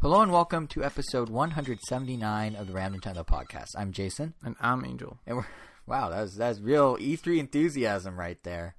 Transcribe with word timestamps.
Hello 0.00 0.22
and 0.22 0.32
welcome 0.32 0.66
to 0.68 0.82
episode 0.82 1.28
179 1.28 2.54
of 2.56 2.66
the 2.66 2.72
Ram 2.72 2.94
Nintendo 2.94 3.26
podcast. 3.26 3.74
I'm 3.76 3.92
Jason, 3.92 4.34
And 4.42 4.56
I'm 4.60 4.84
Angel. 4.84 5.18
and 5.26 5.38
we're 5.38 5.46
wow, 5.86 6.08
that's 6.08 6.36
that's 6.36 6.60
real 6.60 6.96
E3 6.96 7.38
enthusiasm 7.38 8.18
right 8.18 8.42
there. 8.42 8.76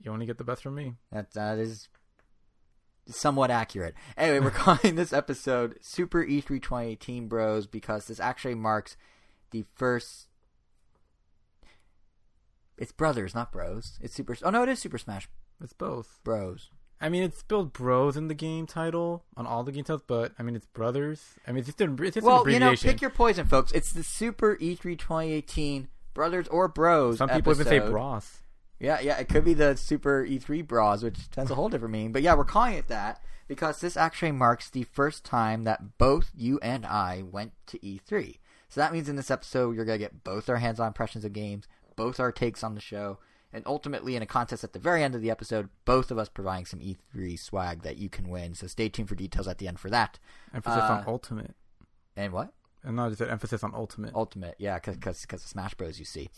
You 0.00 0.12
only 0.12 0.26
get 0.26 0.38
the 0.38 0.44
best 0.44 0.62
from 0.62 0.74
me. 0.76 0.94
That 1.10 1.32
that 1.34 1.58
is 1.58 1.88
somewhat 3.06 3.50
accurate. 3.50 3.94
Anyway, 4.16 4.40
we're 4.40 4.50
calling 4.52 4.94
this 4.94 5.12
episode 5.12 5.78
Super 5.80 6.22
E 6.22 6.40
E3 6.40 6.62
2018 6.62 7.28
Bros 7.28 7.66
because 7.66 8.06
this 8.06 8.20
actually 8.20 8.54
marks 8.54 8.96
the 9.50 9.64
first. 9.74 10.28
It's 12.78 12.92
brothers, 12.92 13.34
not 13.34 13.52
bros. 13.52 13.98
It's 14.00 14.14
super. 14.14 14.36
Oh 14.42 14.50
no, 14.50 14.62
it 14.62 14.68
is 14.68 14.78
Super 14.78 14.98
Smash 14.98 15.28
It's 15.62 15.72
both. 15.72 16.18
Bros. 16.24 16.70
I 17.02 17.08
mean, 17.08 17.24
it's 17.24 17.38
spelled 17.38 17.72
bros 17.72 18.16
in 18.16 18.28
the 18.28 18.34
game 18.34 18.66
title 18.66 19.24
on 19.36 19.46
all 19.46 19.64
the 19.64 19.72
game 19.72 19.82
titles, 19.82 20.04
but 20.06 20.32
I 20.38 20.44
mean, 20.44 20.54
it's 20.54 20.66
brothers. 20.66 21.34
I 21.46 21.50
mean, 21.50 21.58
it's 21.58 21.66
just 21.66 21.80
an, 21.80 21.98
it's 22.00 22.14
just 22.14 22.26
Well, 22.26 22.48
you 22.48 22.60
know, 22.60 22.74
pick 22.76 23.00
your 23.00 23.10
poison, 23.10 23.46
folks. 23.46 23.72
It's 23.72 23.92
the 23.92 24.04
Super 24.04 24.56
E 24.60 24.76
E3 24.76 24.96
2018 24.96 25.88
Brothers 26.14 26.46
or 26.48 26.68
Bros. 26.68 27.18
Some 27.18 27.28
people 27.28 27.52
even 27.52 27.66
say 27.66 27.78
episode. 27.78 27.90
bros. 27.90 28.38
Yeah, 28.78 29.00
yeah, 29.00 29.18
it 29.18 29.28
could 29.28 29.44
be 29.44 29.54
the 29.54 29.76
Super 29.76 30.24
E3 30.24 30.66
bras, 30.66 31.02
which 31.02 31.18
has 31.36 31.50
a 31.50 31.54
whole 31.54 31.68
different 31.68 31.92
meaning. 31.92 32.12
But 32.12 32.22
yeah, 32.22 32.34
we're 32.34 32.44
calling 32.44 32.74
it 32.74 32.88
that 32.88 33.20
because 33.48 33.80
this 33.80 33.96
actually 33.96 34.32
marks 34.32 34.70
the 34.70 34.84
first 34.84 35.24
time 35.24 35.64
that 35.64 35.98
both 35.98 36.30
you 36.36 36.58
and 36.62 36.86
I 36.86 37.22
went 37.22 37.52
to 37.66 37.78
E3. 37.80 38.38
So 38.68 38.80
that 38.80 38.92
means 38.92 39.08
in 39.08 39.16
this 39.16 39.30
episode, 39.30 39.76
you're 39.76 39.84
going 39.84 39.98
to 39.98 40.04
get 40.04 40.24
both 40.24 40.48
our 40.48 40.56
hands 40.56 40.80
on 40.80 40.86
impressions 40.86 41.24
of 41.24 41.32
games, 41.32 41.68
both 41.94 42.18
our 42.18 42.32
takes 42.32 42.64
on 42.64 42.74
the 42.74 42.80
show, 42.80 43.18
and 43.52 43.62
ultimately 43.66 44.16
in 44.16 44.22
a 44.22 44.26
contest 44.26 44.64
at 44.64 44.72
the 44.72 44.78
very 44.78 45.02
end 45.02 45.14
of 45.14 45.22
the 45.22 45.30
episode, 45.30 45.68
both 45.84 46.10
of 46.10 46.18
us 46.18 46.28
providing 46.28 46.64
some 46.66 46.80
E3 46.80 47.38
swag 47.38 47.82
that 47.82 47.96
you 47.98 48.08
can 48.08 48.28
win. 48.28 48.54
So 48.54 48.66
stay 48.66 48.88
tuned 48.88 49.08
for 49.08 49.14
details 49.14 49.46
at 49.48 49.58
the 49.58 49.68
end 49.68 49.78
for 49.80 49.90
that. 49.90 50.18
Emphasis 50.54 50.80
Uh, 50.82 50.92
on 50.92 51.04
ultimate. 51.06 51.54
And 52.16 52.32
what? 52.32 52.52
And 52.84 52.96
no, 52.96 53.06
I 53.06 53.08
just 53.08 53.18
said 53.18 53.28
emphasis 53.28 53.62
on 53.62 53.74
ultimate. 53.74 54.14
Ultimate, 54.14 54.56
yeah, 54.58 54.78
because 54.78 55.20
because 55.20 55.42
of 55.42 55.48
Smash 55.48 55.74
Bros. 55.74 55.98
You 55.98 56.04
see, 56.04 56.30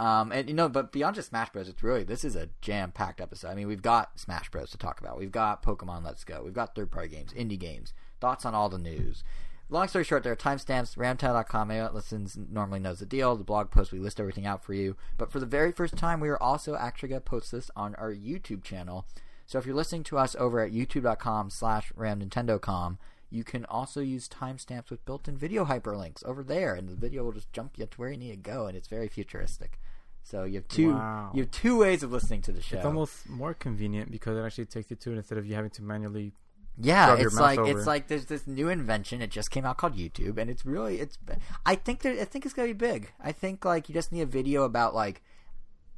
um, 0.00 0.32
and 0.32 0.48
you 0.48 0.54
know, 0.54 0.68
but 0.68 0.90
beyond 0.90 1.14
just 1.14 1.28
Smash 1.28 1.50
Bros, 1.50 1.68
it's 1.68 1.82
really 1.82 2.02
this 2.02 2.24
is 2.24 2.34
a 2.34 2.48
jam 2.60 2.90
packed 2.90 3.20
episode. 3.20 3.48
I 3.50 3.54
mean, 3.54 3.68
we've 3.68 3.82
got 3.82 4.18
Smash 4.18 4.50
Bros. 4.50 4.70
to 4.70 4.78
talk 4.78 5.00
about, 5.00 5.16
we've 5.18 5.30
got 5.30 5.62
Pokemon 5.62 6.04
Let's 6.04 6.24
Go, 6.24 6.42
we've 6.44 6.52
got 6.52 6.74
third 6.74 6.90
party 6.90 7.08
games, 7.08 7.32
indie 7.32 7.58
games, 7.58 7.94
thoughts 8.20 8.44
on 8.44 8.54
all 8.54 8.68
the 8.68 8.78
news. 8.78 9.22
Long 9.70 9.88
story 9.88 10.04
short, 10.04 10.22
there 10.22 10.32
are 10.32 10.36
timestamps. 10.36 10.96
Ramtown.com, 10.96 11.70
anyone 11.70 11.94
listens 11.94 12.36
normally 12.36 12.78
knows 12.80 12.98
the 12.98 13.06
deal. 13.06 13.36
The 13.36 13.44
blog 13.44 13.70
post, 13.70 13.90
we 13.90 13.98
list 13.98 14.20
everything 14.20 14.46
out 14.46 14.62
for 14.62 14.74
you. 14.74 14.96
But 15.16 15.32
for 15.32 15.40
the 15.40 15.46
very 15.46 15.72
first 15.72 15.96
time, 15.96 16.20
we 16.20 16.28
are 16.28 16.42
also 16.42 16.74
actually 16.76 17.08
going 17.10 17.22
to 17.22 17.30
post 17.30 17.52
this 17.52 17.70
on 17.74 17.94
our 17.94 18.12
YouTube 18.12 18.62
channel. 18.62 19.06
So 19.46 19.58
if 19.58 19.64
you're 19.66 19.74
listening 19.74 20.04
to 20.04 20.18
us 20.18 20.36
over 20.38 20.60
at 20.60 20.72
youtube.com 20.72 21.48
slash 21.50 21.90
ramnintendo.com, 21.98 22.98
you 23.30 23.44
can 23.44 23.64
also 23.64 24.00
use 24.00 24.28
timestamps 24.28 24.90
with 24.90 25.04
built-in 25.06 25.38
video 25.38 25.64
hyperlinks 25.64 26.22
over 26.26 26.42
there, 26.42 26.74
and 26.74 26.86
the 26.88 26.94
video 26.94 27.24
will 27.24 27.32
just 27.32 27.50
jump 27.54 27.78
you 27.78 27.86
to 27.86 27.96
where 27.98 28.10
you 28.10 28.18
need 28.18 28.30
to 28.30 28.36
go, 28.36 28.66
and 28.66 28.76
it's 28.76 28.88
very 28.88 29.08
futuristic. 29.08 29.80
So 30.22 30.44
you 30.44 30.56
have 30.56 30.68
two 30.68 30.92
Wow. 30.92 31.30
you 31.34 31.42
have 31.42 31.50
two 31.50 31.78
ways 31.78 32.02
of 32.02 32.12
listening 32.12 32.42
to 32.42 32.52
the 32.52 32.60
show. 32.60 32.76
It's 32.76 32.84
almost 32.86 33.28
more 33.28 33.54
convenient 33.54 34.10
because 34.10 34.36
it 34.36 34.42
actually 34.42 34.66
takes 34.66 34.90
you 34.90 34.96
to 34.96 35.12
it 35.12 35.16
instead 35.16 35.38
of 35.38 35.46
you 35.46 35.54
having 35.54 35.70
to 35.70 35.82
manually. 35.82 36.32
Yeah, 36.78 37.16
it's 37.18 37.38
like 37.38 37.58
over. 37.58 37.70
it's 37.78 37.86
like 37.86 38.08
there's 38.08 38.26
this 38.26 38.46
new 38.46 38.68
invention. 38.68 39.20
It 39.20 39.30
just 39.30 39.50
came 39.50 39.64
out 39.64 39.76
called 39.76 39.96
YouTube, 39.96 40.38
and 40.38 40.48
it's 40.48 40.64
really 40.64 41.00
it's. 41.00 41.18
I 41.66 41.74
think 41.74 42.00
that 42.00 42.18
I 42.18 42.24
think 42.24 42.44
it's 42.44 42.54
gonna 42.54 42.68
be 42.68 42.72
big. 42.72 43.12
I 43.22 43.32
think 43.32 43.64
like 43.64 43.88
you 43.88 43.92
just 43.92 44.12
need 44.12 44.22
a 44.22 44.26
video 44.26 44.64
about 44.64 44.94
like 44.94 45.22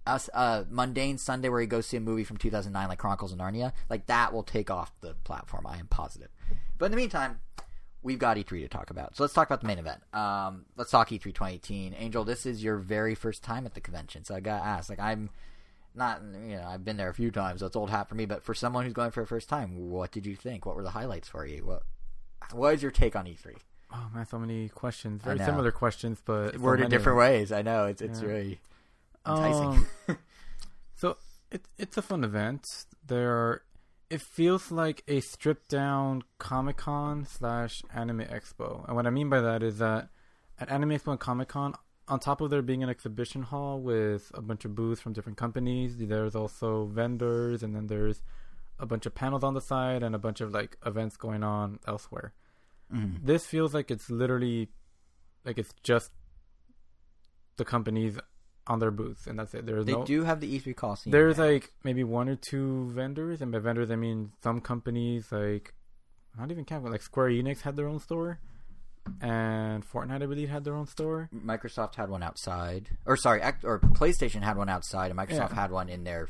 us 0.07 0.29
uh 0.35 0.65
mundane 0.69 1.17
Sunday 1.17 1.49
where 1.49 1.61
you 1.61 1.67
go 1.67 1.81
see 1.81 1.97
a 1.97 2.01
movie 2.01 2.25
from 2.25 2.37
2009 2.37 2.89
like 2.89 2.99
Chronicles 2.99 3.33
of 3.33 3.39
Narnia. 3.39 3.73
Like 3.89 4.07
that 4.07 4.33
will 4.33 4.43
take 4.43 4.71
off 4.71 4.93
the 5.01 5.15
platform. 5.25 5.67
I 5.67 5.79
am 5.79 5.87
positive. 5.87 6.29
But 6.77 6.87
in 6.87 6.91
the 6.91 6.97
meantime, 6.97 7.41
we've 8.03 8.19
got 8.19 8.37
E3 8.37 8.63
to 8.63 8.69
talk 8.69 8.91
about. 8.91 9.17
So 9.17 9.23
let's 9.23 9.33
talk 9.33 9.49
about 9.49 9.61
the 9.61 9.69
main 9.69 9.79
event. 9.79 10.03
Um, 10.13 10.67
let's 10.77 10.91
talk 10.91 11.09
E3 11.09 11.23
2018. 11.23 11.95
Angel, 11.97 12.25
this 12.25 12.47
is 12.47 12.65
your 12.65 12.79
very 12.79 13.15
first 13.15 13.45
time 13.45 13.65
at 13.65 13.75
the 13.75 13.81
convention, 13.81 14.25
so 14.25 14.35
I 14.35 14.41
gotta 14.41 14.65
ask. 14.65 14.91
Like 14.91 15.01
I'm 15.01 15.31
not, 15.95 16.23
you 16.23 16.57
know, 16.57 16.65
I've 16.67 16.85
been 16.85 16.97
there 16.97 17.09
a 17.09 17.15
few 17.15 17.31
times, 17.31 17.61
so 17.61 17.67
it's 17.67 17.77
old 17.77 17.91
hat 17.91 18.09
for 18.09 18.15
me. 18.15 18.27
But 18.27 18.43
for 18.43 18.55
someone 18.55 18.85
who's 18.85 18.93
going 18.93 19.11
for 19.11 19.21
the 19.23 19.27
first 19.27 19.49
time, 19.49 19.91
what 19.91 20.11
did 20.13 20.27
you 20.27 20.37
think? 20.37 20.67
What 20.67 20.77
were 20.77 20.83
the 20.83 20.91
highlights 20.91 21.29
for 21.29 21.47
you? 21.47 21.65
What 21.65 21.83
What 22.53 22.75
is 22.75 22.83
your 22.83 22.91
take 22.91 23.15
on 23.17 23.27
E 23.27 23.37
E3? 23.41 23.55
Oh 23.93 24.11
man, 24.13 24.27
so 24.27 24.39
many 24.39 24.69
questions. 24.69 25.23
Very 25.23 25.39
similar 25.39 25.71
questions, 25.71 26.21
but 26.25 26.59
Worded 26.59 26.89
different 26.91 27.19
ways. 27.19 27.53
I 27.53 27.63
know 27.63 27.87
it's 27.87 28.03
it's 28.03 28.21
Yeah. 28.21 28.27
really 28.29 28.61
enticing. 29.27 29.87
Um, 30.09 30.19
so 30.97 31.17
it, 31.51 31.67
it's 31.79 31.97
a 31.97 32.03
fun 32.03 32.25
event. 32.25 32.87
There, 33.07 33.31
are, 33.31 33.63
it 34.11 34.21
feels 34.21 34.71
like 34.73 35.05
a 35.07 35.21
stripped 35.21 35.69
down 35.69 36.23
Comic 36.39 36.79
Con 36.79 37.25
slash 37.27 37.83
Anime 37.95 38.23
Expo, 38.23 38.85
and 38.87 38.97
what 38.97 39.07
I 39.07 39.11
mean 39.11 39.29
by 39.29 39.41
that 39.41 39.63
is 39.63 39.79
that 39.79 40.09
at 40.59 40.69
Anime 40.71 40.91
Expo 40.91 41.13
and 41.13 41.21
Comic 41.21 41.49
Con, 41.49 41.75
on 42.09 42.21
top 42.21 42.41
of 42.41 42.51
there 42.51 42.63
being 42.63 42.83
an 42.83 42.91
exhibition 42.91 43.43
hall 43.43 43.81
with 43.81 44.31
a 44.35 44.43
bunch 44.43 44.65
of 44.65 44.75
booths 44.75 45.01
from 45.01 45.13
different 45.13 45.39
companies, 45.39 45.97
there's 45.97 46.35
also 46.35 46.85
vendors, 46.87 47.63
and 47.63 47.75
then 47.75 47.87
there's 47.87 48.23
a 48.79 48.87
bunch 48.87 49.07
of 49.07 49.15
panels 49.15 49.43
on 49.45 49.55
the 49.55 49.61
side 49.61 50.03
and 50.03 50.15
a 50.15 50.19
bunch 50.19 50.41
of 50.41 50.53
like 50.53 50.77
events 50.85 51.17
going 51.17 51.43
on 51.43 51.79
elsewhere. 51.87 52.35
Mhm. 52.93 53.25
This 53.25 53.47
feels 53.47 53.73
like 53.73 53.91
it's 53.91 54.11
literally 54.11 54.69
like 55.45 55.59
it's 55.59 55.73
just 55.83 56.11
the 57.57 57.65
companies 57.65 58.19
on 58.67 58.79
their 58.81 58.91
booths, 58.91 59.27
and 59.27 59.39
that's 59.39 59.55
it. 59.55 59.65
There's 59.67 59.85
They 59.87 59.93
no 59.93 60.05
do 60.05 60.25
have 60.25 60.41
the 60.41 60.49
E3 60.59 60.75
Coliseum. 60.75 61.13
there's 61.13 61.37
there. 61.37 61.53
like 61.53 61.73
maybe 61.85 62.03
one 62.05 62.29
or 62.29 62.37
two 62.37 62.91
vendors, 62.91 63.41
and 63.43 63.53
by 63.53 63.59
vendors 63.59 63.91
I 63.91 63.97
mean 63.97 64.33
some 64.43 64.61
companies 64.61 65.31
like 65.33 65.75
not 66.37 66.51
even 66.51 66.65
Capcom, 66.65 66.91
like 66.91 67.03
Square 67.03 67.31
Enix 67.31 67.61
had 67.61 67.77
their 67.77 67.87
own 67.87 68.01
store, 68.01 68.41
and 69.21 69.85
Fortnite 69.89 70.23
I 70.23 70.27
believe 70.27 70.49
had 70.49 70.65
their 70.65 70.75
own 70.75 70.87
store. 70.87 71.29
Microsoft 71.35 71.95
had 71.97 72.09
one 72.09 72.23
outside, 72.23 72.91
or 73.07 73.17
sorry, 73.17 73.43
or 73.63 73.79
PlayStation 73.81 74.43
had 74.43 74.57
one 74.57 74.69
outside, 74.69 75.11
and 75.11 75.19
Microsoft 75.19 75.51
Yeah. 75.51 75.55
had 75.55 75.71
one 75.71 75.89
in 75.89 76.05
their 76.05 76.29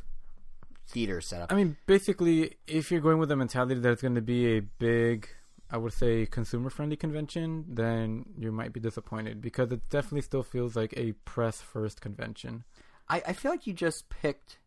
theater 0.89 1.21
setup. 1.21 1.53
I 1.53 1.57
mean, 1.57 1.77
basically, 1.87 2.57
if 2.67 2.91
you're 2.91 3.01
going 3.01 3.19
with 3.19 3.29
the 3.29 3.37
mentality 3.37 3.75
that 3.75 3.91
it's 3.91 4.03
going 4.03 4.15
to 4.17 4.21
be 4.23 4.57
a 4.57 4.61
big, 4.61 5.29
I 5.71 5.77
would 5.79 5.93
say, 5.93 6.27
consumer 6.27 6.69
friendly 6.71 6.97
convention, 6.97 7.65
then 7.69 8.27
you 8.39 8.53
might 8.53 8.73
be 8.73 8.81
disappointed 8.81 9.41
because 9.41 9.73
it 9.73 9.89
definitely 9.89 10.23
still 10.23 10.43
feels 10.43 10.77
like 10.77 10.93
a 10.97 11.13
press 11.25 11.61
first 11.63 12.01
convention. 12.01 12.65
I, 13.09 13.23
I 13.29 13.33
feel 13.33 13.51
like 13.51 13.67
you 13.67 13.73
just 13.73 14.09
picked, 14.09 14.59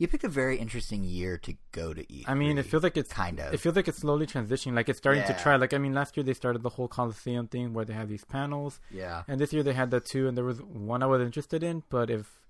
you 0.00 0.08
picked 0.08 0.24
a 0.24 0.28
very 0.28 0.56
interesting 0.58 1.04
year 1.04 1.36
to 1.38 1.54
go 1.72 1.92
to 1.94 2.02
E3. 2.04 2.24
I 2.26 2.34
mean, 2.34 2.56
it 2.58 2.64
feels 2.64 2.82
like 2.82 2.96
it's 2.96 3.12
kind 3.12 3.38
of. 3.38 3.52
It 3.54 3.58
feels 3.60 3.76
like 3.76 3.86
it's 3.86 3.98
slowly 3.98 4.26
transitioning. 4.26 4.74
Like 4.74 4.88
it's 4.88 4.98
starting 4.98 5.22
Yeah. 5.22 5.32
to 5.36 5.42
try. 5.42 5.54
Like 5.56 5.74
I 5.74 5.78
mean, 5.78 5.92
last 5.94 6.16
year 6.16 6.24
they 6.24 6.32
started 6.34 6.62
the 6.62 6.70
whole 6.70 6.88
Coliseum 6.88 7.46
thing 7.48 7.74
where 7.74 7.84
they 7.84 7.92
had 7.92 8.08
these 8.08 8.24
panels, 8.24 8.80
yeah. 8.90 9.22
and 9.28 9.38
this 9.40 9.52
year 9.52 9.62
they 9.62 9.74
had 9.74 9.90
that 9.92 10.06
too. 10.06 10.26
And 10.26 10.36
there 10.36 10.44
was 10.44 10.60
one 10.62 11.02
I 11.02 11.06
was 11.06 11.20
interested 11.22 11.62
in, 11.62 11.82
but 11.90 12.08
if 12.10 12.40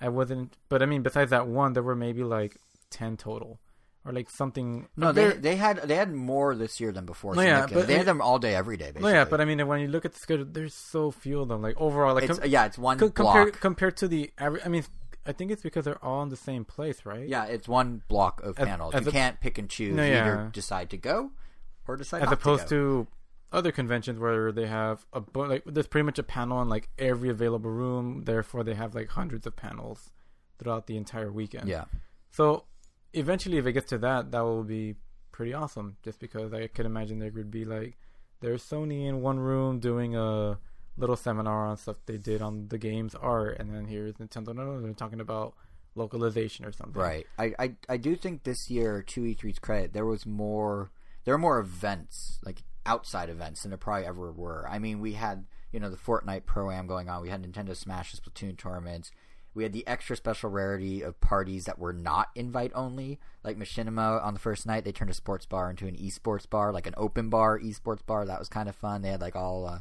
I 0.00 0.10
wasn't, 0.10 0.56
but 0.68 0.82
I 0.82 0.86
mean, 0.86 1.02
besides 1.02 1.30
that 1.30 1.46
one, 1.48 1.72
there 1.72 1.82
were 1.82 1.96
maybe 1.96 2.22
like 2.24 2.58
ten 2.90 3.16
total, 3.16 3.58
or 4.04 4.12
like 4.12 4.28
something. 4.28 4.88
No, 4.96 5.12
they 5.12 5.30
they 5.32 5.56
had 5.56 5.78
they 5.88 5.96
had 5.96 6.12
more 6.12 6.54
this 6.54 6.78
year 6.78 6.92
than 6.92 7.06
before. 7.06 7.34
No, 7.34 7.40
yeah, 7.40 7.62
significantly. 7.62 7.76
Uh, 7.76 7.80
but 7.82 7.86
they 7.88 7.96
had 7.96 8.06
them 8.06 8.20
all 8.20 8.38
day, 8.38 8.54
every 8.54 8.76
day. 8.76 8.86
Basically. 8.92 9.12
No, 9.12 9.18
yeah, 9.18 9.24
but 9.24 9.40
I 9.40 9.44
mean, 9.46 9.66
when 9.66 9.80
you 9.80 9.88
look 9.88 10.04
at 10.04 10.12
the 10.12 10.18
schedule, 10.18 10.44
there's 10.44 10.74
so 10.74 11.10
few 11.10 11.40
of 11.40 11.48
them. 11.48 11.62
Like 11.62 11.80
overall, 11.80 12.14
like 12.14 12.24
it's, 12.24 12.38
com- 12.38 12.50
yeah, 12.50 12.66
it's 12.66 12.76
one 12.76 12.98
co- 12.98 13.08
compared 13.10 13.52
block. 13.52 13.60
compared 13.60 13.96
to 13.98 14.08
the 14.08 14.30
average. 14.38 14.62
I 14.66 14.68
mean, 14.68 14.84
I 15.26 15.32
think 15.32 15.50
it's 15.50 15.62
because 15.62 15.84
they're 15.84 16.04
all 16.04 16.22
in 16.22 16.28
the 16.30 16.36
same 16.36 16.64
place, 16.64 17.04
right? 17.04 17.28
yeah, 17.28 17.44
it's 17.44 17.68
one 17.68 18.02
block 18.08 18.42
of 18.42 18.58
As- 18.58 18.66
panels. 18.66 18.94
as 18.94 19.02
you 19.04 19.08
a- 19.10 19.12
can't 19.12 19.40
pick 19.40 19.58
and 19.58 19.68
choose. 19.70 19.94
No, 19.94 20.04
You 20.04 20.12
yeah. 20.12 20.24
Either 20.26 20.50
decide 20.52 20.90
to 20.90 20.96
go 20.96 21.30
or 21.86 21.96
decide 21.96 22.20
to 22.20 22.26
go. 22.26 22.30
As 22.32 22.38
opposed 22.38 22.68
to, 22.68 22.68
to 22.68 23.06
other 23.52 23.70
conventions 23.72 24.18
where 24.18 24.50
they 24.52 24.66
have 24.66 25.04
a 25.12 25.20
bu- 25.20 25.46
like 25.46 25.62
there's 25.66 25.86
pretty 25.86 26.04
much 26.04 26.18
a 26.18 26.22
panel 26.22 26.60
in 26.62 26.68
like 26.68 26.88
every 26.98 27.28
available 27.28 27.70
room. 27.70 28.24
Therefore, 28.24 28.64
they 28.64 28.74
have 28.74 28.94
like 28.94 29.08
hundreds 29.10 29.46
of 29.46 29.54
panels 29.56 30.10
throughout 30.58 30.86
the 30.86 30.96
entire 30.96 31.30
weekend. 31.30 31.68
yeah. 31.68 31.84
So 32.30 32.64
eventually, 33.12 33.58
if 33.58 33.66
it 33.66 33.72
gets 33.72 33.90
to 33.90 33.98
that, 33.98 34.30
that 34.32 34.40
will 34.40 34.64
be 34.64 34.96
pretty 35.32 35.52
awesome. 35.54 35.96
Just 36.02 36.18
because 36.18 36.52
I 36.52 36.66
could 36.66 36.86
imagine 36.86 37.18
there 37.18 37.30
would 37.32 37.50
be 37.50 37.64
like 37.64 37.96
there's 38.40 38.62
Sony 38.64 39.06
in 39.06 39.20
one 39.22 39.38
room 39.38 39.78
doing 39.80 40.16
a 40.16 40.58
little 40.96 41.16
seminar 41.16 41.66
on 41.66 41.76
stuff 41.76 41.96
they 42.06 42.18
did 42.18 42.42
on 42.42 42.68
the 42.68 42.78
game's 42.78 43.14
art, 43.14 43.58
and 43.58 43.74
then 43.74 43.86
here's 43.86 44.14
Nintendo. 44.14 44.54
No, 44.54 44.64
no, 44.64 44.80
they're 44.80 44.92
talking 44.92 45.20
about 45.20 45.54
localization 45.94 46.64
or 46.64 46.72
something. 46.72 47.00
Right. 47.00 47.26
I, 47.38 47.52
I 47.58 47.72
I 47.88 47.96
do 47.96 48.16
think 48.16 48.44
this 48.44 48.70
year, 48.70 49.02
to 49.02 49.22
E3's 49.22 49.58
credit, 49.58 49.92
there 49.92 50.06
was 50.06 50.26
more. 50.26 50.90
There 51.24 51.34
were 51.34 51.38
more 51.38 51.60
events, 51.60 52.40
like 52.44 52.62
outside 52.84 53.30
events, 53.30 53.62
than 53.62 53.70
there 53.70 53.78
probably 53.78 54.06
ever 54.06 54.32
were. 54.32 54.66
I 54.68 54.78
mean, 54.78 55.00
we 55.00 55.14
had 55.14 55.46
you 55.72 55.80
know 55.80 55.90
the 55.90 55.96
Fortnite 55.96 56.46
Pro 56.46 56.70
Am 56.70 56.86
going 56.86 57.08
on. 57.08 57.22
We 57.22 57.30
had 57.30 57.42
Nintendo 57.42 57.76
Smash 57.76 58.12
and 58.12 58.22
Splatoon 58.22 58.58
tournaments. 58.58 59.10
We 59.54 59.64
had 59.64 59.74
the 59.74 59.86
extra 59.86 60.16
special 60.16 60.48
rarity 60.48 61.02
of 61.02 61.20
parties 61.20 61.66
that 61.66 61.78
were 61.78 61.92
not 61.92 62.30
invite 62.34 62.72
only, 62.74 63.20
like 63.44 63.58
Machinima 63.58 64.24
on 64.24 64.32
the 64.32 64.40
first 64.40 64.66
night. 64.66 64.84
They 64.84 64.92
turned 64.92 65.10
a 65.10 65.14
sports 65.14 65.44
bar 65.44 65.68
into 65.68 65.86
an 65.86 65.96
esports 65.96 66.48
bar, 66.48 66.72
like 66.72 66.86
an 66.86 66.94
open 66.96 67.28
bar 67.28 67.58
esports 67.58 68.04
bar. 68.04 68.24
That 68.24 68.38
was 68.38 68.48
kind 68.48 68.68
of 68.68 68.74
fun. 68.74 69.02
They 69.02 69.10
had 69.10 69.20
like 69.20 69.36
all 69.36 69.66
uh, 69.66 69.80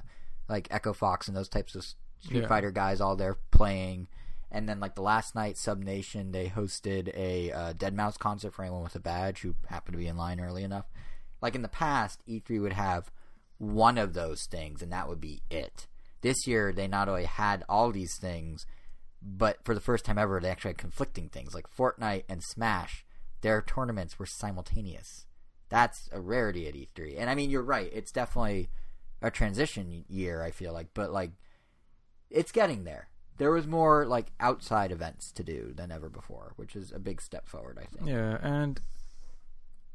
like 0.52 0.68
Echo 0.70 0.94
Fox 0.94 1.28
and 1.28 1.36
those 1.36 1.50
types 1.50 1.76
of 1.76 1.86
Street 2.20 2.42
Yeah. 2.42 2.48
Fighter 2.48 2.72
guys 2.72 3.02
all 3.02 3.16
there 3.16 3.38
playing. 3.52 4.08
And 4.52 4.68
then 4.68 4.80
like 4.80 4.96
the 4.96 5.02
last 5.02 5.34
night, 5.34 5.58
Sub 5.58 5.80
Nation 5.80 6.32
they 6.32 6.48
hosted 6.48 7.12
a 7.16 7.52
uh, 7.52 7.74
Dead 7.74 7.96
Mouse 7.96 8.18
concert 8.18 8.54
for 8.54 8.64
anyone 8.64 8.84
with 8.84 8.96
a 8.96 9.00
badge 9.00 9.42
who 9.42 9.56
happened 9.68 9.94
to 9.94 9.98
be 10.00 10.08
in 10.08 10.18
line 10.18 10.40
early 10.40 10.64
enough. 10.64 10.86
Like 11.42 11.56
in 11.56 11.62
the 11.62 11.68
past, 11.68 12.22
E3 12.28 12.62
would 12.62 12.74
have 12.74 13.10
one 13.58 13.98
of 13.98 14.14
those 14.14 14.46
things, 14.46 14.82
and 14.82 14.92
that 14.92 15.08
would 15.08 15.22
be 15.22 15.42
it. 15.50 15.88
This 16.22 16.46
year, 16.46 16.72
they 16.72 16.88
not 16.88 17.08
only 17.10 17.26
had 17.26 17.64
all 17.68 17.92
these 17.92 18.18
things, 18.18 18.66
but 19.22 19.64
for 19.64 19.74
the 19.74 19.82
first 19.82 20.06
time 20.06 20.18
ever, 20.18 20.40
they 20.40 20.50
actually 20.50 20.70
had 20.70 20.78
conflicting 20.78 21.30
things. 21.30 21.56
Like 21.56 21.66
Fortnite 21.76 22.26
and 22.30 22.44
Smash, 22.44 23.06
their 23.42 23.62
tournaments 23.62 24.20
were 24.20 24.26
simultaneous. 24.28 25.26
That's 25.70 26.10
a 26.12 26.20
rarity 26.20 26.68
at 26.68 26.76
E3. 26.76 27.16
And 27.18 27.30
I 27.30 27.36
mean, 27.36 27.50
you're 27.50 27.64
right. 27.64 27.90
It's 27.94 28.12
definitely 28.12 28.70
a 29.22 29.30
transition 29.32 30.06
year, 30.08 30.42
I 30.44 30.52
feel 30.52 30.74
like, 30.74 30.88
but 30.94 31.12
like, 31.12 31.32
it's 32.30 32.52
getting 32.52 32.84
there. 32.84 33.08
There 33.38 33.52
was 33.52 33.66
more 33.68 34.06
like 34.06 34.32
outside 34.40 34.92
events 34.92 35.32
to 35.34 35.44
do 35.44 35.74
than 35.76 35.92
ever 35.92 36.10
before, 36.10 36.54
which 36.58 36.76
is 36.76 36.92
a 36.92 37.00
big 37.00 37.22
step 37.22 37.48
forward, 37.48 37.80
I 37.82 37.86
think. 37.86 38.08
Yeah, 38.10 38.38
and 38.42 38.80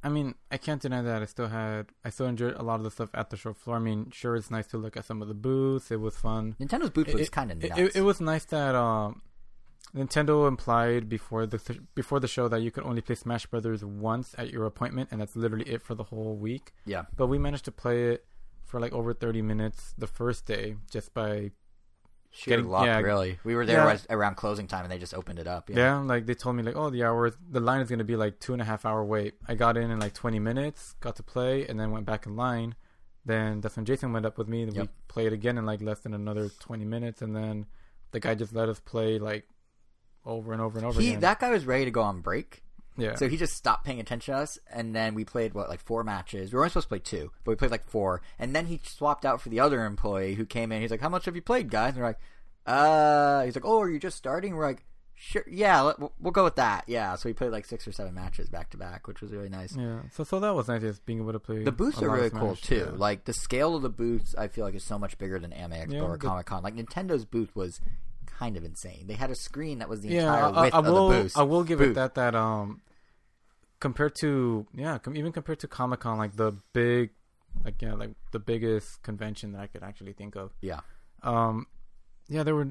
I 0.02 0.08
mean, 0.08 0.34
I 0.50 0.56
can't 0.58 0.80
deny 0.82 1.02
that 1.02 1.22
I 1.22 1.24
still 1.26 1.48
had, 1.48 1.86
I 2.04 2.10
still 2.10 2.26
enjoyed 2.26 2.54
a 2.54 2.62
lot 2.62 2.76
of 2.76 2.84
the 2.84 2.90
stuff 2.90 3.10
at 3.14 3.30
the 3.30 3.36
show 3.36 3.52
floor. 3.52 3.76
I 3.76 3.80
mean, 3.80 4.10
sure, 4.10 4.36
it's 4.36 4.50
nice 4.50 4.66
to 4.68 4.78
look 4.78 4.96
at 4.96 5.04
some 5.04 5.22
of 5.22 5.28
the 5.28 5.34
booths. 5.34 5.90
It 5.90 6.00
was 6.00 6.16
fun. 6.16 6.56
Nintendo's 6.60 6.90
booth 6.90 7.12
was 7.14 7.28
kind 7.28 7.50
of 7.52 7.62
nuts. 7.62 7.78
it, 7.78 7.96
it 7.96 8.02
was 8.02 8.20
nice 8.20 8.44
that 8.46 8.74
um, 8.74 9.22
Nintendo 9.94 10.46
implied 10.48 11.08
before 11.08 11.46
the 11.46 11.58
before 11.94 12.20
the 12.20 12.28
show 12.28 12.48
that 12.48 12.60
you 12.60 12.70
could 12.70 12.84
only 12.84 13.00
play 13.00 13.14
Smash 13.14 13.46
Brothers 13.46 13.84
once 13.84 14.34
at 14.38 14.50
your 14.50 14.66
appointment, 14.66 15.08
and 15.12 15.20
that's 15.20 15.36
literally 15.36 15.68
it 15.70 15.82
for 15.82 15.94
the 15.94 16.04
whole 16.04 16.36
week. 16.36 16.72
yeah, 16.84 17.04
But 17.16 17.28
we 17.28 17.38
managed 17.38 17.64
to 17.66 17.72
play 17.72 18.10
it 18.10 18.24
for 18.66 18.80
like 18.80 18.92
over 18.92 19.12
thirty 19.14 19.42
minutes 19.42 19.94
the 19.96 20.06
first 20.06 20.44
day 20.46 20.76
just 20.90 21.14
by 21.14 21.52
sheer 22.30 22.56
getting- 22.56 22.68
luck, 22.70 22.84
yeah. 22.86 22.98
really. 23.00 23.38
We 23.44 23.54
were 23.54 23.64
there 23.64 23.78
Yeah. 23.78 23.92
was 23.92 24.06
around 24.10 24.36
closing 24.36 24.66
time, 24.66 24.82
and 24.84 24.92
they 24.92 24.98
just 24.98 25.14
opened 25.14 25.38
it 25.38 25.46
up. 25.46 25.70
Yeah. 25.70 25.98
like 26.00 26.26
they 26.26 26.34
told 26.34 26.56
me 26.56 26.62
like, 26.62 26.76
oh, 26.76 26.90
the 26.90 27.04
hour, 27.04 27.30
the 27.50 27.60
line 27.60 27.80
is 27.80 27.88
gonna 27.88 28.04
be 28.04 28.16
like 28.16 28.40
two 28.40 28.52
and 28.52 28.60
a 28.60 28.64
half 28.64 28.84
hour 28.84 29.02
wait. 29.04 29.34
I 29.48 29.54
got 29.54 29.76
in 29.76 29.90
in 29.90 29.98
like 30.00 30.12
twenty 30.14 30.38
minutes, 30.38 30.94
got 31.00 31.16
to 31.16 31.22
play, 31.22 31.66
and 31.66 31.78
then 31.80 31.90
went 31.92 32.04
back 32.06 32.26
in 32.26 32.36
line. 32.36 32.74
Then 33.24 33.60
that's 33.60 33.76
when 33.76 33.84
Jason 33.86 34.12
went 34.12 34.26
up 34.26 34.38
with 34.38 34.48
me. 34.48 34.62
and 34.62 34.76
We 34.76 34.88
played 35.08 35.32
again 35.32 35.58
in 35.58 35.64
like 35.66 35.80
less 35.80 36.00
than 36.00 36.14
another 36.14 36.50
twenty 36.60 36.84
minutes, 36.84 37.22
and 37.22 37.34
then 37.34 37.66
the 38.12 38.20
guy 38.20 38.34
just 38.34 38.52
let 38.54 38.68
us 38.68 38.80
play 38.80 39.18
like 39.18 39.48
over 40.24 40.52
and 40.52 40.60
over 40.60 40.78
and 40.78 40.86
over 40.86 41.00
he 41.00 41.08
again. 41.10 41.20
that 41.20 41.40
guy 41.40 41.50
was 41.50 41.64
ready 41.66 41.84
to 41.86 41.90
go 41.90 42.02
on 42.02 42.20
break. 42.20 42.62
Yeah, 42.96 43.14
So 43.14 43.28
he 43.28 43.36
just 43.36 43.54
stopped 43.56 43.84
paying 43.84 44.00
attention 44.00 44.34
to 44.34 44.40
us, 44.40 44.58
and 44.70 44.94
then 44.94 45.14
we 45.14 45.24
played 45.24 45.54
what 45.54 45.68
like 45.68 45.80
four 45.80 46.02
matches. 46.04 46.52
We 46.52 46.56
were 46.56 46.62
only 46.62 46.70
supposed 46.70 46.86
to 46.86 46.88
play 46.88 46.98
two, 46.98 47.30
but 47.44 47.50
we 47.52 47.56
played 47.56 47.70
like 47.70 47.88
four, 47.88 48.22
and 48.38 48.54
then 48.54 48.66
he 48.66 48.80
swapped 48.84 49.24
out 49.24 49.40
for 49.40 49.48
the 49.48 49.60
other 49.60 49.84
employee 49.84 50.34
who 50.34 50.44
came 50.46 50.72
in. 50.72 50.80
He's 50.82 50.90
like, 50.90 51.00
"How 51.00 51.08
much 51.08 51.24
have 51.26 51.36
you 51.36 51.42
played, 51.42 51.70
guys?" 51.70 51.90
And 51.94 51.98
we're 52.02 52.08
like, 52.08 52.18
"Uh," 52.66 53.44
he's 53.44 53.54
like, 53.54 53.64
"Oh, 53.64 53.80
are 53.80 53.88
you 53.90 53.98
just 53.98 54.16
starting?" 54.16 54.54
We're 54.56 54.66
like, 54.66 54.84
"Sure, 55.14 55.44
yeah, 55.48 55.80
let, 55.82 55.98
we'll- 55.98 56.12
we'll 56.20 56.32
go 56.32 56.44
with 56.44 56.56
that." 56.56 56.84
Yeah, 56.86 57.14
so 57.16 57.28
we 57.28 57.32
played 57.32 57.52
like 57.52 57.64
six 57.64 57.86
or 57.86 57.92
seven 57.92 58.14
matches 58.14 58.48
back 58.48 58.70
to 58.70 58.76
back, 58.76 59.06
which 59.06 59.20
was 59.20 59.30
really 59.32 59.48
nice. 59.48 59.74
yeah. 59.76 60.00
So 60.12 60.24
so 60.24 60.40
that 60.40 60.54
was 60.54 60.68
nice, 60.68 60.80
just 60.82 61.04
being 61.06 61.20
able 61.20 61.32
to 61.32 61.40
play. 61.40 61.62
The 61.62 61.72
booths 61.72 62.02
are 62.02 62.06
of 62.08 62.12
really 62.12 62.30
cool 62.30 62.56
too. 62.56 62.88
yeah. 62.92 62.96
Like 62.96 63.24
the 63.24 63.32
scale 63.32 63.76
of 63.76 63.82
the 63.82 63.90
booths, 63.90 64.34
I 64.36 64.48
feel 64.48 64.64
like 64.64 64.74
is 64.74 64.84
so 64.84 64.98
much 64.98 65.16
bigger 65.18 65.38
than 65.38 65.52
Anime 65.52 65.78
Expo 65.88 65.92
Yeah, 65.92 66.00
or 66.02 66.12
the- 66.16 66.26
Comic 66.26 66.46
Con. 66.46 66.62
Like 66.62 66.74
Nintendo's 66.74 67.24
booth 67.24 67.54
was 67.54 67.80
kind 68.26 68.56
of 68.56 68.64
insane. 68.64 69.04
They 69.06 69.14
had 69.14 69.30
a 69.30 69.34
screen 69.34 69.78
that 69.78 69.88
was 69.88 70.02
the 70.02 70.08
yeah, 70.08 70.20
entire 70.22 70.42
I, 70.44 70.62
width 70.62 70.74
I 70.74 70.78
of 70.78 70.84
will. 70.86 71.08
the 71.08 71.22
booth. 71.22 71.38
I 71.38 71.42
will 71.44 71.64
give 71.64 71.78
booth. 71.78 71.90
it 71.92 71.94
that 71.94 72.14
that 72.16 72.34
um, 72.34 72.82
compared 73.80 74.14
to 74.16 74.66
yeah, 74.74 74.98
com- 74.98 75.16
even 75.16 75.32
compared 75.32 75.60
to 75.60 75.68
Comic 75.68 76.00
Con, 76.00 76.18
like 76.18 76.36
the 76.36 76.52
big, 76.72 77.10
like 77.64 77.80
yeah, 77.80 77.94
like 77.94 78.12
the 78.32 78.38
biggest 78.38 79.02
convention 79.02 79.52
that 79.52 79.60
I 79.60 79.66
could 79.66 79.82
actually 79.82 80.12
think 80.12 80.36
of. 80.36 80.52
Yeah. 80.60 80.80
Um, 81.22 81.66
yeah, 82.28 82.42
there 82.42 82.54
were 82.54 82.68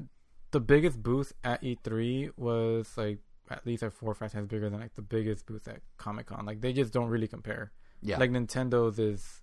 the 0.52 0.60
biggest 0.60 1.02
booth 1.02 1.32
at 1.44 1.62
E3 1.62 2.30
was 2.36 2.92
like 2.96 3.18
at 3.50 3.66
least 3.66 3.82
like 3.82 3.92
four 3.92 4.10
or 4.10 4.14
five 4.14 4.32
times 4.32 4.48
bigger 4.48 4.68
than 4.70 4.80
like 4.80 4.94
the 4.94 5.02
biggest 5.02 5.46
booth 5.46 5.68
at 5.68 5.80
Comic 5.98 6.26
Con. 6.26 6.46
Like 6.46 6.60
they 6.60 6.72
just 6.72 6.92
don't 6.92 7.08
really 7.08 7.28
compare. 7.28 7.72
Yeah. 8.02 8.18
Like 8.18 8.30
Nintendo's 8.30 8.98
is 8.98 9.42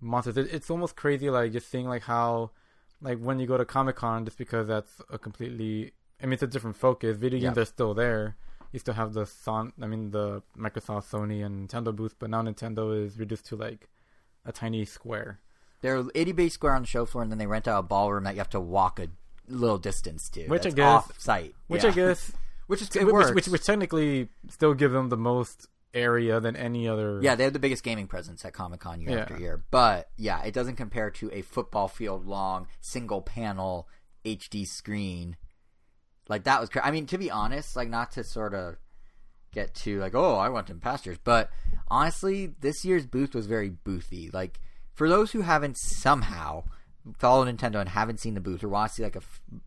monsters. 0.00 0.36
It, 0.36 0.52
it's 0.52 0.70
almost 0.70 0.96
crazy, 0.96 1.30
like 1.30 1.52
just 1.52 1.70
seeing 1.70 1.86
like 1.88 2.02
how, 2.02 2.50
like 3.00 3.18
when 3.18 3.38
you 3.38 3.46
go 3.46 3.56
to 3.56 3.64
Comic 3.64 3.96
Con, 3.96 4.24
just 4.24 4.38
because 4.38 4.66
that's 4.68 5.00
a 5.10 5.18
completely, 5.18 5.92
I 6.22 6.26
mean, 6.26 6.34
it's 6.34 6.42
a 6.42 6.46
different 6.48 6.76
focus. 6.76 7.16
Video 7.16 7.40
games 7.40 7.56
Yeah. 7.56 7.62
are 7.62 7.66
still 7.66 7.94
there. 7.94 8.36
You 8.72 8.78
to 8.80 8.92
have 8.92 9.14
the 9.14 9.24
Son, 9.26 9.72
I 9.80 9.86
mean, 9.86 10.10
the 10.10 10.42
Microsoft, 10.56 11.10
Sony, 11.10 11.44
and 11.44 11.68
Nintendo 11.68 11.94
booth, 11.94 12.16
but 12.18 12.28
now 12.30 12.42
Nintendo 12.42 13.02
is 13.04 13.18
reduced 13.18 13.46
to 13.46 13.56
like 13.56 13.88
a 14.44 14.52
tiny 14.52 14.84
square. 14.84 15.40
They're 15.80 16.04
80 16.14 16.32
base 16.32 16.54
square 16.54 16.74
on 16.74 16.82
the 16.82 16.88
show 16.88 17.06
floor, 17.06 17.22
and 17.22 17.30
then 17.32 17.38
they 17.38 17.46
rent 17.46 17.66
out 17.68 17.78
a 17.78 17.82
ballroom 17.82 18.24
that 18.24 18.34
you 18.34 18.38
have 18.40 18.50
to 18.50 18.60
walk 18.60 18.98
a 19.00 19.08
little 19.48 19.78
distance 19.78 20.28
to. 20.30 20.46
Which 20.48 20.66
I 20.66 20.70
guess- 20.70 20.84
off 20.84 21.20
site. 21.20 21.54
Which 21.68 21.84
Yeah. 21.84 21.90
I 21.90 21.92
guess 21.94 22.32
which 22.66 22.82
is 22.82 22.90
which, 22.94 23.34
which, 23.34 23.48
which 23.48 23.64
technically 23.64 24.28
still 24.50 24.74
give 24.74 24.92
them 24.92 25.08
the 25.08 25.16
most 25.16 25.66
area 25.94 26.38
than 26.38 26.54
any 26.54 26.86
other. 26.86 27.20
yeah, 27.22 27.34
they 27.34 27.44
have 27.44 27.54
the 27.54 27.58
biggest 27.58 27.82
gaming 27.82 28.06
presence 28.06 28.44
at 28.44 28.52
Comic 28.52 28.80
Con 28.80 29.00
year 29.00 29.10
Yeah. 29.12 29.16
after 29.20 29.38
year. 29.38 29.64
But 29.70 30.10
yeah, 30.18 30.42
it 30.42 30.52
doesn't 30.52 30.76
compare 30.76 31.10
to 31.12 31.30
a 31.32 31.40
football 31.40 31.88
field 31.88 32.26
long 32.26 32.66
single 32.82 33.22
panel 33.22 33.88
HD 34.26 34.66
screen. 34.66 35.36
Like 36.28 36.44
that 36.44 36.60
was. 36.60 36.68
Cra- 36.68 36.86
I 36.86 36.90
mean, 36.90 37.06
to 37.06 37.18
be 37.18 37.30
honest, 37.30 37.76
like 37.76 37.88
not 37.88 38.12
to 38.12 38.24
sort 38.24 38.54
of 38.54 38.76
get 39.52 39.74
to 39.74 39.98
like, 40.00 40.14
oh, 40.14 40.34
I 40.36 40.48
went 40.48 40.70
in 40.70 40.80
pastures, 40.80 41.18
but 41.22 41.50
honestly, 41.88 42.54
this 42.60 42.84
year's 42.84 43.06
booth 43.06 43.34
was 43.34 43.46
very 43.46 43.70
boothy. 43.70 44.32
Like 44.32 44.60
for 44.94 45.08
those 45.08 45.32
who 45.32 45.40
haven't 45.40 45.78
somehow 45.78 46.64
follow 47.16 47.44
Nintendo 47.44 47.80
and 47.80 47.88
haven't 47.88 48.20
seen 48.20 48.34
the 48.34 48.40
booth 48.40 48.62
or 48.62 48.68
want 48.68 48.90
to 48.90 48.96
see 48.96 49.02
like 49.02 49.16
a 49.16 49.22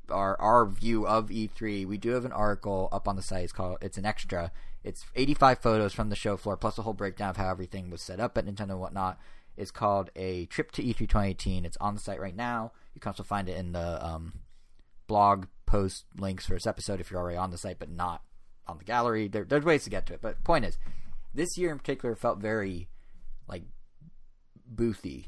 our 0.10 0.40
our 0.40 0.66
view 0.68 1.08
of 1.08 1.30
E3, 1.30 1.86
we 1.86 1.98
do 1.98 2.12
have 2.12 2.26
an 2.26 2.32
article 2.32 2.90
up 2.92 3.08
on 3.08 3.16
the 3.16 3.22
site. 3.22 3.44
It's 3.44 3.54
called 3.54 3.78
it's 3.82 3.98
an 3.98 4.06
extra. 4.06 4.52
It's 4.84 5.06
85 5.16 5.60
photos 5.60 5.94
from 5.94 6.10
the 6.10 6.16
show 6.16 6.38
floor 6.38 6.58
plus 6.58 6.78
a 6.78 6.82
whole 6.82 6.94
breakdown 6.94 7.30
of 7.30 7.38
how 7.38 7.50
everything 7.50 7.90
was 7.90 8.02
set 8.02 8.20
up 8.20 8.38
at 8.38 8.46
Nintendo 8.46 8.72
and 8.72 8.80
whatnot. 8.80 9.20
It's 9.58 9.72
called 9.72 10.10
a 10.16 10.46
trip 10.48 10.72
to 10.74 10.84
E3 10.84 10.98
2018. 10.98 11.66
It's 11.66 11.78
on 11.78 11.94
the 11.94 12.00
site 12.00 12.20
right 12.20 12.36
now. 12.36 12.72
You 12.96 13.02
can 13.02 13.10
also 13.10 13.24
find 13.24 13.48
it 13.48 13.58
in 13.58 13.74
the 13.74 14.04
um, 14.06 14.34
blog 15.08 15.46
post 15.72 16.04
links 16.20 16.46
for 16.46 16.56
this 16.56 16.68
episode 16.68 17.00
if 17.00 17.10
you're 17.10 17.20
already 17.20 17.38
on 17.38 17.50
the 17.50 17.58
site 17.58 17.80
but 17.80 17.90
not 17.90 18.22
on 18.68 18.78
the 18.78 18.84
gallery. 18.84 19.30
There, 19.30 19.46
there's 19.46 19.64
ways 19.64 19.86
to 19.86 19.90
get 19.90 20.06
to 20.08 20.14
it. 20.14 20.22
But 20.22 20.44
point 20.44 20.66
is, 20.66 20.78
this 21.34 21.58
year 21.58 21.72
in 21.72 21.80
particular 21.80 22.14
felt 22.14 22.40
very 22.40 22.90
like 23.48 23.64
boothy. 24.74 25.28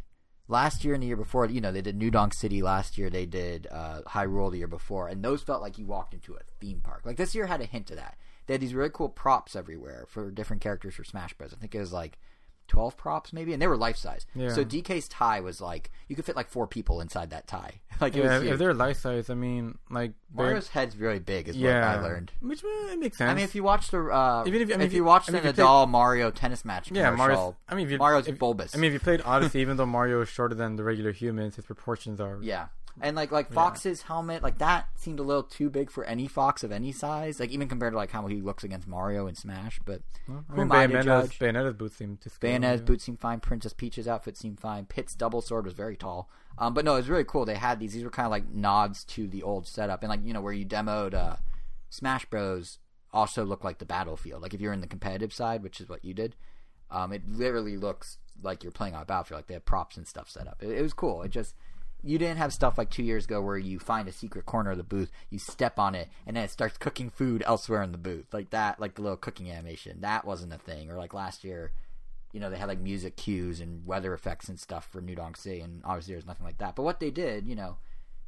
Last 0.50 0.84
year 0.84 0.94
and 0.94 1.02
the 1.02 1.08
year 1.08 1.16
before, 1.16 1.46
you 1.46 1.62
know, 1.62 1.72
they 1.72 1.82
did 1.82 1.96
New 1.96 2.12
Donk 2.12 2.34
City 2.34 2.62
last 2.62 2.98
year. 2.98 3.10
They 3.10 3.26
did 3.26 3.68
uh, 3.72 4.02
Hyrule 4.06 4.52
the 4.52 4.58
year 4.58 4.68
before, 4.68 5.08
and 5.08 5.24
those 5.24 5.42
felt 5.42 5.62
like 5.62 5.78
you 5.78 5.86
walked 5.86 6.14
into 6.14 6.34
a 6.34 6.40
theme 6.60 6.82
park. 6.84 7.04
Like 7.06 7.16
this 7.16 7.34
year 7.34 7.46
had 7.46 7.62
a 7.62 7.66
hint 7.66 7.90
of 7.92 7.96
that. 7.96 8.18
They 8.46 8.56
had 8.56 8.62
these 8.62 8.74
really 8.74 8.90
cool 8.90 9.08
props 9.08 9.56
everywhere 9.56 10.06
for 10.10 10.30
different 10.30 10.62
characters 10.62 10.96
for 10.96 11.06
Smash 11.06 11.34
Bros. 11.34 11.54
I 11.54 11.56
think 11.56 11.74
it 11.74 11.80
was 11.80 11.94
like 11.94 12.20
twelve 12.68 12.98
props 12.98 13.34
maybe, 13.34 13.54
and 13.54 13.62
they 13.62 13.68
were 13.68 13.78
life 13.78 13.98
size. 13.98 14.26
Yeah. 14.36 14.50
So 14.50 14.64
DK's 14.64 15.08
tie 15.08 15.40
was 15.40 15.62
like 15.62 15.92
you 16.08 16.16
could 16.16 16.26
fit 16.26 16.36
like 16.36 16.50
four 16.50 16.68
people 16.68 17.02
inside 17.02 17.30
that 17.32 17.48
tie. 17.48 17.82
like 18.02 18.16
it 18.16 18.24
yeah. 18.24 18.40
was 18.40 18.48
If 18.48 18.60
they're 18.60 18.74
life 18.74 18.98
size, 18.98 19.30
I 19.30 19.34
mean, 19.36 19.78
like 19.90 20.14
Mario's 20.34 20.70
head's 20.70 20.98
really 20.98 21.20
big, 21.20 21.48
is 21.48 21.56
yeah, 21.58 21.96
what 21.96 22.00
I 22.00 22.02
learned. 22.04 22.32
Which 22.42 22.64
uh, 22.64 22.68
it 22.92 23.00
makes 23.00 23.18
sense. 23.18 23.30
I 23.30 23.34
mean, 23.34 23.44
if 23.44 23.56
you 23.56 23.64
watch 23.64 23.90
the 23.92 24.00
uh, 24.06 24.44
Even 24.48 24.62
if- 24.62 24.70
I 24.70 24.72
mean, 24.74 24.82
if 24.82 24.88
if 24.88 24.94
you 24.94 24.98
you- 24.98 25.04
watch 25.06 25.30
I 25.30 25.34
mean, 25.34 25.46
if 25.46 25.58
you 25.58 25.64
Nadal 25.64 25.88
Mario 25.90 26.32
tennis 26.32 26.66
match 26.66 26.92
yeah, 26.92 27.12
Mario's. 27.12 27.54
I 27.70 27.76
mean, 27.76 27.86
if 27.86 27.92
you, 27.92 27.98
Mario's 27.98 28.28
if, 28.28 28.40
bulbous. 28.40 28.76
I 28.76 28.80
mean, 28.80 28.88
if 28.90 28.94
you 28.94 29.00
played 29.00 29.22
Odyssey, 29.26 29.60
even 29.62 29.78
though 29.78 29.86
Mario 29.86 30.22
is 30.22 30.30
shorter 30.30 30.56
than 30.56 30.76
the 30.76 30.84
regular 30.84 31.12
humans, 31.12 31.56
his 31.56 31.66
proportions 31.66 32.20
are. 32.20 32.40
yeah, 32.42 32.68
and 33.02 33.16
like 33.16 33.32
like 33.32 33.52
Fox's 33.52 34.04
helmet, 34.04 34.44
like 34.44 34.60
that 34.60 34.88
seemed 34.96 35.20
a 35.20 35.24
little 35.24 35.44
too 35.44 35.70
big 35.70 35.90
for 35.90 36.04
any 36.04 36.28
Fox 36.28 36.64
of 36.64 36.72
any 36.72 36.92
size. 36.92 37.40
Like 37.40 37.50
even 37.50 37.68
compared 37.68 37.94
to 37.94 37.98
like 37.98 38.12
how 38.12 38.28
he 38.28 38.42
looks 38.42 38.64
against 38.64 38.88
Mario 38.88 39.26
in 39.26 39.36
Smash. 39.36 39.80
But 39.84 40.02
Well, 40.28 40.46
I 40.50 40.54
mean, 40.54 40.62
am 40.62 40.72
I 40.72 40.88
to 40.88 40.94
Bayonetta's, 40.94 41.30
judge? 41.30 41.40
Bayonetta's 41.40 41.74
boots 41.74 41.96
seem 41.96 42.18
to 42.18 42.30
scale. 42.30 42.52
Bayonet's 42.52 42.82
yeah. 42.82 42.86
boots 42.86 43.04
seemed 43.04 43.20
fine. 43.20 43.40
Princess 43.40 43.74
Peach's 43.74 44.08
outfit 44.08 44.38
seemed 44.38 44.60
fine. 44.60 44.86
Pit's 44.86 45.16
double 45.16 45.42
sword 45.42 45.66
was 45.66 45.74
very 45.74 45.96
tall. 45.96 46.30
Um, 46.58 46.74
but 46.74 46.86
no, 46.86 46.94
it 46.94 46.98
was 46.98 47.10
really 47.10 47.24
cool. 47.24 47.46
They 47.46 47.56
had 47.56 47.80
these. 47.80 47.94
These 47.94 48.04
were 48.04 48.12
kind 48.12 48.28
of 48.28 48.32
like 48.32 48.50
nods 48.50 49.04
to 49.06 49.28
the 49.28 49.42
old 49.42 49.66
setup, 49.66 50.04
and 50.04 50.10
like 50.10 50.22
you 50.24 50.34
know 50.34 50.42
where 50.42 50.54
you 50.54 50.66
demoed 50.66 51.14
uh, 51.14 51.38
Smash 51.90 52.26
Bros. 52.26 52.80
Also 53.12 53.46
looked 53.46 53.64
like 53.64 53.78
the 53.78 53.86
battlefield. 53.86 54.42
Like 54.42 54.56
if 54.56 54.62
you're 54.62 54.74
in 54.74 54.82
the 54.82 54.88
competitive 54.88 55.32
side, 55.32 55.62
which 55.62 55.80
is 55.80 55.88
what 55.88 56.04
you 56.04 56.16
did, 56.16 56.36
um, 56.90 57.14
it 57.14 57.22
literally 57.28 57.78
looks 57.78 58.18
like 58.42 58.64
you're 58.64 58.72
playing 58.72 58.96
on 58.96 59.04
a 59.04 59.06
battlefield. 59.06 59.40
Like 59.40 59.48
they 59.48 59.54
have 59.54 59.66
props 59.66 59.98
and 59.98 60.08
stuff 60.08 60.30
set 60.30 60.48
up. 60.48 60.64
It, 60.64 60.72
it 60.72 60.82
was 60.82 60.94
cool. 60.94 61.22
It 61.22 61.30
just 61.30 61.56
you 62.04 62.18
didn't 62.18 62.38
have 62.38 62.52
stuff 62.52 62.78
like 62.78 62.90
two 62.90 63.04
years 63.04 63.26
ago 63.26 63.42
where 63.42 63.58
you 63.58 63.80
find 63.80 64.08
a 64.08 64.12
secret 64.12 64.46
corner 64.46 64.72
of 64.72 64.78
the 64.78 64.84
booth, 64.84 65.10
you 65.30 65.40
step 65.40 65.80
on 65.80 65.96
it, 65.96 66.10
and 66.28 66.36
then 66.36 66.44
it 66.44 66.52
starts 66.52 66.78
cooking 66.78 67.10
food 67.10 67.44
elsewhere 67.48 67.82
in 67.82 67.94
the 67.94 67.98
booth, 67.98 68.34
like 68.34 68.50
that, 68.50 68.80
like 68.80 68.96
the 68.96 69.02
little 69.02 69.18
cooking 69.18 69.50
animation. 69.50 70.02
That 70.02 70.26
wasn't 70.26 70.54
a 70.54 70.58
thing. 70.58 70.92
Or 70.92 70.98
like 70.98 71.14
last 71.14 71.46
year, 71.46 71.72
you 72.34 72.42
know, 72.42 72.50
they 72.50 72.58
had 72.58 72.68
like 72.68 72.80
music 72.80 73.16
cues 73.16 73.62
and 73.62 73.86
weather 73.86 74.14
effects 74.14 74.50
and 74.50 74.60
stuff 74.60 74.88
for 74.92 75.00
New 75.00 75.16
Donk 75.16 75.38
City, 75.38 75.62
and 75.62 75.82
obviously 75.86 76.14
there's 76.14 76.26
nothing 76.26 76.46
like 76.46 76.58
that. 76.58 76.76
But 76.76 76.84
what 76.84 77.00
they 77.00 77.10
did, 77.10 77.48
you 77.48 77.56
know, 77.56 77.78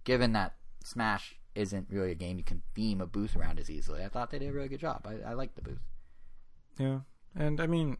given 0.05 0.31
that 0.33 0.53
Smash 0.85 1.35
isn't 1.53 1.87
really 1.89 2.11
a 2.11 2.15
game 2.15 2.37
you 2.37 2.43
can 2.43 2.61
theme 2.73 3.01
a 3.01 3.05
booth 3.05 3.35
around 3.35 3.59
as 3.59 3.69
easily, 3.69 4.03
I 4.03 4.07
thought 4.07 4.31
they 4.31 4.39
did 4.39 4.49
a 4.49 4.53
really 4.53 4.69
good 4.69 4.79
job. 4.79 5.05
I, 5.05 5.31
I 5.31 5.33
liked 5.33 5.55
the 5.55 5.61
booth. 5.61 5.83
Yeah, 6.79 6.99
and 7.35 7.59
I 7.59 7.67
mean, 7.67 7.97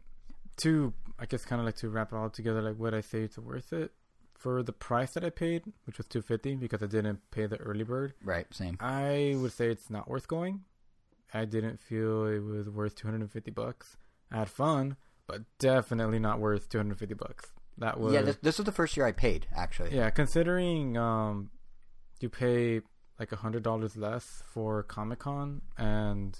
to 0.58 0.94
I 1.18 1.26
guess 1.26 1.44
kind 1.44 1.60
of 1.60 1.66
like 1.66 1.76
to 1.76 1.90
wrap 1.90 2.12
it 2.12 2.16
all 2.16 2.30
together, 2.30 2.62
like 2.62 2.78
would 2.78 2.94
I 2.94 3.02
say 3.02 3.20
it's 3.20 3.38
worth 3.38 3.74
it 3.74 3.92
for 4.38 4.62
the 4.62 4.72
price 4.72 5.14
that 5.14 5.24
I 5.24 5.30
paid, 5.30 5.64
which 5.84 5.98
was 5.98 6.06
two 6.06 6.22
fifty 6.22 6.54
because 6.54 6.82
I 6.82 6.86
didn't 6.86 7.20
pay 7.30 7.46
the 7.46 7.56
early 7.58 7.84
bird. 7.84 8.14
Right, 8.22 8.46
same. 8.52 8.76
I 8.80 9.34
would 9.38 9.52
say 9.52 9.68
it's 9.68 9.90
not 9.90 10.08
worth 10.08 10.28
going. 10.28 10.64
I 11.34 11.44
didn't 11.44 11.80
feel 11.80 12.26
it 12.26 12.40
was 12.40 12.68
worth 12.68 12.94
two 12.94 13.06
hundred 13.06 13.22
and 13.22 13.32
fifty 13.32 13.50
bucks. 13.50 13.96
I 14.30 14.38
had 14.38 14.48
fun, 14.48 14.96
but 15.26 15.42
definitely 15.58 16.18
not 16.18 16.40
worth 16.40 16.68
250 16.68 17.14
bucks. 17.14 17.52
That 17.78 18.00
was 18.00 18.14
yeah, 18.14 18.22
this, 18.22 18.36
this 18.36 18.58
was 18.58 18.64
the 18.64 18.72
first 18.72 18.96
year 18.96 19.06
I 19.06 19.12
paid 19.12 19.46
actually. 19.54 19.94
yeah, 19.94 20.08
considering 20.08 20.96
um, 20.96 21.50
you 22.20 22.30
pay 22.30 22.80
like 23.20 23.32
a 23.32 23.36
hundred 23.36 23.62
dollars 23.62 23.96
less 23.96 24.42
for 24.46 24.82
Comic 24.82 25.18
Con, 25.20 25.60
and 25.76 26.38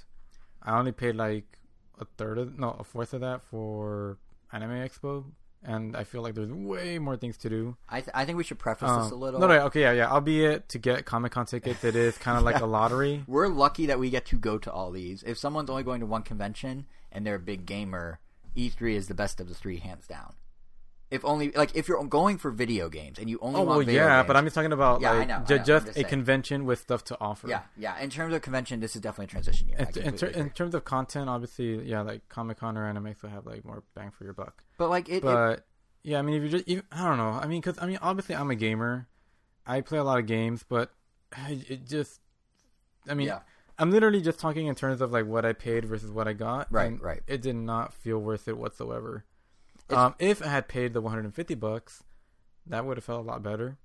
I 0.63 0.79
only 0.79 0.93
paid 0.93 1.15
like 1.15 1.59
a 2.01 2.07
third 2.17 2.39
of 2.39 2.59
no 2.59 2.71
a 2.79 2.85
fourth 2.85 3.13
of 3.13 3.21
that 3.21 3.43
for 3.43 4.19
Anime 4.51 4.71
Expo, 4.71 5.25
and 5.63 5.97
I 5.97 6.05
feel 6.05 6.23
like 6.23 6.35
there's 6.35 6.51
way 6.53 6.99
more 6.99 7.17
things 7.17 7.37
to 7.39 7.49
do. 7.49 7.77
I 7.89 8.01
th- 8.01 8.11
I 8.15 8.25
think 8.25 8.39
we 8.39 8.45
should 8.45 8.59
preface 8.59 8.89
Um, 8.89 9.03
this 9.03 9.11
a 9.13 9.17
little. 9.17 9.41
No, 9.41 9.47
no, 9.47 9.61
okay, 9.67 9.81
yeah, 9.83 9.93
yeah. 9.93 10.09
I'll 10.11 10.21
be 10.21 10.45
it 10.45 10.69
to 10.71 10.79
get 10.79 11.05
Comic 11.05 11.33
Con 11.33 11.47
tickets, 11.47 11.83
it 11.85 11.97
is 11.97 12.17
kind 12.19 12.39
of 12.39 12.45
like 12.45 12.61
a 12.61 12.67
lottery. 12.67 13.25
We're 13.27 13.49
lucky 13.49 13.87
that 13.87 13.99
we 13.99 14.11
get 14.11 14.27
to 14.27 14.37
go 14.37 14.59
to 14.59 14.71
all 14.73 14.91
these. 14.91 15.23
If 15.25 15.39
someone's 15.39 15.71
only 15.71 15.83
going 15.83 16.01
to 16.01 16.07
one 16.07 16.23
convention 16.23 16.87
and 17.13 17.27
they're 17.27 17.37
a 17.37 17.41
big 17.41 17.67
gamer, 17.67 18.21
E3 18.57 18.95
is 18.95 19.09
the 19.09 19.15
best 19.15 19.41
of 19.41 19.49
the 19.49 19.55
three, 19.55 19.79
hands 19.79 20.07
down. 20.07 20.35
If 21.09 21.25
only 21.25 21.53
like 21.53 21.77
if 21.77 21.87
you're 21.87 22.03
going 22.05 22.37
for 22.37 22.51
video 22.51 22.89
games 22.89 23.19
and 23.21 23.31
you 23.31 23.39
only 23.41 23.61
Oh 23.61 23.65
want 23.65 23.77
well, 23.79 23.87
video 23.87 24.07
yeah, 24.07 24.19
games, 24.19 24.27
but 24.27 24.37
I'm 24.37 24.45
just 24.45 24.55
talking 24.57 24.73
about 24.73 25.01
Yeah, 25.01 25.13
I 25.13 25.19
like 25.19 25.29
know, 25.29 25.35
I 25.35 25.39
know, 25.39 25.45
just 25.65 25.87
just 25.87 25.99
a 25.99 26.03
convention 26.05 26.65
with 26.65 26.81
stuff 26.81 27.05
to 27.05 27.17
offer. 27.21 27.49
yeah, 27.49 27.63
yeah. 27.77 27.97
In 28.01 28.11
terms 28.11 28.35
of 28.35 28.43
convention, 28.43 28.81
this 28.81 28.97
is 28.97 29.03
definitely 29.03 29.27
a 29.27 29.29
transition 29.29 29.69
year. 29.69 29.79
In, 29.79 30.03
in, 30.03 30.17
ter- 30.17 30.27
in 30.27 30.51
terms 30.51 30.75
of 30.75 30.85
content, 30.85 31.29
obviously, 31.29 31.81
yeah, 31.89 32.01
like 32.01 32.29
Comic 32.29 32.59
Con 32.59 32.77
or 32.77 32.89
Anime 32.89 33.15
will 33.23 33.31
have 33.31 33.47
like 33.47 33.65
more 33.65 33.85
bang 33.95 34.11
for 34.11 34.25
your 34.25 34.33
buck. 34.33 34.65
but 34.79 34.91
like 34.91 35.09
it, 35.09 35.17
it 35.19 35.23
But 35.23 35.65
yeah, 36.03 36.19
I 36.19 36.23
mean, 36.23 36.35
if 36.37 36.43
you're 36.43 36.59
just, 36.59 36.69
even, 36.69 36.83
I 36.91 37.05
don't 37.09 37.19
know. 37.19 37.31
I 37.31 37.47
mean, 37.47 37.61
because 37.61 37.79
I 37.81 37.87
mean, 37.87 37.99
obviously, 38.03 38.35
I'm 38.35 38.51
a 38.51 38.57
gamer. 38.57 39.07
I 39.65 39.83
play 39.83 39.99
a 39.99 40.05
lot 40.05 40.19
of 40.19 40.27
games, 40.27 40.65
but 40.69 40.91
it 41.49 41.87
just, 41.87 42.21
I 43.09 43.15
mean, 43.15 43.29
yeah, 43.29 43.41
I'm 43.79 43.93
literally 43.93 44.21
just 44.23 44.41
talking 44.41 44.67
in 44.67 44.75
terms 44.75 45.01
of 45.01 45.13
like 45.13 45.27
what 45.27 45.45
I 45.45 45.53
paid 45.53 45.85
versus 45.85 46.11
what 46.11 46.27
I 46.27 46.33
got. 46.33 46.67
Right, 46.73 47.01
right. 47.01 47.23
It 47.29 47.43
did 47.43 47.55
not 47.57 47.93
feel 47.95 48.19
worth 48.19 48.49
it 48.49 48.57
whatsoever. 48.59 49.25
Um, 49.91 50.15
if 50.19 50.43
I 50.43 50.49
had 50.49 50.69
paid 50.69 50.93
the 50.95 51.01
150 51.01 51.55
bucks, 51.55 52.03
that 52.67 52.85
would 52.85 52.97
have 52.97 53.05
felt 53.05 53.25
a 53.25 53.29
lot 53.29 53.43
better. 53.43 53.79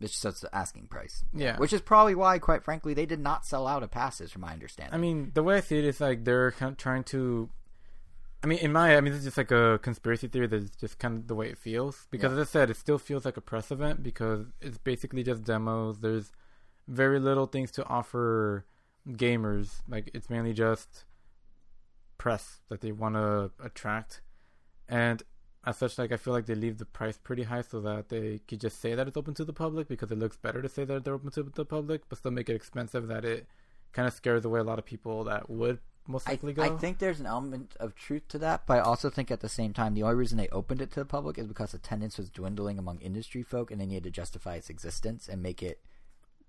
it's 0.00 0.20
just 0.20 0.42
the 0.42 0.54
asking 0.54 0.86
price. 0.88 1.24
Yeah. 1.32 1.56
Which 1.58 1.72
is 1.72 1.80
probably 1.80 2.14
why, 2.14 2.38
quite 2.40 2.64
frankly, 2.64 2.92
they 2.94 3.06
did 3.06 3.20
not 3.20 3.46
sell 3.46 3.66
out 3.68 3.82
of 3.82 3.90
passes, 3.90 4.32
from 4.32 4.42
my 4.42 4.52
understanding. 4.52 4.94
I 4.94 4.98
mean, 4.98 5.30
the 5.34 5.42
way 5.42 5.56
I 5.56 5.60
see 5.60 5.78
it 5.78 5.84
is 5.84 6.00
like 6.00 6.24
they're 6.24 6.50
kind 6.52 6.72
of 6.72 6.76
trying 6.78 7.04
to. 7.04 7.50
I 8.44 8.48
mean, 8.48 8.58
in 8.58 8.72
my, 8.72 8.96
I 8.96 9.00
mean, 9.00 9.12
this 9.12 9.20
is 9.20 9.26
just 9.26 9.36
like 9.38 9.52
a 9.52 9.78
conspiracy 9.82 10.26
theory. 10.26 10.48
That's 10.48 10.70
just 10.70 10.98
kind 10.98 11.16
of 11.18 11.28
the 11.28 11.34
way 11.36 11.48
it 11.48 11.58
feels. 11.58 12.08
Because 12.10 12.32
Yeah. 12.32 12.40
as 12.40 12.48
I 12.48 12.50
said, 12.50 12.70
it 12.70 12.76
still 12.76 12.98
feels 12.98 13.24
like 13.24 13.36
a 13.36 13.40
press 13.40 13.70
event 13.70 14.02
because 14.02 14.46
it's 14.60 14.78
basically 14.78 15.22
just 15.22 15.44
demos. 15.44 16.00
There's 16.00 16.32
very 16.88 17.20
little 17.20 17.46
things 17.46 17.70
to 17.72 17.84
offer 17.86 18.66
gamers. 19.08 19.82
Like 19.88 20.10
it's 20.14 20.28
mainly 20.28 20.52
just 20.54 21.04
press 22.18 22.60
that 22.68 22.80
they 22.80 22.90
want 22.92 23.14
to 23.14 23.50
attract, 23.62 24.22
and 24.88 25.22
as 25.64 25.76
such, 25.76 25.98
like 25.98 26.12
I 26.12 26.16
feel 26.16 26.32
like 26.32 26.46
they 26.46 26.54
leave 26.54 26.78
the 26.78 26.84
price 26.84 27.16
pretty 27.16 27.44
high 27.44 27.62
so 27.62 27.80
that 27.80 28.08
they 28.08 28.40
could 28.48 28.60
just 28.60 28.80
say 28.80 28.94
that 28.94 29.06
it's 29.06 29.16
open 29.16 29.34
to 29.34 29.44
the 29.44 29.52
public 29.52 29.88
because 29.88 30.10
it 30.10 30.18
looks 30.18 30.36
better 30.36 30.60
to 30.60 30.68
say 30.68 30.84
that 30.84 31.04
they're 31.04 31.14
open 31.14 31.30
to 31.32 31.42
the 31.42 31.64
public, 31.64 32.02
but 32.08 32.18
still 32.18 32.32
make 32.32 32.48
it 32.48 32.56
expensive 32.56 33.06
that 33.08 33.24
it 33.24 33.46
kind 33.92 34.08
of 34.08 34.14
scares 34.14 34.44
away 34.44 34.60
a 34.60 34.64
lot 34.64 34.78
of 34.78 34.84
people 34.84 35.24
that 35.24 35.48
would 35.48 35.78
most 36.08 36.28
I, 36.28 36.32
likely 36.32 36.52
go. 36.52 36.62
I 36.62 36.70
think 36.70 36.98
there's 36.98 37.20
an 37.20 37.26
element 37.26 37.76
of 37.78 37.94
truth 37.94 38.26
to 38.28 38.38
that, 38.38 38.66
but 38.66 38.78
I 38.78 38.80
also 38.80 39.08
think 39.08 39.30
at 39.30 39.40
the 39.40 39.48
same 39.48 39.72
time 39.72 39.94
the 39.94 40.02
only 40.02 40.16
reason 40.16 40.38
they 40.38 40.48
opened 40.48 40.82
it 40.82 40.90
to 40.92 41.00
the 41.00 41.06
public 41.06 41.38
is 41.38 41.46
because 41.46 41.74
attendance 41.74 42.18
was 42.18 42.30
dwindling 42.30 42.78
among 42.78 42.98
industry 43.00 43.42
folk, 43.42 43.70
and 43.70 43.80
they 43.80 43.86
needed 43.86 44.04
to 44.04 44.10
justify 44.10 44.56
its 44.56 44.70
existence 44.70 45.28
and 45.28 45.42
make 45.42 45.62
it 45.62 45.80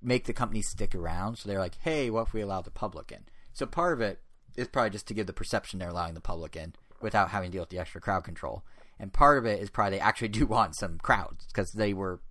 make 0.01 0.25
the 0.25 0.34
company 0.34 0.62
stick 0.62 0.96
around. 0.96 1.38
So 1.38 1.48
they're 1.48 1.60
like, 1.60 1.77
"Hey, 1.82 2.10
what 2.10 2.27
if 2.27 2.34
we 2.34 2.41
allow 2.41 2.62
the 2.62 2.72
public 2.72 3.12
in?" 3.12 3.25
So 3.53 3.65
part 3.65 3.93
of 3.93 4.01
it 4.01 4.22
is 4.55 4.67
probably 4.67 4.89
just 4.89 5.08
to 5.08 5.13
give 5.13 5.27
the 5.27 5.34
perception 5.34 5.79
they're 5.79 5.89
allowing 5.89 6.15
the 6.15 6.22
public 6.22 6.55
in 6.55 6.74
without 7.01 7.29
having 7.29 7.51
to 7.51 7.53
deal 7.53 7.62
with 7.62 7.70
the 7.70 7.79
extra 7.79 8.01
crowd 8.01 8.24
control, 8.24 8.63
and 9.03 9.12
part 9.12 9.38
of 9.38 9.45
it 9.45 9.62
is 9.62 9.69
probably 9.69 9.98
they 9.98 10.01
actually 10.01 10.27
do 10.39 10.45
want 10.48 10.75
some 10.75 10.98
crowds 10.98 11.45
because 11.48 11.74
they 11.74 11.93
were. 11.93 12.22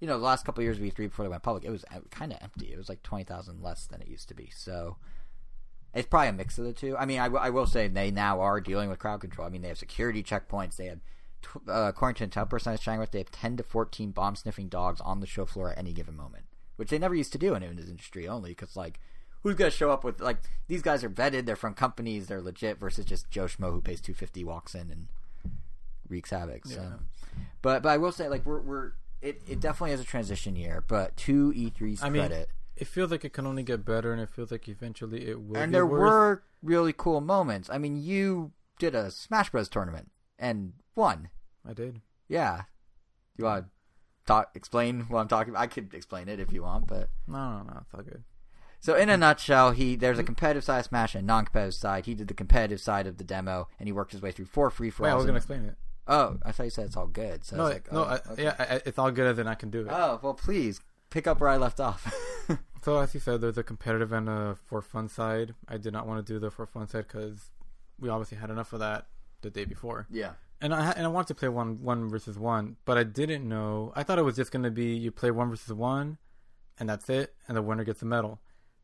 You 0.00 0.06
know, 0.06 0.16
the 0.16 0.24
last 0.24 0.44
couple 0.44 0.62
years 0.62 0.76
of 0.76 0.84
E3 0.84 0.94
before 0.96 1.24
they 1.24 1.28
went 1.28 1.42
public, 1.42 1.64
it 1.64 1.70
was 1.70 1.84
kind 2.12 2.30
of 2.30 2.38
empty. 2.40 2.70
It 2.72 2.78
was 2.78 2.88
like 2.88 3.02
twenty 3.02 3.24
thousand 3.24 3.62
less 3.64 3.84
than 3.86 4.00
it 4.00 4.06
used 4.06 4.28
to 4.28 4.34
be. 4.34 4.48
So, 4.54 4.96
it's 5.92 6.06
probably 6.06 6.28
a 6.28 6.32
mix 6.34 6.56
of 6.56 6.66
the 6.66 6.72
two. 6.72 6.96
I 6.96 7.04
mean, 7.04 7.18
I, 7.18 7.24
w- 7.24 7.42
I 7.42 7.50
will 7.50 7.66
say 7.66 7.88
they 7.88 8.12
now 8.12 8.40
are 8.40 8.60
dealing 8.60 8.88
with 8.88 9.00
crowd 9.00 9.20
control. 9.20 9.46
I 9.46 9.50
mean, 9.50 9.62
they 9.62 9.68
have 9.68 9.78
security 9.78 10.22
checkpoints. 10.22 10.76
They 10.76 10.86
have, 10.86 11.00
tw- 11.42 11.68
uh, 11.68 11.88
according 11.88 12.30
to 12.30 12.38
intel 12.38 12.48
person 12.48 12.70
I 12.70 12.74
was 12.74 12.80
chatting 12.80 13.00
with, 13.00 13.10
they 13.10 13.18
have 13.18 13.32
10 13.32 13.56
to 13.56 13.64
14 13.64 14.12
bomb 14.12 14.36
sniffing 14.36 14.68
dogs 14.68 15.00
on 15.00 15.18
the 15.18 15.26
show 15.26 15.46
floor 15.46 15.72
at 15.72 15.78
any 15.78 15.92
given 15.92 16.16
moment, 16.16 16.44
which 16.76 16.90
they 16.90 16.98
never 16.98 17.16
used 17.16 17.32
to 17.32 17.38
do 17.38 17.54
in 17.54 17.62
this 17.74 17.88
industry 17.88 18.28
only 18.28 18.50
because, 18.50 18.76
like, 18.76 19.00
who's 19.42 19.56
going 19.56 19.70
to 19.70 19.76
show 19.76 19.90
up 19.90 20.04
with, 20.04 20.20
like, 20.20 20.38
these 20.68 20.82
guys 20.82 21.02
are 21.02 21.10
vetted, 21.10 21.46
they're 21.46 21.56
from 21.56 21.74
companies, 21.74 22.28
they're 22.28 22.40
legit 22.40 22.78
versus 22.78 23.04
just 23.04 23.30
Joe 23.30 23.46
Schmo 23.46 23.72
who 23.72 23.80
pays 23.80 24.00
250 24.00 24.44
walks 24.44 24.76
in 24.76 24.90
and 24.92 25.08
wreaks 26.08 26.30
havoc. 26.30 26.66
So. 26.66 26.80
Yeah. 26.80 27.42
But, 27.62 27.82
but 27.82 27.90
I 27.90 27.96
will 27.96 28.12
say, 28.12 28.28
like, 28.28 28.44
we're, 28.46 28.60
we're, 28.60 28.92
it, 29.20 29.42
it 29.48 29.60
definitely 29.60 29.92
is 29.92 30.00
a 30.00 30.04
transition 30.04 30.56
year, 30.56 30.84
but 30.86 31.16
to 31.18 31.52
E3's 31.52 32.02
I 32.02 32.10
mean, 32.10 32.22
credit, 32.22 32.48
it 32.76 32.86
feels 32.86 33.10
like 33.10 33.24
it 33.24 33.32
can 33.32 33.46
only 33.46 33.62
get 33.62 33.84
better, 33.84 34.12
and 34.12 34.20
it 34.20 34.28
feels 34.30 34.50
like 34.50 34.68
eventually 34.68 35.28
it 35.28 35.40
will. 35.40 35.56
and 35.56 35.74
there 35.74 35.86
worse. 35.86 36.00
were 36.00 36.42
really 36.62 36.92
cool 36.92 37.20
moments. 37.20 37.68
I 37.72 37.78
mean, 37.78 37.96
you 37.96 38.52
did 38.78 38.94
a 38.94 39.10
Smash 39.10 39.50
Bros 39.50 39.68
tournament 39.68 40.10
and 40.38 40.74
won. 40.94 41.30
I 41.68 41.72
did. 41.72 42.00
Yeah. 42.28 42.62
You 43.36 43.44
want 43.44 43.64
to 43.64 43.70
talk? 44.26 44.50
Explain 44.54 45.02
what 45.08 45.20
I'm 45.20 45.28
talking 45.28 45.50
about? 45.50 45.62
I 45.62 45.66
could 45.66 45.92
explain 45.94 46.28
it 46.28 46.38
if 46.40 46.52
you 46.52 46.62
want, 46.62 46.86
but 46.86 47.10
No, 47.26 47.58
no, 47.58 47.62
no. 47.64 47.80
It's 47.82 47.94
all 47.94 48.02
good. 48.02 48.22
so 48.80 48.94
in 48.94 49.08
a 49.08 49.16
nutshell, 49.16 49.72
he 49.72 49.96
there's 49.96 50.18
a 50.18 50.24
competitive 50.24 50.62
side 50.64 50.78
of 50.80 50.84
Smash 50.86 51.14
and 51.14 51.24
a 51.24 51.26
non-competitive 51.26 51.74
side. 51.74 52.06
He 52.06 52.14
did 52.14 52.28
the 52.28 52.34
competitive 52.34 52.80
side 52.80 53.06
of 53.06 53.16
the 53.18 53.24
demo, 53.24 53.68
and 53.78 53.88
he 53.88 53.92
worked 53.92 54.12
his 54.12 54.22
way 54.22 54.30
through 54.30 54.46
four 54.46 54.70
free 54.70 54.90
for 54.90 55.02
Wait, 55.04 55.10
I 55.10 55.14
was 55.14 55.24
gonna 55.26 55.38
explain 55.38 55.64
it. 55.64 55.76
Oh, 56.08 56.38
I 56.42 56.52
thought 56.52 56.64
you 56.64 56.70
said 56.70 56.86
it's 56.86 56.96
all 56.96 57.06
good. 57.06 57.44
So 57.44 57.54
I 57.54 57.58
no, 57.58 57.64
was 57.64 57.72
like, 57.74 57.92
no, 57.92 58.00
oh, 58.00 58.04
I, 58.04 58.32
okay. 58.32 58.42
yeah, 58.44 58.54
I, 58.58 58.80
it's 58.86 58.98
all 58.98 59.10
good 59.10 59.26
as 59.26 59.38
in 59.38 59.46
I 59.46 59.54
can 59.54 59.70
do 59.70 59.80
it. 59.82 59.88
Oh 59.90 60.18
well, 60.22 60.34
please 60.34 60.80
pick 61.10 61.26
up 61.26 61.40
where 61.40 61.50
I 61.50 61.56
left 61.56 61.80
off. 61.80 62.12
So 62.82 62.98
as 62.98 63.12
you 63.12 63.20
said, 63.20 63.40
there's 63.40 63.58
a 63.58 63.62
competitive 63.62 64.12
and 64.12 64.28
a 64.28 64.56
for 64.64 64.80
fun 64.80 65.08
side. 65.08 65.54
I 65.68 65.78
did 65.78 65.92
not 65.92 66.06
want 66.06 66.24
to 66.24 66.32
do 66.32 66.38
the 66.38 66.50
for 66.50 66.66
fun 66.66 66.88
side 66.88 67.06
because 67.08 67.50
we 67.98 68.08
obviously 68.08 68.38
had 68.38 68.50
enough 68.50 68.72
of 68.72 68.80
that 68.80 69.06
the 69.42 69.50
day 69.50 69.64
before, 69.64 70.06
yeah. 70.10 70.32
and 70.60 70.74
I 70.74 70.92
and 70.92 71.04
I 71.04 71.08
wanted 71.08 71.28
to 71.28 71.34
play 71.34 71.48
one 71.48 71.82
one 71.82 72.08
versus 72.08 72.38
one, 72.38 72.76
but 72.84 72.96
I 72.96 73.02
didn't 73.02 73.48
know. 73.48 73.92
I 73.94 74.02
thought 74.02 74.18
it 74.18 74.22
was 74.22 74.36
just 74.36 74.52
gonna 74.52 74.70
be 74.70 74.94
you 74.94 75.10
play 75.10 75.30
one 75.30 75.50
versus 75.50 75.72
one, 75.72 76.18
and 76.78 76.88
that's 76.88 77.10
it, 77.10 77.34
and 77.46 77.56
the 77.56 77.62
winner 77.62 77.84
gets 77.84 78.02
a 78.02 78.06
medal. 78.06 78.40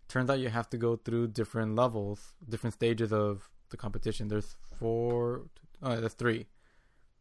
Turns 0.08 0.28
out 0.28 0.38
you 0.38 0.48
have 0.48 0.68
to 0.70 0.76
go 0.76 0.96
through 0.96 1.28
different 1.28 1.74
levels, 1.74 2.34
different 2.48 2.74
stages 2.74 3.12
of 3.12 3.48
the 3.70 3.76
competition. 3.76 4.28
There's 4.28 4.56
four, 4.78 5.46
oh, 5.82 6.00
that's 6.00 6.14
three. 6.14 6.46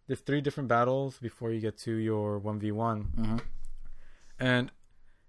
There's 0.07 0.19
three 0.19 0.41
different 0.41 0.69
battles 0.69 1.17
before 1.19 1.51
you 1.51 1.61
get 1.61 1.77
to 1.79 1.93
your 1.93 2.39
one 2.39 2.59
v 2.59 2.71
one. 2.71 3.01
hmm 3.15 3.37
And 4.39 4.71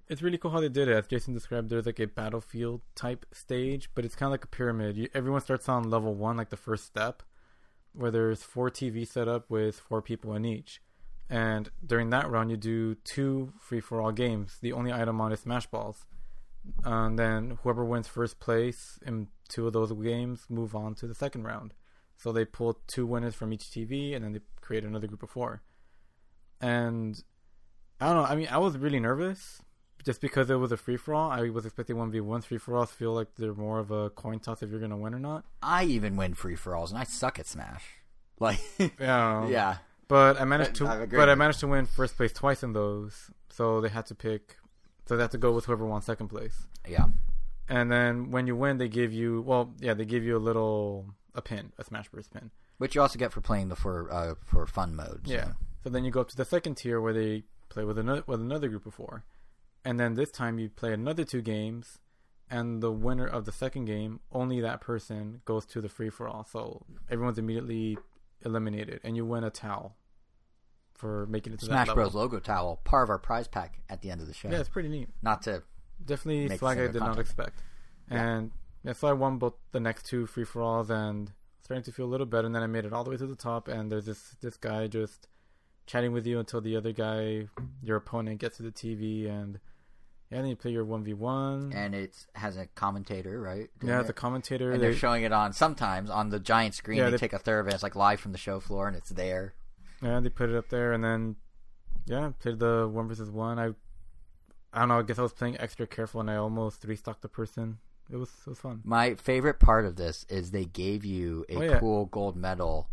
it's 0.08 0.20
really 0.22 0.38
cool 0.38 0.50
how 0.50 0.60
they 0.60 0.68
did 0.68 0.88
it. 0.88 0.96
As 0.96 1.06
Jason 1.06 1.32
described, 1.32 1.70
there's 1.70 1.86
like 1.86 2.00
a 2.00 2.06
battlefield 2.06 2.82
type 2.94 3.24
stage, 3.32 3.88
but 3.94 4.04
it's 4.04 4.14
kind 4.14 4.28
of 4.28 4.32
like 4.32 4.44
a 4.44 4.48
pyramid. 4.48 4.96
You, 4.96 5.08
everyone 5.14 5.40
starts 5.40 5.68
on 5.68 5.88
level 5.90 6.14
one, 6.14 6.36
like 6.36 6.50
the 6.50 6.56
first 6.56 6.84
step, 6.84 7.22
where 7.92 8.10
there's 8.10 8.42
four 8.42 8.68
TV 8.70 9.06
set 9.06 9.28
up 9.28 9.48
with 9.48 9.78
four 9.78 10.02
people 10.02 10.34
in 10.34 10.44
each. 10.44 10.82
And 11.30 11.70
during 11.84 12.10
that 12.10 12.28
round, 12.30 12.50
you 12.50 12.56
do 12.58 12.96
two 12.96 13.52
free 13.58 13.80
for 13.80 14.02
all 14.02 14.12
games. 14.12 14.58
The 14.60 14.72
only 14.72 14.92
item 14.92 15.20
on 15.20 15.32
is 15.32 15.40
Smash 15.40 15.66
Balls. 15.68 16.04
And 16.84 17.18
then 17.18 17.58
whoever 17.62 17.84
wins 17.84 18.08
first 18.08 18.40
place 18.40 18.98
in 19.06 19.28
two 19.48 19.66
of 19.66 19.72
those 19.72 19.92
games 19.92 20.46
move 20.50 20.74
on 20.74 20.94
to 20.96 21.06
the 21.06 21.14
second 21.14 21.44
round. 21.44 21.72
So 22.16 22.33
they 22.33 22.44
pull 22.44 22.80
two 22.87 23.06
winners 23.06 23.35
from 23.35 23.52
each 23.52 23.64
TV, 23.64 24.14
and 24.14 24.25
then 24.25 24.33
they 24.33 24.40
create 24.61 24.85
another 24.85 25.06
group 25.06 25.23
of 25.23 25.30
four. 25.30 25.62
And 26.61 27.23
I 28.00 28.06
don't 28.06 28.16
know. 28.16 28.25
I 28.25 28.35
mean, 28.35 28.49
I 28.50 28.59
was 28.59 28.78
really 28.78 29.00
nervous 29.00 29.62
just 30.04 30.21
because 30.21 30.50
it 30.50 30.56
was 30.56 30.73
a 30.73 30.76
free 30.76 30.97
for 30.97 31.14
all. 31.14 31.30
I 31.30 31.49
was 31.50 31.64
expecting 31.64 31.97
one 31.97 32.11
v 32.11 32.21
one 32.21 32.42
free 32.42 32.59
for 32.59 32.76
alls 32.76 32.92
feel 32.92 33.12
like 33.12 33.28
they're 33.37 33.54
more 33.54 33.78
of 33.78 33.90
a 33.90 34.11
coin 34.11 34.38
toss 34.38 34.62
if 34.62 34.71
you're 34.71 34.80
gonna 34.80 34.97
win 34.97 35.14
or 35.14 35.18
not. 35.18 35.44
I 35.62 35.85
even 35.85 36.16
win 36.16 36.35
free 36.35 36.56
for 36.56 36.76
alls, 36.76 36.90
and 36.92 37.00
I 37.00 37.04
suck 37.04 37.38
at 37.38 37.47
Smash. 37.47 37.85
Like, 38.40 38.59
Yeah, 38.99 39.47
yeah. 39.47 39.76
But 40.09 40.40
I 40.40 40.44
managed 40.44 40.75
to, 40.76 41.06
but 41.06 41.28
I 41.28 41.37
managed 41.37 41.61
to 41.61 41.68
win 41.68 41.87
first 41.87 42.16
place 42.16 42.33
twice 42.33 42.64
in 42.64 42.73
those. 42.73 43.30
So 43.49 43.80
they 43.80 43.88
had 43.88 44.06
to 44.06 44.14
pick. 44.16 44.56
So 45.06 45.16
they 45.16 45.23
had 45.23 45.30
to 45.30 45.38
go 45.38 45.52
with 45.52 45.66
whoever 45.66 45.87
won 45.87 46.02
second 46.02 46.28
place. 46.28 46.66
Yeah. 46.87 47.06
And 47.68 47.92
then 47.92 48.33
when 48.33 48.49
you 48.49 48.56
win, 48.56 48.78
they 48.78 48.88
give 48.88 49.12
you 49.12 49.42
well, 49.42 49.73
yeah, 49.78 49.94
they 49.94 50.04
give 50.04 50.25
you 50.25 50.37
a 50.37 50.42
little 50.42 51.14
a 51.34 51.42
pin, 51.42 51.72
a 51.78 51.84
Smash 51.84 52.08
Bros 52.08 52.28
pin. 52.28 52.50
Which 52.78 52.94
you 52.94 53.00
also 53.00 53.18
get 53.18 53.32
for 53.32 53.40
playing 53.40 53.68
the 53.68 53.76
for 53.76 54.12
uh, 54.12 54.34
for 54.44 54.66
fun 54.66 54.94
mode. 54.94 55.22
so. 55.26 55.32
Yeah. 55.32 55.52
So 55.82 55.90
then 55.90 56.04
you 56.04 56.10
go 56.10 56.20
up 56.22 56.28
to 56.28 56.36
the 56.36 56.44
second 56.44 56.76
tier 56.76 57.00
where 57.00 57.12
they 57.12 57.42
play 57.68 57.84
with 57.84 57.98
another 57.98 58.24
with 58.26 58.40
another 58.40 58.68
group 58.68 58.86
of 58.86 58.94
four, 58.94 59.24
and 59.84 60.00
then 60.00 60.14
this 60.14 60.30
time 60.30 60.58
you 60.58 60.70
play 60.70 60.92
another 60.92 61.24
two 61.24 61.42
games, 61.42 61.98
and 62.50 62.82
the 62.82 62.90
winner 62.90 63.26
of 63.26 63.44
the 63.44 63.52
second 63.52 63.84
game, 63.84 64.20
only 64.32 64.60
that 64.60 64.80
person 64.80 65.42
goes 65.44 65.66
to 65.66 65.80
the 65.80 65.88
free 65.88 66.10
for 66.10 66.26
all. 66.26 66.44
So 66.44 66.84
everyone's 67.10 67.38
immediately 67.38 67.98
eliminated, 68.44 69.00
and 69.04 69.16
you 69.16 69.26
win 69.26 69.44
a 69.44 69.50
towel 69.50 69.96
for 70.94 71.26
making 71.26 71.52
it 71.52 71.60
to 71.60 71.66
Smash 71.66 71.92
Bros. 71.92 72.14
logo 72.14 72.38
towel, 72.38 72.80
part 72.84 73.04
of 73.04 73.10
our 73.10 73.18
prize 73.18 73.48
pack 73.48 73.80
at 73.90 74.00
the 74.00 74.10
end 74.10 74.20
of 74.20 74.26
the 74.26 74.34
show. 74.34 74.48
Yeah, 74.50 74.60
it's 74.60 74.68
pretty 74.68 74.88
neat. 74.88 75.08
Not 75.22 75.42
to 75.42 75.62
Definitely 76.04 76.56
swag 76.56 76.78
I 76.78 76.86
did 76.88 77.00
not 77.00 77.18
expect, 77.18 77.62
and 78.10 78.50
yeah, 78.50 78.63
so 78.92 79.08
I 79.08 79.12
won 79.12 79.38
both 79.38 79.54
the 79.72 79.80
next 79.80 80.06
two 80.06 80.26
free 80.26 80.44
for 80.44 80.60
alls 80.62 80.90
and 80.90 81.32
starting 81.62 81.82
to 81.84 81.92
feel 81.92 82.04
a 82.04 82.12
little 82.12 82.26
better. 82.26 82.46
And 82.46 82.54
then 82.54 82.62
I 82.62 82.66
made 82.66 82.84
it 82.84 82.92
all 82.92 83.04
the 83.04 83.10
way 83.10 83.16
to 83.16 83.26
the 83.26 83.36
top, 83.36 83.68
and 83.68 83.90
there's 83.90 84.04
this 84.06 84.36
this 84.40 84.56
guy 84.56 84.86
just 84.86 85.28
chatting 85.86 86.12
with 86.12 86.26
you 86.26 86.38
until 86.38 86.60
the 86.60 86.76
other 86.76 86.92
guy, 86.92 87.48
your 87.82 87.96
opponent, 87.96 88.40
gets 88.40 88.56
to 88.58 88.62
the 88.62 88.70
TV, 88.72 89.28
and 89.28 89.58
yeah, 90.30 90.40
then 90.40 90.48
you 90.48 90.56
play 90.56 90.70
your 90.70 90.84
one 90.84 91.04
v 91.04 91.12
one. 91.14 91.72
And 91.74 91.94
it 91.94 92.26
has 92.34 92.56
a 92.56 92.66
commentator, 92.66 93.40
right? 93.40 93.68
Yeah, 93.82 94.02
the 94.02 94.12
commentator. 94.12 94.72
And 94.72 94.82
they- 94.82 94.88
they're 94.88 94.96
showing 94.96 95.22
it 95.24 95.32
on 95.32 95.52
sometimes 95.52 96.10
on 96.10 96.30
the 96.30 96.40
giant 96.40 96.74
screen. 96.74 96.98
Yeah, 96.98 97.04
they, 97.06 97.10
they- 97.12 97.16
take 97.18 97.32
a 97.32 97.38
third 97.38 97.60
of 97.60 97.68
it. 97.68 97.74
It's 97.74 97.82
like 97.82 97.94
live 97.96 98.20
from 98.20 98.32
the 98.32 98.38
show 98.38 98.60
floor, 98.60 98.88
and 98.88 98.96
it's 98.96 99.10
there. 99.10 99.54
Yeah, 100.02 100.20
they 100.20 100.28
put 100.28 100.50
it 100.50 100.56
up 100.56 100.68
there, 100.68 100.92
and 100.92 101.02
then 101.04 101.36
yeah, 102.06 102.32
played 102.38 102.58
the 102.58 102.88
one 102.90 103.08
versus 103.08 103.30
one. 103.30 103.58
I 103.58 103.70
I 104.72 104.80
don't 104.80 104.88
know. 104.88 104.98
I 104.98 105.02
guess 105.02 105.18
I 105.18 105.22
was 105.22 105.32
playing 105.32 105.58
extra 105.60 105.86
careful, 105.86 106.20
and 106.20 106.30
I 106.30 106.36
almost 106.36 106.84
restocked 106.84 107.22
the 107.22 107.28
person. 107.28 107.78
It 108.11 108.16
was 108.16 108.28
it 108.46 108.50
was 108.50 108.58
fun. 108.58 108.80
My 108.84 109.14
favorite 109.14 109.58
part 109.61 109.87
of 109.87 109.96
this 109.96 110.25
is 110.28 110.50
they 110.50 110.64
gave 110.66 111.04
you 111.04 111.44
a 111.49 111.56
Oh, 111.56 111.62
yeah. 111.62 111.78
cool 111.78 112.06
gold 112.06 112.37
medal, 112.37 112.88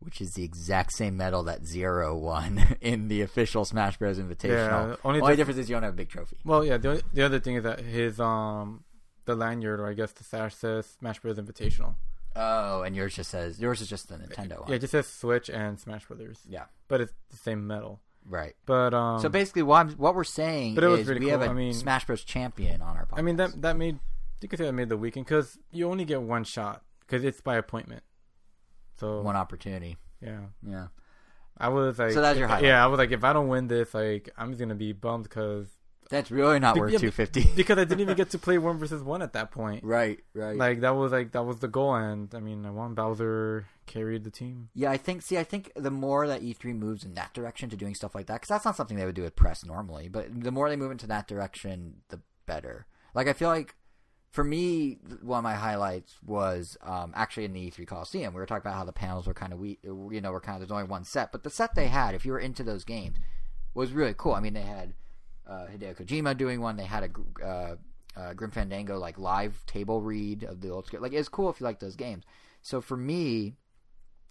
which 0.00 0.20
is 0.20 0.32
the 0.34 0.44
exact 0.44 0.92
same 0.92 1.16
medal 1.16 1.42
that 1.44 1.64
Zero 1.64 2.16
won 2.16 2.76
in 2.80 3.08
the 3.08 3.22
official 3.22 3.64
Smash 3.64 3.96
Bros. 3.98 4.18
Invitational. 4.18 4.90
Yeah, 4.90 4.96
only 5.04 5.20
only 5.20 5.32
diff- 5.32 5.38
difference 5.38 5.58
is 5.60 5.70
you 5.70 5.76
don't 5.76 5.82
have 5.84 5.94
a 5.94 5.96
big 5.96 6.08
trophy. 6.10 6.36
Well, 6.44 6.64
yeah. 6.64 6.76
The 6.76 7.02
the 7.14 7.22
other 7.22 7.40
thing 7.40 7.56
is 7.56 7.62
that 7.64 7.80
his 7.80 8.20
um 8.20 8.84
the 9.24 9.34
lanyard, 9.34 9.80
or 9.80 9.88
I 9.88 9.94
guess 9.94 10.12
the 10.12 10.22
sash 10.24 10.54
says 10.54 10.86
Smash 10.98 11.18
Bros. 11.20 11.38
Invitational. 11.38 11.94
Oh, 12.38 12.82
and 12.82 12.94
yours 12.94 13.14
just 13.14 13.30
says 13.30 13.58
yours 13.58 13.80
is 13.80 13.88
just 13.88 14.08
the 14.10 14.16
Nintendo 14.16 14.60
one. 14.60 14.68
Yeah, 14.68 14.76
it 14.76 14.80
just 14.80 14.90
says 14.92 15.06
Switch 15.06 15.48
and 15.48 15.80
Smash 15.80 16.04
Brothers, 16.04 16.40
Yeah, 16.46 16.64
but 16.86 17.00
it's 17.00 17.14
the 17.30 17.38
same 17.38 17.66
medal. 17.66 18.02
right. 18.28 18.54
But 18.66 18.92
um, 18.92 19.20
so 19.20 19.30
basically, 19.30 19.62
what 19.62 19.78
I'm, 19.86 19.90
what 19.92 20.14
we're 20.14 20.24
saying 20.24 20.74
But 20.74 20.84
it 20.84 20.88
was 20.88 21.00
is 21.00 21.08
really 21.08 21.20
we 21.24 21.28
have 21.30 21.40
cool. 21.40 21.48
a 21.48 21.52
I 21.52 21.54
mean- 21.54 21.72
Smash 21.72 22.04
Bros. 22.04 22.22
champion 22.24 22.82
on 22.82 22.94
our 22.98 23.06
podcast. 23.06 23.18
I 23.18 23.22
mean 23.22 23.36
that 23.36 23.62
that 23.62 23.76
made 23.78 23.98
you 24.40 24.48
could 24.48 24.58
say 24.58 24.68
I 24.68 24.70
made 24.70 24.88
the 24.88 24.96
weekend 24.96 25.26
because 25.26 25.58
you 25.70 25.88
only 25.90 26.04
get 26.04 26.22
one 26.22 26.44
shot 26.44 26.82
because 27.00 27.24
it's 27.24 27.40
by 27.40 27.56
appointment. 27.56 28.02
So 28.98 29.20
one 29.22 29.36
opportunity. 29.36 29.96
yeah, 30.20 30.40
Yeah. 30.66 30.88
I 31.58 31.68
was 31.68 31.98
like, 31.98 32.12
So 32.12 32.20
that's 32.20 32.38
your 32.38 32.48
highlight. 32.48 32.64
Yeah, 32.64 32.82
I 32.84 32.86
was 32.86 32.98
like, 32.98 33.12
if 33.12 33.24
I 33.24 33.32
don't 33.32 33.48
win 33.48 33.66
this, 33.66 33.94
like, 33.94 34.28
I'm 34.36 34.50
just 34.50 34.60
gonna 34.60 34.74
be 34.74 34.92
bummed 34.92 35.24
because 35.24 35.68
That's 36.10 36.30
really 36.30 36.58
not 36.58 36.74
Be- 36.74 36.80
worth 36.80 36.92
yeah, 36.92 36.98
two 36.98 37.10
fifty. 37.10 37.44
because 37.56 37.78
I 37.78 37.84
didn't 37.84 38.00
even 38.00 38.14
get 38.16 38.30
to 38.30 38.38
play 38.38 38.58
one 38.58 38.78
versus 38.78 39.02
one 39.02 39.22
at 39.22 39.32
that 39.32 39.50
point. 39.50 39.82
right, 39.82 40.20
right. 40.34 40.56
Like 40.56 40.80
that 40.80 40.90
was 40.94 41.12
like 41.12 41.32
that 41.32 41.44
was 41.44 41.58
the 41.58 41.68
goal, 41.68 41.94
and 41.94 42.32
I 42.34 42.40
mean, 42.40 42.64
I 42.66 42.70
won. 42.70 42.94
Bowser 42.94 43.66
carried 43.86 44.22
the 44.24 44.30
team. 44.30 44.68
Yeah, 44.74 44.90
I 44.90 44.98
think. 44.98 45.22
See, 45.22 45.36
I 45.38 45.44
think 45.44 45.72
the 45.74 45.90
more 45.90 46.26
that 46.28 46.42
E3 46.42 46.74
moves 46.74 47.04
in 47.04 47.14
that 47.14 47.32
direction 47.34 47.70
to 47.70 47.76
doing 47.76 47.94
stuff 47.94 48.14
like 48.14 48.26
that, 48.26 48.34
because 48.34 48.48
that's 48.48 48.64
not 48.64 48.76
something 48.76 48.96
they 48.96 49.04
would 49.06 49.14
do 49.16 49.24
at 49.24 49.34
press 49.36 49.64
normally. 49.64 50.08
But 50.08 50.42
the 50.42 50.52
more 50.52 50.68
they 50.68 50.76
move 50.76 50.92
into 50.92 51.06
that 51.08 51.26
direction, 51.26 52.02
the 52.08 52.20
better. 52.46 52.86
Like 53.14 53.26
I 53.28 53.32
feel 53.32 53.48
like, 53.48 53.74
for 54.36 54.44
me, 54.44 54.98
one 55.22 55.38
of 55.38 55.44
my 55.44 55.54
highlights 55.54 56.16
was 56.22 56.76
um, 56.82 57.10
actually 57.16 57.46
in 57.46 57.54
the 57.54 57.70
E3 57.70 57.86
Coliseum. 57.86 58.34
We 58.34 58.38
were 58.38 58.44
talking 58.44 58.68
about 58.68 58.76
how 58.76 58.84
the 58.84 58.92
panels 58.92 59.26
were 59.26 59.32
kind 59.32 59.50
of 59.50 59.58
we, 59.58 59.78
you 59.82 60.20
know, 60.20 60.30
were 60.30 60.42
kind 60.42 60.56
of 60.56 60.60
there's 60.60 60.70
only 60.70 60.84
one 60.84 61.04
set, 61.04 61.32
but 61.32 61.42
the 61.42 61.48
set 61.48 61.74
they 61.74 61.86
had, 61.86 62.14
if 62.14 62.26
you 62.26 62.32
were 62.32 62.38
into 62.38 62.62
those 62.62 62.84
games, 62.84 63.16
was 63.72 63.92
really 63.92 64.12
cool. 64.14 64.34
I 64.34 64.40
mean, 64.40 64.52
they 64.52 64.60
had 64.60 64.92
uh, 65.48 65.68
Hideo 65.72 65.96
Kojima 65.96 66.36
doing 66.36 66.60
one. 66.60 66.76
They 66.76 66.84
had 66.84 67.04
a 67.04 67.42
uh, 67.42 67.76
uh, 68.14 68.34
Grim 68.34 68.50
Fandango 68.50 68.98
like 68.98 69.18
live 69.18 69.64
table 69.64 70.02
read 70.02 70.42
of 70.42 70.60
the 70.60 70.68
old 70.68 70.84
script. 70.84 71.02
Like 71.02 71.14
it's 71.14 71.30
cool 71.30 71.48
if 71.48 71.58
you 71.58 71.64
like 71.64 71.80
those 71.80 71.96
games. 71.96 72.24
So 72.60 72.82
for 72.82 72.98
me, 72.98 73.54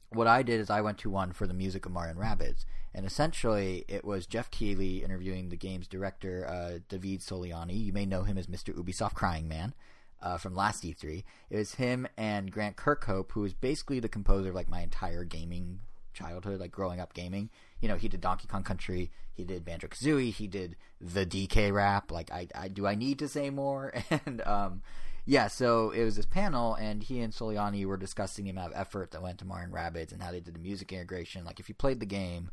what 0.10 0.28
I 0.28 0.44
did 0.44 0.60
is 0.60 0.70
I 0.70 0.82
went 0.82 1.00
to 1.00 1.10
one 1.10 1.34
for 1.34 1.48
the 1.48 1.54
music 1.56 1.88
of 1.88 1.92
Mario 1.92 2.12
and 2.12 2.20
Rabbids, 2.20 2.64
and 2.94 3.08
essentially 3.08 3.86
it 3.88 4.06
was 4.06 4.28
Geoff 4.28 4.52
Keighley 4.52 5.04
interviewing 5.04 5.50
the 5.50 5.58
game's 5.58 5.88
director, 5.88 6.46
uh, 6.48 6.78
David 6.90 7.22
Soliani. 7.22 7.84
You 7.84 7.92
may 7.92 8.06
know 8.06 8.22
him 8.22 8.38
as 8.38 8.46
Mr. 8.46 8.72
Ubisoft 8.72 9.16
Crying 9.16 9.48
Man 9.48 9.74
uh, 10.22 10.38
from 10.38 10.56
last 10.56 10.84
E3. 10.84 11.24
It 11.50 11.58
was 11.58 11.76
him 11.76 12.08
and 12.18 12.52
Grant 12.52 12.76
Kirkhope, 12.76 13.32
who 13.32 13.46
is 13.46 13.54
basically 13.54 14.00
the 14.00 14.10
composer 14.10 14.50
of 14.50 14.56
like 14.56 14.70
my 14.70 14.82
entire 14.82 15.24
gaming 15.24 15.80
childhood, 16.14 16.60
like 16.60 16.72
growing 16.72 17.00
up 17.00 17.14
gaming. 17.14 17.50
You 17.80 17.88
know, 17.88 17.96
he 17.96 18.08
did 18.08 18.22
Donkey 18.22 18.48
Kong 18.48 18.64
Country, 18.64 19.12
he 19.34 19.44
did 19.44 19.66
Banjo 19.66 19.88
Kazooie, 19.88 20.34
he 20.34 20.48
did 20.48 20.76
the 21.00 21.26
DK 21.26 21.72
rap. 21.72 22.12
Like, 22.12 22.32
I, 22.32 22.48
I 22.56 22.68
do 22.70 22.88
I 22.88 22.96
need 22.96 23.20
to 23.20 23.28
say 23.28 23.50
more? 23.50 23.94
And 24.26 24.42
um, 24.42 24.82
yeah, 25.26 25.48
so 25.48 25.92
it 25.92 26.04
was 26.04 26.16
this 26.16 26.26
panel, 26.26 26.76
and 26.76 27.04
he 27.04 27.20
and 27.20 27.34
Soliani 27.34 27.86
were 27.86 27.98
discussing 27.98 28.46
the 28.46 28.52
amount 28.52 28.74
of 28.74 28.80
effort 28.80 29.12
that 29.12 29.22
went 29.22 29.40
to 29.40 29.46
Mario 29.46 29.66
and 29.66 29.74
Rabbids 29.74 30.12
and 30.12 30.22
how 30.22 30.32
they 30.32 30.40
did 30.40 30.56
the 30.56 30.60
music 30.60 30.94
integration. 30.94 31.44
Like, 31.44 31.60
if 31.60 31.68
you 31.68 31.76
played 31.76 32.00
the 32.00 32.06
game, 32.06 32.52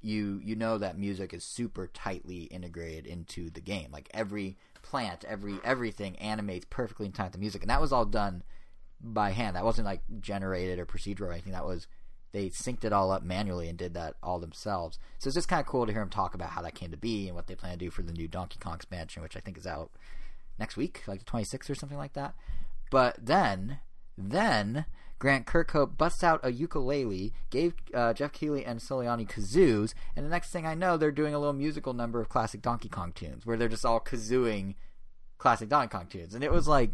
you 0.00 0.40
you 0.44 0.54
know 0.54 0.78
that 0.78 0.98
music 0.98 1.34
is 1.34 1.42
super 1.42 1.88
tightly 1.88 2.42
integrated 2.44 3.06
into 3.06 3.50
the 3.50 3.60
game. 3.60 3.90
Like 3.92 4.08
every 4.14 4.56
plant, 4.82 5.24
every 5.24 5.58
everything 5.64 6.16
animates 6.16 6.66
perfectly 6.68 7.06
in 7.06 7.12
time 7.12 7.30
the 7.30 7.38
music, 7.38 7.62
and 7.62 7.70
that 7.70 7.80
was 7.80 7.92
all 7.92 8.04
done 8.04 8.42
by 9.00 9.30
hand. 9.30 9.56
That 9.56 9.64
wasn't 9.64 9.86
like 9.86 10.02
generated 10.20 10.78
or 10.78 10.86
procedural 10.86 11.28
or 11.28 11.32
anything. 11.32 11.52
That 11.52 11.66
was 11.66 11.86
they 12.32 12.50
synced 12.50 12.84
it 12.84 12.92
all 12.92 13.10
up 13.10 13.22
manually 13.22 13.68
and 13.68 13.78
did 13.78 13.94
that 13.94 14.14
all 14.22 14.38
themselves. 14.38 14.98
So 15.18 15.28
it's 15.28 15.34
just 15.34 15.48
kind 15.48 15.60
of 15.60 15.66
cool 15.66 15.86
to 15.86 15.92
hear 15.92 16.02
him 16.02 16.10
talk 16.10 16.34
about 16.34 16.50
how 16.50 16.62
that 16.62 16.74
came 16.74 16.90
to 16.90 16.96
be 16.96 17.26
and 17.26 17.34
what 17.34 17.46
they 17.46 17.54
plan 17.54 17.72
to 17.72 17.78
do 17.78 17.90
for 17.90 18.02
the 18.02 18.12
new 18.12 18.28
Donkey 18.28 18.58
Kong 18.60 18.74
expansion, 18.74 19.22
which 19.22 19.36
I 19.36 19.40
think 19.40 19.56
is 19.56 19.66
out 19.66 19.90
next 20.58 20.76
week, 20.76 21.02
like 21.06 21.24
the 21.24 21.30
26th 21.30 21.70
or 21.70 21.74
something 21.74 21.98
like 21.98 22.12
that. 22.12 22.34
But 22.90 23.16
then, 23.20 23.78
then 24.16 24.84
Grant 25.18 25.46
Kirkhope 25.46 25.96
busts 25.96 26.22
out 26.22 26.40
a 26.42 26.52
ukulele, 26.52 27.32
gave 27.50 27.74
uh, 27.92 28.12
Geoff 28.12 28.32
Keighley 28.32 28.64
and 28.64 28.80
Soliani 28.80 29.28
kazoos, 29.28 29.94
and 30.14 30.24
the 30.24 30.30
next 30.30 30.50
thing 30.50 30.66
I 30.66 30.74
know, 30.74 30.96
they're 30.96 31.10
doing 31.10 31.34
a 31.34 31.38
little 31.38 31.52
musical 31.52 31.92
number 31.92 32.20
of 32.20 32.28
classic 32.28 32.62
Donkey 32.62 32.88
Kong 32.88 33.12
tunes 33.12 33.44
where 33.44 33.56
they're 33.56 33.68
just 33.68 33.84
all 33.84 34.00
kazooing 34.00 34.74
classic 35.38 35.68
Donkey 35.68 35.96
Kong 35.96 36.06
tunes, 36.06 36.34
and 36.34 36.44
it 36.44 36.52
was 36.52 36.68
like, 36.68 36.90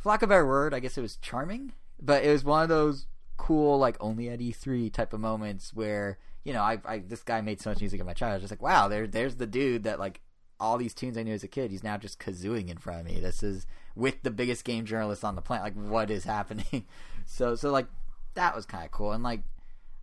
for 0.00 0.08
lack 0.08 0.22
of 0.22 0.30
a 0.30 0.32
better 0.32 0.46
word, 0.46 0.74
I 0.74 0.80
guess 0.80 0.98
it 0.98 1.02
was 1.02 1.16
charming, 1.16 1.72
but 2.00 2.24
it 2.24 2.30
was 2.30 2.44
one 2.44 2.62
of 2.62 2.68
those 2.68 3.06
cool, 3.36 3.78
like 3.78 3.96
only 4.00 4.28
at 4.28 4.40
E3 4.40 4.92
type 4.92 5.12
of 5.12 5.20
moments 5.20 5.72
where 5.72 6.18
you 6.48 6.54
know, 6.54 6.62
I, 6.62 6.78
I 6.86 6.98
this 7.00 7.22
guy 7.22 7.42
made 7.42 7.60
so 7.60 7.70
much 7.70 7.80
music 7.80 8.00
in 8.00 8.06
my 8.06 8.14
childhood. 8.14 8.40
Just 8.40 8.52
like, 8.52 8.62
wow, 8.62 8.88
there, 8.88 9.06
there's 9.06 9.36
the 9.36 9.46
dude 9.46 9.82
that 9.82 9.98
like 9.98 10.22
all 10.58 10.78
these 10.78 10.94
tunes 10.94 11.18
I 11.18 11.22
knew 11.22 11.34
as 11.34 11.44
a 11.44 11.48
kid. 11.48 11.70
He's 11.70 11.84
now 11.84 11.98
just 11.98 12.18
kazooing 12.18 12.70
in 12.70 12.78
front 12.78 13.00
of 13.00 13.06
me. 13.06 13.20
This 13.20 13.42
is 13.42 13.66
with 13.98 14.22
the 14.22 14.30
biggest 14.30 14.64
game 14.64 14.86
journalist 14.86 15.24
on 15.24 15.34
the 15.34 15.42
planet. 15.42 15.64
Like, 15.64 15.90
what 15.90 16.10
is 16.10 16.24
happening? 16.24 16.86
so, 17.26 17.56
so 17.56 17.70
like 17.70 17.86
that 18.34 18.54
was 18.54 18.64
kind 18.64 18.84
of 18.84 18.92
cool. 18.92 19.12
And 19.12 19.24
like, 19.24 19.40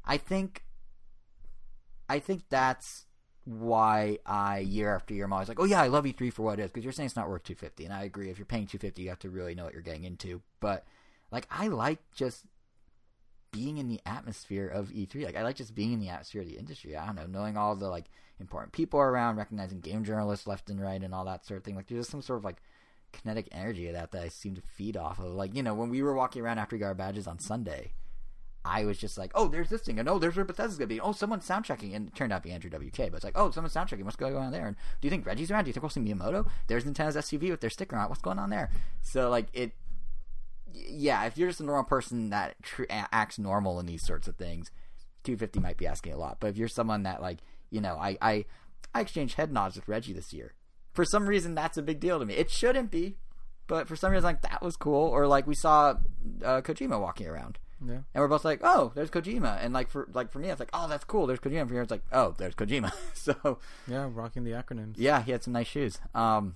I 0.03 0.17
think, 0.17 0.63
I 2.09 2.19
think 2.19 2.43
that's 2.49 3.05
why 3.45 4.17
I 4.25 4.59
year 4.59 4.93
after 4.93 5.13
year 5.13 5.25
I'm 5.25 5.33
always 5.33 5.47
like, 5.47 5.59
oh 5.59 5.65
yeah, 5.65 5.81
I 5.81 5.87
love 5.87 6.03
E3 6.03 6.33
for 6.33 6.43
what 6.43 6.59
it 6.59 6.63
is 6.63 6.71
because 6.71 6.83
you're 6.83 6.93
saying 6.93 7.07
it's 7.07 7.15
not 7.15 7.29
worth 7.29 7.43
250, 7.43 7.85
and 7.85 7.93
I 7.93 8.03
agree. 8.03 8.29
If 8.29 8.37
you're 8.37 8.45
paying 8.45 8.67
250, 8.67 9.01
you 9.01 9.09
have 9.09 9.19
to 9.19 9.29
really 9.29 9.55
know 9.55 9.63
what 9.63 9.73
you're 9.73 9.81
getting 9.81 10.03
into. 10.03 10.41
But 10.59 10.85
like, 11.31 11.47
I 11.49 11.69
like 11.69 11.99
just 12.13 12.45
being 13.51 13.77
in 13.77 13.87
the 13.87 14.01
atmosphere 14.05 14.67
of 14.67 14.89
E3. 14.89 15.23
Like 15.23 15.37
I 15.37 15.43
like 15.43 15.55
just 15.55 15.73
being 15.73 15.93
in 15.93 15.99
the 16.01 16.09
atmosphere 16.09 16.41
of 16.41 16.47
the 16.47 16.57
industry. 16.57 16.97
I 16.97 17.05
don't 17.05 17.15
know, 17.15 17.27
knowing 17.27 17.55
all 17.55 17.75
the 17.75 17.87
like 17.87 18.05
important 18.41 18.73
people 18.73 18.99
around, 18.99 19.37
recognizing 19.37 19.79
game 19.79 20.03
journalists 20.03 20.45
left 20.45 20.69
and 20.69 20.81
right, 20.81 21.01
and 21.01 21.13
all 21.13 21.23
that 21.23 21.45
sort 21.45 21.59
of 21.59 21.63
thing. 21.63 21.75
Like 21.75 21.87
there's 21.87 22.01
just 22.01 22.11
some 22.11 22.21
sort 22.21 22.39
of 22.39 22.43
like 22.43 22.61
kinetic 23.21 23.47
energy 23.51 23.87
of 23.87 23.93
that 23.93 24.11
that 24.11 24.23
I 24.23 24.27
seem 24.29 24.55
to 24.55 24.61
feed 24.61 24.97
off 24.97 25.19
of. 25.19 25.33
Like 25.33 25.55
you 25.55 25.63
know, 25.63 25.73
when 25.73 25.89
we 25.89 26.01
were 26.01 26.15
walking 26.15 26.41
around 26.41 26.59
after 26.59 26.75
we 26.75 26.79
got 26.79 26.87
our 26.87 26.93
badges 26.93 27.27
on 27.27 27.39
Sunday, 27.39 27.93
I 28.63 28.85
was 28.85 28.97
just 28.97 29.17
like, 29.17 29.31
oh, 29.35 29.47
there's 29.47 29.69
this 29.69 29.81
thing, 29.81 29.99
and 29.99 30.09
oh, 30.09 30.19
there's 30.19 30.35
where 30.35 30.45
Bethesda's 30.45 30.77
gonna 30.77 30.87
be. 30.87 30.99
Oh, 30.99 31.11
someone's 31.11 31.45
sound 31.45 31.65
checking, 31.65 31.93
and 31.93 32.07
it 32.07 32.15
turned 32.15 32.33
out 32.33 32.43
to 32.43 32.47
be 32.47 32.53
Andrew 32.53 32.69
WK. 32.69 32.97
But 32.97 33.13
it's 33.15 33.23
like, 33.23 33.37
oh, 33.37 33.51
someone's 33.51 33.73
sound 33.73 33.89
checking. 33.89 34.05
What's 34.05 34.17
going 34.17 34.35
on 34.35 34.51
there? 34.51 34.67
And 34.67 34.75
do 35.01 35.07
you 35.07 35.09
think 35.09 35.25
Reggie's 35.25 35.51
around? 35.51 35.65
Do 35.65 35.69
you 35.69 35.73
think 35.73 35.83
we'll 35.83 35.89
see 35.89 36.01
Miyamoto? 36.01 36.47
There's 36.67 36.83
Nintendo's 36.83 37.15
SUV 37.15 37.49
with 37.49 37.61
their 37.61 37.69
sticker 37.69 37.95
on. 37.95 38.05
it. 38.05 38.09
What's 38.09 38.21
going 38.21 38.39
on 38.39 38.49
there? 38.49 38.71
So 39.01 39.29
like 39.29 39.47
it 39.53 39.73
yeah, 40.75 41.25
if 41.25 41.37
you're 41.37 41.49
just 41.49 41.61
a 41.61 41.65
normal 41.65 41.83
person 41.85 42.29
that 42.29 42.61
tr- 42.61 42.83
acts 42.89 43.39
normal 43.39 43.79
in 43.79 43.85
these 43.85 44.05
sorts 44.05 44.27
of 44.27 44.35
things, 44.35 44.71
250 45.23 45.59
might 45.59 45.77
be 45.77 45.87
asking 45.87 46.13
a 46.13 46.17
lot. 46.17 46.37
But 46.39 46.47
if 46.47 46.57
you're 46.57 46.67
someone 46.67 47.03
that 47.03 47.21
like, 47.21 47.39
you 47.69 47.81
know, 47.81 47.95
I 47.95 48.17
I 48.21 48.45
I 48.93 49.01
exchanged 49.01 49.35
head 49.35 49.51
nods 49.51 49.75
with 49.75 49.87
Reggie 49.87 50.13
this 50.13 50.33
year. 50.33 50.53
For 50.95 51.05
some 51.05 51.27
reason, 51.27 51.53
that's 51.53 51.77
a 51.77 51.83
big 51.83 51.99
deal 51.99 52.17
to 52.19 52.25
me. 52.25 52.33
It 52.33 52.49
shouldn't 52.49 52.89
be, 52.89 53.17
but 53.67 53.87
for 53.87 53.95
some 53.95 54.11
reason, 54.11 54.23
like 54.23 54.41
that 54.41 54.61
was 54.63 54.75
cool. 54.75 55.07
Or 55.09 55.27
like 55.27 55.45
we 55.45 55.53
saw 55.55 55.95
uh, 56.43 56.61
Kojima 56.61 56.99
walking 56.99 57.27
around, 57.27 57.59
Yeah. 57.85 57.95
and 58.13 58.21
we're 58.21 58.27
both 58.29 58.45
like, 58.45 58.61
"Oh, 58.63 58.91
there's 58.95 59.11
Kojima." 59.11 59.57
And 59.63 59.73
like 59.73 59.89
for 59.89 60.07
like 60.13 60.31
for 60.31 60.39
me, 60.39 60.49
it's 60.49 60.59
like, 60.59 60.69
"Oh, 60.73 60.87
that's 60.87 61.03
cool. 61.03 61.27
There's 61.27 61.39
Kojima." 61.39 61.67
For 61.67 61.73
you, 61.75 61.81
it's 61.81 61.91
like, 61.91 62.03
"Oh, 62.11 62.33
there's 62.37 62.55
Kojima." 62.55 62.91
so 63.13 63.59
Yeah, 63.87 64.07
rocking 64.11 64.45
the 64.45 64.51
acronyms. 64.51 64.95
yeah, 64.97 65.21
he 65.21 65.31
had 65.31 65.43
some 65.43 65.53
nice 65.53 65.67
shoes. 65.67 65.99
Um, 66.15 66.55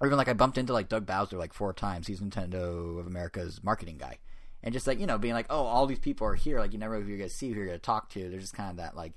or 0.00 0.06
even 0.06 0.16
like 0.18 0.28
I 0.28 0.32
bumped 0.34 0.58
into 0.58 0.72
like 0.72 0.88
Doug 0.88 1.04
Bowser 1.06 1.36
like 1.36 1.52
four 1.52 1.72
times. 1.72 2.06
He's 2.06 2.20
Nintendo 2.20 2.98
of 3.00 3.06
America's 3.06 3.64
marketing 3.64 3.96
guy, 3.98 4.18
and 4.62 4.72
just 4.72 4.86
like 4.86 5.00
you 5.00 5.06
know, 5.06 5.18
being 5.18 5.34
like, 5.34 5.46
oh, 5.50 5.64
all 5.64 5.86
these 5.86 5.98
people 5.98 6.26
are 6.28 6.34
here. 6.34 6.60
Like 6.60 6.72
you 6.72 6.78
never 6.78 6.94
know 6.98 7.00
who 7.02 7.08
you're 7.08 7.18
gonna 7.18 7.30
see, 7.30 7.48
who 7.48 7.56
you're 7.56 7.66
gonna 7.66 7.78
talk 7.78 8.10
to. 8.10 8.28
There's 8.28 8.42
just 8.44 8.54
kind 8.54 8.70
of 8.70 8.76
that 8.76 8.94
like, 8.94 9.14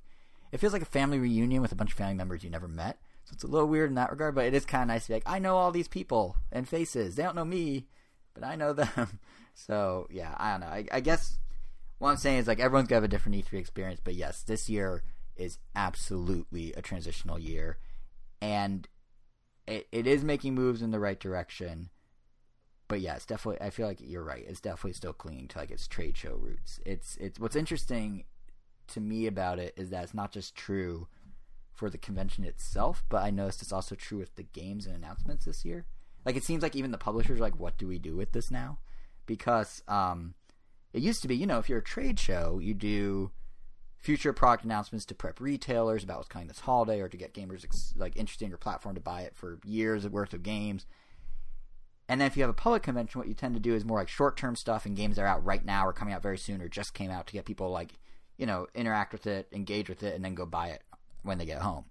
it 0.51 0.59
feels 0.59 0.73
like 0.73 0.81
a 0.81 0.85
family 0.85 1.19
reunion 1.19 1.61
with 1.61 1.71
a 1.71 1.75
bunch 1.75 1.91
of 1.91 1.97
family 1.97 2.15
members 2.15 2.43
you 2.43 2.49
never 2.49 2.67
met. 2.67 2.97
So 3.29 3.33
it's 3.35 3.43
a 3.43 3.47
little 3.47 3.67
weird 3.67 3.89
in 3.89 3.95
that 3.95 4.09
regard, 4.09 4.33
but 4.33 4.45
it 4.45 4.55
is 4.55 4.65
kind 4.65 4.81
of 4.81 4.87
nice 4.87 5.03
to 5.03 5.09
be 5.09 5.13
like, 5.13 5.23
I 5.27 5.37
know 5.37 5.55
all 5.55 5.71
these 5.71 5.87
people 5.87 6.35
and 6.51 6.67
faces. 6.67 7.13
They 7.15 7.21
don't 7.21 7.35
know 7.35 7.45
me, 7.45 7.85
but 8.33 8.43
I 8.43 8.55
know 8.55 8.73
them. 8.73 9.19
so 9.53 10.07
yeah, 10.09 10.33
I 10.35 10.51
don't 10.51 10.61
know. 10.61 10.67
I, 10.67 10.85
I 10.91 10.99
guess 10.99 11.37
what 11.99 12.09
I'm 12.09 12.17
saying 12.17 12.39
is 12.39 12.47
like 12.47 12.59
everyone's 12.59 12.87
gonna 12.87 12.97
have 12.97 13.03
a 13.03 13.07
different 13.07 13.45
E3 13.45 13.59
experience, 13.59 14.01
but 14.03 14.15
yes, 14.15 14.41
this 14.41 14.67
year 14.67 15.03
is 15.35 15.59
absolutely 15.75 16.73
a 16.73 16.81
transitional 16.81 17.37
year, 17.37 17.77
and 18.41 18.87
it, 19.67 19.87
it 19.91 20.07
is 20.07 20.23
making 20.23 20.55
moves 20.55 20.81
in 20.81 20.89
the 20.91 20.99
right 20.99 21.19
direction. 21.19 21.91
but 22.87 22.99
yeah, 23.01 23.15
it's 23.15 23.25
definitely. 23.27 23.61
I 23.65 23.69
feel 23.69 23.85
like 23.85 23.99
you're 24.01 24.23
right. 24.23 24.43
It's 24.47 24.59
definitely 24.61 24.93
still 24.93 25.13
clinging 25.13 25.47
to 25.49 25.59
like 25.59 25.69
its 25.71 25.87
trade 25.87 26.17
show 26.17 26.35
roots. 26.35 26.79
It's 26.85 27.15
it's 27.17 27.39
what's 27.39 27.55
interesting 27.55 28.25
to 28.87 28.99
me 28.99 29.27
about 29.27 29.59
it 29.59 29.75
is 29.77 29.91
that 29.91 30.03
it's 30.03 30.15
not 30.15 30.31
just 30.31 30.55
true 30.55 31.07
for 31.79 31.89
the 31.89 31.97
convention 31.97 32.43
itself, 32.43 33.05
but 33.07 33.23
I 33.23 33.29
noticed 33.29 33.61
it's 33.61 33.71
also 33.71 33.95
true 33.95 34.17
with 34.17 34.35
the 34.35 34.43
games 34.43 34.85
and 34.85 34.93
announcements 34.93 35.45
this 35.45 35.63
year. 35.63 35.85
Like 36.25 36.35
it 36.35 36.43
seems 36.43 36.61
like 36.61 36.75
even 36.75 36.91
the 36.91 36.97
publishers 36.97 37.39
are 37.39 37.43
like, 37.43 37.57
what 37.57 37.77
do 37.77 37.87
we 37.87 37.97
do 37.97 38.17
with 38.17 38.33
this 38.33 38.51
now? 38.51 38.79
Because 39.25 39.81
um, 39.87 40.33
it 40.91 41.01
used 41.01 41.21
to 41.21 41.29
be, 41.29 41.37
you 41.37 41.47
know, 41.47 41.57
if 41.57 41.69
you're 41.69 41.79
a 41.79 41.83
trade 41.83 42.19
show, 42.19 42.59
you 42.61 42.73
do 42.73 43.31
future 43.95 44.33
product 44.33 44.65
announcements 44.65 45.05
to 45.05 45.15
prep 45.15 45.39
retailers 45.39 46.03
about 46.03 46.17
what's 46.17 46.27
coming 46.27 46.49
this 46.49 46.59
holiday, 46.59 46.99
or 46.99 47.07
to 47.07 47.15
get 47.15 47.33
gamers 47.33 47.63
ex- 47.63 47.93
like 47.95 48.17
interested 48.17 48.43
in 48.43 48.51
your 48.51 48.57
platform 48.57 48.95
to 48.95 49.01
buy 49.01 49.21
it 49.21 49.33
for 49.33 49.59
years 49.63 50.05
worth 50.05 50.33
of 50.33 50.43
games. 50.43 50.85
And 52.09 52.19
then 52.19 52.27
if 52.27 52.35
you 52.35 52.43
have 52.43 52.49
a 52.49 52.53
public 52.53 52.83
convention, 52.83 53.19
what 53.19 53.29
you 53.29 53.33
tend 53.33 53.53
to 53.53 53.61
do 53.61 53.73
is 53.73 53.85
more 53.85 53.99
like 53.99 54.09
short 54.09 54.35
term 54.35 54.57
stuff 54.57 54.85
and 54.85 54.97
games 54.97 55.15
that 55.15 55.21
are 55.21 55.27
out 55.27 55.45
right 55.45 55.63
now 55.63 55.87
or 55.87 55.93
coming 55.93 56.13
out 56.13 56.23
very 56.23 56.37
soon 56.37 56.61
or 56.61 56.67
just 56.67 56.93
came 56.93 57.09
out 57.09 57.27
to 57.27 57.33
get 57.33 57.45
people 57.45 57.69
like, 57.69 57.93
you 58.37 58.45
know, 58.45 58.67
interact 58.75 59.13
with 59.13 59.27
it, 59.27 59.47
engage 59.53 59.87
with 59.87 60.03
it, 60.03 60.13
and 60.13 60.25
then 60.25 60.35
go 60.35 60.45
buy 60.45 60.67
it 60.67 60.81
when 61.23 61.37
they 61.37 61.45
get 61.45 61.61
home. 61.61 61.85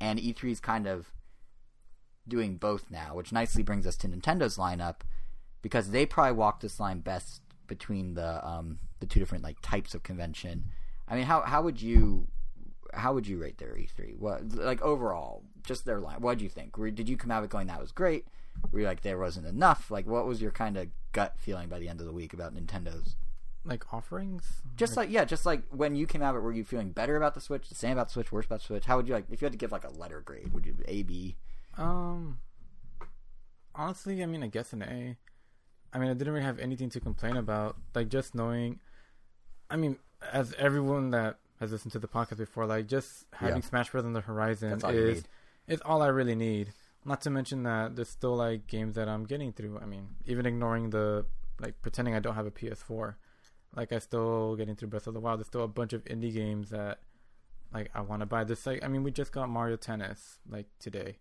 And 0.00 0.18
E3 0.18 0.50
is 0.50 0.60
kind 0.60 0.86
of 0.86 1.12
doing 2.26 2.56
both 2.56 2.90
now, 2.90 3.14
which 3.14 3.32
nicely 3.32 3.62
brings 3.62 3.86
us 3.86 3.96
to 3.98 4.08
Nintendo's 4.08 4.56
lineup 4.56 5.00
because 5.62 5.90
they 5.90 6.06
probably 6.06 6.32
walk 6.32 6.60
this 6.60 6.80
line 6.80 7.00
best 7.00 7.42
between 7.66 8.14
the 8.14 8.46
um, 8.46 8.78
the 9.00 9.06
two 9.06 9.20
different 9.20 9.44
like 9.44 9.58
types 9.62 9.94
of 9.94 10.02
convention. 10.02 10.66
I 11.08 11.16
mean, 11.16 11.24
how 11.24 11.42
how 11.42 11.62
would 11.62 11.82
you 11.82 12.28
how 12.94 13.14
would 13.14 13.26
you 13.26 13.38
rate 13.38 13.58
their 13.58 13.74
E3? 13.74 14.18
What 14.18 14.52
like 14.54 14.80
overall, 14.82 15.44
just 15.64 15.84
their 15.84 16.00
line? 16.00 16.20
What 16.20 16.38
did 16.38 16.44
you 16.44 16.50
think? 16.50 16.76
Did 16.94 17.08
you 17.08 17.16
come 17.16 17.30
out 17.30 17.42
with 17.42 17.50
going 17.50 17.66
that 17.66 17.80
was 17.80 17.92
great? 17.92 18.26
Were 18.72 18.80
you 18.80 18.86
like 18.86 19.02
there 19.02 19.18
wasn't 19.18 19.46
enough? 19.46 19.90
Like, 19.90 20.06
what 20.06 20.26
was 20.26 20.42
your 20.42 20.50
kind 20.50 20.76
of 20.76 20.88
gut 21.12 21.34
feeling 21.38 21.68
by 21.68 21.78
the 21.78 21.88
end 21.88 22.00
of 22.00 22.06
the 22.06 22.12
week 22.12 22.32
about 22.32 22.54
Nintendo's? 22.54 23.16
Like 23.64 23.92
offerings? 23.92 24.62
Just 24.76 24.96
like 24.96 25.10
yeah, 25.10 25.24
just 25.24 25.44
like 25.44 25.62
when 25.70 25.94
you 25.94 26.06
came 26.06 26.22
out 26.22 26.30
of 26.30 26.36
it, 26.36 26.44
were 26.44 26.52
you 26.52 26.64
feeling 26.64 26.90
better 26.92 27.16
about 27.16 27.34
the 27.34 27.40
Switch, 27.40 27.68
the 27.68 27.74
same 27.74 27.92
about 27.92 28.08
the 28.08 28.12
Switch, 28.14 28.32
worse 28.32 28.46
about 28.46 28.60
the 28.60 28.66
Switch? 28.66 28.84
How 28.86 28.96
would 28.96 29.06
you 29.06 29.14
like 29.14 29.26
if 29.30 29.42
you 29.42 29.46
had 29.46 29.52
to 29.52 29.58
give 29.58 29.70
like 29.72 29.84
a 29.84 29.90
letter 29.90 30.20
grade? 30.20 30.52
Would 30.54 30.64
you 30.66 30.76
A 30.88 31.02
B? 31.02 31.36
Um, 31.76 32.38
honestly, 33.74 34.22
I 34.22 34.26
mean, 34.26 34.42
I 34.42 34.46
guess 34.48 34.72
an 34.72 34.82
A. 34.82 35.16
I 35.92 35.98
mean, 35.98 36.10
I 36.10 36.14
didn't 36.14 36.32
really 36.32 36.44
have 36.44 36.58
anything 36.58 36.88
to 36.90 37.00
complain 37.00 37.36
about. 37.36 37.76
Like 37.94 38.08
just 38.08 38.34
knowing, 38.34 38.80
I 39.70 39.76
mean, 39.76 39.98
as 40.32 40.54
everyone 40.58 41.10
that 41.10 41.38
has 41.58 41.72
listened 41.72 41.92
to 41.92 41.98
the 41.98 42.08
podcast 42.08 42.38
before, 42.38 42.66
like 42.66 42.86
just 42.86 43.26
having 43.34 43.56
Yeah. 43.56 43.68
Smash 43.68 43.90
Bros 43.90 44.04
on 44.04 44.12
the 44.12 44.20
horizon 44.22 44.70
That's 44.70 44.84
all 44.84 44.92
you 44.94 45.06
is 45.06 45.24
is 45.68 45.80
all 45.82 46.02
I 46.02 46.08
really 46.08 46.34
need. 46.34 46.72
Not 47.04 47.20
to 47.22 47.30
mention 47.30 47.62
that 47.64 47.96
there's 47.96 48.08
still 48.08 48.36
like 48.36 48.66
games 48.66 48.94
that 48.94 49.08
I'm 49.08 49.24
getting 49.24 49.52
through. 49.52 49.78
I 49.80 49.86
mean, 49.86 50.08
even 50.26 50.46
ignoring 50.46 50.90
the 50.90 51.26
like 51.58 51.80
pretending 51.82 52.14
I 52.14 52.20
don't 52.20 52.34
have 52.34 52.46
a 52.46 52.50
PS4, 52.50 53.14
like 53.74 53.92
I 53.92 53.98
still 53.98 54.56
getting 54.56 54.76
through 54.76 54.88
Breath 54.88 55.06
of 55.06 55.14
the 55.14 55.20
Wild. 55.20 55.40
There's 55.40 55.46
still 55.46 55.64
a 55.64 55.68
bunch 55.68 55.92
of 55.92 56.04
indie 56.04 56.32
games 56.32 56.70
that 56.70 56.98
like 57.72 57.90
I 57.94 58.00
want 58.00 58.20
to 58.20 58.26
buy. 58.26 58.44
This 58.44 58.66
like 58.66 58.84
I 58.84 58.88
mean, 58.88 59.02
we 59.02 59.10
just 59.10 59.32
got 59.32 59.48
Mario 59.48 59.76
Tennis 59.76 60.38
like 60.48 60.66
today. 60.78 61.18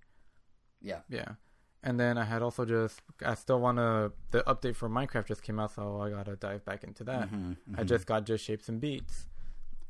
Yeah, 0.82 1.02
Yeah. 1.10 1.34
And 1.82 1.98
then 1.98 2.18
I 2.18 2.26
had 2.26 2.42
also 2.42 2.66
just 2.66 3.02
I 3.26 3.36
still 3.36 3.60
wanna 3.62 4.12
the 4.32 4.42
update 4.44 4.76
for 4.76 4.90
Minecraft 4.90 5.28
just 5.28 5.44
came 5.44 5.60
out, 5.60 5.72
so 5.72 6.02
I 6.02 6.10
gotta 6.10 6.36
dive 6.36 6.66
back 6.66 6.84
into 6.84 7.06
that. 7.06 7.32
Mhm, 7.32 7.56
I 7.78 7.84
mhm. 7.84 7.86
just 7.86 8.06
got 8.06 8.26
just 8.26 8.44
shapes 8.44 8.68
and 8.68 8.82
beats. 8.82 9.28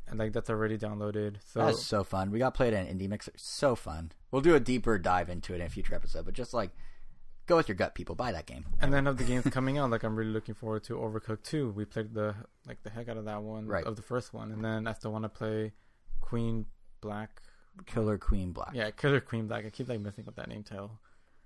And 0.07 0.19
like 0.19 0.33
that's 0.33 0.49
already 0.49 0.77
downloaded. 0.77 1.37
So 1.43 1.65
That's 1.65 1.83
so 1.83 2.03
fun. 2.03 2.29
We 2.31 2.39
got 2.39 2.53
played 2.53 2.73
at 2.73 2.87
Indie 2.87 3.09
Mixer. 3.09 3.31
So 3.37 3.75
fun. 3.75 4.11
We'll 4.31 4.41
do 4.41 4.53
a 4.53 4.59
deeper 4.59 4.99
dive 4.99 5.29
into 5.29 5.53
it 5.53 5.61
in 5.61 5.67
a 5.67 5.69
future 5.69 5.95
episode, 5.95 6.25
but 6.25 6.33
just 6.35 6.53
like 6.53 6.71
go 7.49 7.57
with 7.57 7.67
your 7.67 7.75
gut, 7.75 7.95
people. 7.95 8.15
Buy 8.15 8.31
that 8.31 8.45
game. 8.45 8.65
and 8.81 8.93
then 8.93 9.05
of 9.07 9.17
the 9.17 9.23
games 9.25 9.43
coming 9.51 9.77
out, 9.77 9.89
like 9.89 10.03
I'm 10.03 10.15
really 10.15 10.31
looking 10.31 10.55
forward 10.55 10.83
to 10.85 10.93
Overcooked 10.93 11.43
2. 11.43 11.71
We 11.71 11.83
played 11.85 12.13
the 12.13 12.35
like 12.67 12.81
the 12.83 12.89
heck 12.89 13.09
out 13.09 13.17
of 13.17 13.25
that 13.25 13.41
one 13.43 13.65
Right. 13.67 13.83
of 13.83 13.95
the 13.97 14.01
first 14.01 14.33
one. 14.33 14.51
And 14.51 14.63
then 14.63 14.87
I 14.87 14.93
still 14.93 15.11
wanna 15.11 15.29
play 15.29 15.73
Queen 16.21 16.65
Black. 17.01 17.41
Killer 17.85 18.17
Queen 18.17 18.51
Black. 18.51 18.71
Yeah, 18.73 18.91
Killer 18.91 19.19
Queen 19.21 19.47
Black. 19.47 19.65
I 19.65 19.69
keep 19.69 19.89
like 19.89 19.99
messing 20.01 20.27
up 20.27 20.35
that 20.35 20.47
name 20.49 20.63
title. 20.63 20.99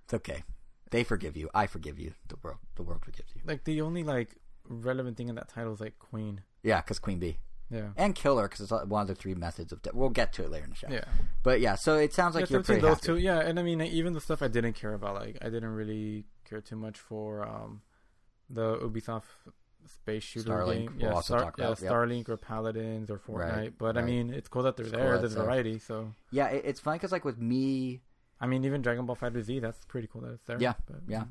It's 0.05 0.13
okay. 0.15 0.43
They 0.91 1.03
forgive 1.03 1.35
you. 1.37 1.49
I 1.53 1.65
forgive 1.67 1.97
you. 1.99 2.13
The 2.27 2.35
world, 2.43 2.57
the 2.75 2.83
world 2.83 3.01
forgives 3.03 3.29
you. 3.35 3.41
Like 3.45 3.63
the 3.63 3.81
only 3.81 4.03
like 4.03 4.35
relevant 4.67 5.17
thing 5.17 5.29
in 5.29 5.35
that 5.35 5.49
title 5.49 5.73
is 5.73 5.79
like 5.79 5.97
Queen. 5.99 6.41
Yeah, 6.63 6.81
because 6.81 6.99
Queen 6.99 7.19
Bee 7.19 7.37
Yeah. 7.69 7.89
and 7.97 8.13
Killer, 8.13 8.43
because 8.47 8.61
it's 8.61 8.71
one 8.71 9.01
of 9.01 9.07
the 9.07 9.15
three 9.15 9.33
methods 9.35 9.71
of. 9.71 9.81
death. 9.81 9.93
we'll 9.93 10.09
get 10.09 10.33
to 10.33 10.43
it 10.43 10.51
later 10.51 10.65
in 10.65 10.69
the 10.71 10.75
show. 10.75 10.87
Yeah. 10.89 11.05
But 11.41 11.59
yeah, 11.59 11.75
so 11.75 11.97
it 11.97 12.13
sounds 12.13 12.35
like 12.35 12.49
yeah, 12.49 12.55
you're 12.55 12.63
pretty 12.63 12.81
those 12.81 12.95
happy. 12.95 13.05
two, 13.07 13.17
yeah, 13.17 13.39
and 13.39 13.59
I 13.59 13.63
mean 13.63 13.81
even 13.81 14.13
the 14.13 14.21
stuff 14.21 14.41
I 14.41 14.47
didn't 14.47 14.73
care 14.73 14.93
about, 14.93 15.15
like 15.15 15.37
I 15.41 15.45
didn't 15.49 15.73
really 15.73 16.25
care 16.47 16.61
too 16.61 16.75
much 16.75 16.99
for 16.99 17.47
um 17.47 17.81
the 18.49 18.77
Ubisoft 18.77 19.23
space 19.87 20.23
shooter 20.23 20.51
Starlink, 20.51 20.87
game. 20.87 20.97
we'll 21.01 21.11
Yeah, 21.11 21.21
yeah, 21.29 21.41
about, 21.47 21.81
yep. 21.81 21.91
Starlink 21.91 22.29
or 22.29 22.37
Paladins 22.37 23.09
or 23.09 23.17
Fortnite. 23.17 23.55
Right, 23.57 23.73
but 23.77 23.97
I 23.97 24.01
mean, 24.01 24.33
it's 24.33 24.47
cool 24.47 24.63
that 24.63 24.77
they're 24.77 24.85
It's 24.85 24.95
there. 24.95 25.13
that 25.13 25.21
There's 25.21 25.33
variety. 25.33 25.79
So 25.79 26.13
Yeah, 26.31 26.47
it, 26.47 26.63
it's 26.65 26.79
funny 26.79 26.97
because 26.97 27.11
like 27.11 27.25
with 27.25 27.39
me, 27.39 28.01
I 28.39 28.45
mean, 28.45 28.63
even 28.65 28.81
Dragon 28.81 29.05
Ball 29.05 29.15
FighterZ, 29.15 29.61
that's 29.61 29.83
pretty 29.85 30.07
cool 30.11 30.21
that 30.21 30.33
it's 30.33 30.45
there. 30.45 30.57
Yeah, 30.59 30.73
but, 30.85 31.01
yeah. 31.07 31.23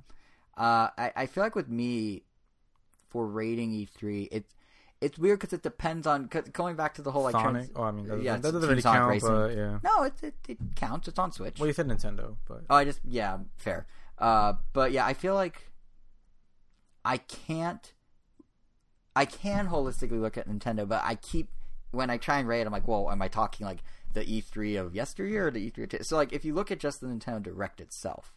Uh, 0.56 0.88
I, 0.98 1.12
I 1.16 1.26
feel 1.26 1.44
like 1.44 1.54
with 1.54 1.68
me, 1.68 2.24
for 3.08 3.26
rating 3.26 3.72
E3, 3.72 4.28
it's 4.32 4.54
it's 5.02 5.18
weird 5.18 5.38
because 5.40 5.52
it 5.52 5.62
depends 5.62 6.06
on 6.06 6.28
cause 6.28 6.48
going 6.52 6.76
back 6.76 6.94
to 6.94 7.02
the 7.02 7.10
whole 7.10 7.22
like 7.24 7.32
Sonic. 7.32 7.64
trans- 7.64 7.70
oh, 7.76 7.82
I 7.82 7.90
mean, 7.90 8.06
that, 8.08 8.22
Yeah, 8.22 8.36
that 8.36 8.52
doesn't 8.52 8.68
really 8.68 8.82
count. 8.82 9.10
Racing. 9.10 9.28
But 9.28 9.56
yeah. 9.56 9.78
No, 9.82 10.02
it, 10.04 10.14
it 10.22 10.34
it 10.48 10.58
counts. 10.76 11.08
It's 11.08 11.18
on 11.18 11.32
Switch. 11.32 11.58
Well, 11.58 11.66
you 11.66 11.72
said 11.72 11.88
Nintendo, 11.88 12.36
but 12.48 12.62
Oh, 12.70 12.76
I 12.76 12.84
just 12.84 13.00
yeah, 13.04 13.38
fair. 13.56 13.86
Uh, 14.18 14.54
but 14.72 14.92
yeah, 14.92 15.04
I 15.04 15.14
feel 15.14 15.34
like 15.34 15.70
I 17.04 17.18
can't. 17.18 17.92
I 19.14 19.26
can 19.26 19.68
holistically 19.68 20.20
look 20.20 20.38
at 20.38 20.48
Nintendo, 20.48 20.88
but 20.88 21.02
I 21.04 21.16
keep 21.16 21.50
when 21.92 22.10
I 22.10 22.16
try 22.16 22.38
and 22.38 22.48
rate, 22.48 22.66
I'm 22.66 22.72
like, 22.72 22.88
whoa, 22.88 23.10
am 23.10 23.22
I 23.22 23.28
talking 23.28 23.66
like 23.66 23.82
the 24.14 24.24
E3 24.24 24.80
of 24.80 24.94
yesteryear 24.94 25.48
or 25.48 25.50
the 25.50 25.70
E3? 25.70 25.84
Of 25.84 25.88
t-? 25.90 26.02
So 26.02 26.16
like, 26.16 26.32
if 26.32 26.44
you 26.44 26.54
look 26.54 26.70
at 26.70 26.78
just 26.80 27.00
the 27.00 27.06
Nintendo 27.06 27.42
Direct 27.42 27.80
itself, 27.80 28.34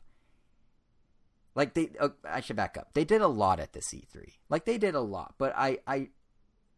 like 1.56 1.73
they, 1.73 1.91
uh, 1.99 2.10
I 2.30 2.41
should 2.41 2.58
back 2.58 2.78
up. 2.78 2.93
They 2.93 3.06
did 3.06 3.21
a 3.21 3.28
lot 3.28 3.60
at 3.62 3.71
this 3.73 3.88
E3. 3.93 4.34
Like 4.49 4.65
they 4.65 4.78
did 4.78 4.93
a 4.93 4.99
lot, 4.99 5.36
but 5.38 5.54
I, 5.56 5.80
I, 5.88 6.10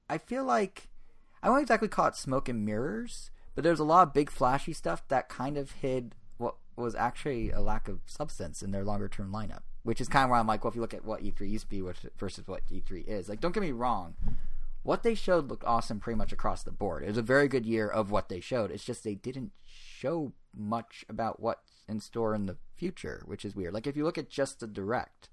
I 0.10 0.18
feel 0.18 0.44
like 0.44 0.90
I 1.44 1.50
won't 1.50 1.62
exactly 1.62 1.88
call 1.88 2.08
it 2.08 2.16
smoke 2.16 2.50
and 2.50 2.66
mirrors, 2.66 3.32
but 3.56 3.64
there's 3.64 3.80
a 3.80 3.84
lot 3.84 4.08
of 4.08 4.14
big 4.14 4.30
flashy 4.30 4.74
stuff 4.74 5.08
that 5.08 5.30
kind 5.30 5.58
of 5.58 5.72
hid 5.72 6.16
what 6.38 6.56
was 6.76 6.96
actually 6.96 7.52
a 7.52 7.60
lack 7.60 7.88
of 7.88 8.00
substance 8.06 8.62
in 8.62 8.72
their 8.72 8.84
longer 8.84 9.08
term 9.08 9.32
lineup. 9.32 9.62
Which 9.84 10.02
is 10.02 10.10
kind 10.10 10.26
of 10.26 10.30
why 10.30 10.40
I'm 10.40 10.48
like, 10.48 10.64
well, 10.64 10.70
if 10.70 10.76
you 10.76 10.82
look 10.82 10.94
at 10.94 11.06
what 11.06 11.24
E3 11.24 11.50
used 11.50 11.66
to 11.66 11.70
be 11.70 11.82
versus 12.18 12.48
what 12.48 12.68
E3 12.68 13.08
is, 13.08 13.30
like, 13.30 13.40
don't 13.40 13.54
get 13.54 13.64
me 13.64 13.72
wrong, 13.72 14.16
what 14.84 15.04
they 15.04 15.16
showed 15.16 15.50
looked 15.50 15.66
awesome 15.66 16.00
pretty 16.00 16.18
much 16.18 16.32
across 16.32 16.64
the 16.64 16.72
board. 16.72 17.04
It 17.04 17.08
was 17.08 17.18
a 17.18 17.22
very 17.22 17.48
good 17.48 17.66
year 17.66 17.88
of 17.88 18.12
what 18.12 18.30
they 18.30 18.40
showed. 18.40 18.72
It's 18.72 18.84
just 18.84 19.04
they 19.04 19.16
didn't 19.16 19.52
show 19.66 20.34
much 20.56 21.06
about 21.10 21.40
what's 21.40 21.84
in 21.88 22.00
store 22.00 22.34
in 22.34 22.46
the 22.46 22.58
future, 22.76 23.24
which 23.26 23.44
is 23.44 23.56
weird. 23.56 23.74
Like 23.74 23.88
if 23.88 23.98
you 23.98 24.04
look 24.04 24.18
at 24.18 24.30
just 24.30 24.60
the 24.60 24.68
direct, 24.68 25.30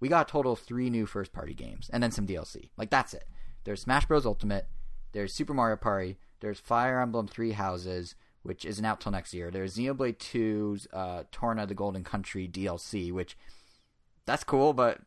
we 0.00 0.08
got 0.08 0.28
a 0.28 0.30
total 0.30 0.52
of 0.52 0.58
three 0.58 0.90
new 0.90 1.06
first 1.06 1.32
party 1.32 1.54
games 1.54 1.88
and 1.92 2.02
then 2.02 2.10
some 2.10 2.26
DLC. 2.26 2.70
Like 2.76 2.90
that's 2.90 3.14
it. 3.14 3.24
There's 3.64 3.82
Smash 3.82 4.06
Bros. 4.06 4.26
Ultimate, 4.26 4.66
there's 5.12 5.32
Super 5.32 5.54
Mario 5.54 5.76
Party, 5.76 6.18
there's 6.40 6.60
Fire 6.60 7.00
Emblem 7.00 7.28
Three 7.28 7.52
Houses, 7.52 8.14
which 8.42 8.64
isn't 8.64 8.84
out 8.84 9.00
till 9.00 9.12
next 9.12 9.32
year. 9.32 9.50
There's 9.50 9.76
Xenoblade 9.76 10.18
2's 10.18 10.88
uh, 10.92 11.24
Torna 11.30 11.66
the 11.66 11.74
Golden 11.74 12.04
Country 12.04 12.48
DLC, 12.48 13.12
which 13.12 13.36
that's 14.26 14.44
cool, 14.44 14.72
but 14.72 15.00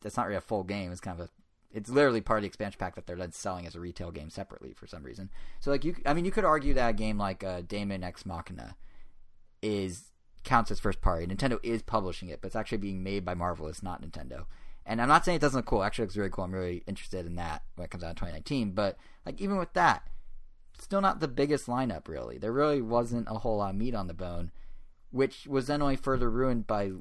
that's 0.00 0.16
not 0.16 0.26
really 0.26 0.38
a 0.38 0.42
full 0.42 0.64
game. 0.64 0.92
It's 0.92 1.00
kind 1.00 1.20
of 1.20 1.26
a 1.26 1.30
it's 1.70 1.90
literally 1.90 2.22
part 2.22 2.38
of 2.38 2.42
the 2.42 2.46
expansion 2.46 2.78
pack 2.78 2.94
that 2.94 3.06
they're 3.06 3.16
then 3.16 3.32
selling 3.32 3.66
as 3.66 3.74
a 3.74 3.80
retail 3.80 4.10
game 4.10 4.30
separately 4.30 4.72
for 4.72 4.86
some 4.86 5.02
reason. 5.02 5.30
So 5.60 5.70
like 5.70 5.84
you, 5.84 5.96
I 6.06 6.14
mean, 6.14 6.24
you 6.24 6.30
could 6.30 6.44
argue 6.44 6.72
that 6.74 6.88
a 6.88 6.94
game 6.94 7.18
like 7.18 7.44
uh, 7.44 7.60
Damon 7.60 8.02
X 8.02 8.24
Machina 8.24 8.76
is 9.62 10.12
counts 10.44 10.70
as 10.70 10.80
first 10.80 11.00
party. 11.00 11.26
Nintendo 11.26 11.58
is 11.62 11.82
publishing 11.82 12.28
it, 12.30 12.40
but 12.40 12.46
it's 12.46 12.56
actually 12.56 12.78
being 12.78 13.02
made 13.02 13.24
by 13.24 13.34
Marvel. 13.34 13.68
It's 13.68 13.82
not 13.82 14.02
Nintendo. 14.02 14.46
And 14.88 15.00
I'm 15.02 15.08
not 15.08 15.24
saying 15.24 15.36
it 15.36 15.40
doesn't 15.40 15.58
look 15.58 15.66
cool. 15.66 15.84
Actually, 15.84 16.04
it 16.04 16.06
looks 16.06 16.16
really 16.16 16.30
cool. 16.30 16.44
I'm 16.44 16.52
really 16.54 16.82
interested 16.86 17.26
in 17.26 17.36
that 17.36 17.62
when 17.76 17.84
it 17.84 17.90
comes 17.90 18.02
out 18.02 18.10
in 18.10 18.16
2019. 18.16 18.72
But 18.72 18.96
like 19.26 19.40
even 19.40 19.58
with 19.58 19.72
that, 19.74 20.08
still 20.80 21.00
not 21.02 21.20
the 21.20 21.28
biggest 21.28 21.66
lineup. 21.66 22.08
Really, 22.08 22.38
there 22.38 22.52
really 22.52 22.80
wasn't 22.82 23.28
a 23.30 23.34
whole 23.34 23.58
lot 23.58 23.70
of 23.70 23.76
meat 23.76 23.94
on 23.94 24.06
the 24.08 24.14
bone, 24.14 24.50
which 25.10 25.46
was 25.46 25.66
then 25.66 25.82
only 25.82 25.96
further 25.96 26.30
ruined 26.30 26.66
by 26.66 26.92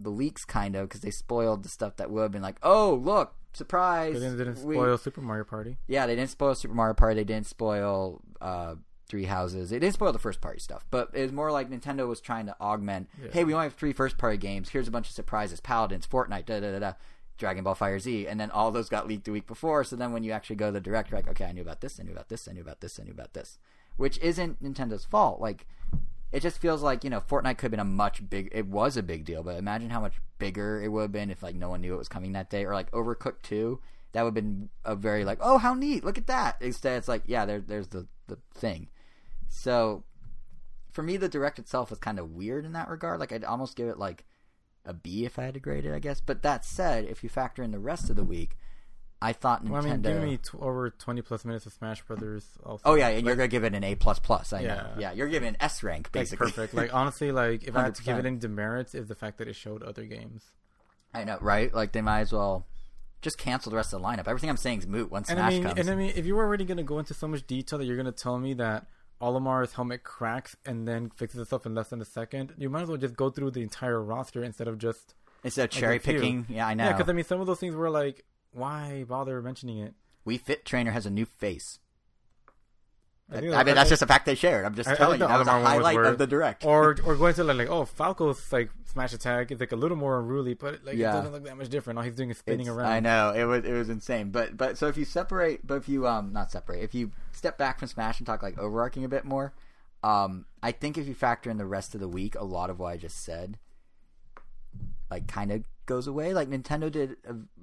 the 0.00 0.10
leaks, 0.10 0.44
kind 0.44 0.74
of, 0.76 0.88
because 0.88 1.00
they 1.00 1.10
spoiled 1.10 1.62
the 1.62 1.68
stuff 1.68 1.96
that 1.96 2.10
would 2.10 2.22
have 2.22 2.32
been 2.32 2.42
like, 2.42 2.58
oh 2.62 2.94
look, 2.94 3.34
surprise. 3.52 4.14
they 4.14 4.20
didn't, 4.20 4.38
didn't 4.38 4.64
we- 4.64 4.74
spoil 4.74 4.98
Super 4.98 5.20
Mario 5.20 5.44
Party. 5.44 5.76
yeah, 5.86 6.06
they 6.06 6.16
didn't 6.16 6.30
spoil 6.30 6.54
Super 6.54 6.74
Mario 6.74 6.94
Party. 6.94 7.14
They 7.20 7.24
didn't 7.24 7.46
spoil 7.46 8.20
uh, 8.40 8.74
Three 9.08 9.24
Houses. 9.24 9.70
They 9.70 9.78
didn't 9.78 9.94
spoil 9.94 10.12
the 10.12 10.18
first 10.18 10.40
party 10.40 10.60
stuff. 10.60 10.84
But 10.90 11.10
it 11.14 11.22
was 11.22 11.32
more 11.32 11.50
like 11.50 11.70
Nintendo 11.70 12.06
was 12.06 12.20
trying 12.20 12.46
to 12.46 12.56
augment. 12.60 13.08
Yeah. 13.22 13.30
Hey, 13.32 13.44
we 13.44 13.54
only 13.54 13.66
have 13.66 13.74
three 13.74 13.92
first 13.92 14.18
party 14.18 14.36
games. 14.38 14.68
Here's 14.70 14.88
a 14.88 14.90
bunch 14.92 15.08
of 15.08 15.14
surprises: 15.14 15.60
Paladins, 15.60 16.06
Fortnite, 16.06 16.46
da 16.46 16.60
da 16.60 16.72
da 16.72 16.78
da. 16.78 16.92
Dragon 17.38 17.64
Ball 17.64 17.74
Fire 17.74 17.98
Z, 17.98 18.26
and 18.26 18.38
then 18.38 18.50
all 18.50 18.70
those 18.70 18.88
got 18.88 19.08
leaked 19.08 19.24
the 19.24 19.32
week 19.32 19.46
before. 19.46 19.84
So 19.84 19.96
then 19.96 20.12
when 20.12 20.22
you 20.22 20.32
actually 20.32 20.56
go 20.56 20.66
to 20.66 20.72
the 20.72 20.80
direct, 20.80 21.10
you're 21.10 21.18
like, 21.18 21.28
okay, 21.28 21.46
I 21.46 21.52
knew 21.52 21.62
about 21.62 21.80
this, 21.80 21.98
I 21.98 22.02
knew 22.02 22.12
about 22.12 22.28
this, 22.28 22.48
I 22.48 22.52
knew 22.52 22.60
about 22.60 22.80
this, 22.80 22.98
I 23.00 23.04
knew 23.04 23.12
about 23.12 23.34
this, 23.34 23.58
which 23.96 24.18
isn't 24.18 24.62
Nintendo's 24.62 25.04
fault. 25.04 25.40
Like 25.40 25.66
it 26.30 26.40
just 26.40 26.60
feels 26.60 26.82
like 26.82 27.04
you 27.04 27.10
know 27.10 27.20
Fortnite 27.20 27.56
could 27.56 27.64
have 27.64 27.70
been 27.70 27.80
a 27.80 27.84
much 27.84 28.28
big. 28.28 28.50
It 28.52 28.66
was 28.66 28.96
a 28.96 29.02
big 29.02 29.24
deal, 29.24 29.42
but 29.42 29.56
imagine 29.56 29.90
how 29.90 30.00
much 30.00 30.20
bigger 30.38 30.82
it 30.82 30.88
would 30.88 31.02
have 31.02 31.12
been 31.12 31.30
if 31.30 31.42
like 31.42 31.54
no 31.54 31.70
one 31.70 31.80
knew 31.80 31.94
it 31.94 31.98
was 31.98 32.08
coming 32.08 32.32
that 32.32 32.50
day, 32.50 32.64
or 32.64 32.74
like 32.74 32.90
Overcooked 32.90 33.42
Two. 33.42 33.80
That 34.12 34.22
would 34.22 34.28
have 34.28 34.34
been 34.34 34.70
a 34.84 34.94
very 34.96 35.24
like, 35.24 35.38
oh, 35.40 35.58
how 35.58 35.74
neat! 35.74 36.04
Look 36.04 36.18
at 36.18 36.26
that. 36.26 36.56
Instead, 36.60 36.98
it's 36.98 37.08
like, 37.08 37.22
yeah, 37.26 37.46
there, 37.46 37.60
there's 37.60 37.88
the 37.88 38.06
the 38.26 38.38
thing. 38.54 38.88
So, 39.48 40.04
for 40.90 41.02
me, 41.02 41.16
the 41.16 41.28
direct 41.28 41.58
itself 41.58 41.90
was 41.90 41.98
kind 41.98 42.18
of 42.18 42.32
weird 42.32 42.64
in 42.64 42.72
that 42.72 42.88
regard. 42.88 43.20
Like, 43.20 43.32
I'd 43.32 43.44
almost 43.44 43.76
give 43.76 43.88
it 43.88 43.98
like 43.98 44.24
a 44.88 44.94
B 44.94 45.24
if 45.24 45.38
I 45.38 45.44
had 45.44 45.54
to 45.54 45.60
grade 45.60 45.84
it, 45.84 45.94
I 45.94 45.98
guess. 46.00 46.20
But 46.20 46.42
that 46.42 46.64
said, 46.64 47.04
if 47.04 47.22
you 47.22 47.28
factor 47.28 47.62
in 47.62 47.70
the 47.70 47.78
rest 47.78 48.10
of 48.10 48.16
the 48.16 48.24
week, 48.24 48.56
I 49.20 49.32
thought 49.32 49.64
Nintendo. 49.64 49.70
Well, 49.70 49.82
I 49.82 49.90
mean, 49.90 50.02
give 50.02 50.22
me 50.22 50.36
t- 50.38 50.58
over 50.60 50.90
twenty 50.90 51.22
plus 51.22 51.44
minutes 51.44 51.66
of 51.66 51.72
Smash 51.72 52.02
Brothers. 52.02 52.46
Also. 52.64 52.82
Oh 52.84 52.94
yeah, 52.94 53.08
and 53.08 53.16
Like, 53.18 53.24
you're 53.26 53.36
gonna 53.36 53.48
give 53.48 53.64
it 53.64 53.74
an 53.74 53.84
A 53.84 53.94
plus 53.96 54.18
plus. 54.18 54.52
I 54.52 54.62
know. 54.62 54.66
Yeah. 54.66 54.88
Yeah, 54.98 55.12
you're 55.12 55.28
giving 55.28 55.48
an 55.50 55.56
S 55.60 55.82
rank 55.82 56.06
like, 56.06 56.12
basically. 56.12 56.46
perfect. 56.46 56.74
Like 56.74 56.94
honestly, 56.94 57.30
like 57.32 57.64
if 57.64 57.76
I 57.76 57.82
had 57.82 57.94
to 57.96 58.02
give 58.02 58.16
it 58.18 58.26
any 58.26 58.36
demerits, 58.36 58.94
is 58.94 59.08
the 59.08 59.14
fact 59.14 59.38
that 59.38 59.48
it 59.48 59.54
showed 59.56 59.82
other 59.82 60.04
games. 60.04 60.44
I 61.12 61.24
know, 61.24 61.38
right? 61.40 61.72
Like 61.74 61.92
they 61.92 62.00
might 62.02 62.20
as 62.20 62.32
well 62.32 62.66
just 63.20 63.38
cancel 63.38 63.70
the 63.70 63.76
rest 63.76 63.92
of 63.92 64.00
the 64.00 64.06
lineup. 64.06 64.28
Everything 64.28 64.48
I'm 64.50 64.56
saying 64.56 64.78
is 64.78 64.86
moot 64.86 65.10
once 65.10 65.28
And 65.28 65.38
Smash 65.38 65.52
I 65.52 65.54
mean, 65.54 65.62
comes. 65.64 65.80
and 65.80 65.90
I 65.90 65.94
mean, 65.96 66.12
if 66.14 66.24
you 66.24 66.36
were 66.36 66.44
already 66.44 66.64
gonna 66.64 66.84
go 66.84 66.98
into 67.00 67.12
so 67.14 67.26
much 67.26 67.46
detail 67.46 67.78
that 67.80 67.84
you're 67.86 67.96
gonna 67.96 68.12
tell 68.12 68.38
me 68.38 68.54
that 68.54 68.86
Olimar's 69.20 69.72
helmet 69.72 70.04
cracks 70.04 70.56
and 70.64 70.86
then 70.86 71.10
fixes 71.10 71.40
itself 71.40 71.66
in 71.66 71.74
less 71.74 71.88
than 71.88 72.00
a 72.00 72.04
second, 72.04 72.54
you 72.56 72.70
might 72.70 72.82
as 72.82 72.88
well 72.88 72.96
just 72.98 73.16
go 73.16 73.30
through 73.30 73.50
the 73.50 73.62
entire 73.62 74.02
roster 74.02 74.42
instead 74.44 74.68
of 74.68 74.78
just 74.78 75.14
Instead 75.44 75.64
of 75.64 75.70
cherry 75.70 75.96
a 75.96 76.00
few. 76.00 76.14
picking, 76.14 76.46
yeah, 76.48 76.66
I 76.66 76.74
know. 76.74 76.84
yeah. 76.84 76.92
Because 76.92 77.08
I 77.08 77.12
mean, 77.12 77.24
some 77.24 77.40
of 77.40 77.46
those 77.46 77.60
things 77.60 77.74
were 77.74 77.90
like, 77.90 78.24
why 78.52 79.04
bother 79.08 79.40
mentioning 79.42 79.78
it? 79.78 79.94
Wii 80.26 80.40
Fit 80.40 80.64
Trainer 80.64 80.90
has 80.92 81.06
a 81.06 81.10
new 81.10 81.24
face. 81.24 81.78
I 83.30 83.38
I, 83.38 83.40
mean, 83.42 83.50
that- 83.50 83.66
that's 83.66 83.90
just 83.90 84.00
a 84.00 84.06
fact 84.06 84.24
they 84.24 84.34
shared. 84.34 84.64
I'm 84.64 84.74
just 84.74 84.88
I- 84.88 84.92
I 84.92 84.96
telling 84.96 85.18
think 85.18 85.28
you. 85.30 85.36
That 85.36 85.38
was 85.38 85.48
a 85.48 85.50
one 85.52 85.60
was 85.62 85.68
highlight 85.70 85.98
of 86.06 86.16
the 86.16 86.26
direct. 86.26 86.64
or 86.64 86.96
or 87.04 87.14
going 87.14 87.34
to 87.34 87.44
like, 87.44 87.58
like 87.58 87.68
oh 87.68 87.84
Falco's 87.84 88.50
like 88.50 88.70
smash 88.90 89.12
attack 89.12 89.50
is 89.52 89.60
like 89.60 89.72
a 89.72 89.76
little 89.76 89.98
more 89.98 90.18
unruly, 90.18 90.54
but 90.54 90.82
like 90.82 90.96
Yeah. 90.96 91.10
it 91.10 91.12
doesn't 91.18 91.32
look 91.32 91.44
that 91.44 91.58
much 91.58 91.68
different. 91.68 91.98
All 91.98 92.04
he's 92.06 92.14
doing 92.14 92.30
is 92.30 92.38
spinning 92.38 92.62
It's- 92.66 92.74
around. 92.76 92.90
I 92.90 93.00
know 93.00 93.32
it 93.34 93.44
was 93.44 93.64
it 93.64 93.72
was 93.72 93.90
insane, 93.90 94.30
but 94.30 94.56
but 94.56 94.78
so 94.78 94.86
if 94.86 94.96
you 94.96 95.04
separate, 95.04 95.66
but 95.66 95.74
if 95.74 95.90
you 95.90 96.06
um 96.06 96.32
not 96.32 96.50
separate, 96.50 96.82
if 96.82 96.94
you 96.94 97.12
step 97.38 97.56
back 97.56 97.78
from 97.78 97.88
Smash 97.88 98.18
and 98.18 98.26
talk 98.26 98.42
like 98.42 98.58
overarching 98.58 99.04
a 99.04 99.08
bit 99.08 99.24
more, 99.24 99.54
um 100.02 100.44
I 100.62 100.72
think 100.72 100.98
if 100.98 101.06
you 101.06 101.14
factor 101.14 101.50
in 101.50 101.58
the 101.58 101.66
rest 101.66 101.94
of 101.94 102.00
the 102.00 102.08
week, 102.08 102.34
a 102.34 102.44
lot 102.44 102.70
of 102.70 102.78
what 102.78 102.92
I 102.92 102.96
just 102.96 103.24
said, 103.24 103.58
like 105.10 105.26
kind 105.26 105.50
of 105.52 105.64
goes 105.88 106.06
away. 106.06 106.34
Like 106.34 106.48
Nintendo 106.48 106.92
did, 106.92 107.16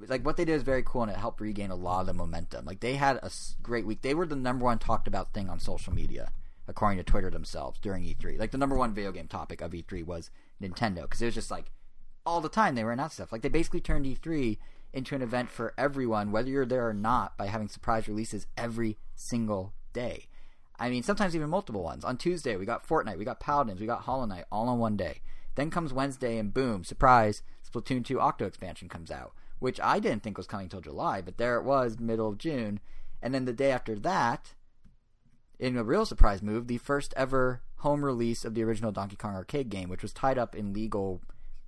like 0.08 0.26
what 0.26 0.36
they 0.36 0.44
did 0.44 0.56
is 0.56 0.64
very 0.64 0.84
cool 0.84 1.04
and 1.04 1.12
it 1.12 1.18
helped 1.18 1.40
regain 1.40 1.72
a 1.72 1.76
lot 1.76 2.02
of 2.02 2.08
the 2.08 2.14
momentum. 2.14 2.66
Like 2.66 2.82
they 2.82 2.96
had 2.96 3.18
a 3.18 3.32
great 3.62 3.86
week. 3.86 4.02
They 4.02 4.14
were 4.14 4.26
the 4.26 4.36
number 4.36 4.66
one 4.66 4.80
talked 4.80 5.08
about 5.08 5.34
thing 5.34 5.50
on 5.50 5.60
social 5.60 5.94
media, 5.94 6.32
according 6.68 6.98
to 6.98 7.04
Twitter 7.04 7.30
themselves 7.30 7.80
during 7.80 8.04
E3. 8.04 8.38
Like 8.38 8.52
the 8.52 8.58
number 8.58 8.76
one 8.76 8.94
video 8.94 9.12
game 9.12 9.28
topic 9.28 9.62
of 9.62 9.72
E3 9.72 10.04
was 10.04 10.32
Nintendo 10.62 11.04
because 11.04 11.22
it 11.22 11.26
was 11.26 11.36
just 11.36 11.52
like 11.52 11.72
all 12.26 12.42
the 12.42 12.50
time 12.50 12.76
they 12.76 12.84
were 12.84 12.92
announcing 12.92 13.24
stuff. 13.24 13.32
Like 13.32 13.44
they 13.44 13.50
basically 13.50 13.82
turned 13.82 14.06
E3 14.06 14.58
into 14.96 15.14
an 15.14 15.22
event 15.22 15.52
for 15.52 15.74
everyone, 15.78 16.32
whether 16.32 16.50
you're 16.50 16.66
there 16.66 16.88
or 16.88 16.94
not, 16.94 17.38
by 17.38 17.48
having 17.48 17.68
surprise 17.68 18.08
releases 18.08 18.48
every 18.58 18.98
single 19.14 19.74
day. 19.94 20.28
I 20.80 20.90
mean, 20.90 21.04
sometimes 21.04 21.36
even 21.36 21.50
multiple 21.50 21.84
ones. 21.84 22.06
On 22.06 22.18
Tuesday, 22.18 22.56
we 22.56 22.66
got 22.66 22.88
Fortnite, 22.88 23.18
we 23.18 23.26
got 23.26 23.40
Paladins, 23.40 23.80
we 23.80 23.86
got 23.86 24.02
Hollow 24.02 24.26
Knight, 24.26 24.46
all 24.52 24.70
on 24.70 24.80
one 24.80 24.96
day. 24.98 25.22
Then 25.56 25.70
comes 25.70 25.94
Wednesday, 25.94 26.38
and 26.38 26.54
boom, 26.54 26.84
surprise, 26.84 27.44
Splatoon 27.70 28.06
2 28.06 28.20
Octo 28.20 28.46
expansion 28.46 28.90
comes 28.90 29.12
out, 29.12 29.34
which 29.60 29.80
I 29.82 30.00
didn't 30.00 30.24
think 30.24 30.38
was 30.38 30.48
coming 30.48 30.70
till 30.70 30.82
July, 30.82 31.22
but 31.22 31.38
there 31.38 31.58
it 31.58 31.64
was, 31.64 32.00
middle 32.00 32.30
of 32.30 32.38
June. 32.38 32.80
And 33.22 33.34
then 33.34 33.46
the 33.46 33.54
day 33.54 33.72
after 33.72 33.96
that, 34.00 34.54
in 35.60 35.78
a 35.78 35.84
real 35.84 36.06
surprise 36.06 36.42
move, 36.42 36.68
the 36.68 36.78
first 36.78 37.14
ever 37.18 37.62
home 37.78 38.04
release 38.04 38.46
of 38.46 38.54
the 38.54 38.64
original 38.64 38.92
Donkey 38.92 39.16
Kong 39.16 39.36
arcade 39.36 39.70
game, 39.70 39.90
which 39.90 40.02
was 40.02 40.14
tied 40.14 40.38
up 40.38 40.56
in 40.56 40.74
legal 40.74 41.22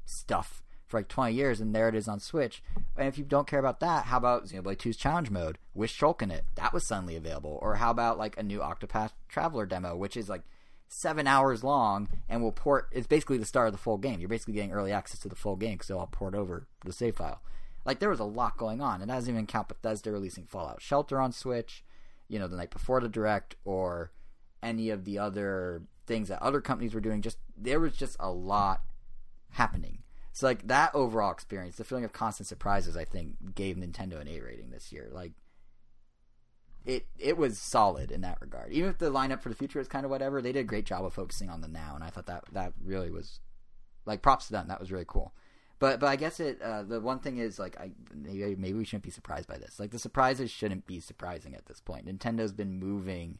stuff 0.06 0.62
for 0.88 1.00
like 1.00 1.08
20 1.08 1.34
years, 1.34 1.60
and 1.60 1.76
there 1.76 1.89
it 1.89 1.95
is 1.95 2.08
on 2.08 2.19
Switch. 2.19 2.63
And 2.95 3.08
if 3.08 3.17
you 3.17 3.23
don't 3.23 3.47
care 3.47 3.60
about 3.60 3.80
that, 3.82 4.06
how 4.06 4.17
about 4.17 4.45
Xenoblade 4.45 4.78
2's 4.78 4.97
Challenge 4.97 5.30
Mode 5.30 5.58
with 5.73 5.91
Shulk 5.91 6.21
in 6.21 6.32
it? 6.32 6.45
That 6.56 6.73
was 6.73 6.86
suddenly 6.86 7.15
available. 7.15 7.60
Or 7.62 7.76
how 7.76 7.91
about 7.91 8.17
like 8.17 8.38
a 8.38 8.43
new 8.43 8.60
Octopath 8.60 9.12
Traveler 9.28 9.65
demo, 9.65 9.95
which 9.95 10.17
is 10.17 10.30
like 10.30 10.43
seven 10.88 11.28
hours 11.28 11.63
long 11.63 12.08
and 12.30 12.41
will 12.41 12.52
port. 12.52 12.88
It's 12.91 13.08
basically 13.08 13.38
the 13.38 13.45
start 13.45 13.67
of 13.67 13.73
the 13.73 13.80
full 13.80 13.97
game. 13.97 14.19
You're 14.19 14.30
basically 14.30 14.54
getting 14.54 14.71
early 14.71 14.91
access 14.91 15.19
to 15.21 15.30
the 15.30 15.36
full 15.36 15.56
game 15.56 15.73
because 15.73 15.88
they'll 15.88 16.00
all 16.00 16.08
port 16.08 16.34
over 16.34 16.67
the 16.86 16.93
save 16.93 17.17
file. 17.17 17.41
Like 17.86 18.00
there 18.00 18.10
was 18.10 18.19
a 18.19 18.26
lot 18.26 18.58
going 18.58 18.82
on, 18.82 19.02
and 19.02 19.10
that 19.10 19.15
doesn't 19.15 19.34
even 19.34 19.47
count 19.47 19.69
Bethesda 19.69 20.12
releasing 20.12 20.45
Fallout 20.45 20.82
Shelter 20.82 21.19
on 21.19 21.32
Switch. 21.32 21.84
You 22.28 22.39
know, 22.39 22.47
the 22.47 22.58
night 22.58 22.71
before 22.71 23.00
the 23.00 23.08
direct, 23.08 23.56
or 23.63 24.12
any 24.62 24.89
of 24.89 25.06
the 25.06 25.17
other 25.17 25.84
things 26.06 26.28
that 26.30 26.41
other 26.41 26.62
companies 26.62 26.93
were 26.93 27.02
doing. 27.02 27.21
Just 27.21 27.38
there 27.58 27.80
was 27.80 27.95
just 27.95 28.17
a 28.19 28.30
lot 28.30 28.82
happening. 29.52 30.00
So 30.38 30.45
like 30.45 30.67
that 30.67 30.93
overall 30.93 31.32
experience, 31.32 31.78
the 31.78 31.84
feeling 31.84 32.04
of 32.04 32.13
constant 32.13 32.45
surprises, 32.45 32.95
I 32.95 33.06
think 33.06 33.56
gave 33.56 33.76
Nintendo 33.76 34.21
an 34.21 34.28
A 34.28 34.39
rating 34.39 34.69
this 34.69 34.91
year. 34.91 35.10
Like 35.12 35.32
it 36.86 37.08
it 37.17 37.38
was 37.38 37.58
solid 37.58 38.12
in 38.12 38.21
that 38.21 38.39
regard. 38.39 38.71
Even 38.71 38.91
if 38.91 39.00
the 39.00 39.10
lineup 39.12 39.41
for 39.41 39.50
the 39.50 39.56
future 39.56 39.80
is 39.80 39.88
kind 39.88 40.06
of 40.06 40.12
whatever, 40.12 40.39
they 40.39 40.52
did 40.52 40.60
a 40.60 40.63
great 40.63 40.86
job 40.86 41.04
of 41.04 41.12
focusing 41.12 41.50
on 41.50 41.62
the 41.62 41.67
now, 41.67 41.93
and 41.95 42.04
I 42.04 42.12
thought 42.12 42.28
that 42.28 42.43
that 42.52 42.73
really 42.86 43.10
was 43.10 43.39
like 44.06 44.21
props 44.21 44.45
to 44.45 44.52
them. 44.52 44.67
That 44.67 44.80
was 44.80 44.91
really 44.91 45.06
cool. 45.08 45.34
But 45.80 46.00
but 46.00 46.06
I 46.06 46.15
guess 46.15 46.39
it 46.39 46.62
uh, 46.62 46.84
the 46.84 47.02
one 47.02 47.17
thing 47.17 47.39
is 47.39 47.58
like 47.58 47.76
I 47.80 47.89
maybe, 48.13 48.56
maybe 48.56 48.78
we 48.78 48.86
shouldn't 48.86 49.06
be 49.06 49.10
surprised 49.10 49.47
by 49.47 49.58
this. 49.58 49.80
Like 49.80 49.89
the 49.89 49.97
surprises 49.97 50.52
shouldn't 50.52 50.86
be 50.86 51.00
surprising 51.00 51.56
at 51.56 51.65
this 51.65 51.82
point. 51.82 52.06
Nintendo's 52.06 52.54
been 52.54 52.80
moving 52.80 53.39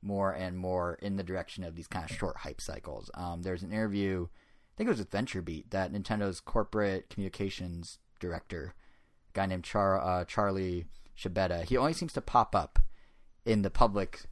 more 0.00 0.30
and 0.30 0.56
more 0.56 0.96
in 1.02 1.16
the 1.16 1.24
direction 1.24 1.64
of 1.64 1.74
these 1.74 1.88
kind 1.88 2.08
of 2.08 2.16
short 2.16 2.36
hype 2.36 2.60
cycles. 2.60 3.10
Um, 3.14 3.42
there's 3.42 3.64
an 3.64 3.72
interview, 3.72 4.28
think 4.76 4.88
it 4.88 4.90
was 4.90 4.98
with 4.98 5.10
VentureBeat, 5.10 5.70
that 5.70 5.92
Nintendo's 5.92 6.40
corporate 6.40 7.08
communications 7.08 7.98
director, 8.20 8.74
a 9.30 9.32
guy 9.32 9.46
named 9.46 9.64
Char 9.64 10.00
uh, 10.00 10.24
Charlie 10.24 10.86
Scibetta, 11.18 11.64
he 11.64 11.76
only 11.76 11.92
seems 11.92 12.12
to 12.14 12.20
pop 12.20 12.54
up 12.54 12.78
in 13.44 13.62
the 13.62 13.70
public 13.70 14.22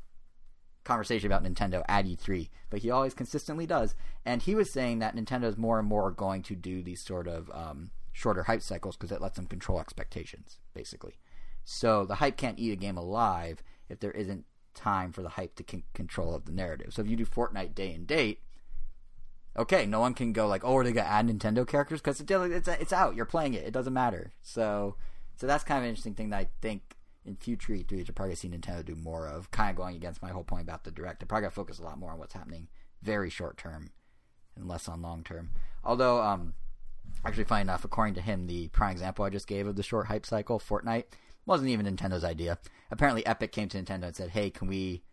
conversation 0.85 1.27
about 1.27 1.43
Nintendo 1.43 1.83
at 1.89 2.05
E3, 2.05 2.51
but 2.69 2.81
he 2.81 2.91
always 2.91 3.15
consistently 3.15 3.67
does. 3.67 3.95
And 4.25 4.43
he 4.43 4.55
was 4.55 4.71
saying 4.71 4.99
that 4.99 5.17
Nintendo 5.17 5.45
is 5.45 5.57
more 5.57 5.79
and 5.79 5.89
more 5.89 6.11
going 6.11 6.43
to 6.43 6.55
do 6.55 6.83
these 6.83 7.01
sort 7.01 7.27
of 7.27 7.51
um, 7.53 7.91
shorter 8.13 8.45
hype 8.45 8.63
cycles 8.63 8.97
because 8.97 9.13
it 9.13 9.23
lets 9.23 9.37
them 9.37 9.47
control 9.47 9.81
expectations, 9.81 10.59
basically. 10.75 11.19
So 11.65 12.05
the 12.05 12.17
hype 12.17 12.37
can't 12.37 12.59
eat 12.59 12.73
a 12.73 12.77
game 12.77 12.99
alive 12.99 13.63
if 13.89 14.01
there 14.01 14.11
isn't 14.11 14.45
time 14.75 15.13
for 15.13 15.23
the 15.23 15.31
hype 15.31 15.55
to 15.57 15.63
con- 15.63 15.85
control 15.95 16.35
of 16.35 16.45
the 16.45 16.53
narrative. 16.53 16.93
So 16.93 17.03
if 17.03 17.09
you 17.09 17.17
do 17.17 17.25
Fortnite 17.25 17.75
day 17.75 17.93
and 17.95 18.07
date, 18.07 18.41
okay, 19.57 19.87
no 19.87 20.01
one 20.01 20.14
can 20.14 20.33
go 20.33 20.47
like, 20.47 20.64
oh, 20.64 20.77
are 20.77 20.85
they 20.85 20.93
gonna 20.93 21.09
add 21.09 21.29
Nintendo 21.29 21.67
characters? 21.67 22.01
Because 22.01 22.21
it's 22.21 22.69
it's 22.69 22.93
out. 22.93 23.14
You're 23.14 23.25
playing 23.25 23.55
it. 23.55 23.64
It 23.64 23.73
doesn't 23.73 23.93
matter. 23.93 24.33
So 24.43 24.97
so 25.37 25.47
that's 25.47 25.64
kind 25.64 25.79
of 25.79 25.85
an 25.85 25.90
interesting 25.90 26.14
thing 26.14 26.31
that 26.31 26.38
I 26.38 26.49
think 26.61 26.97
in 27.25 27.37
future 27.37 27.73
E3s 27.73 28.07
you're 28.07 28.14
probably 28.14 28.35
see 28.35 28.49
Nintendo 28.49 28.85
do 28.85 28.95
more 28.95 29.29
of. 29.29 29.51
Kind 29.51 29.71
of 29.71 29.77
going 29.77 29.97
against 29.97 30.23
my 30.23 30.31
whole 30.31 30.45
point 30.45 30.62
about 30.62 30.85
the 30.85 30.90
direct. 30.90 31.21
They're 31.21 31.27
probably 31.27 31.43
gonna 31.43 31.51
focus 31.53 31.79
a 31.79 31.83
lot 31.85 31.99
more 31.99 32.11
on 32.11 32.19
what's 32.19 32.35
happening 32.35 32.69
very 33.05 33.31
short 33.31 33.57
term 33.57 33.90
and 34.57 34.67
less 34.67 34.88
on 34.88 35.03
long 35.03 35.23
term. 35.23 35.51
Although, 35.85 36.21
um, 36.23 36.55
actually, 37.25 37.45
funny 37.45 37.62
enough, 37.62 37.85
according 37.85 38.14
to 38.14 38.21
him, 38.21 38.47
the 38.47 38.69
prime 38.69 38.93
example 38.93 39.25
I 39.25 39.31
just 39.31 39.47
gave 39.47 39.67
of 39.67 39.77
the 39.77 39.83
short 39.83 40.07
hype 40.07 40.27
cycle, 40.27 40.59
Fortnite, 40.59 41.05
wasn't 41.47 41.69
even 41.69 41.87
Nintendo's 41.87 42.25
idea. 42.25 42.59
Apparently, 42.90 43.25
Epic 43.27 43.53
came 43.53 43.69
to 43.69 43.79
Nintendo 43.79 44.05
and 44.05 44.17
said, 44.17 44.31
"Hey, 44.31 44.51
can 44.51 44.67
we, 44.67 45.05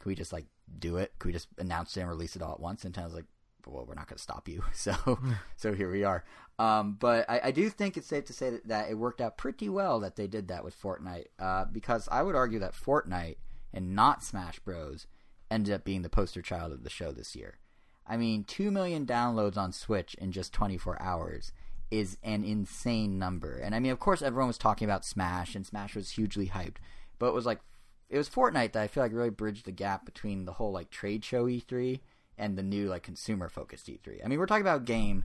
can 0.00 0.08
we 0.08 0.14
just 0.14 0.32
like 0.32 0.46
do 0.78 0.96
it? 0.96 1.12
Can 1.18 1.28
we 1.28 1.32
just 1.32 1.48
announce 1.58 1.96
it 1.96 2.00
and 2.00 2.08
release 2.08 2.34
it 2.34 2.42
all 2.42 2.52
at 2.52 2.60
once?" 2.60 2.84
And 2.84 2.94
Nintendo's 2.94 3.14
like, 3.14 3.26
"Well, 3.66 3.84
we're 3.86 3.94
not 3.94 4.08
going 4.08 4.16
to 4.16 4.22
stop 4.22 4.48
you." 4.48 4.62
So, 4.72 5.18
so 5.56 5.74
here 5.74 5.90
we 5.90 6.04
are. 6.04 6.24
Um, 6.58 6.96
but 6.98 7.28
I, 7.28 7.40
I 7.44 7.50
do 7.50 7.68
think 7.68 7.96
it's 7.96 8.06
safe 8.06 8.24
to 8.26 8.32
say 8.32 8.50
that, 8.50 8.68
that 8.68 8.90
it 8.90 8.94
worked 8.94 9.20
out 9.20 9.36
pretty 9.36 9.68
well 9.68 10.00
that 10.00 10.16
they 10.16 10.26
did 10.26 10.48
that 10.48 10.64
with 10.64 10.80
Fortnite, 10.80 11.26
uh, 11.38 11.66
because 11.66 12.08
I 12.10 12.22
would 12.22 12.34
argue 12.34 12.58
that 12.60 12.72
Fortnite 12.72 13.36
and 13.72 13.94
not 13.94 14.24
Smash 14.24 14.58
Bros. 14.60 15.06
ended 15.50 15.74
up 15.74 15.84
being 15.84 16.02
the 16.02 16.08
poster 16.08 16.40
child 16.42 16.72
of 16.72 16.82
the 16.82 16.90
show 16.90 17.12
this 17.12 17.36
year. 17.36 17.58
I 18.06 18.16
mean, 18.16 18.44
2 18.44 18.70
million 18.70 19.04
downloads 19.04 19.56
on 19.56 19.72
Switch 19.72 20.14
in 20.14 20.32
just 20.32 20.52
24 20.52 21.00
hours 21.02 21.52
is 21.90 22.18
an 22.22 22.44
insane 22.44 23.18
number. 23.18 23.56
And 23.56 23.74
I 23.74 23.80
mean, 23.80 23.92
of 23.92 23.98
course, 23.98 24.22
everyone 24.22 24.48
was 24.48 24.58
talking 24.58 24.86
about 24.86 25.04
Smash, 25.04 25.54
and 25.54 25.66
Smash 25.66 25.94
was 25.94 26.10
hugely 26.10 26.48
hyped. 26.48 26.76
But 27.18 27.28
it 27.28 27.34
was 27.34 27.46
like, 27.46 27.60
it 28.08 28.16
was 28.16 28.28
Fortnite 28.28 28.72
that 28.72 28.82
I 28.82 28.88
feel 28.88 29.02
like 29.02 29.12
really 29.12 29.30
bridged 29.30 29.66
the 29.66 29.72
gap 29.72 30.04
between 30.04 30.44
the 30.44 30.54
whole 30.54 30.72
like 30.72 30.90
trade 30.90 31.24
show 31.24 31.46
E3 31.46 32.00
and 32.38 32.56
the 32.56 32.62
new 32.62 32.88
like 32.88 33.02
consumer 33.02 33.48
focused 33.48 33.86
E3. 33.86 34.24
I 34.24 34.28
mean, 34.28 34.38
we're 34.38 34.46
talking 34.46 34.62
about 34.62 34.82
a 34.82 34.84
game 34.84 35.24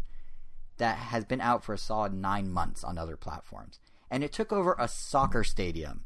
that 0.78 0.98
has 0.98 1.26
been 1.26 1.42
out 1.42 1.64
for 1.64 1.74
a 1.74 1.78
solid 1.78 2.14
nine 2.14 2.50
months 2.50 2.84
on 2.84 2.98
other 2.98 3.18
platforms. 3.18 3.80
And 4.10 4.24
it 4.24 4.32
took 4.34 4.52
over 4.52 4.76
a 4.78 4.88
soccer 4.88 5.44
stadium 5.44 6.06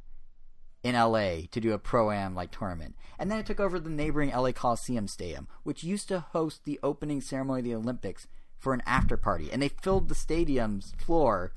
in 0.84 0.94
LA 0.96 1.48
to 1.52 1.60
do 1.60 1.74
a 1.74 1.80
pro 1.80 2.12
am 2.12 2.36
like 2.36 2.52
tournament. 2.52 2.96
And 3.18 3.32
then 3.32 3.39
it 3.39 3.46
took 3.46 3.60
over 3.60 3.80
the 3.80 3.89
neighboring 3.89 4.30
LA 4.30 4.52
Coliseum 4.52 5.08
Stadium, 5.08 5.48
which 5.63 5.84
used 5.84 6.08
to 6.10 6.20
host 6.20 6.63
the 6.63 6.80
opening 6.84 7.22
ceremony 7.22 7.60
of 7.60 7.65
the 7.65 7.76
Olympics 7.76 8.28
for 8.60 8.74
an 8.74 8.84
after 8.86 9.18
party. 9.18 9.52
And 9.52 9.62
they 9.62 9.70
filled 9.70 10.10
the 10.10 10.15
stadium's 10.15 10.94
floor 10.98 11.54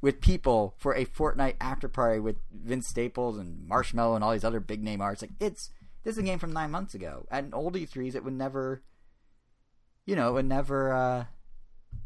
with 0.00 0.20
people 0.20 0.74
for 0.78 0.94
a 0.94 1.04
Fortnite 1.04 1.56
after 1.60 1.88
party 1.88 2.20
with 2.20 2.36
Vince 2.52 2.86
Staples 2.86 3.36
and 3.36 3.68
Marshmello 3.68 4.14
and 4.14 4.24
all 4.24 4.32
these 4.32 4.44
other 4.44 4.60
big 4.60 4.82
name 4.82 5.00
artists. 5.00 5.22
Like 5.22 5.32
it's 5.40 5.70
This 6.08 6.16
is 6.16 6.22
a 6.22 6.26
game 6.26 6.38
from 6.38 6.54
nine 6.54 6.70
months 6.70 6.94
ago. 6.94 7.26
At 7.30 7.44
an 7.44 7.52
old 7.52 7.74
E3s, 7.74 8.14
it 8.14 8.24
would 8.24 8.32
never, 8.32 8.80
you 10.06 10.16
know, 10.16 10.30
it 10.30 10.32
would 10.32 10.46
never 10.46 10.90
uh, 10.90 11.24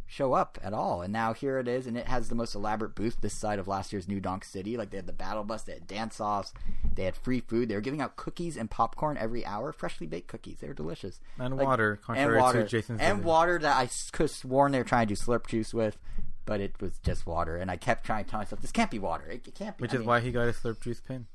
show 0.06 0.32
up 0.32 0.58
at 0.60 0.72
all. 0.72 1.02
And 1.02 1.12
now 1.12 1.34
here 1.34 1.60
it 1.60 1.68
is, 1.68 1.86
and 1.86 1.96
it 1.96 2.08
has 2.08 2.28
the 2.28 2.34
most 2.34 2.56
elaborate 2.56 2.96
booth 2.96 3.18
this 3.20 3.32
side 3.32 3.60
of 3.60 3.68
last 3.68 3.92
year's 3.92 4.08
New 4.08 4.18
Donk 4.18 4.44
City. 4.44 4.76
Like 4.76 4.90
they 4.90 4.96
had 4.96 5.06
the 5.06 5.12
battle 5.12 5.44
bus, 5.44 5.62
they 5.62 5.74
had 5.74 5.86
dance 5.86 6.20
offs, 6.20 6.52
they 6.96 7.04
had 7.04 7.14
free 7.14 7.38
food. 7.38 7.68
They 7.68 7.76
were 7.76 7.80
giving 7.80 8.00
out 8.00 8.16
cookies 8.16 8.56
and 8.56 8.68
popcorn 8.68 9.16
every 9.18 9.46
hour, 9.46 9.70
freshly 9.70 10.08
baked 10.08 10.26
cookies. 10.26 10.58
They 10.58 10.66
were 10.66 10.74
delicious. 10.74 11.20
And 11.38 11.56
Like, 11.56 11.64
water, 11.64 12.00
contrary 12.04 12.34
and 12.34 12.42
water, 12.42 12.62
to 12.64 12.68
Jason's 12.68 13.00
and 13.00 13.22
water 13.22 13.60
that 13.60 13.76
I 13.76 13.88
could 14.10 14.24
have 14.24 14.30
sworn 14.32 14.72
they 14.72 14.78
were 14.78 14.84
trying 14.84 15.06
to 15.06 15.14
do 15.14 15.20
slurp 15.20 15.46
juice 15.46 15.72
with, 15.72 15.96
but 16.44 16.60
it 16.60 16.74
was 16.80 16.98
just 17.04 17.24
water. 17.24 17.56
And 17.56 17.70
I 17.70 17.76
kept 17.76 18.02
trying 18.04 18.24
to 18.24 18.30
tell 18.32 18.40
myself, 18.40 18.62
this 18.62 18.72
can't 18.72 18.90
be 18.90 18.98
water. 18.98 19.26
It, 19.26 19.46
it 19.46 19.54
can't 19.54 19.78
be. 19.78 19.82
Which 19.82 19.92
I 19.92 19.94
is 19.94 19.98
mean, 20.00 20.08
why 20.08 20.18
he 20.18 20.32
got 20.32 20.48
a 20.48 20.52
slurp 20.52 20.80
juice 20.80 21.00
pin. 21.00 21.28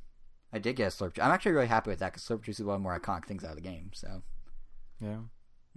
I 0.54 0.60
did 0.60 0.76
get 0.76 0.86
a 0.94 0.96
slurp 0.96 1.14
juice. 1.14 1.24
I'm 1.24 1.32
actually 1.32 1.52
really 1.54 1.68
happy 1.68 1.90
with 1.90 2.00
that 2.00 2.14
because 2.14 2.24
slurp 2.24 2.42
juice 2.44 2.60
is 2.60 2.66
one 2.66 2.76
of 2.76 2.82
the 2.82 2.84
more 2.84 3.00
iconic 3.00 3.26
things 3.26 3.44
out 3.44 3.52
of 3.52 3.56
the 3.56 3.62
game. 3.62 3.92
So 3.94 4.22
Yeah. 5.02 5.18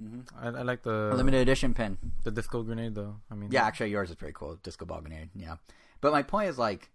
Mhm. 0.01 0.27
I, 0.39 0.47
I 0.47 0.63
like 0.63 0.83
the 0.83 1.13
limited 1.15 1.41
edition 1.41 1.75
pin. 1.75 1.99
the 2.25 2.31
disco 2.31 2.63
grenade 2.63 2.95
though. 2.95 3.17
I 3.31 3.35
mean, 3.35 3.51
Yeah, 3.51 3.65
actually, 3.65 3.91
yours 3.91 4.11
is 4.11 4.17
pretty 4.17 4.33
cool. 4.35 4.57
Disco 4.63 4.87
ball 4.87 5.01
grenade. 5.01 5.31
Yeah, 5.35 5.57
but 6.01 6.13
my 6.13 6.23
point 6.23 6.49
is 6.49 6.59
like, 6.59 6.91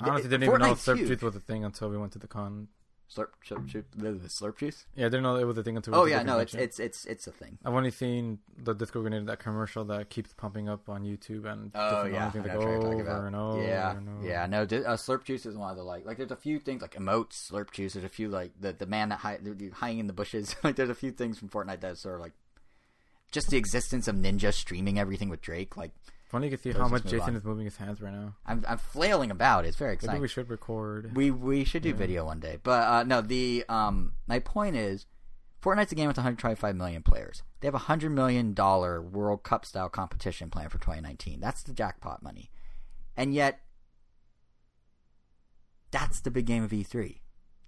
I 0.00 0.08
honestly 0.10 0.28
didn't 0.28 0.44
even 0.44 0.60
know 0.60 0.74
slurp 0.74 1.06
juice 1.06 1.22
was 1.22 1.36
a 1.36 1.40
thing 1.40 1.64
until 1.64 1.88
we 1.88 1.96
went 1.96 2.12
to 2.12 2.18
the 2.18 2.26
con. 2.28 2.68
Slurp, 3.12 3.28
slurp, 3.48 3.68
slurp, 3.70 3.84
the, 3.96 4.28
slurp 4.28 4.58
juice. 4.58 4.86
Yeah, 4.96 5.06
I 5.06 5.08
didn't 5.08 5.22
know 5.24 5.36
it 5.36 5.44
was 5.44 5.56
a 5.58 5.62
thing 5.62 5.76
until. 5.76 5.94
Oh 5.94 6.04
yeah, 6.04 6.22
no, 6.22 6.38
it's 6.38 6.54
it's 6.54 6.78
it's 6.78 7.04
it's 7.06 7.26
a 7.26 7.32
thing. 7.32 7.58
I've 7.64 7.74
only 7.74 7.90
seen 7.90 8.38
the 8.56 8.74
disco 8.74 9.00
grenade 9.02 9.26
that 9.26 9.38
commercial 9.38 9.84
that 9.86 10.10
keeps 10.10 10.32
pumping 10.32 10.68
up 10.68 10.88
on 10.88 11.04
YouTube 11.04 11.44
and 11.50 11.70
Oh 11.74 12.04
yeah, 12.06 12.30
things 12.30 12.44
I 12.46 12.48
like 12.54 12.58
know 12.60 12.64
what 12.66 12.68
you're 12.72 12.80
talking 12.82 13.00
over 13.00 13.10
about. 13.10 13.24
and 13.26 13.36
over 13.36 13.62
yeah, 13.62 13.96
and 13.96 14.08
over. 14.08 14.26
yeah. 14.26 14.46
No, 14.46 14.62
uh, 14.62 14.64
slurp 14.96 15.24
juice 15.24 15.46
is 15.46 15.56
one 15.56 15.70
of 15.70 15.76
the 15.76 15.82
like 15.84 16.04
like. 16.06 16.16
There's 16.16 16.30
a 16.30 16.36
few 16.36 16.58
things 16.58 16.82
like 16.82 16.94
emotes, 16.94 17.50
slurp 17.50 17.70
juice. 17.72 17.94
There's 17.94 18.04
a 18.04 18.08
few 18.08 18.28
like 18.28 18.52
the 18.60 18.72
the 18.72 18.86
man 18.86 19.10
that 19.10 19.18
hi- 19.20 19.38
the, 19.42 19.50
the 19.54 19.70
hiding 19.70 19.98
in 20.00 20.06
the 20.06 20.12
bushes. 20.12 20.56
like 20.64 20.76
there's 20.76 20.90
a 20.90 20.94
few 20.94 21.10
things 21.12 21.38
from 21.38 21.48
Fortnite 21.48 21.80
that 21.80 21.98
sort 21.98 22.16
of 22.16 22.20
like 22.20 22.32
just 23.32 23.48
the 23.50 23.56
existence 23.56 24.06
of 24.08 24.14
Ninja 24.14 24.52
streaming 24.52 24.98
everything 24.98 25.28
with 25.28 25.40
Drake. 25.40 25.76
Like 25.76 25.90
Funny 26.34 26.50
to 26.50 26.58
see 26.58 26.72
how 26.72 26.88
much 26.88 27.04
Jason 27.04 27.20
on. 27.30 27.36
is 27.36 27.44
moving 27.44 27.64
his 27.64 27.76
hands 27.76 28.00
right 28.00 28.12
now. 28.12 28.34
I'm 28.44 28.64
I'm 28.68 28.78
flailing 28.78 29.30
about. 29.30 29.64
It's 29.64 29.76
very 29.76 29.92
I 29.92 29.94
exciting. 29.94 30.14
think 30.14 30.22
we 30.22 30.26
should 30.26 30.50
record. 30.50 31.14
We 31.14 31.30
we 31.30 31.62
should 31.62 31.82
do 31.82 31.90
Yeah. 31.90 31.94
video 31.94 32.24
one 32.24 32.40
day. 32.40 32.58
But 32.60 32.88
uh, 32.88 33.02
no, 33.04 33.20
the 33.20 33.64
um 33.68 34.14
my 34.26 34.40
point 34.40 34.74
is 34.74 35.06
Fortnite's 35.62 35.92
a 35.92 35.94
game 35.94 36.08
with 36.08 36.16
125 36.16 36.74
million 36.74 37.04
players. 37.04 37.44
They 37.60 37.68
have 37.68 37.74
a 37.74 37.86
100 37.86 38.10
million 38.10 38.52
dollar 38.52 39.00
World 39.00 39.44
Cup 39.44 39.64
style 39.64 39.88
competition 39.88 40.50
planned 40.50 40.72
for 40.72 40.78
2019. 40.78 41.38
That's 41.38 41.62
the 41.62 41.72
jackpot 41.72 42.20
money. 42.20 42.50
And 43.16 43.32
yet 43.32 43.60
that's 45.92 46.18
the 46.18 46.32
big 46.32 46.46
game 46.46 46.64
of 46.64 46.72
E3. 46.72 47.20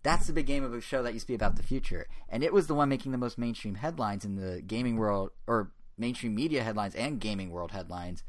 That's 0.02 0.26
the 0.26 0.32
big 0.32 0.46
game 0.46 0.64
of 0.64 0.74
a 0.74 0.80
show 0.80 1.04
that 1.04 1.12
used 1.14 1.26
to 1.26 1.32
be 1.32 1.34
about 1.36 1.54
the 1.54 1.62
future. 1.62 2.08
And 2.28 2.42
it 2.42 2.52
was 2.52 2.66
the 2.66 2.74
one 2.74 2.88
making 2.88 3.12
the 3.12 3.18
most 3.18 3.38
mainstream 3.38 3.76
headlines 3.76 4.24
in 4.24 4.34
the 4.34 4.60
gaming 4.60 4.96
world 4.96 5.30
or 5.46 5.70
mainstream 5.96 6.34
media 6.34 6.64
headlines 6.64 6.96
and 6.96 7.20
gaming 7.20 7.50
world 7.50 7.70
headlines 7.70 8.24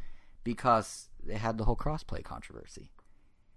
because 0.47 1.09
they 1.21 1.35
had 1.35 1.57
the 1.57 1.65
whole 1.65 1.75
crossplay 1.75 2.23
controversy. 2.23 2.89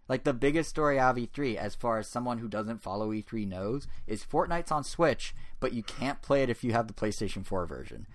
Like 0.08 0.24
the 0.24 0.32
biggest 0.32 0.68
story 0.68 0.98
out 0.98 1.16
of 1.16 1.22
E3, 1.22 1.54
as 1.54 1.76
far 1.76 1.98
as 1.98 2.08
someone 2.08 2.38
who 2.38 2.48
doesn't 2.48 2.82
follow 2.82 3.12
E3 3.12 3.46
knows, 3.46 3.86
is 4.08 4.24
Fortnite's 4.24 4.72
on 4.72 4.82
Switch, 4.82 5.32
but 5.60 5.72
you 5.72 5.84
can't 5.84 6.20
play 6.20 6.42
it 6.42 6.50
if 6.50 6.64
you 6.64 6.72
have 6.72 6.88
the 6.88 6.92
PlayStation 6.92 7.46
4 7.46 7.64
version. 7.64 8.08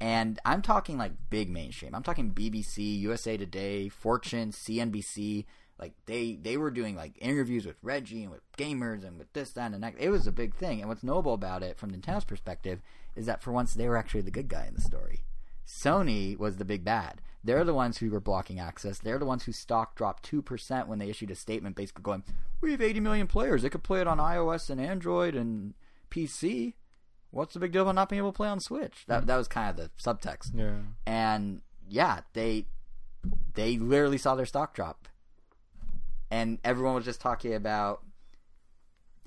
And 0.00 0.38
I'm 0.46 0.62
talking 0.62 0.96
like 0.96 1.12
big 1.28 1.50
mainstream. 1.50 1.94
I'm 1.94 2.02
talking 2.02 2.32
BBC, 2.32 2.98
USA 3.00 3.36
Today, 3.36 3.90
Fortune, 3.90 4.50
CNBC. 4.50 5.44
Like 5.78 5.92
they 6.06 6.36
they 6.40 6.56
were 6.56 6.70
doing 6.70 6.96
like 6.96 7.18
interviews 7.20 7.66
with 7.66 7.76
Reggie 7.82 8.22
and 8.22 8.32
with 8.32 8.50
gamers 8.56 9.04
and 9.06 9.18
with 9.18 9.30
this, 9.34 9.50
that, 9.50 9.72
and 9.72 9.80
next. 9.82 10.00
It 10.00 10.08
was 10.08 10.26
a 10.26 10.32
big 10.32 10.54
thing. 10.54 10.80
And 10.80 10.88
what's 10.88 11.02
notable 11.02 11.34
about 11.34 11.62
it 11.62 11.76
from 11.76 11.90
Nintendo's 11.90 12.24
perspective 12.24 12.80
is 13.14 13.26
that 13.26 13.42
for 13.42 13.52
once 13.52 13.74
they 13.74 13.90
were 13.90 13.98
actually 13.98 14.22
the 14.22 14.30
good 14.30 14.48
guy 14.48 14.64
in 14.66 14.74
the 14.74 14.80
story. 14.80 15.26
Sony 15.66 16.38
was 16.38 16.56
the 16.56 16.64
big 16.64 16.82
bad. 16.82 17.20
They're 17.46 17.64
the 17.64 17.74
ones 17.74 17.98
who 17.98 18.10
were 18.10 18.20
blocking 18.20 18.58
access. 18.58 18.98
They're 18.98 19.18
the 19.18 19.24
ones 19.24 19.44
whose 19.44 19.56
stock 19.56 19.94
dropped 19.94 20.28
2% 20.30 20.88
when 20.88 20.98
they 20.98 21.08
issued 21.08 21.30
a 21.30 21.36
statement 21.36 21.76
basically 21.76 22.02
going, 22.02 22.24
We 22.60 22.72
have 22.72 22.82
80 22.82 23.00
million 23.00 23.26
players. 23.26 23.62
They 23.62 23.70
could 23.70 23.84
play 23.84 24.00
it 24.00 24.08
on 24.08 24.18
iOS 24.18 24.68
and 24.68 24.80
Android 24.80 25.34
and 25.34 25.74
PC. 26.10 26.74
What's 27.30 27.54
the 27.54 27.60
big 27.60 27.72
deal 27.72 27.82
about 27.82 27.94
not 27.94 28.08
being 28.08 28.18
able 28.18 28.32
to 28.32 28.36
play 28.36 28.48
on 28.48 28.58
Switch? 28.60 29.04
That, 29.06 29.22
mm. 29.22 29.26
that 29.26 29.36
was 29.36 29.46
kind 29.46 29.70
of 29.70 29.76
the 29.76 29.90
subtext. 30.02 30.50
Yeah. 30.54 30.78
And 31.06 31.60
yeah, 31.88 32.20
they 32.32 32.66
they 33.54 33.78
literally 33.78 34.18
saw 34.18 34.34
their 34.34 34.46
stock 34.46 34.74
drop. 34.74 35.08
And 36.30 36.58
everyone 36.64 36.94
was 36.94 37.04
just 37.04 37.20
talking 37.20 37.54
about 37.54 38.02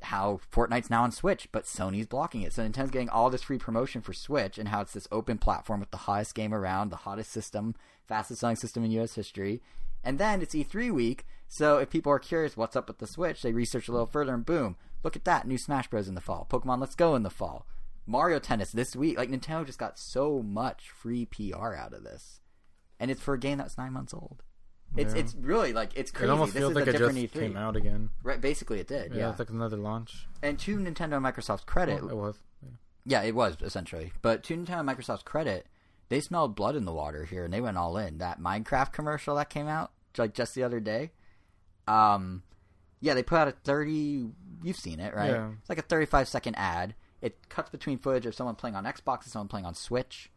how 0.03 0.39
Fortnite's 0.51 0.89
now 0.89 1.03
on 1.03 1.12
Switch, 1.12 1.47
but 1.51 1.65
Sony's 1.65 2.07
blocking 2.07 2.41
it. 2.41 2.53
So 2.53 2.63
Nintendo's 2.63 2.91
getting 2.91 3.09
all 3.09 3.29
this 3.29 3.43
free 3.43 3.57
promotion 3.57 4.01
for 4.01 4.13
Switch 4.13 4.57
and 4.57 4.69
how 4.69 4.81
it's 4.81 4.93
this 4.93 5.07
open 5.12 5.38
platform 5.38 5.79
with 5.79 5.91
the 5.91 5.97
hottest 5.97 6.35
game 6.35 6.53
around, 6.53 6.89
the 6.89 6.97
hottest 6.97 7.31
system, 7.31 7.75
fastest 8.07 8.41
selling 8.41 8.55
system 8.55 8.83
in 8.83 8.91
US 8.91 9.15
history. 9.15 9.62
And 10.03 10.17
then 10.17 10.41
it's 10.41 10.55
E3 10.55 10.91
week, 10.91 11.25
so 11.47 11.77
if 11.77 11.89
people 11.89 12.12
are 12.12 12.19
curious 12.19 12.55
what's 12.55 12.75
up 12.75 12.88
with 12.88 12.99
the 12.99 13.07
Switch, 13.07 13.41
they 13.41 13.51
research 13.51 13.88
a 13.88 13.91
little 13.91 14.07
further 14.07 14.33
and 14.33 14.45
boom, 14.45 14.77
look 15.03 15.15
at 15.15 15.25
that, 15.25 15.47
new 15.47 15.57
Smash 15.57 15.88
Bros 15.89 16.07
in 16.07 16.15
the 16.15 16.21
fall. 16.21 16.47
Pokemon 16.49 16.79
Let's 16.79 16.95
Go 16.95 17.15
in 17.15 17.23
the 17.23 17.29
fall. 17.29 17.65
Mario 18.09 18.39
Tennis 18.39 18.71
this 18.71 18.95
week. 18.95 19.17
Like 19.17 19.29
Nintendo 19.29 19.65
just 19.65 19.77
got 19.77 19.99
so 19.99 20.41
much 20.41 20.89
free 20.89 21.25
PR 21.25 21.75
out 21.75 21.93
of 21.93 22.03
this. 22.03 22.41
And 22.99 23.12
it's 23.12 23.21
for 23.21 23.35
a 23.35 23.39
game 23.39 23.59
that's 23.59 23.77
9 23.77 23.93
months 23.93 24.13
old. 24.13 24.41
It's 24.97 25.13
Yeah. 25.13 25.19
it's 25.21 25.36
really 25.36 25.71
like 25.73 25.91
it's 25.95 26.12
crazy. 26.12 26.28
It 26.30 26.32
almost 26.32 26.54
this 26.54 26.62
feels 26.62 26.71
is 26.71 26.75
like 26.75 26.88
a 26.88 26.89
it 26.89 26.93
just 26.93 27.13
different 27.15 27.32
E3. 27.32 27.39
came 27.39 27.58
out 27.58 27.75
again. 27.75 28.10
Right, 28.23 28.41
basically 28.41 28.80
it 28.80 28.88
did. 28.88 29.12
Yeah, 29.13 29.19
Yeah. 29.19 29.30
it's 29.30 29.39
like 29.39 29.49
another 29.49 29.78
launch. 29.78 30.28
and 30.41 30.58
to 30.60 30.78
Nintendo 30.78 31.17
and 31.17 31.25
Microsoft's 31.25 31.63
credit, 31.65 32.02
Well, 32.04 32.10
it 32.12 32.15
was. 32.15 32.36
Yeah. 32.62 32.69
yeah, 33.06 33.21
it 33.28 33.36
was 33.36 33.58
essentially. 33.62 34.13
But 34.21 34.43
to 34.45 34.56
Nintendo 34.58 34.80
and 34.80 34.89
Microsoft's 34.89 35.23
credit, 35.23 35.67
they 36.10 36.19
smelled 36.19 36.56
blood 36.56 36.75
in 36.75 36.86
the 36.86 36.91
water 36.91 37.25
here, 37.25 37.45
and 37.45 37.54
they 37.54 37.62
went 37.62 37.78
all 37.78 37.95
in. 37.97 38.17
That 38.17 38.39
Minecraft 38.41 38.91
commercial 38.91 39.36
that 39.36 39.49
came 39.49 39.67
out 39.67 39.91
like 40.17 40.34
just 40.34 40.56
the 40.56 40.63
other 40.63 40.80
day, 40.80 41.12
um, 41.88 42.41
yeah, 42.99 43.13
they 43.13 43.23
put 43.23 43.38
out 43.38 43.47
a 43.47 43.52
thirty. 43.52 44.28
You've 44.63 44.75
seen 44.75 44.99
it, 44.99 45.13
right? 45.15 45.30
Yeah. 45.32 45.52
It's 45.60 45.69
like 45.69 45.78
a 45.78 45.84
thirty-five 45.84 46.28
second 46.28 46.56
ad. 46.56 46.95
It 47.21 47.47
cuts 47.49 47.69
between 47.69 47.99
footage 47.99 48.25
of 48.25 48.34
someone 48.34 48.56
playing 48.56 48.75
on 48.75 48.86
Xbox 48.86 49.23
and 49.23 49.32
someone 49.32 49.47
playing 49.49 49.65
on 49.67 49.75
Switch, 49.75 50.32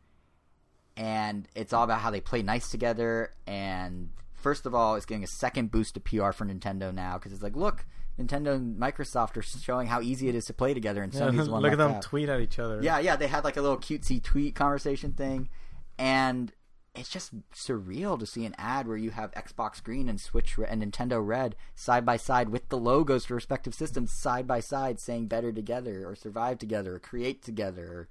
and 0.97 1.49
it's 1.55 1.73
all 1.73 1.85
about 1.85 2.01
how 2.01 2.11
they 2.11 2.21
play 2.21 2.43
nice 2.43 2.69
together. 2.71 3.31
And 3.47 4.11
first 4.42 4.66
of 4.66 4.74
all, 4.74 4.94
it's 4.96 5.07
getting 5.07 5.24
a 5.24 5.28
second 5.28 5.70
boost 5.70 5.94
to 5.94 6.00
PR 6.00 6.33
for 6.33 6.44
Nintendo 6.44 6.92
now 6.92 7.14
because 7.18 7.33
it's 7.33 7.42
like, 7.42 7.57
look. 7.57 7.85
Nintendo 8.20 8.55
and 8.57 8.78
Microsoft 8.78 9.38
are 9.38 9.42
showing 9.42 9.87
how 9.87 10.02
easy 10.02 10.28
it 10.28 10.35
is 10.35 10.44
to 10.44 10.52
play 10.52 10.74
together, 10.74 11.02
and 11.02 11.14
Yeah, 11.14 11.20
Sony's 11.22 11.46
the 11.46 11.52
one 11.52 11.62
look 11.62 11.72
at 11.72 11.78
them 11.78 11.92
out. 11.92 12.02
tweet 12.02 12.28
at 12.28 12.40
each 12.42 12.59
other. 12.59 12.78
Yeah, 12.83 12.98
yeah, 12.98 13.16
they 13.16 13.26
had 13.26 13.42
like 13.42 13.57
a 13.57 13.62
little 13.62 13.78
cutesy 13.78 14.22
tweet 14.22 14.55
conversation 14.55 15.12
thing, 15.14 15.48
and 15.98 16.52
it's 16.94 17.09
just 17.09 17.33
surreal 17.55 18.18
to 18.18 18.26
see 18.26 18.44
an 18.44 18.55
ad 18.59 18.87
where 18.87 18.98
you 18.98 19.12
have 19.12 19.33
Xbox 19.33 19.83
Green 19.83 20.11
and 20.11 20.20
Switch 20.20 20.59
Re- 20.59 20.66
and 20.68 20.83
Nintendo 20.83 21.26
Red 21.26 21.57
side 21.74 22.05
by 22.05 22.18
side 22.18 22.50
with 22.50 22.68
the 22.68 22.76
logos 22.76 23.24
for 23.24 23.35
respective 23.35 23.74
systems 23.74 24.12
side 24.12 24.46
by 24.46 24.61
side, 24.61 25.00
saying 25.00 25.28
"better 25.28 25.50
together" 25.50 26.07
or 26.07 26.14
"survive 26.14 26.59
together" 26.59 26.96
or 26.96 26.98
"create 26.98 27.42
together." 27.42 28.11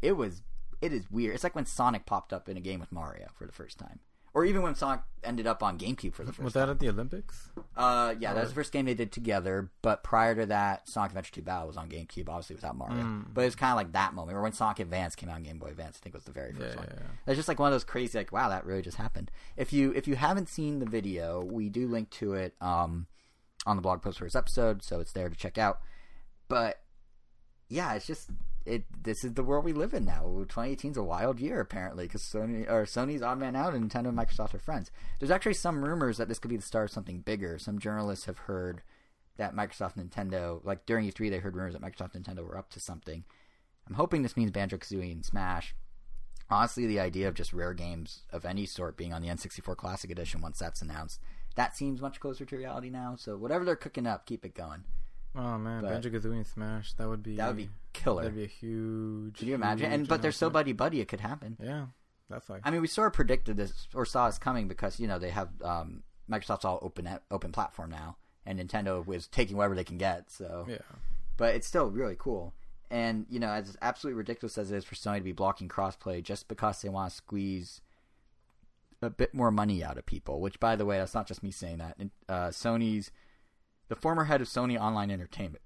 It 0.00 0.12
was, 0.12 0.42
it 0.80 0.92
is 0.92 1.10
weird. 1.10 1.34
It's 1.34 1.42
like 1.44 1.56
when 1.56 1.66
Sonic 1.66 2.06
popped 2.06 2.32
up 2.32 2.48
in 2.48 2.56
a 2.56 2.60
game 2.60 2.78
with 2.78 2.92
Mario 2.92 3.26
for 3.36 3.44
the 3.44 3.52
first 3.52 3.76
time, 3.76 3.98
or 4.34 4.44
even 4.44 4.62
when 4.62 4.74
Sonic 4.74 5.00
ended 5.24 5.46
up 5.46 5.62
on 5.62 5.78
GameCube 5.78 6.14
for 6.14 6.24
the 6.24 6.32
first 6.32 6.42
Was 6.42 6.52
time. 6.54 6.66
that 6.66 6.70
at 6.72 6.78
the 6.80 6.88
Olympics? 6.88 7.50
Uh, 7.76 8.14
yeah, 8.18 8.32
that 8.34 8.40
was 8.40 8.48
the 8.50 8.54
first 8.54 8.72
game 8.72 8.86
they 8.86 8.94
did 8.94 9.12
together. 9.12 9.70
But 9.82 10.02
prior 10.02 10.34
to 10.34 10.46
that, 10.46 10.88
Sonic 10.88 11.10
Adventure 11.10 11.32
2 11.32 11.42
Battle 11.42 11.66
was 11.68 11.76
on 11.76 11.88
GameCube, 11.88 12.28
obviously 12.28 12.56
without 12.56 12.76
Mario. 12.76 13.02
Mm. 13.02 13.26
But 13.32 13.42
it 13.42 13.44
was 13.44 13.54
kind 13.56 13.70
of 13.72 13.76
like 13.76 13.92
that 13.92 14.14
moment, 14.14 14.36
or 14.36 14.42
when 14.42 14.52
Sonic 14.52 14.80
Advance 14.80 15.14
came 15.14 15.28
out 15.28 15.36
on 15.36 15.42
Game 15.42 15.58
Boy 15.58 15.68
Advance. 15.68 15.98
I 16.00 16.02
think 16.02 16.14
was 16.14 16.24
the 16.24 16.32
very 16.32 16.52
first 16.52 16.74
Yeah, 16.74 16.80
one. 16.80 16.88
yeah, 16.90 16.98
yeah. 17.00 17.06
It's 17.32 17.36
just 17.36 17.48
like 17.48 17.58
one 17.58 17.68
of 17.68 17.74
those 17.74 17.84
crazy, 17.84 18.18
like, 18.18 18.32
wow, 18.32 18.48
that 18.48 18.64
really 18.64 18.82
just 18.82 18.96
happened. 18.96 19.30
If 19.56 19.72
you 19.72 19.92
if 19.92 20.08
you 20.08 20.16
haven't 20.16 20.48
seen 20.48 20.78
the 20.80 20.86
video, 20.86 21.42
we 21.44 21.68
do 21.68 21.86
link 21.86 22.10
to 22.10 22.32
it 22.34 22.54
um 22.60 23.06
on 23.66 23.76
the 23.76 23.82
blog 23.82 24.02
post 24.02 24.18
for 24.18 24.24
this 24.24 24.34
episode, 24.34 24.82
so 24.82 24.98
it's 24.98 25.12
there 25.12 25.28
to 25.28 25.36
check 25.36 25.56
out. 25.58 25.78
But 26.48 26.80
yeah, 27.68 27.94
it's 27.94 28.06
just 28.06 28.28
it. 28.66 28.84
This 29.02 29.24
is 29.24 29.34
the 29.34 29.42
world 29.42 29.64
we 29.64 29.72
live 29.72 29.94
in 29.94 30.04
now. 30.04 30.22
2018 30.22 30.92
is 30.92 30.96
a 30.96 31.02
wild 31.02 31.40
year 31.40 31.60
apparently 31.60 32.04
because 32.04 32.22
Sony 32.22 32.68
or 32.70 32.84
Sony's 32.84 33.22
odd 33.22 33.38
man 33.38 33.56
out, 33.56 33.74
and 33.74 33.90
Nintendo 33.90 34.08
and 34.08 34.18
Microsoft 34.18 34.54
are 34.54 34.58
friends. 34.58 34.90
There's 35.18 35.30
actually 35.30 35.54
some 35.54 35.84
rumors 35.84 36.18
that 36.18 36.28
this 36.28 36.38
could 36.38 36.50
be 36.50 36.56
the 36.56 36.62
start 36.62 36.90
of 36.90 36.94
something 36.94 37.20
bigger. 37.20 37.58
Some 37.58 37.78
journalists 37.78 38.26
have 38.26 38.38
heard 38.38 38.82
that 39.36 39.54
Microsoft 39.54 39.96
Nintendo, 39.96 40.60
like 40.64 40.86
during 40.86 41.10
E3, 41.10 41.30
they 41.30 41.38
heard 41.38 41.56
rumors 41.56 41.72
that 41.74 41.82
Microsoft 41.82 42.14
Nintendo 42.14 42.46
were 42.46 42.58
up 42.58 42.70
to 42.70 42.80
something. 42.80 43.24
I'm 43.88 43.94
hoping 43.94 44.22
this 44.22 44.36
means 44.36 44.50
Banjo 44.50 44.76
Kazooie 44.76 45.12
and 45.12 45.24
Smash. 45.24 45.74
Honestly, 46.50 46.86
the 46.86 47.00
idea 47.00 47.28
of 47.28 47.34
just 47.34 47.52
rare 47.52 47.72
games 47.72 48.20
of 48.30 48.44
any 48.44 48.66
sort 48.66 48.96
being 48.96 49.12
on 49.12 49.22
the 49.22 49.28
N64 49.28 49.76
Classic 49.76 50.10
Edition 50.10 50.40
once 50.40 50.58
that's 50.58 50.82
announced, 50.82 51.20
that 51.56 51.76
seems 51.76 52.00
much 52.00 52.20
closer 52.20 52.44
to 52.44 52.56
reality 52.56 52.90
now. 52.90 53.16
So 53.16 53.36
whatever 53.36 53.64
they're 53.64 53.74
cooking 53.74 54.06
up, 54.06 54.26
keep 54.26 54.44
it 54.44 54.54
going. 54.54 54.84
Oh 55.34 55.58
man, 55.58 55.82
But- 55.82 55.90
Banjo 55.90 56.10
Kazooie 56.10 56.36
and 56.36 56.46
Smash. 56.46 56.92
That 56.94 57.08
would 57.08 57.22
be. 57.22 57.36
That 57.36 57.48
would 57.48 57.56
be 57.56 57.70
killer. 57.92 58.22
That'd 58.22 58.36
be 58.36 58.44
a 58.44 58.48
huge. 58.48 59.38
Could 59.38 59.48
you 59.48 59.54
imagine? 59.54 59.90
And 59.92 60.08
but 60.08 60.22
they're 60.22 60.32
so 60.32 60.50
buddy 60.50 60.72
buddy, 60.72 61.00
it 61.00 61.08
could 61.08 61.20
happen. 61.20 61.56
Yeah, 61.62 61.86
that's 62.28 62.50
like. 62.50 62.62
I 62.64 62.70
mean, 62.70 62.82
we 62.82 62.88
sort 62.88 63.06
of 63.08 63.12
predicted 63.14 63.56
this 63.56 63.88
or 63.94 64.04
saw 64.04 64.26
this 64.26 64.38
coming 64.38 64.68
because 64.68 65.00
you 65.00 65.08
know 65.08 65.18
they 65.18 65.30
have 65.30 65.48
um, 65.62 66.02
Microsoft's 66.30 66.64
all 66.64 66.78
open 66.82 67.08
open 67.30 67.52
platform 67.52 67.90
now, 67.90 68.16
and 68.44 68.58
Nintendo 68.58 69.04
was 69.04 69.26
taking 69.26 69.56
whatever 69.56 69.74
they 69.74 69.84
can 69.84 69.98
get. 69.98 70.30
So 70.30 70.66
yeah. 70.68 70.78
but 71.36 71.54
it's 71.54 71.66
still 71.66 71.86
really 71.90 72.16
cool. 72.18 72.54
And 72.90 73.24
you 73.30 73.40
know, 73.40 73.48
as 73.48 73.76
absolutely 73.80 74.18
ridiculous 74.18 74.58
as 74.58 74.70
it 74.70 74.76
is 74.76 74.84
for 74.84 74.96
Sony 74.96 75.18
to 75.18 75.22
be 75.22 75.32
blocking 75.32 75.68
crossplay 75.68 76.22
just 76.22 76.46
because 76.46 76.82
they 76.82 76.90
want 76.90 77.10
to 77.10 77.16
squeeze 77.16 77.80
a 79.00 79.10
bit 79.10 79.34
more 79.34 79.50
money 79.50 79.82
out 79.82 79.96
of 79.96 80.04
people. 80.04 80.40
Which, 80.40 80.60
by 80.60 80.76
the 80.76 80.84
way, 80.84 80.98
that's 80.98 81.14
not 81.14 81.26
just 81.26 81.42
me 81.42 81.50
saying 81.50 81.78
that. 81.78 81.96
Uh, 82.28 82.48
Sony's 82.48 83.10
the 83.92 84.00
former 84.00 84.24
head 84.24 84.40
of 84.40 84.48
Sony 84.48 84.80
Online 84.80 85.10
Entertainment, 85.10 85.60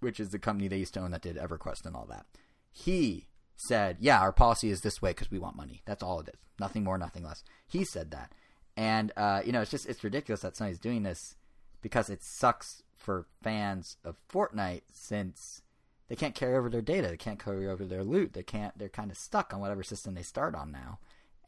which 0.00 0.20
is 0.20 0.28
the 0.28 0.38
company 0.38 0.68
they 0.68 0.76
used 0.76 0.92
to 0.92 1.00
own 1.00 1.10
that 1.10 1.22
did 1.22 1.38
EverQuest 1.38 1.86
and 1.86 1.96
all 1.96 2.04
that. 2.04 2.26
He 2.70 3.28
said, 3.56 3.96
"Yeah, 3.98 4.20
our 4.20 4.30
policy 4.30 4.68
is 4.68 4.82
this 4.82 5.00
way 5.00 5.12
because 5.12 5.30
we 5.30 5.38
want 5.38 5.56
money. 5.56 5.80
That's 5.86 6.02
all 6.02 6.20
it 6.20 6.28
is. 6.28 6.38
Nothing 6.60 6.84
more, 6.84 6.98
nothing 6.98 7.22
less." 7.22 7.42
He 7.66 7.82
said 7.82 8.10
that, 8.10 8.34
and 8.76 9.10
uh, 9.16 9.40
you 9.42 9.52
know, 9.52 9.62
it's 9.62 9.70
just 9.70 9.86
it's 9.86 10.04
ridiculous 10.04 10.42
that 10.42 10.52
Sony's 10.52 10.78
doing 10.78 11.02
this 11.02 11.36
because 11.80 12.10
it 12.10 12.22
sucks 12.22 12.82
for 12.94 13.24
fans 13.42 13.96
of 14.04 14.16
Fortnite 14.30 14.82
since 14.92 15.62
they 16.08 16.14
can't 16.14 16.34
carry 16.34 16.54
over 16.54 16.68
their 16.68 16.82
data, 16.82 17.08
they 17.08 17.16
can't 17.16 17.42
carry 17.42 17.66
over 17.66 17.86
their 17.86 18.04
loot, 18.04 18.34
they 18.34 18.42
can't. 18.42 18.76
They're 18.78 18.90
kind 18.90 19.10
of 19.10 19.16
stuck 19.16 19.54
on 19.54 19.60
whatever 19.60 19.82
system 19.82 20.12
they 20.12 20.22
start 20.22 20.54
on 20.54 20.70
now, 20.72 20.98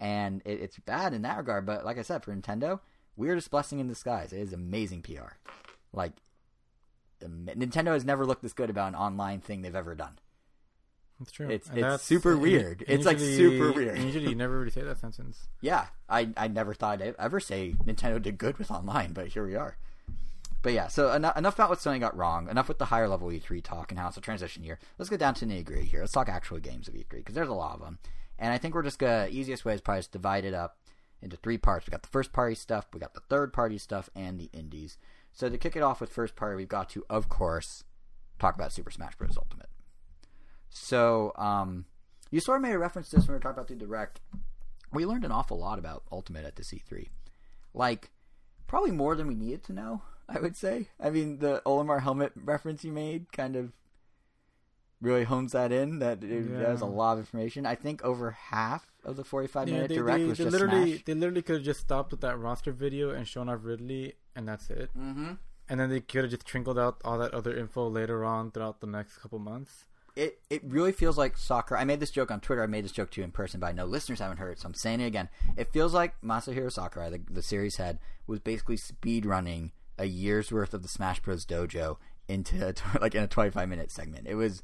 and 0.00 0.40
it, 0.46 0.58
it's 0.62 0.78
bad 0.78 1.12
in 1.12 1.20
that 1.20 1.36
regard. 1.36 1.66
But 1.66 1.84
like 1.84 1.98
I 1.98 2.02
said, 2.02 2.24
for 2.24 2.34
Nintendo, 2.34 2.80
weirdest 3.14 3.50
blessing 3.50 3.78
in 3.78 3.88
disguise. 3.88 4.32
It 4.32 4.40
is 4.40 4.54
amazing 4.54 5.02
PR. 5.02 5.36
Like 5.94 6.12
Nintendo 7.22 7.92
has 7.92 8.04
never 8.04 8.26
looked 8.26 8.42
this 8.42 8.52
good 8.52 8.70
about 8.70 8.88
an 8.88 8.94
online 8.94 9.40
thing 9.40 9.62
they've 9.62 9.74
ever 9.74 9.94
done. 9.94 10.18
That's 11.18 11.30
true. 11.30 11.48
It's 11.48 11.68
And 11.68 11.78
it's 11.78 12.02
super 12.02 12.36
weird. 12.36 12.84
it's 12.88 13.06
like 13.06 13.20
super 13.20 13.72
weird. 13.72 13.98
Usually, 13.98 14.28
you 14.28 14.34
never 14.34 14.58
really 14.58 14.70
say 14.70 14.82
that 14.82 14.98
sentence. 14.98 15.46
Yeah, 15.60 15.86
I 16.08 16.30
I 16.36 16.48
never 16.48 16.74
thought 16.74 17.00
I'd 17.00 17.14
ever 17.18 17.40
say 17.40 17.76
Nintendo 17.84 18.20
did 18.20 18.36
good 18.36 18.58
with 18.58 18.70
online, 18.70 19.12
but 19.12 19.28
here 19.28 19.46
we 19.46 19.54
are. 19.54 19.76
But 20.60 20.72
yeah, 20.72 20.88
so 20.88 21.12
enough, 21.12 21.36
enough 21.36 21.54
about 21.54 21.70
what 21.70 21.78
Sony 21.78 22.00
got 22.00 22.16
wrong. 22.16 22.48
Enough 22.48 22.68
with 22.68 22.78
the 22.78 22.86
higher 22.86 23.06
level 23.06 23.28
E3 23.28 23.62
talk 23.62 23.90
and 23.92 23.98
how 24.00 24.08
it's 24.08 24.16
a 24.16 24.20
transition 24.20 24.64
year. 24.64 24.78
Let's 24.98 25.10
get 25.10 25.20
down 25.20 25.34
to 25.34 25.46
nitty 25.46 25.64
gritty 25.64 25.84
here. 25.86 26.00
Let's 26.00 26.12
talk 26.12 26.28
actual 26.28 26.58
games 26.58 26.88
of 26.88 26.94
E3 26.94 27.08
because 27.10 27.34
there's 27.34 27.48
a 27.48 27.54
lot 27.54 27.74
of 27.74 27.80
them, 27.80 27.98
and 28.38 28.52
I 28.52 28.58
think 28.58 28.74
we're 28.74 28.82
just 28.82 28.98
gonna 28.98 29.28
easiest 29.30 29.64
way 29.64 29.74
is 29.74 29.80
probably 29.80 30.00
just 30.00 30.12
divide 30.12 30.44
it 30.44 30.54
up 30.54 30.78
into 31.22 31.36
three 31.36 31.58
parts. 31.58 31.86
We 31.86 31.92
got 31.92 32.02
the 32.02 32.08
first 32.08 32.32
party 32.32 32.54
stuff, 32.56 32.86
we 32.92 32.98
got 33.00 33.14
the 33.14 33.20
third 33.20 33.52
party 33.52 33.78
stuff, 33.78 34.10
and 34.16 34.38
the 34.38 34.50
indies. 34.52 34.98
So 35.34 35.48
to 35.48 35.58
kick 35.58 35.76
it 35.76 35.82
off 35.82 36.00
with 36.00 36.10
first 36.10 36.36
party, 36.36 36.56
we've 36.56 36.68
got 36.68 36.88
to 36.90 37.04
of 37.10 37.28
course 37.28 37.84
talk 38.38 38.54
about 38.54 38.72
Super 38.72 38.90
Smash 38.90 39.16
Bros. 39.16 39.36
Ultimate. 39.36 39.68
So, 40.70 41.32
um, 41.36 41.84
you 42.30 42.40
sort 42.40 42.56
of 42.56 42.62
made 42.62 42.72
a 42.72 42.78
reference 42.78 43.08
to 43.10 43.16
this 43.16 43.26
when 43.26 43.34
we 43.34 43.36
were 43.36 43.40
talking 43.40 43.58
about 43.58 43.68
the 43.68 43.74
direct. 43.74 44.20
We 44.92 45.06
learned 45.06 45.24
an 45.24 45.32
awful 45.32 45.58
lot 45.58 45.78
about 45.78 46.02
Ultimate 46.10 46.44
at 46.44 46.56
the 46.56 46.62
E3. 46.62 47.08
Like, 47.72 48.10
probably 48.66 48.90
more 48.90 49.14
than 49.14 49.26
we 49.28 49.34
needed 49.34 49.62
to 49.64 49.72
know, 49.72 50.02
I 50.28 50.40
would 50.40 50.56
say. 50.56 50.88
I 51.00 51.10
mean, 51.10 51.38
the 51.38 51.62
Olimar 51.64 52.02
helmet 52.02 52.32
reference 52.36 52.84
you 52.84 52.92
made 52.92 53.32
kind 53.32 53.56
of 53.56 53.72
really 55.00 55.24
hones 55.24 55.52
that 55.52 55.72
in. 55.72 55.98
That 55.98 56.22
it, 56.24 56.44
Yeah. 56.50 56.58
that 56.60 56.70
was 56.70 56.80
a 56.80 56.86
lot 56.86 57.14
of 57.14 57.18
information. 57.20 57.66
I 57.66 57.74
think 57.74 58.02
over 58.04 58.30
half 58.32 58.86
of 59.04 59.16
the 59.16 59.24
45 59.24 59.68
Yeah, 59.68 59.74
minute 59.74 59.88
they, 59.90 59.94
direct 59.96 60.18
they, 60.18 60.24
was 60.26 60.38
they 60.38 60.44
just 60.44 60.52
literally 60.52 60.92
Smash. 60.92 61.04
they 61.04 61.14
literally 61.14 61.42
could 61.42 61.56
have 61.56 61.64
just 61.64 61.80
stopped 61.80 62.10
with 62.10 62.20
that 62.22 62.38
roster 62.38 62.72
video 62.72 63.10
and 63.10 63.26
shown 63.28 63.48
off 63.48 63.60
Ridley, 63.62 64.14
and 64.34 64.48
that's 64.48 64.70
it. 64.70 64.90
Mm-hmm. 64.98 65.32
And 65.68 65.80
then 65.80 65.88
they 65.90 66.00
could 66.00 66.22
have 66.24 66.30
just 66.30 66.46
trickled 66.46 66.78
out 66.78 67.00
all 67.04 67.18
that 67.18 67.32
other 67.34 67.56
info 67.56 67.88
later 67.88 68.24
on 68.24 68.50
throughout 68.50 68.80
the 68.80 68.86
next 68.86 69.18
couple 69.18 69.38
months. 69.38 69.86
it 70.16 70.38
it 70.48 70.62
really 70.64 70.92
feels 70.92 71.18
like 71.18 71.36
soccer. 71.36 71.76
I 71.76 71.84
made 71.84 71.98
this 72.00 72.10
joke 72.12 72.30
on 72.30 72.40
Twitter. 72.40 72.62
I 72.62 72.66
made 72.66 72.84
this 72.84 72.92
joke 72.92 73.10
to 73.12 73.20
you 73.20 73.24
in 73.24 73.32
person, 73.32 73.60
but 73.60 73.66
I 73.66 73.72
know 73.72 73.84
listeners 73.84 74.20
haven't 74.20 74.36
heard 74.38 74.52
it, 74.52 74.60
so 74.60 74.66
I'm 74.68 74.74
saying 74.74 75.00
it 75.00 75.06
again. 75.06 75.28
It 75.56 75.72
feels 75.72 75.92
like 75.92 76.20
Masahiro 76.22 76.70
Sakurai, 76.70 77.10
the, 77.10 77.20
the 77.30 77.42
series 77.42 77.76
head, 77.76 77.98
was 78.26 78.40
basically 78.40 78.76
speed 78.76 79.26
running 79.26 79.72
a 79.98 80.04
year's 80.04 80.52
worth 80.52 80.72
of 80.74 80.82
the 80.82 80.88
Smash 80.88 81.20
Bros. 81.20 81.44
Dojo 81.46 81.96
into 82.28 82.56
a, 82.68 82.74
like 83.00 83.14
in 83.14 83.22
a 83.22 83.26
25 83.28 83.68
minute 83.68 83.90
segment. 83.90 84.26
It 84.28 84.34
was 84.36 84.62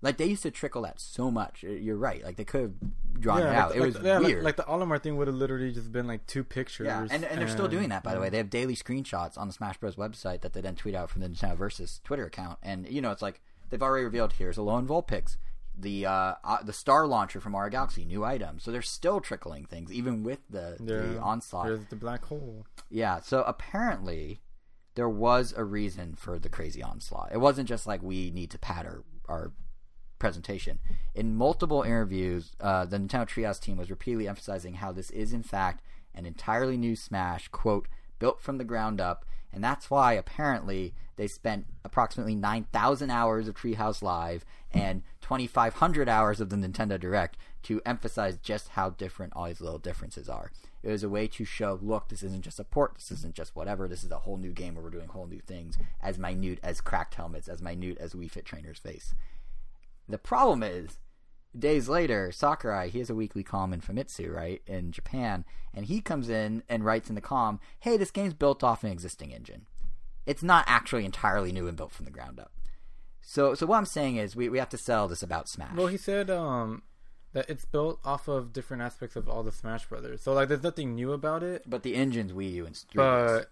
like 0.00 0.16
they 0.16 0.26
used 0.26 0.42
to 0.44 0.50
trickle 0.50 0.82
that 0.82 1.00
so 1.00 1.30
much. 1.30 1.64
Uh, 1.66 1.70
You're 1.70 1.96
right. 1.96 2.22
Like 2.24 2.36
they 2.36 2.44
could 2.44 2.60
have 2.62 3.20
drawn 3.20 3.42
it 3.42 3.46
out. 3.46 3.70
the- 3.70 3.78
it 3.78 3.80
was 3.86 3.94
the- 3.94 4.02
yeah, 4.06 4.18
like- 4.18 4.26
weird. 4.26 4.44
Like, 4.44 4.56
the 4.56 4.62
Olimar 4.64 5.02
thing 5.02 5.16
would 5.16 5.26
have 5.26 5.36
literally 5.36 5.72
just 5.72 5.90
been 5.92 6.06
like 6.06 6.26
two 6.26 6.44
pictures. 6.44 6.86
Yeah, 6.86 7.06
and, 7.10 7.24
and 7.24 7.40
they're 7.40 7.48
still 7.48 7.68
doing 7.68 7.88
that, 7.88 8.02
by 8.04 8.14
the 8.14 8.20
way. 8.20 8.28
They 8.28 8.36
have 8.38 8.50
daily 8.50 8.76
screenshots 8.76 9.36
on 9.36 9.48
the 9.48 9.52
Smash 9.52 9.76
Bros. 9.78 9.96
website 9.96 10.42
that 10.42 10.52
they 10.52 10.60
then 10.60 10.76
tweet 10.76 10.94
out 10.94 11.10
from 11.10 11.22
the 11.22 11.28
Nintendo 11.28 11.56
Versus 11.56 12.00
Twitter 12.04 12.26
account. 12.26 12.58
And, 12.62 12.88
you 12.88 13.00
know, 13.00 13.10
it's 13.10 13.22
like 13.22 13.40
they've 13.70 13.82
already 13.82 14.04
revealed 14.04 14.34
here's 14.34 14.56
Alolan 14.56 14.86
Vulpix, 14.86 15.36
the 15.76 16.06
uh, 16.06 16.34
uh, 16.44 16.62
the 16.62 16.72
Star 16.72 17.06
Launcher 17.06 17.40
from 17.40 17.52
Mario 17.52 17.70
Galaxy, 17.70 18.04
new 18.04 18.24
item. 18.24 18.58
So 18.60 18.70
they're 18.70 18.82
still 18.82 19.20
trickling 19.20 19.64
things, 19.64 19.92
even 19.92 20.22
with 20.22 20.40
the, 20.50 20.76
the 20.80 21.18
onslaught. 21.20 21.66
There's 21.66 21.84
the 21.86 21.96
black 21.96 22.24
hole. 22.24 22.66
Yeah, 22.90 23.20
so 23.20 23.42
apparently 23.42 24.40
there 24.94 25.08
was 25.08 25.54
a 25.56 25.62
reason 25.64 26.14
for 26.16 26.38
the 26.38 26.48
crazy 26.48 26.82
onslaught. 26.82 27.30
It 27.32 27.38
wasn't 27.38 27.68
just 27.68 27.86
like 27.86 28.02
we 28.02 28.30
need 28.30 28.50
to 28.52 28.58
pad 28.58 28.86
our, 28.86 29.04
our 29.28 29.52
presentation. 30.18 30.78
In 31.14 31.36
multiple 31.36 31.82
interviews, 31.82 32.52
uh, 32.60 32.84
the 32.84 32.98
Nintendo 32.98 33.28
Treehouse 33.28 33.60
team 33.60 33.76
was 33.76 33.90
repeatedly 33.90 34.28
emphasizing 34.28 34.74
how 34.74 34.92
this 34.92 35.10
is, 35.10 35.32
in 35.32 35.42
fact, 35.42 35.82
an 36.14 36.26
entirely 36.26 36.76
new 36.76 36.96
Smash, 36.96 37.48
quote, 37.48 37.88
built 38.18 38.40
from 38.40 38.58
the 38.58 38.64
ground 38.64 39.00
up, 39.00 39.24
and 39.52 39.62
that's 39.62 39.90
why 39.90 40.12
apparently 40.12 40.94
they 41.16 41.26
spent 41.26 41.66
approximately 41.84 42.34
9,000 42.34 43.10
hours 43.10 43.48
of 43.48 43.54
Treehouse 43.54 44.02
Live 44.02 44.44
and 44.72 45.02
2,500 45.22 46.08
hours 46.08 46.40
of 46.40 46.50
the 46.50 46.56
Nintendo 46.56 46.98
Direct 46.98 47.36
to 47.64 47.80
emphasize 47.84 48.38
just 48.38 48.68
how 48.68 48.90
different 48.90 49.32
all 49.34 49.46
these 49.46 49.60
little 49.60 49.78
differences 49.78 50.28
are. 50.28 50.52
It 50.82 50.90
was 50.90 51.02
a 51.02 51.08
way 51.08 51.26
to 51.28 51.44
show, 51.44 51.78
look, 51.82 52.08
this 52.08 52.22
isn't 52.22 52.44
just 52.44 52.60
a 52.60 52.64
port, 52.64 52.94
this 52.96 53.10
isn't 53.10 53.34
just 53.34 53.56
whatever, 53.56 53.88
this 53.88 54.04
is 54.04 54.12
a 54.12 54.18
whole 54.18 54.36
new 54.36 54.52
game 54.52 54.74
where 54.74 54.84
we're 54.84 54.90
doing 54.90 55.08
whole 55.08 55.26
new 55.26 55.40
things, 55.40 55.76
as 56.00 56.18
minute 56.18 56.60
as 56.62 56.80
cracked 56.80 57.16
helmets, 57.16 57.48
as 57.48 57.60
minute 57.60 57.98
as 57.98 58.14
Wii 58.14 58.30
Fit 58.30 58.44
Trainer's 58.44 58.78
face. 58.78 59.14
The 60.08 60.18
problem 60.18 60.62
is, 60.62 60.98
days 61.56 61.88
later, 61.88 62.32
Sakurai, 62.32 62.88
he 62.88 62.98
has 62.98 63.10
a 63.10 63.14
weekly 63.14 63.42
column 63.42 63.72
in 63.72 63.80
Famitsu, 63.80 64.32
right, 64.32 64.62
in 64.66 64.92
Japan, 64.92 65.44
and 65.74 65.86
he 65.86 66.00
comes 66.00 66.28
in 66.28 66.62
and 66.68 66.84
writes 66.84 67.08
in 67.08 67.14
the 67.14 67.20
column, 67.20 67.60
hey, 67.80 67.96
this 67.96 68.10
game's 68.10 68.34
built 68.34 68.64
off 68.64 68.84
an 68.84 68.90
existing 68.90 69.32
engine. 69.32 69.66
It's 70.26 70.42
not 70.42 70.64
actually 70.66 71.04
entirely 71.04 71.52
new 71.52 71.68
and 71.68 71.76
built 71.76 71.92
from 71.92 72.04
the 72.04 72.10
ground 72.10 72.38
up. 72.38 72.52
So, 73.20 73.54
so 73.54 73.66
what 73.66 73.76
I'm 73.76 73.86
saying 73.86 74.16
is, 74.16 74.34
we, 74.34 74.48
we 74.48 74.58
have 74.58 74.68
to 74.70 74.78
sell 74.78 75.08
this 75.08 75.22
about 75.22 75.48
Smash. 75.48 75.74
Well, 75.74 75.88
he 75.88 75.98
said 75.98 76.30
um 76.30 76.82
that 77.32 77.48
it's 77.50 77.64
built 77.64 78.00
off 78.04 78.26
of 78.26 78.52
different 78.52 78.82
aspects 78.82 79.16
of 79.16 79.28
all 79.28 79.42
the 79.42 79.52
Smash 79.52 79.86
Brothers. 79.86 80.22
So 80.22 80.32
like, 80.32 80.48
there's 80.48 80.62
nothing 80.62 80.94
new 80.94 81.12
about 81.12 81.42
it. 81.42 81.62
but 81.66 81.82
the 81.82 81.94
engine's 81.94 82.32
Wii 82.32 82.52
U 82.54 82.66
and 82.66 82.74
3DS. 82.74 82.86
But 82.94 83.50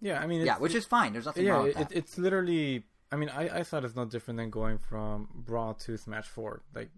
yeah, 0.00 0.20
I 0.20 0.26
mean, 0.26 0.42
it's, 0.42 0.46
yeah, 0.46 0.58
which 0.58 0.74
is 0.74 0.84
fine. 0.84 1.12
There's 1.12 1.24
nothing 1.24 1.46
yeah, 1.46 1.52
wrong 1.52 1.64
with 1.64 1.78
it, 1.78 1.88
that. 1.88 1.96
it's 1.96 2.18
literally. 2.18 2.84
I 3.12 3.16
mean, 3.16 3.28
I, 3.28 3.60
I 3.60 3.62
thought 3.62 3.84
it's 3.84 3.94
no 3.96 4.04
different 4.04 4.38
than 4.38 4.50
going 4.50 4.78
from 4.78 5.28
Brawl 5.34 5.74
to 5.74 5.96
Smash 5.96 6.26
Four. 6.26 6.62
Like, 6.74 6.90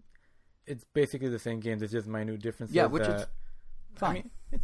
it's 0.65 0.83
basically 0.93 1.29
the 1.29 1.39
same 1.39 1.59
game. 1.59 1.77
There's 1.79 1.91
just 1.91 2.07
minute 2.07 2.41
differences. 2.41 2.75
Yeah, 2.75 2.87
which 2.87 3.03
is 3.07 3.25
fine. 3.95 4.09
I 4.09 4.13
mean, 4.13 4.31
it's 4.51 4.63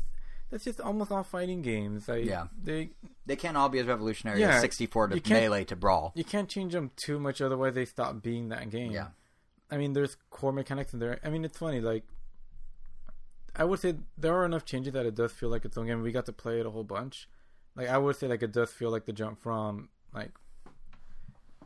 that's 0.50 0.64
just 0.66 0.82
almost 0.82 1.12
all 1.12 1.24
fighting 1.24 1.62
games. 1.62 2.08
Like, 2.08 2.26
Yeah. 2.26 2.48
they 2.62 2.92
they 3.26 3.36
can't 3.36 3.56
all 3.58 3.70
be 3.70 3.80
as 3.80 3.88
revolutionary 3.88 4.40
Yeah, 4.42 4.56
as 4.56 4.62
64 4.62 5.10
to 5.10 5.30
Melee 5.34 5.64
to 5.66 5.76
Brawl. 5.76 6.12
you 6.16 6.24
can't 6.24 6.50
change 6.50 6.74
them 6.74 6.92
too 6.96 7.20
much, 7.20 7.42
otherwise 7.42 7.74
they 7.76 7.86
stop 7.86 8.22
being 8.22 8.50
that 8.50 8.70
game. 8.70 8.92
Yeah. 8.92 9.08
I 9.72 9.78
mean, 9.78 9.94
there's 9.94 10.18
core 10.30 10.52
mechanics 10.52 10.94
in 10.94 11.00
there. 11.00 11.20
I 11.24 11.30
mean, 11.30 11.44
it's 11.46 11.58
funny. 11.58 11.82
Like, 11.82 12.04
I 13.56 13.64
would 13.64 13.80
say 13.80 13.96
there 14.18 14.34
are 14.36 14.46
enough 14.46 14.66
changes 14.66 14.94
that 14.94 15.06
it 15.06 15.16
does 15.16 15.32
feel 15.32 15.50
like 15.50 15.66
its 15.66 15.78
own 15.78 15.88
game. 15.88 16.02
We 16.02 16.12
got 16.12 16.26
to 16.28 16.34
play 16.34 16.60
it 16.60 16.66
a 16.66 16.72
whole 16.72 16.84
bunch. 16.84 17.28
Like, 17.76 17.88
I 17.88 17.98
would 17.98 18.16
say 18.16 18.28
like 18.28 18.44
it 18.44 18.52
does 18.52 18.72
feel 18.72 18.90
like 18.92 19.06
the 19.06 19.14
jump 19.14 19.42
from 19.42 19.90
like. 20.14 20.32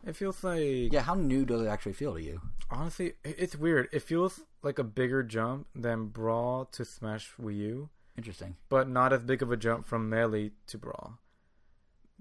It 0.07 0.15
feels 0.15 0.43
like 0.43 0.91
Yeah, 0.93 1.01
how 1.01 1.13
new 1.15 1.45
does 1.45 1.61
it 1.61 1.67
actually 1.67 1.93
feel 1.93 2.13
to 2.15 2.21
you? 2.21 2.41
honestly, 2.71 3.13
it's 3.23 3.55
weird. 3.55 3.89
It 3.91 4.01
feels 4.01 4.41
like 4.63 4.79
a 4.79 4.83
bigger 4.83 5.21
jump 5.23 5.67
than 5.75 6.07
Brawl 6.07 6.65
to 6.71 6.83
Smash 6.85 7.31
Wii 7.39 7.57
U, 7.57 7.89
Interesting. 8.17 8.55
but 8.69 8.87
not 8.89 9.13
as 9.13 9.21
big 9.21 9.41
of 9.41 9.51
a 9.51 9.57
jump 9.57 9.85
from 9.85 10.09
Melee 10.09 10.51
to 10.67 10.77
Brawl. 10.77 11.19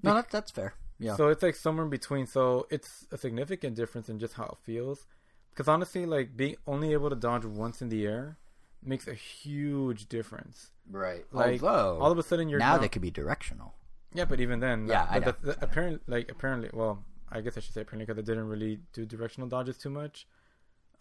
No, 0.02 0.14
that, 0.14 0.30
that's 0.30 0.50
fair. 0.50 0.74
Yeah. 0.98 1.16
So 1.16 1.28
it's 1.28 1.42
like 1.42 1.54
somewhere 1.54 1.84
in 1.84 1.90
between. 1.90 2.26
So 2.26 2.66
it's 2.70 3.06
a 3.12 3.18
significant 3.18 3.76
difference 3.76 4.08
in 4.08 4.18
just 4.18 4.34
how 4.34 4.44
it 4.44 4.58
feels. 4.64 5.06
Because 5.50 5.68
honestly, 5.68 6.04
like 6.06 6.36
being 6.36 6.56
only 6.66 6.92
able 6.92 7.08
to 7.10 7.16
dodge 7.16 7.44
once 7.44 7.80
in 7.80 7.88
the 7.88 8.06
air 8.06 8.36
makes 8.82 9.06
a 9.08 9.14
huge 9.14 10.08
difference. 10.08 10.70
right. 10.90 11.24
Like 11.32 11.62
Although, 11.62 11.98
all 12.00 12.12
of 12.12 12.18
a 12.18 12.22
sudden 12.22 12.48
you're 12.48 12.58
now 12.58 12.72
down- 12.74 12.82
they 12.82 12.88
could 12.88 13.02
be 13.02 13.10
directional. 13.10 13.74
yeah, 14.12 14.24
but 14.26 14.38
even 14.40 14.60
then, 14.60 14.86
Yeah, 14.86 15.04
that, 15.06 15.12
I 15.12 15.18
know. 15.18 15.24
that- 15.26 15.42
that- 15.42 15.62
apparently, 15.62 16.00
like 16.06 16.30
apparently, 16.30 16.70
well, 16.72 17.04
I 17.30 17.40
guess 17.40 17.56
I 17.56 17.60
should 17.60 17.74
say 17.74 17.80
apparently 17.82 18.12
that 18.12 18.22
didn't 18.24 18.48
really 18.48 18.80
do 18.92 19.04
directional 19.04 19.48
dodges 19.48 19.78
too 19.78 19.90
much. 19.90 20.26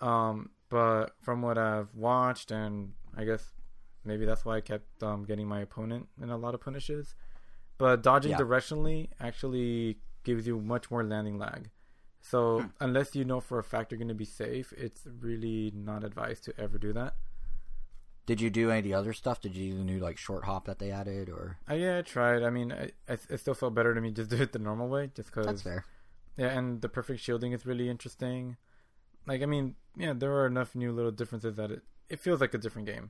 Um, 0.02 0.50
but 0.70 1.16
from 1.22 1.42
what 1.42 1.58
I've 1.58 1.94
watched, 1.96 2.52
and 2.52 2.94
I 3.16 3.24
guess 3.26 3.54
maybe 4.04 4.26
that's 4.26 4.44
why 4.44 4.58
I 4.58 4.62
kept 4.62 5.02
um, 5.04 5.24
getting 5.24 5.48
my 5.48 5.62
opponent 5.62 6.08
in 6.22 6.30
a 6.30 6.38
lot 6.38 6.54
of 6.54 6.62
punishes. 6.62 7.16
But 7.78 8.02
dodging 8.04 8.32
Yeah. 8.32 8.38
directionally 8.38 9.10
actually 9.20 10.00
gives 10.24 10.48
you 10.48 10.60
much 10.60 10.90
more 10.90 11.04
landing 11.04 11.38
lag. 11.38 11.70
So 12.22 12.62
Hmm. 12.62 12.68
unless 12.80 13.16
you 13.16 13.24
know 13.26 13.40
for 13.40 13.60
a 13.60 13.64
fact 13.64 13.92
you're 13.92 14.00
going 14.00 14.08
to 14.08 14.14
be 14.16 14.26
safe, 14.26 14.74
it's 14.76 15.06
really 15.22 15.72
not 15.76 16.04
advised 16.04 16.44
to 16.46 16.60
ever 16.60 16.78
do 16.78 16.92
that. 16.94 17.16
Did 18.26 18.42
you 18.42 18.50
do 18.50 18.72
any 18.72 18.80
of 18.80 18.84
the 18.84 18.94
other 18.96 19.14
stuff? 19.14 19.40
Did 19.40 19.56
you 19.56 19.72
do 19.74 19.78
the 19.78 19.84
new 19.84 20.00
like 20.00 20.18
short 20.18 20.46
hop 20.46 20.66
that 20.66 20.80
they 20.80 20.90
added, 20.90 21.30
or 21.30 21.60
Uh, 21.70 21.76
yeah, 21.76 22.00
I 22.00 22.02
tried. 22.02 22.42
I 22.42 22.50
mean, 22.50 22.72
I, 22.72 22.86
I, 23.08 23.20
it 23.30 23.40
still 23.40 23.54
felt 23.54 23.76
better 23.76 23.94
to 23.94 24.02
me 24.02 24.10
just 24.10 24.32
do 24.32 24.38
it 24.38 24.52
the 24.52 24.58
normal 24.60 24.88
way, 24.90 25.12
just 25.14 25.30
because 25.30 25.46
that's 25.46 25.62
fair? 25.62 25.86
Yeah, 26.38 26.48
and 26.58 26.82
the 26.82 26.90
perfect 26.90 27.22
shielding 27.22 27.54
is 27.54 27.66
really 27.66 27.90
interesting. 27.90 28.58
Like, 29.26 29.42
I 29.42 29.46
mean, 29.46 29.76
yeah, 29.96 30.14
there 30.14 30.34
are 30.34 30.46
enough 30.48 30.76
new 30.76 30.92
little 30.92 31.12
differences 31.12 31.56
that 31.56 31.72
it 31.72 31.82
it 32.10 32.20
feels 32.20 32.40
like 32.40 32.54
a 32.54 32.58
different 32.60 32.88
game. 32.88 33.10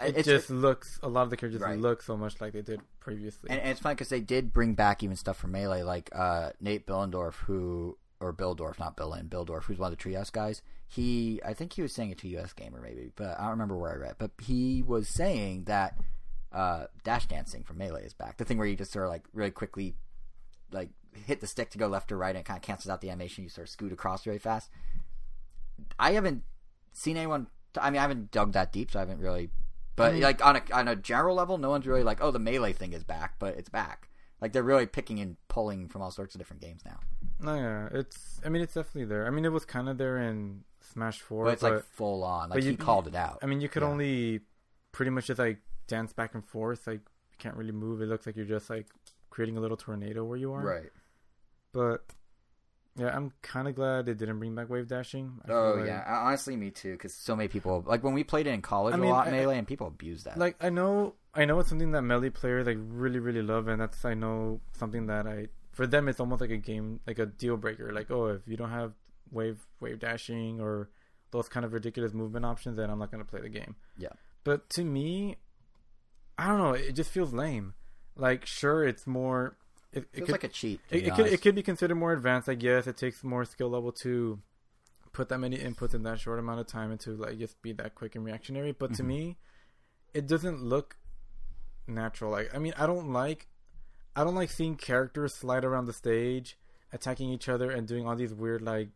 It 0.00 0.16
It's- 0.16 0.24
just 0.24 0.50
looks 0.50 0.98
a 1.02 1.08
lot 1.08 1.22
of 1.22 1.30
the 1.30 1.36
characters 1.36 1.60
Right. 1.62 1.78
look 1.78 2.02
so 2.02 2.16
much 2.16 2.40
like 2.40 2.52
they 2.54 2.62
did 2.62 2.80
previously. 2.98 3.50
And, 3.50 3.60
and 3.60 3.70
it's 3.70 3.78
fun 3.78 3.94
because 3.94 4.08
they 4.08 4.20
did 4.20 4.52
bring 4.52 4.74
back 4.74 5.02
even 5.04 5.14
stuff 5.16 5.36
from 5.36 5.52
Melee, 5.52 5.82
like 5.84 6.10
uh, 6.12 6.50
Nate 6.60 6.86
Billendorf, 6.86 7.34
who 7.46 7.96
or 8.18 8.32
Bihldorff, 8.32 8.78
not 8.80 8.96
Billin, 8.96 9.28
Bihldorff, 9.28 9.64
who's 9.64 9.78
one 9.78 9.92
of 9.92 9.98
the 9.98 10.02
Treehouse 10.02 10.32
guys. 10.32 10.60
He, 10.88 11.40
I 11.44 11.54
think 11.54 11.72
he 11.74 11.82
was 11.82 11.92
saying 11.92 12.10
it 12.10 12.18
to 12.18 12.28
US 12.38 12.52
Gamer 12.52 12.80
maybe, 12.80 13.12
but 13.14 13.38
I 13.38 13.42
don't 13.42 13.50
remember 13.50 13.76
where 13.76 13.92
I 13.92 13.96
read. 13.96 14.14
But 14.18 14.32
he 14.40 14.82
was 14.82 15.08
saying 15.08 15.64
that 15.64 15.98
uh, 16.52 16.86
dash 17.04 17.26
dancing 17.26 17.62
from 17.62 17.78
Melee 17.78 18.04
is 18.04 18.12
back. 18.14 18.36
The 18.38 18.44
thing 18.44 18.58
where 18.58 18.66
you 18.66 18.74
just 18.76 18.90
sort 18.92 19.04
of 19.06 19.10
like 19.10 19.24
really 19.32 19.50
quickly, 19.52 19.94
like 20.72 20.90
hit 21.26 21.40
the 21.40 21.46
stick 21.46 21.70
to 21.70 21.78
go 21.78 21.86
left 21.86 22.10
or 22.12 22.16
right, 22.18 22.30
and 22.30 22.38
it 22.38 22.44
kind 22.44 22.56
of 22.58 22.62
cancels 22.62 22.90
out 22.90 23.00
the 23.00 23.10
animation. 23.10 23.44
You 23.44 23.50
sort 23.50 23.66
of 23.66 23.70
scoot 23.70 23.92
across 23.92 24.26
really 24.26 24.38
fast. 24.38 24.70
I 25.98 26.12
haven't 26.12 26.42
seen 26.92 27.16
anyone. 27.16 27.46
I 27.80 27.90
mean, 27.90 27.98
I 27.98 28.02
haven't 28.02 28.30
dug 28.30 28.52
that 28.52 28.72
deep, 28.72 28.90
so 28.90 28.98
I 28.98 29.02
haven't 29.02 29.18
really. 29.20 29.50
But 29.96 30.10
I 30.10 30.12
mean- 30.14 30.22
like 30.22 30.44
on 30.44 30.56
a 30.56 30.62
on 30.72 30.88
a 30.88 30.96
general 30.96 31.36
level, 31.36 31.58
no 31.58 31.70
one's 31.70 31.86
really 31.86 32.02
like, 32.02 32.22
oh, 32.22 32.30
the 32.30 32.38
melee 32.38 32.72
thing 32.72 32.92
is 32.92 33.04
back, 33.04 33.34
but 33.38 33.56
it's 33.56 33.68
back. 33.68 34.08
Like 34.40 34.52
they're 34.52 34.62
really 34.62 34.86
picking 34.86 35.20
and 35.20 35.36
pulling 35.48 35.88
from 35.88 36.02
all 36.02 36.10
sorts 36.10 36.34
of 36.34 36.40
different 36.40 36.62
games 36.62 36.82
now. 36.84 36.98
no, 37.40 37.54
yeah, 37.54 37.88
it's. 37.92 38.40
I 38.44 38.48
mean, 38.48 38.62
it's 38.62 38.74
definitely 38.74 39.04
there. 39.04 39.26
I 39.26 39.30
mean, 39.30 39.44
it 39.44 39.52
was 39.52 39.64
kind 39.64 39.88
of 39.88 39.98
there 39.98 40.18
in 40.18 40.64
Smash 40.80 41.20
Four, 41.20 41.44
But 41.44 41.52
it's 41.54 41.62
but 41.62 41.74
like 41.74 41.84
full 41.84 42.24
on. 42.24 42.50
Like 42.50 42.56
but 42.56 42.62
he 42.64 42.70
you- 42.70 42.76
called 42.76 43.06
it 43.06 43.14
out. 43.14 43.38
I 43.42 43.46
mean, 43.46 43.60
you 43.60 43.68
could 43.68 43.82
Yeah. 43.82 43.88
only 43.90 44.40
pretty 44.90 45.10
much 45.10 45.26
just 45.26 45.38
like 45.38 45.58
dance 45.86 46.12
back 46.12 46.34
and 46.34 46.44
forth. 46.44 46.86
Like, 46.86 47.00
you 47.30 47.36
can't 47.38 47.56
really 47.56 47.72
move. 47.72 48.02
It 48.02 48.06
looks 48.06 48.26
like 48.26 48.34
you're 48.36 48.44
just 48.44 48.68
like 48.68 48.88
creating 49.30 49.56
a 49.56 49.60
little 49.60 49.76
tornado 49.76 50.24
where 50.24 50.36
you 50.38 50.52
are. 50.52 50.60
right. 50.62 50.90
But 51.72 52.04
yeah, 52.96 53.14
I'm 53.16 53.32
kind 53.42 53.66
of 53.68 53.74
glad 53.74 54.06
they 54.06 54.14
didn't 54.14 54.38
bring 54.38 54.54
back 54.54 54.68
wave 54.68 54.86
dashing. 54.88 55.40
I 55.48 55.52
Oh 55.52 55.74
like- 55.78 55.86
yeah, 55.86 56.04
honestly, 56.06 56.56
me 56.56 56.70
too. 56.70 56.92
Because 56.92 57.14
so 57.14 57.34
many 57.34 57.48
people 57.48 57.82
like 57.86 58.02
when 58.04 58.12
we 58.14 58.24
played 58.24 58.46
it 58.46 58.50
in 58.50 58.62
college 58.62 58.94
I 58.94 58.98
a 58.98 59.00
mean, 59.00 59.10
lot 59.10 59.28
I- 59.28 59.30
melee, 59.30 59.58
and 59.58 59.66
people 59.66 59.86
abuse 59.86 60.24
that. 60.24 60.38
Like 60.38 60.56
I 60.60 60.70
know, 60.70 61.14
I 61.34 61.44
know 61.46 61.58
it's 61.60 61.68
something 61.70 61.92
that 61.92 62.02
melee 62.02 62.30
players 62.30 62.66
like 62.66 62.78
really, 62.80 63.18
really 63.18 63.42
love, 63.42 63.68
and 63.68 63.80
that's 63.80 64.04
I 64.04 64.14
know 64.14 64.60
something 64.72 65.06
that 65.06 65.26
I 65.26 65.48
for 65.72 65.86
them 65.86 66.06
it's 66.08 66.20
almost 66.20 66.42
like 66.42 66.50
a 66.50 66.58
game, 66.58 67.00
like 67.06 67.18
a 67.18 67.26
deal 67.26 67.56
breaker. 67.56 67.92
Like 67.92 68.10
oh, 68.10 68.26
if 68.26 68.42
you 68.46 68.56
don't 68.56 68.70
have 68.70 68.92
wave 69.30 69.66
wave 69.80 69.98
dashing 69.98 70.60
or 70.60 70.90
those 71.30 71.48
kind 71.48 71.64
of 71.64 71.72
ridiculous 71.72 72.12
movement 72.12 72.44
options, 72.44 72.76
then 72.76 72.90
I'm 72.90 72.98
not 72.98 73.10
gonna 73.10 73.24
play 73.24 73.40
the 73.40 73.48
game. 73.48 73.74
Yeah. 73.96 74.10
But 74.44 74.68
to 74.70 74.84
me, 74.84 75.36
I 76.36 76.48
don't 76.48 76.58
know. 76.58 76.72
It 76.72 76.92
just 76.92 77.10
feels 77.10 77.32
lame. 77.32 77.72
Like 78.16 78.44
sure, 78.44 78.84
it's 78.84 79.06
more. 79.06 79.56
It, 79.92 80.04
it 80.04 80.08
feels 80.12 80.26
could, 80.26 80.32
like 80.32 80.44
a 80.44 80.48
cheat. 80.48 80.80
To 80.88 80.96
it, 80.96 81.00
be 81.00 81.06
it 81.06 81.14
could 81.14 81.26
it 81.26 81.42
could 81.42 81.54
be 81.54 81.62
considered 81.62 81.96
more 81.96 82.12
advanced. 82.12 82.48
I 82.48 82.54
guess. 82.54 82.86
it 82.86 82.96
takes 82.96 83.22
more 83.22 83.44
skill 83.44 83.68
level 83.70 83.92
to 84.02 84.40
put 85.12 85.28
that 85.28 85.38
many 85.38 85.58
inputs 85.58 85.94
in 85.94 86.02
that 86.04 86.18
short 86.18 86.38
amount 86.38 86.60
of 86.60 86.66
time 86.66 86.90
and 86.90 86.98
to 87.00 87.10
like 87.10 87.38
just 87.38 87.60
be 87.60 87.72
that 87.72 87.94
quick 87.94 88.14
and 88.16 88.24
reactionary. 88.24 88.72
But 88.72 88.94
to 88.94 89.02
Mhm. 89.02 89.06
me, 89.06 89.36
it 90.14 90.26
doesn't 90.26 90.62
look 90.62 90.96
natural. 91.86 92.30
Like 92.30 92.54
I 92.54 92.58
mean, 92.58 92.72
I 92.78 92.86
don't 92.86 93.12
like 93.12 93.48
I 94.16 94.24
don't 94.24 94.34
like 94.34 94.50
seeing 94.50 94.76
characters 94.76 95.34
slide 95.34 95.64
around 95.64 95.86
the 95.86 95.92
stage, 95.92 96.58
attacking 96.92 97.28
each 97.30 97.48
other 97.48 97.70
and 97.70 97.86
doing 97.86 98.06
all 98.06 98.16
these 98.16 98.32
weird 98.34 98.62
like 98.62 98.88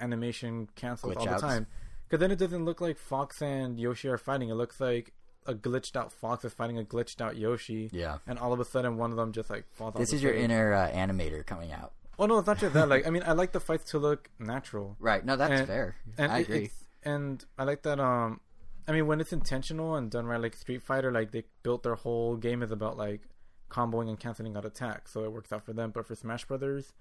animation 0.00 0.68
cancels 0.74 1.14
Glitch 1.14 1.18
all 1.18 1.26
the 1.26 1.40
time. 1.40 1.66
Because 2.04 2.20
then 2.20 2.30
it 2.30 2.38
doesn't 2.38 2.64
look 2.64 2.80
like 2.80 2.98
Fox 2.98 3.40
and 3.42 3.78
Yoshi 3.78 4.08
are 4.08 4.18
fighting. 4.18 4.50
It 4.50 4.54
looks 4.54 4.80
like 4.80 5.12
a 5.46 5.54
glitched 5.54 5.94
out 5.96 6.12
Fox 6.12 6.44
is 6.44 6.52
fighting 6.54 6.78
a 6.78 6.82
glitched 6.84 7.20
out 7.20 7.36
Yoshi, 7.36 7.90
Yeah. 7.92 8.18
and 8.26 8.38
all 8.38 8.52
of 8.52 8.60
a 8.60 8.64
sudden 8.64 8.96
one 8.96 9.10
of 9.10 9.16
them 9.16 9.32
just 9.32 9.50
like 9.50 9.64
falls. 9.72 9.94
off 9.94 10.00
This 10.00 10.12
is 10.12 10.22
your 10.22 10.32
stage. 10.32 10.44
inner 10.44 10.72
uh, 10.72 10.90
animator 10.90 11.44
coming 11.44 11.72
out. 11.72 11.92
Oh 12.18 12.26
no, 12.26 12.38
it's 12.38 12.46
not 12.46 12.58
just 12.58 12.74
that. 12.74 12.88
Like 12.88 13.06
I 13.06 13.10
mean, 13.10 13.22
I 13.26 13.32
like 13.32 13.52
the 13.52 13.60
fights 13.60 13.90
to 13.90 13.98
look 13.98 14.30
natural, 14.38 14.96
Right. 15.00 15.24
No, 15.24 15.36
that's 15.36 15.52
And- 15.52 15.66
fair. 15.66 15.96
and 16.18 16.32
I 16.32 16.38
it- 16.38 16.42
agree. 16.48 16.70
and 17.02 17.44
I 17.58 17.64
like 17.64 17.82
that. 17.82 18.00
Um, 18.00 18.40
I 18.86 18.92
mean, 18.92 19.06
when 19.06 19.20
it's 19.20 19.32
intentional 19.32 19.94
and 19.96 20.10
done 20.10 20.26
right, 20.26 20.40
like 20.40 20.54
Street 20.54 20.82
Fighter, 20.82 21.10
like 21.10 21.30
they 21.32 21.44
built 21.62 21.82
their 21.82 21.94
whole 21.94 22.36
game 22.36 22.62
is 22.62 22.70
about 22.70 22.96
like 22.96 23.22
comboing 23.70 24.08
and 24.08 24.20
canceling 24.20 24.56
out 24.56 24.64
attacks, 24.64 25.10
so 25.12 25.24
it 25.24 25.32
works 25.32 25.52
out 25.52 25.64
for 25.64 25.72
them. 25.72 25.90
But 25.90 26.06
for 26.06 26.14
Smash 26.14 26.44
Brothers, 26.44 26.92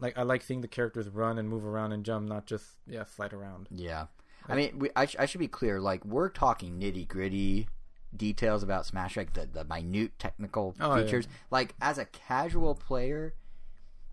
like 0.00 0.16
I 0.18 0.22
like 0.22 0.42
seeing 0.42 0.62
the 0.62 0.68
characters 0.68 1.08
run 1.08 1.38
and 1.38 1.48
move 1.48 1.64
around 1.64 1.92
and 1.92 2.04
jump, 2.04 2.28
not 2.28 2.46
just 2.46 2.64
yeah 2.86 3.04
slide 3.04 3.32
around. 3.32 3.68
Yeah, 3.70 4.06
I 4.48 4.54
mean, 4.56 4.78
we, 4.78 4.90
I, 4.96 5.06
sh- 5.06 5.16
I 5.18 5.26
should 5.26 5.38
be 5.40 5.48
clear. 5.48 5.80
Like, 5.80 6.04
we're 6.04 6.28
talking 6.28 6.78
nitty 6.80 7.08
gritty 7.08 7.68
details 8.16 8.62
about 8.62 8.84
Smash, 8.86 9.16
like 9.16 9.32
the, 9.34 9.46
the 9.46 9.64
minute 9.64 10.18
technical 10.18 10.74
Oh, 10.80 10.96
yeah. 10.96 11.04
features. 11.04 11.28
Like, 11.50 11.74
as 11.80 11.98
a 11.98 12.04
casual 12.06 12.74
player, 12.74 13.34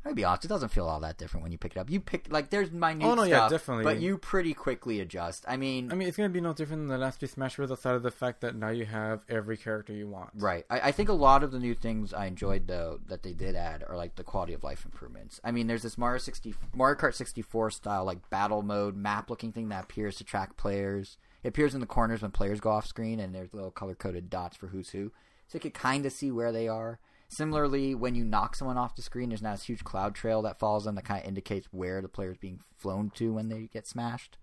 I'll 0.09 0.15
be 0.15 0.23
honest, 0.23 0.45
it 0.45 0.47
doesn't 0.47 0.69
feel 0.69 0.87
all 0.87 0.99
that 1.01 1.17
different 1.19 1.43
when 1.43 1.51
you 1.51 1.57
pick 1.59 1.73
it 1.73 1.77
up. 1.77 1.89
You 1.89 1.99
pick 1.99 2.31
like 2.31 2.49
there's 2.49 2.71
minute 2.71 3.05
Oh, 3.05 3.13
no, 3.13 3.23
yeah, 3.23 3.47
definitely. 3.47 3.83
but 3.83 3.99
you 4.01 4.17
pretty 4.17 4.55
quickly 4.55 4.99
adjust. 4.99 5.45
I 5.47 5.55
mean, 5.55 5.91
I 5.91 5.95
mean, 5.95 6.07
it's 6.07 6.17
gonna 6.17 6.29
be 6.29 6.41
no 6.41 6.51
different 6.53 6.81
than 6.81 6.87
the 6.87 6.97
last 6.97 7.19
two 7.19 7.27
Smash 7.27 7.55
Bros. 7.57 7.71
Outside 7.71 7.93
of 7.93 8.01
the 8.01 8.09
fact 8.11 8.41
that 8.41 8.55
now 8.55 8.69
you 8.69 8.85
have 8.85 9.23
every 9.29 9.55
character 9.55 9.93
you 9.93 10.07
want. 10.07 10.31
Right. 10.33 10.65
I, 10.69 10.79
I 10.79 10.91
think 10.91 11.09
a 11.09 11.13
lot 11.13 11.43
of 11.43 11.51
the 11.51 11.59
new 11.59 11.75
things 11.75 12.11
I 12.13 12.25
enjoyed 12.25 12.65
though 12.67 12.99
that 13.07 13.21
they 13.21 13.33
did 13.33 13.55
add 13.55 13.83
are 13.87 13.95
like 13.95 14.15
the 14.15 14.23
quality 14.23 14.53
of 14.53 14.63
life 14.63 14.83
improvements. 14.83 15.39
I 15.43 15.51
mean, 15.51 15.67
there's 15.67 15.83
this 15.83 15.97
Mario 15.97 16.17
sixty 16.17 16.55
Mario 16.73 16.97
Kart 16.97 17.13
sixty 17.13 17.43
four 17.43 17.69
style 17.69 18.03
like 18.03 18.29
battle 18.31 18.63
mode 18.63 18.95
map 18.97 19.29
looking 19.29 19.51
thing 19.51 19.69
that 19.69 19.83
appears 19.83 20.15
to 20.17 20.23
track 20.23 20.57
players. 20.57 21.17
It 21.43 21.49
appears 21.49 21.73
in 21.75 21.81
the 21.81 21.85
corners 21.85 22.21
when 22.23 22.31
players 22.31 22.59
go 22.59 22.71
off 22.71 22.87
screen, 22.87 23.19
and 23.19 23.33
there's 23.33 23.53
little 23.53 23.71
color 23.71 23.93
coded 23.95 24.29
dots 24.29 24.57
for 24.57 24.67
who's 24.67 24.89
who, 24.89 25.11
so 25.47 25.55
you 25.55 25.59
can 25.59 25.71
kind 25.71 26.05
of 26.05 26.11
see 26.11 26.31
where 26.31 26.51
they 26.51 26.67
are. 26.67 26.99
Similarly, 27.31 27.93
when 27.93 28.15
you 28.15 28.25
knock 28.25 28.55
someone 28.55 28.77
off 28.77 28.95
the 28.95 29.03
screen, 29.03 29.29
there's 29.29 29.41
now 29.41 29.51
this 29.51 29.63
huge 29.63 29.83
cloud 29.83 30.15
trail 30.15 30.41
that 30.41 30.59
follows 30.59 30.85
them 30.85 30.95
that 30.95 31.05
kind 31.05 31.21
of 31.21 31.27
indicates 31.27 31.67
where 31.71 32.01
the 32.01 32.09
player 32.09 32.31
is 32.31 32.39
being 32.39 32.59
flown 32.75 33.11
to 33.11 33.33
when 33.33 33.49
they 33.49 33.69
get 33.71 33.87
smashed. 33.87 34.37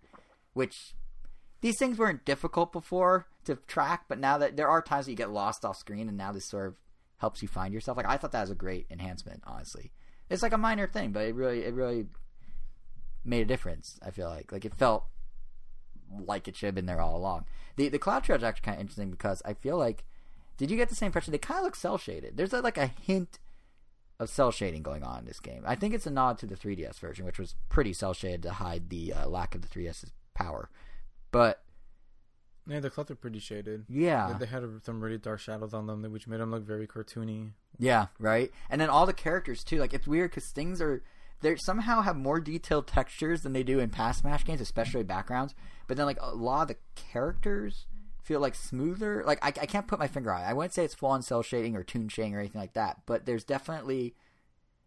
Which 0.52 0.94
these 1.60 1.78
things 1.78 1.98
weren't 1.98 2.24
difficult 2.24 2.72
before 2.72 3.26
to 3.44 3.56
track, 3.66 4.04
but 4.08 4.20
now 4.20 4.38
that 4.38 4.56
there 4.56 4.68
are 4.68 4.80
times 4.80 5.06
that 5.06 5.10
you 5.10 5.16
get 5.16 5.32
lost 5.32 5.64
off 5.64 5.76
screen, 5.76 6.08
and 6.08 6.16
now 6.16 6.30
this 6.30 6.48
sort 6.48 6.68
of 6.68 6.76
helps 7.18 7.42
you 7.42 7.48
find 7.48 7.74
yourself. 7.74 7.96
Like 7.96 8.06
I 8.06 8.16
thought 8.16 8.30
that 8.32 8.42
was 8.42 8.50
a 8.50 8.54
great 8.54 8.86
enhancement. 8.88 9.42
Honestly, 9.44 9.90
it's 10.30 10.42
like 10.42 10.52
a 10.52 10.58
minor 10.58 10.86
thing, 10.86 11.10
but 11.10 11.24
it 11.26 11.34
really, 11.34 11.64
it 11.64 11.74
really 11.74 12.06
made 13.24 13.42
a 13.42 13.46
difference. 13.46 13.98
I 14.00 14.12
feel 14.12 14.28
like, 14.28 14.52
like 14.52 14.64
it 14.64 14.74
felt 14.76 15.06
like 16.24 16.46
it 16.46 16.56
should 16.56 16.66
have 16.66 16.74
been 16.76 16.86
there 16.86 17.00
all 17.00 17.16
along. 17.16 17.46
The 17.74 17.88
the 17.88 17.98
cloud 17.98 18.22
trail 18.22 18.38
is 18.38 18.44
actually 18.44 18.64
kind 18.64 18.76
of 18.76 18.80
interesting 18.82 19.10
because 19.10 19.42
I 19.44 19.54
feel 19.54 19.76
like, 19.76 20.04
did 20.56 20.70
you 20.70 20.76
get 20.76 20.88
the 20.88 20.94
same 20.94 21.06
impression? 21.06 21.32
They 21.32 21.38
kind 21.38 21.58
of 21.58 21.64
look 21.64 21.76
cel 21.76 21.98
shaded. 21.98 22.36
There's 22.36 22.52
a, 22.52 22.60
like 22.60 22.78
a 22.78 22.86
hint 22.86 23.38
of 24.18 24.30
cel 24.30 24.50
shading 24.50 24.82
going 24.82 25.02
on 25.02 25.20
in 25.20 25.24
this 25.26 25.40
game. 25.40 25.62
I 25.66 25.74
think 25.74 25.92
it's 25.94 26.06
a 26.06 26.10
nod 26.10 26.38
to 26.38 26.46
the 26.46 26.56
3DS 26.56 26.98
version, 26.98 27.24
which 27.26 27.38
was 27.38 27.54
pretty 27.68 27.92
cel 27.92 28.14
shaded 28.14 28.42
to 28.44 28.52
hide 28.52 28.88
the 28.88 29.12
uh, 29.12 29.28
lack 29.28 29.54
of 29.54 29.62
the 29.62 29.68
3DS's 29.68 30.12
power. 30.34 30.70
But 31.30 31.62
Yeah, 32.66 32.80
the 32.80 32.88
clouds 32.90 33.10
are 33.10 33.14
pretty 33.16 33.38
shaded. 33.40 33.84
yeah, 33.88 34.32
They- 34.32 34.46
They 34.46 34.50
had 34.50 34.64
some 34.84 35.00
really 35.02 35.18
dark 35.18 35.40
shadows 35.40 35.74
on 35.74 35.86
them, 35.86 36.02
which 36.10 36.26
made 36.26 36.40
them 36.40 36.50
look 36.50 36.64
very 36.64 36.86
cartoony. 36.86 37.50
Yeah, 37.78 38.06
right. 38.18 38.50
And 38.70 38.80
then 38.80 38.88
all 38.88 39.04
the 39.06 39.12
characters 39.12 39.62
too. 39.62 39.78
Like 39.78 39.92
it's 39.92 40.06
weird 40.06 40.30
because 40.30 40.46
things 40.50 40.80
are 40.80 41.02
they 41.42 41.54
somehow 41.56 42.00
have 42.00 42.16
more 42.16 42.40
detailed 42.40 42.86
textures 42.86 43.42
than 43.42 43.52
they 43.52 43.62
do 43.62 43.78
in 43.78 43.90
past 43.90 44.20
Smash 44.20 44.44
games, 44.46 44.62
especially 44.62 45.02
backgrounds. 45.02 45.54
But 45.86 45.98
then 45.98 46.06
like 46.06 46.16
a 46.22 46.34
lot 46.34 46.62
of 46.62 46.68
the 46.68 46.76
characters 46.94 47.86
feel 48.26 48.40
like 48.40 48.54
smoother. 48.54 49.22
Like 49.26 49.38
I, 49.42 49.48
I 49.48 49.66
can't 49.66 49.86
put 49.86 49.98
my 49.98 50.08
finger 50.08 50.32
on 50.32 50.42
it. 50.42 50.46
I 50.46 50.52
wouldn't 50.52 50.74
say 50.74 50.84
it's 50.84 50.94
full 50.94 51.10
on 51.10 51.22
cel 51.22 51.42
shading 51.42 51.76
or 51.76 51.82
toon 51.82 52.08
shading 52.08 52.34
or 52.34 52.40
anything 52.40 52.60
like 52.60 52.74
that. 52.74 53.02
But 53.06 53.24
there's 53.24 53.44
definitely 53.44 54.14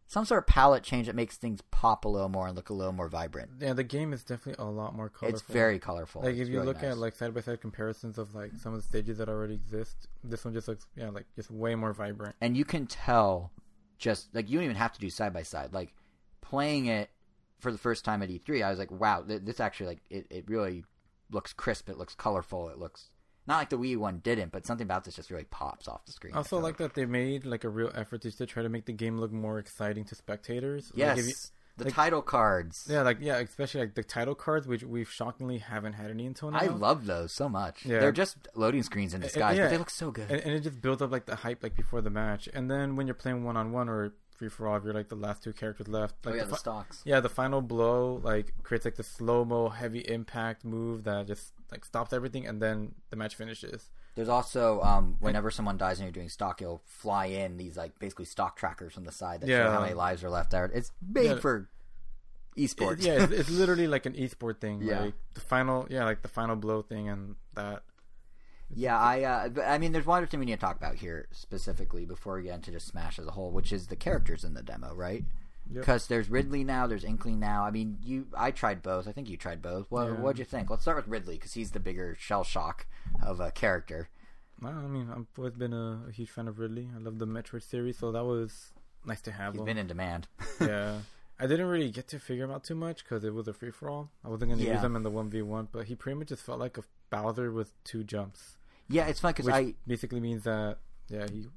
some 0.08 0.26
sort 0.26 0.40
of 0.40 0.48
palette 0.48 0.82
change 0.84 1.06
that 1.06 1.16
makes 1.16 1.38
things 1.38 1.62
pop 1.70 2.04
a 2.04 2.10
little 2.10 2.30
more 2.30 2.48
and 2.48 2.56
look 2.56 2.70
a 2.70 2.74
little 2.74 2.92
more 2.94 3.08
vibrant. 3.08 3.52
Yeah, 3.62 3.74
the 3.74 3.84
game 3.84 4.12
is 4.12 4.24
definitely 4.24 4.64
a 4.64 4.68
lot 4.70 4.96
more 4.96 5.08
colorful. 5.08 5.38
It's 5.40 5.48
very 5.48 5.78
colorful. 5.80 6.24
like 6.24 6.32
It's 6.32 6.42
if 6.42 6.48
you 6.50 6.56
really 6.56 6.66
look 6.68 6.82
nice. 6.82 6.92
at 6.94 6.98
like 6.98 7.16
side 7.16 7.34
by 7.34 7.42
side 7.42 7.62
comparisons 7.62 8.18
of 8.18 8.34
like 8.36 8.52
some 8.58 8.74
of 8.74 8.80
the 8.82 8.88
stages 8.88 9.20
that 9.20 9.30
already 9.30 9.54
exist, 9.54 10.08
this 10.24 10.44
one 10.44 10.54
just 10.54 10.68
looks 10.68 10.86
yeah 10.96 11.10
like 11.10 11.26
just 11.36 11.50
way 11.52 11.76
more 11.76 11.94
vibrant. 11.94 12.36
and 12.42 12.58
you 12.58 12.66
can 12.66 12.88
tell 12.88 13.52
just 14.00 14.34
like 14.36 14.50
you 14.50 14.56
don't 14.58 14.66
even 14.66 14.76
have 14.76 14.94
to 14.94 15.00
do 15.00 15.10
side 15.10 15.32
by 15.34 15.44
side 15.44 15.74
like 15.74 15.94
playing 16.42 16.86
it 16.88 17.10
for 17.60 17.70
the 17.72 17.78
first 17.78 18.06
time 18.06 18.22
at 18.24 18.30
e3 18.30 18.64
i 18.64 18.70
was 18.70 18.80
like 18.80 18.90
wow 18.92 19.22
th- 19.22 19.42
this 19.44 19.60
actually 19.60 19.88
like 19.88 20.00
it, 20.10 20.26
it 20.30 20.46
really 20.48 20.86
looks 21.32 21.52
crisp 21.52 21.90
it 21.90 21.98
looks 21.98 22.16
colorful 22.16 22.70
it 22.70 22.78
looks 22.80 23.10
not 23.50 23.58
like 23.58 23.70
the 23.70 23.78
wii 23.78 23.98
one 23.98 24.20
didn't 24.20 24.52
but 24.54 24.66
something 24.66 24.86
about 24.86 25.04
this 25.04 25.16
just 25.16 25.30
really 25.32 25.44
pops 25.46 25.88
off 25.88 26.06
the 26.06 26.12
screen 26.14 26.34
I 26.34 26.38
also 26.38 26.56
feel 26.58 26.64
like 26.64 26.78
that 26.78 26.94
they 26.94 27.06
made 27.06 27.46
like 27.46 27.64
a 27.66 27.70
real 27.70 27.92
effort 27.94 28.22
to, 28.22 28.32
to 28.38 28.46
try 28.46 28.64
to 28.64 28.70
make 28.70 28.86
the 28.86 28.94
game 28.94 29.18
look 29.18 29.32
more 29.32 29.60
exciting 29.60 30.06
to 30.06 30.16
spectators. 30.16 30.92
yes 30.96 31.18
Like, 31.18 31.26
you- 31.26 31.34
the 31.78 31.86
like- 31.86 31.94
title 31.94 32.22
cards 32.22 32.88
yeah, 32.90 33.02
like 33.04 33.18
yeah, 33.22 33.38
especially 33.38 33.80
like 33.80 33.96
the 33.96 34.04
title 34.04 34.36
cards, 34.36 34.68
which 34.68 34.84
we've 34.84 35.10
shockingly 35.10 35.60
haven't 35.60 35.94
had 35.94 36.10
any 36.12 36.26
until 36.26 36.52
now. 36.52 36.60
i 36.60 36.66
love 36.68 37.06
those 37.06 37.32
so 37.32 37.48
much 37.48 37.86
Yeah. 37.86 38.00
they're 38.02 38.12
just 38.12 38.36
loading 38.54 38.84
screens 38.84 39.14
in 39.14 39.22
disguise 39.22 39.58
yeah. 39.58 39.64
but 39.66 39.70
they 39.72 39.78
look 39.78 39.90
so 39.90 40.12
good 40.12 40.30
and, 40.30 40.42
and 40.42 40.52
it 40.54 40.60
just 40.60 40.82
builds 40.82 41.02
up 41.02 41.10
like 41.10 41.26
the 41.26 41.38
hype 41.38 41.64
like 41.64 41.76
before 41.78 42.02
the 42.02 42.10
match, 42.10 42.50
and 42.54 42.70
then 42.70 42.96
when 42.98 43.08
you're 43.08 43.14
playing 43.24 43.46
one 43.46 43.56
on 43.56 43.72
one 43.72 43.88
or 43.88 44.14
free 44.40 44.50
for 44.50 44.68
all, 44.68 44.78
if 44.78 44.84
you're 44.84 44.94
like 44.94 45.10
the 45.10 45.16
last 45.16 45.44
two 45.44 45.54
characters 45.54 45.88
left, 45.88 46.16
oh 46.26 46.30
like 46.30 46.38
yeah 46.38 46.44
the 46.46 46.50
the 46.50 46.56
fi- 46.56 46.60
stocks 46.60 47.02
Yeah, 47.06 47.20
the 47.20 47.30
final 47.30 47.62
blow 47.62 48.20
like 48.24 48.54
creates 48.64 48.86
like 48.86 48.96
the 48.96 49.04
slow 49.04 49.46
mo 49.46 49.70
heavy 49.70 50.00
impact 50.00 50.66
move 50.66 51.04
that 51.04 51.28
just 51.28 51.54
like 51.72 51.86
stops 51.86 52.14
everything, 52.14 52.48
and 52.48 52.62
then 52.62 52.96
the 53.12 53.16
match 53.16 53.36
finishes. 53.36 53.90
There's 54.16 54.30
also 54.30 54.82
um, 54.82 55.18
whenever 55.20 55.52
someone 55.52 55.78
dies 55.78 56.00
and 56.00 56.06
you're 56.08 56.12
doing 56.12 56.30
stock, 56.30 56.60
you'll 56.62 56.82
fly 56.86 57.26
in 57.28 57.58
these 57.58 57.78
like 57.78 58.00
basically 58.00 58.26
stock 58.26 58.56
trackers 58.58 58.94
from 58.94 59.04
the 59.06 59.12
side 59.12 59.42
that 59.42 59.48
show 59.48 59.70
how 59.72 59.82
many 59.82 59.94
lives 59.94 60.24
are 60.24 60.30
left 60.30 60.54
out. 60.54 60.72
It's 60.74 60.92
made 61.08 61.26
Yeah. 61.32 61.36
for 61.40 61.70
esports. 62.58 63.04
yeah, 63.04 63.24
it's, 63.24 63.32
it's 63.40 63.50
literally 63.50 63.88
like 63.88 64.06
an 64.06 64.14
esport 64.14 64.60
thing. 64.60 64.82
Yeah. 64.82 65.02
Like 65.02 65.14
the 65.36 65.42
final, 65.42 65.86
yeah, 65.90 66.04
like 66.06 66.22
the 66.22 66.28
final 66.28 66.56
blow 66.56 66.82
thing 66.82 67.08
and 67.10 67.36
that. 67.56 67.84
Yeah, 68.76 68.98
I. 69.00 69.24
Uh, 69.24 69.50
I 69.66 69.78
mean, 69.78 69.92
there's 69.92 70.06
one 70.06 70.18
other 70.20 70.28
thing 70.28 70.40
we 70.40 70.46
need 70.46 70.54
to 70.54 70.58
talk 70.60 70.76
about 70.78 70.96
here 70.96 71.28
specifically 71.32 72.06
before 72.06 72.36
we 72.36 72.44
get 72.44 72.56
into 72.56 72.72
just 72.72 72.88
Smash 72.88 73.18
as 73.20 73.26
a 73.28 73.32
whole, 73.32 73.52
which 73.52 73.72
is 73.72 73.88
the 73.88 73.96
characters 73.96 74.44
in 74.44 74.54
the 74.54 74.62
demo, 74.62 74.94
right? 74.94 75.24
Yep. 75.72 75.82
Because 75.82 76.08
there's 76.08 76.30
Ridley 76.30 76.64
now, 76.64 76.88
there's 76.88 77.04
Inkling 77.04 77.40
now. 77.40 77.64
I 77.66 77.72
mean, 77.72 77.98
you. 78.04 78.28
I 78.38 78.52
tried 78.52 78.82
both. 78.82 79.08
I 79.08 79.12
think 79.12 79.30
you 79.30 79.38
tried 79.38 79.62
both. 79.62 79.88
What 79.90 80.06
Yeah. 80.08 80.14
What'd 80.14 80.40
you 80.40 80.46
think? 80.46 80.70
Let's 80.70 80.84
start 80.84 80.98
with 80.98 81.08
Ridley 81.08 81.36
because 81.36 81.54
he's 81.54 81.72
the 81.72 81.80
bigger 81.80 82.16
shell 82.20 82.44
shock 82.44 82.86
of 83.24 83.40
a 83.40 83.52
character. 83.52 84.10
Well, 84.62 84.74
I 84.74 84.88
mean, 84.88 85.10
I've 85.16 85.26
always 85.38 85.54
been 85.54 85.74
a, 85.74 86.06
a 86.08 86.12
huge 86.12 86.30
fan 86.30 86.48
of 86.48 86.60
Ridley. 86.60 86.90
I 86.96 87.00
love 87.00 87.18
the 87.18 87.26
Metroid 87.28 87.64
series, 87.64 87.98
so 87.98 88.12
that 88.12 88.26
was 88.26 88.72
nice 89.06 89.22
to 89.22 89.32
have 89.32 89.54
He's 89.54 89.60
him. 89.62 89.66
been 89.66 89.78
in 89.78 89.88
demand. 89.88 90.28
yeah. 90.62 91.00
I 91.40 91.48
didn't 91.48 91.68
really 91.68 91.90
get 91.90 92.10
to 92.10 92.20
figure 92.20 92.44
him 92.44 92.52
out 92.52 92.66
too 92.66 92.76
much 92.76 93.04
because 93.04 93.24
it 93.24 93.34
was 93.34 93.48
a 93.48 93.54
free 93.54 93.72
for 93.72 93.90
all. 93.90 94.10
I 94.26 94.28
wasn't 94.28 94.50
going 94.52 94.60
to 94.60 94.66
Yeah. 94.66 94.74
use 94.74 94.84
him 94.84 94.96
in 94.98 95.04
the 95.04 95.12
1v1, 95.12 95.70
but 95.72 95.86
he 95.88 95.96
pretty 95.96 96.20
much 96.20 96.28
just 96.28 96.44
felt 96.44 96.60
like 96.60 96.78
a 96.78 96.84
Bowser 97.10 97.52
with 97.52 97.72
two 97.86 98.04
jumps. 98.04 98.58
Yeah, 98.90 99.08
it's 99.08 99.20
fun 99.20 99.32
because 99.34 99.48
I. 99.48 99.76
basically 99.88 100.20
means 100.20 100.44
that, 100.44 100.78
yeah, 101.10 101.28
he. 101.32 101.48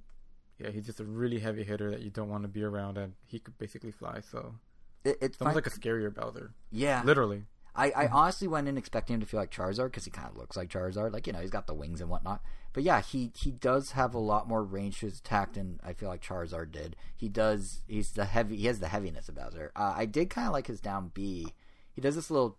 Yeah, 0.59 0.70
he's 0.70 0.87
just 0.87 1.01
a 1.01 1.05
really 1.05 1.41
heavy 1.41 1.64
hitter 1.64 1.91
that 1.91 2.03
you 2.03 2.11
don't 2.11 2.28
want 2.28 2.45
to 2.45 2.49
be 2.49 2.62
around, 2.62 2.97
and 2.97 3.14
he 3.26 3.41
could 3.41 3.59
basically 3.59 3.91
fly. 3.91 4.20
So 4.20 4.55
It, 5.03 5.11
it's 5.11 5.18
it's 5.22 5.37
fun. 5.39 5.49
almost 5.49 5.66
like 5.66 5.74
a 5.74 5.78
scarier 5.78 6.14
Bowser, 6.14 6.53
yeah, 6.70 7.03
literally. 7.05 7.45
I, 7.74 7.91
I 7.91 8.07
honestly 8.09 8.47
went 8.47 8.68
in 8.68 8.76
expecting 8.76 9.14
him 9.14 9.20
to 9.20 9.26
feel 9.26 9.41
like 9.41 9.51
Charizard 9.51 9.87
because 9.87 10.05
he 10.05 10.11
kind 10.11 10.28
of 10.28 10.37
looks 10.37 10.57
like 10.57 10.68
Charizard. 10.68 11.12
Like 11.12 11.26
you 11.26 11.33
know, 11.33 11.41
he's 11.41 11.51
got 11.51 11.66
the 11.66 11.74
wings 11.74 12.01
and 12.03 12.11
whatnot. 12.11 12.43
But 12.74 12.83
yeah, 12.85 13.01
he 13.01 13.33
he 13.35 13.51
does 13.51 13.93
have 13.93 14.14
a 14.14 14.18
lot 14.18 14.47
more 14.47 14.62
range 14.62 15.01
to 15.01 15.07
his 15.07 15.18
attack 15.18 15.55
than 15.55 15.80
I 15.83 15.95
feel 15.95 16.09
like 16.11 16.22
Charizard 16.22 16.70
did. 16.70 16.95
He 17.16 17.28
does. 17.28 17.83
He's 17.89 18.12
the 18.12 18.26
heavy. 18.26 18.57
He 18.59 18.66
has 18.66 18.78
the 18.78 18.89
heaviness 18.89 19.28
of 19.28 19.35
Bowser. 19.37 19.72
Uh, 19.74 19.95
I 19.97 20.05
did 20.07 20.30
kind 20.30 20.47
of 20.47 20.53
like 20.53 20.66
his 20.68 20.80
down 20.80 21.11
B. 21.12 21.49
He 21.93 22.01
does 22.01 22.14
this 22.14 22.30
little 22.30 22.59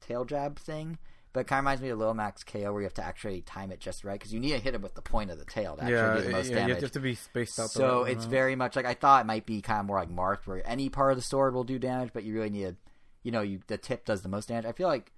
tail 0.00 0.24
jab 0.24 0.58
thing, 0.58 0.98
but 1.32 1.40
it 1.40 1.46
kind 1.46 1.58
of 1.58 1.64
reminds 1.64 1.82
me 1.82 1.88
of 1.88 1.98
Low 1.98 2.12
Max 2.12 2.44
KO 2.44 2.72
where 2.72 2.82
you 2.82 2.86
have 2.86 2.94
to 2.94 3.04
actually 3.04 3.40
time 3.42 3.72
it 3.72 3.80
just 3.80 4.04
right 4.04 4.18
because 4.18 4.32
you 4.32 4.40
need 4.40 4.52
to 4.52 4.58
hit 4.58 4.74
him 4.74 4.82
with 4.82 4.94
the 4.94 5.02
point 5.02 5.30
of 5.30 5.38
the 5.38 5.44
tail 5.44 5.76
to 5.76 5.82
actually 5.82 5.96
yeah, 5.96 6.14
do 6.16 6.22
the 6.22 6.30
most 6.30 6.50
yeah, 6.50 6.54
damage. 6.56 6.76
you 6.76 6.82
have 6.82 6.92
to 6.92 7.00
be 7.00 7.14
spaced 7.14 7.58
out. 7.58 7.70
So 7.70 8.04
it's 8.04 8.24
very 8.26 8.54
much 8.54 8.76
like 8.76 8.84
I 8.84 8.94
thought 8.94 9.24
it 9.24 9.26
might 9.26 9.46
be 9.46 9.62
kind 9.62 9.80
of 9.80 9.86
more 9.86 9.98
like 9.98 10.10
Marth, 10.10 10.46
where 10.46 10.62
any 10.68 10.88
part 10.88 11.12
of 11.12 11.16
the 11.16 11.22
sword 11.22 11.54
will 11.54 11.64
do 11.64 11.78
damage, 11.78 12.10
but 12.12 12.24
you 12.24 12.34
really 12.34 12.50
need 12.50 12.64
to, 12.64 12.76
you 13.22 13.32
know, 13.32 13.40
you 13.40 13.60
the 13.66 13.78
tip 13.78 14.04
does 14.04 14.22
the 14.22 14.28
most 14.28 14.48
damage. 14.48 14.66
I 14.66 14.72
feel 14.72 14.88
like 14.88 15.12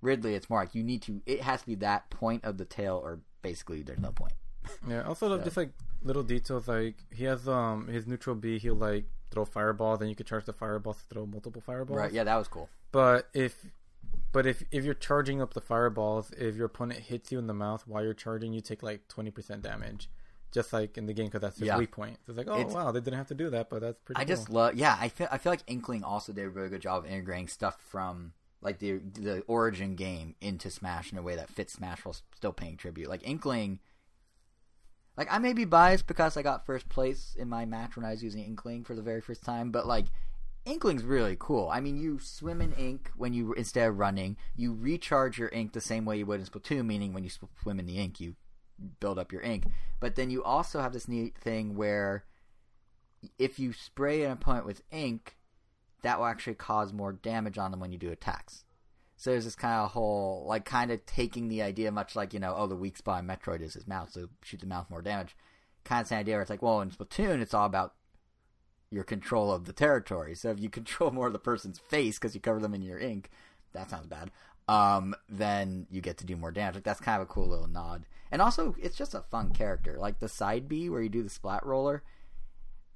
Ridley, 0.00 0.34
it's 0.34 0.50
more 0.50 0.60
like 0.60 0.74
you 0.74 0.82
need 0.82 1.02
to. 1.02 1.22
It 1.24 1.40
has 1.42 1.60
to 1.60 1.66
be 1.66 1.76
that 1.76 2.10
point 2.10 2.44
of 2.44 2.58
the 2.58 2.64
tail, 2.64 3.00
or 3.02 3.20
basically 3.42 3.82
there's 3.82 4.00
no 4.00 4.12
point. 4.12 4.32
Yeah. 4.88 5.02
Also, 5.02 5.28
So- 5.28 5.44
just 5.44 5.58
like 5.58 5.70
little 6.02 6.22
details. 6.22 6.68
Like 6.68 6.96
he 7.12 7.24
has 7.24 7.46
um 7.46 7.86
his 7.86 8.06
neutral 8.06 8.34
B. 8.34 8.58
He'll 8.58 8.74
like 8.74 9.04
throw 9.30 9.44
fireball, 9.44 9.96
then 9.96 10.08
you 10.08 10.14
could 10.14 10.26
charge 10.26 10.46
the 10.46 10.52
fireball 10.52 10.94
to 10.94 11.00
throw 11.10 11.26
multiple 11.26 11.60
fireballs. 11.60 11.98
Right? 11.98 12.12
Yeah, 12.12 12.24
that 12.24 12.36
was 12.36 12.48
cool. 12.48 12.68
But 12.92 13.28
if 13.34 13.54
but 14.34 14.46
if 14.46 14.62
if 14.70 14.84
you're 14.84 14.92
charging 14.92 15.40
up 15.40 15.54
the 15.54 15.62
fireballs, 15.62 16.30
if 16.36 16.54
your 16.56 16.66
opponent 16.66 17.00
hits 17.00 17.32
you 17.32 17.38
in 17.38 17.46
the 17.46 17.54
mouth 17.54 17.86
while 17.86 18.04
you're 18.04 18.12
charging, 18.12 18.52
you 18.52 18.60
take 18.60 18.82
like 18.82 19.08
twenty 19.08 19.30
percent 19.30 19.62
damage. 19.62 20.10
Just 20.52 20.72
like 20.72 20.96
in 20.98 21.06
the 21.06 21.12
game, 21.14 21.26
because 21.26 21.40
that's 21.40 21.58
his 21.58 21.66
Yeah. 21.66 21.78
weak 21.78 21.90
point. 21.90 22.16
So 22.24 22.30
it's 22.30 22.38
like, 22.38 22.46
oh 22.48 22.60
It's- 22.60 22.72
wow, 22.74 22.92
they 22.92 23.00
didn't 23.00 23.16
have 23.16 23.26
to 23.28 23.34
do 23.34 23.50
that, 23.50 23.70
but 23.70 23.80
that's 23.80 23.98
pretty. 24.04 24.18
Cool. 24.18 24.22
I 24.22 24.24
cool. 24.24 24.36
just 24.36 24.50
love. 24.50 24.74
Yeah, 24.74 24.96
I 25.00 25.08
feel. 25.08 25.26
I 25.32 25.38
feel 25.38 25.50
like 25.50 25.64
Inkling 25.66 26.04
also 26.04 26.32
did 26.32 26.44
a 26.44 26.50
really 26.50 26.68
good 26.68 26.82
job 26.82 27.04
of 27.04 27.10
integrating 27.10 27.48
stuff 27.48 27.80
from 27.80 28.34
like 28.60 28.78
the 28.78 28.98
the 28.98 29.40
origin 29.48 29.96
game 29.96 30.36
into 30.40 30.70
Smash 30.70 31.10
in 31.12 31.18
a 31.18 31.22
way 31.22 31.34
that 31.36 31.50
fits 31.50 31.72
Smash 31.72 32.04
while 32.04 32.14
still 32.36 32.52
paying 32.52 32.76
tribute. 32.76 33.08
Like 33.08 33.26
Inkling. 33.26 33.80
Like 35.16 35.28
I 35.30 35.38
may 35.38 35.52
be 35.52 35.64
biased 35.64 36.06
because 36.06 36.36
I 36.36 36.42
got 36.42 36.66
first 36.66 36.88
place 36.88 37.36
in 37.38 37.48
my 37.48 37.64
match 37.64 37.96
when 37.96 38.04
I 38.04 38.10
was 38.10 38.22
using 38.22 38.44
Inkling 38.44 38.84
for 38.84 38.94
the 38.94 39.02
very 39.02 39.20
first 39.20 39.42
time, 39.44 39.70
but 39.70 39.86
like 39.86 40.06
Inkling's 40.66 41.04
really 41.04 41.36
cool. 41.38 41.68
I 41.70 41.80
mean, 41.80 41.96
you 41.96 42.18
swim 42.18 42.62
in 42.62 42.72
ink 42.72 43.10
when 43.16 43.34
you 43.34 43.52
instead 43.52 43.88
of 43.88 43.98
running, 43.98 44.36
you 44.56 44.72
recharge 44.72 45.38
your 45.38 45.50
ink 45.50 45.72
the 45.72 45.80
same 45.80 46.04
way 46.04 46.18
you 46.18 46.26
would 46.26 46.40
in 46.40 46.46
Splatoon, 46.46 46.86
meaning 46.86 47.12
when 47.12 47.24
you 47.24 47.30
swim 47.30 47.78
in 47.78 47.86
the 47.86 47.98
ink, 47.98 48.20
you 48.20 48.34
build 49.00 49.18
up 49.18 49.30
your 49.30 49.42
ink. 49.42 49.66
But 50.00 50.16
then 50.16 50.30
you 50.30 50.42
also 50.42 50.80
have 50.80 50.92
this 50.92 51.08
neat 51.08 51.36
thing 51.36 51.76
where 51.76 52.24
if 53.38 53.58
you 53.58 53.72
spray 53.72 54.22
an 54.22 54.32
opponent 54.32 54.66
with 54.66 54.82
ink, 54.90 55.36
that 56.02 56.18
will 56.18 56.26
actually 56.26 56.54
cause 56.54 56.92
more 56.92 57.12
damage 57.12 57.58
on 57.58 57.70
them 57.70 57.80
when 57.80 57.92
you 57.92 57.98
do 57.98 58.10
attacks. 58.10 58.64
So 59.16 59.30
there's 59.30 59.44
this 59.44 59.54
kind 59.54 59.80
of 59.80 59.92
whole, 59.92 60.44
like, 60.46 60.64
kind 60.64 60.90
of 60.90 61.06
taking 61.06 61.48
the 61.48 61.62
idea, 61.62 61.92
much 61.92 62.16
like, 62.16 62.34
you 62.34 62.40
know, 62.40 62.54
oh, 62.56 62.66
the 62.66 62.76
weak 62.76 62.96
spot 62.96 63.22
in 63.22 63.28
Metroid 63.28 63.62
is 63.62 63.74
his 63.74 63.86
mouth, 63.86 64.10
so 64.10 64.28
shoot 64.42 64.60
the 64.60 64.66
mouth 64.66 64.90
more 64.90 65.02
damage. 65.02 65.36
Kind 65.84 66.02
of 66.02 66.08
same 66.08 66.18
idea 66.18 66.34
where 66.34 66.42
it's 66.42 66.50
like, 66.50 66.62
well, 66.62 66.80
in 66.80 66.90
Splatoon, 66.90 67.40
it's 67.40 67.54
all 67.54 67.66
about 67.66 67.94
your 68.94 69.04
control 69.04 69.52
of 69.52 69.64
the 69.64 69.72
territory. 69.72 70.34
So 70.34 70.50
if 70.50 70.60
you 70.60 70.70
control 70.70 71.10
more 71.10 71.26
of 71.26 71.32
the 71.32 71.38
person's 71.38 71.78
face 71.78 72.18
because 72.18 72.34
you 72.34 72.40
cover 72.40 72.60
them 72.60 72.74
in 72.74 72.82
your 72.82 72.98
ink, 72.98 73.30
that 73.72 73.90
sounds 73.90 74.06
bad. 74.06 74.30
Um, 74.66 75.14
then 75.28 75.86
you 75.90 76.00
get 76.00 76.18
to 76.18 76.26
do 76.26 76.36
more 76.36 76.50
damage. 76.50 76.76
Like 76.76 76.84
that's 76.84 77.00
kind 77.00 77.20
of 77.20 77.28
a 77.28 77.32
cool 77.32 77.48
little 77.48 77.66
nod. 77.66 78.06
And 78.30 78.40
also, 78.40 78.74
it's 78.80 78.96
just 78.96 79.14
a 79.14 79.20
fun 79.30 79.50
character. 79.50 79.96
Like 79.98 80.20
the 80.20 80.28
side 80.28 80.68
B 80.68 80.88
where 80.88 81.02
you 81.02 81.08
do 81.08 81.22
the 81.22 81.30
splat 81.30 81.64
roller. 81.66 82.02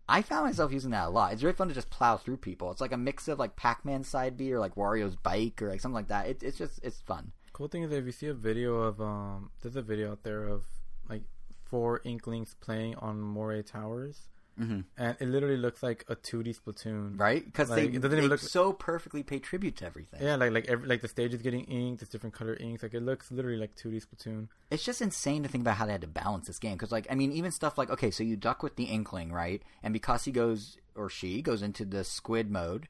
I 0.09 0.23
found 0.23 0.47
myself 0.47 0.73
using 0.73 0.93
that 0.93 1.09
a 1.09 1.11
lot. 1.11 1.33
It's 1.33 1.43
very 1.43 1.53
fun 1.53 1.69
to 1.69 1.75
just 1.75 1.91
plow 1.91 2.17
through 2.17 2.39
people. 2.39 2.71
It's 2.71 2.81
like 2.81 2.93
a 2.93 2.97
mix 2.97 3.29
of 3.29 3.39
like 3.39 3.57
Pac-Man 3.57 4.05
side 4.05 4.39
B 4.39 4.51
or 4.53 4.59
like 4.59 4.75
Wario's 4.75 5.17
bike 5.17 5.61
or 5.61 5.69
like 5.69 5.83
something 5.83 5.95
like 5.95 6.09
that. 6.09 6.29
It, 6.29 6.43
it's 6.43 6.57
just 6.57 6.81
it's 6.83 7.01
fun. 7.01 7.33
Cool 7.53 7.69
thing 7.69 7.83
is 7.83 7.93
if 7.93 8.07
you 8.07 8.13
see 8.13 8.29
a 8.29 8.35
video 8.35 8.77
of 8.77 9.03
um, 9.03 9.51
there's 9.61 9.77
a 9.77 9.83
video 9.83 10.13
out 10.13 10.23
there 10.23 10.45
of 10.45 10.65
like 11.11 11.25
four 11.65 12.01
Inklings 12.05 12.55
playing 12.59 12.95
on 12.97 13.21
Moray 13.21 13.63
Towers, 13.63 14.29
Mm-hmm. 14.59 14.81
and 14.97 15.17
it 15.21 15.29
literally 15.29 15.57
looks 15.57 15.83
like 15.83 16.05
a 16.09 16.17
2D 16.17 16.59
Splatoon. 16.61 17.19
Right? 17.19 17.45
Because 17.45 17.71
Like, 17.71 17.85
it 17.95 18.01
doesn't 18.01 18.11
they 18.11 18.17
even 18.19 18.31
look- 18.31 18.41
so 18.41 18.73
perfectly 18.73 19.23
pay 19.23 19.39
tribute 19.39 19.77
to 19.77 19.87
everything. 19.87 20.21
Yeah, 20.23 20.37
like 20.37 20.53
like 20.53 20.67
every, 20.67 20.89
like 20.89 21.01
the 21.01 21.09
stage 21.09 21.33
is 21.33 21.43
getting 21.43 21.65
inked. 21.65 22.03
it's 22.03 22.11
different 22.11 22.35
color 22.35 22.55
inks. 22.59 22.83
Like 22.83 22.95
it 22.95 23.03
looks 23.03 23.31
literally 23.31 23.59
like 23.59 23.77
2D 23.77 24.03
Splatoon. 24.05 24.49
it's 24.71 24.85
just 24.85 25.01
insane 25.01 25.43
to 25.45 25.49
think 25.49 25.63
about 25.63 25.77
how 25.77 25.87
they 25.87 25.93
had 25.93 26.01
to 26.01 26.07
balance 26.09 26.47
this 26.47 26.59
game 26.59 26.75
because 26.75 26.93
like 26.93 27.07
i 27.11 27.15
mean 27.15 27.33
even 27.33 27.51
stuff 27.51 27.79
like 27.79 27.89
okay 27.91 28.11
so 28.11 28.23
you 28.23 28.37
duck 28.37 28.63
with 28.63 28.77
the 28.77 28.85
inkling 28.85 29.33
right 29.33 29.63
and 29.83 29.93
because 29.93 30.25
he 30.25 30.33
goes 30.33 30.77
or 30.95 31.09
she 31.09 31.41
goes 31.43 31.63
into 31.63 31.85
the 31.85 32.03
squid 32.05 32.51
mode 32.51 32.89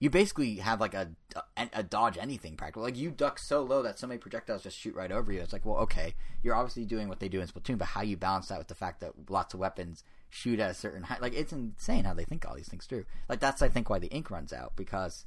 you 0.00 0.08
basically 0.08 0.56
have 0.56 0.80
like 0.80 0.94
a, 0.94 1.10
a, 1.56 1.68
a 1.74 1.82
dodge 1.82 2.16
anything 2.18 2.56
practical 2.56 2.82
like 2.82 2.96
you 2.96 3.10
duck 3.10 3.38
so 3.38 3.62
low 3.62 3.82
that 3.82 3.98
so 3.98 4.06
many 4.06 4.18
projectiles 4.18 4.62
just 4.62 4.78
shoot 4.78 4.94
right 4.94 5.10
over 5.12 5.32
you 5.32 5.40
it's 5.40 5.52
like 5.52 5.66
well 5.66 5.76
okay 5.78 6.14
you're 6.42 6.54
obviously 6.54 6.84
doing 6.84 7.08
what 7.08 7.18
they 7.20 7.28
do 7.28 7.40
in 7.40 7.48
splatoon 7.48 7.76
but 7.78 7.88
how 7.88 8.00
you 8.02 8.16
balance 8.16 8.48
that 8.48 8.58
with 8.58 8.68
the 8.68 8.74
fact 8.74 9.00
that 9.00 9.12
lots 9.28 9.54
of 9.54 9.60
weapons 9.60 10.04
shoot 10.30 10.60
at 10.60 10.70
a 10.70 10.74
certain 10.74 11.02
height 11.02 11.22
like 11.22 11.34
it's 11.34 11.52
insane 11.52 12.04
how 12.04 12.14
they 12.14 12.24
think 12.24 12.46
all 12.46 12.54
these 12.54 12.68
things 12.68 12.84
through 12.86 13.04
like 13.28 13.40
that's 13.40 13.62
i 13.62 13.68
think 13.68 13.88
why 13.88 13.98
the 13.98 14.08
ink 14.08 14.30
runs 14.30 14.52
out 14.52 14.72
because 14.76 15.24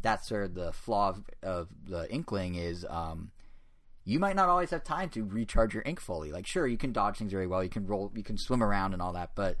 that's 0.00 0.28
sort 0.28 0.44
of 0.44 0.54
the 0.54 0.72
flaw 0.72 1.08
of, 1.10 1.24
of 1.42 1.68
the 1.86 2.10
inkling 2.12 2.54
is 2.54 2.86
um 2.88 3.30
you 4.04 4.18
might 4.18 4.36
not 4.36 4.48
always 4.48 4.70
have 4.70 4.84
time 4.84 5.08
to 5.10 5.24
recharge 5.24 5.74
your 5.74 5.82
ink 5.86 5.98
fully. 5.98 6.30
Like, 6.30 6.46
sure, 6.46 6.66
you 6.66 6.76
can 6.76 6.92
dodge 6.92 7.16
things 7.16 7.32
very 7.32 7.46
well, 7.46 7.64
you 7.64 7.70
can 7.70 7.86
roll, 7.86 8.12
you 8.14 8.22
can 8.22 8.36
swim 8.36 8.62
around 8.62 8.92
and 8.92 9.00
all 9.00 9.14
that, 9.14 9.30
but 9.34 9.56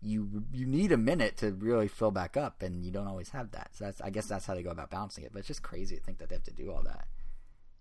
you 0.00 0.44
you 0.52 0.66
need 0.66 0.92
a 0.92 0.96
minute 0.96 1.36
to 1.38 1.50
really 1.52 1.88
fill 1.88 2.10
back 2.10 2.36
up, 2.36 2.62
and 2.62 2.84
you 2.84 2.92
don't 2.92 3.08
always 3.08 3.30
have 3.30 3.50
that. 3.52 3.70
So 3.72 3.84
that's, 3.84 4.00
I 4.00 4.10
guess, 4.10 4.26
that's 4.26 4.46
how 4.46 4.54
they 4.54 4.62
go 4.62 4.70
about 4.70 4.90
balancing 4.90 5.24
it. 5.24 5.32
But 5.32 5.40
it's 5.40 5.48
just 5.48 5.62
crazy 5.62 5.96
to 5.96 6.02
think 6.02 6.18
that 6.18 6.28
they 6.28 6.36
have 6.36 6.44
to 6.44 6.52
do 6.52 6.70
all 6.70 6.82
that, 6.84 7.06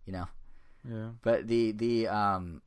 you 0.06 0.14
know. 0.14 0.28
Yeah. 0.90 1.10
But 1.22 1.48
the 1.48 1.74
the 1.74 2.08
um 2.08 2.62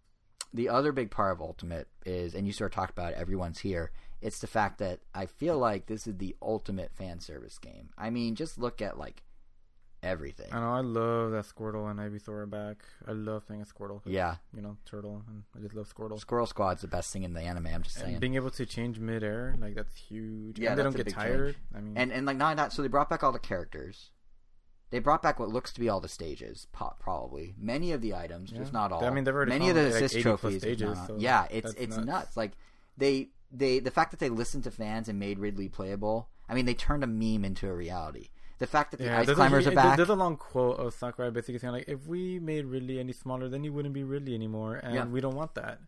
the 0.53 0.69
other 0.69 0.93
big 0.93 1.11
part 1.11 1.33
of 1.33 1.41
Ultimate 1.41 1.89
is, 2.05 2.35
and 2.35 2.47
you 2.47 2.53
sort 2.53 2.73
of 2.73 2.75
talked 2.75 2.91
about 2.91 3.13
it, 3.13 3.19
everyone's 3.19 3.61
here. 3.61 3.91
It's 4.23 4.39
the 4.39 4.47
fact 4.47 4.79
that 4.79 5.01
I 5.15 5.27
feel 5.27 5.59
like 5.59 5.87
this 5.87 6.07
is 6.07 6.17
the 6.17 6.35
ultimate 6.41 6.93
fan 6.95 7.21
service 7.21 7.59
game. 7.59 7.91
I 7.99 8.11
mean, 8.11 8.35
just 8.35 8.59
look 8.59 8.81
at 8.81 8.99
like 8.99 9.23
everything. 10.03 10.49
I 10.53 10.61
know. 10.61 10.73
I 10.73 10.81
love 10.81 11.33
that 11.33 11.45
Squirtle 11.45 11.91
and 11.91 11.99
Ivysaur 11.99 12.29
are 12.43 12.47
back. 12.47 12.85
I 13.07 13.13
love 13.13 13.47
playing 13.47 13.63
a 13.63 13.65
Squirtle. 13.65 14.01
Yeah, 14.07 14.37
You 14.55 14.63
know, 14.63 14.77
turtle, 14.87 15.23
and 15.29 15.43
I 15.55 15.61
just 15.61 15.75
love 15.75 15.93
Squirtle. 15.93 16.19
Squirrel 16.19 16.47
Squad's 16.47 16.83
the 16.83 16.89
best 16.89 17.13
thing 17.13 17.25
in 17.25 17.35
the 17.35 17.41
anime. 17.41 17.67
I'm 17.67 17.83
just 17.83 17.97
saying. 17.97 18.13
And 18.13 18.21
being 18.21 18.37
able 18.37 18.51
to 18.51 18.67
change 18.67 18.99
midair, 18.99 19.55
like 19.59 19.75
that's 19.75 19.95
huge. 19.97 20.59
Yeah, 20.59 20.71
and 20.71 20.79
they 20.79 20.83
don't 20.83 20.97
get 20.97 21.09
tired. 21.09 21.57
I 21.75 21.81
mean, 21.81 21.97
and 21.97 22.13
and 22.13 22.27
like 22.27 22.37
not 22.37 22.57
that, 22.57 22.73
so 22.73 22.83
they 22.83 22.89
brought 22.89 23.11
back 23.11 23.23
all 23.23 23.33
the 23.33 23.39
characters. 23.39 24.11
They 24.91 25.01
brought 25.01 25.21
back 25.21 25.41
what 25.41 25.49
looks 25.49 25.73
to 25.73 25.81
be 25.81 25.89
all 25.89 26.01
the 26.01 26.09
stages, 26.09 26.69
probably 26.73 27.55
many 27.59 27.91
of 27.93 28.01
the 28.01 28.15
items, 28.15 28.53
Yeah. 28.53 28.59
just 28.59 28.73
not 28.73 28.93
all. 28.93 29.05
I 29.05 29.11
mean, 29.11 29.25
they've 29.25 29.35
already 29.35 29.51
many 29.51 29.69
of 29.69 29.75
the 29.75 29.83
like, 29.85 29.95
assist 29.95 30.15
80 30.17 30.23
plus 30.23 30.41
trophies. 30.41 30.61
stages, 30.63 30.99
so 31.07 31.17
yeah, 31.19 31.47
it's 31.51 31.73
it's 31.75 31.97
nuts. 31.97 32.07
nuts. 32.07 32.37
Like 32.37 32.53
they 32.97 33.31
they 33.51 33.81
the 33.81 33.91
fact 33.91 34.13
that 34.13 34.21
they 34.21 34.29
listened 34.29 34.65
to 34.65 34.71
fans 34.71 35.09
and 35.09 35.19
made 35.19 35.39
Ridley 35.39 35.69
playable. 35.69 36.29
I 36.49 36.55
mean, 36.55 36.67
they 36.67 36.75
turned 36.75 37.03
a 37.03 37.07
meme 37.09 37.45
into 37.45 37.69
a 37.69 37.75
reality. 37.75 38.29
The 38.59 38.67
fact 38.67 38.93
that 38.93 38.99
the 38.99 39.05
yeah, 39.05 39.19
ice 39.19 39.31
climbers 39.31 39.67
a, 39.67 39.73
are 39.73 39.75
back. 39.75 39.97
There's 39.97 40.09
a 40.09 40.15
long 40.15 40.37
quote 40.37 40.79
of 40.79 40.95
Sakurai 40.95 41.31
basically 41.31 41.59
saying 41.59 41.73
like, 41.73 41.89
if 41.89 42.07
we 42.07 42.39
made 42.39 42.65
Ridley 42.65 42.99
any 43.01 43.13
smaller, 43.13 43.49
then 43.49 43.63
he 43.65 43.69
wouldn't 43.71 43.93
be 43.93 44.05
Ridley 44.05 44.35
anymore, 44.35 44.77
and 44.77 44.95
Yeah. 44.95 45.05
we 45.05 45.21
don't 45.21 45.35
want 45.35 45.55
that. 45.57 45.81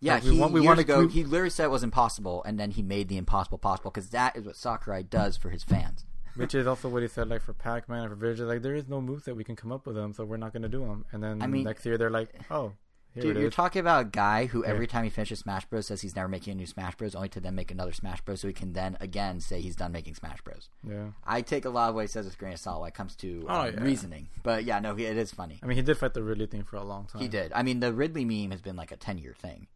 Yeah, 0.00 0.14
Like, 0.14 0.22
we 0.24 0.30
he 0.34 0.38
want- 0.40 0.52
we 0.52 0.60
years 0.60 0.66
wanna 0.68 0.84
go. 0.84 1.08
he 1.08 1.24
literally 1.24 1.50
said 1.50 1.64
it 1.64 1.70
was 1.70 1.82
impossible, 1.82 2.42
and 2.44 2.58
then 2.60 2.70
he 2.70 2.82
made 2.82 3.08
the 3.08 3.16
impossible 3.16 3.58
possible 3.58 3.90
because 3.90 4.10
that 4.10 4.36
is 4.36 4.44
what 4.46 4.54
Sakurai 4.56 5.02
does 5.02 5.36
for 5.36 5.50
his 5.50 5.64
fans. 5.64 6.04
Which 6.36 6.54
is 6.54 6.66
also 6.66 6.88
what 6.88 7.02
he 7.02 7.08
said, 7.08 7.28
like 7.28 7.42
for 7.42 7.52
Pac-Man 7.52 8.04
and 8.04 8.10
for 8.10 8.16
Vegeta, 8.26 8.46
like 8.46 8.62
there 8.62 8.74
is 8.74 8.88
no 8.88 9.00
moves 9.00 9.24
that 9.24 9.34
we 9.34 9.44
can 9.44 9.56
come 9.56 9.72
up 9.72 9.86
with 9.86 9.96
them, 9.96 10.12
so 10.12 10.24
we're 10.24 10.36
not 10.36 10.52
going 10.52 10.62
to 10.62 10.68
do 10.68 10.80
them. 10.80 11.04
And 11.12 11.22
then 11.22 11.42
I 11.42 11.46
mean- 11.46 11.64
next 11.64 11.84
year 11.86 11.96
they're 11.98 12.10
like, 12.10 12.28
oh, 12.50 12.72
Here 13.14 13.22
Dude, 13.22 13.38
you're 13.38 13.50
talking 13.50 13.80
about 13.80 14.02
a 14.02 14.08
guy 14.10 14.44
who 14.44 14.62
Yeah. 14.62 14.70
every 14.72 14.86
time 14.86 15.04
he 15.04 15.08
finishes 15.10 15.38
Smash 15.38 15.64
Bros 15.64 15.86
says 15.86 16.02
he's 16.02 16.14
never 16.14 16.28
making 16.28 16.52
a 16.52 16.54
new 16.56 16.66
Smash 16.66 16.96
Bros, 16.96 17.14
only 17.14 17.30
to 17.30 17.40
then 17.40 17.54
make 17.54 17.70
another 17.70 17.92
Smash 17.94 18.20
Bros, 18.20 18.42
so 18.42 18.48
he 18.48 18.52
can 18.52 18.74
then 18.74 18.98
again 19.00 19.40
say 19.40 19.62
he's 19.62 19.74
done 19.76 19.90
making 19.92 20.14
Smash 20.14 20.42
Bros. 20.42 20.68
yeah. 20.86 21.12
I 21.24 21.40
take 21.40 21.64
a 21.64 21.70
lot 21.70 21.88
of 21.88 21.94
what 21.94 22.02
he 22.02 22.08
says 22.08 22.26
with 22.26 22.34
a 22.34 22.36
grain 22.36 22.52
of 22.52 22.58
salt 22.60 22.82
when 22.82 22.88
it 22.88 22.94
comes 22.94 23.16
to 23.16 23.46
Oh, 23.48 23.60
um, 23.62 23.74
yeah. 23.74 23.82
reasoning, 23.82 24.28
but 24.42 24.64
yeah, 24.64 24.78
no, 24.80 24.94
he, 24.94 25.06
it 25.06 25.16
is 25.16 25.32
funny. 25.32 25.58
I 25.62 25.66
mean, 25.66 25.76
he 25.78 25.82
did 25.82 25.96
fight 25.96 26.12
the 26.12 26.22
Ridley 26.22 26.46
thing 26.46 26.64
for 26.64 26.76
a 26.76 26.84
long 26.84 27.06
time. 27.06 27.22
He 27.22 27.28
did. 27.28 27.52
I 27.54 27.62
mean, 27.62 27.80
the 27.80 27.94
Ridley 27.94 28.26
meme 28.26 28.50
has 28.50 28.60
been 28.60 28.76
like 28.76 28.92
a 28.92 28.96
ten 28.96 29.16
year 29.16 29.34
thing. 29.38 29.68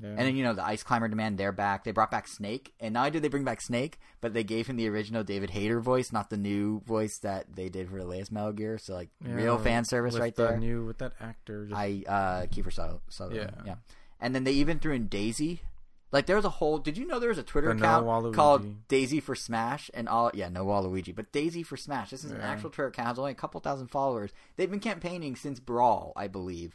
Yeah. 0.00 0.10
And 0.10 0.18
then 0.18 0.36
you 0.36 0.44
know 0.44 0.54
the 0.54 0.64
Ice 0.64 0.82
Climber 0.82 1.08
demand, 1.08 1.38
they're 1.38 1.50
back. 1.52 1.84
They 1.84 1.90
brought 1.92 2.10
back 2.10 2.28
Snake, 2.28 2.72
and 2.78 2.94
not 2.94 3.00
only 3.00 3.10
did 3.12 3.22
they 3.22 3.28
bring 3.28 3.44
back 3.44 3.60
Snake, 3.60 3.98
but 4.20 4.32
they 4.32 4.44
gave 4.44 4.66
him 4.68 4.76
the 4.76 4.88
original 4.88 5.24
David 5.24 5.50
Hayter 5.50 5.80
voice, 5.80 6.12
not 6.12 6.30
the 6.30 6.36
new 6.36 6.80
voice 6.86 7.18
that 7.18 7.54
they 7.56 7.68
did 7.68 7.88
for 7.90 7.98
the 7.98 8.04
latest 8.06 8.30
Metal 8.30 8.52
Gear. 8.52 8.78
So 8.78 8.94
like 8.94 9.08
Yeah, 9.26 9.34
real 9.34 9.58
fan 9.58 9.84
service 9.84 10.16
right 10.18 10.34
the 10.34 10.46
there. 10.48 10.56
New 10.58 10.84
with 10.86 10.98
that 10.98 11.14
actor. 11.20 11.66
Just, 11.66 11.76
I 11.78 12.04
uh 12.06 12.46
Kiefer 12.46 12.72
Suther- 12.72 13.00
Sutherland. 13.08 13.52
Yeah. 13.58 13.62
Yeah. 13.66 13.74
And 14.20 14.34
then 14.34 14.44
they 14.44 14.52
even 14.52 14.78
threw 14.78 14.92
in 14.94 15.08
Daisy. 15.08 15.62
Like 16.10 16.24
there 16.24 16.36
was 16.36 16.46
a 16.46 16.50
whole. 16.50 16.78
Did 16.78 16.96
you 16.96 17.06
know 17.06 17.18
there 17.18 17.28
was 17.28 17.36
a 17.36 17.42
Twitter 17.42 17.74
no 17.74 17.78
account 17.84 18.06
Waluigi. 18.06 18.34
called 18.34 18.88
Daisy 18.88 19.20
for 19.20 19.34
Smash 19.34 19.90
and 19.92 20.08
all? 20.08 20.30
Yeah, 20.32 20.48
no 20.48 20.64
Waluigi, 20.64 21.14
but 21.14 21.32
Daisy 21.32 21.62
for 21.62 21.76
Smash. 21.76 22.08
This 22.10 22.24
is 22.24 22.30
an 22.30 22.40
actual 22.40 22.70
Twitter 22.70 22.88
account. 22.88 23.08
Has 23.08 23.18
only 23.18 23.32
a 23.32 23.34
couple 23.34 23.60
thousand 23.60 23.88
followers. 23.88 24.30
They've 24.56 24.70
been 24.70 24.80
campaigning 24.80 25.36
since 25.36 25.60
Brawl, 25.60 26.14
I 26.16 26.26
believe, 26.26 26.74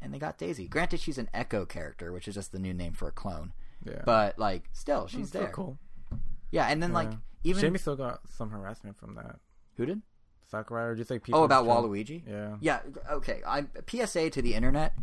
and 0.00 0.12
they 0.12 0.18
got 0.18 0.38
Daisy. 0.38 0.68
Granted, 0.68 1.00
she's 1.00 1.18
an 1.18 1.28
Echo 1.34 1.64
character, 1.66 2.12
which 2.12 2.28
is 2.28 2.34
just 2.34 2.52
the 2.52 2.58
new 2.58 2.74
name 2.74 2.92
for 2.92 3.08
a 3.08 3.12
clone. 3.12 3.52
yeah. 3.84 4.02
But 4.04 4.38
like, 4.38 4.64
still, 4.72 5.02
oh, 5.04 5.06
she's 5.06 5.20
It's 5.20 5.28
still 5.30 5.42
there. 5.42 5.50
cool. 5.50 5.78
Yeah, 6.50 6.66
and 6.66 6.82
then 6.82 6.92
like 6.92 7.10
even 7.44 7.60
Jamie 7.60 7.78
still 7.78 7.96
got 7.96 8.20
some 8.36 8.50
harassment 8.50 8.96
from 8.98 9.14
that. 9.16 9.36
who 9.76 9.86
did? 9.86 10.02
Sakurai 10.50 10.84
or 10.84 10.94
just 10.94 11.10
like 11.10 11.22
people. 11.22 11.40
Oh, 11.40 11.44
about 11.44 11.64
trying- 11.64 11.76
Waluigi. 11.84 12.22
Yeah. 12.26 12.56
Yeah, 12.60 12.80
okay. 13.10 13.42
I'm 13.46 13.70
PSA 13.86 14.30
to 14.30 14.40
the 14.42 14.54
internet. 14.54 14.94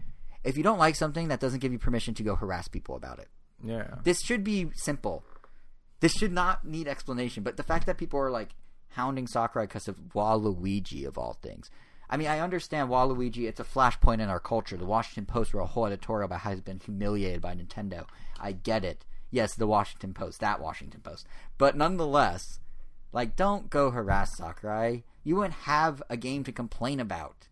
If 0.43 0.57
you 0.57 0.63
don't 0.63 0.79
like 0.79 0.95
something, 0.95 1.27
that 1.27 1.39
doesn't 1.39 1.59
give 1.59 1.71
you 1.71 1.77
permission 1.79 2.13
to 2.15 2.23
go 2.23 2.35
harass 2.35 2.67
people 2.67 2.95
about 2.95 3.19
it. 3.19 3.27
Yeah. 3.63 3.95
This 4.03 4.21
should 4.21 4.43
be 4.43 4.69
simple. 4.75 5.23
This 5.99 6.11
should 6.13 6.31
not 6.33 6.65
need 6.65 6.87
explanation. 6.87 7.43
But 7.43 7.57
the 7.57 7.63
fact 7.63 7.85
that 7.85 7.97
people 7.97 8.19
are 8.19 8.29
like 8.31 8.55
hounding 8.89 9.27
Sakurai 9.27 9.65
because 9.67 9.87
of 9.87 9.97
Waluigi 10.15 11.05
of 11.07 11.17
all 11.17 11.33
things. 11.41 11.69
I 12.09 12.17
mean, 12.17 12.27
I 12.27 12.39
understand 12.39 12.89
Waluigi. 12.89 13.47
It's 13.47 13.59
a 13.59 13.63
flashpoint 13.63 14.21
in 14.21 14.29
our 14.29 14.39
culture. 14.39 14.77
The 14.77 14.85
Washington 14.85 15.25
Post 15.25 15.53
wrote 15.53 15.63
a 15.63 15.67
whole 15.67 15.85
editorial 15.85 16.25
about 16.25 16.41
how 16.41 16.51
he's 16.51 16.61
been 16.61 16.79
humiliated 16.79 17.41
by 17.41 17.55
Nintendo. 17.55 18.05
I 18.39 18.51
get 18.51 18.83
it. 18.83 19.05
Yes, 19.31 19.55
the 19.55 19.67
Washington 19.67 20.13
Post, 20.13 20.39
that 20.39 20.61
Washington 20.61 21.01
Post. 21.01 21.27
But 21.57 21.75
nonetheless, 21.75 22.59
like, 23.11 23.35
don't 23.35 23.69
go 23.69 23.91
harass 23.91 24.37
Sakurai. 24.37 25.03
You 25.23 25.37
wouldn't 25.37 25.53
have 25.61 26.03
a 26.09 26.17
game 26.17 26.43
to 26.43 26.51
complain 26.51 26.99
about 26.99 27.47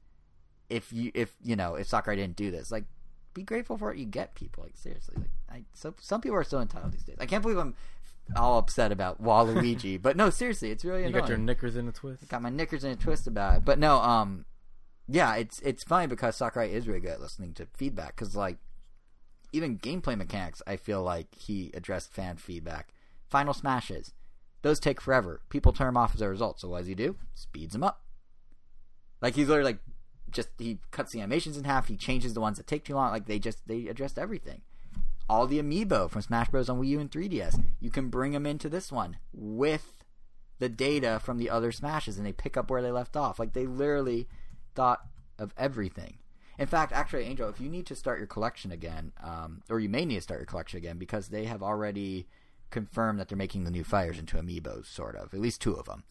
if 0.69 0.93
you, 0.93 1.11
if 1.13 1.35
you 1.43 1.55
know, 1.55 1.75
if 1.75 1.87
Sakurai 1.87 2.15
didn't 2.15 2.35
do 2.35 2.51
this. 2.51 2.71
Like, 2.71 2.85
be 3.33 3.43
grateful 3.43 3.77
for 3.77 3.87
what 3.89 3.97
you 3.97 4.05
get, 4.05 4.35
people. 4.35 4.63
Like, 4.63 4.77
seriously, 4.77 5.15
like, 5.17 5.31
I, 5.49 5.63
so 5.73 5.93
some 5.99 6.21
people 6.21 6.37
are 6.37 6.43
still 6.43 6.61
entitled 6.61 6.93
these 6.93 7.03
days. 7.03 7.17
I 7.19 7.25
can't 7.25 7.41
believe 7.41 7.57
I'm 7.57 7.75
all 8.35 8.57
upset 8.57 8.91
about 8.91 9.21
Waluigi, 9.21 9.99
but 10.01 10.17
no, 10.17 10.29
seriously, 10.29 10.71
it's 10.71 10.85
really 10.85 11.05
You 11.05 11.11
got 11.11 11.29
your 11.29 11.37
knickers 11.37 11.75
in 11.75 11.87
a 11.87 11.91
twist. 11.91 12.27
got 12.27 12.41
my 12.41 12.49
knickers 12.49 12.83
in 12.83 12.91
a 12.91 12.95
twist 12.95 13.27
about 13.27 13.57
it. 13.57 13.65
But 13.65 13.79
no, 13.79 13.97
um, 13.97 14.45
yeah, 15.07 15.35
it's 15.35 15.59
it's 15.59 15.83
funny 15.83 16.07
because 16.07 16.35
Sakurai 16.35 16.71
is 16.71 16.87
really 16.87 16.99
good 16.99 17.11
at 17.11 17.21
listening 17.21 17.53
to 17.55 17.67
feedback. 17.73 18.15
Because 18.15 18.35
like, 18.35 18.57
even 19.51 19.77
gameplay 19.77 20.17
mechanics, 20.17 20.61
I 20.65 20.77
feel 20.77 21.03
like 21.03 21.27
he 21.35 21.71
addressed 21.73 22.13
fan 22.13 22.37
feedback. 22.37 22.93
Final 23.29 23.53
smashes, 23.53 24.13
those 24.61 24.79
take 24.79 25.01
forever. 25.01 25.41
People 25.49 25.73
turn 25.73 25.87
them 25.87 25.97
off 25.97 26.15
as 26.15 26.21
a 26.21 26.29
result. 26.29 26.59
So 26.59 26.69
what 26.69 26.79
does 26.79 26.87
he 26.87 26.95
do? 26.95 27.17
Speeds 27.35 27.73
them 27.73 27.83
up. 27.83 28.01
Like 29.21 29.35
he's 29.35 29.47
literally 29.47 29.71
like, 29.71 29.79
just 30.31 30.49
he 30.57 30.79
cuts 30.91 31.11
the 31.11 31.19
animations 31.19 31.57
in 31.57 31.63
half. 31.65 31.87
He 31.87 31.97
changes 31.97 32.33
the 32.33 32.41
ones 32.41 32.57
that 32.57 32.67
take 32.67 32.85
too 32.85 32.95
long. 32.95 33.11
Like 33.11 33.25
they 33.25 33.39
just 33.39 33.67
they 33.67 33.87
addressed 33.87 34.17
everything. 34.17 34.61
All 35.29 35.47
the 35.47 35.59
amiibo 35.59 36.09
from 36.09 36.21
Smash 36.21 36.49
Bros 36.49 36.69
on 36.69 36.81
Wii 36.81 36.89
U 36.89 36.99
and 36.99 37.09
3DS, 37.09 37.63
you 37.79 37.89
can 37.89 38.09
bring 38.09 38.33
them 38.33 38.45
into 38.45 38.69
this 38.69 38.91
one 38.91 39.17
with 39.31 39.93
the 40.59 40.69
data 40.69 41.19
from 41.23 41.37
the 41.37 41.49
other 41.49 41.71
smashes 41.71 42.17
and 42.17 42.25
they 42.25 42.33
pick 42.33 42.57
up 42.57 42.69
where 42.69 42.81
they 42.81 42.91
left 42.91 43.15
off. 43.15 43.39
Like 43.39 43.53
they 43.53 43.65
literally 43.65 44.27
thought 44.75 45.01
of 45.39 45.53
everything. 45.57 46.17
In 46.59 46.67
fact, 46.67 46.91
actually, 46.91 47.23
Angel, 47.23 47.49
if 47.49 47.59
you 47.59 47.69
need 47.69 47.87
to 47.87 47.95
start 47.95 48.19
your 48.19 48.27
collection 48.27 48.71
again, 48.71 49.11
um, 49.23 49.61
or 49.69 49.79
you 49.79 49.89
may 49.89 50.05
need 50.05 50.15
to 50.15 50.21
start 50.21 50.39
your 50.39 50.45
collection 50.45 50.77
again 50.77 50.97
because 50.97 51.29
they 51.29 51.45
have 51.45 51.63
already 51.63 52.27
confirmed 52.69 53.19
that 53.19 53.27
they're 53.27 53.37
making 53.37 53.63
the 53.63 53.71
new 53.71 53.83
fires 53.83 54.19
into 54.19 54.37
amiibos, 54.37 54.85
sort 54.85 55.15
of. 55.15 55.33
At 55.33 55.39
least 55.39 55.61
two 55.61 55.73
of 55.73 55.85
them. 55.85 56.03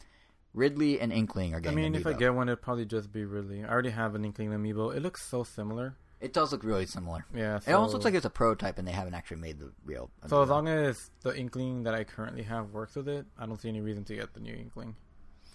Ridley 0.55 1.01
and 1.01 1.13
Inkling 1.13 1.55
are 1.55 1.61
getting. 1.61 1.79
I 1.79 1.83
mean, 1.83 1.95
if 1.95 2.07
I 2.07 2.13
get 2.13 2.35
one, 2.35 2.49
it'd 2.49 2.61
probably 2.61 2.85
just 2.85 3.13
be 3.13 3.25
Ridley. 3.25 3.65
I 3.65 3.69
already 3.69 3.91
have 3.91 4.15
an 4.15 4.25
Inkling 4.25 4.51
amiibo. 4.51 4.95
It 4.95 5.03
looks 5.03 5.23
so 5.27 5.45
similar. 5.45 5.97
It 6.23 6.33
does 6.33 6.53
look 6.53 6.65
really 6.65 6.87
similar. 6.87 7.27
Yeah. 7.35 7.59
It 7.67 7.73
almost 7.73 7.93
looks 7.93 8.05
like 8.05 8.15
it's 8.15 8.25
a 8.25 8.31
prototype, 8.31 8.79
and 8.79 8.87
they 8.87 8.93
haven't 8.93 9.15
actually 9.15 9.39
made 9.39 9.59
the 9.59 9.73
real. 9.85 10.11
So 10.29 10.43
as 10.43 10.49
long 10.49 10.69
as 10.69 11.11
the 11.23 11.37
Inkling 11.37 11.83
that 11.83 11.95
I 11.95 12.05
currently 12.05 12.45
have 12.45 12.71
works 12.71 12.95
with 12.95 13.09
it, 13.09 13.27
I 13.39 13.45
don't 13.45 13.61
see 13.61 13.69
any 13.69 13.81
reason 13.81 14.05
to 14.05 14.15
get 14.15 14.33
the 14.33 14.41
new 14.41 14.55
Inkling. 14.55 14.95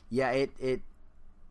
yeah, 0.10 0.32
it 0.32 0.52
it 0.60 0.82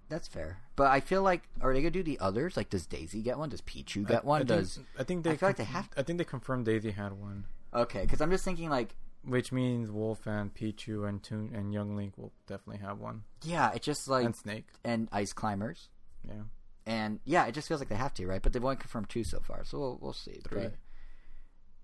that's 0.08 0.28
fair. 0.28 0.58
But 0.76 0.88
I 0.92 1.00
feel 1.00 1.22
like 1.22 1.42
are 1.60 1.72
they 1.72 1.80
gonna 1.80 1.90
do 1.90 2.02
the 2.02 2.18
others? 2.20 2.56
Like, 2.56 2.70
does 2.70 2.86
Daisy 2.86 3.22
get 3.22 3.38
one? 3.38 3.48
Does 3.48 3.62
Pichu 3.62 4.06
get 4.06 4.22
I, 4.22 4.26
one? 4.26 4.40
I 4.42 4.44
does 4.44 4.76
think, 4.76 4.86
I 4.98 5.02
think 5.02 5.24
they? 5.24 5.30
I 5.30 5.36
feel 5.36 5.48
like 5.48 5.56
they 5.56 5.64
have 5.64 5.88
I 5.96 6.02
think 6.02 6.18
they 6.18 6.24
confirmed 6.24 6.66
Daisy 6.66 6.90
had 6.90 7.12
one, 7.14 7.46
okay? 7.74 8.02
Because 8.02 8.20
I'm 8.20 8.30
just 8.30 8.44
thinking 8.44 8.68
like 8.70 8.94
which 9.24 9.50
means 9.50 9.90
Wolf 9.90 10.26
and 10.26 10.54
Pichu 10.54 11.08
and 11.08 11.20
Toon 11.22 11.52
and 11.52 11.72
Young 11.72 11.96
Link 11.96 12.16
will 12.16 12.32
definitely 12.46 12.78
have 12.86 13.00
one, 13.00 13.24
Yeah, 13.42 13.72
it 13.72 13.82
just 13.82 14.06
like 14.06 14.24
and 14.24 14.36
Snake 14.36 14.66
and, 14.84 15.08
ice 15.10 15.32
climbers, 15.32 15.88
Yeah. 16.24 16.42
And 16.86 17.20
yeah, 17.24 17.46
it 17.46 17.52
just 17.52 17.68
feels 17.68 17.80
like 17.80 17.88
they 17.88 17.96
have 17.96 18.14
to, 18.14 18.26
right? 18.26 18.40
But 18.42 18.52
they've 18.52 18.64
only 18.64 18.76
confirmed 18.76 19.08
two 19.08 19.24
so 19.24 19.40
far, 19.40 19.64
so 19.64 19.78
we'll, 19.78 19.98
we'll 20.00 20.12
see. 20.12 20.40
Three. 20.48 20.62
But, 20.62 20.74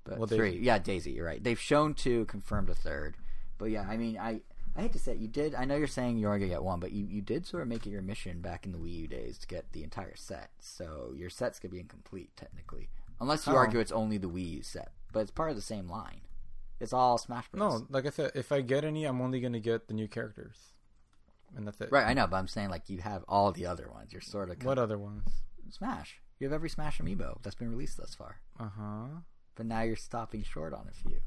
but 0.05 0.19
Well, 0.19 0.29
three, 0.29 0.59
yeah, 0.59 0.79
Daisy, 0.79 1.13
you're 1.13 1.27
right. 1.27 1.43
They've 1.43 1.59
shown 1.61 1.95
two, 1.95 2.25
confirmed 2.27 2.71
a 2.71 2.75
third, 2.75 3.17
but 3.59 3.67
yeah, 3.67 3.87
I 3.89 3.97
mean, 3.97 4.19
I 4.19 4.41
I 4.75 4.83
hate 4.83 4.93
to 4.95 4.99
say 4.99 5.13
it, 5.13 5.19
you 5.19 5.29
did. 5.29 5.55
I 5.55 5.65
know 5.67 5.77
you're 5.77 5.87
saying 5.87 6.17
you're 6.17 6.37
gonna 6.39 6.49
get 6.49 6.63
one, 6.63 6.81
but 6.81 6.93
you 6.93 7.05
you 7.05 7.21
did 7.21 7.47
sort 7.47 7.63
of 7.63 7.69
make 7.69 7.87
it 7.87 7.91
your 7.91 8.01
mission 8.03 8.41
back 8.41 8.65
in 8.65 8.73
the 8.73 8.79
Wii 8.79 8.93
U 9.03 9.07
days 9.09 9.39
to 9.39 9.47
get 9.47 9.71
the 9.73 9.85
entire 9.85 10.17
set. 10.17 10.51
So 10.61 11.13
your 11.15 11.29
set's 11.31 11.59
gonna 11.59 11.73
be 11.73 11.81
incomplete 11.81 12.31
technically, 12.37 12.89
unless 13.21 13.47
you 13.47 13.53
Oh. 13.53 13.57
argue 13.57 13.81
it's 13.81 13.93
only 13.93 14.17
the 14.19 14.31
Wii 14.31 14.51
U 14.57 14.63
set, 14.63 14.93
but 15.13 15.21
it's 15.21 15.31
part 15.31 15.51
of 15.51 15.57
the 15.57 15.63
same 15.63 15.89
line. 15.91 16.23
It's 16.81 16.93
all 16.93 17.17
Smash 17.19 17.49
Bros. 17.51 17.83
No, 17.83 17.87
like 17.91 18.07
I 18.07 18.11
said, 18.11 18.33
if 18.35 18.51
I 18.51 18.61
get 18.61 18.83
any, 18.85 19.05
I'm 19.05 19.21
only 19.21 19.41
gonna 19.41 19.61
get 19.61 19.87
the 19.89 19.95
new 19.95 20.09
characters, 20.09 20.57
and 21.57 21.67
that's 21.67 21.81
it. 21.81 21.91
Right, 21.93 22.07
I 22.07 22.15
know, 22.15 22.27
but 22.27 22.37
I'm 22.37 22.49
saying 22.49 22.71
like 22.71 22.89
you 22.89 22.99
have 22.99 23.25
all 23.29 23.53
the 23.53 23.67
other 23.67 23.89
ones. 23.93 24.13
You're 24.13 24.21
sort 24.23 24.51
of 24.51 24.63
What 24.65 24.79
other 24.79 24.99
ones? 24.99 25.29
Smash. 25.71 26.21
You 26.39 26.47
have 26.47 26.53
every 26.53 26.69
Smash 26.69 26.99
amiibo 26.99 27.43
that's 27.43 27.55
been 27.55 27.71
released 27.71 27.97
thus 27.97 28.15
far. 28.15 28.37
Uh 28.59 28.69
huh. 28.77 29.07
But 29.55 29.67
now 29.67 29.83
you're 29.83 29.97
stopping 29.97 30.43
short 30.43 30.73
on 30.73 30.87
a 30.91 30.93
few. 30.93 31.21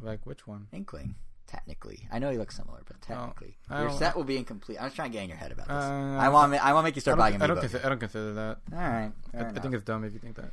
Like 0.00 0.24
which 0.26 0.46
one? 0.46 0.68
Inkling, 0.72 1.14
technically. 1.46 2.06
I 2.12 2.18
know 2.18 2.30
you 2.30 2.38
look 2.38 2.52
similar, 2.52 2.82
but 2.86 3.00
technically, 3.00 3.56
I 3.70 3.82
your 3.82 3.90
set 3.90 4.14
will 4.16 4.24
be 4.24 4.36
incomplete. 4.36 4.78
I'm 4.78 4.86
just 4.86 4.96
trying 4.96 5.10
to 5.10 5.12
get 5.14 5.22
in 5.24 5.30
your 5.30 5.38
head 5.38 5.52
about 5.52 5.68
this. 5.68 5.76
Uh, 5.76 6.18
I 6.20 6.28
want 6.28 6.52
I 6.54 6.72
want 6.72 6.84
to 6.84 6.88
make 6.88 6.96
you 6.96 7.00
start 7.00 7.16
don't, 7.16 7.24
buying 7.24 7.42
I 7.42 7.46
don't, 7.46 7.60
consider, 7.60 7.86
I 7.86 7.88
don't 7.88 7.98
consider 7.98 8.34
that. 8.34 8.58
all 8.72 8.78
right, 8.78 9.12
I, 9.34 9.38
I 9.40 9.52
think 9.52 9.74
it's 9.74 9.84
dumb 9.84 10.04
if 10.04 10.12
you 10.12 10.18
think 10.18 10.36
that. 10.36 10.50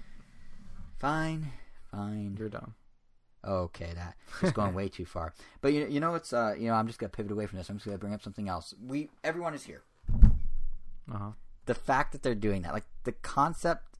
fine, 0.97 1.51
fine. 1.91 2.36
You're 2.39 2.49
dumb. 2.49 2.74
Okay, 3.46 3.91
that 3.96 4.16
is 4.41 4.52
going 4.52 4.74
way 4.74 4.88
too 4.89 5.06
far. 5.06 5.34
But 5.62 5.74
you 5.74 5.86
you 5.88 6.00
know 6.00 6.12
what's 6.12 6.32
uh 6.34 6.56
you 6.58 6.68
know 6.68 6.74
I'm 6.76 6.88
just 6.88 7.00
gonna 7.00 7.10
pivot 7.10 7.32
away 7.32 7.46
from 7.48 7.58
this. 7.58 7.70
I'm 7.70 7.76
just 7.78 7.86
gonna 7.86 7.98
bring 7.98 8.14
up 8.14 8.22
something 8.22 8.48
else. 8.48 8.74
We 8.82 9.10
everyone 9.24 9.54
is 9.54 9.64
here. 9.64 9.84
Uh 11.12 11.18
huh. 11.18 11.32
the 11.66 11.74
fact 11.76 12.12
that 12.14 12.24
they're 12.24 12.36
doing 12.36 12.62
that, 12.64 12.74
like 12.74 12.86
the 13.04 13.12
concept, 13.12 14.00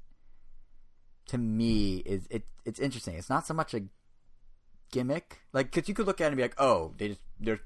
to 1.28 1.38
me 1.38 1.98
is 2.06 2.28
it. 2.30 2.44
It's 2.66 2.80
interesting. 2.80 3.16
It's 3.16 3.30
not 3.30 3.46
so 3.46 3.54
much 3.54 3.74
a 3.74 3.84
gimmick, 4.92 5.40
like 5.52 5.72
because 5.72 5.90
you 5.90 5.94
could 5.96 6.06
look 6.08 6.22
at 6.22 6.26
it 6.26 6.28
and 6.28 6.38
be 6.38 6.44
like, 6.44 6.56
oh, 6.60 6.94
they 6.98 7.10
just 7.10 7.22
they're 7.40 7.60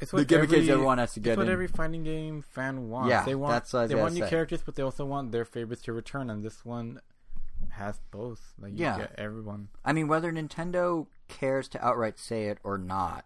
It's 0.00 0.10
the 0.10 0.18
what 0.18 0.28
gimmick 0.28 0.50
every, 0.52 0.58
is 0.64 0.68
everyone 0.68 0.98
has 0.98 1.14
to 1.14 1.20
get 1.20 1.32
It's 1.32 1.36
what 1.38 1.46
in. 1.46 1.52
every 1.52 1.68
fighting 1.68 2.04
game 2.04 2.42
fan 2.42 2.88
wants. 2.90 3.08
Yeah, 3.10 3.24
they 3.24 3.34
want 3.34 3.52
that's 3.52 3.72
what 3.72 3.88
they 3.88 3.94
want 3.94 4.14
new 4.14 4.20
say. 4.24 4.28
characters, 4.30 4.60
but 4.64 4.74
they 4.74 4.82
also 4.82 5.04
want 5.06 5.32
their 5.32 5.44
favorites 5.46 5.82
to 5.82 5.92
return, 5.94 6.28
and 6.28 6.44
this 6.44 6.64
one 6.64 7.00
has 7.70 8.00
both. 8.10 8.54
Like 8.58 8.72
you 8.72 8.78
Yeah. 8.84 8.98
get 8.98 9.14
everyone. 9.18 9.68
I 9.84 9.92
mean, 9.92 10.08
whether 10.08 10.32
Nintendo 10.32 11.06
cares 11.28 11.68
to 11.68 11.84
outright 11.86 12.18
say 12.18 12.44
it 12.46 12.58
or 12.64 12.78
not, 12.78 13.24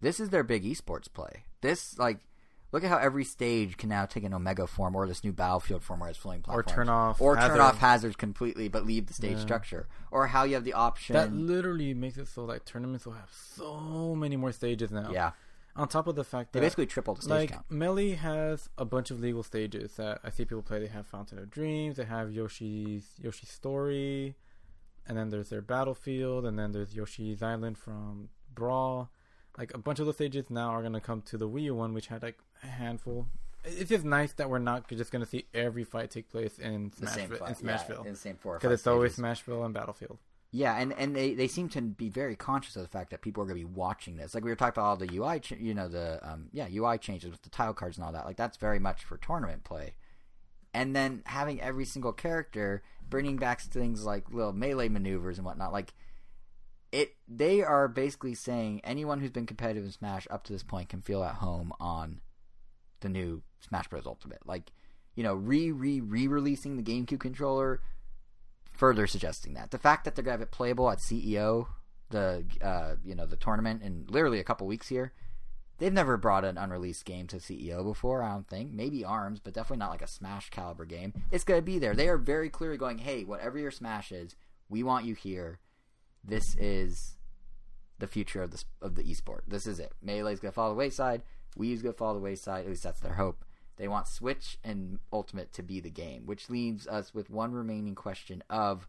this 0.00 0.20
is 0.20 0.30
their 0.30 0.42
big 0.44 0.64
esports 0.64 1.12
play. 1.12 1.44
This 1.60 1.98
like. 1.98 2.18
Look 2.70 2.84
at 2.84 2.90
how 2.90 2.98
every 2.98 3.24
stage 3.24 3.78
can 3.78 3.88
now 3.88 4.04
take 4.04 4.24
an 4.24 4.34
Omega 4.34 4.66
form 4.66 4.94
or 4.94 5.06
this 5.06 5.24
new 5.24 5.32
Battlefield 5.32 5.82
form 5.82 6.00
where 6.00 6.10
it's 6.10 6.18
floating 6.18 6.44
Or 6.48 6.62
turn 6.62 6.90
off 6.90 7.18
or 7.18 7.34
turn 7.34 7.58
off 7.60 7.78
hazards 7.78 8.14
completely, 8.14 8.68
but 8.68 8.84
leave 8.84 9.06
the 9.06 9.14
stage 9.14 9.38
Yeah. 9.38 9.42
structure. 9.42 9.88
Or 10.10 10.26
how 10.26 10.42
you 10.44 10.52
have 10.52 10.64
the 10.64 10.74
option. 10.74 11.14
That 11.14 11.32
literally 11.32 11.94
makes 11.94 12.18
it 12.18 12.28
so 12.28 12.44
like 12.44 12.66
tournaments 12.66 13.06
will 13.06 13.14
have 13.14 13.30
so 13.32 14.14
many 14.14 14.36
more 14.36 14.52
stages 14.52 14.90
now. 14.90 15.10
yeah, 15.10 15.30
On 15.78 15.88
top 15.88 16.06
of 16.06 16.16
the 16.16 16.24
fact 16.24 16.52
that 16.52 16.60
they 16.60 16.66
basically 16.66 16.86
tripled 16.86 17.18
the 17.18 17.22
stage 17.22 17.30
like 17.30 17.50
count. 17.52 17.70
Melee 17.70 18.10
has 18.10 18.68
a 18.76 18.84
bunch 18.84 19.10
of 19.10 19.20
legal 19.20 19.42
stages 19.42 19.94
that 19.96 20.20
I 20.24 20.30
see 20.30 20.44
people 20.44 20.62
play. 20.62 20.80
They 20.80 20.88
have 20.88 21.06
Fountain 21.06 21.38
of 21.38 21.50
Dreams, 21.50 21.96
they 21.96 22.04
have 22.04 22.32
Yoshi's 22.32 23.06
Yoshi's 23.22 23.50
Story, 23.50 24.34
and 25.06 25.16
then 25.16 25.30
there's 25.30 25.50
their 25.50 25.62
Battlefield, 25.62 26.44
and 26.44 26.58
then 26.58 26.72
there's 26.72 26.94
Yoshi's 26.94 27.42
Island 27.42 27.78
from 27.78 28.28
Brawl. 28.52 29.10
Like 29.56 29.72
a 29.74 29.78
bunch 29.78 29.98
of 29.98 30.06
those 30.06 30.16
stages 30.16 30.50
now 30.50 30.70
are 30.70 30.82
gonna 30.82 31.00
come 31.00 31.22
to 31.22 31.38
the 31.38 31.48
Wii 31.48 31.62
U 31.62 31.74
one, 31.74 31.94
which 31.94 32.08
had 32.08 32.22
like 32.22 32.38
a 32.62 32.66
handful, 32.66 33.26
it's 33.64 33.90
just 33.90 34.04
nice 34.04 34.32
that 34.34 34.48
we're 34.48 34.58
not 34.58 34.88
just 34.88 35.10
going 35.10 35.24
to 35.24 35.28
see 35.28 35.46
every 35.52 35.84
fight 35.84 36.10
take 36.10 36.30
place 36.30 36.58
in 36.58 36.90
Smashville. 36.90 37.48
in 37.48 37.54
Smashville. 37.54 37.88
yeah, 37.88 38.06
in 38.06 38.12
the 38.12 38.16
same 38.16 38.36
four 38.36 38.54
because 38.54 38.72
it's 38.72 38.86
always. 38.86 39.16
Smashville 39.16 39.64
and 39.64 39.74
Battlefield. 39.74 40.18
Yeah, 40.50 40.78
and, 40.78 40.94
and 40.94 41.14
they, 41.14 41.34
they 41.34 41.46
seem 41.46 41.68
to 41.70 41.82
be 41.82 42.08
very 42.08 42.34
conscious 42.34 42.74
of 42.74 42.82
the 42.82 42.88
fact 42.88 43.10
that 43.10 43.20
people 43.20 43.42
are 43.42 43.46
going 43.46 43.60
to 43.60 43.66
be 43.66 43.72
watching 43.74 44.16
this. 44.16 44.34
Like 44.34 44.44
we 44.44 44.50
were 44.50 44.56
talking 44.56 44.80
about 44.80 44.88
all 44.88 44.96
the 44.96 45.14
UI, 45.14 45.40
ch- 45.40 45.52
you 45.52 45.74
know, 45.74 45.88
the 45.88 46.20
um, 46.22 46.48
yeah 46.52 46.66
UI 46.72 46.96
changes 46.96 47.30
with 47.30 47.42
the 47.42 47.50
tile 47.50 47.74
cards 47.74 47.98
and 47.98 48.06
all 48.06 48.12
that. 48.12 48.24
Like 48.24 48.38
that's 48.38 48.56
very 48.56 48.78
much 48.78 49.04
for 49.04 49.18
tournament 49.18 49.64
play. 49.64 49.94
And 50.72 50.96
then 50.96 51.22
having 51.26 51.60
every 51.60 51.84
single 51.84 52.12
character 52.12 52.82
bringing 53.08 53.36
back 53.36 53.60
things 53.60 54.04
like 54.04 54.30
little 54.32 54.52
melee 54.52 54.88
maneuvers 54.88 55.38
and 55.38 55.44
whatnot. 55.44 55.72
Like 55.72 55.92
it, 56.92 57.16
they 57.26 57.62
are 57.62 57.86
basically 57.86 58.34
saying 58.34 58.80
anyone 58.84 59.20
who's 59.20 59.30
been 59.30 59.46
competitive 59.46 59.84
in 59.84 59.92
Smash 59.92 60.26
up 60.30 60.44
to 60.44 60.52
this 60.52 60.62
point 60.62 60.88
can 60.88 61.02
feel 61.02 61.22
at 61.22 61.36
home 61.36 61.72
on 61.78 62.20
the 63.00 63.10
new 63.10 63.42
Smash 63.60 63.88
Bros. 63.88 64.06
Ultimate. 64.06 64.46
Like 64.46 64.72
you 65.14 65.22
know, 65.22 65.34
re 65.34 65.72
re 65.72 66.00
re 66.00 66.26
releasing 66.26 66.76
the 66.76 66.82
GameCube 66.82 67.20
controller 67.20 67.82
further 68.78 69.08
suggesting 69.08 69.54
that 69.54 69.72
the 69.72 69.78
fact 69.78 70.04
that 70.04 70.14
they're 70.14 70.24
gonna 70.24 70.34
have 70.34 70.40
it 70.40 70.52
playable 70.52 70.88
at 70.88 70.98
CEO, 70.98 71.66
the 72.10 72.44
uh, 72.62 72.94
you 73.04 73.14
know 73.14 73.26
the 73.26 73.36
tournament 73.36 73.82
in 73.82 74.06
literally 74.08 74.38
a 74.38 74.44
couple 74.44 74.66
weeks 74.66 74.88
here. 74.88 75.12
They've 75.78 75.92
never 75.92 76.16
brought 76.16 76.44
an 76.44 76.58
unreleased 76.58 77.04
game 77.04 77.26
to 77.28 77.36
CEO 77.36 77.84
before. 77.84 78.22
I 78.22 78.32
don't 78.32 78.48
think. 78.48 78.72
Maybe 78.72 79.04
Arms, 79.04 79.38
but 79.38 79.52
definitely 79.52 79.78
not 79.78 79.90
like 79.90 80.02
a 80.02 80.08
Smash 80.08 80.50
caliber 80.50 80.84
game. 80.84 81.12
It's 81.30 81.44
gonna 81.44 81.60
be 81.60 81.78
there. 81.78 81.94
They 81.94 82.08
are 82.08 82.16
very 82.16 82.48
clearly 82.48 82.78
going, 82.78 82.98
hey, 82.98 83.24
whatever 83.24 83.58
your 83.58 83.70
Smash 83.70 84.12
is, 84.12 84.36
we 84.68 84.82
want 84.82 85.04
you 85.04 85.14
here. 85.14 85.58
This 86.24 86.56
is 86.56 87.16
the 87.98 88.06
future 88.06 88.42
of 88.42 88.52
the 88.52 88.64
of 88.80 88.94
the 88.94 89.02
esport. 89.02 89.40
This 89.48 89.66
is 89.66 89.80
it. 89.80 89.92
Melee's 90.04 90.40
gonna 90.40 90.52
fall 90.52 90.68
the 90.68 90.76
wayside. 90.76 91.22
Wii 91.58 91.68
U's 91.68 91.82
gonna 91.82 91.94
fall 91.94 92.14
the 92.14 92.20
wayside. 92.20 92.64
At 92.64 92.70
least 92.70 92.84
that's 92.84 93.00
their 93.00 93.14
hope. 93.14 93.44
They 93.78 93.88
want 93.88 94.08
Switch 94.08 94.58
and 94.62 94.98
Ultimate 95.12 95.52
to 95.54 95.62
be 95.62 95.80
the 95.80 95.90
game, 95.90 96.26
which 96.26 96.50
leaves 96.50 96.86
us 96.86 97.14
with 97.14 97.30
one 97.30 97.52
remaining 97.52 97.94
question 97.94 98.42
of 98.50 98.86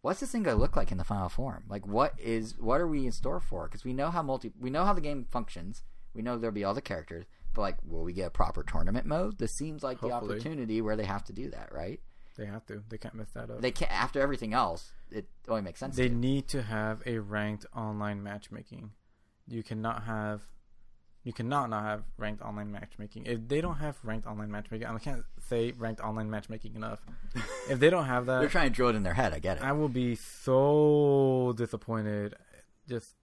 what's 0.00 0.20
this 0.20 0.32
thing 0.32 0.42
gonna 0.42 0.58
look 0.58 0.76
like 0.76 0.90
in 0.90 0.98
the 0.98 1.04
final 1.04 1.28
form? 1.28 1.64
Like, 1.68 1.86
what 1.86 2.14
is 2.18 2.58
what 2.58 2.80
are 2.80 2.88
we 2.88 3.06
in 3.06 3.12
store 3.12 3.40
for? 3.40 3.66
Because 3.68 3.84
we 3.84 3.92
know 3.92 4.10
how 4.10 4.22
multi, 4.22 4.52
we 4.58 4.70
know 4.70 4.84
how 4.84 4.94
the 4.94 5.00
game 5.00 5.26
functions. 5.30 5.82
We 6.14 6.22
know 6.22 6.38
there'll 6.38 6.54
be 6.54 6.64
all 6.64 6.72
the 6.72 6.80
characters, 6.80 7.26
but 7.54 7.60
like, 7.60 7.76
will 7.86 8.02
we 8.02 8.14
get 8.14 8.28
a 8.28 8.30
proper 8.30 8.62
tournament 8.62 9.06
mode? 9.06 9.38
This 9.38 9.52
seems 9.52 9.82
like 9.82 10.00
the 10.00 10.10
opportunity 10.10 10.80
where 10.80 10.96
they 10.96 11.04
have 11.04 11.24
to 11.24 11.32
do 11.34 11.50
that, 11.50 11.70
right? 11.72 12.00
They 12.36 12.46
have 12.46 12.66
to. 12.66 12.82
They 12.88 12.98
can't 12.98 13.14
mess 13.14 13.30
that 13.34 13.50
up. 13.50 13.60
They 13.60 13.70
can't 13.70 13.90
after 13.90 14.20
everything 14.20 14.54
else. 14.54 14.92
It 15.10 15.26
only 15.48 15.62
makes 15.62 15.80
sense. 15.80 15.96
They 15.96 16.08
to. 16.08 16.14
need 16.14 16.48
to 16.48 16.62
have 16.62 17.02
a 17.06 17.18
ranked 17.18 17.66
online 17.74 18.22
matchmaking. 18.22 18.92
You 19.48 19.62
cannot 19.62 20.04
have, 20.04 20.42
you 21.26 21.32
cannot 21.32 21.68
not 21.70 21.82
have 21.82 22.04
ranked 22.18 22.40
online 22.40 22.70
matchmaking. 22.70 23.26
If 23.26 23.48
they 23.48 23.60
don't 23.60 23.78
have 23.78 23.98
ranked 24.04 24.28
online 24.28 24.48
matchmaking, 24.48 24.86
I 24.86 24.96
can't 24.98 25.24
say 25.48 25.72
ranked 25.76 26.00
online 26.00 26.30
matchmaking 26.30 26.76
enough. 26.76 27.00
if 27.68 27.80
they 27.80 27.90
don't 27.90 28.04
have 28.04 28.26
that, 28.26 28.38
They're 28.38 28.48
trying 28.48 28.70
to 28.70 28.74
drill 28.74 28.90
it 28.90 28.94
in 28.94 29.02
their 29.02 29.14
head. 29.14 29.34
I 29.34 29.40
get 29.40 29.56
it. 29.56 29.64
I 29.64 29.72
will 29.72 29.88
be 29.88 30.14
so 30.14 31.52
disappointed, 31.56 32.36
just 32.88 33.16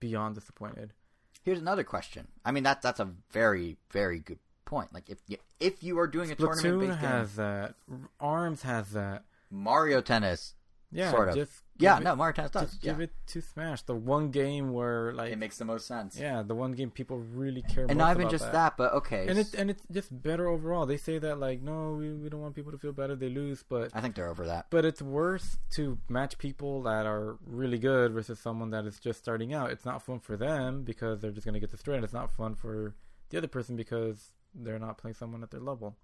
beyond 0.00 0.36
disappointed. 0.36 0.94
Here's 1.42 1.58
another 1.58 1.84
question. 1.84 2.28
I 2.46 2.50
mean, 2.50 2.62
that 2.62 2.80
that's 2.80 2.98
a 2.98 3.10
very 3.30 3.76
very 3.90 4.20
good 4.20 4.38
point. 4.64 4.94
Like, 4.94 5.10
if 5.10 5.18
you, 5.28 5.36
if 5.60 5.82
you 5.82 5.98
are 5.98 6.06
doing 6.06 6.30
a 6.30 6.36
tournament 6.36 6.64
Splatoon 6.64 6.80
based 6.88 7.00
game, 7.02 7.10
has 7.10 7.34
that. 7.36 7.74
Arms 8.18 8.62
has 8.62 8.92
that. 8.92 9.24
Mario 9.50 10.00
Tennis, 10.00 10.54
Yeah, 10.92 11.10
sort 11.10 11.28
of. 11.28 11.36
Just 11.36 11.52
yeah, 11.78 11.98
no, 12.00 12.12
it, 12.12 12.16
Mario 12.16 12.32
Tennis 12.32 12.50
does. 12.50 12.70
just 12.70 12.84
yeah. 12.84 12.92
give 12.92 13.00
it 13.00 13.12
to 13.28 13.40
Smash. 13.40 13.82
The 13.82 13.94
one 13.94 14.30
game 14.30 14.72
where 14.72 15.12
like 15.12 15.32
it 15.32 15.36
makes 15.36 15.56
the 15.56 15.64
most 15.64 15.86
sense. 15.86 16.18
yeah, 16.18 16.42
the 16.42 16.54
one 16.54 16.72
game 16.72 16.90
people 16.90 17.18
really 17.18 17.62
care. 17.62 17.84
About. 17.84 17.90
And 17.90 17.98
not 17.98 18.16
even 18.16 18.28
just 18.28 18.44
that. 18.44 18.52
that. 18.52 18.76
but 18.76 18.92
okay. 18.94 19.28
and 19.28 19.38
it's 19.38 19.54
and 19.54 19.70
it's 19.70 19.82
just 19.90 20.22
better 20.22 20.48
overall. 20.48 20.86
They 20.86 20.96
say 20.96 21.18
that 21.18 21.38
like 21.38 21.62
no, 21.62 21.92
we, 21.92 22.12
we 22.12 22.28
don't 22.28 22.40
want 22.40 22.56
people 22.56 22.72
to 22.72 22.78
feel 22.78 22.94
if 22.98 23.18
they 23.18 23.28
lose, 23.28 23.64
but 23.68 23.92
I 23.94 24.00
think 24.00 24.16
they're 24.16 24.28
over 24.28 24.46
that. 24.46 24.66
but 24.70 24.84
it's 24.84 25.00
worse 25.00 25.58
to 25.72 25.98
match 26.08 26.38
people 26.38 26.82
that 26.82 27.06
are 27.06 27.38
really 27.46 27.78
good 27.78 28.12
versus 28.12 28.40
someone 28.40 28.70
that 28.70 28.84
is 28.84 28.98
just 28.98 29.20
starting 29.20 29.54
out. 29.54 29.70
It's 29.70 29.84
not 29.84 30.02
fun 30.02 30.18
for 30.18 30.36
them 30.36 30.82
because 30.82 31.20
they're 31.20 31.30
just 31.30 31.46
gonna 31.46 31.60
get 31.60 31.70
destroyed. 31.70 31.96
And 31.96 32.04
it's 32.04 32.12
not 32.12 32.32
fun 32.32 32.56
for 32.56 32.94
the 33.30 33.38
other 33.38 33.48
person 33.48 33.76
because 33.76 34.32
they're 34.54 34.80
not 34.80 34.98
playing 34.98 35.14
someone 35.14 35.42
at 35.44 35.50
their 35.52 35.60
level. 35.60 35.96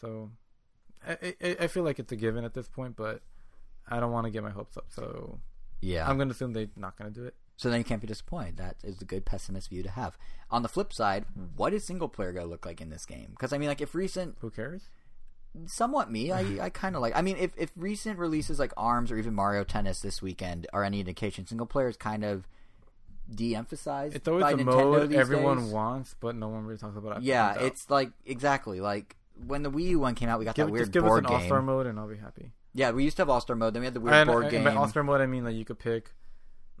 So 0.00 0.30
I 1.06 1.34
I, 1.42 1.56
I 1.60 1.66
feel 1.66 1.82
like 1.82 1.98
it's 1.98 2.12
a 2.12 2.16
given 2.16 2.44
at 2.44 2.54
this 2.54 2.68
point, 2.68 2.94
but 2.96 3.22
I 3.88 4.00
don't 4.00 4.12
want 4.12 4.24
to 4.26 4.30
get 4.30 4.42
my 4.42 4.50
hopes 4.50 4.76
up. 4.76 4.86
So 4.90 5.40
Yeah. 5.80 6.08
I'm 6.08 6.16
gonna 6.18 6.30
assume 6.30 6.52
they're 6.52 6.68
not 6.76 6.96
gonna 6.96 7.10
do 7.10 7.24
it. 7.24 7.34
so 7.56 7.68
then 7.70 7.78
you 7.78 7.84
can't 7.84 8.00
be 8.00 8.06
disappointed. 8.06 8.56
That 8.56 8.76
is 8.82 9.00
a 9.02 9.04
good 9.04 9.24
pessimist 9.24 9.68
view 9.68 9.82
to 9.82 9.90
have. 9.90 10.16
On 10.50 10.62
the 10.62 10.68
flip 10.68 10.92
side, 10.92 11.24
what 11.56 11.72
is 11.72 11.84
single 11.86 12.08
player 12.08 12.32
going 12.32 12.44
to 12.46 12.50
look 12.50 12.66
like 12.66 12.80
in 12.80 12.90
this 12.90 13.04
game? 13.06 13.28
Because 13.30 13.52
I 13.52 13.58
mean, 13.58 13.68
like 13.68 13.80
if 13.80 13.94
recent, 13.94 14.36
Who 14.40 14.50
cares? 14.50 14.88
somewhat 15.66 16.10
me, 16.10 16.32
I 16.32 16.40
I 16.66 16.70
kind 16.70 16.96
of 16.96 17.02
like. 17.02 17.14
I 17.16 17.22
mean, 17.22 17.36
if 17.38 17.52
if 17.56 17.70
recent 17.76 18.18
releases 18.18 18.58
like 18.58 18.72
Arms 18.76 19.10
or 19.12 19.18
even 19.18 19.34
Mario 19.34 19.64
Tennis 19.64 20.00
this 20.00 20.20
weekend 20.22 20.66
are 20.72 20.82
any 20.82 21.00
indication, 21.00 21.46
single 21.46 21.66
player 21.66 21.88
is 21.88 21.96
kind 21.96 22.24
of 22.24 22.48
de-emphasized. 23.32 24.16
It's 24.16 24.26
always 24.28 24.42
by 24.42 24.52
a 24.52 24.54
Nintendo 24.56 24.66
mode 24.66 25.12
everyone 25.14 25.58
days. 25.58 25.70
wants, 25.72 26.14
but 26.20 26.34
no 26.36 26.48
one 26.48 26.64
really 26.64 26.78
talks 26.78 26.96
about 26.96 27.18
it. 27.18 27.22
Yeah, 27.22 27.54
it's 27.60 27.88
like 27.90 28.10
exactly 28.26 28.80
like 28.80 29.16
when 29.46 29.62
the 29.62 29.70
Wii 29.70 29.88
U 29.90 30.00
one 30.00 30.14
came 30.14 30.28
out, 30.28 30.38
we 30.38 30.44
got 30.44 30.54
give, 30.54 30.66
that 30.66 30.72
weird 30.72 30.82
just 30.86 30.92
give 30.92 31.04
us 31.04 31.08
board 31.08 31.24
an 31.24 31.30
game. 31.30 31.40
All 31.40 31.46
Star 31.46 31.62
mode 31.62 31.86
and 31.86 31.98
I'll 31.98 32.08
be 32.08 32.16
happy. 32.16 32.52
Yeah, 32.74 32.90
we 32.92 33.04
used 33.04 33.16
to 33.18 33.22
have 33.22 33.28
All 33.30 33.40
Star 33.40 33.56
mode. 33.56 33.74
Then 33.74 33.80
we 33.82 33.86
had 33.86 33.94
the 33.94 34.00
weird 34.00 34.14
And, 34.14 34.28
board 34.28 34.44
and 34.44 34.50
game. 34.50 34.64
by 34.64 34.74
All 34.74 34.88
Star 34.88 35.02
mode, 35.02 35.20
I 35.20 35.26
mean 35.26 35.44
like 35.44 35.54
you 35.54 35.64
could 35.64 35.78
pick, 35.78 36.12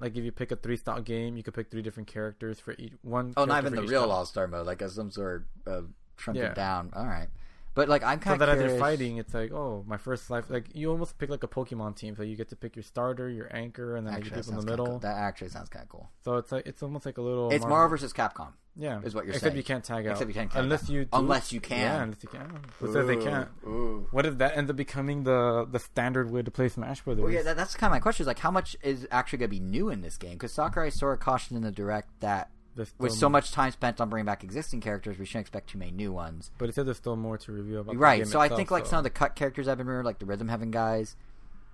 like 0.00 0.16
if 0.16 0.24
you 0.24 0.32
pick 0.32 0.50
a 0.52 0.56
three 0.56 0.76
style 0.76 1.00
game, 1.02 1.36
you 1.36 1.42
could 1.42 1.54
pick 1.54 1.70
three 1.70 1.82
different 1.82 2.06
characters 2.08 2.58
for 2.60 2.74
each 2.78 2.94
one. 3.02 3.34
oh, 3.36 3.44
not 3.44 3.62
even 3.62 3.74
the 3.74 3.82
real. 3.82 4.10
All 4.10 4.24
Star 4.26 4.46
mode, 4.48 4.66
like 4.66 4.80
as 4.82 4.94
some 4.94 5.10
sort 5.10 5.46
of 5.66 5.90
shrunken 6.16 6.44
Yeah. 6.44 6.54
down. 6.54 6.90
All 6.94 7.06
right, 7.06 7.28
but 7.74 7.88
like 7.88 8.02
I'm 8.02 8.18
So 8.20 8.24
kind 8.24 8.40
that 8.40 8.48
of 8.48 8.54
as 8.54 8.58
curious. 8.60 8.72
you're 8.72 8.80
fighting, 8.80 9.16
it's 9.18 9.34
like, 9.34 9.52
oh, 9.52 9.84
my 9.86 9.96
first 9.98 10.30
life. 10.30 10.48
Like 10.48 10.74
you 10.74 10.90
almost 10.90 11.18
pick 11.18 11.28
like 11.28 11.42
a 11.42 11.48
Pokemon 11.48 11.96
team, 11.96 12.16
so 12.16 12.22
you 12.22 12.36
get 12.36 12.48
to 12.50 12.56
pick 12.56 12.74
your 12.74 12.82
starter, 12.84 13.28
your 13.28 13.54
anchor, 13.54 13.96
and 13.96 14.06
then 14.06 14.14
Actually, 14.14 14.30
you 14.30 14.36
that 14.36 14.44
people 14.46 14.60
in 14.60 14.64
the 14.66 14.70
middle. 14.72 14.86
cool. 14.86 14.98
That 15.00 15.16
actually 15.18 15.50
sounds 15.50 15.68
kind 15.68 15.82
of 15.82 15.88
cool. 15.90 16.08
So 16.24 16.36
it's 16.36 16.50
like 16.52 16.66
it's 16.66 16.82
almost 16.82 17.04
like 17.06 17.18
a 17.18 17.22
little. 17.22 17.50
It's 17.50 17.64
Marvel 17.66 17.90
versus 17.90 18.12
Capcom, 18.14 18.52
Yeah, 18.74 19.00
is 19.04 19.14
what 19.14 19.24
you're 19.26 19.34
except 19.34 19.50
saying. 19.52 19.56
you 19.58 19.62
can't 19.62 19.84
tag 19.84 20.06
out. 20.06 20.12
Except 20.12 20.28
you 20.28 20.34
can't 20.34 20.50
tag 20.50 20.62
unless 20.64 20.84
out. 20.84 20.88
you 20.88 21.04
do- 21.04 21.10
Unless 21.12 21.52
you 21.52 21.60
can. 21.60 21.78
Yeah, 21.78 22.02
unless 22.04 22.22
you 22.22 22.28
can. 22.30 22.60
Says 22.92 23.06
they 23.06 23.16
can't? 23.16 23.48
Ooh. 23.66 24.06
What 24.12 24.24
if 24.24 24.38
that 24.38 24.56
ends 24.56 24.70
up 24.70 24.76
becoming 24.76 25.24
the 25.24 25.66
the 25.70 25.78
standard 25.78 26.30
way 26.30 26.42
to 26.42 26.50
play 26.50 26.68
Smash 26.68 27.02
Brothers? 27.02 27.22
Well, 27.24 27.32
yeah, 27.32 27.42
that, 27.42 27.56
that's 27.56 27.74
kind 27.76 27.90
of 27.90 27.94
my 27.94 28.00
question. 28.00 28.24
Is 28.24 28.26
like, 28.26 28.38
how 28.38 28.50
much 28.50 28.76
is 28.82 29.06
actually 29.10 29.40
going 29.40 29.50
to 29.50 29.56
be 29.56 29.60
new 29.60 29.90
in 29.90 30.00
this 30.00 30.16
game? 30.16 30.32
Because 30.32 30.52
Sakurai 30.54 30.90
sort 30.90 31.12
of 31.14 31.20
cautioned 31.20 31.58
in 31.58 31.62
the 31.64 31.70
direct 31.72 32.08
that 32.20 32.50
with 32.98 33.12
so 33.12 33.28
much 33.28 33.52
time 33.52 33.70
spent 33.70 34.00
on 34.00 34.08
bringing 34.08 34.24
back 34.24 34.42
existing 34.42 34.80
characters, 34.80 35.18
we 35.18 35.26
shouldn't 35.26 35.42
expect 35.42 35.68
too 35.68 35.76
many 35.78 35.90
new 35.90 36.10
ones. 36.10 36.50
But 36.56 36.70
it 36.70 36.74
said 36.74 36.86
there's 36.86 36.96
still 36.96 37.16
more 37.16 37.36
to 37.36 37.52
review 37.52 37.80
about. 37.80 37.92
the 37.92 37.98
Right. 37.98 38.26
So 38.26 38.40
I 38.40 38.48
think 38.48 38.70
like 38.70 38.86
so- 38.86 38.92
some 38.92 38.98
of 38.98 39.04
the 39.04 39.10
cut 39.10 39.34
characters 39.34 39.68
I've 39.68 39.76
been 39.76 39.86
rumored, 39.86 40.06
like 40.06 40.18
the 40.18 40.24
Rhythm 40.26 40.48
Heaven 40.48 40.70
guys, 40.70 41.14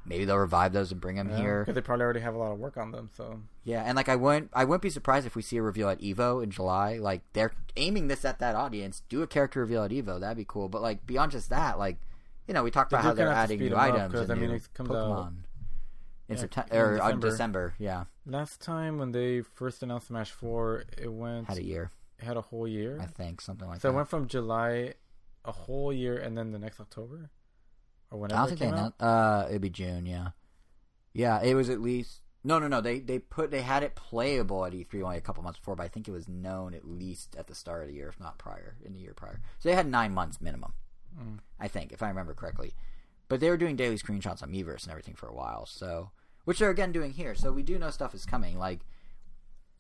maybe 0.09 0.24
they'll 0.24 0.36
revive 0.38 0.72
those 0.72 0.90
and 0.92 1.00
bring 1.00 1.16
them 1.16 1.30
Yeah, 1.30 1.36
here. 1.36 1.61
because 1.61 1.74
they 1.74 1.80
probably 1.80 2.04
already 2.04 2.20
have 2.20 2.34
a 2.34 2.38
lot 2.38 2.52
of 2.52 2.59
work 2.59 2.76
on 2.76 2.90
them. 2.92 3.11
So 3.16 3.40
Yeah, 3.64 3.82
and 3.84 3.96
like 3.96 4.09
I 4.09 4.16
wouldn't, 4.16 4.50
I 4.52 4.64
wouldn't 4.64 4.82
be 4.82 4.90
surprised 4.90 5.26
if 5.26 5.36
we 5.36 5.42
see 5.42 5.56
a 5.59 5.62
reveal 5.62 5.88
at 5.88 6.00
Evo 6.00 6.42
in 6.42 6.50
July. 6.50 6.98
Like 6.98 7.22
they're 7.32 7.52
aiming 7.76 8.09
this 8.09 8.24
at 8.24 8.38
that 8.40 8.54
audience. 8.56 9.02
Do 9.09 9.22
a 9.22 9.26
character 9.26 9.61
reveal 9.61 9.82
at 9.84 9.90
Evo, 9.90 10.18
that'd 10.20 10.36
be 10.36 10.44
cool. 10.48 10.68
But 10.68 10.82
like 10.82 11.06
beyond 11.06 11.32
just 11.32 11.50
that, 11.50 11.78
like 11.78 11.98
you 12.46 12.54
know, 12.54 12.62
we 12.62 12.70
talked 12.70 12.90
They 12.90 12.96
about 12.96 13.02
do 13.02 13.09
how 13.09 13.14
they're 13.14 13.26
kinda 13.26 13.36
have 13.40 13.48
to 13.48 13.52
adding 13.54 13.59
speed 13.59 13.70
new 13.72 13.76
'em 13.76 13.94
up, 13.94 14.14
and 14.14 14.32
I 14.32 14.34
mean, 14.34 14.50
new 14.50 14.56
it 14.56 14.68
comes 14.74 14.88
Pokemon 14.88 15.18
out- 15.26 15.32
in 16.28 16.34
Yeah, 16.36 16.40
September 16.40 16.74
or 16.74 16.92
uh, 16.94 17.06
December. 17.12 17.30
December. 17.30 17.74
Yeah, 17.78 18.04
last 18.26 18.61
time 18.62 18.98
when 18.98 19.12
they 19.12 19.40
first 19.42 19.82
announced 19.82 20.09
Smash 20.09 20.30
Four, 20.30 20.84
it 20.96 21.12
went 21.12 21.46
had 21.48 21.59
a 21.59 21.62
year, 21.64 21.90
it 22.18 22.24
had 22.24 22.36
a 22.36 22.42
whole 22.42 22.66
year. 22.68 22.98
I 23.00 23.06
think, 23.06 23.40
something 23.40 23.68
like 23.68 23.80
so 23.80 23.88
that. 23.88 23.92
it 23.94 23.96
went 23.96 24.09
from 24.09 24.26
July, 24.28 24.94
a 25.44 25.52
whole 25.52 25.92
year, 25.92 26.16
and 26.18 26.36
then 26.36 26.52
the 26.52 26.59
next 26.59 26.80
October, 26.80 27.30
or 28.11 28.18
I 28.18 28.20
whenever 28.20 28.38
don't 28.38 28.46
it 28.46 28.48
think 28.48 28.61
they 28.61 28.66
announced. 28.76 29.02
Uh, 29.02 29.46
it'd 29.48 29.62
be 29.62 29.70
June. 29.70 30.06
Yeah, 30.06 30.28
yeah. 31.12 31.42
It 31.42 31.54
was 31.54 31.68
at 31.70 31.80
least 31.80 32.20
no, 32.44 32.59
no, 32.59 32.68
no. 32.68 32.80
They 32.80 33.00
they 33.00 33.18
put 33.18 33.50
they 33.50 33.62
had 33.62 33.82
it 33.82 33.94
playable 33.94 34.64
at 34.64 34.72
E3 34.72 35.02
only 35.02 35.16
a 35.16 35.20
couple 35.20 35.42
months 35.42 35.59
before, 35.59 35.76
but 35.76 35.82
I 35.82 35.88
think 35.88 36.09
it 36.09 36.12
was 36.12 36.28
known 36.28 36.72
at 36.72 36.88
least 36.88 37.36
at 37.36 37.46
the 37.46 37.54
start 37.54 37.82
of 37.82 37.88
the 37.88 37.94
year, 37.94 38.09
if 38.09 38.20
not 38.20 38.38
prior, 38.38 38.76
in 38.84 38.92
the 38.92 39.00
year 39.00 39.12
prior. 39.14 39.40
So 39.59 39.68
they 39.68 39.74
had 39.74 39.86
nine 39.86 40.12
months 40.12 40.40
minimum. 40.40 40.72
Mm. 41.18 41.40
I 41.59 41.68
think, 41.68 41.92
if 41.92 42.02
I 42.02 42.09
remember 42.09 42.34
correctly. 42.34 42.74
But 43.28 43.40
they 43.40 43.50
were 43.50 43.56
doing 43.56 43.76
daily 43.76 43.98
screenshots 43.98 44.42
on 44.42 44.50
Miiverse 44.50 44.84
and 44.84 44.90
everything 44.90 45.14
for 45.14 45.28
a 45.28 45.34
while, 45.34 45.66
so 45.66 46.11
which 46.44 46.61
they're 46.61 46.70
again 46.70 46.92
doing 46.92 47.12
here. 47.12 47.34
So 47.34 47.52
we 47.52 47.62
do 47.62 47.78
know 47.78 47.90
stuff 47.90 48.14
is 48.14 48.24
coming. 48.24 48.59
Like 48.59 48.80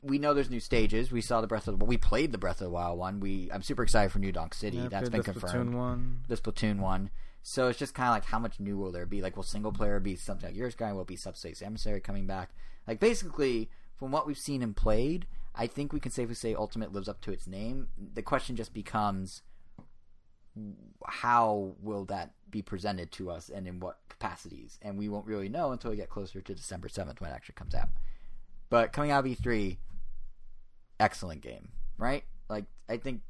we 0.02 0.18
know 0.18 0.34
there's 0.34 0.50
new 0.50 0.60
stages. 0.60 1.12
We 1.12 1.20
saw 1.20 1.40
the 1.40 1.46
Breath 1.46 1.68
of 1.68 1.78
the 1.78 1.84
we 1.84 1.96
played 1.96 2.32
the 2.32 2.38
Breath 2.38 2.60
of 2.60 2.66
the 2.66 2.70
Wild 2.70 2.98
one. 2.98 3.20
We 3.20 3.48
I'm 3.52 3.62
super 3.62 3.84
excited 3.84 4.10
for 4.12 4.18
New 4.18 4.32
Donk 4.32 4.52
City. 4.52 4.78
Yeah, 4.78 4.88
That's 4.88 5.08
been 5.08 5.22
the 5.22 5.32
confirmed. 5.32 5.70
Splatoon 5.70 5.78
one. 5.78 6.20
The 6.28 6.36
Splatoon 6.36 6.80
one. 6.80 7.10
So 7.50 7.68
it's 7.68 7.78
just 7.78 7.94
kind 7.94 8.10
of 8.10 8.14
like 8.14 8.26
how 8.26 8.38
much 8.38 8.60
new 8.60 8.76
will 8.76 8.92
there 8.92 9.06
be? 9.06 9.22
Like 9.22 9.34
will 9.34 9.42
single 9.42 9.72
player 9.72 9.98
be 10.00 10.16
something 10.16 10.50
like 10.50 10.56
yours 10.56 10.74
guy? 10.74 10.92
Will 10.92 11.06
be 11.06 11.16
Subspace 11.16 11.62
Emissary 11.62 11.98
coming 11.98 12.26
back? 12.26 12.50
Like 12.86 13.00
basically 13.00 13.70
from 13.96 14.12
what 14.12 14.26
we've 14.26 14.36
seen 14.36 14.60
and 14.60 14.76
played, 14.76 15.24
I 15.54 15.66
think 15.66 15.94
we 15.94 15.98
can 15.98 16.12
safely 16.12 16.34
say 16.34 16.54
Ultimate 16.54 16.92
lives 16.92 17.08
up 17.08 17.22
to 17.22 17.32
its 17.32 17.46
name. 17.46 17.88
The 18.12 18.20
question 18.20 18.54
just 18.54 18.74
becomes 18.74 19.40
how 21.06 21.72
will 21.80 22.04
that 22.04 22.34
be 22.50 22.60
presented 22.60 23.12
to 23.12 23.30
us 23.30 23.48
and 23.48 23.66
in 23.66 23.80
what 23.80 23.96
capacities? 24.10 24.78
And 24.82 24.98
we 24.98 25.08
won't 25.08 25.26
really 25.26 25.48
know 25.48 25.72
until 25.72 25.90
we 25.90 25.96
get 25.96 26.10
closer 26.10 26.42
to 26.42 26.54
December 26.54 26.88
7th 26.88 27.18
when 27.18 27.30
it 27.30 27.34
actually 27.34 27.54
comes 27.54 27.74
out. 27.74 27.88
But 28.68 28.92
coming 28.92 29.10
out 29.10 29.24
of 29.24 29.32
E3, 29.32 29.78
excellent 31.00 31.40
game, 31.40 31.70
right? 31.96 32.24
Like, 32.50 32.66
I 32.90 32.98
think 32.98 33.22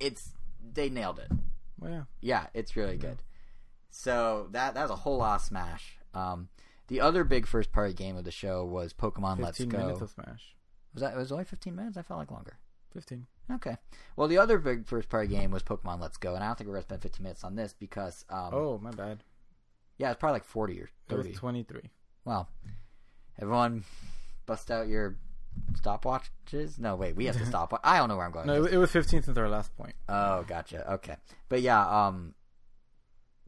it's 0.00 0.30
they 0.72 0.88
nailed 0.88 1.18
it. 1.18 1.30
Well, 1.80 1.90
yeah. 1.90 2.02
Yeah, 2.20 2.46
it's 2.54 2.76
really 2.76 2.96
good. 2.96 3.22
So 3.90 4.48
that 4.52 4.74
that 4.74 4.82
was 4.82 4.90
a 4.90 4.96
whole 4.96 5.18
lot 5.18 5.36
of 5.36 5.42
Smash. 5.42 5.98
Um, 6.14 6.48
the 6.88 7.00
other 7.00 7.24
big 7.24 7.46
first 7.46 7.72
party 7.72 7.94
game 7.94 8.16
of 8.16 8.24
the 8.24 8.30
show 8.30 8.64
was 8.64 8.92
Pokemon 8.92 9.40
Let's 9.40 9.58
15 9.58 9.68
Go. 9.68 9.78
minutes 9.78 10.00
of 10.00 10.10
Smash. 10.10 10.54
Was 10.94 11.02
that 11.02 11.14
it 11.14 11.16
was 11.16 11.32
only 11.32 11.44
fifteen 11.44 11.74
minutes? 11.76 11.96
I 11.96 12.02
felt 12.02 12.18
like 12.20 12.30
longer. 12.30 12.58
15. 12.92 13.26
Okay. 13.52 13.76
Well, 14.16 14.26
the 14.26 14.38
other 14.38 14.58
big 14.58 14.86
first 14.86 15.08
party 15.08 15.28
game 15.28 15.52
was 15.52 15.62
Pokemon 15.62 16.00
Let's 16.00 16.16
Go, 16.16 16.34
and 16.34 16.42
I 16.42 16.48
don't 16.48 16.58
think 16.58 16.66
we're 16.68 16.74
gonna 16.74 16.82
spend 16.82 17.02
fifteen 17.02 17.22
minutes 17.24 17.44
on 17.44 17.54
this 17.54 17.72
because 17.72 18.24
um, 18.28 18.50
oh, 18.52 18.78
my 18.78 18.90
bad. 18.90 19.22
yeah, 19.98 20.10
it's 20.10 20.18
probably 20.18 20.34
like 20.36 20.44
forty 20.44 20.80
or 20.80 20.90
It 21.08 21.14
was 21.16 21.26
thirty. 21.26 21.34
23. 21.36 21.82
Well, 22.24 22.48
everyone, 23.40 23.84
bust 24.46 24.70
out 24.70 24.88
your 24.88 25.16
stopwatches. 25.72 26.78
No, 26.78 26.96
wait, 26.96 27.16
we 27.16 27.26
have 27.26 27.36
to 27.36 27.46
stop. 27.54 27.78
I 27.84 27.98
don't 27.98 28.08
know 28.08 28.16
where 28.16 28.26
I'm 28.26 28.32
going. 28.32 28.46
No, 28.46 28.64
it, 28.64 28.76
was 28.76 28.90
15th 28.92 29.24
since 29.24 29.36
our 29.38 29.48
last 29.48 29.76
point. 29.76 29.94
Oh, 30.08 30.42
gotcha. 30.46 30.92
Okay, 30.94 31.16
but 31.48 31.60
yeah, 31.62 32.06
um, 32.06 32.34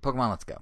Pokemon 0.03 0.31
Let's 0.31 0.45
Go. 0.45 0.59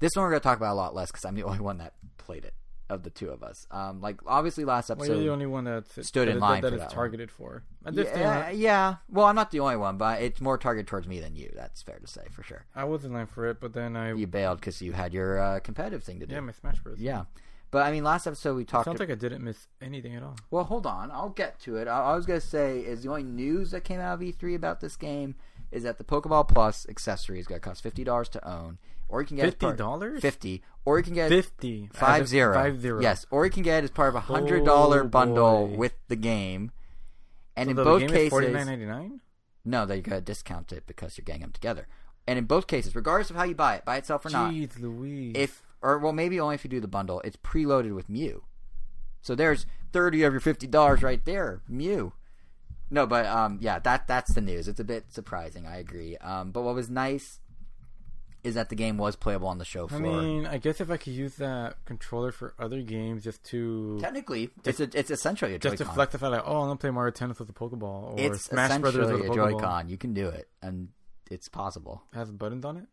This 0.00 0.10
one 0.14 0.24
we're 0.24 0.30
gonna 0.30 0.40
talk 0.40 0.58
about 0.58 0.72
a 0.72 0.74
lot 0.74 0.94
less 0.94 1.10
because 1.10 1.24
I'm 1.24 1.34
the 1.34 1.42
only 1.44 1.60
one 1.60 1.78
that 1.78 1.94
played 2.18 2.44
it 2.44 2.54
of 2.90 3.02
the 3.02 3.08
two 3.10 3.30
of 3.30 3.42
us. 3.42 3.66
Um, 3.70 4.02
like 4.02 4.20
obviously 4.26 4.66
last 4.66 4.90
Well, 4.90 4.98
episode. 4.98 5.14
you're 5.14 5.22
the 5.24 5.30
only 5.30 5.46
one 5.46 5.64
that 5.64 5.86
stood 6.04 6.28
that, 6.28 6.32
in 6.32 6.38
that- 6.38 6.40
line 6.40 6.60
that 6.62 6.68
for 6.68 6.74
it's 6.74 6.82
that 6.82 6.88
one. 6.90 6.94
targeted 6.94 7.30
for. 7.30 7.62
Yeah, 7.90 8.50
yeah. 8.50 8.96
Well, 9.08 9.24
I'm 9.26 9.34
not 9.34 9.50
the 9.50 9.60
only 9.60 9.76
one, 9.76 9.96
but 9.96 10.20
it's 10.20 10.40
more 10.40 10.58
targeted 10.58 10.86
towards 10.86 11.08
me 11.08 11.18
than 11.20 11.34
you. 11.34 11.50
That's 11.56 11.80
fair 11.82 11.98
to 11.98 12.06
say 12.06 12.26
for 12.30 12.42
sure. 12.42 12.66
I 12.76 12.84
was 12.84 13.04
in 13.06 13.12
line 13.14 13.26
for 13.26 13.46
it, 13.48 13.58
but 13.60 13.72
then 13.72 13.96
I 13.96 14.12
You 14.12 14.26
bailed 14.26 14.60
because 14.60 14.82
you 14.82 14.92
had 14.92 15.14
your 15.14 15.38
uh, 15.38 15.60
competitive 15.60 16.02
thing 16.04 16.20
to 16.20 16.26
do. 16.26 16.34
yeah, 16.34 16.40
my 16.40 16.52
Smash 16.52 16.78
Bros. 16.80 16.98
Yeah. 16.98 17.24
But 17.74 17.84
I 17.86 17.90
mean, 17.90 18.04
last 18.04 18.28
episode 18.28 18.54
we 18.54 18.64
talked. 18.64 18.84
sounds 18.84 19.00
like 19.00 19.10
I 19.10 19.16
didn't 19.16 19.42
miss 19.42 19.66
anything 19.82 20.14
at 20.14 20.22
all. 20.22 20.36
Well, 20.52 20.62
hold 20.62 20.86
on. 20.86 21.10
I'll 21.10 21.30
get 21.30 21.58
to 21.62 21.74
it. 21.74 21.88
I, 21.88 22.12
I 22.12 22.14
was 22.14 22.24
gonna 22.24 22.40
say 22.40 22.78
is 22.78 23.02
the 23.02 23.08
only 23.10 23.24
news 23.24 23.72
that 23.72 23.82
came 23.82 23.98
out 23.98 24.14
of 24.14 24.20
E3 24.20 24.54
about 24.54 24.80
this 24.80 24.94
game 24.94 25.34
is 25.72 25.82
that 25.82 25.98
the 25.98 26.04
Pokeball 26.04 26.46
Plus 26.46 26.86
accessory 26.88 27.40
is 27.40 27.48
gonna 27.48 27.58
cost 27.58 27.82
fifty 27.82 28.04
dollars 28.04 28.28
to 28.28 28.48
own, 28.48 28.78
or 29.08 29.22
you 29.22 29.26
can 29.26 29.36
get 29.38 29.46
Fifty 29.46 29.72
dollars? 29.76 30.20
Fifty, 30.22 30.62
or 30.84 30.98
you 30.98 31.02
can 31.04 31.14
get 31.14 31.30
Fifty. 31.30 31.88
five 31.92 32.28
zero. 32.28 32.54
Five 32.54 32.80
zero. 32.80 33.00
Yes, 33.00 33.26
or 33.32 33.44
you 33.44 33.50
can 33.50 33.64
get 33.64 33.78
it 33.82 33.84
as 33.84 33.90
part 33.90 34.08
of 34.10 34.14
a 34.14 34.20
hundred 34.20 34.64
dollar 34.64 35.02
Oh, 35.02 35.08
bundle 35.08 35.66
boy. 35.66 35.76
with 35.76 35.94
the 36.06 36.14
game. 36.16 36.70
And 37.56 37.66
So 37.66 37.70
in 37.70 37.76
both 37.76 38.08
cases, 38.08 38.30
forty 38.30 38.52
nine 38.52 38.66
ninety 38.66 38.86
nine. 38.86 39.20
no, 39.64 39.84
they 39.84 40.00
gotta 40.00 40.20
discount 40.20 40.70
it 40.70 40.86
because 40.86 41.18
you're 41.18 41.24
getting 41.24 41.42
them 41.42 41.50
together. 41.50 41.88
And 42.26 42.38
in 42.38 42.44
both 42.44 42.68
cases, 42.68 42.94
regardless 42.94 43.30
of 43.30 43.36
how 43.36 43.42
you 43.42 43.56
buy 43.56 43.74
it, 43.74 43.84
by 43.84 43.96
itself 43.96 44.24
or 44.24 44.30
not, 44.30 44.54
Louise. 44.78 45.32
if 45.34 45.60
or 45.84 45.98
well 45.98 46.12
maybe 46.12 46.40
only 46.40 46.56
if 46.56 46.64
you 46.64 46.70
do 46.70 46.80
the 46.80 46.88
bundle, 46.88 47.20
it's 47.24 47.36
preloaded 47.36 47.94
with 47.94 48.08
Mew. 48.08 48.42
So 49.20 49.34
there's 49.34 49.66
thirty 49.92 50.22
of 50.24 50.32
your 50.32 50.40
fifty 50.40 50.66
dollars 50.66 51.02
right 51.02 51.24
there, 51.24 51.62
Mew. 51.68 52.12
No, 52.90 53.06
but 53.06 53.26
um, 53.26 53.58
yeah, 53.60 53.78
that 53.78 54.06
that's 54.06 54.34
the 54.34 54.40
news. 54.40 54.68
It's 54.68 54.80
a 54.80 54.84
bit 54.84 55.12
surprising, 55.12 55.66
I 55.66 55.76
agree. 55.78 56.16
Um, 56.18 56.50
but 56.50 56.62
what 56.62 56.74
was 56.74 56.90
nice 56.90 57.40
is 58.44 58.56
that 58.56 58.68
the 58.68 58.76
game 58.76 58.98
was 58.98 59.16
playable 59.16 59.48
on 59.48 59.56
the 59.56 59.64
show 59.64 59.88
floor. 59.88 60.00
I 60.00 60.22
mean, 60.22 60.46
I 60.46 60.58
guess 60.58 60.78
if 60.80 60.90
I 60.90 60.98
could 60.98 61.14
use 61.14 61.36
that 61.36 61.76
controller 61.86 62.30
for 62.30 62.54
other 62.58 62.82
games, 62.82 63.24
just 63.24 63.42
to 63.44 63.98
Technically, 64.00 64.50
it's 64.64 64.80
a, 64.80 64.88
it's 64.92 65.10
essentially 65.10 65.54
a 65.54 65.58
just 65.58 65.78
to 65.78 65.84
Joy-Con. 65.84 65.94
flex 65.94 66.12
the 66.12 66.18
fact 66.18 66.32
like, 66.32 66.42
oh, 66.44 66.60
I'm 66.60 66.66
gonna 66.66 66.76
play 66.76 66.90
Mario 66.90 67.10
Tennis 67.10 67.38
with 67.38 67.48
a 67.48 67.54
Pokeball 67.54 68.12
or 68.12 68.14
It's 68.18 68.44
Smash 68.44 68.78
Brothers 68.78 69.10
with 69.10 69.22
a 69.22 69.24
a 69.24 69.28
Pokeball. 69.30 69.34
Joy-Con. 69.52 69.88
You 69.88 69.96
can 69.96 70.12
do 70.12 70.28
it, 70.28 70.48
and 70.60 70.88
it's 71.30 71.48
possible. 71.48 72.02
It 72.12 72.16
has 72.16 72.30
buttons 72.30 72.66
on 72.66 72.76
it. 72.76 72.86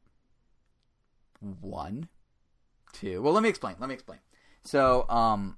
One, 1.60 2.08
two. 2.92 3.22
Well, 3.22 3.34
let 3.34 3.44
me 3.44 3.50
explain. 3.50 3.76
Let 3.80 3.88
me 3.88 3.94
explain. 3.94 4.20
So, 4.64 5.06
um, 5.10 5.58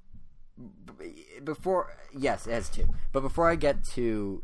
before 1.43 1.95
yes, 2.17 2.47
it 2.47 2.51
has 2.51 2.69
two. 2.69 2.88
But 3.11 3.21
before 3.21 3.49
I 3.49 3.55
get 3.55 3.84
to 3.95 4.43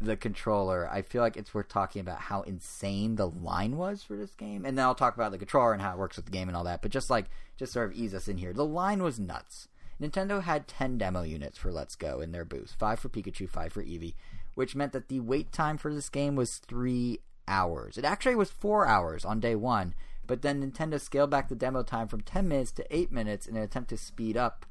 the 0.00 0.16
controller, 0.16 0.88
I 0.90 1.02
feel 1.02 1.22
like 1.22 1.36
it's 1.36 1.54
worth 1.54 1.68
talking 1.68 2.00
about 2.00 2.18
how 2.18 2.42
insane 2.42 3.16
the 3.16 3.28
line 3.28 3.76
was 3.76 4.02
for 4.02 4.16
this 4.16 4.34
game, 4.34 4.64
and 4.64 4.76
then 4.76 4.84
I'll 4.84 4.94
talk 4.94 5.14
about 5.14 5.32
the 5.32 5.38
controller 5.38 5.72
and 5.72 5.82
how 5.82 5.92
it 5.92 5.98
works 5.98 6.16
with 6.16 6.26
the 6.26 6.32
game 6.32 6.48
and 6.48 6.56
all 6.56 6.64
that. 6.64 6.82
But 6.82 6.90
just 6.90 7.10
like 7.10 7.26
just 7.56 7.72
sort 7.72 7.90
of 7.90 7.96
ease 7.96 8.14
us 8.14 8.28
in 8.28 8.38
here, 8.38 8.52
the 8.52 8.64
line 8.64 9.02
was 9.02 9.20
nuts. 9.20 9.68
Nintendo 10.00 10.42
had 10.42 10.66
ten 10.66 10.98
demo 10.98 11.22
units 11.22 11.58
for 11.58 11.70
Let's 11.70 11.94
Go 11.94 12.20
in 12.20 12.32
their 12.32 12.44
booth, 12.44 12.74
five 12.78 12.98
for 12.98 13.08
Pikachu, 13.08 13.48
five 13.48 13.72
for 13.72 13.84
Eevee, 13.84 14.14
which 14.54 14.74
meant 14.74 14.92
that 14.92 15.08
the 15.08 15.20
wait 15.20 15.52
time 15.52 15.78
for 15.78 15.94
this 15.94 16.08
game 16.08 16.34
was 16.34 16.58
three 16.58 17.20
hours. 17.46 17.96
It 17.96 18.04
actually 18.04 18.34
was 18.34 18.50
four 18.50 18.86
hours 18.86 19.24
on 19.24 19.40
day 19.40 19.54
one, 19.54 19.94
but 20.32 20.40
then 20.40 20.62
Nintendo 20.62 20.98
scaled 20.98 21.28
back 21.28 21.50
the 21.50 21.54
demo 21.54 21.82
time 21.82 22.08
from 22.08 22.22
ten 22.22 22.48
minutes 22.48 22.72
to 22.72 22.86
eight 22.96 23.12
minutes 23.12 23.44
in 23.46 23.54
an 23.54 23.62
attempt 23.62 23.90
to 23.90 23.98
speed 23.98 24.34
up 24.34 24.64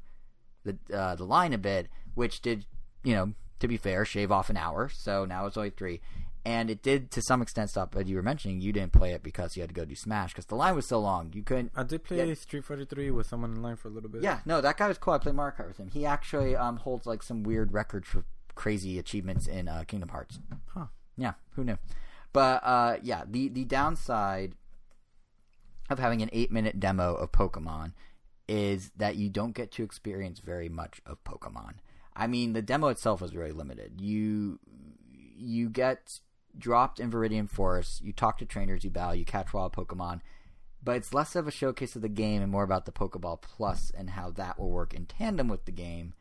the 0.64 0.76
uh, 0.92 1.14
the 1.14 1.22
line 1.22 1.52
a 1.52 1.58
bit, 1.58 1.86
which 2.16 2.40
did 2.42 2.66
you 3.04 3.14
know 3.14 3.32
to 3.60 3.68
be 3.68 3.76
fair 3.76 4.04
shave 4.04 4.32
off 4.32 4.50
an 4.50 4.56
hour. 4.56 4.88
So 4.92 5.24
now 5.24 5.46
it's 5.46 5.56
only 5.56 5.70
three, 5.70 6.00
and 6.44 6.68
it 6.68 6.82
did 6.82 7.12
to 7.12 7.22
some 7.22 7.40
extent 7.42 7.70
stop. 7.70 7.92
But 7.94 8.08
you 8.08 8.16
were 8.16 8.24
mentioning 8.24 8.60
you 8.60 8.72
didn't 8.72 8.92
play 8.92 9.12
it 9.12 9.22
because 9.22 9.54
you 9.56 9.62
had 9.62 9.70
to 9.70 9.74
go 9.74 9.84
do 9.84 9.94
Smash 9.94 10.32
because 10.32 10.46
the 10.46 10.56
line 10.56 10.74
was 10.74 10.88
so 10.88 10.98
long 10.98 11.30
you 11.32 11.44
couldn't. 11.44 11.70
I 11.76 11.84
did 11.84 12.02
play 12.02 12.26
Yeah. 12.26 12.34
Street 12.34 12.64
Fighter 12.64 12.84
Three 12.84 13.12
with 13.12 13.28
someone 13.28 13.52
in 13.52 13.62
line 13.62 13.76
for 13.76 13.86
a 13.86 13.92
little 13.92 14.10
bit. 14.10 14.24
Yeah, 14.24 14.40
no, 14.44 14.60
that 14.60 14.76
guy 14.78 14.88
was 14.88 14.98
cool. 14.98 15.14
I 15.14 15.18
played 15.18 15.36
Mario 15.36 15.54
Kart 15.56 15.68
with 15.68 15.78
him. 15.78 15.90
He 15.92 16.04
actually 16.04 16.56
um, 16.56 16.78
holds 16.78 17.06
like 17.06 17.22
some 17.22 17.44
weird 17.44 17.72
record 17.72 18.04
for 18.04 18.24
crazy 18.56 18.98
achievements 18.98 19.46
in 19.46 19.68
uh, 19.68 19.84
Kingdom 19.86 20.08
Hearts. 20.08 20.40
Huh. 20.74 20.86
Yeah, 21.16 21.34
who 21.54 21.62
knew? 21.62 21.78
But 22.32 22.64
uh, 22.64 22.96
yeah, 23.02 23.22
the 23.28 23.48
the 23.48 23.64
downside 23.64 24.54
of 25.92 25.98
having 25.98 26.22
an 26.22 26.30
eight 26.32 26.50
minute 26.50 26.80
demo 26.80 27.14
of 27.14 27.32
Pokemon 27.32 27.92
is 28.48 28.90
that 28.96 29.16
you 29.16 29.28
don't 29.28 29.54
get 29.54 29.70
to 29.72 29.84
experience 29.84 30.40
very 30.40 30.68
much 30.68 31.00
of 31.06 31.22
Pokemon. 31.24 31.74
I 32.14 32.26
mean, 32.26 32.52
the 32.52 32.62
demo 32.62 32.88
itself 32.88 33.20
was 33.20 33.32
very 33.32 33.52
limited. 33.52 34.00
You 34.00 34.58
you 35.36 35.68
get 35.68 36.20
dropped 36.56 37.00
in 37.00 37.10
Viridian 37.10 37.48
Forest, 37.48 38.02
you 38.02 38.12
talk 38.12 38.38
to 38.38 38.44
trainers, 38.44 38.84
you 38.84 38.90
battle, 38.90 39.14
you 39.14 39.24
catch 39.24 39.52
wild 39.52 39.72
Pokemon, 39.72 40.20
but 40.82 40.96
it's 40.96 41.14
less 41.14 41.34
of 41.34 41.48
a 41.48 41.52
showcase 41.52 41.96
of 41.96 42.02
the 42.02 42.08
game 42.08 42.42
and 42.42 42.52
more 42.52 42.62
about 42.62 42.84
the 42.84 42.92
Pokeball 42.92 43.40
Plus 43.40 43.90
and 43.96 44.10
how 44.10 44.30
that 44.30 44.58
will 44.58 44.70
work 44.70 44.92
in 44.92 45.06
tandem 45.06 45.48
with 45.48 45.64
the 45.64 45.72
game. 45.72 46.14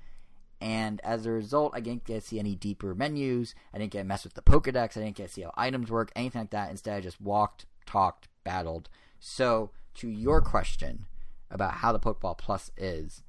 And 0.62 1.02
as 1.04 1.26
a 1.26 1.32
result, 1.32 1.74
I 1.76 1.80
didn't 1.80 2.06
get 2.06 2.22
to 2.22 2.28
see 2.28 2.40
any 2.40 2.56
deeper 2.56 2.94
menus. 2.94 3.56
I 3.74 3.80
didn't 3.80 3.92
get 3.92 4.00
to 4.00 4.06
mess 4.06 4.24
with 4.24 4.36
the 4.36 4.44
Pokedex. 4.44 4.96
I 4.96 5.02
didn't 5.02 5.16
get 5.16 5.28
to 5.28 5.34
see 5.34 5.42
how 5.42 5.52
items 5.58 5.90
work, 5.90 6.12
anything 6.16 6.42
like 6.42 6.52
that. 6.52 6.70
Instead, 6.70 6.98
I 6.98 7.02
just 7.02 7.20
walked, 7.20 7.66
talked, 7.88 8.28
battled. 8.44 8.88
So, 9.24 9.70
to 9.96 10.10
your 10.10 10.42
question 10.42 11.06
about 11.52 11.76
how 11.76 11.92
the 11.92 12.00
Pokeball 12.00 12.40
Plus 12.40 12.72
is, 12.76 13.22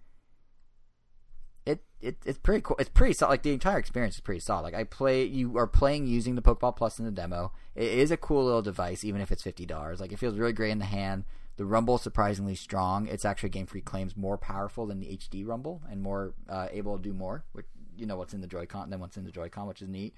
it, 1.66 1.84
it 2.00 2.16
it's 2.24 2.38
pretty 2.38 2.62
cool. 2.62 2.76
It's 2.78 2.88
pretty 2.88 3.12
solid. 3.12 3.32
Like 3.32 3.42
the 3.42 3.52
entire 3.52 3.78
experience 3.78 4.14
is 4.14 4.22
pretty 4.22 4.40
solid. 4.40 4.62
Like 4.62 4.74
I 4.74 4.84
play, 4.84 5.24
you 5.24 5.58
are 5.58 5.66
playing 5.66 6.06
using 6.06 6.34
the 6.34 6.42
Pokeball 6.42 6.76
Plus 6.76 6.98
in 6.98 7.04
the 7.04 7.10
demo. 7.10 7.52
It 7.74 7.84
is 7.84 8.10
a 8.10 8.16
cool 8.16 8.42
little 8.42 8.62
device, 8.62 9.04
even 9.04 9.20
if 9.20 9.30
it's 9.30 9.42
fifty 9.42 9.66
dollars. 9.66 10.00
Like 10.00 10.12
it 10.12 10.18
feels 10.18 10.38
really 10.38 10.54
great 10.54 10.70
in 10.70 10.78
the 10.78 10.86
hand. 10.86 11.24
The 11.58 11.66
Rumble 11.66 11.96
is 11.96 12.02
surprisingly 12.02 12.54
strong. 12.54 13.06
It's 13.06 13.26
actually 13.26 13.50
Game 13.50 13.66
Freak 13.66 13.84
claims 13.84 14.16
more 14.16 14.38
powerful 14.38 14.86
than 14.86 14.98
the 14.98 15.06
HD 15.18 15.46
Rumble 15.46 15.82
and 15.90 16.00
more 16.00 16.32
uh, 16.48 16.68
able 16.72 16.96
to 16.96 17.02
do 17.02 17.12
more. 17.12 17.44
Which 17.52 17.66
you 17.98 18.06
know 18.06 18.16
what's 18.16 18.32
in 18.32 18.40
the 18.40 18.46
Joy-Con 18.46 18.88
than 18.88 18.98
what's 18.98 19.18
in 19.18 19.24
the 19.24 19.30
Joy-Con, 19.30 19.68
which 19.68 19.82
is 19.82 19.88
neat. 19.88 20.14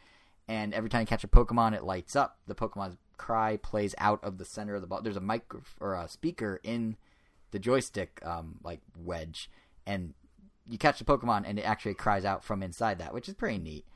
And 0.46 0.74
every 0.74 0.90
time 0.90 1.00
you 1.00 1.06
catch 1.06 1.24
a 1.24 1.28
Pokemon, 1.28 1.74
it 1.74 1.84
lights 1.84 2.14
up. 2.14 2.38
The 2.46 2.54
Pokemon's 2.54 2.96
cry 3.16 3.56
plays 3.56 3.94
out 3.98 4.22
of 4.22 4.38
the 4.38 4.44
center 4.44 4.74
of 4.74 4.80
the 4.80 4.86
ball. 4.86 5.00
There's 5.02 5.16
a 5.16 5.20
mic 5.20 5.44
or 5.80 5.94
a 5.94 6.08
speaker 6.08 6.60
in 6.62 6.96
the 7.50 7.58
joystick 7.58 8.20
um, 8.24 8.58
like 8.62 8.80
wedge, 8.98 9.48
and 9.86 10.12
you 10.66 10.78
catch 10.78 10.98
the 10.98 11.04
Pokemon 11.04 11.44
and 11.46 11.58
it 11.58 11.62
actually 11.62 11.94
cries 11.94 12.24
out 12.24 12.42
from 12.42 12.62
inside 12.62 12.98
that, 12.98 13.14
which 13.14 13.28
is 13.28 13.34
pretty 13.34 13.58
neat. 13.58 13.86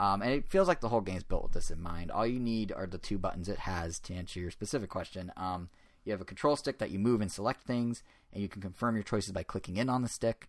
Um, 0.00 0.22
and 0.22 0.32
it 0.32 0.48
feels 0.48 0.66
like 0.66 0.80
the 0.80 0.88
whole 0.88 1.00
game's 1.00 1.22
built 1.22 1.44
with 1.44 1.52
this 1.52 1.70
in 1.70 1.80
mind. 1.80 2.10
All 2.10 2.26
you 2.26 2.40
need 2.40 2.72
are 2.72 2.86
the 2.86 2.98
two 2.98 3.18
buttons 3.18 3.48
it 3.48 3.60
has 3.60 4.00
to 4.00 4.14
answer 4.14 4.40
your 4.40 4.50
specific 4.50 4.90
question. 4.90 5.32
Um, 5.36 5.68
you 6.04 6.12
have 6.12 6.20
a 6.20 6.26
control 6.26 6.56
stick 6.56 6.78
that 6.78 6.90
you 6.90 6.98
move 6.98 7.20
and 7.20 7.30
select 7.30 7.62
things, 7.62 8.02
and 8.32 8.42
you 8.42 8.48
can 8.48 8.60
confirm 8.60 8.96
your 8.96 9.04
choices 9.04 9.32
by 9.32 9.44
clicking 9.44 9.76
in 9.76 9.88
on 9.88 10.02
the 10.02 10.08
stick. 10.08 10.48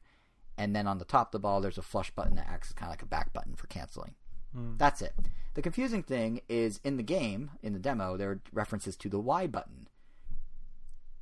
And 0.58 0.76
then 0.76 0.88
on 0.88 0.98
the 0.98 1.06
top 1.06 1.28
of 1.28 1.32
the 1.34 1.40
ball, 1.40 1.62
there's 1.62 1.78
a 1.78 1.84
flush 1.84 2.12
button 2.12 2.36
that 2.36 2.48
acts 2.50 2.70
as 2.70 2.74
kind 2.74 2.90
of 2.90 2.94
like 2.94 3.04
a 3.04 3.08
back 3.08 3.34
button 3.34 3.56
for 3.56 3.68
canceling. 3.68 4.16
That's 4.78 5.02
it. 5.02 5.14
The 5.54 5.62
confusing 5.62 6.04
thing 6.04 6.42
is 6.50 6.80
in 6.84 6.98
the 6.98 7.04
game, 7.04 7.52
in 7.64 7.74
the 7.74 7.80
demo, 7.80 8.18
there 8.18 8.32
are 8.32 8.42
references 8.52 8.96
to 8.98 9.10
the 9.10 9.20
Y 9.20 9.48
button. 9.48 9.88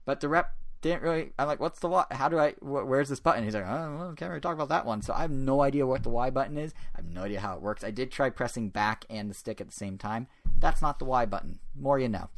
But 0.06 0.20
the 0.20 0.28
rep 0.28 0.54
didn't 0.82 1.02
really. 1.02 1.34
I'm 1.40 1.48
like, 1.48 1.60
what's 1.60 1.80
the 1.80 1.88
Y? 1.88 2.06
How 2.12 2.30
do 2.30 2.38
I? 2.38 2.52
Wh- 2.54 2.88
where's 2.88 3.10
this 3.10 3.20
button? 3.20 3.44
He's 3.44 3.56
like, 3.56 3.66
oh, 3.66 3.96
well, 3.98 4.14
can't 4.16 4.30
really 4.30 4.42
talk 4.42 4.56
about 4.56 4.70
that 4.70 4.86
one. 4.86 5.02
So 5.02 5.14
I 5.14 5.22
have 5.22 5.32
no 5.32 5.62
idea 5.62 5.88
what 5.88 6.04
the 6.04 6.10
Y 6.10 6.30
button 6.30 6.58
is. 6.58 6.74
I 6.94 6.98
have 7.00 7.06
no 7.06 7.24
idea 7.24 7.40
how 7.40 7.56
it 7.56 7.62
works. 7.62 7.84
I 7.84 7.92
did 7.92 8.12
try 8.12 8.30
pressing 8.30 8.70
back 8.70 9.06
and 9.10 9.30
the 9.30 9.34
stick 9.34 9.62
at 9.62 9.68
the 9.68 9.74
same 9.74 9.98
time. 9.98 10.28
That's 10.60 10.82
not 10.82 11.00
the 11.00 11.06
Y 11.06 11.26
button. 11.26 11.60
More 11.80 12.00
you 12.00 12.10
know. 12.10 12.30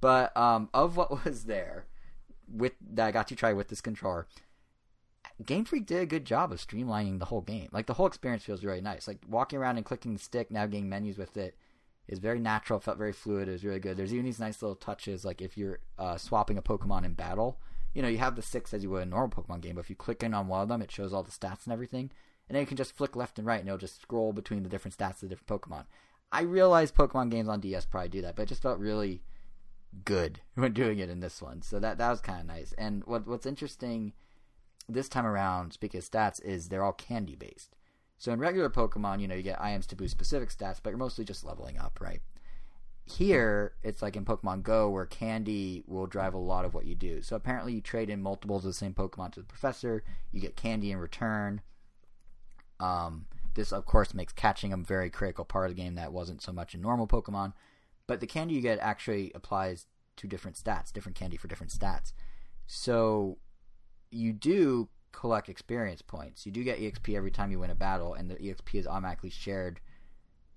But 0.00 0.36
um, 0.36 0.68
of 0.74 0.96
what 0.96 1.24
was 1.24 1.44
there 1.44 1.86
with 2.52 2.72
that 2.92 3.06
I 3.06 3.10
got 3.12 3.28
to 3.28 3.36
try 3.36 3.52
with 3.52 3.68
this 3.68 3.80
controller, 3.80 4.26
Game 5.44 5.64
Freak 5.64 5.86
did 5.86 6.00
a 6.00 6.06
good 6.06 6.24
job 6.24 6.52
of 6.52 6.64
streamlining 6.64 7.18
the 7.18 7.24
whole 7.24 7.40
game. 7.40 7.68
Like 7.72 7.86
the 7.86 7.94
whole 7.94 8.06
experience 8.06 8.44
feels 8.44 8.64
really 8.64 8.80
nice. 8.80 9.08
Like 9.08 9.18
walking 9.28 9.58
around 9.58 9.76
and 9.76 9.86
clicking 9.86 10.12
the 10.12 10.20
stick, 10.20 10.50
navigating 10.50 10.88
menus 10.88 11.18
with 11.18 11.36
it 11.36 11.56
is 12.06 12.20
very 12.20 12.38
natural. 12.38 12.78
Felt 12.78 12.98
very 12.98 13.12
fluid. 13.12 13.48
It 13.48 13.52
was 13.52 13.64
really 13.64 13.80
good. 13.80 13.96
There's 13.96 14.12
even 14.12 14.26
these 14.26 14.38
nice 14.38 14.62
little 14.62 14.76
touches, 14.76 15.24
like 15.24 15.42
if 15.42 15.58
you're 15.58 15.80
uh, 15.98 16.16
swapping 16.18 16.56
a 16.56 16.62
Pokemon 16.62 17.04
in 17.04 17.14
battle. 17.14 17.58
You 17.94 18.02
know, 18.02 18.08
you 18.08 18.18
have 18.18 18.36
the 18.36 18.42
six 18.42 18.74
as 18.74 18.82
you 18.82 18.90
would 18.90 19.02
in 19.02 19.08
a 19.08 19.10
normal 19.10 19.30
Pokemon 19.30 19.60
game, 19.60 19.76
but 19.76 19.82
if 19.82 19.90
you 19.90 19.96
click 19.96 20.22
in 20.22 20.34
on 20.34 20.48
one 20.48 20.62
of 20.62 20.68
them, 20.68 20.82
it 20.82 20.90
shows 20.90 21.12
all 21.12 21.22
the 21.22 21.30
stats 21.30 21.64
and 21.64 21.72
everything, 21.72 22.10
and 22.48 22.56
then 22.56 22.60
you 22.60 22.66
can 22.66 22.76
just 22.76 22.96
flick 22.96 23.14
left 23.14 23.38
and 23.38 23.46
right, 23.46 23.60
and 23.60 23.68
it'll 23.68 23.78
just 23.78 24.02
scroll 24.02 24.32
between 24.32 24.64
the 24.64 24.68
different 24.68 24.96
stats 24.96 25.22
of 25.22 25.28
the 25.28 25.28
different 25.28 25.62
Pokemon. 25.62 25.84
I 26.32 26.42
realize 26.42 26.90
Pokemon 26.90 27.30
games 27.30 27.48
on 27.48 27.60
DS 27.60 27.84
probably 27.86 28.08
do 28.08 28.22
that, 28.22 28.34
but 28.34 28.42
it 28.42 28.48
just 28.48 28.62
felt 28.62 28.80
really 28.80 29.22
good 30.04 30.40
when 30.54 30.72
doing 30.72 30.98
it 30.98 31.08
in 31.08 31.20
this 31.20 31.40
one. 31.40 31.62
So 31.62 31.78
that 31.78 31.98
that 31.98 32.10
was 32.10 32.20
kind 32.20 32.40
of 32.40 32.46
nice. 32.46 32.72
And 32.76 33.04
what 33.04 33.28
what's 33.28 33.46
interesting 33.46 34.12
this 34.88 35.08
time 35.08 35.26
around, 35.26 35.72
speaking 35.72 35.98
of 35.98 36.04
stats, 36.04 36.42
is 36.42 36.68
they're 36.68 36.84
all 36.84 36.92
candy 36.92 37.34
based. 37.34 37.76
So 38.18 38.32
in 38.32 38.38
regular 38.38 38.70
Pokemon, 38.70 39.20
you 39.20 39.28
know, 39.28 39.34
you 39.34 39.42
get 39.42 39.58
IMs 39.58 39.86
to 39.88 39.96
boost 39.96 40.12
specific 40.12 40.50
stats, 40.50 40.80
but 40.82 40.90
you're 40.90 40.98
mostly 40.98 41.24
just 41.24 41.44
leveling 41.44 41.78
up, 41.78 41.98
right? 42.00 42.20
Here, 43.06 43.74
it's 43.82 44.00
like 44.00 44.16
in 44.16 44.24
Pokemon 44.24 44.62
Go, 44.62 44.88
where 44.88 45.04
candy 45.04 45.84
will 45.86 46.06
drive 46.06 46.32
a 46.32 46.38
lot 46.38 46.64
of 46.64 46.72
what 46.72 46.86
you 46.86 46.94
do. 46.94 47.20
So 47.20 47.36
apparently, 47.36 47.74
you 47.74 47.80
trade 47.80 48.08
in 48.08 48.22
multiples 48.22 48.64
of 48.64 48.70
the 48.70 48.74
same 48.74 48.94
Pokemon 48.94 49.32
to 49.32 49.40
the 49.40 49.46
professor, 49.46 50.02
you 50.32 50.40
get 50.40 50.56
candy 50.56 50.90
in 50.90 50.98
return. 50.98 51.60
Um, 52.80 53.26
this, 53.54 53.72
of 53.72 53.84
course, 53.84 54.14
makes 54.14 54.32
catching 54.32 54.72
a 54.72 54.76
very 54.76 55.10
critical 55.10 55.44
part 55.44 55.70
of 55.70 55.76
the 55.76 55.82
game 55.82 55.96
that 55.96 56.12
wasn't 56.12 56.42
so 56.42 56.52
much 56.52 56.74
in 56.74 56.80
normal 56.80 57.06
Pokemon. 57.06 57.52
But 58.06 58.20
the 58.20 58.26
candy 58.26 58.54
you 58.54 58.60
get 58.60 58.78
actually 58.78 59.32
applies 59.34 59.86
to 60.16 60.26
different 60.26 60.56
stats, 60.56 60.92
different 60.92 61.16
candy 61.16 61.36
for 61.36 61.48
different 61.48 61.72
stats. 61.72 62.12
So 62.66 63.38
you 64.14 64.32
do 64.32 64.88
collect 65.12 65.48
experience 65.48 66.02
points. 66.02 66.44
You 66.46 66.52
do 66.52 66.64
get 66.64 66.78
EXP 66.80 67.16
every 67.16 67.30
time 67.30 67.50
you 67.50 67.58
win 67.60 67.70
a 67.70 67.74
battle, 67.74 68.14
and 68.14 68.30
the 68.30 68.36
EXP 68.36 68.74
is 68.80 68.86
automatically 68.86 69.30
shared 69.30 69.80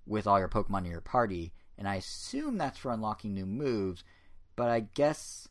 with 0.06 0.26
all 0.28 0.40
your 0.40 0.50
Pokemon 0.50 0.86
in 0.86 0.92
your 0.92 1.02
party. 1.02 1.54
And 1.78 1.88
I 1.88 1.96
assume 1.96 2.58
that's 2.58 2.78
for 2.80 2.92
unlocking 2.92 3.34
new 3.34 3.46
moves, 3.46 4.04
but 4.56 4.70
I 4.70 4.82
guess 4.82 5.48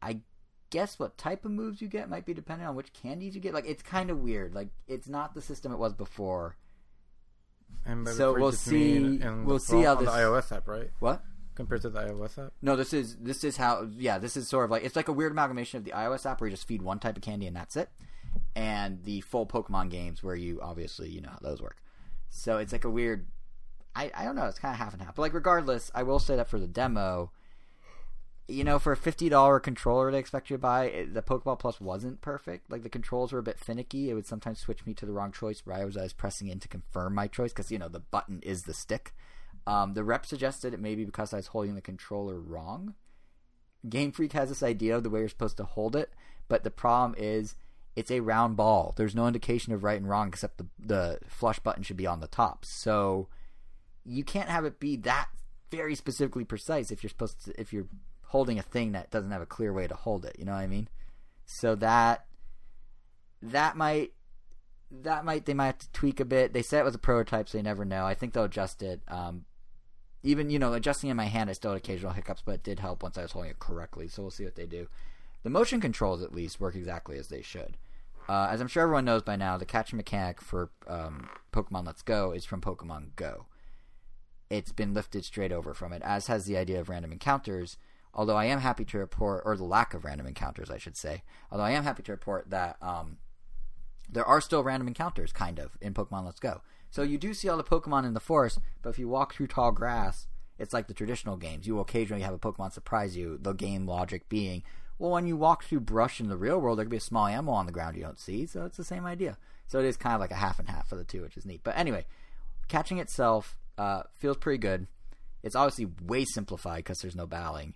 I 0.00 0.20
guess 0.70 0.98
what 0.98 1.16
type 1.18 1.44
of 1.44 1.50
moves 1.50 1.80
you 1.82 1.88
get 1.88 2.08
might 2.08 2.24
be 2.26 2.34
dependent 2.34 2.68
on 2.68 2.74
which 2.76 2.92
candies 2.92 3.34
you 3.34 3.40
get. 3.40 3.54
Like 3.54 3.66
it's 3.66 3.82
kind 3.82 4.10
of 4.10 4.18
weird. 4.18 4.54
Like 4.54 4.68
it's 4.88 5.08
not 5.08 5.34
the 5.34 5.42
system 5.42 5.72
it 5.72 5.78
was 5.78 5.92
before. 5.94 6.56
And 7.84 8.08
So 8.08 8.32
we'll 8.34 8.52
see- 8.52 8.98
mean 8.98 9.22
in 9.22 9.44
we'll 9.44 9.58
the, 9.58 9.64
see 9.64 9.82
how 9.82 9.96
on 9.96 10.04
this- 10.04 10.12
the 10.12 10.18
iOS 10.20 10.52
app, 10.56 10.66
right? 10.68 10.90
What? 11.00 11.22
Compared 11.56 11.80
to 11.82 11.88
the 11.88 12.00
iOS 12.00 12.38
app. 12.38 12.52
No, 12.60 12.76
this 12.76 12.92
is 12.92 13.16
this 13.16 13.42
is 13.42 13.56
how 13.56 13.88
yeah, 13.96 14.18
this 14.18 14.36
is 14.36 14.46
sort 14.46 14.66
of 14.66 14.70
like 14.70 14.84
it's 14.84 14.94
like 14.94 15.08
a 15.08 15.12
weird 15.12 15.32
amalgamation 15.32 15.78
of 15.78 15.84
the 15.84 15.92
iOS 15.92 16.26
app 16.26 16.38
where 16.40 16.48
you 16.48 16.54
just 16.54 16.68
feed 16.68 16.82
one 16.82 16.98
type 16.98 17.16
of 17.16 17.22
candy 17.22 17.46
and 17.46 17.56
that's 17.56 17.76
it. 17.76 17.88
And 18.54 19.02
the 19.04 19.22
full 19.22 19.46
Pokemon 19.46 19.90
games 19.90 20.22
where 20.22 20.36
you 20.36 20.60
obviously 20.60 21.08
you 21.08 21.22
know 21.22 21.30
how 21.30 21.38
those 21.40 21.62
work. 21.62 21.78
So 22.28 22.58
it's 22.58 22.72
like 22.72 22.84
a 22.84 22.90
weird 22.90 23.26
I, 23.94 24.10
I 24.14 24.24
don't 24.24 24.36
know, 24.36 24.44
it's 24.44 24.58
kinda 24.58 24.76
half 24.76 24.92
and 24.92 25.00
half. 25.00 25.14
But 25.14 25.22
like 25.22 25.32
regardless, 25.32 25.90
I 25.94 26.02
will 26.02 26.18
say 26.18 26.36
that 26.36 26.48
for 26.48 26.58
the 26.58 26.66
demo, 26.66 27.30
you 28.46 28.62
know, 28.62 28.78
for 28.78 28.92
a 28.92 28.96
fifty 28.96 29.30
dollar 29.30 29.58
controller 29.58 30.12
they 30.12 30.18
expect 30.18 30.50
you 30.50 30.56
to 30.56 30.60
buy, 30.60 30.84
it, 30.84 31.14
the 31.14 31.22
Pokeball 31.22 31.58
Plus 31.58 31.80
wasn't 31.80 32.20
perfect. 32.20 32.70
Like 32.70 32.82
the 32.82 32.90
controls 32.90 33.32
were 33.32 33.38
a 33.38 33.42
bit 33.42 33.58
finicky. 33.58 34.10
It 34.10 34.14
would 34.14 34.26
sometimes 34.26 34.58
switch 34.58 34.84
me 34.84 34.92
to 34.92 35.06
the 35.06 35.12
wrong 35.12 35.32
choice 35.32 35.62
where 35.64 35.76
I 35.76 35.86
was, 35.86 35.96
I 35.96 36.02
was 36.02 36.12
pressing 36.12 36.48
in 36.48 36.60
to 36.60 36.68
confirm 36.68 37.14
my 37.14 37.28
choice 37.28 37.54
because 37.54 37.72
you 37.72 37.78
know 37.78 37.88
the 37.88 38.00
button 38.00 38.40
is 38.42 38.64
the 38.64 38.74
stick. 38.74 39.14
Um, 39.66 39.94
the 39.94 40.04
rep 40.04 40.24
suggested 40.26 40.72
it 40.72 40.80
may 40.80 40.94
be 40.94 41.04
because 41.04 41.32
I 41.32 41.38
was 41.38 41.48
holding 41.48 41.74
the 41.74 41.80
controller 41.80 42.38
wrong. 42.40 42.94
Game 43.88 44.12
Freak 44.12 44.32
has 44.32 44.48
this 44.48 44.62
idea 44.62 44.96
of 44.96 45.02
the 45.02 45.10
way 45.10 45.20
you're 45.20 45.28
supposed 45.28 45.56
to 45.58 45.64
hold 45.64 45.96
it, 45.96 46.12
but 46.48 46.64
the 46.64 46.70
problem 46.70 47.14
is 47.18 47.54
it's 47.94 48.10
a 48.10 48.20
round 48.20 48.56
ball. 48.56 48.94
There's 48.96 49.14
no 49.14 49.26
indication 49.26 49.72
of 49.72 49.82
right 49.82 49.98
and 49.98 50.08
wrong 50.08 50.28
except 50.28 50.58
the 50.58 50.66
the 50.78 51.18
flush 51.26 51.58
button 51.58 51.82
should 51.82 51.96
be 51.96 52.06
on 52.06 52.20
the 52.20 52.26
top. 52.26 52.64
So 52.64 53.28
you 54.04 54.22
can't 54.22 54.48
have 54.48 54.64
it 54.64 54.78
be 54.78 54.96
that 54.96 55.28
very 55.70 55.94
specifically 55.94 56.44
precise 56.44 56.90
if 56.90 57.02
you're 57.02 57.10
supposed 57.10 57.44
to 57.44 57.60
if 57.60 57.72
you're 57.72 57.88
holding 58.26 58.58
a 58.58 58.62
thing 58.62 58.92
that 58.92 59.10
doesn't 59.10 59.30
have 59.30 59.42
a 59.42 59.46
clear 59.46 59.72
way 59.72 59.86
to 59.86 59.94
hold 59.94 60.24
it. 60.24 60.36
You 60.38 60.44
know 60.44 60.52
what 60.52 60.58
I 60.58 60.66
mean? 60.66 60.88
So 61.46 61.74
that 61.76 62.26
that 63.42 63.76
might 63.76 64.12
that 64.90 65.24
might 65.24 65.46
they 65.46 65.54
might 65.54 65.66
have 65.66 65.78
to 65.78 65.92
tweak 65.92 66.20
a 66.20 66.24
bit. 66.24 66.52
They 66.52 66.62
said 66.62 66.80
it 66.80 66.84
was 66.84 66.94
a 66.94 66.98
prototype, 66.98 67.48
so 67.48 67.58
you 67.58 67.64
never 67.64 67.84
know. 67.84 68.04
I 68.04 68.14
think 68.14 68.32
they'll 68.32 68.44
adjust 68.44 68.82
it. 68.82 69.00
Um, 69.08 69.44
even 70.22 70.50
you 70.50 70.58
know 70.58 70.72
adjusting 70.72 71.10
in 71.10 71.16
my 71.16 71.26
hand, 71.26 71.50
I 71.50 71.54
still 71.54 71.72
had 71.72 71.78
occasional 71.78 72.12
hiccups, 72.12 72.42
but 72.44 72.56
it 72.56 72.62
did 72.62 72.80
help 72.80 73.02
once 73.02 73.16
I 73.18 73.22
was 73.22 73.32
holding 73.32 73.50
it 73.50 73.58
correctly. 73.58 74.08
So 74.08 74.22
we'll 74.22 74.30
see 74.30 74.44
what 74.44 74.56
they 74.56 74.66
do. 74.66 74.88
The 75.42 75.50
motion 75.50 75.80
controls 75.80 76.22
at 76.22 76.34
least 76.34 76.60
work 76.60 76.74
exactly 76.74 77.18
as 77.18 77.28
they 77.28 77.42
should. 77.42 77.76
Uh, 78.28 78.48
as 78.50 78.60
I'm 78.60 78.68
sure 78.68 78.82
everyone 78.82 79.04
knows 79.04 79.22
by 79.22 79.36
now, 79.36 79.56
the 79.56 79.64
catching 79.64 79.96
mechanic 79.96 80.40
for 80.40 80.70
um, 80.88 81.28
Pokemon 81.52 81.86
Let's 81.86 82.02
Go 82.02 82.32
is 82.32 82.44
from 82.44 82.60
Pokemon 82.60 83.14
Go. 83.14 83.46
It's 84.50 84.72
been 84.72 84.94
lifted 84.94 85.24
straight 85.24 85.52
over 85.52 85.74
from 85.74 85.92
it, 85.92 86.02
as 86.02 86.26
has 86.26 86.44
the 86.44 86.56
idea 86.56 86.80
of 86.80 86.88
random 86.88 87.12
encounters. 87.12 87.76
Although 88.12 88.36
I 88.36 88.46
am 88.46 88.60
happy 88.60 88.84
to 88.86 88.98
report, 88.98 89.42
or 89.44 89.56
the 89.56 89.64
lack 89.64 89.94
of 89.94 90.04
random 90.04 90.26
encounters, 90.26 90.70
I 90.70 90.78
should 90.78 90.96
say. 90.96 91.22
Although 91.52 91.64
I 91.64 91.72
am 91.72 91.84
happy 91.84 92.02
to 92.04 92.12
report 92.12 92.50
that 92.50 92.76
um, 92.80 93.18
there 94.08 94.24
are 94.24 94.40
still 94.40 94.64
random 94.64 94.88
encounters, 94.88 95.32
kind 95.32 95.58
of, 95.58 95.76
in 95.80 95.94
Pokemon 95.94 96.24
Let's 96.24 96.40
Go. 96.40 96.62
So 96.90 97.02
you 97.02 97.18
do 97.18 97.34
see 97.34 97.48
all 97.48 97.56
the 97.56 97.64
Pokemon 97.64 98.06
in 98.06 98.14
the 98.14 98.20
forest, 98.20 98.58
but 98.82 98.90
if 98.90 98.98
you 98.98 99.08
walk 99.08 99.34
through 99.34 99.48
tall 99.48 99.72
grass, 99.72 100.26
it's 100.58 100.72
like 100.72 100.86
the 100.86 100.94
traditional 100.94 101.36
games. 101.36 101.66
You 101.66 101.74
will 101.74 101.82
occasionally 101.82 102.22
have 102.22 102.34
a 102.34 102.38
Pokemon 102.38 102.72
surprise 102.72 103.16
you, 103.16 103.38
the 103.40 103.52
game 103.52 103.86
logic 103.86 104.28
being, 104.28 104.62
well, 104.98 105.10
when 105.10 105.26
you 105.26 105.36
walk 105.36 105.64
through 105.64 105.80
brush 105.80 106.20
in 106.20 106.28
the 106.28 106.36
real 106.36 106.58
world, 106.58 106.78
there 106.78 106.84
could 106.84 106.90
be 106.90 106.96
a 106.96 107.00
small 107.00 107.26
animal 107.26 107.54
on 107.54 107.66
the 107.66 107.72
ground 107.72 107.96
you 107.96 108.02
don't 108.02 108.18
see, 108.18 108.46
so 108.46 108.64
it's 108.64 108.78
the 108.78 108.84
same 108.84 109.04
idea. 109.04 109.36
So 109.66 109.78
it 109.78 109.84
is 109.84 109.96
kind 109.96 110.14
of 110.14 110.20
like 110.20 110.30
a 110.30 110.36
half 110.36 110.58
and 110.58 110.68
half 110.68 110.90
of 110.90 110.98
the 110.98 111.04
two, 111.04 111.22
which 111.22 111.36
is 111.36 111.44
neat. 111.44 111.60
But 111.62 111.76
anyway, 111.76 112.06
catching 112.68 112.98
itself 112.98 113.58
uh, 113.76 114.04
feels 114.14 114.38
pretty 114.38 114.58
good. 114.58 114.86
It's 115.42 115.56
obviously 115.56 115.88
way 116.02 116.24
simplified 116.24 116.78
because 116.78 117.00
there's 117.00 117.16
no 117.16 117.26
battling, 117.26 117.74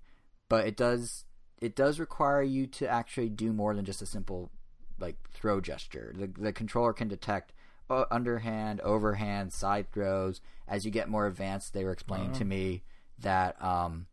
but 0.48 0.66
it 0.66 0.76
does 0.76 1.24
it 1.60 1.76
does 1.76 2.00
require 2.00 2.42
you 2.42 2.66
to 2.66 2.88
actually 2.88 3.28
do 3.28 3.52
more 3.52 3.74
than 3.74 3.84
just 3.84 4.00
a 4.00 4.06
simple 4.06 4.50
like 4.98 5.16
throw 5.30 5.60
gesture. 5.60 6.14
The 6.16 6.26
the 6.26 6.52
controller 6.52 6.92
can 6.92 7.08
detect 7.08 7.52
uh, 7.90 8.04
underhand, 8.10 8.80
overhand, 8.80 9.52
side 9.52 9.90
throws. 9.92 10.40
As 10.68 10.84
you 10.84 10.90
get 10.90 11.08
more 11.08 11.26
advanced, 11.26 11.74
they 11.74 11.84
were 11.84 11.92
explaining 11.92 12.32
to 12.32 12.44
me 12.44 12.84
that 13.18 13.62
um, 13.62 14.06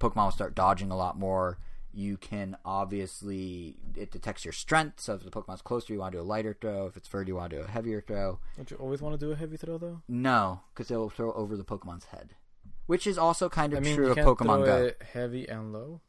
Pokemon 0.00 0.24
will 0.24 0.30
start 0.30 0.54
dodging 0.54 0.90
a 0.90 0.96
lot 0.96 1.18
more. 1.18 1.58
You 1.92 2.16
can 2.18 2.56
obviously 2.64 3.76
it 3.96 4.12
detects 4.12 4.44
your 4.44 4.52
strength. 4.52 5.00
So 5.00 5.14
if 5.14 5.24
the 5.24 5.30
Pokemon's 5.30 5.62
closer, 5.62 5.92
you 5.92 5.98
want 5.98 6.12
to 6.12 6.18
do 6.18 6.22
a 6.22 6.24
lighter 6.24 6.56
throw. 6.58 6.86
If 6.86 6.96
it's 6.96 7.08
further, 7.08 7.28
you 7.28 7.36
want 7.36 7.50
to 7.50 7.56
do 7.56 7.62
a 7.62 7.68
heavier 7.68 8.00
throw. 8.00 8.38
Don't 8.56 8.70
you 8.70 8.76
always 8.76 9.00
want 9.00 9.18
to 9.18 9.26
do 9.26 9.32
a 9.32 9.36
heavy 9.36 9.56
throw 9.56 9.78
though? 9.78 10.02
No, 10.06 10.60
because 10.72 10.90
it'll 10.90 11.10
throw 11.10 11.32
over 11.32 11.56
the 11.56 11.64
Pokemon's 11.64 12.04
head, 12.06 12.34
which 12.86 13.06
is 13.06 13.16
also 13.16 13.48
kind 13.48 13.72
of 13.72 13.78
I 13.78 13.80
mean, 13.80 13.96
true 13.96 14.10
of 14.10 14.18
Pokemon 14.18 14.66
Go. 14.66 14.84
it 14.84 15.02
heavy 15.14 15.48
and 15.48 15.72
low. 15.72 16.02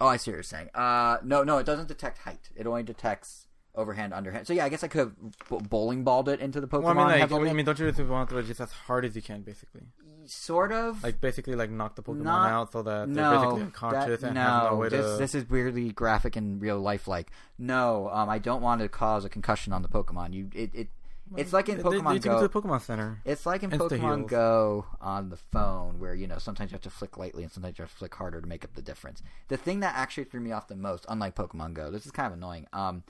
Oh, 0.00 0.06
I 0.06 0.16
see 0.16 0.30
what 0.30 0.36
you're 0.36 0.42
saying. 0.42 0.70
Uh, 0.74 1.18
no, 1.22 1.42
no, 1.44 1.58
it 1.58 1.66
doesn't 1.66 1.88
detect 1.88 2.18
height. 2.18 2.50
It 2.56 2.66
only 2.66 2.82
detects 2.82 3.43
overhand, 3.74 4.12
underhand. 4.12 4.46
So 4.46 4.52
yeah, 4.52 4.64
I 4.64 4.68
guess 4.68 4.84
I 4.84 4.88
could 4.88 4.98
have 4.98 5.12
b- 5.48 5.58
bowling 5.68 6.04
balled 6.04 6.28
it 6.28 6.40
into 6.40 6.60
the 6.60 6.66
Pokemon. 6.66 6.82
Well, 6.82 6.98
I 7.00 7.18
mean, 7.18 7.20
like. 7.20 7.32
I 7.32 7.52
mean, 7.52 7.64
don't 7.64 7.78
you 7.78 7.86
want 8.08 8.28
to 8.28 8.34
throw 8.34 8.38
it 8.38 8.46
just 8.46 8.60
as 8.60 8.72
hard 8.72 9.04
as 9.04 9.16
you 9.16 9.22
can, 9.22 9.42
basically? 9.42 9.82
sort 10.26 10.72
of. 10.72 11.02
Like 11.02 11.20
basically, 11.20 11.54
like 11.54 11.70
knock 11.70 11.96
the 11.96 12.02
Pokemon 12.02 12.22
Not- 12.22 12.50
out 12.50 12.72
so 12.72 12.82
that 12.82 13.12
they're 13.12 13.24
no, 13.24 13.38
basically 13.38 13.62
unconscious 13.62 14.20
that- 14.20 14.26
and 14.26 14.34
no, 14.34 14.40
have 14.40 14.70
no 14.70 14.76
way 14.76 14.88
this, 14.88 15.04
to. 15.04 15.16
this 15.18 15.34
is 15.34 15.48
weirdly 15.48 15.90
graphic 15.90 16.36
and 16.36 16.60
real 16.60 16.80
life 16.80 17.06
like. 17.08 17.30
No, 17.58 18.08
um, 18.12 18.28
I 18.28 18.38
don't 18.38 18.62
want 18.62 18.80
to 18.80 18.88
cause 18.88 19.24
a 19.24 19.28
concussion 19.28 19.72
on 19.72 19.82
the 19.82 19.88
Pokemon. 19.88 20.32
You, 20.32 20.50
it, 20.54 20.70
it 20.74 20.88
it's 21.36 21.52
like 21.52 21.68
in 21.68 21.78
Pokemon 21.78 22.14
they, 22.14 22.18
they 22.18 22.28
Go. 22.28 22.40
to 22.40 22.48
the 22.48 22.60
Pokemon 22.60 22.82
Center. 22.82 23.20
It's 23.24 23.46
like 23.46 23.62
in 23.62 23.70
Insta 23.70 23.90
Pokemon 23.98 24.16
heals. 24.18 24.30
Go 24.30 24.86
on 25.00 25.30
the 25.30 25.36
phone, 25.36 25.98
where 25.98 26.14
you 26.14 26.26
know 26.26 26.38
sometimes 26.38 26.70
you 26.70 26.74
have 26.74 26.82
to 26.82 26.90
flick 26.90 27.16
lightly 27.16 27.42
and 27.42 27.52
sometimes 27.52 27.78
you 27.78 27.82
have 27.82 27.90
to 27.90 27.96
flick 27.96 28.14
harder 28.14 28.40
to 28.40 28.46
make 28.46 28.64
up 28.64 28.74
the 28.74 28.82
difference. 28.82 29.22
The 29.48 29.56
thing 29.56 29.80
that 29.80 29.94
actually 29.96 30.24
threw 30.24 30.40
me 30.40 30.52
off 30.52 30.68
the 30.68 30.76
most, 30.76 31.06
unlike 31.08 31.34
Pokemon 31.34 31.74
Go, 31.74 31.90
this 31.90 32.06
is 32.06 32.12
kind 32.12 32.26
of 32.26 32.38
annoying. 32.38 32.66
Um, 32.72 33.04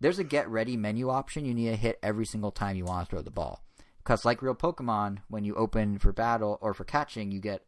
there's 0.00 0.18
a 0.18 0.24
get 0.24 0.48
ready 0.48 0.76
menu 0.76 1.10
option 1.10 1.44
you 1.44 1.54
need 1.54 1.70
to 1.70 1.76
hit 1.76 1.98
every 2.02 2.26
single 2.26 2.50
time 2.50 2.76
you 2.76 2.84
want 2.84 3.08
to 3.08 3.10
throw 3.10 3.22
the 3.22 3.30
ball, 3.30 3.62
because 3.98 4.24
like 4.24 4.42
real 4.42 4.54
Pokemon, 4.54 5.18
when 5.28 5.44
you 5.44 5.54
open 5.54 5.98
for 5.98 6.12
battle 6.12 6.58
or 6.60 6.74
for 6.74 6.84
catching, 6.84 7.30
you 7.30 7.40
get, 7.40 7.64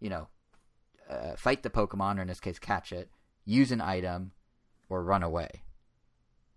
you 0.00 0.08
know, 0.08 0.28
uh, 1.10 1.36
fight 1.36 1.62
the 1.62 1.70
Pokemon 1.70 2.18
or 2.18 2.22
in 2.22 2.28
this 2.28 2.40
case 2.40 2.58
catch 2.58 2.92
it, 2.92 3.10
use 3.44 3.70
an 3.70 3.80
item, 3.80 4.32
or 4.88 5.02
run 5.02 5.22
away. 5.22 5.62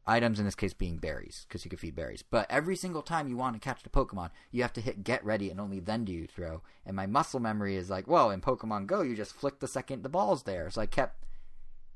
Items 0.06 0.40
in 0.40 0.46
this 0.46 0.56
case 0.56 0.74
being 0.74 0.98
berries 0.98 1.46
because 1.48 1.66
you 1.66 1.70
can 1.70 1.80
feed 1.80 1.96
berries. 1.96 2.24
But 2.24 2.48
every 2.50 2.78
single 2.78 3.02
time 3.02 3.28
you 3.28 3.36
want 3.36 3.56
to 3.56 3.60
catch 3.60 3.84
the 3.84 3.90
pokemon 3.90 4.30
you 4.52 4.62
have 4.62 4.72
to 4.74 4.82
hit 4.82 5.04
get 5.04 5.26
ready 5.26 5.50
and 5.50 5.60
only 5.60 5.82
then 5.82 6.06
do 6.06 6.14
you 6.14 6.28
throw. 6.28 6.62
And 6.86 6.96
my 6.96 7.08
muscle 7.08 7.42
memory 7.42 7.76
is 7.76 7.90
like 7.90 8.08
well 8.08 8.32
in 8.32 8.40
pokemon 8.40 8.88
go 8.88 9.02
you 9.02 9.18
just 9.18 9.34
flick 9.34 9.60
the 9.60 9.68
second 9.68 10.04
the 10.04 10.10
ball's 10.10 10.44
there. 10.44 10.70
So 10.70 10.82
i 10.82 10.86
kept 10.86 11.26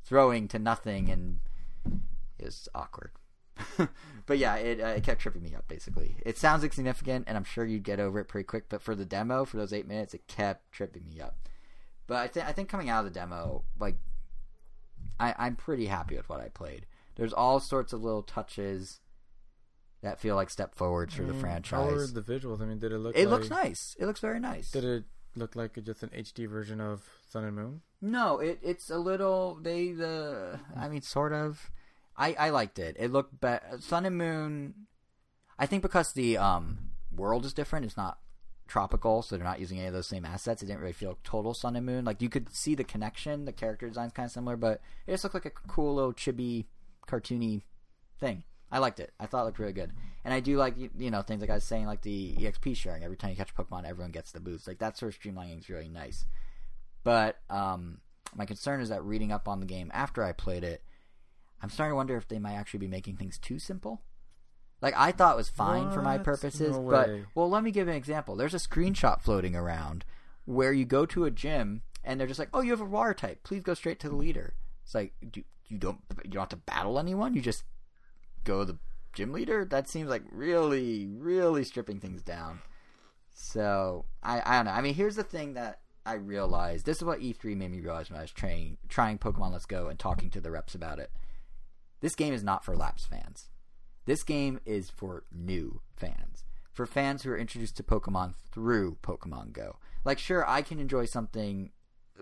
throwing 0.04 0.50
to 0.50 0.60
nothing 0.60 1.10
and 1.10 1.40
was 2.44 2.68
awkward 2.74 3.12
but 4.26 4.38
yeah 4.38 4.56
it, 4.56 4.80
uh, 4.82 4.88
it 4.88 5.04
kept 5.04 5.22
tripping 5.22 5.44
me 5.44 5.54
up 5.54 5.68
basically 5.68 6.16
it 6.26 6.38
sounds 6.38 6.64
insignificant 6.64 7.26
and 7.28 7.38
i'm 7.38 7.44
sure 7.44 7.66
you'd 7.66 7.84
get 7.84 8.00
over 8.00 8.20
it 8.20 8.26
pretty 8.26 8.46
quick 8.46 8.66
but 8.70 8.82
for 8.82 8.96
the 8.96 9.06
demo 9.06 9.46
for 9.46 9.58
those 9.58 9.74
eight 9.74 9.88
minutes 9.88 10.14
it 10.14 10.26
kept 10.28 10.72
tripping 10.72 11.06
me 11.08 11.20
up 11.22 11.38
but 12.08 12.18
i, 12.18 12.28
th- 12.28 12.46
I 12.46 12.52
think 12.54 12.70
coming 12.70 12.90
out 12.90 13.06
of 13.06 13.14
the 13.14 13.20
demo 13.20 13.64
like 13.80 13.98
I- 15.20 15.36
i'm 15.38 15.56
pretty 15.56 15.86
happy 15.88 16.16
with 16.16 16.30
what 16.30 16.40
i 16.42 16.48
played 16.48 16.86
there's 17.16 17.34
all 17.34 17.60
sorts 17.60 17.94
of 17.94 18.04
little 18.04 18.24
touches 18.24 19.02
that 20.02 20.20
feel 20.20 20.36
like 20.36 20.50
step 20.50 20.74
forwards 20.76 21.14
for 21.14 21.24
the 21.24 21.28
How 21.30 21.34
were 21.34 21.40
franchise. 21.42 22.14
the 22.14 22.22
visuals? 22.22 22.62
I 22.62 22.66
mean, 22.66 22.80
did 22.80 22.92
it 22.92 22.98
look? 22.98 23.16
It 23.16 23.28
like, 23.28 23.40
looks 23.40 23.50
nice. 23.50 23.96
It 24.00 24.08
looks 24.08 24.20
very 24.20 24.40
nice. 24.40 24.72
Did 24.72 24.84
it 24.84 25.04
look 25.36 25.56
like 25.56 25.82
just 25.84 26.04
an 26.04 26.10
HD 26.10 26.50
version 26.50 26.82
of 26.82 27.08
Sun 27.30 27.44
and 27.44 27.56
Moon? 27.56 27.82
No, 28.02 28.40
it 28.40 28.60
it's 28.64 28.90
a 28.90 28.98
little 28.98 29.60
they 29.62 29.92
the 29.92 30.60
I 30.76 30.90
mean 30.90 31.02
sort 31.02 31.34
of. 31.34 31.70
I 32.18 32.34
I 32.34 32.50
liked 32.50 32.80
it. 32.80 32.96
It 33.00 33.12
looked 33.12 33.40
better. 33.40 33.80
Sun 33.80 34.06
and 34.06 34.18
Moon. 34.18 34.74
I 35.58 35.66
think 35.66 35.82
because 35.82 36.14
the 36.14 36.38
um 36.38 36.92
world 37.16 37.46
is 37.46 37.54
different. 37.54 37.86
It's 37.86 37.98
not 37.98 38.20
tropical, 38.72 39.22
so 39.22 39.36
they're 39.36 39.46
not 39.46 39.60
using 39.60 39.80
any 39.80 39.88
of 39.88 39.94
those 39.94 40.08
same 40.08 40.24
assets. 40.24 40.64
It 40.64 40.68
didn't 40.68 40.80
really 40.80 40.94
feel 40.94 41.18
total 41.24 41.54
sun 41.54 41.76
and 41.76 41.86
moon. 41.86 42.06
Like 42.06 42.22
you 42.22 42.30
could 42.30 42.54
see 42.56 42.74
the 42.74 42.86
connection. 42.86 43.46
The 43.46 43.52
character 43.52 43.88
design's 43.88 44.14
kind 44.14 44.26
of 44.26 44.32
similar, 44.32 44.56
but 44.56 44.82
it 45.06 45.12
just 45.12 45.24
looked 45.24 45.34
like 45.34 45.46
a 45.46 45.50
cool 45.50 45.96
little 45.96 46.14
chibi, 46.14 46.66
cartoony 47.08 47.64
thing. 48.20 48.44
I 48.72 48.80
liked 48.80 49.02
it. 49.02 49.12
I 49.20 49.26
thought 49.26 49.42
it 49.42 49.46
looked 49.46 49.60
really 49.60 49.74
good, 49.74 49.92
and 50.24 50.34
I 50.34 50.40
do 50.40 50.56
like 50.56 50.76
you, 50.78 51.12
know 51.12 51.22
things 51.22 51.42
like 51.42 51.50
I 51.50 51.56
was 51.56 51.66
saying, 51.66 51.86
like 51.86 52.02
the 52.02 52.38
exp 52.40 52.76
sharing. 52.76 53.04
Every 53.04 53.18
time 53.18 53.32
you 53.32 53.36
catch 53.36 53.52
a 53.52 53.62
Pokemon, 53.62 53.86
everyone 53.86 54.12
gets 54.12 54.32
the 54.32 54.40
boost. 54.40 54.68
Like 54.68 54.80
that 54.80 54.98
sort 54.98 55.14
of 55.14 55.20
streamlining 55.20 55.60
is 55.60 55.70
really 55.70 55.90
nice. 55.90 56.26
But 57.04 57.40
um, 57.50 58.00
my 58.34 58.46
concern 58.46 58.80
is 58.80 58.88
that 58.88 59.04
reading 59.04 59.34
up 59.34 59.50
on 59.50 59.60
the 59.60 59.66
game 59.66 59.92
after 59.94 60.24
I 60.24 60.32
played 60.32 60.64
it, 60.64 60.82
I'm 61.62 61.70
starting 61.70 61.92
to 61.92 61.96
wonder 61.96 62.18
if 62.18 62.28
they 62.28 62.40
might 62.40 62.56
actually 62.56 62.80
be 62.80 62.88
making 62.88 63.18
things 63.18 63.38
too 63.38 63.60
simple. 63.60 64.02
Like 64.82 64.96
I 64.98 65.12
thought 65.12 65.36
it 65.36 65.38
was 65.38 65.50
fine 65.50 65.92
for 65.92 66.02
my 66.02 66.18
purposes, 66.18 66.76
No 66.76 66.82
but 66.82 67.10
well, 67.36 67.50
let 67.50 67.64
me 67.64 67.72
give 67.72 67.88
an 67.88 67.94
example. 67.96 68.36
There's 68.36 68.56
a 68.56 68.58
screenshot 68.58 69.22
floating 69.22 69.56
around 69.56 70.06
where 70.46 70.74
you 70.74 70.86
go 70.86 71.06
to 71.06 71.26
a 71.26 71.32
gym 71.32 71.84
and 72.04 72.20
they're 72.20 72.28
just 72.28 72.40
like, 72.40 72.50
"Oh, 72.54 72.62
you 72.62 72.72
have 72.72 72.82
a 72.82 72.86
water 72.86 73.14
type. 73.14 73.44
Please 73.44 73.62
go 73.62 73.76
straight 73.76 74.00
to 74.00 74.10
the 74.10 74.16
leader." 74.16 74.56
It's 74.84 74.96
like, 74.96 75.14
do, 75.30 75.44
you 75.68 75.78
don't 75.78 76.00
you 76.24 76.32
don't 76.32 76.42
have 76.42 76.50
to 76.50 76.56
battle 76.56 76.98
anyone. 76.98 77.36
You 77.36 77.42
just 77.42 77.64
go 78.44 78.60
to 78.60 78.74
the 78.74 78.80
gym 79.14 79.32
leader. 79.32 79.66
That 79.66 79.88
seems 79.88 80.10
like 80.10 80.24
really, 80.32 81.08
really 81.08 81.64
stripping 81.64 82.00
things 82.00 82.24
down. 82.24 82.62
So 83.34 84.06
I 84.24 84.42
I 84.44 84.56
don't 84.58 84.66
know. 84.66 84.72
I 84.72 84.82
mean, 84.82 84.96
here's 84.96 85.16
the 85.16 85.24
thing 85.24 85.54
that 85.54 85.82
I 86.06 86.14
realized. 86.14 86.86
This 86.86 86.98
is 86.98 87.04
what 87.04 87.20
E3 87.20 87.56
made 87.56 87.72
me 87.72 87.80
realize 87.82 88.10
when 88.10 88.18
I 88.20 88.24
was 88.24 88.32
trying 88.32 88.78
trying 88.90 89.18
Pokemon 89.18 89.52
Let's 89.52 89.66
Go 89.66 89.88
and 89.88 90.00
talking 90.00 90.30
to 90.32 90.42
the 90.42 90.52
reps 90.52 90.76
about 90.76 91.00
it. 91.00 91.12
This 92.02 92.16
game 92.16 92.34
is 92.34 92.44
not 92.44 92.66
for 92.66 92.76
lapsed 92.76 93.10
fans. 93.10 93.48
This 94.06 94.24
game 94.24 94.60
is 94.66 94.90
for 94.90 95.24
new 95.32 95.82
fans. 95.96 96.44
For 96.74 96.86
fans 96.86 97.24
who 97.24 97.32
are 97.32 97.38
introduced 97.38 97.78
to 97.78 97.84
Pokemon 97.84 98.34
through 98.52 98.98
Pokemon 99.04 99.54
Go. 99.54 99.78
Like, 100.04 100.18
sure, 100.18 100.48
I 100.50 100.64
can 100.64 100.80
enjoy 100.80 101.06
something 101.06 101.72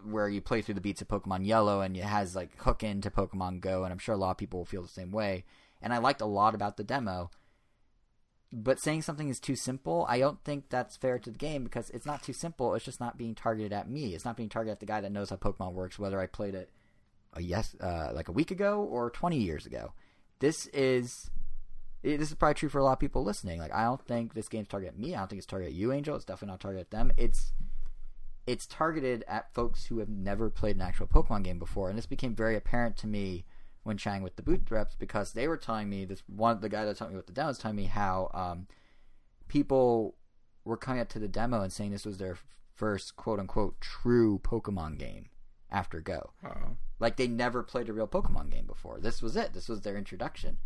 where 0.03 0.27
you 0.29 0.41
play 0.41 0.61
through 0.61 0.75
the 0.75 0.81
beats 0.81 1.01
of 1.01 1.07
Pokemon 1.07 1.45
Yellow 1.45 1.81
and 1.81 1.95
it 1.95 2.03
has 2.03 2.35
like 2.35 2.57
hook 2.61 2.83
into 2.83 3.09
Pokemon 3.09 3.61
Go, 3.61 3.83
and 3.83 3.91
I'm 3.91 3.99
sure 3.99 4.15
a 4.15 4.17
lot 4.17 4.31
of 4.31 4.37
people 4.37 4.59
will 4.59 4.65
feel 4.65 4.81
the 4.81 4.87
same 4.89 5.11
way. 5.11 5.45
And 5.81 5.93
I 5.93 5.97
liked 5.99 6.21
a 6.21 6.25
lot 6.25 6.55
about 6.55 6.75
the 6.75 6.83
demo. 6.83 7.31
But 8.51 8.81
saying 8.81 9.03
something 9.03 9.29
is 9.29 9.39
too 9.39 9.55
simple, 9.55 10.05
I 10.09 10.19
don't 10.19 10.43
think 10.43 10.69
that's 10.69 10.97
fair 10.97 11.19
to 11.19 11.29
the 11.29 11.37
game 11.37 11.63
because 11.63 11.89
it's 11.91 12.05
not 12.05 12.23
too 12.23 12.33
simple. 12.33 12.73
It's 12.73 12.83
just 12.83 12.99
not 12.99 13.17
being 13.17 13.35
targeted 13.35 13.71
at 13.71 13.89
me. 13.89 14.15
It's 14.15 14.25
not 14.25 14.35
being 14.35 14.49
targeted 14.49 14.73
at 14.73 14.79
the 14.79 14.87
guy 14.87 14.99
that 14.99 15.11
knows 15.11 15.29
how 15.29 15.35
Pokemon 15.37 15.73
works, 15.73 15.99
whether 15.99 16.19
I 16.19 16.25
played 16.25 16.55
it 16.55 16.71
a 17.33 17.41
yes, 17.41 17.75
uh, 17.81 18.11
like 18.13 18.27
a 18.27 18.31
week 18.31 18.51
ago 18.51 18.81
or 18.83 19.09
20 19.09 19.37
years 19.37 19.65
ago. 19.65 19.93
This 20.39 20.67
is 20.67 21.29
this 22.01 22.29
is 22.29 22.35
probably 22.35 22.55
true 22.55 22.69
for 22.69 22.79
a 22.79 22.83
lot 22.83 22.93
of 22.93 22.99
people 22.99 23.23
listening. 23.23 23.59
Like, 23.59 23.73
I 23.73 23.83
don't 23.83 24.01
think 24.01 24.33
this 24.33 24.47
game's 24.47 24.69
targeted 24.69 24.95
at 24.95 24.99
me. 24.99 25.15
I 25.15 25.19
don't 25.19 25.29
think 25.29 25.39
it's 25.39 25.45
targeted 25.45 25.73
at 25.73 25.77
you, 25.77 25.91
Angel. 25.91 26.15
It's 26.15 26.23
definitely 26.23 26.53
not 26.53 26.61
targeted 26.61 26.87
at 26.87 26.91
them. 26.91 27.11
It's 27.17 27.53
it's 28.47 28.65
targeted 28.65 29.23
at 29.27 29.53
folks 29.53 29.85
who 29.85 29.99
have 29.99 30.09
never 30.09 30.49
played 30.49 30.75
an 30.75 30.81
actual 30.81 31.07
Pokemon 31.07 31.43
game 31.43 31.59
before, 31.59 31.89
and 31.89 31.97
this 31.97 32.05
became 32.05 32.33
very 32.33 32.55
apparent 32.55 32.97
to 32.97 33.07
me 33.07 33.45
when 33.83 33.97
chatting 33.97 34.23
with 34.23 34.35
the 34.35 34.41
booth 34.41 34.71
reps 34.71 34.95
because 34.95 35.33
they 35.33 35.47
were 35.47 35.57
telling 35.57 35.89
me 35.89 36.05
this 36.05 36.23
one 36.27 36.59
the 36.59 36.69
guy 36.69 36.85
that 36.85 36.97
taught 36.97 37.09
me 37.09 37.15
what 37.15 37.27
the 37.27 37.33
demo 37.33 37.49
was 37.49 37.57
telling 37.57 37.77
me 37.77 37.85
how 37.85 38.29
um, 38.33 38.67
people 39.47 40.15
were 40.65 40.77
coming 40.77 41.01
up 41.01 41.09
to 41.09 41.19
the 41.19 41.27
demo 41.27 41.61
and 41.61 41.71
saying 41.71 41.91
this 41.91 42.05
was 42.05 42.17
their 42.17 42.37
first 42.75 43.15
quote 43.15 43.39
unquote 43.39 43.79
true 43.81 44.39
Pokemon 44.39 44.97
game 44.97 45.29
after 45.71 46.01
Go. 46.01 46.31
Oh. 46.45 46.77
Like 46.99 47.17
they 47.17 47.27
never 47.27 47.63
played 47.63 47.89
a 47.89 47.93
real 47.93 48.07
Pokemon 48.07 48.49
game 48.49 48.65
before. 48.65 48.99
This 48.99 49.21
was 49.21 49.35
it. 49.35 49.53
This 49.53 49.69
was 49.69 49.81
their 49.81 49.97
introduction. 49.97 50.57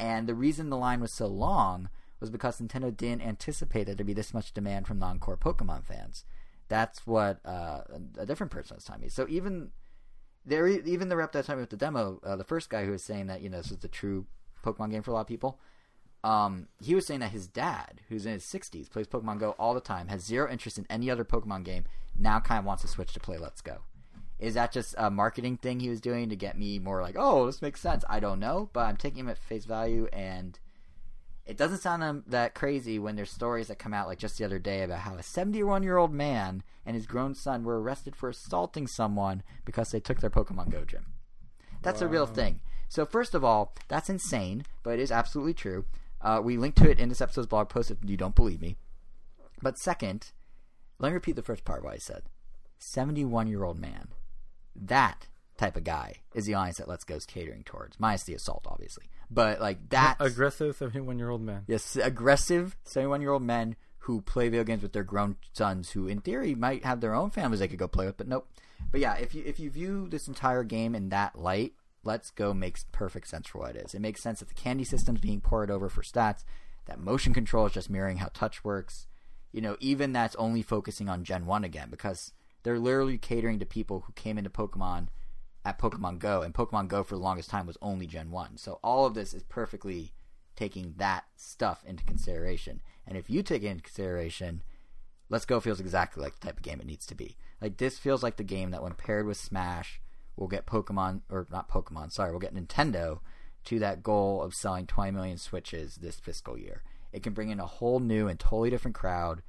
And 0.00 0.26
the 0.26 0.34
reason 0.34 0.70
the 0.70 0.76
line 0.76 1.00
was 1.00 1.12
so 1.12 1.26
long 1.26 1.88
was 2.20 2.30
because 2.30 2.60
Nintendo 2.60 2.94
didn't 2.96 3.22
anticipate 3.22 3.84
there 3.84 3.94
to 3.94 4.04
be 4.04 4.12
this 4.12 4.34
much 4.34 4.52
demand 4.52 4.86
from 4.86 4.98
non-core 4.98 5.36
Pokemon 5.36 5.84
fans. 5.84 6.24
That's 6.68 7.06
what 7.06 7.40
uh, 7.44 7.82
a 8.18 8.26
different 8.26 8.52
person 8.52 8.76
was 8.76 8.84
telling 8.84 9.02
me. 9.02 9.08
So 9.08 9.26
even 9.28 9.70
there, 10.44 10.66
even 10.66 11.08
the 11.08 11.16
rep 11.16 11.32
that 11.32 11.46
told 11.46 11.58
me 11.58 11.62
with 11.62 11.70
the 11.70 11.76
demo, 11.76 12.20
uh, 12.24 12.36
the 12.36 12.44
first 12.44 12.70
guy 12.70 12.84
who 12.84 12.92
was 12.92 13.02
saying 13.02 13.26
that 13.28 13.40
you 13.40 13.48
know 13.48 13.58
this 13.58 13.70
is 13.70 13.78
the 13.78 13.88
true 13.88 14.26
Pokemon 14.64 14.90
game 14.90 15.02
for 15.02 15.12
a 15.12 15.14
lot 15.14 15.22
of 15.22 15.26
people, 15.26 15.58
um, 16.24 16.68
he 16.82 16.94
was 16.94 17.06
saying 17.06 17.20
that 17.20 17.30
his 17.30 17.46
dad, 17.46 18.00
who's 18.08 18.26
in 18.26 18.32
his 18.32 18.44
60s, 18.44 18.90
plays 18.90 19.06
Pokemon 19.06 19.38
Go 19.38 19.50
all 19.52 19.74
the 19.74 19.80
time, 19.80 20.08
has 20.08 20.24
zero 20.24 20.50
interest 20.50 20.78
in 20.78 20.86
any 20.90 21.10
other 21.10 21.24
Pokemon 21.24 21.64
game, 21.64 21.84
now 22.18 22.40
kind 22.40 22.58
of 22.58 22.64
wants 22.64 22.82
to 22.82 22.88
switch 22.88 23.12
to 23.12 23.20
play 23.20 23.38
Let's 23.38 23.60
Go. 23.60 23.78
Is 24.38 24.54
that 24.54 24.72
just 24.72 24.94
a 24.96 25.10
marketing 25.10 25.56
thing 25.56 25.80
he 25.80 25.88
was 25.88 26.00
doing 26.00 26.28
to 26.28 26.36
get 26.36 26.56
me 26.56 26.78
more 26.78 27.02
like, 27.02 27.16
oh, 27.18 27.46
this 27.46 27.60
makes 27.60 27.80
sense? 27.80 28.04
I 28.08 28.20
don't 28.20 28.38
know, 28.38 28.70
but 28.72 28.86
I'm 28.86 28.96
taking 28.96 29.20
him 29.20 29.28
at 29.28 29.38
face 29.38 29.64
value, 29.64 30.08
and 30.12 30.58
it 31.48 31.56
doesn't 31.56 31.78
sound 31.78 32.04
um, 32.04 32.24
that 32.26 32.54
crazy 32.54 32.98
when 32.98 33.16
there's 33.16 33.30
stories 33.30 33.68
that 33.68 33.78
come 33.78 33.94
out 33.94 34.06
like 34.06 34.18
just 34.18 34.38
the 34.38 34.44
other 34.44 34.58
day 34.58 34.82
about 34.82 35.00
how 35.00 35.14
a 35.14 35.22
71 35.22 35.82
year 35.82 35.96
old 35.96 36.12
man 36.12 36.62
and 36.84 36.94
his 36.94 37.06
grown 37.06 37.34
son 37.34 37.64
were 37.64 37.80
arrested 37.80 38.14
for 38.14 38.28
assaulting 38.28 38.86
someone 38.86 39.42
because 39.64 39.90
they 39.90 39.98
took 39.98 40.20
their 40.20 40.30
Pokemon 40.30 40.70
Go 40.70 40.84
gym. 40.84 41.06
That's 41.82 42.02
a 42.02 42.08
real 42.08 42.26
thing. 42.26 42.60
So 42.88 43.06
first 43.06 43.34
of 43.34 43.44
all, 43.44 43.74
that's 43.88 44.10
insane, 44.10 44.64
but 44.82 44.94
it 44.94 45.00
is 45.00 45.10
absolutely 45.10 45.54
true. 45.54 45.86
Uh, 46.20 46.40
we 46.42 46.56
link 46.56 46.74
to 46.76 46.90
it 46.90 46.98
in 46.98 47.08
this 47.08 47.20
episode's 47.20 47.46
blog 47.46 47.68
post 47.68 47.90
if 47.90 47.98
you 48.04 48.16
don't 48.16 48.34
believe 48.34 48.60
me. 48.60 48.76
But 49.62 49.78
second, 49.78 50.32
let 50.98 51.10
me 51.10 51.14
repeat 51.14 51.36
the 51.36 51.42
first 51.42 51.64
part 51.64 51.78
of 51.78 51.84
what 51.84 51.94
I 51.94 51.98
said. 51.98 52.24
71 52.78 53.46
year 53.48 53.64
old 53.64 53.78
man. 53.78 54.08
That 54.80 55.26
type 55.56 55.76
of 55.76 55.84
guy 55.84 56.14
is 56.34 56.46
the 56.46 56.54
audience 56.54 56.78
that 56.78 56.88
Let's 56.88 57.04
Go's 57.04 57.26
catering 57.26 57.64
towards, 57.64 57.98
minus 57.98 58.24
the 58.24 58.34
assault, 58.34 58.66
obviously. 58.68 59.10
But 59.30 59.60
like 59.60 59.90
that 59.90 60.16
Aggressive 60.20 60.76
71 60.76 61.18
year 61.18 61.30
old 61.30 61.42
man. 61.42 61.64
Yes, 61.66 61.96
aggressive 61.96 62.76
71 62.84 63.20
year 63.20 63.30
old 63.30 63.42
men 63.42 63.76
who 64.00 64.22
play 64.22 64.48
video 64.48 64.64
games 64.64 64.82
with 64.82 64.94
their 64.94 65.04
grown 65.04 65.36
sons 65.52 65.90
who 65.90 66.06
in 66.06 66.20
theory 66.20 66.54
might 66.54 66.84
have 66.84 67.00
their 67.00 67.14
own 67.14 67.30
families 67.30 67.60
they 67.60 67.68
could 67.68 67.78
go 67.78 67.88
play 67.88 68.06
with, 68.06 68.16
but 68.16 68.28
nope. 68.28 68.48
But 68.90 69.00
yeah, 69.00 69.14
if 69.16 69.34
you 69.34 69.42
if 69.44 69.60
you 69.60 69.70
view 69.70 70.08
this 70.08 70.28
entire 70.28 70.64
game 70.64 70.94
in 70.94 71.10
that 71.10 71.38
light, 71.38 71.74
Let's 72.04 72.30
Go 72.30 72.54
makes 72.54 72.84
perfect 72.90 73.28
sense 73.28 73.48
for 73.48 73.58
what 73.58 73.76
it 73.76 73.84
is. 73.84 73.94
It 73.94 74.00
makes 74.00 74.22
sense 74.22 74.38
that 74.38 74.48
the 74.48 74.54
candy 74.54 74.84
system's 74.84 75.20
being 75.20 75.40
poured 75.40 75.70
over 75.70 75.88
for 75.90 76.02
stats, 76.02 76.44
that 76.86 77.00
motion 77.00 77.34
control 77.34 77.66
is 77.66 77.72
just 77.72 77.90
mirroring 77.90 78.18
how 78.18 78.30
touch 78.32 78.64
works. 78.64 79.06
You 79.52 79.60
know, 79.60 79.76
even 79.80 80.12
that's 80.12 80.36
only 80.36 80.62
focusing 80.62 81.08
on 81.08 81.24
Gen 81.24 81.44
1 81.44 81.64
again 81.64 81.88
because 81.90 82.32
they're 82.62 82.78
literally 82.78 83.18
catering 83.18 83.58
to 83.58 83.66
people 83.66 84.04
who 84.06 84.12
came 84.12 84.38
into 84.38 84.50
Pokemon 84.50 85.08
at 85.64 85.78
Pokemon 85.78 86.18
Go, 86.18 86.42
and 86.42 86.54
Pokemon 86.54 86.88
Go 86.88 87.02
for 87.02 87.14
the 87.14 87.20
longest 87.20 87.50
time 87.50 87.66
was 87.66 87.78
only 87.82 88.06
Gen 88.06 88.30
1. 88.30 88.56
So 88.56 88.78
all 88.82 89.06
of 89.06 89.14
this 89.14 89.34
is 89.34 89.42
perfectly 89.42 90.12
taking 90.56 90.94
that 90.96 91.24
stuff 91.36 91.84
into 91.86 92.04
consideration. 92.04 92.80
And 93.06 93.16
if 93.16 93.30
you 93.30 93.42
take 93.42 93.62
it 93.62 93.68
into 93.68 93.82
consideration, 93.82 94.62
Let's 95.30 95.44
Go 95.44 95.60
feels 95.60 95.80
exactly 95.80 96.22
like 96.22 96.40
the 96.40 96.46
type 96.46 96.56
of 96.56 96.62
game 96.62 96.80
it 96.80 96.86
needs 96.86 97.06
to 97.06 97.14
be. 97.14 97.36
Like 97.60 97.76
this 97.76 97.98
feels 97.98 98.22
like 98.22 98.36
the 98.36 98.44
game 98.44 98.70
that 98.70 98.82
when 98.82 98.94
paired 98.94 99.26
with 99.26 99.36
Smash 99.36 100.00
will 100.36 100.48
get 100.48 100.66
Pokemon 100.66 101.22
or 101.28 101.46
not 101.50 101.70
Pokemon, 101.70 102.12
sorry, 102.12 102.32
will 102.32 102.38
get 102.38 102.54
Nintendo 102.54 103.20
to 103.64 103.78
that 103.78 104.02
goal 104.02 104.42
of 104.42 104.54
selling 104.54 104.86
20 104.86 105.10
million 105.10 105.36
Switches 105.36 105.96
this 105.96 106.18
fiscal 106.18 106.56
year. 106.56 106.82
It 107.12 107.22
can 107.22 107.34
bring 107.34 107.50
in 107.50 107.60
a 107.60 107.66
whole 107.66 108.00
new 108.00 108.28
and 108.28 108.40
totally 108.40 108.70
different 108.70 108.94
crowd. 108.94 109.42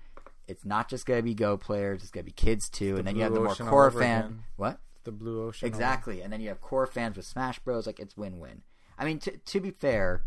It's 0.50 0.66
not 0.66 0.90
just 0.90 1.06
going 1.06 1.20
to 1.20 1.24
be 1.24 1.34
Go 1.36 1.56
players, 1.58 2.02
it's 2.02 2.12
going 2.12 2.24
to 2.24 2.26
be 2.26 2.32
kids 2.34 2.70
too, 2.70 2.98
and 2.98 3.08
then 3.08 3.16
you 3.16 3.22
have 3.22 3.32
the 3.32 3.38
Blue 3.40 3.46
more 3.46 3.52
Ocean 3.54 3.68
core 3.68 3.88
over 3.88 4.00
fan. 4.00 4.20
again. 4.20 4.44
What? 4.58 4.80
The 5.06 5.12
blue 5.14 5.48
ocean. 5.48 5.68
Exactly, 5.68 6.22
and 6.22 6.32
then 6.32 6.42
you 6.42 6.50
have 6.50 6.60
core 6.60 6.86
fans 6.86 7.16
with 7.16 7.26
Smash 7.26 7.60
Bros. 7.60 7.88
Like 7.88 8.00
it's 8.00 8.18
win-win. 8.18 8.64
I 8.98 9.06
mean, 9.06 9.20
t- 9.20 9.38
to 9.44 9.60
be 9.62 9.72
fair, 9.72 10.24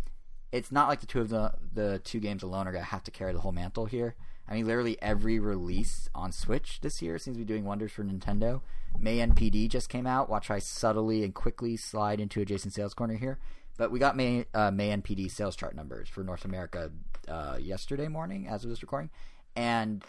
it's 0.51 0.73
not 0.73 0.89
like 0.89 1.01
the 1.01 1.07
two 1.07 1.21
of 1.21 1.29
the 1.29 1.53
the 1.75 2.01
two 2.03 2.21
games 2.21 2.43
alone 2.43 2.67
are 2.67 2.73
gonna 2.73 2.85
have 2.85 3.05
to 3.05 3.11
carry 3.11 3.33
the 3.35 3.41
whole 3.41 3.53
mantle 3.53 3.85
here. 3.87 4.15
I 4.49 4.55
mean, 4.55 4.67
literally 4.67 5.01
every 5.03 5.39
release 5.39 6.09
on 6.15 6.33
Switch 6.33 6.81
this 6.81 7.03
year 7.03 7.19
seems 7.19 7.37
to 7.37 7.39
be 7.39 7.45
doing 7.45 7.65
wonders 7.65 7.93
for 7.93 8.03
Nintendo. 8.03 8.63
May 8.99 9.19
NPD 9.19 9.69
just 9.69 9.89
came 9.89 10.07
out. 10.07 10.29
Watch 10.29 10.51
I 10.51 10.59
subtly 10.59 11.23
and 11.23 11.35
quickly 11.35 11.77
slide 11.77 12.19
into 12.19 12.41
adjacent 12.41 12.75
sales 12.75 12.95
corner 12.95 13.17
here. 13.17 13.39
But 13.77 13.91
we 13.91 13.99
got 13.99 14.17
May 14.17 14.47
uh, 14.55 14.71
May 14.71 14.91
NPD 14.97 15.31
sales 15.31 15.55
chart 15.55 15.75
numbers 15.77 16.09
for 16.09 16.25
North 16.25 16.45
America 16.45 16.91
uh, 17.29 17.59
yesterday 17.61 18.09
morning, 18.09 18.49
as 18.49 18.65
of 18.65 18.71
this 18.71 18.83
recording, 18.83 19.11
and 19.57 20.05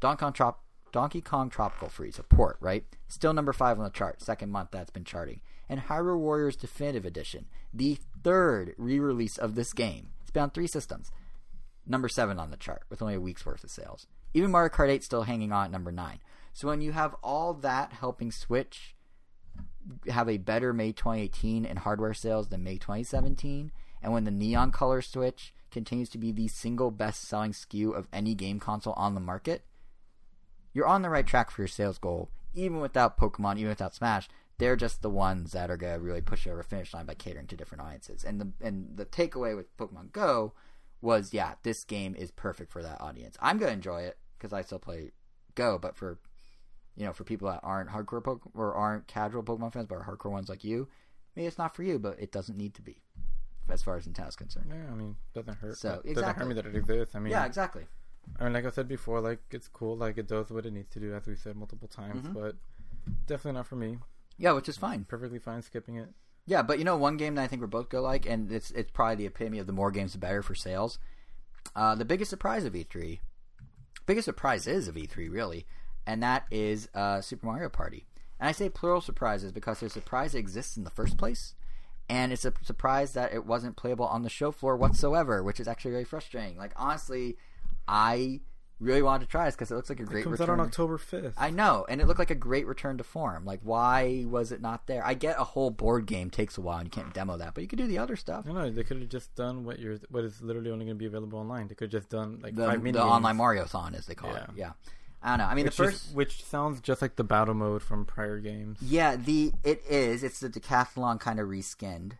Donkey 0.00 0.20
Kong, 0.20 0.32
Trop- 0.32 0.62
Donkey 0.92 1.20
Kong 1.20 1.50
Tropical 1.50 1.88
Freeze, 1.88 2.18
a 2.18 2.22
port, 2.22 2.56
right? 2.60 2.84
Still 3.08 3.32
number 3.32 3.52
five 3.52 3.78
on 3.78 3.84
the 3.84 3.90
chart, 3.90 4.20
second 4.22 4.50
month 4.50 4.70
that's 4.72 4.90
been 4.90 5.04
charting. 5.04 5.40
And 5.68 5.80
Hyrule 5.80 6.18
Warriors 6.18 6.56
Definitive 6.56 7.04
Edition, 7.04 7.46
the 7.72 7.98
third 8.22 8.74
re-release 8.78 9.36
of 9.36 9.54
this 9.54 9.72
game. 9.72 10.08
It's 10.22 10.30
been 10.30 10.44
on 10.44 10.50
three 10.50 10.66
systems. 10.66 11.10
Number 11.86 12.08
seven 12.08 12.38
on 12.38 12.50
the 12.50 12.56
chart 12.56 12.82
with 12.90 13.02
only 13.02 13.14
a 13.14 13.20
week's 13.20 13.46
worth 13.46 13.64
of 13.64 13.70
sales. 13.70 14.06
Even 14.34 14.50
Mario 14.50 14.70
Kart 14.70 14.90
8 14.90 15.02
still 15.02 15.22
hanging 15.22 15.52
on 15.52 15.66
at 15.66 15.70
number 15.70 15.92
nine. 15.92 16.18
So 16.52 16.68
when 16.68 16.80
you 16.80 16.92
have 16.92 17.14
all 17.22 17.54
that 17.54 17.92
helping 17.92 18.30
Switch 18.30 18.94
have 20.08 20.28
a 20.28 20.36
better 20.38 20.72
May 20.72 20.92
2018 20.92 21.64
in 21.64 21.76
hardware 21.78 22.14
sales 22.14 22.48
than 22.48 22.62
May 22.62 22.76
2017, 22.76 23.72
and 24.02 24.12
when 24.12 24.24
the 24.24 24.30
neon 24.30 24.70
color 24.70 25.00
Switch 25.00 25.54
continues 25.70 26.08
to 26.10 26.18
be 26.18 26.32
the 26.32 26.48
single 26.48 26.90
best 26.90 27.22
selling 27.22 27.52
SKU 27.52 27.94
of 27.94 28.08
any 28.12 28.34
game 28.34 28.60
console 28.60 28.94
on 28.94 29.14
the 29.14 29.20
market, 29.20 29.64
you're 30.72 30.86
on 30.86 31.02
the 31.02 31.10
right 31.10 31.26
track 31.26 31.50
for 31.50 31.62
your 31.62 31.68
sales 31.68 31.98
goal, 31.98 32.30
even 32.54 32.80
without 32.80 33.18
Pokemon, 33.18 33.56
even 33.56 33.68
without 33.68 33.94
Smash. 33.94 34.28
They're 34.58 34.76
just 34.76 35.02
the 35.02 35.10
ones 35.10 35.52
that 35.52 35.70
are 35.70 35.76
gonna 35.76 36.00
really 36.00 36.20
push 36.20 36.46
you 36.46 36.52
over 36.52 36.62
finish 36.62 36.92
line 36.92 37.06
by 37.06 37.14
catering 37.14 37.46
to 37.48 37.56
different 37.56 37.82
audiences. 37.82 38.24
And 38.24 38.40
the 38.40 38.52
and 38.60 38.96
the 38.96 39.06
takeaway 39.06 39.56
with 39.56 39.76
Pokemon 39.76 40.12
Go 40.12 40.52
was 41.00 41.32
yeah, 41.32 41.54
this 41.62 41.84
game 41.84 42.16
is 42.16 42.32
perfect 42.32 42.72
for 42.72 42.82
that 42.82 43.00
audience. 43.00 43.36
I'm 43.40 43.58
gonna 43.58 43.72
enjoy 43.72 44.02
it 44.02 44.18
because 44.36 44.52
I 44.52 44.62
still 44.62 44.80
play 44.80 45.12
Go, 45.54 45.78
but 45.78 45.96
for 45.96 46.18
you 46.96 47.04
know, 47.06 47.12
for 47.12 47.22
people 47.22 47.48
that 47.48 47.60
aren't 47.62 47.90
hardcore 47.90 48.22
Pokemon 48.22 48.50
or 48.54 48.74
aren't 48.74 49.06
casual 49.06 49.44
Pokemon 49.44 49.72
fans, 49.72 49.86
but 49.86 49.96
are 49.96 50.04
hardcore 50.04 50.32
ones 50.32 50.48
like 50.48 50.64
you, 50.64 50.88
maybe 51.36 51.46
it's 51.46 51.58
not 51.58 51.74
for 51.74 51.84
you, 51.84 51.98
but 51.98 52.18
it 52.18 52.32
doesn't 52.32 52.58
need 52.58 52.74
to 52.74 52.82
be, 52.82 53.00
as 53.70 53.82
far 53.82 53.96
as 53.96 54.06
Nintendo's 54.06 54.36
concerned. 54.36 54.66
Yeah, 54.70 54.90
I 54.90 54.94
mean, 54.94 55.16
doesn't 55.34 55.56
hurt. 55.58 55.76
So, 55.78 56.02
doesn't 56.04 56.36
hurt 56.36 56.48
me 56.48 56.54
that 56.54 56.66
it 56.66 56.74
exists. 56.76 57.14
I 57.14 57.18
mean, 57.18 57.30
yeah, 57.32 57.44
exactly. 57.44 57.86
I 58.38 58.44
mean, 58.44 58.52
like 58.52 58.66
I 58.66 58.70
said 58.70 58.88
before, 58.88 59.20
like 59.20 59.40
it's 59.50 59.68
cool, 59.68 59.96
like 59.96 60.18
it 60.18 60.26
does 60.28 60.50
what 60.50 60.66
it 60.66 60.72
needs 60.72 60.88
to 60.90 61.00
do, 61.00 61.14
as 61.14 61.26
we 61.26 61.34
said 61.34 61.56
multiple 61.56 61.88
times, 61.88 62.26
Mhm. 62.26 62.34
but 62.34 62.56
definitely 63.26 63.56
not 63.58 63.66
for 63.66 63.76
me. 63.76 63.98
Yeah, 64.36 64.52
which 64.52 64.68
is 64.68 64.76
fine. 64.76 65.04
Perfectly 65.04 65.38
fine 65.38 65.62
skipping 65.62 65.96
it. 65.96 66.10
Yeah, 66.46 66.62
but 66.62 66.78
you 66.78 66.84
know, 66.84 66.96
one 66.96 67.16
game 67.16 67.34
that 67.34 67.42
I 67.42 67.46
think 67.46 67.60
we're 67.60 67.66
both 67.68 67.88
go 67.88 68.00
like, 68.02 68.26
and 68.26 68.50
it's 68.52 68.70
it's 68.72 68.90
probably 68.90 69.16
the 69.16 69.26
epitome 69.26 69.58
of 69.58 69.66
the 69.66 69.72
more 69.72 69.90
games 69.90 70.12
the 70.12 70.18
better 70.18 70.42
for 70.42 70.54
sales. 70.54 70.98
Uh, 71.74 71.94
the 71.94 72.04
biggest 72.04 72.30
surprise 72.30 72.64
of 72.64 72.74
E3, 72.74 73.20
biggest 74.06 74.24
surprise 74.26 74.66
is 74.66 74.88
of 74.88 74.94
E3 74.96 75.28
really, 75.30 75.66
and 76.06 76.22
that 76.22 76.46
is 76.50 76.88
uh, 76.94 77.20
Super 77.20 77.46
Mario 77.46 77.68
Party. 77.68 78.06
And 78.40 78.48
I 78.48 78.52
say 78.52 78.68
plural 78.68 79.00
surprises 79.00 79.52
because 79.52 79.80
there's 79.80 79.92
a 79.92 80.00
surprise 80.00 80.34
exists 80.34 80.76
in 80.76 80.84
the 80.84 80.90
first 80.90 81.16
place, 81.18 81.54
and 82.08 82.32
it's 82.32 82.44
a 82.44 82.52
surprise 82.62 83.12
that 83.12 83.32
it 83.32 83.44
wasn't 83.46 83.76
playable 83.76 84.06
on 84.06 84.22
the 84.22 84.30
show 84.30 84.50
floor 84.52 84.76
whatsoever, 84.76 85.42
which 85.42 85.60
is 85.60 85.68
actually 85.68 85.90
very 85.92 86.04
frustrating. 86.04 86.56
Like 86.56 86.72
honestly, 86.76 87.36
I 87.86 88.40
really 88.80 89.02
wanted 89.02 89.24
to 89.24 89.30
try 89.30 89.44
this 89.44 89.56
because 89.56 89.72
it 89.72 89.74
looks 89.74 89.88
like 89.90 89.98
a 89.98 90.04
It 90.04 90.08
great 90.08 90.22
comes 90.22 90.38
return. 90.38 90.60
out 90.60 90.62
on 90.62 90.66
October 90.68 90.98
fifth. 90.98 91.34
I 91.36 91.50
know, 91.50 91.84
and 91.88 92.00
it 92.00 92.06
looked 92.06 92.20
like 92.20 92.30
a 92.30 92.36
great 92.36 92.64
return 92.66 92.96
to 92.98 93.04
form. 93.04 93.44
Like, 93.44 93.58
why 93.64 94.24
was 94.28 94.52
it 94.52 94.60
not 94.60 94.86
there? 94.86 95.04
I 95.04 95.14
get 95.14 95.34
a 95.36 95.42
whole 95.42 95.70
board 95.70 96.06
game 96.06 96.30
takes 96.30 96.56
a 96.56 96.60
while, 96.60 96.78
and 96.78 96.86
you 96.86 96.90
can't 96.90 97.12
demo 97.12 97.36
that, 97.38 97.54
but 97.54 97.62
you 97.62 97.66
could 97.68 97.78
do 97.80 97.88
the 97.88 97.98
other 97.98 98.14
stuff. 98.14 98.46
No, 98.46 98.52
no, 98.52 98.70
they 98.70 98.84
could 98.84 99.00
have 99.00 99.08
just 99.08 99.34
done 99.34 99.64
what 99.64 99.80
you're, 99.80 99.98
what 100.10 100.22
is 100.22 100.40
literally 100.40 100.70
only 100.70 100.84
going 100.84 100.96
to 100.96 100.98
be 100.98 101.06
available 101.06 101.40
online. 101.40 101.66
They 101.66 101.74
could 101.74 101.92
have 101.92 102.02
just 102.02 102.08
done 102.10 102.38
like 102.40 102.54
The, 102.54 102.66
five 102.66 102.82
the 102.84 103.02
online 103.02 103.36
Mario-thon, 103.36 103.96
as 103.96 104.06
they 104.06 104.14
call 104.14 104.34
it. 104.36 104.44
Yeah. 104.54 104.66
Yeah, 104.68 104.72
I 105.22 105.30
don't 105.30 105.38
know. 105.38 105.44
I 105.46 105.54
mean, 105.54 105.64
which 105.64 105.76
the 105.76 105.84
first, 105.84 106.06
is, 106.08 106.14
which 106.14 106.44
sounds 106.44 106.80
just 106.80 107.02
like 107.02 107.16
the 107.16 107.24
battle 107.24 107.54
mode 107.54 107.82
from 107.82 108.04
prior 108.04 108.38
games. 108.38 108.78
yeah, 108.80 109.16
the 109.16 109.52
it 109.64 109.82
is. 109.88 110.22
It's 110.22 110.40
the 110.40 110.48
decathlon 110.48 111.18
kind 111.18 111.40
of 111.40 111.48
reskinned. 111.48 112.12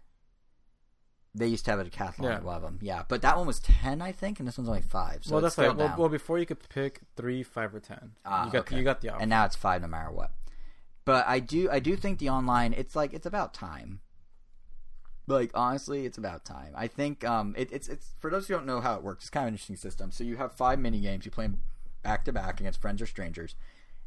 They 1.35 1.47
used 1.47 1.65
to 1.67 1.71
have 1.71 1.79
a 1.79 1.85
decathlon, 1.85 2.23
Yeah. 2.25 2.31
yeah. 2.31 2.41
one 2.41 2.57
of 2.57 2.63
them, 2.63 2.79
yeah, 2.83 3.05
but 3.07 3.23
that 3.23 3.37
one 3.37 3.47
was 3.47 3.61
ten, 3.61 4.03
I 4.03 4.11
think, 4.11 4.41
and 4.41 4.49
this 4.49 4.59
one's 4.59 4.69
only 4.69 4.83
five. 4.83 5.25
So 5.25 5.33
well, 5.35 5.41
that's 5.43 5.57
right. 5.57 5.75
Well, 5.77 5.95
well, 5.97 6.09
before 6.09 6.39
you 6.39 6.47
could 6.47 6.67
pick 6.69 7.01
three, 7.17 7.43
five, 7.45 7.73
or 7.75 7.81
ten. 7.81 8.13
Ah, 8.25 8.47
you 8.47 8.53
got 8.53 8.59
okay. 8.61 8.77
you 8.77 8.83
got 8.83 9.01
the 9.01 9.11
option. 9.11 9.23
and 9.23 9.31
now 9.31 9.45
it's 9.45 9.55
five 9.55 9.83
no 9.83 9.89
matter 9.89 10.11
what. 10.11 10.33
But 11.05 11.27
I 11.29 11.39
do 11.39 11.71
I 11.71 11.79
do 11.79 11.97
think 11.97 12.19
the 12.19 12.31
online 12.31 12.73
it's 12.73 12.97
like 12.97 13.15
it's 13.15 13.27
about 13.27 13.55
time. 13.55 14.01
Like 15.27 15.51
honestly, 15.55 16.07
it's 16.07 16.19
about 16.19 16.45
time. 16.45 16.73
I 16.75 16.89
think 16.89 17.25
um 17.25 17.55
it, 17.57 17.71
it's 17.71 17.89
it's 17.89 18.15
for 18.19 18.31
those 18.31 18.49
who 18.49 18.55
don't 18.55 18.67
know 18.67 18.81
how 18.81 18.95
it 18.97 19.03
works. 19.03 19.25
It's 19.25 19.31
kind 19.31 19.45
of 19.45 19.49
an 19.49 19.55
interesting 19.55 19.77
system. 19.77 20.11
So 20.11 20.25
you 20.25 20.37
have 20.37 20.53
five 20.53 20.79
mini 20.79 21.01
games. 21.01 21.25
You 21.25 21.31
play 21.31 21.45
them 21.47 21.61
back 22.03 22.25
to 22.25 22.33
back 22.33 22.61
against 22.61 22.81
friends 22.81 23.03
or 23.03 23.07
strangers, 23.07 23.55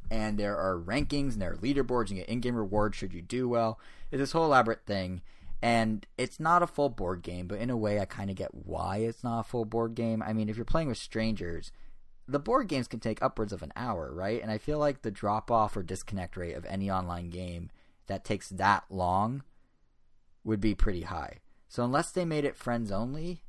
and 0.10 0.38
there 0.38 0.58
are 0.58 0.80
rankings 0.80 1.34
and 1.34 1.42
there 1.42 1.54
are 1.54 1.58
leaderboards. 1.58 2.10
You 2.10 2.18
get 2.18 2.30
in-game 2.30 2.56
rewards 2.56 2.98
should 2.98 3.14
you 3.14 3.22
do 3.22 3.48
well. 3.48 3.80
It's 4.12 4.20
this 4.20 4.32
whole 4.32 4.46
elaborate 4.46 4.86
thing, 4.86 5.22
and 5.62 6.06
it's 6.18 6.40
not 6.40 6.64
a 6.64 6.68
full 6.68 6.90
board 6.90 7.22
game. 7.22 7.48
But 7.48 7.60
in 7.60 7.70
a 7.70 7.78
way, 7.78 8.00
I 8.00 8.06
kind 8.06 8.30
of 8.30 8.36
get 8.36 8.54
why 8.54 8.98
it's 8.98 9.24
not 9.24 9.40
a 9.40 9.44
full 9.44 9.66
board 9.66 9.96
game. 9.96 10.22
I 10.22 10.34
mean, 10.34 10.50
if 10.50 10.58
you're 10.58 10.66
playing 10.66 10.88
with 10.88 10.98
strangers, 10.98 11.72
the 12.28 12.40
board 12.40 12.68
games 12.68 12.88
can 12.88 13.00
take 13.00 13.22
upwards 13.22 13.54
of 13.54 13.64
an 13.64 13.74
hour, 13.76 14.14
right? 14.14 14.42
And 14.42 14.52
I 14.52 14.58
feel 14.58 14.80
like 14.80 15.02
the 15.02 15.12
drop 15.12 15.52
off 15.52 15.76
or 15.76 15.84
disconnect 15.84 16.38
rate 16.38 16.56
of 16.56 16.66
any 16.66 16.90
online 16.90 17.30
game 17.30 17.70
that 18.08 18.24
takes 18.24 18.50
that 18.50 18.86
long 18.90 19.44
would 20.44 20.60
be 20.60 20.76
pretty 20.76 21.02
high. 21.02 21.40
So 21.68 21.84
unless 21.84 22.12
they 22.12 22.26
made 22.26 22.46
it 22.46 22.58
friends 22.58 22.92
only, 22.92 23.44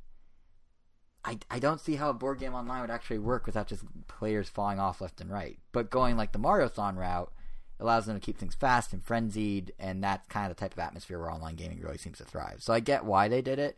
I, 1.25 1.39
I 1.49 1.59
don't 1.59 1.79
see 1.79 1.95
how 1.95 2.09
a 2.09 2.13
board 2.13 2.39
game 2.39 2.53
online 2.53 2.81
would 2.81 2.89
actually 2.89 3.19
work 3.19 3.45
without 3.45 3.67
just 3.67 3.83
players 4.07 4.49
falling 4.49 4.79
off 4.79 4.99
left 4.99 5.21
and 5.21 5.31
right. 5.31 5.57
But 5.71 5.89
going 5.89 6.17
like 6.17 6.33
the 6.33 6.39
Mario-thon 6.39 6.97
route 6.97 7.31
allows 7.79 8.05
them 8.05 8.19
to 8.19 8.25
keep 8.25 8.37
things 8.37 8.55
fast 8.55 8.93
and 8.93 9.03
frenzied, 9.03 9.73
and 9.79 10.03
that's 10.03 10.27
kind 10.27 10.49
of 10.49 10.55
the 10.55 10.59
type 10.59 10.73
of 10.73 10.79
atmosphere 10.79 11.19
where 11.19 11.31
online 11.31 11.55
gaming 11.55 11.79
really 11.81 11.97
seems 11.97 12.17
to 12.17 12.25
thrive. 12.25 12.61
So 12.61 12.73
I 12.73 12.81
get 12.81 13.05
why 13.05 13.27
they 13.27 13.41
did 13.41 13.57
it. 13.57 13.77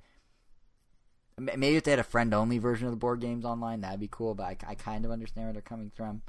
Maybe 1.37 1.75
if 1.75 1.83
they 1.83 1.91
had 1.91 1.99
a 1.99 2.03
friend-only 2.03 2.57
version 2.57 2.87
of 2.87 2.91
the 2.93 2.97
board 2.97 3.19
games 3.19 3.45
online, 3.45 3.81
that'd 3.81 3.99
be 3.99 4.09
cool. 4.09 4.35
But 4.35 4.43
I, 4.43 4.57
I 4.69 4.75
kind 4.75 5.05
of 5.05 5.11
understand 5.11 5.47
where 5.47 5.53
they're 5.53 5.61
coming 5.61 5.91
from. 5.93 6.23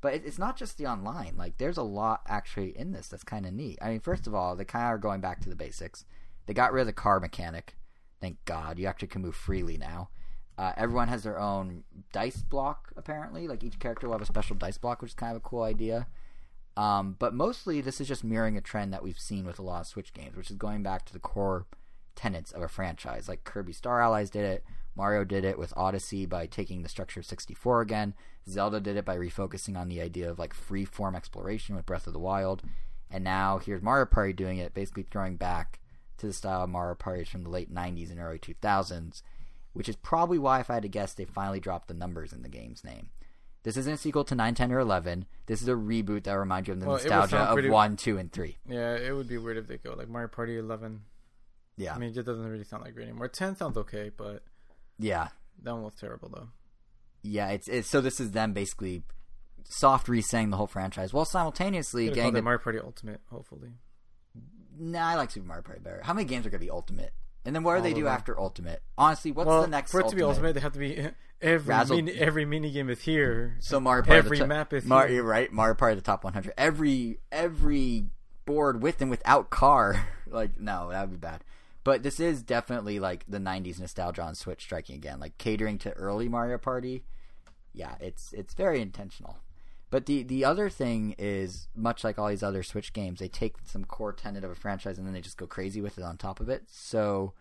But 0.00 0.14
it, 0.14 0.22
it's 0.26 0.38
not 0.38 0.56
just 0.56 0.78
the 0.78 0.86
online. 0.86 1.34
Like, 1.36 1.58
there's 1.58 1.76
a 1.76 1.82
lot 1.82 2.22
actually 2.26 2.76
in 2.76 2.92
this 2.92 3.08
that's 3.08 3.24
kind 3.24 3.46
of 3.46 3.52
neat. 3.52 3.78
I 3.80 3.90
mean, 3.90 4.00
first 4.00 4.26
of 4.26 4.34
all, 4.34 4.54
they 4.54 4.64
kind 4.64 4.84
of 4.84 4.90
are 4.90 4.98
going 4.98 5.20
back 5.20 5.40
to 5.40 5.48
the 5.48 5.56
basics. 5.56 6.04
They 6.46 6.54
got 6.54 6.72
rid 6.72 6.82
of 6.82 6.86
the 6.86 6.92
car 6.92 7.20
mechanic. 7.20 7.76
Thank 8.20 8.44
God. 8.44 8.78
You 8.78 8.86
actually 8.86 9.08
can 9.08 9.22
move 9.22 9.36
freely 9.36 9.78
now. 9.78 10.10
Uh, 10.58 10.72
everyone 10.76 11.08
has 11.08 11.22
their 11.22 11.38
own 11.38 11.84
dice 12.12 12.42
block, 12.42 12.92
apparently. 12.96 13.46
Like, 13.46 13.62
each 13.62 13.78
character 13.78 14.06
will 14.06 14.14
have 14.14 14.22
a 14.22 14.26
special 14.26 14.56
dice 14.56 14.76
block, 14.76 15.00
which 15.00 15.12
is 15.12 15.14
kind 15.14 15.30
of 15.30 15.36
a 15.36 15.48
cool 15.48 15.62
idea. 15.62 16.08
Um, 16.76 17.16
but 17.18 17.32
mostly, 17.32 17.80
this 17.80 18.00
is 18.00 18.08
just 18.08 18.24
mirroring 18.24 18.56
a 18.56 18.60
trend 18.60 18.92
that 18.92 19.02
we've 19.02 19.18
seen 19.18 19.46
with 19.46 19.58
a 19.58 19.62
lot 19.62 19.80
of 19.80 19.86
Switch 19.86 20.12
games, 20.12 20.36
which 20.36 20.50
is 20.50 20.56
going 20.56 20.82
back 20.82 21.04
to 21.06 21.12
the 21.12 21.18
core 21.20 21.66
tenets 22.18 22.50
of 22.50 22.62
a 22.62 22.68
franchise. 22.68 23.28
Like 23.28 23.44
Kirby 23.44 23.72
Star 23.72 24.02
Allies 24.02 24.30
did 24.30 24.44
it, 24.44 24.64
Mario 24.96 25.24
did 25.24 25.44
it 25.44 25.58
with 25.58 25.72
Odyssey 25.76 26.26
by 26.26 26.46
taking 26.46 26.82
the 26.82 26.88
structure 26.88 27.20
of 27.20 27.26
64 27.26 27.80
again, 27.80 28.14
Zelda 28.48 28.80
did 28.80 28.96
it 28.96 29.04
by 29.04 29.16
refocusing 29.16 29.78
on 29.78 29.88
the 29.88 30.00
idea 30.00 30.28
of 30.28 30.38
like 30.38 30.52
free 30.52 30.84
form 30.84 31.14
exploration 31.14 31.76
with 31.76 31.86
Breath 31.86 32.08
of 32.08 32.12
the 32.12 32.18
Wild, 32.18 32.62
and 33.10 33.22
now 33.22 33.58
here's 33.58 33.82
Mario 33.82 34.06
Party 34.06 34.32
doing 34.32 34.58
it, 34.58 34.74
basically 34.74 35.04
throwing 35.04 35.36
back 35.36 35.78
to 36.18 36.26
the 36.26 36.32
style 36.32 36.64
of 36.64 36.70
Mario 36.70 36.96
Parties 36.96 37.28
from 37.28 37.44
the 37.44 37.50
late 37.50 37.72
90s 37.72 38.10
and 38.10 38.18
early 38.18 38.38
2000s, 38.38 39.22
which 39.72 39.88
is 39.88 39.96
probably 39.96 40.38
why, 40.38 40.60
if 40.60 40.70
I 40.70 40.74
had 40.74 40.82
to 40.82 40.88
guess, 40.88 41.14
they 41.14 41.24
finally 41.24 41.60
dropped 41.60 41.88
the 41.88 41.94
numbers 41.94 42.32
in 42.32 42.42
the 42.42 42.48
game's 42.48 42.84
name. 42.84 43.10
This 43.64 43.76
isn't 43.76 43.92
a 43.94 43.98
sequel 43.98 44.24
to 44.24 44.34
9, 44.34 44.54
10, 44.54 44.72
or 44.72 44.78
11. 44.78 45.26
This 45.46 45.60
is 45.60 45.68
a 45.68 45.72
reboot 45.72 46.24
that 46.24 46.32
reminds 46.34 46.68
you 46.68 46.74
of 46.74 46.80
the 46.80 46.86
Well, 46.86 46.96
nostalgia 46.96 47.38
of 47.38 47.54
pretty- 47.54 47.70
1, 47.70 47.96
2, 47.96 48.18
and 48.18 48.32
3. 48.32 48.56
Yeah, 48.68 48.94
it 48.94 49.12
would 49.14 49.28
be 49.28 49.36
weird 49.36 49.58
if 49.58 49.66
they 49.66 49.78
go 49.78 49.94
like 49.94 50.08
Mario 50.08 50.28
Party 50.28 50.56
11. 50.56 51.02
Yeah. 51.76 51.94
I 51.94 51.98
mean, 51.98 52.10
it 52.10 52.22
doesn't 52.24 52.48
really 52.48 52.64
sound 52.64 52.84
like 52.84 52.94
great 52.94 53.08
anymore. 53.08 53.28
10 53.28 53.56
sounds 53.56 53.76
okay, 53.76 54.10
but 54.16 54.42
yeah. 54.98 55.28
that 55.62 55.72
one 55.74 55.82
was 55.84 55.94
terrible 55.94 56.28
though. 56.28 56.48
Yeah, 57.22 57.48
it's, 57.50 57.68
it's 57.68 57.88
so 57.90 58.00
this 58.00 58.20
is 58.20 58.30
them 58.30 58.52
basically 58.52 59.02
soft 59.64 60.08
resetting 60.08 60.50
the 60.50 60.56
whole 60.56 60.66
franchise 60.66 61.12
while 61.12 61.24
simultaneously 61.24 62.08
getting 62.10 62.32
the 62.32 62.42
Mario 62.42 62.58
Party 62.58 62.78
Ultimate, 62.78 63.20
hopefully. 63.30 63.70
Nah, 64.78 65.08
I 65.08 65.14
like 65.16 65.30
Super 65.30 65.46
Mario 65.46 65.62
Party 65.62 65.80
better. 65.80 66.00
How 66.04 66.14
many 66.14 66.26
games 66.26 66.46
are 66.46 66.50
gonna 66.50 66.60
be 66.60 66.70
Ultimate? 66.70 67.12
And 67.48 67.56
then 67.56 67.62
what 67.62 67.76
do 67.76 67.82
they 67.82 67.94
do 67.94 68.06
after 68.06 68.38
Ultimate? 68.38 68.82
Honestly, 68.98 69.32
what's 69.32 69.48
well, 69.48 69.62
the 69.62 69.68
next 69.68 69.90
for 69.90 70.00
it 70.00 70.08
to 70.10 70.14
be 70.14 70.20
Ultimate? 70.20 70.48
Ultimate, 70.48 70.52
they 70.52 70.60
have 70.60 70.72
to 70.74 70.78
be 70.78 71.08
every 71.40 71.74
Razzle- 71.74 71.96
mini, 71.96 72.12
every 72.12 72.44
mini 72.44 72.70
game 72.70 72.90
is 72.90 73.00
here. 73.00 73.56
So 73.60 73.80
Mario 73.80 74.04
Party 74.04 74.18
every 74.18 74.36
to- 74.36 74.46
map 74.46 74.74
is 74.74 74.84
Mar- 74.84 75.06
here. 75.06 75.16
you're 75.16 75.24
right. 75.24 75.50
Mario 75.50 75.74
Party 75.74 75.94
the 75.96 76.02
top 76.02 76.24
100. 76.24 76.52
Every 76.58 77.20
every 77.32 78.04
board 78.44 78.82
with 78.82 79.00
and 79.00 79.08
without 79.08 79.48
car. 79.48 80.06
like 80.26 80.60
no, 80.60 80.90
that 80.90 81.00
would 81.00 81.12
be 81.12 81.26
bad. 81.26 81.42
But 81.84 82.02
this 82.02 82.20
is 82.20 82.42
definitely 82.42 83.00
like 83.00 83.24
the 83.26 83.38
90s 83.38 83.80
nostalgia 83.80 84.20
on 84.20 84.34
Switch 84.34 84.60
striking 84.60 84.96
again, 84.96 85.18
like 85.18 85.38
catering 85.38 85.78
to 85.78 85.92
early 85.92 86.28
Mario 86.28 86.58
Party. 86.58 87.04
Yeah, 87.72 87.94
it's 87.98 88.34
it's 88.34 88.52
very 88.52 88.82
intentional. 88.82 89.38
But 89.90 90.06
the 90.06 90.22
the 90.22 90.44
other 90.44 90.68
thing 90.68 91.14
is 91.18 91.68
much 91.74 92.04
like 92.04 92.18
all 92.18 92.28
these 92.28 92.42
other 92.42 92.62
Switch 92.62 92.92
games, 92.92 93.20
they 93.20 93.28
take 93.28 93.56
some 93.64 93.84
core 93.84 94.12
tenet 94.12 94.44
of 94.44 94.50
a 94.50 94.54
franchise 94.54 94.98
and 94.98 95.06
then 95.06 95.14
they 95.14 95.20
just 95.20 95.38
go 95.38 95.46
crazy 95.46 95.80
with 95.80 95.98
it 95.98 96.04
on 96.04 96.16
top 96.16 96.40
of 96.40 96.48
it. 96.48 96.64
So 96.68 97.32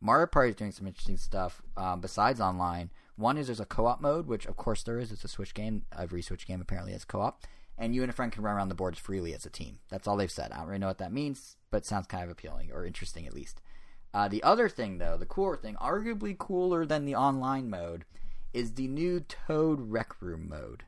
Mario 0.00 0.26
Party 0.26 0.50
is 0.50 0.56
doing 0.56 0.72
some 0.72 0.86
interesting 0.86 1.16
stuff 1.16 1.62
um, 1.76 2.00
besides 2.00 2.40
online. 2.40 2.90
One 3.16 3.36
is 3.36 3.46
there's 3.46 3.60
a 3.60 3.66
co-op 3.66 4.00
mode, 4.00 4.26
which 4.26 4.46
of 4.46 4.56
course 4.56 4.82
there 4.82 4.98
is. 4.98 5.12
It's 5.12 5.24
a 5.24 5.28
Switch 5.28 5.52
game. 5.52 5.82
Every 5.96 6.22
Switch 6.22 6.46
game 6.46 6.60
apparently 6.60 6.92
has 6.92 7.04
co-op, 7.04 7.44
and 7.76 7.94
you 7.94 8.02
and 8.02 8.10
a 8.10 8.14
friend 8.14 8.32
can 8.32 8.42
run 8.42 8.56
around 8.56 8.68
the 8.68 8.74
boards 8.74 8.98
freely 8.98 9.34
as 9.34 9.44
a 9.44 9.50
team. 9.50 9.80
That's 9.90 10.08
all 10.08 10.16
they've 10.16 10.30
said. 10.30 10.52
I 10.52 10.58
don't 10.58 10.68
really 10.68 10.78
know 10.78 10.86
what 10.86 10.98
that 10.98 11.12
means, 11.12 11.56
but 11.70 11.84
sounds 11.84 12.06
kind 12.06 12.24
of 12.24 12.30
appealing 12.30 12.70
or 12.72 12.86
interesting 12.86 13.26
at 13.26 13.34
least. 13.34 13.60
Uh, 14.14 14.26
the 14.26 14.42
other 14.42 14.68
thing, 14.68 14.98
though, 14.98 15.16
the 15.16 15.26
cooler 15.26 15.56
thing, 15.56 15.76
arguably 15.76 16.36
cooler 16.36 16.86
than 16.86 17.04
the 17.04 17.14
online 17.14 17.68
mode, 17.68 18.04
is 18.52 18.74
the 18.74 18.88
new 18.88 19.20
Toad 19.20 19.90
Rec 19.90 20.20
Room 20.20 20.48
mode. 20.48 20.84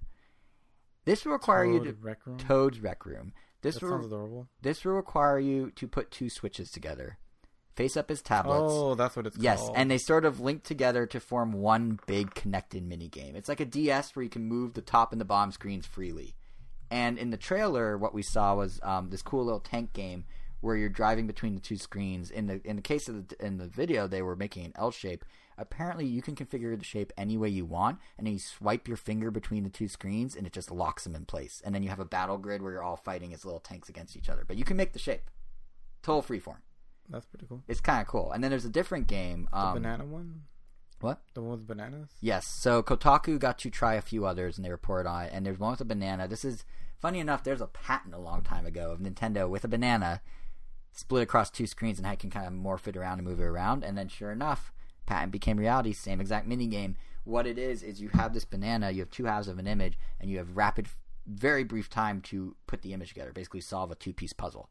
This 1.04 1.24
will 1.24 1.32
require 1.32 1.64
you 1.64 1.80
to 1.84 1.92
Rec 2.00 2.26
Room? 2.26 2.38
Toad's 2.38 2.80
Rec 2.80 3.04
Room. 3.04 3.32
This 3.62 3.76
that 3.76 3.84
will 3.84 4.04
adorable. 4.04 4.48
this 4.60 4.84
will 4.84 4.92
require 4.92 5.38
you 5.38 5.70
to 5.72 5.86
put 5.86 6.10
two 6.10 6.28
switches 6.28 6.70
together, 6.70 7.18
face 7.74 7.96
up 7.96 8.10
as 8.10 8.20
tablets. 8.20 8.72
Oh, 8.74 8.94
that's 8.94 9.16
what 9.16 9.26
it's 9.26 9.36
called. 9.36 9.44
Yes, 9.44 9.60
called. 9.60 9.76
and 9.76 9.90
they 9.90 9.98
sort 9.98 10.24
of 10.24 10.40
link 10.40 10.64
together 10.64 11.06
to 11.06 11.20
form 11.20 11.52
one 11.52 12.00
big 12.06 12.34
connected 12.34 12.82
mini 12.82 13.08
game. 13.08 13.36
It's 13.36 13.48
like 13.48 13.60
a 13.60 13.64
DS 13.64 14.14
where 14.14 14.24
you 14.24 14.30
can 14.30 14.44
move 14.44 14.74
the 14.74 14.82
top 14.82 15.12
and 15.12 15.20
the 15.20 15.24
bottom 15.24 15.52
screens 15.52 15.86
freely. 15.86 16.34
And 16.90 17.18
in 17.18 17.30
the 17.30 17.36
trailer, 17.36 17.96
what 17.96 18.12
we 18.12 18.22
saw 18.22 18.54
was 18.54 18.78
um, 18.82 19.10
this 19.10 19.22
cool 19.22 19.44
little 19.44 19.60
tank 19.60 19.92
game 19.92 20.24
where 20.60 20.76
you're 20.76 20.88
driving 20.88 21.26
between 21.26 21.54
the 21.54 21.60
two 21.60 21.76
screens. 21.76 22.30
In 22.30 22.46
the 22.46 22.60
in 22.64 22.76
the 22.76 22.82
case 22.82 23.08
of 23.08 23.28
the 23.28 23.44
in 23.44 23.58
the 23.58 23.68
video, 23.68 24.06
they 24.06 24.22
were 24.22 24.36
making 24.36 24.64
an 24.66 24.72
L 24.76 24.90
shape. 24.90 25.24
Apparently, 25.58 26.06
you 26.06 26.22
can 26.22 26.34
configure 26.34 26.76
the 26.78 26.84
shape 26.84 27.12
any 27.16 27.36
way 27.36 27.48
you 27.48 27.64
want, 27.64 27.98
and 28.18 28.26
then 28.26 28.34
you 28.34 28.38
swipe 28.40 28.88
your 28.88 28.96
finger 28.96 29.30
between 29.30 29.64
the 29.64 29.70
two 29.70 29.88
screens, 29.88 30.34
and 30.36 30.46
it 30.46 30.52
just 30.52 30.70
locks 30.70 31.04
them 31.04 31.14
in 31.14 31.24
place. 31.24 31.60
And 31.64 31.74
then 31.74 31.82
you 31.82 31.88
have 31.90 32.00
a 32.00 32.04
battle 32.04 32.38
grid 32.38 32.62
where 32.62 32.72
you're 32.72 32.82
all 32.82 32.96
fighting 32.96 33.32
as 33.34 33.44
little 33.44 33.60
tanks 33.60 33.88
against 33.88 34.16
each 34.16 34.28
other. 34.28 34.44
But 34.46 34.56
you 34.56 34.64
can 34.64 34.76
make 34.76 34.92
the 34.92 34.98
shape, 34.98 35.30
total 36.02 36.22
freeform. 36.22 36.58
that's 37.08 37.26
pretty 37.26 37.46
cool. 37.46 37.62
It's 37.68 37.80
kind 37.80 38.00
of 38.00 38.06
cool. 38.08 38.32
And 38.32 38.42
then 38.42 38.50
there's 38.50 38.64
a 38.64 38.70
different 38.70 39.06
game. 39.06 39.48
The 39.52 39.58
Um, 39.58 39.74
banana 39.74 40.04
one. 40.06 40.42
What? 41.00 41.20
The 41.34 41.42
one 41.42 41.58
with 41.58 41.66
bananas? 41.66 42.10
Yes. 42.20 42.46
So 42.60 42.82
Kotaku 42.82 43.38
got 43.38 43.58
to 43.58 43.70
try 43.70 43.94
a 43.94 44.00
few 44.02 44.24
others, 44.24 44.56
and 44.56 44.64
they 44.64 44.70
report 44.70 45.04
on 45.06 45.24
it. 45.24 45.32
And 45.34 45.44
there's 45.44 45.58
one 45.58 45.72
with 45.72 45.80
a 45.80 45.84
banana. 45.84 46.28
This 46.28 46.44
is 46.44 46.64
funny 47.00 47.18
enough. 47.18 47.42
There's 47.42 47.60
a 47.60 47.66
patent 47.66 48.14
a 48.14 48.18
long 48.18 48.42
time 48.42 48.64
ago 48.66 48.92
of 48.92 49.00
Nintendo 49.00 49.48
with 49.48 49.64
a 49.64 49.68
banana 49.68 50.22
split 50.92 51.22
across 51.24 51.50
two 51.50 51.66
screens 51.66 51.98
and 51.98 52.06
how 52.06 52.12
you 52.12 52.18
can 52.18 52.30
kind 52.30 52.46
of 52.46 52.52
morph 52.52 52.86
it 52.86 52.96
around 52.96 53.18
and 53.18 53.26
move 53.26 53.40
it 53.40 53.44
around. 53.44 53.82
And 53.82 53.98
then, 53.98 54.06
sure 54.08 54.30
enough, 54.30 54.72
patent 55.06 55.32
became 55.32 55.58
reality. 55.58 55.92
Same 55.92 56.20
exact 56.20 56.46
mini 56.46 56.66
game. 56.66 56.96
What 57.24 57.46
it 57.46 57.58
is 57.58 57.82
is 57.82 58.00
you 58.00 58.08
have 58.10 58.34
this 58.34 58.44
banana. 58.44 58.90
You 58.90 59.00
have 59.00 59.10
two 59.10 59.24
halves 59.24 59.48
of 59.48 59.58
an 59.58 59.66
image, 59.66 59.98
and 60.20 60.30
you 60.30 60.38
have 60.38 60.56
rapid, 60.56 60.88
very 61.26 61.64
brief 61.64 61.88
time 61.88 62.20
to 62.22 62.56
put 62.66 62.82
the 62.82 62.92
image 62.92 63.10
together. 63.10 63.32
Basically, 63.32 63.60
solve 63.60 63.90
a 63.90 63.94
two 63.94 64.12
piece 64.12 64.32
puzzle. 64.32 64.68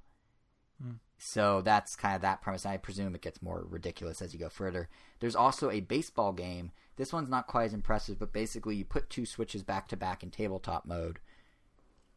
Hmm. 0.81 0.95
So 1.17 1.61
that's 1.61 1.95
kind 1.95 2.15
of 2.15 2.21
that 2.21 2.41
premise. 2.41 2.65
I 2.65 2.77
presume 2.77 3.13
it 3.13 3.21
gets 3.21 3.43
more 3.43 3.65
ridiculous 3.69 4.21
as 4.21 4.33
you 4.33 4.39
go 4.39 4.49
further. 4.49 4.89
There's 5.19 5.35
also 5.35 5.69
a 5.69 5.79
baseball 5.79 6.33
game. 6.33 6.71
This 6.95 7.13
one's 7.13 7.29
not 7.29 7.47
quite 7.47 7.65
as 7.65 7.73
impressive, 7.73 8.17
but 8.17 8.33
basically 8.33 8.75
you 8.75 8.85
put 8.85 9.09
two 9.09 9.25
switches 9.25 9.61
back 9.61 9.87
to 9.89 9.97
back 9.97 10.23
in 10.23 10.31
tabletop 10.31 10.85
mode 10.85 11.19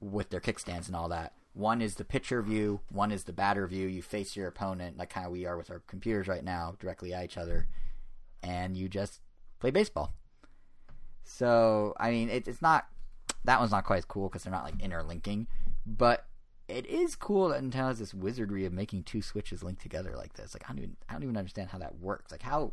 with 0.01 0.31
their 0.31 0.41
kickstands 0.41 0.87
and 0.87 0.97
all 0.97 1.09
that. 1.11 1.35
One 1.53 1.81
is 1.81 1.95
the 1.95 2.05
pitcher 2.05 2.43
view, 2.43 2.81
one 2.91 3.13
is 3.13 3.25
the 3.25 3.33
batter 3.33 3.67
view. 3.67 3.87
You 3.87 4.03
face 4.03 4.37
your 4.37 4.49
opponent, 4.49 4.97
like 4.97 5.11
kind 5.11 5.27
of 5.27 5.33
we 5.33 5.47
are 5.47 5.57
with 5.57 5.71
our 5.71 5.83
computers 5.87 6.27
right 6.27 6.43
now, 6.43 6.75
directly 6.81 7.15
at 7.15 7.25
each 7.25 7.37
other, 7.37 7.69
and 8.45 8.77
you 8.77 8.89
just 8.89 9.21
play 9.59 9.71
baseball. 9.71 10.15
So, 11.23 11.95
I 11.99 12.11
mean, 12.11 12.29
it, 12.29 12.47
it's 12.47 12.63
not 12.63 12.87
that 13.45 13.59
one's 13.59 13.73
not 13.73 13.85
quite 13.85 13.99
as 13.99 14.05
cool 14.05 14.29
because 14.29 14.45
they're 14.45 14.53
not 14.53 14.65
like 14.65 14.81
interlinking, 14.81 15.47
but 15.87 16.27
it 16.69 16.87
is 16.87 17.15
cool 17.15 17.49
that 17.49 17.63
Nintendo 17.63 17.89
has 17.89 17.99
this 17.99 18.15
wizardry 18.15 18.65
of 18.65 18.73
making 18.73 19.03
two 19.03 19.23
switches 19.23 19.63
link 19.63 19.81
together 19.81 20.15
like 20.17 20.35
this. 20.35 20.55
Like 20.55 20.65
I 20.65 20.69
don't 20.69 20.79
even 20.79 20.97
I 21.09 21.13
don't 21.15 21.23
even 21.23 21.37
understand 21.37 21.71
how 21.71 21.79
that 21.79 21.99
works. 21.99 22.31
Like 22.31 22.43
how 22.43 22.73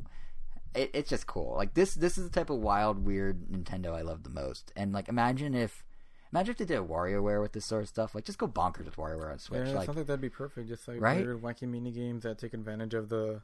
it, 0.75 0.91
it's 0.93 1.09
just 1.09 1.27
cool. 1.27 1.55
Like 1.55 1.73
this 1.73 1.95
this 1.95 2.17
is 2.17 2.25
the 2.25 2.29
type 2.29 2.49
of 2.49 2.59
wild 2.59 3.05
weird 3.05 3.47
Nintendo 3.47 3.93
I 3.93 4.01
love 4.01 4.23
the 4.23 4.29
most. 4.29 4.71
And 4.75 4.93
like 4.93 5.09
imagine 5.09 5.53
if 5.53 5.83
imagine 6.31 6.51
if 6.51 6.57
they 6.57 6.65
did 6.65 6.79
a 6.79 6.83
WarioWare 6.83 7.41
with 7.41 7.51
this 7.53 7.65
sort 7.65 7.83
of 7.83 7.89
stuff. 7.89 8.15
Like 8.15 8.25
just 8.25 8.37
go 8.37 8.47
bonkers 8.47 8.85
with 8.85 8.95
WarioWare 8.95 9.31
on 9.31 9.39
Switch. 9.39 9.67
Yeah, 9.67 9.75
like 9.75 9.85
something 9.85 10.05
that'd 10.05 10.21
be 10.21 10.29
perfect. 10.29 10.69
Just 10.69 10.87
like 10.87 11.01
Right? 11.01 11.25
weird, 11.25 11.41
wacky 11.41 11.67
mini 11.67 11.91
games 11.91 12.23
that 12.23 12.37
take 12.37 12.53
advantage 12.53 12.93
of 12.93 13.09
the 13.09 13.41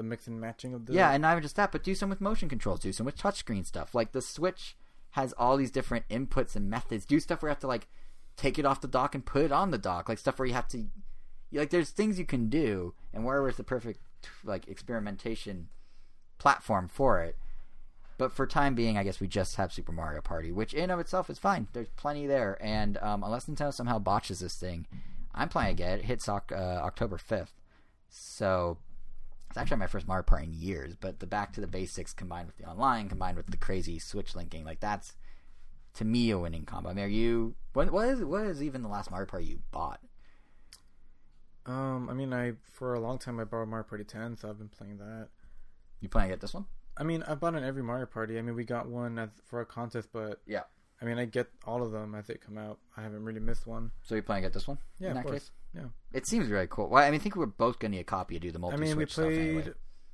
the 0.00 0.08
mix 0.08 0.26
and 0.26 0.40
matching 0.40 0.72
of 0.72 0.86
the. 0.86 0.94
Yeah, 0.94 1.10
and 1.10 1.20
not 1.20 1.32
even 1.32 1.42
just 1.42 1.56
that, 1.56 1.72
but 1.72 1.84
do 1.84 1.94
some 1.94 2.08
with 2.08 2.20
motion 2.20 2.48
controls, 2.48 2.80
do 2.80 2.92
some 2.92 3.04
with 3.04 3.18
touchscreen 3.18 3.66
stuff. 3.66 3.94
Like 3.94 4.12
the 4.12 4.22
Switch 4.22 4.76
has 5.10 5.32
all 5.34 5.56
these 5.56 5.70
different 5.70 6.08
inputs 6.08 6.56
and 6.56 6.70
methods. 6.70 7.04
Do 7.04 7.20
stuff 7.20 7.42
where 7.42 7.50
you 7.50 7.52
have 7.52 7.60
to 7.60 7.66
like 7.66 7.88
take 8.36 8.58
it 8.58 8.64
off 8.64 8.80
the 8.80 8.88
dock 8.88 9.14
and 9.14 9.24
put 9.24 9.44
it 9.44 9.52
on 9.52 9.70
the 9.70 9.78
dock. 9.78 10.08
Like 10.08 10.18
stuff 10.18 10.38
where 10.38 10.46
you 10.46 10.54
have 10.54 10.68
to 10.68 10.86
like 11.52 11.70
there's 11.70 11.90
things 11.90 12.18
you 12.18 12.24
can 12.24 12.48
do 12.48 12.94
and 13.12 13.24
WarioWare 13.24 13.50
is 13.50 13.56
the 13.56 13.64
perfect 13.64 14.00
like 14.44 14.68
experimentation 14.68 15.68
platform 16.38 16.88
for 16.88 17.20
it. 17.20 17.36
But 18.18 18.32
for 18.32 18.46
time 18.46 18.74
being, 18.74 18.98
I 18.98 19.02
guess 19.02 19.18
we 19.18 19.26
just 19.26 19.56
have 19.56 19.72
Super 19.72 19.92
Mario 19.92 20.20
Party, 20.20 20.52
which 20.52 20.74
in 20.74 20.90
of 20.90 21.00
itself 21.00 21.30
is 21.30 21.38
fine. 21.38 21.68
There's 21.72 21.88
plenty 21.96 22.26
there, 22.26 22.58
and 22.60 22.98
um, 22.98 23.24
unless 23.24 23.46
Nintendo 23.46 23.72
somehow 23.72 23.98
botches 23.98 24.40
this 24.40 24.56
thing, 24.56 24.86
I'm 25.34 25.48
planning 25.48 25.74
to 25.74 25.82
get 25.82 25.92
it. 25.92 26.00
It 26.00 26.04
hits 26.04 26.28
uh, 26.28 26.42
October 26.52 27.16
5th, 27.16 27.54
so 28.10 28.76
it's 29.50 29.58
actually 29.58 29.78
my 29.78 29.88
first 29.88 30.06
Mario 30.06 30.22
Party 30.22 30.44
in 30.44 30.52
years. 30.52 30.94
But 30.94 31.18
the 31.18 31.26
back 31.26 31.52
to 31.54 31.60
the 31.60 31.66
basics 31.66 32.12
combined 32.12 32.46
with 32.46 32.56
the 32.56 32.64
online, 32.64 33.08
combined 33.08 33.36
with 33.36 33.48
the 33.48 33.56
crazy 33.56 33.98
Switch 33.98 34.36
linking, 34.36 34.64
like 34.64 34.78
that's 34.78 35.16
to 35.94 36.04
me 36.04 36.30
a 36.30 36.38
winning 36.38 36.64
combo. 36.64 36.90
I 36.90 36.94
mean, 36.94 37.04
are 37.04 37.08
you 37.08 37.56
what 37.72 37.90
what 37.90 38.08
is 38.08 38.22
what 38.22 38.46
is 38.46 38.62
even 38.62 38.82
the 38.82 38.88
last 38.88 39.10
Mario 39.10 39.26
Party 39.26 39.46
you 39.46 39.58
bought? 39.72 40.00
Um, 41.66 42.08
I 42.08 42.14
mean, 42.14 42.32
I 42.32 42.52
for 42.62 42.94
a 42.94 43.00
long 43.00 43.18
time 43.18 43.40
I 43.40 43.44
borrowed 43.44 43.68
Mario 43.68 43.84
Party 43.84 44.04
10, 44.04 44.36
so 44.36 44.48
I've 44.48 44.58
been 44.58 44.68
playing 44.68 44.98
that. 44.98 45.28
You 46.00 46.08
planning 46.08 46.30
to 46.30 46.36
get 46.36 46.40
this 46.40 46.54
one? 46.54 46.66
I 46.96 47.02
mean, 47.02 47.24
I 47.24 47.34
bought 47.34 47.54
in 47.54 47.64
every 47.64 47.82
Mario 47.82 48.06
Party. 48.06 48.38
I 48.38 48.42
mean, 48.42 48.54
we 48.54 48.64
got 48.64 48.88
one 48.88 49.30
for 49.44 49.60
a 49.60 49.66
contest, 49.66 50.10
but 50.12 50.40
Yeah. 50.46 50.62
I 51.00 51.04
mean, 51.06 51.18
I 51.18 51.24
get 51.24 51.48
all 51.66 51.82
of 51.82 51.92
them 51.92 52.14
as 52.14 52.26
they 52.26 52.34
come 52.34 52.58
out. 52.58 52.78
I 52.96 53.02
haven't 53.02 53.24
really 53.24 53.40
missed 53.40 53.66
one. 53.66 53.90
So 54.02 54.14
you 54.14 54.22
planning 54.22 54.42
to 54.42 54.48
get 54.48 54.54
this 54.54 54.68
one? 54.68 54.78
Yeah, 54.98 55.10
in 55.12 55.16
of 55.16 55.22
that 55.22 55.28
course. 55.28 55.38
case? 55.40 55.50
Yeah. 55.74 55.82
It 56.12 56.26
seems 56.26 56.48
really 56.48 56.66
cool. 56.68 56.88
Well, 56.88 57.02
I 57.02 57.10
mean, 57.10 57.20
I 57.20 57.22
think 57.22 57.36
we're 57.36 57.46
both 57.46 57.78
going 57.78 57.92
to 57.92 57.96
need 57.96 58.02
a 58.02 58.04
copy 58.04 58.34
to 58.34 58.40
do 58.40 58.50
the 58.50 58.58
multi. 58.58 58.76
I 58.76 58.80
mean, 58.80 58.96
we 58.96 59.06
played. 59.06 59.38
anyway. 59.38 59.72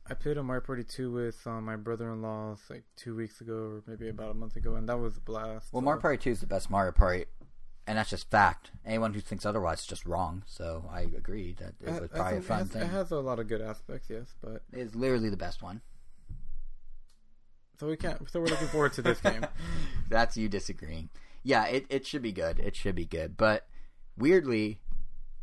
I 0.08 0.14
played 0.14 0.36
a 0.36 0.42
Mario 0.42 0.60
Party 0.60 0.84
2 0.84 1.10
with 1.10 1.44
um, 1.48 1.64
my 1.64 1.74
brother-in-law 1.74 2.56
like 2.70 2.84
two 2.94 3.16
weeks 3.16 3.40
ago, 3.40 3.54
or 3.54 3.82
maybe 3.88 4.08
about 4.08 4.30
a 4.30 4.34
month 4.34 4.54
ago, 4.54 4.76
and 4.76 4.88
that 4.88 4.98
was 4.98 5.16
a 5.16 5.20
blast. 5.20 5.72
Well, 5.72 5.80
so- 5.80 5.84
Mario 5.84 6.00
Party 6.00 6.18
Two 6.18 6.30
is 6.30 6.40
the 6.40 6.46
best 6.46 6.70
Mario 6.70 6.92
Party, 6.92 7.24
and 7.88 7.98
that's 7.98 8.10
just 8.10 8.30
fact. 8.30 8.70
Anyone 8.84 9.14
who 9.14 9.20
thinks 9.20 9.44
otherwise 9.44 9.80
is 9.80 9.86
just 9.86 10.06
wrong. 10.06 10.44
So 10.46 10.88
I 10.92 11.00
agree 11.00 11.56
that 11.58 11.74
it 11.80 11.90
was 11.90 12.02
I 12.02 12.06
probably 12.06 12.20
a 12.20 12.30
think 12.30 12.44
it 12.44 12.46
fun 12.46 12.58
has, 12.58 12.68
thing. 12.68 12.82
It 12.82 12.88
has 12.88 13.10
a 13.10 13.18
lot 13.18 13.40
of 13.40 13.48
good 13.48 13.60
aspects, 13.60 14.08
yes, 14.08 14.32
but 14.40 14.62
It's 14.72 14.94
literally 14.94 15.30
the 15.30 15.36
best 15.36 15.60
one. 15.60 15.80
So 17.78 17.86
we 17.86 17.96
can't. 17.96 18.28
So 18.30 18.40
we're 18.40 18.46
looking 18.46 18.68
forward 18.68 18.92
to 18.94 19.02
this 19.02 19.20
game. 19.20 19.46
That's 20.08 20.36
you 20.36 20.48
disagreeing. 20.48 21.10
Yeah, 21.42 21.66
it, 21.66 21.86
it 21.88 22.06
should 22.06 22.22
be 22.22 22.32
good. 22.32 22.58
It 22.58 22.74
should 22.74 22.94
be 22.94 23.06
good. 23.06 23.36
But 23.36 23.68
weirdly, 24.18 24.80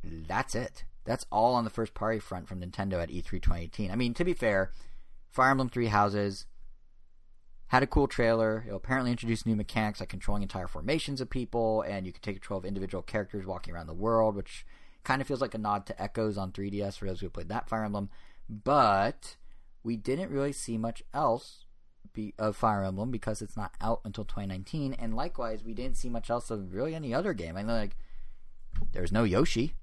that's 0.03 0.53
it. 0.53 0.83
That's 1.05 1.25
all 1.31 1.55
on 1.55 1.63
the 1.63 1.69
first 1.69 1.93
party 1.93 2.19
front 2.19 2.47
from 2.47 2.59
Nintendo 2.59 3.01
at 3.01 3.09
E 3.09 3.21
E3 3.21 3.41
2018. 3.41 3.89
I 3.89 3.95
mean, 3.95 4.13
to 4.15 4.25
be 4.25 4.33
fair, 4.33 4.71
Fire 5.29 5.51
Emblem 5.51 5.69
Three 5.69 5.87
Houses 5.87 6.45
had 7.67 7.83
a 7.83 7.87
cool 7.87 8.07
trailer. 8.07 8.63
It'll 8.65 8.77
apparently 8.77 9.11
introduced 9.11 9.45
new 9.45 9.55
mechanics 9.55 9.99
like 9.99 10.09
controlling 10.09 10.43
entire 10.43 10.67
formations 10.67 11.21
of 11.21 11.29
people, 11.29 11.81
and 11.81 12.05
you 12.05 12.11
can 12.11 12.21
take 12.21 12.35
control 12.35 12.59
of 12.59 12.65
individual 12.65 13.01
characters 13.01 13.45
walking 13.45 13.73
around 13.73 13.87
the 13.87 13.93
world, 13.93 14.35
which 14.35 14.65
kind 15.03 15.21
of 15.21 15.27
feels 15.27 15.41
like 15.41 15.53
a 15.53 15.57
nod 15.57 15.85
to 15.85 16.01
Echoes 16.01 16.37
on 16.37 16.51
3DS 16.51 16.97
for 16.97 17.05
those 17.05 17.21
who 17.21 17.29
played 17.29 17.49
that 17.49 17.69
Fire 17.69 17.85
Emblem. 17.85 18.09
But 18.49 19.37
we 19.83 19.97
didn't 19.97 20.31
really 20.31 20.51
see 20.51 20.77
much 20.77 21.03
else 21.13 21.62
be, 22.13 22.33
of 22.37 22.55
Fire 22.55 22.83
Emblem 22.83 23.11
because 23.11 23.41
it's 23.41 23.57
not 23.57 23.73
out 23.81 24.01
until 24.05 24.23
2019, 24.23 24.93
and 24.93 25.15
likewise, 25.15 25.63
we 25.63 25.73
didn't 25.73 25.97
see 25.97 26.09
much 26.09 26.29
else 26.29 26.49
of 26.51 26.73
really 26.73 26.95
any 26.95 27.13
other 27.13 27.33
game. 27.33 27.57
I 27.57 27.61
know, 27.61 27.73
like, 27.73 27.95
there's 28.91 29.11
no 29.11 29.23
Yoshi. 29.23 29.73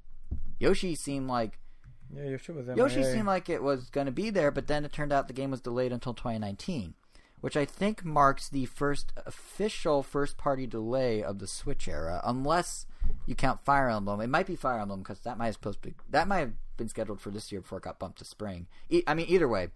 Yoshi 0.59 0.94
seemed 0.94 1.28
like 1.28 1.59
yeah, 2.15 2.24
Yoshi 2.24 2.52
was 2.52 2.66
Yoshi 2.77 3.05
seemed 3.05 3.27
like 3.27 3.48
it 3.48 3.62
was 3.62 3.89
going 3.90 4.07
to 4.07 4.12
be 4.12 4.31
there, 4.31 4.51
but 4.51 4.66
then 4.66 4.85
it 4.85 4.93
turned 4.93 5.12
out 5.12 5.28
the 5.28 5.35
game 5.35 5.51
was 5.51 5.61
delayed 5.61 5.93
until 5.93 6.15
2019, 6.15 6.94
which 7.40 7.57
I 7.57 7.65
think 7.65 8.05
marks 8.05 8.48
the 8.48 8.66
first 8.66 9.12
official 9.27 10.02
first 10.02 10.36
party 10.36 10.66
delay 10.66 11.23
of 11.23 11.39
the 11.39 11.47
Switch 11.47 11.89
era, 11.89 12.20
unless 12.24 12.86
you 13.27 13.35
count 13.35 13.65
Fire 13.65 13.89
Emblem. 13.89 14.20
It 14.20 14.28
might 14.28 14.47
be 14.47 14.57
Fire 14.57 14.81
Emblem 14.81 15.01
because 15.01 15.20
that 15.20 15.39
might 15.39 15.47
have 15.47 15.55
supposed 15.55 15.82
to 15.82 15.89
be, 15.89 15.94
that 16.11 16.27
might 16.28 16.40
have 16.40 16.52
been 16.77 16.89
scheduled 16.89 17.20
for 17.20 17.31
this 17.31 17.52
year 17.52 17.61
before 17.61 17.78
it 17.78 17.85
got 17.85 17.98
bumped 17.98 18.19
to 18.19 18.24
spring. 18.24 18.66
E- 18.89 19.05
I 19.07 19.15
mean, 19.15 19.27
either 19.28 19.48
way, 19.48 19.69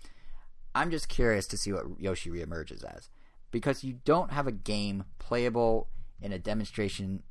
I'm 0.74 0.90
just 0.90 1.08
curious 1.08 1.46
to 1.48 1.56
see 1.56 1.72
what 1.72 1.84
Yoshi 1.98 2.30
reemerges 2.30 2.84
as 2.84 3.08
because 3.50 3.84
you 3.84 4.00
don't 4.04 4.32
have 4.32 4.48
a 4.48 4.52
game 4.52 5.04
playable 5.18 5.88
in 6.20 6.32
a 6.32 6.38
demonstration, 6.38 7.22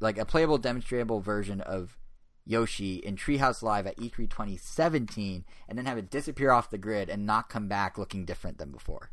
like 0.00 0.18
a 0.18 0.24
playable 0.24 0.58
demonstrable 0.58 1.20
version 1.20 1.60
of 1.60 1.96
Yoshi 2.44 2.96
in 2.96 3.14
Treehouse 3.14 3.62
Live 3.62 3.86
at 3.86 3.96
E3 3.96 4.28
2017 4.28 5.44
and 5.68 5.78
then 5.78 5.86
have 5.86 5.98
it 5.98 6.10
disappear 6.10 6.50
off 6.50 6.70
the 6.70 6.78
grid 6.78 7.08
and 7.08 7.24
not 7.24 7.48
come 7.48 7.68
back 7.68 7.96
looking 7.96 8.24
different 8.24 8.58
than 8.58 8.72
before. 8.72 9.12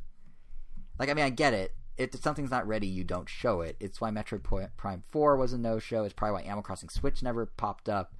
Like, 0.97 1.09
I 1.09 1.13
mean, 1.13 1.25
I 1.25 1.29
get 1.29 1.53
it. 1.53 1.75
If 1.97 2.15
something's 2.19 2.51
not 2.51 2.67
ready, 2.67 2.87
you 2.87 3.03
don't 3.03 3.29
show 3.29 3.61
it. 3.61 3.75
It's 3.79 4.01
why 4.01 4.09
Metroid 4.09 4.43
Prime 4.77 5.03
4 5.09 5.37
was 5.37 5.53
a 5.53 5.57
no 5.57 5.77
show. 5.77 6.03
It's 6.03 6.13
probably 6.13 6.41
why 6.41 6.41
Animal 6.41 6.63
Crossing 6.63 6.89
Switch 6.89 7.21
never 7.21 7.45
popped 7.45 7.87
up. 7.89 8.15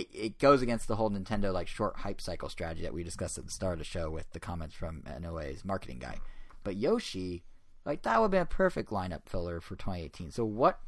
It, 0.00 0.08
it 0.12 0.38
goes 0.38 0.62
against 0.62 0.88
the 0.88 0.96
whole 0.96 1.10
Nintendo 1.10 1.52
like 1.52 1.68
short 1.68 1.96
hype 1.98 2.20
cycle 2.20 2.48
strategy 2.48 2.82
that 2.82 2.94
we 2.94 3.02
discussed 3.04 3.36
at 3.38 3.44
the 3.44 3.50
start 3.52 3.74
of 3.74 3.78
the 3.78 3.84
show 3.84 4.10
with 4.10 4.30
the 4.32 4.40
comments 4.40 4.74
from 4.74 5.02
NOA's 5.20 5.64
marketing 5.64 5.98
guy. 5.98 6.18
But 6.64 6.76
Yoshi, 6.76 7.42
like 7.84 8.02
that 8.02 8.20
would 8.20 8.30
be 8.30 8.38
a 8.38 8.44
perfect 8.44 8.90
lineup 8.90 9.22
filler 9.26 9.60
for 9.60 9.76
2018. 9.76 10.30
So 10.30 10.44
what 10.44 10.80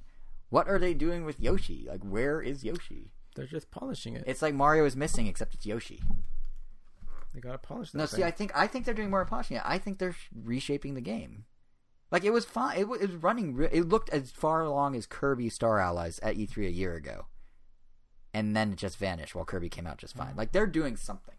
what 0.50 0.68
are 0.68 0.78
they 0.78 0.94
doing 0.94 1.24
with 1.24 1.40
Yoshi? 1.40 1.86
Like 1.88 2.02
where 2.02 2.40
is 2.40 2.64
Yoshi? 2.64 3.10
They're 3.34 3.46
just 3.46 3.70
polishing 3.70 4.14
it. 4.14 4.24
It's 4.26 4.42
like 4.42 4.54
Mario 4.54 4.84
is 4.84 4.94
missing, 4.96 5.26
except 5.26 5.54
it's 5.54 5.66
Yoshi. 5.66 6.00
they 7.34 7.40
gotta 7.40 7.58
polish 7.58 7.90
that 7.90 7.98
No, 7.98 8.06
thing. 8.06 8.18
see, 8.18 8.24
I 8.24 8.30
think 8.30 8.52
I 8.54 8.66
think 8.66 8.84
they're 8.84 8.94
doing 8.94 9.10
more 9.10 9.24
polishing 9.24 9.56
it. 9.56 9.62
I 9.66 9.78
think 9.78 9.98
they're 9.98 10.14
reshaping 10.44 10.94
the 10.94 11.00
game. 11.00 11.44
Like 12.10 12.22
it 12.24 12.30
was 12.32 12.44
fine. 12.44 12.78
It 12.78 12.88
was, 12.88 13.00
it 13.00 13.10
was 13.10 13.16
running. 13.22 13.54
re- 13.56 13.68
It 13.72 13.88
looked 13.88 14.08
as 14.10 14.30
far 14.30 14.62
along 14.62 14.94
as 14.94 15.04
Kirby 15.06 15.48
Star 15.48 15.80
Allies 15.80 16.20
at 16.20 16.36
E3 16.36 16.66
a 16.68 16.70
year 16.70 16.94
ago, 16.94 17.26
and 18.34 18.54
then 18.54 18.72
it 18.72 18.76
just 18.76 18.98
vanished 18.98 19.34
while 19.34 19.44
Kirby 19.44 19.68
came 19.70 19.86
out 19.86 19.98
just 19.98 20.16
fine. 20.16 20.34
Like 20.36 20.52
they're 20.52 20.66
doing 20.66 20.96
something. 20.96 21.36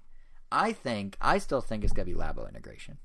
I 0.52 0.72
think. 0.72 1.18
I 1.22 1.38
still 1.38 1.62
think 1.62 1.84
it's 1.84 1.94
gonna 1.94 2.06
be 2.06 2.14
Labo 2.14 2.48
integration. 2.48 2.98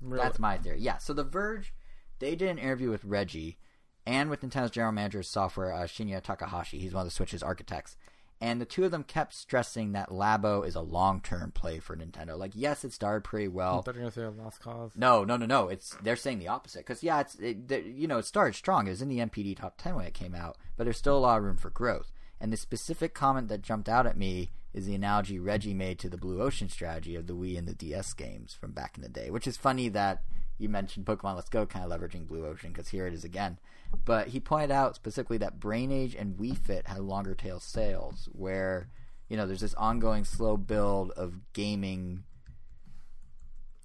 Really. 0.00 0.22
That's 0.22 0.38
my 0.38 0.58
theory. 0.58 0.80
Yeah. 0.80 0.98
So 0.98 1.14
The 1.14 1.24
Verge, 1.24 1.72
they 2.18 2.36
did 2.36 2.50
an 2.50 2.58
interview 2.58 2.90
with 2.90 3.04
Reggie 3.04 3.58
and 4.06 4.28
with 4.28 4.42
Nintendo's 4.42 4.70
general 4.70 4.92
manager 4.92 5.20
of 5.20 5.26
software, 5.26 5.72
uh, 5.72 5.84
Shinya 5.84 6.22
Takahashi. 6.22 6.78
He's 6.78 6.92
one 6.92 7.00
of 7.02 7.06
the 7.06 7.14
Switch's 7.14 7.42
architects. 7.42 7.96
And 8.40 8.60
the 8.60 8.66
two 8.66 8.84
of 8.84 8.90
them 8.90 9.04
kept 9.04 9.32
stressing 9.32 9.92
that 9.92 10.10
Labo 10.10 10.66
is 10.66 10.74
a 10.74 10.80
long 10.82 11.22
term 11.22 11.52
play 11.52 11.78
for 11.78 11.96
Nintendo. 11.96 12.36
Like, 12.36 12.52
yes, 12.54 12.84
it 12.84 12.92
started 12.92 13.24
pretty 13.24 13.48
well. 13.48 13.82
you 13.86 13.92
were 13.92 13.98
gonna 14.00 14.10
say 14.10 14.22
a 14.22 14.30
lost 14.30 14.60
cause. 14.60 14.92
No, 14.96 15.24
no, 15.24 15.38
no, 15.38 15.46
no. 15.46 15.68
It's 15.68 15.96
they're 16.02 16.16
saying 16.16 16.40
the 16.40 16.48
opposite. 16.48 16.80
Because 16.80 17.02
yeah, 17.02 17.20
it's 17.20 17.36
it, 17.36 17.86
you 17.86 18.06
know 18.06 18.18
it 18.18 18.26
started 18.26 18.54
strong. 18.54 18.86
It 18.86 18.90
was 18.90 19.00
in 19.00 19.08
the 19.08 19.20
NPD 19.20 19.56
top 19.56 19.78
ten 19.78 19.94
when 19.94 20.04
it 20.04 20.12
came 20.12 20.34
out, 20.34 20.58
but 20.76 20.84
there's 20.84 20.98
still 20.98 21.16
a 21.16 21.20
lot 21.20 21.38
of 21.38 21.44
room 21.44 21.56
for 21.56 21.70
growth. 21.70 22.12
And 22.44 22.52
the 22.52 22.58
specific 22.58 23.14
comment 23.14 23.48
that 23.48 23.62
jumped 23.62 23.88
out 23.88 24.06
at 24.06 24.18
me 24.18 24.50
is 24.74 24.84
the 24.84 24.94
analogy 24.94 25.38
Reggie 25.38 25.72
made 25.72 25.98
to 26.00 26.10
the 26.10 26.18
Blue 26.18 26.42
Ocean 26.42 26.68
strategy 26.68 27.14
of 27.16 27.26
the 27.26 27.32
Wii 27.32 27.56
and 27.56 27.66
the 27.66 27.72
DS 27.72 28.12
games 28.12 28.52
from 28.52 28.72
back 28.72 28.98
in 28.98 29.02
the 29.02 29.08
day, 29.08 29.30
which 29.30 29.46
is 29.46 29.56
funny 29.56 29.88
that 29.88 30.22
you 30.58 30.68
mentioned 30.68 31.06
Pokemon 31.06 31.36
Let's 31.36 31.48
Go 31.48 31.64
kind 31.64 31.90
of 31.90 31.98
leveraging 31.98 32.26
Blue 32.28 32.44
Ocean 32.44 32.70
because 32.70 32.88
here 32.88 33.06
it 33.06 33.14
is 33.14 33.24
again. 33.24 33.58
But 34.04 34.28
he 34.28 34.40
pointed 34.40 34.70
out 34.70 34.94
specifically 34.94 35.38
that 35.38 35.58
Brain 35.58 35.90
Age 35.90 36.14
and 36.14 36.36
Wii 36.36 36.58
Fit 36.58 36.86
had 36.86 36.98
longer 37.00 37.34
tail 37.34 37.60
sales, 37.60 38.28
where 38.32 38.90
you 39.30 39.38
know 39.38 39.46
there's 39.46 39.62
this 39.62 39.72
ongoing 39.76 40.24
slow 40.24 40.58
build 40.58 41.12
of 41.12 41.40
gaming 41.54 42.24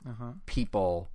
Uh-huh. 0.06 0.34
people 0.48 1.10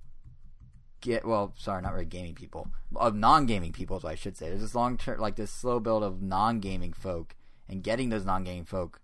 get 1.05 1.25
well 1.25 1.53
sorry 1.57 1.81
not 1.81 1.93
really 1.93 2.05
gaming 2.05 2.33
people. 2.33 2.67
Of 2.95 3.15
non-gaming 3.15 3.71
people 3.71 3.97
is 3.97 4.05
i 4.05 4.15
should 4.15 4.35
say. 4.35 4.49
There's 4.49 4.61
this 4.61 4.75
long 4.75 4.97
term 4.97 5.19
like 5.19 5.35
this 5.35 5.51
slow 5.51 5.79
build 5.79 6.03
of 6.03 6.21
non-gaming 6.21 6.93
folk 6.93 7.35
and 7.69 7.83
getting 7.83 8.09
those 8.09 8.25
non-gaming 8.25 8.65
folk 8.65 8.99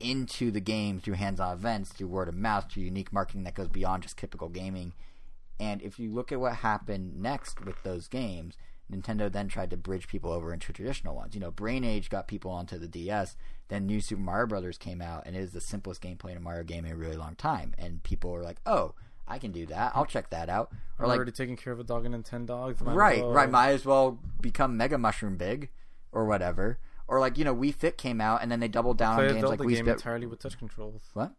into 0.00 0.50
the 0.50 0.60
game 0.60 1.00
through 1.00 1.14
hands-on 1.14 1.52
events 1.52 1.90
through 1.90 2.08
word 2.08 2.28
of 2.28 2.34
mouth 2.34 2.70
through 2.70 2.84
unique 2.84 3.12
marketing 3.12 3.44
that 3.44 3.54
goes 3.54 3.68
beyond 3.68 4.02
just 4.02 4.16
typical 4.16 4.48
gaming. 4.48 4.92
And 5.60 5.82
if 5.82 5.98
you 5.98 6.12
look 6.12 6.30
at 6.30 6.40
what 6.40 6.56
happened 6.56 7.20
next 7.20 7.64
with 7.64 7.82
those 7.82 8.08
games 8.08 8.56
nintendo 8.90 9.30
then 9.30 9.48
tried 9.48 9.68
to 9.68 9.76
bridge 9.76 10.08
people 10.08 10.32
over 10.32 10.52
into 10.52 10.72
traditional 10.72 11.14
ones. 11.14 11.34
You 11.34 11.40
know 11.40 11.50
brain 11.50 11.84
age 11.84 12.08
got 12.08 12.26
people 12.26 12.50
onto 12.50 12.78
the 12.78 12.88
ds 12.88 13.36
then 13.68 13.86
new 13.86 14.00
super 14.00 14.22
mario 14.22 14.46
brothers 14.46 14.78
came 14.78 15.02
out 15.02 15.24
and 15.26 15.36
it 15.36 15.40
is 15.40 15.52
the 15.52 15.60
simplest 15.60 16.02
gameplay 16.02 16.30
in 16.30 16.38
a 16.38 16.40
mario 16.40 16.64
game 16.64 16.84
in 16.84 16.92
a 16.92 16.96
really 16.96 17.16
long 17.16 17.34
time. 17.34 17.74
And 17.78 18.02
people 18.02 18.30
were 18.30 18.42
like 18.42 18.60
oh 18.66 18.94
I 19.28 19.38
can 19.38 19.52
do 19.52 19.66
that. 19.66 19.92
I'll 19.94 20.06
check 20.06 20.30
that 20.30 20.48
out. 20.48 20.70
Or 20.98 21.04
I'm 21.04 21.08
like 21.10 21.16
already 21.18 21.32
taking 21.32 21.56
care 21.56 21.72
of 21.72 21.78
a 21.80 21.84
dog 21.84 22.04
and 22.04 22.14
then 22.14 22.22
ten 22.22 22.46
dogs. 22.46 22.80
might 22.80 22.94
right, 22.94 23.20
well- 23.22 23.32
right. 23.32 23.50
Might 23.50 23.70
as 23.70 23.84
well 23.84 24.18
become 24.40 24.76
Mega 24.76 24.98
Mushroom 24.98 25.36
big, 25.36 25.70
or 26.12 26.24
whatever. 26.24 26.78
Or 27.06 27.20
like 27.20 27.38
you 27.38 27.44
know, 27.44 27.54
Wii 27.54 27.74
Fit 27.74 27.96
came 27.98 28.20
out 28.20 28.42
and 28.42 28.50
then 28.50 28.60
they 28.60 28.68
doubled 28.68 28.98
down 28.98 29.18
on 29.18 29.24
a 29.26 29.32
games 29.32 29.44
like 29.44 29.60
Wii 29.60 29.74
game 29.76 29.84
Fit. 29.86 29.92
entirely 29.94 30.26
with 30.26 30.40
touch 30.40 30.58
controls. 30.58 31.02
What? 31.14 31.32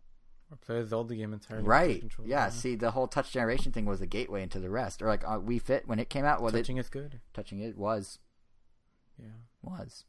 Or 0.51 0.57
play 0.57 0.77
a 0.77 0.85
Zelda 0.85 1.13
game 1.15 1.31
entirely 1.33 1.61
with 1.63 1.67
touch 1.71 1.79
Right. 1.79 1.99
controls. 1.99 2.27
Yeah. 2.27 2.49
See, 2.49 2.75
the 2.75 2.91
whole 2.91 3.07
touch 3.07 3.31
generation 3.31 3.71
thing 3.71 3.85
was 3.85 3.99
the 3.99 4.07
gateway 4.07 4.41
into 4.41 4.59
the 4.59 4.69
rest. 4.69 5.01
Or 5.01 5.07
like 5.07 5.23
uh, 5.23 5.37
Wii 5.39 5.61
Fit 5.61 5.87
when 5.87 5.99
it 5.99 6.09
came 6.09 6.25
out, 6.25 6.41
was 6.41 6.53
it 6.55 6.57
Touching 6.57 6.77
it 6.77 6.81
is 6.81 6.89
good. 6.89 7.19
touching? 7.33 7.59
It 7.59 7.77
was 7.77 8.17
Yeah. 9.21 9.27
was. 9.61 10.05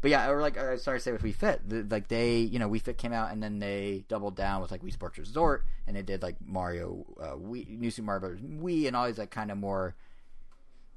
But 0.00 0.10
yeah, 0.10 0.28
or 0.28 0.40
like 0.40 0.58
uh, 0.58 0.76
sorry 0.76 0.98
to 0.98 1.02
say 1.02 1.12
with 1.12 1.22
Wii 1.22 1.34
Fit, 1.34 1.68
the, 1.68 1.86
like 1.88 2.08
they, 2.08 2.38
you 2.38 2.58
know, 2.58 2.68
Wii 2.68 2.82
Fit 2.82 2.98
came 2.98 3.12
out 3.12 3.32
and 3.32 3.42
then 3.42 3.58
they 3.58 4.04
doubled 4.08 4.36
down 4.36 4.60
with 4.60 4.70
like 4.70 4.82
Wii 4.82 4.92
Sports 4.92 5.18
Resort, 5.18 5.64
and 5.86 5.96
they 5.96 6.02
did 6.02 6.22
like 6.22 6.36
Mario, 6.44 7.04
uh, 7.20 7.34
Wii, 7.36 7.78
New 7.78 7.90
Super 7.90 8.06
Mario 8.06 8.20
Bros. 8.20 8.40
Wii, 8.40 8.86
and 8.86 8.96
all 8.96 9.06
these 9.06 9.18
like 9.18 9.30
kind 9.30 9.50
of 9.50 9.58
more, 9.58 9.94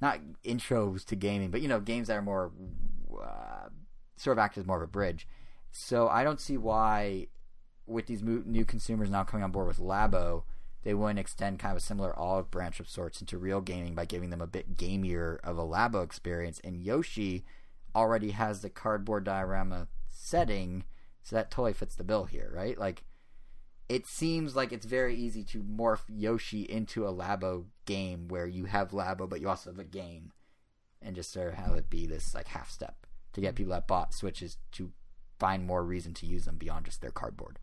not 0.02 0.20
intros 0.44 1.06
to 1.06 1.16
gaming, 1.16 1.52
but 1.52 1.62
you 1.62 1.68
know, 1.68 1.80
games 1.80 2.07
that 2.07 2.18
are 2.18 2.22
more 2.22 2.52
uh, 3.22 3.70
sort 4.18 4.38
of 4.38 4.41
act 4.41 4.57
as 4.57 4.66
more 4.66 4.78
of 4.78 4.84
a 4.84 4.88
bridge. 4.88 5.28
So 5.72 6.07
I 6.07 6.24
don't 6.24 6.40
see 6.40 6.57
why, 6.57 7.28
with 7.86 8.07
these 8.07 8.24
new 8.24 8.66
consumers 8.66 9.10
now 9.10 9.24
coming 9.24 9.44
on 9.44 9.52
board 9.52 9.68
with 9.68 9.80
Labo, 9.80 10.44
they 10.84 10.94
wouldn't 10.94 11.20
extend 11.20 11.60
kind 11.60 11.72
of 11.72 11.78
a 11.78 11.82
similar 11.82 12.18
olive 12.18 12.49
branch 12.52 12.80
of 12.80 12.88
sorts 12.88 13.20
into 13.20 13.38
real 13.38 13.60
gaming 13.60 13.95
by 13.95 14.06
giving 14.06 14.30
them 14.30 14.40
a 14.40 14.48
bit 14.48 14.78
gamier 14.78 15.40
of 15.44 15.57
a 15.57 15.64
Labo 15.64 16.03
experience. 16.03 16.62
And 16.64 16.78
Yoshi 16.78 17.44
already 17.96 18.32
has 18.32 18.62
the 18.62 18.70
cardboard 18.70 19.24
diorama 19.24 19.88
setting, 20.10 20.84
so 21.24 21.36
that 21.36 21.50
totally 21.50 21.74
fits 21.74 21.96
the 21.96 22.04
bill 22.04 22.26
here, 22.26 22.52
right? 22.54 22.78
Like, 22.78 23.04
it 23.88 24.08
seems 24.08 24.56
like 24.56 24.72
it's 24.72 24.86
very 24.86 25.16
easy 25.16 25.44
to 25.44 25.64
morph 25.64 26.02
Yoshi 26.10 26.64
into 26.64 27.08
a 27.08 27.14
Labo 27.14 27.66
game 27.86 28.28
where 28.28 28.48
you 28.48 28.66
have 28.66 28.92
Labo, 28.92 29.30
but 29.30 29.42
you 29.42 29.50
also 29.50 29.72
have 29.72 29.80
a 29.80 29.84
game, 29.84 30.32
and 31.02 31.16
just 31.16 31.32
sort 31.32 31.50
of 31.50 31.54
have 31.54 31.76
it 31.76 31.90
be 31.90 32.06
this 32.06 32.34
like 32.34 32.48
half 32.48 32.70
step 32.70 33.06
to 33.34 33.42
get 33.42 33.56
people 33.56 33.74
that 33.74 33.88
bought 33.88 34.14
Switches 34.14 34.58
to 34.74 34.92
find 35.40 35.66
more 35.66 35.84
reason 35.84 36.14
to 36.16 36.26
use 36.26 36.46
them 36.46 36.58
beyond 36.58 36.86
just 36.86 37.02
their 37.02 37.12
cardboard. 37.12 37.60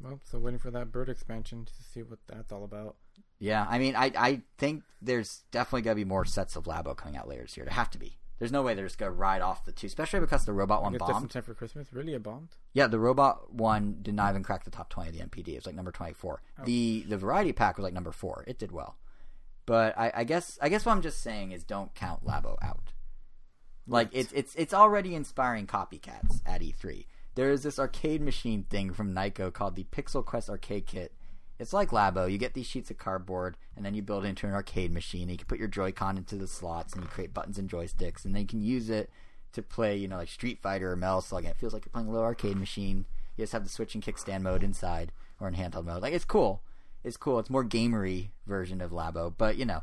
Well, 0.00 0.20
so 0.24 0.38
waiting 0.38 0.60
for 0.60 0.70
that 0.70 0.92
bird 0.92 1.08
expansion 1.08 1.64
to 1.64 1.72
see 1.92 2.02
what 2.02 2.20
that's 2.28 2.52
all 2.52 2.64
about. 2.64 2.96
Yeah, 3.40 3.66
I 3.68 3.78
mean, 3.78 3.96
I 3.96 4.12
I 4.16 4.42
think 4.56 4.84
there's 5.02 5.42
definitely 5.50 5.82
gonna 5.82 5.96
be 5.96 6.04
more 6.04 6.24
sets 6.24 6.56
of 6.56 6.64
Labo 6.64 6.96
coming 6.96 7.16
out 7.16 7.28
later 7.28 7.42
this 7.42 7.56
year. 7.56 7.66
There 7.66 7.74
have 7.74 7.90
to 7.90 7.98
be. 7.98 8.18
There's 8.38 8.52
no 8.52 8.62
way 8.62 8.74
they're 8.74 8.86
just 8.86 8.98
gonna 8.98 9.10
ride 9.10 9.42
off 9.42 9.64
the 9.64 9.72
two, 9.72 9.88
especially 9.88 10.20
because 10.20 10.44
the 10.44 10.52
robot 10.52 10.82
one 10.82 10.92
guess 10.92 11.00
just 11.00 11.10
in 11.10 11.14
bombed. 11.14 11.30
time 11.30 11.42
for 11.42 11.54
Christmas. 11.54 11.92
Really, 11.92 12.14
it 12.14 12.22
bombed. 12.22 12.54
Yeah, 12.72 12.86
the 12.86 12.98
robot 12.98 13.52
one 13.52 13.98
did 14.02 14.14
not 14.14 14.30
even 14.30 14.42
crack 14.42 14.64
the 14.64 14.70
top 14.70 14.90
twenty 14.90 15.10
of 15.10 15.16
the 15.16 15.24
NPD. 15.24 15.48
It 15.48 15.56
was 15.56 15.66
like 15.66 15.74
number 15.74 15.90
twenty 15.90 16.12
four. 16.12 16.42
Oh. 16.58 16.64
The 16.64 17.04
the 17.08 17.16
variety 17.16 17.52
pack 17.52 17.76
was 17.76 17.84
like 17.84 17.94
number 17.94 18.12
four. 18.12 18.44
It 18.46 18.58
did 18.58 18.70
well, 18.70 18.96
but 19.66 19.98
I, 19.98 20.12
I 20.14 20.24
guess 20.24 20.58
I 20.62 20.68
guess 20.68 20.86
what 20.86 20.92
I'm 20.92 21.02
just 21.02 21.20
saying 21.20 21.52
is 21.52 21.64
don't 21.64 21.94
count 21.94 22.24
Labo 22.24 22.56
out. 22.62 22.92
Like 23.88 24.10
it's 24.12 24.32
it's 24.32 24.54
it's 24.54 24.74
already 24.74 25.14
inspiring 25.14 25.66
copycats 25.66 26.40
at 26.46 26.60
E3. 26.60 27.06
There 27.34 27.50
is 27.50 27.62
this 27.62 27.78
arcade 27.78 28.20
machine 28.20 28.64
thing 28.64 28.92
from 28.92 29.14
Nyko 29.14 29.52
called 29.52 29.76
the 29.76 29.84
Pixel 29.84 30.24
Quest 30.24 30.50
Arcade 30.50 30.86
Kit. 30.86 31.12
It's 31.58 31.72
like 31.72 31.90
Labo. 31.90 32.30
You 32.30 32.38
get 32.38 32.54
these 32.54 32.66
sheets 32.66 32.90
of 32.90 32.98
cardboard, 32.98 33.56
and 33.76 33.84
then 33.84 33.94
you 33.94 34.02
build 34.02 34.24
it 34.24 34.28
into 34.28 34.46
an 34.46 34.54
arcade 34.54 34.92
machine. 34.92 35.22
And 35.22 35.32
you 35.32 35.38
can 35.38 35.46
put 35.46 35.58
your 35.58 35.68
Joy-Con 35.68 36.16
into 36.16 36.36
the 36.36 36.46
slots, 36.46 36.94
and 36.94 37.02
you 37.02 37.08
create 37.08 37.34
buttons 37.34 37.58
and 37.58 37.68
joysticks, 37.68 38.24
and 38.24 38.34
then 38.34 38.42
you 38.42 38.48
can 38.48 38.62
use 38.62 38.88
it 38.90 39.10
to 39.52 39.62
play, 39.62 39.96
you 39.96 40.06
know, 40.06 40.18
like 40.18 40.28
Street 40.28 40.60
Fighter 40.62 40.92
or 40.92 40.96
Metal 40.96 41.20
Slug. 41.20 41.44
And 41.44 41.50
it 41.50 41.58
feels 41.58 41.72
like 41.72 41.84
you're 41.84 41.92
playing 41.92 42.08
a 42.08 42.12
little 42.12 42.24
arcade 42.24 42.56
machine. 42.56 43.06
You 43.36 43.42
just 43.42 43.52
have 43.52 43.64
the 43.64 43.70
switch 43.70 43.94
and 43.94 44.04
kickstand 44.04 44.42
mode 44.42 44.62
inside, 44.62 45.12
or 45.40 45.48
in 45.48 45.54
handheld 45.54 45.84
mode. 45.84 46.02
Like 46.02 46.12
it's 46.12 46.24
cool. 46.24 46.62
It's 47.04 47.16
cool. 47.16 47.38
It's 47.38 47.50
more 47.50 47.64
gamery 47.64 48.30
version 48.46 48.80
of 48.80 48.90
Labo, 48.90 49.32
but 49.36 49.56
you 49.56 49.64
know, 49.64 49.82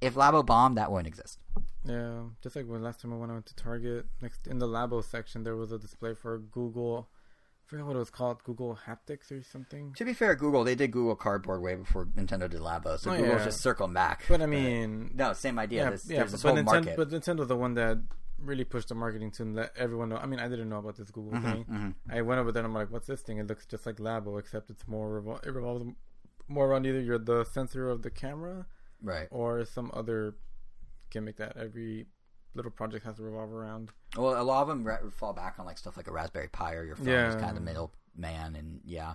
if 0.00 0.14
Labo 0.14 0.44
bombed, 0.44 0.76
that 0.78 0.90
wouldn't 0.90 1.08
exist. 1.08 1.38
Yeah, 1.84 2.22
just 2.42 2.56
like 2.56 2.66
when 2.66 2.82
last 2.82 3.00
time 3.00 3.12
I 3.12 3.16
went, 3.16 3.30
I 3.30 3.34
went 3.34 3.46
to 3.46 3.54
Target. 3.56 4.06
Next 4.22 4.46
in 4.46 4.58
the 4.58 4.68
Labo 4.68 5.04
section, 5.04 5.44
there 5.44 5.56
was 5.56 5.72
a 5.72 5.78
display 5.78 6.14
for 6.14 6.38
Google. 6.38 7.08
I 7.66 7.70
forgot 7.70 7.86
what 7.86 7.96
it 7.96 7.98
was 8.00 8.10
called. 8.10 8.42
Google 8.44 8.78
Haptics 8.86 9.32
or 9.32 9.42
something. 9.42 9.94
To 9.94 10.04
be 10.04 10.12
fair, 10.12 10.34
Google 10.34 10.64
they 10.64 10.74
did 10.74 10.90
Google 10.90 11.16
Cardboard 11.16 11.62
way 11.62 11.74
before 11.76 12.04
Nintendo 12.06 12.48
did 12.50 12.60
Labo, 12.60 12.98
so 12.98 13.10
Oh, 13.10 13.16
Google's 13.16 13.38
yeah. 13.40 13.44
just 13.46 13.60
circling 13.62 13.94
back. 13.94 14.24
But 14.28 14.42
I 14.42 14.46
mean, 14.46 15.12
no, 15.14 15.32
same 15.32 15.58
idea. 15.58 15.84
yeah, 15.84 15.88
There's, 15.90 16.10
yeah. 16.10 16.18
there's 16.18 16.42
but, 16.42 16.48
whole 16.48 16.58
Nintendo, 16.58 16.64
market. 16.66 16.96
but 16.96 17.08
Nintendo's 17.10 17.48
the 17.48 17.56
one 17.56 17.74
that 17.74 17.98
really 18.38 18.64
pushed 18.64 18.88
the 18.88 18.94
marketing 18.94 19.30
to 19.30 19.44
let 19.44 19.72
everyone 19.76 20.10
know. 20.10 20.16
I 20.16 20.26
mean, 20.26 20.40
I 20.40 20.48
didn't 20.48 20.68
know 20.68 20.78
about 20.78 20.96
this 20.96 21.10
Google 21.10 21.32
Mhm, 21.38 21.42
thing. 21.52 21.64
mhm. 21.64 21.94
I 22.10 22.20
went 22.20 22.38
over 22.40 22.52
there 22.52 22.60
and 22.62 22.66
I'm 22.70 22.74
like, 22.74 22.90
what's 22.90 23.06
this 23.06 23.22
thing? 23.22 23.38
It 23.38 23.46
looks 23.46 23.64
just 23.64 23.86
like 23.86 23.96
Labo, 23.96 24.38
except 24.38 24.68
it's 24.68 24.86
more 24.86 25.22
revol- 25.22 25.44
it 25.46 25.50
revolves 25.50 25.86
more 26.46 26.68
around 26.68 26.84
either 26.86 27.00
you're 27.00 27.18
the 27.18 27.44
sensor 27.44 27.88
of 27.88 28.02
the 28.02 28.10
camera 28.10 28.66
Right. 29.00 29.28
or 29.30 29.64
some 29.64 29.90
other 29.94 30.34
gimmick 31.10 31.36
that 31.38 31.56
every 31.56 32.06
little 32.54 32.70
project 32.70 33.04
has 33.04 33.16
to 33.16 33.22
revolve 33.22 33.52
around. 33.52 33.90
Well, 34.16 34.40
a 34.40 34.42
lot 34.42 34.62
of 34.62 34.68
them 34.68 34.84
re- 34.84 34.96
fall 35.16 35.32
back 35.32 35.56
on 35.58 35.66
like 35.66 35.78
stuff 35.78 35.96
like 35.96 36.08
a 36.08 36.12
Raspberry 36.12 36.48
Pi 36.48 36.74
or 36.74 36.84
your 36.84 36.96
phone 36.96 37.08
is 37.08 37.34
kind 37.34 37.50
of 37.50 37.54
the 37.54 37.60
middle 37.60 37.92
man, 38.16 38.56
and 38.56 38.80
yeah. 38.84 39.14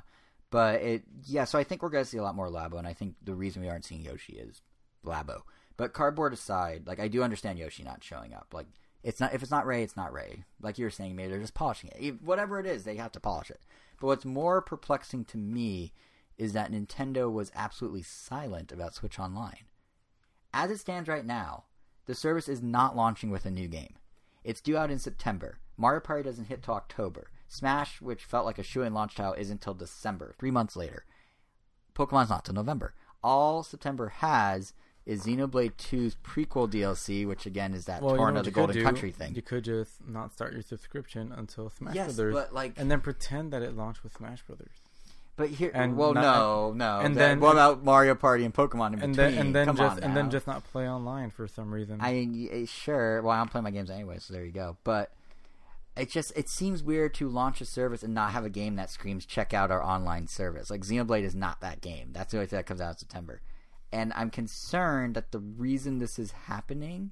But 0.52 0.82
it, 0.82 1.04
yeah. 1.26 1.46
So 1.46 1.60
I 1.60 1.64
think 1.64 1.82
we're 1.82 1.90
gonna 1.90 2.06
see 2.06 2.18
a 2.18 2.24
lot 2.24 2.36
more 2.36 2.50
Labo, 2.50 2.78
and 2.78 2.88
I 2.88 2.94
think 2.94 3.16
the 3.24 3.36
reason 3.36 3.62
we 3.62 3.70
aren't 3.70 3.86
seeing 3.86 4.02
Yoshi 4.02 4.34
is 4.34 4.62
Labo. 5.06 5.42
But 5.78 5.94
cardboard 5.94 6.34
aside, 6.34 6.88
like 6.88 7.00
I 7.00 7.08
do 7.08 7.24
understand 7.24 7.60
Yoshi 7.60 7.84
not 7.84 8.04
showing 8.04 8.34
up. 8.34 8.48
Like 8.54 8.68
it's 9.04 9.20
not 9.20 9.34
if 9.34 9.42
it's 9.42 9.52
not 9.52 9.66
Ray, 9.66 9.84
it's 9.84 9.96
not 9.96 10.14
Ray. 10.14 10.44
Like 10.62 10.78
you 10.78 10.86
were 10.86 10.92
saying, 10.92 11.16
maybe 11.16 11.30
they're 11.30 11.40
just 11.40 11.54
polishing 11.54 11.92
it. 11.96 12.22
Whatever 12.22 12.60
it 12.60 12.66
is, 12.66 12.84
they 12.84 12.98
have 12.98 13.12
to 13.14 13.20
polish 13.20 13.50
it. 13.50 13.62
But 14.00 14.08
what's 14.08 14.26
more 14.26 14.62
perplexing 14.62 15.26
to 15.26 15.38
me 15.38 15.94
is 16.38 16.54
that 16.54 16.72
Nintendo 16.72 17.32
was 17.32 17.52
absolutely 17.54 18.02
silent 18.02 18.72
about 18.72 18.96
Switch 18.96 19.20
Online. 19.20 19.66
As 20.54 20.72
it 20.72 20.80
stands 20.80 21.10
right 21.10 21.26
now, 21.26 21.66
the 22.10 22.16
service 22.16 22.50
is 22.50 22.64
not 22.64 22.96
launching 22.96 23.30
with 23.30 23.46
a 23.46 23.52
new 23.52 23.68
game. 23.68 23.94
It's 24.44 24.62
due 24.62 24.76
out 24.76 24.90
in 24.90 24.98
September. 24.98 25.60
Mario 25.78 26.00
Party 26.00 26.24
doesn't 26.24 26.46
hit 26.46 26.64
till 26.64 26.74
October. 26.74 27.30
Smash, 27.48 28.02
which 28.02 28.26
felt 28.26 28.48
like 28.48 28.58
a 28.58 28.64
shoe-in 28.64 28.96
launch 28.96 29.14
title, 29.14 29.36
isn't 29.38 29.62
till 29.62 29.76
December, 29.76 30.34
three 30.40 30.50
months 30.50 30.76
later. 30.76 31.06
Pokemon's 31.94 32.32
not 32.32 32.46
till 32.46 32.56
November. 32.56 32.96
All 33.24 33.62
September 33.62 34.10
has 34.10 34.74
is 35.06 35.28
Xenoblade 35.28 35.74
2's 35.76 36.18
prequel 36.24 36.68
DLC, 36.68 37.28
which 37.28 37.46
again 37.46 37.76
is 37.76 37.86
that 37.86 38.02
Well, 38.02 38.14
you 38.14 38.18
Torna 38.18 38.34
know 38.34 38.40
of 38.40 38.46
the 38.46 38.50
you 38.50 38.54
could 38.54 38.60
Golden 38.60 38.76
do? 38.78 38.84
Country 38.84 39.12
thing. 39.12 39.36
You 39.36 39.44
could 39.44 39.64
just 39.64 40.08
not 40.08 40.34
start 40.34 40.54
your 40.54 40.64
subscription 40.64 41.32
until 41.32 41.70
Smash 41.70 41.94
yes, 41.94 42.16
Brothers, 42.16 42.34
but 42.34 42.56
like, 42.56 42.74
and 42.78 42.90
then 42.90 43.02
pretend 43.02 43.54
that 43.54 43.62
it 43.62 43.78
launched 43.78 44.04
with 44.04 44.16
Smash 44.18 44.42
Brothers. 44.42 44.89
But 45.40 45.50
here, 45.50 45.72
and 45.74 45.98
well, 45.98 46.14
not- 46.14 46.22
no, 46.22 46.74
no. 46.74 47.00
and 47.00 47.16
Then 47.16 47.30
then- 47.30 47.40
what 47.40 47.54
about 47.54 47.84
Mario 47.84 48.14
Party 48.14 48.46
and 48.46 48.54
Pokemon 48.54 48.94
in 48.94 49.02
and 49.02 49.16
between? 49.16 49.16
then 49.16 49.34
and 49.38 49.56
then 49.56 49.66
Come 49.66 49.78
just 49.78 50.00
and 50.02 50.16
then 50.16 50.30
just 50.30 50.46
not 50.46 50.64
play 50.66 50.88
online 50.88 51.32
for 51.32 51.48
some 51.48 51.74
reason. 51.74 51.98
I 52.02 52.14
mean, 52.14 52.48
eh, 52.52 52.66
sure. 52.68 53.22
Well, 53.24 53.32
I'm 53.36 53.48
playing 53.48 53.64
my 53.64 53.72
games 53.72 53.90
anyway, 53.90 54.18
so 54.20 54.34
there 54.34 54.46
you 54.46 54.52
go. 54.52 54.78
But 54.84 55.12
it 55.98 56.10
just 56.12 56.32
it 56.36 56.48
seems 56.50 56.84
weird 56.84 57.14
to 57.16 57.28
launch 57.28 57.60
a 57.62 57.66
service 57.66 58.04
and 58.04 58.14
not 58.14 58.32
have 58.32 58.46
a 58.46 58.50
game 58.50 58.76
that 58.76 58.90
screams 58.90 59.26
check 59.26 59.54
out 59.54 59.72
our 59.72 59.84
online 59.84 60.28
service. 60.28 60.70
Like 60.70 60.82
Xenoblade 60.82 61.24
is 61.24 61.36
not 61.36 61.62
that 61.62 61.82
game. 61.82 62.10
That's 62.14 62.32
the 62.32 62.38
only 62.38 62.48
thing 62.48 62.58
that 62.58 62.66
comes 62.68 62.82
out 62.82 62.92
in 62.92 62.98
September. 62.98 63.42
And 63.92 64.14
I'm 64.16 64.30
concerned 64.30 65.16
that 65.16 65.32
the 65.32 65.40
reason 65.40 65.98
this 65.98 66.20
is 66.20 66.32
happening 66.32 67.12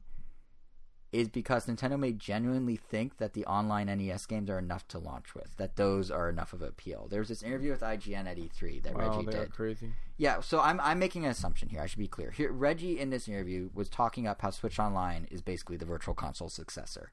is 1.11 1.29
because 1.29 1.65
Nintendo 1.65 1.97
may 1.97 2.11
genuinely 2.11 2.75
think 2.75 3.17
that 3.17 3.33
the 3.33 3.45
online 3.45 3.87
NES 3.87 4.25
games 4.25 4.49
are 4.49 4.59
enough 4.59 4.87
to 4.89 4.99
launch 4.99 5.33
with. 5.33 5.55
That 5.57 5.77
those 5.77 6.11
are 6.11 6.29
enough 6.29 6.51
of 6.51 6.61
appeal. 6.61 7.07
There 7.09 7.19
was 7.19 7.29
this 7.29 7.43
interview 7.43 7.71
with 7.71 7.81
IGN 7.81 8.27
at 8.27 8.37
E3 8.37 8.83
that 8.83 8.95
wow, 8.95 9.17
Reggie 9.17 9.31
did. 9.31 9.51
crazy. 9.51 9.93
Yeah, 10.17 10.41
so 10.41 10.59
I'm 10.59 10.79
I'm 10.81 10.99
making 10.99 11.23
an 11.25 11.31
assumption 11.31 11.69
here. 11.69 11.81
I 11.81 11.85
should 11.85 11.99
be 11.99 12.07
clear. 12.07 12.31
Here, 12.31 12.51
Reggie 12.51 12.99
in 12.99 13.09
this 13.09 13.27
interview 13.27 13.69
was 13.73 13.87
talking 13.87 14.27
up 14.27 14.41
how 14.41 14.49
Switch 14.51 14.79
Online 14.79 15.27
is 15.31 15.41
basically 15.41 15.77
the 15.77 15.85
Virtual 15.85 16.13
Console 16.13 16.49
successor. 16.49 17.11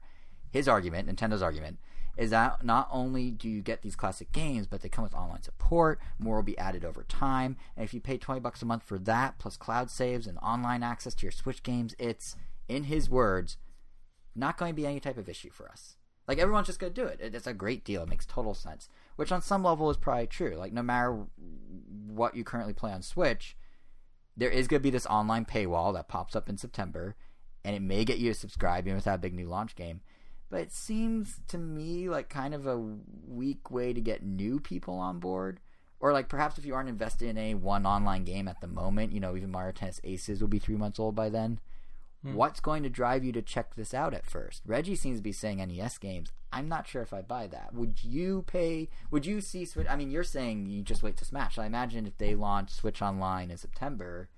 his 0.51 0.67
argument, 0.67 1.09
Nintendo's 1.09 1.41
argument, 1.41 1.79
is 2.17 2.29
that 2.29 2.63
not 2.63 2.87
only 2.91 3.29
do 3.31 3.49
you 3.49 3.61
get 3.61 3.81
these 3.81 3.95
classic 3.95 4.31
games, 4.31 4.67
but 4.67 4.81
they 4.81 4.87
come 4.89 5.03
with 5.03 5.13
online 5.13 5.41
support. 5.41 5.99
More 6.17 6.37
will 6.37 6.43
be 6.43 6.57
added 6.57 6.85
over 6.85 7.03
time, 7.03 7.57
and 7.75 7.83
if 7.83 7.93
you 7.93 7.99
pay 8.01 8.17
twenty 8.17 8.39
bucks 8.39 8.61
a 8.61 8.65
month 8.65 8.83
for 8.83 8.97
that, 8.99 9.37
plus 9.37 9.57
cloud 9.57 9.89
saves 9.89 10.27
and 10.27 10.37
online 10.39 10.83
access 10.83 11.13
to 11.15 11.25
your 11.25 11.31
Switch 11.31 11.63
games, 11.63 11.95
it's 11.99 12.35
in 12.67 12.85
his 12.85 13.09
words, 13.09 13.57
not 14.35 14.57
going 14.57 14.71
to 14.71 14.75
be 14.75 14.85
any 14.85 14.99
type 14.99 15.17
of 15.17 15.29
issue 15.29 15.49
for 15.51 15.69
us. 15.69 15.97
Like 16.27 16.39
everyone's 16.39 16.67
just 16.67 16.79
going 16.79 16.93
to 16.93 17.01
do 17.01 17.07
it. 17.07 17.19
It's 17.21 17.47
a 17.47 17.53
great 17.53 17.83
deal. 17.83 18.03
It 18.03 18.09
makes 18.09 18.25
total 18.25 18.53
sense. 18.53 18.89
Which 19.15 19.31
on 19.31 19.41
some 19.41 19.63
level 19.63 19.89
is 19.89 19.97
probably 19.97 20.27
true. 20.27 20.55
Like 20.55 20.73
no 20.73 20.81
matter 20.81 21.25
what 22.07 22.35
you 22.35 22.43
currently 22.43 22.73
play 22.73 22.91
on 22.91 23.01
Switch, 23.01 23.55
there 24.35 24.49
is 24.49 24.67
going 24.67 24.79
to 24.79 24.83
be 24.83 24.89
this 24.89 25.05
online 25.05 25.45
paywall 25.45 25.93
that 25.93 26.07
pops 26.07 26.35
up 26.35 26.49
in 26.49 26.57
September, 26.57 27.15
and 27.63 27.75
it 27.75 27.81
may 27.81 28.03
get 28.03 28.17
you 28.17 28.33
to 28.33 28.39
subscribe 28.39 28.85
even 28.85 28.95
without 28.95 29.15
a 29.15 29.19
big 29.19 29.33
new 29.33 29.47
launch 29.47 29.75
game. 29.75 30.01
But 30.49 30.61
it 30.61 30.71
seems 30.71 31.39
to 31.47 31.57
me 31.57 32.09
like 32.09 32.29
kind 32.29 32.53
of 32.53 32.67
a 32.67 32.77
weak 33.27 33.71
way 33.71 33.93
to 33.93 34.01
get 34.01 34.23
new 34.23 34.59
people 34.59 34.95
on 34.95 35.19
board. 35.19 35.59
Or 35.99 36.11
like 36.11 36.27
perhaps 36.27 36.57
if 36.57 36.65
you 36.65 36.75
aren't 36.75 36.89
invested 36.89 37.29
in 37.29 37.37
a 37.37 37.53
one 37.53 37.85
online 37.85 38.25
game 38.25 38.47
at 38.47 38.61
the 38.61 38.67
moment, 38.67 39.13
you 39.13 39.19
know, 39.19 39.35
even 39.35 39.51
Mario 39.51 39.71
Tennis 39.71 40.01
Aces 40.03 40.41
will 40.41 40.47
be 40.47 40.59
three 40.59 40.75
months 40.75 40.99
old 40.99 41.15
by 41.15 41.29
then. 41.29 41.59
Hmm. 42.25 42.33
What's 42.33 42.59
going 42.59 42.81
to 42.81 42.89
drive 42.89 43.23
you 43.23 43.31
to 43.33 43.41
check 43.41 43.75
this 43.75 43.93
out 43.93 44.13
at 44.15 44.25
first? 44.25 44.63
Reggie 44.65 44.95
seems 44.95 45.19
to 45.19 45.23
be 45.23 45.31
saying 45.31 45.59
NES 45.59 45.99
games. 45.99 46.31
I'm 46.51 46.67
not 46.67 46.87
sure 46.87 47.03
if 47.03 47.13
I 47.13 47.21
buy 47.21 47.45
that. 47.47 47.73
Would 47.73 48.03
you 48.03 48.43
pay? 48.47 48.89
Would 49.11 49.27
you 49.27 49.41
see 49.41 49.63
Switch? 49.63 49.85
I 49.87 49.95
mean, 49.95 50.09
you're 50.09 50.23
saying 50.23 50.65
you 50.65 50.81
just 50.81 51.03
wait 51.03 51.17
to 51.17 51.25
Smash. 51.25 51.59
I 51.59 51.67
imagine 51.67 52.07
if 52.07 52.17
they 52.17 52.33
launch 52.33 52.71
Switch 52.71 52.99
Online 52.99 53.51
in 53.51 53.57
September 53.57 54.29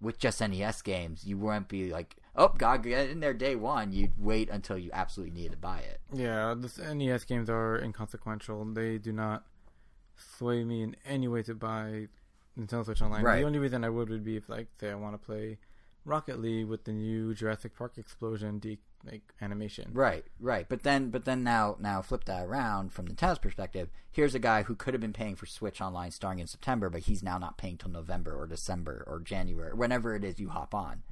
with 0.00 0.18
just 0.18 0.40
NES 0.40 0.82
games, 0.82 1.24
you 1.26 1.36
wouldn't 1.36 1.68
be 1.68 1.90
like, 1.90 2.16
oh, 2.36 2.52
God, 2.56 2.84
get 2.84 3.10
in 3.10 3.18
there 3.18 3.34
day 3.34 3.56
one. 3.56 3.92
You'd 3.92 4.12
wait 4.16 4.48
until 4.48 4.78
you 4.78 4.90
absolutely 4.92 5.34
needed 5.34 5.52
to 5.52 5.58
buy 5.58 5.78
it. 5.78 6.00
Yeah, 6.12 6.54
the 6.56 6.94
NES 6.94 7.24
games 7.24 7.50
are 7.50 7.76
inconsequential. 7.76 8.64
They 8.66 8.98
do 8.98 9.12
not 9.12 9.44
sway 10.14 10.62
me 10.62 10.82
in 10.82 10.94
any 11.04 11.26
way 11.26 11.42
to 11.42 11.54
buy 11.54 12.06
Nintendo 12.56 12.84
Switch 12.84 13.02
Online. 13.02 13.24
Right. 13.24 13.40
The 13.40 13.46
only 13.46 13.58
reason 13.58 13.82
I 13.82 13.88
would 13.88 14.10
would 14.10 14.24
be 14.24 14.36
if, 14.36 14.48
like, 14.48 14.68
say, 14.78 14.90
I 14.90 14.94
want 14.94 15.14
to 15.14 15.26
play 15.26 15.58
Rocket 16.04 16.40
League 16.40 16.66
with 16.66 16.84
the 16.84 16.92
new 16.92 17.34
Jurassic 17.34 17.76
Park 17.76 17.96
explosion 17.96 18.58
de- 18.58 18.78
like 19.04 19.22
animation. 19.40 19.90
Right, 19.92 20.24
right. 20.38 20.66
But 20.68 20.82
then, 20.82 21.10
but 21.10 21.24
then 21.24 21.42
now, 21.42 21.76
now 21.78 22.02
flip 22.02 22.24
that 22.24 22.46
around 22.46 22.92
from 22.92 23.06
Nintendo's 23.06 23.38
perspective. 23.38 23.90
Here's 24.10 24.34
a 24.34 24.38
guy 24.38 24.62
who 24.62 24.74
could 24.74 24.94
have 24.94 25.00
been 25.00 25.12
paying 25.12 25.36
for 25.36 25.46
Switch 25.46 25.80
Online 25.80 26.10
starting 26.10 26.40
in 26.40 26.46
September, 26.46 26.90
but 26.90 27.02
he's 27.02 27.22
now 27.22 27.38
not 27.38 27.58
paying 27.58 27.76
till 27.76 27.90
November 27.90 28.34
or 28.34 28.46
December 28.46 29.04
or 29.06 29.20
January, 29.20 29.74
whenever 29.74 30.14
it 30.14 30.24
is 30.24 30.38
you 30.38 30.50
hop 30.50 30.74
on. 30.74 31.02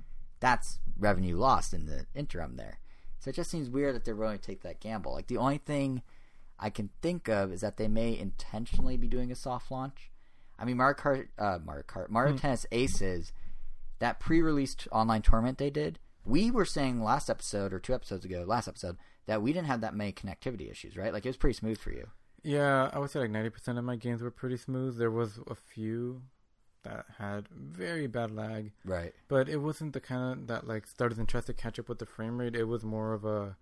That's 0.40 0.78
revenue 0.98 1.36
lost 1.36 1.72
in 1.72 1.86
the 1.86 2.06
interim 2.14 2.56
there. 2.56 2.78
So 3.18 3.30
it 3.30 3.36
just 3.36 3.50
seems 3.50 3.70
weird 3.70 3.94
that 3.94 4.04
they're 4.04 4.16
willing 4.16 4.38
to 4.38 4.44
take 4.44 4.62
that 4.62 4.80
gamble. 4.80 5.12
Like 5.12 5.28
the 5.28 5.36
only 5.36 5.58
thing 5.58 6.02
I 6.58 6.70
can 6.70 6.90
think 7.00 7.28
of 7.28 7.52
is 7.52 7.60
that 7.60 7.76
they 7.76 7.88
may 7.88 8.18
intentionally 8.18 8.96
be 8.96 9.08
doing 9.08 9.30
a 9.30 9.36
soft 9.36 9.70
launch. 9.70 10.10
I 10.58 10.64
mean, 10.64 10.76
Mario 10.76 10.96
Kart, 10.96 11.28
uh, 11.38 11.58
Mario 11.64 11.84
Kart, 11.84 12.08
Mario 12.08 12.32
hmm. 12.32 12.38
Tennis 12.38 12.66
Aces 12.72 13.32
that 14.02 14.18
pre-released 14.18 14.88
online 14.90 15.22
tournament 15.22 15.58
they 15.58 15.70
did, 15.70 16.00
we 16.24 16.50
were 16.50 16.64
saying 16.64 17.04
last 17.04 17.30
episode 17.30 17.72
or 17.72 17.78
two 17.78 17.94
episodes 17.94 18.24
ago, 18.24 18.42
last 18.44 18.66
episode, 18.66 18.96
that 19.26 19.40
we 19.40 19.52
didn't 19.52 19.68
have 19.68 19.80
that 19.80 19.94
many 19.94 20.12
connectivity 20.12 20.68
issues, 20.68 20.96
right? 20.96 21.12
Like 21.12 21.24
it 21.24 21.28
was 21.28 21.36
pretty 21.36 21.54
smooth 21.54 21.78
for 21.78 21.92
you. 21.92 22.08
Yeah, 22.42 22.90
I 22.92 22.98
would 22.98 23.10
say 23.10 23.20
like 23.20 23.30
ninety 23.30 23.50
percent 23.50 23.78
of 23.78 23.84
my 23.84 23.94
games 23.94 24.20
were 24.20 24.32
pretty 24.32 24.56
smooth. 24.56 24.98
There 24.98 25.12
was 25.12 25.38
a 25.46 25.54
few 25.54 26.22
that 26.82 27.06
had 27.18 27.48
very 27.48 28.08
bad 28.08 28.34
lag, 28.34 28.72
right? 28.84 29.14
But 29.28 29.48
it 29.48 29.58
wasn't 29.58 29.92
the 29.92 30.00
kind 30.00 30.32
of 30.32 30.46
that 30.48 30.66
like 30.66 30.88
started 30.88 31.18
and 31.18 31.28
tries 31.28 31.44
to 31.44 31.54
catch 31.54 31.78
up 31.78 31.88
with 31.88 32.00
the 32.00 32.06
frame 32.06 32.38
rate. 32.38 32.56
It 32.56 32.64
was 32.64 32.82
more 32.82 33.12
of 33.12 33.24
a 33.24 33.56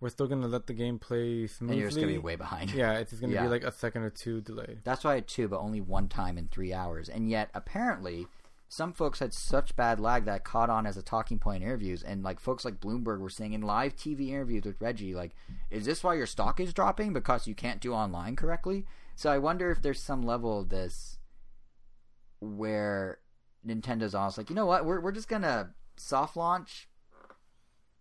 we're 0.00 0.08
still 0.08 0.26
gonna 0.26 0.48
let 0.48 0.66
the 0.66 0.74
game 0.74 0.98
play 0.98 1.46
smoothly. 1.46 1.74
And 1.74 1.80
you're 1.80 1.90
just 1.90 2.00
gonna 2.00 2.12
be 2.12 2.18
way 2.18 2.34
behind. 2.34 2.72
Yeah, 2.72 2.98
it's 2.98 3.12
gonna 3.12 3.32
yeah. 3.32 3.44
be 3.44 3.48
like 3.48 3.62
a 3.62 3.70
second 3.70 4.02
or 4.02 4.10
two 4.10 4.40
delay. 4.40 4.78
That's 4.82 5.04
why 5.04 5.12
I 5.12 5.14
had 5.14 5.28
two, 5.28 5.46
but 5.46 5.60
only 5.60 5.80
one 5.80 6.08
time 6.08 6.36
in 6.36 6.48
three 6.48 6.72
hours. 6.72 7.08
And 7.08 7.30
yet, 7.30 7.50
apparently, 7.54 8.26
some 8.68 8.92
folks 8.92 9.20
had 9.20 9.32
such 9.32 9.76
bad 9.76 10.00
lag 10.00 10.24
that 10.24 10.44
caught 10.44 10.70
on 10.70 10.86
as 10.86 10.96
a 10.96 11.02
talking 11.02 11.38
point 11.38 11.62
in 11.62 11.68
interviews, 11.68 12.02
and 12.02 12.22
like 12.22 12.40
folks 12.40 12.64
like 12.64 12.80
Bloomberg 12.80 13.20
were 13.20 13.30
saying 13.30 13.52
in 13.52 13.62
live 13.62 13.94
TV 13.94 14.28
interviews 14.28 14.64
with 14.64 14.80
Reggie, 14.80 15.14
like, 15.14 15.34
"Is 15.70 15.84
this 15.84 16.02
why 16.02 16.14
your 16.14 16.26
stock 16.26 16.60
is 16.60 16.74
dropping 16.74 17.12
because 17.12 17.46
you 17.46 17.54
can't 17.54 17.80
do 17.80 17.92
online 17.92 18.36
correctly?" 18.36 18.86
So 19.14 19.30
I 19.30 19.38
wonder 19.38 19.70
if 19.70 19.80
there's 19.80 20.02
some 20.02 20.22
level 20.22 20.60
of 20.60 20.70
this 20.70 21.18
where 22.40 23.20
Nintendo's 23.66 24.14
almost 24.14 24.38
like, 24.38 24.50
you 24.50 24.56
know 24.56 24.66
what, 24.66 24.84
we're 24.84 25.00
we're 25.00 25.12
just 25.12 25.28
gonna 25.28 25.70
soft 25.96 26.36
launch. 26.36 26.88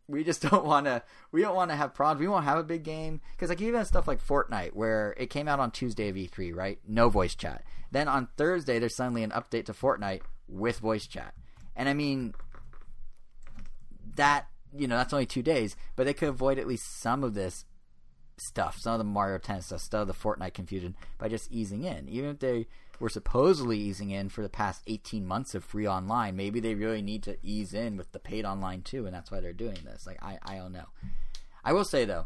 We 0.07 0.23
just 0.23 0.41
don't 0.49 0.65
want 0.65 0.85
to. 0.85 1.03
We 1.31 1.41
don't 1.41 1.55
want 1.55 1.71
to 1.71 1.77
have 1.77 1.93
problems. 1.93 2.19
We 2.21 2.27
won't 2.27 2.45
have 2.45 2.57
a 2.57 2.63
big 2.63 2.83
game 2.83 3.21
because 3.31 3.49
like 3.49 3.61
even 3.61 3.85
stuff 3.85 4.07
like 4.07 4.25
Fortnite, 4.25 4.73
where 4.73 5.13
it 5.17 5.29
came 5.29 5.47
out 5.47 5.59
on 5.59 5.71
Tuesday 5.71 6.09
of 6.09 6.15
E3, 6.15 6.55
right? 6.55 6.79
No 6.87 7.09
voice 7.09 7.35
chat. 7.35 7.63
Then 7.91 8.07
on 8.07 8.29
Thursday, 8.37 8.79
there's 8.79 8.95
suddenly 8.95 9.23
an 9.23 9.31
update 9.31 9.65
to 9.65 9.73
Fortnite 9.73 10.21
with 10.47 10.79
voice 10.79 11.07
chat. 11.07 11.33
And 11.75 11.89
I 11.89 11.93
mean, 11.93 12.33
that, 14.15 14.47
you 14.75 14.87
know, 14.87 14.97
that's 14.97 15.13
only 15.13 15.25
two 15.25 15.41
days, 15.41 15.75
but 15.95 16.05
they 16.05 16.13
could 16.13 16.29
avoid 16.29 16.59
at 16.59 16.67
least 16.67 17.01
some 17.01 17.23
of 17.23 17.33
this 17.33 17.65
stuff, 18.37 18.77
some 18.79 18.93
of 18.93 18.99
the 18.99 19.03
Mario 19.03 19.37
Tennis 19.37 19.67
stuff, 19.67 19.81
some 19.81 20.01
of 20.01 20.07
the 20.07 20.13
Fortnite 20.13 20.53
confusion 20.53 20.95
by 21.17 21.27
just 21.27 21.51
easing 21.51 21.83
in. 21.83 22.07
Even 22.09 22.31
if 22.31 22.39
they 22.39 22.67
were 22.99 23.09
supposedly 23.09 23.77
easing 23.77 24.11
in 24.11 24.29
for 24.29 24.41
the 24.41 24.49
past 24.49 24.81
18 24.87 25.25
months 25.25 25.55
of 25.55 25.63
free 25.63 25.87
online, 25.87 26.35
maybe 26.35 26.59
they 26.59 26.75
really 26.75 27.01
need 27.01 27.23
to 27.23 27.37
ease 27.41 27.73
in 27.73 27.97
with 27.97 28.11
the 28.11 28.19
paid 28.19 28.45
online 28.45 28.81
too, 28.81 29.05
and 29.05 29.13
that's 29.13 29.31
why 29.31 29.39
they're 29.39 29.53
doing 29.53 29.77
this. 29.83 30.05
Like, 30.05 30.21
I, 30.23 30.39
I 30.43 30.55
don't 30.57 30.73
know. 30.73 30.87
I 31.63 31.73
will 31.73 31.85
say, 31.85 32.05
though, 32.05 32.25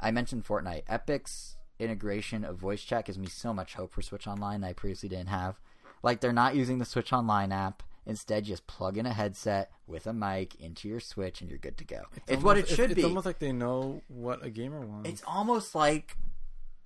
I 0.00 0.10
mentioned 0.10 0.44
Fortnite. 0.44 0.84
Epic's 0.88 1.56
integration 1.78 2.44
of 2.44 2.56
voice 2.56 2.82
chat 2.82 3.06
gives 3.06 3.18
me 3.18 3.26
so 3.26 3.52
much 3.52 3.74
hope 3.74 3.92
for 3.92 4.02
Switch 4.02 4.26
Online 4.26 4.60
that 4.60 4.68
I 4.68 4.72
previously 4.72 5.08
didn't 5.08 5.28
have. 5.28 5.58
Like 6.04 6.20
they're 6.20 6.32
not 6.32 6.54
using 6.54 6.78
the 6.78 6.84
Switch 6.84 7.12
Online 7.12 7.50
app. 7.50 7.82
Instead, 8.06 8.44
just 8.44 8.66
plug 8.66 8.98
in 8.98 9.06
a 9.06 9.14
headset 9.14 9.70
with 9.86 10.06
a 10.06 10.12
mic 10.12 10.54
into 10.60 10.86
your 10.86 11.00
Switch, 11.00 11.40
and 11.40 11.48
you're 11.48 11.58
good 11.58 11.78
to 11.78 11.84
go. 11.84 12.02
It's, 12.12 12.18
it's 12.18 12.28
almost, 12.28 12.44
what 12.44 12.58
it 12.58 12.68
should 12.68 12.90
it's, 12.90 12.94
be. 12.94 13.00
It's 13.00 13.08
almost 13.08 13.24
like 13.24 13.38
they 13.38 13.52
know 13.52 14.02
what 14.08 14.44
a 14.44 14.50
gamer 14.50 14.80
wants. 14.80 15.08
It's 15.08 15.22
almost 15.26 15.74
like 15.74 16.18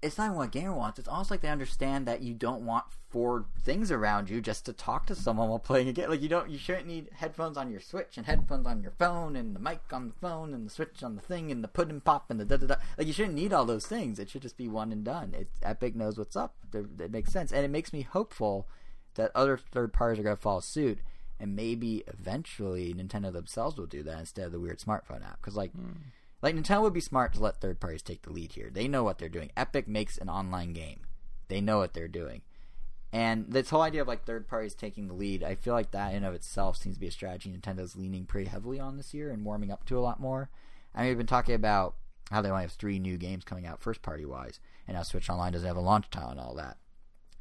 it's 0.00 0.16
not 0.16 0.26
even 0.26 0.36
what 0.36 0.44
a 0.44 0.50
gamer 0.50 0.72
wants. 0.72 1.00
It's 1.00 1.08
almost 1.08 1.32
like 1.32 1.40
they 1.40 1.48
understand 1.48 2.06
that 2.06 2.22
you 2.22 2.34
don't 2.34 2.64
want 2.64 2.84
four 3.10 3.46
things 3.60 3.90
around 3.90 4.30
you 4.30 4.40
just 4.40 4.66
to 4.66 4.72
talk 4.72 5.06
to 5.06 5.14
someone 5.14 5.48
while 5.48 5.58
playing 5.58 5.88
a 5.88 5.92
game. 5.92 6.08
Like 6.08 6.22
you 6.22 6.28
don't, 6.28 6.48
you 6.48 6.58
shouldn't 6.58 6.86
need 6.86 7.08
headphones 7.14 7.56
on 7.56 7.70
your 7.70 7.80
Switch 7.80 8.16
and 8.16 8.26
headphones 8.26 8.66
on 8.66 8.82
your 8.82 8.92
phone 8.92 9.34
and 9.34 9.56
the 9.56 9.60
mic 9.60 9.80
on 9.90 10.08
the 10.08 10.14
phone 10.20 10.54
and 10.54 10.66
the 10.66 10.70
Switch 10.70 11.02
on 11.02 11.16
the 11.16 11.22
thing 11.22 11.50
and 11.50 11.64
the 11.64 11.82
and 11.82 12.04
pop 12.04 12.30
and 12.30 12.38
the 12.38 12.44
da 12.44 12.58
da 12.58 12.66
da. 12.66 12.76
Like 12.96 13.08
you 13.08 13.12
shouldn't 13.12 13.34
need 13.34 13.52
all 13.52 13.64
those 13.64 13.86
things. 13.86 14.20
It 14.20 14.30
should 14.30 14.42
just 14.42 14.56
be 14.56 14.68
one 14.68 14.92
and 14.92 15.04
done. 15.04 15.34
It 15.34 15.48
Epic 15.62 15.96
knows 15.96 16.16
what's 16.16 16.36
up. 16.36 16.54
It 16.72 17.10
makes 17.10 17.32
sense, 17.32 17.50
and 17.50 17.64
it 17.64 17.70
makes 17.70 17.92
me 17.92 18.02
hopeful 18.02 18.68
that 19.18 19.32
other 19.34 19.58
third 19.58 19.92
parties 19.92 20.18
are 20.18 20.22
going 20.22 20.36
to 20.36 20.40
follow 20.40 20.60
suit, 20.60 21.00
and 21.38 21.54
maybe 21.54 22.02
eventually 22.06 22.94
Nintendo 22.94 23.32
themselves 23.32 23.76
will 23.76 23.86
do 23.86 24.02
that 24.04 24.20
instead 24.20 24.46
of 24.46 24.52
the 24.52 24.60
weird 24.60 24.78
smartphone 24.78 25.24
app. 25.24 25.40
Because 25.40 25.56
like, 25.56 25.76
mm. 25.76 25.96
like 26.40 26.54
Nintendo 26.54 26.82
would 26.82 26.94
be 26.94 27.00
smart 27.00 27.34
to 27.34 27.40
let 27.42 27.60
third 27.60 27.80
parties 27.80 28.02
take 28.02 28.22
the 28.22 28.32
lead 28.32 28.52
here. 28.52 28.70
They 28.72 28.88
know 28.88 29.04
what 29.04 29.18
they're 29.18 29.28
doing. 29.28 29.50
Epic 29.56 29.86
makes 29.86 30.16
an 30.16 30.30
online 30.30 30.72
game. 30.72 31.00
They 31.48 31.60
know 31.60 31.78
what 31.78 31.92
they're 31.92 32.08
doing. 32.08 32.42
And 33.12 33.46
this 33.48 33.70
whole 33.70 33.82
idea 33.82 34.02
of 34.02 34.08
like 34.08 34.24
third 34.24 34.48
parties 34.48 34.74
taking 34.74 35.08
the 35.08 35.14
lead, 35.14 35.42
I 35.42 35.54
feel 35.54 35.74
like 35.74 35.92
that 35.92 36.14
in 36.14 36.24
of 36.24 36.34
itself 36.34 36.76
seems 36.76 36.96
to 36.96 37.00
be 37.00 37.06
a 37.08 37.10
strategy 37.10 37.50
Nintendo's 37.50 37.96
leaning 37.96 38.24
pretty 38.24 38.50
heavily 38.50 38.78
on 38.78 38.96
this 38.96 39.14
year 39.14 39.30
and 39.30 39.44
warming 39.44 39.70
up 39.70 39.84
to 39.86 39.98
a 39.98 40.00
lot 40.00 40.20
more. 40.20 40.50
I 40.94 41.00
mean, 41.00 41.08
we've 41.08 41.18
been 41.18 41.26
talking 41.26 41.54
about 41.54 41.94
how 42.30 42.42
they 42.42 42.50
only 42.50 42.62
have 42.62 42.72
three 42.72 42.98
new 42.98 43.16
games 43.16 43.44
coming 43.44 43.66
out 43.66 43.80
first 43.80 44.02
party 44.02 44.26
wise, 44.26 44.60
and 44.86 44.96
how 44.96 45.02
Switch 45.02 45.30
Online 45.30 45.52
doesn't 45.52 45.66
have 45.66 45.76
a 45.76 45.80
launch 45.80 46.10
title 46.10 46.30
and 46.30 46.40
all 46.40 46.54
that. 46.54 46.76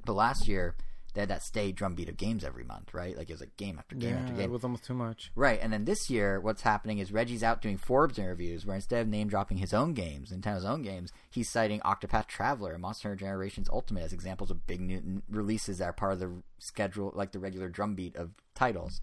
But 0.06 0.14
last 0.14 0.48
year, 0.48 0.76
they 1.18 1.22
had 1.22 1.30
that 1.30 1.42
stay 1.42 1.72
drumbeat 1.72 2.10
of 2.10 2.16
games 2.16 2.44
every 2.44 2.64
month, 2.64 2.94
right? 2.94 3.18
Like 3.18 3.28
it 3.28 3.34
was 3.34 3.40
like 3.40 3.58
game 3.58 3.80
after 3.80 3.96
game 3.96 4.12
yeah, 4.12 4.20
after 4.22 4.34
game. 4.34 4.44
It 4.44 4.52
was 4.52 4.64
almost 4.64 4.84
too 4.84 4.94
much. 4.94 5.32
Right. 5.36 5.58
And 5.60 5.74
then 5.74 5.86
this 5.86 6.12
year, 6.12 6.40
what's 6.40 6.62
happening 6.62 7.00
is 7.00 7.12
Reggie's 7.12 7.42
out 7.42 7.60
doing 7.60 7.76
Forbes 7.76 8.20
interviews 8.20 8.68
where 8.68 8.76
instead 8.76 9.02
of 9.02 9.08
name 9.08 9.28
dropping 9.28 9.58
his 9.58 9.74
own 9.74 9.96
games, 9.96 10.32
Nintendo's 10.32 10.64
own 10.64 10.84
games, 10.84 11.12
he's 11.32 11.50
citing 11.50 11.80
Octopath 11.80 12.28
Traveler 12.28 12.74
and 12.74 12.84
Monster 12.84 13.10
Hunter 13.10 13.26
Generations 13.26 13.68
Ultimate 13.74 14.04
as 14.04 14.14
examples 14.14 14.52
of 14.52 14.68
big 14.68 14.80
new 14.80 15.24
releases 15.28 15.80
that 15.80 15.86
are 15.86 15.94
part 15.94 16.14
of 16.14 16.20
the 16.20 16.32
schedule, 16.60 17.12
like 17.16 17.32
the 17.32 17.40
regular 17.40 17.68
drumbeat 17.68 18.16
of 18.16 18.30
titles. 18.54 19.02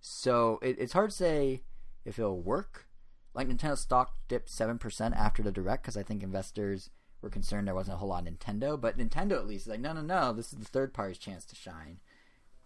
So 0.00 0.58
it, 0.60 0.74
it's 0.80 0.92
hard 0.92 1.10
to 1.10 1.16
say 1.16 1.62
if 2.04 2.18
it'll 2.18 2.42
work. 2.42 2.88
Like 3.32 3.46
Nintendo 3.46 3.78
stock 3.78 4.16
dipped 4.26 4.48
7% 4.48 5.16
after 5.16 5.40
the 5.40 5.52
direct 5.52 5.84
because 5.84 5.96
I 5.96 6.02
think 6.02 6.24
investors– 6.24 6.90
were 7.24 7.30
concerned 7.30 7.66
there 7.66 7.74
wasn't 7.74 7.94
a 7.94 7.98
whole 7.98 8.10
lot 8.10 8.28
of 8.28 8.32
Nintendo, 8.32 8.80
but 8.80 8.98
Nintendo 8.98 9.32
at 9.32 9.46
least 9.46 9.66
is 9.66 9.70
like, 9.70 9.80
no, 9.80 9.92
no, 9.92 10.02
no, 10.02 10.32
this 10.32 10.52
is 10.52 10.58
the 10.58 10.64
third 10.64 10.94
party's 10.94 11.18
chance 11.18 11.44
to 11.46 11.56
shine. 11.56 11.98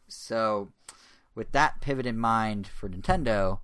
So, 0.09 0.73
with 1.35 1.53
that 1.53 1.81
pivot 1.81 2.07
in 2.07 2.19
mind 2.19 2.67
for 2.67 2.89
Nintendo, 2.89 3.61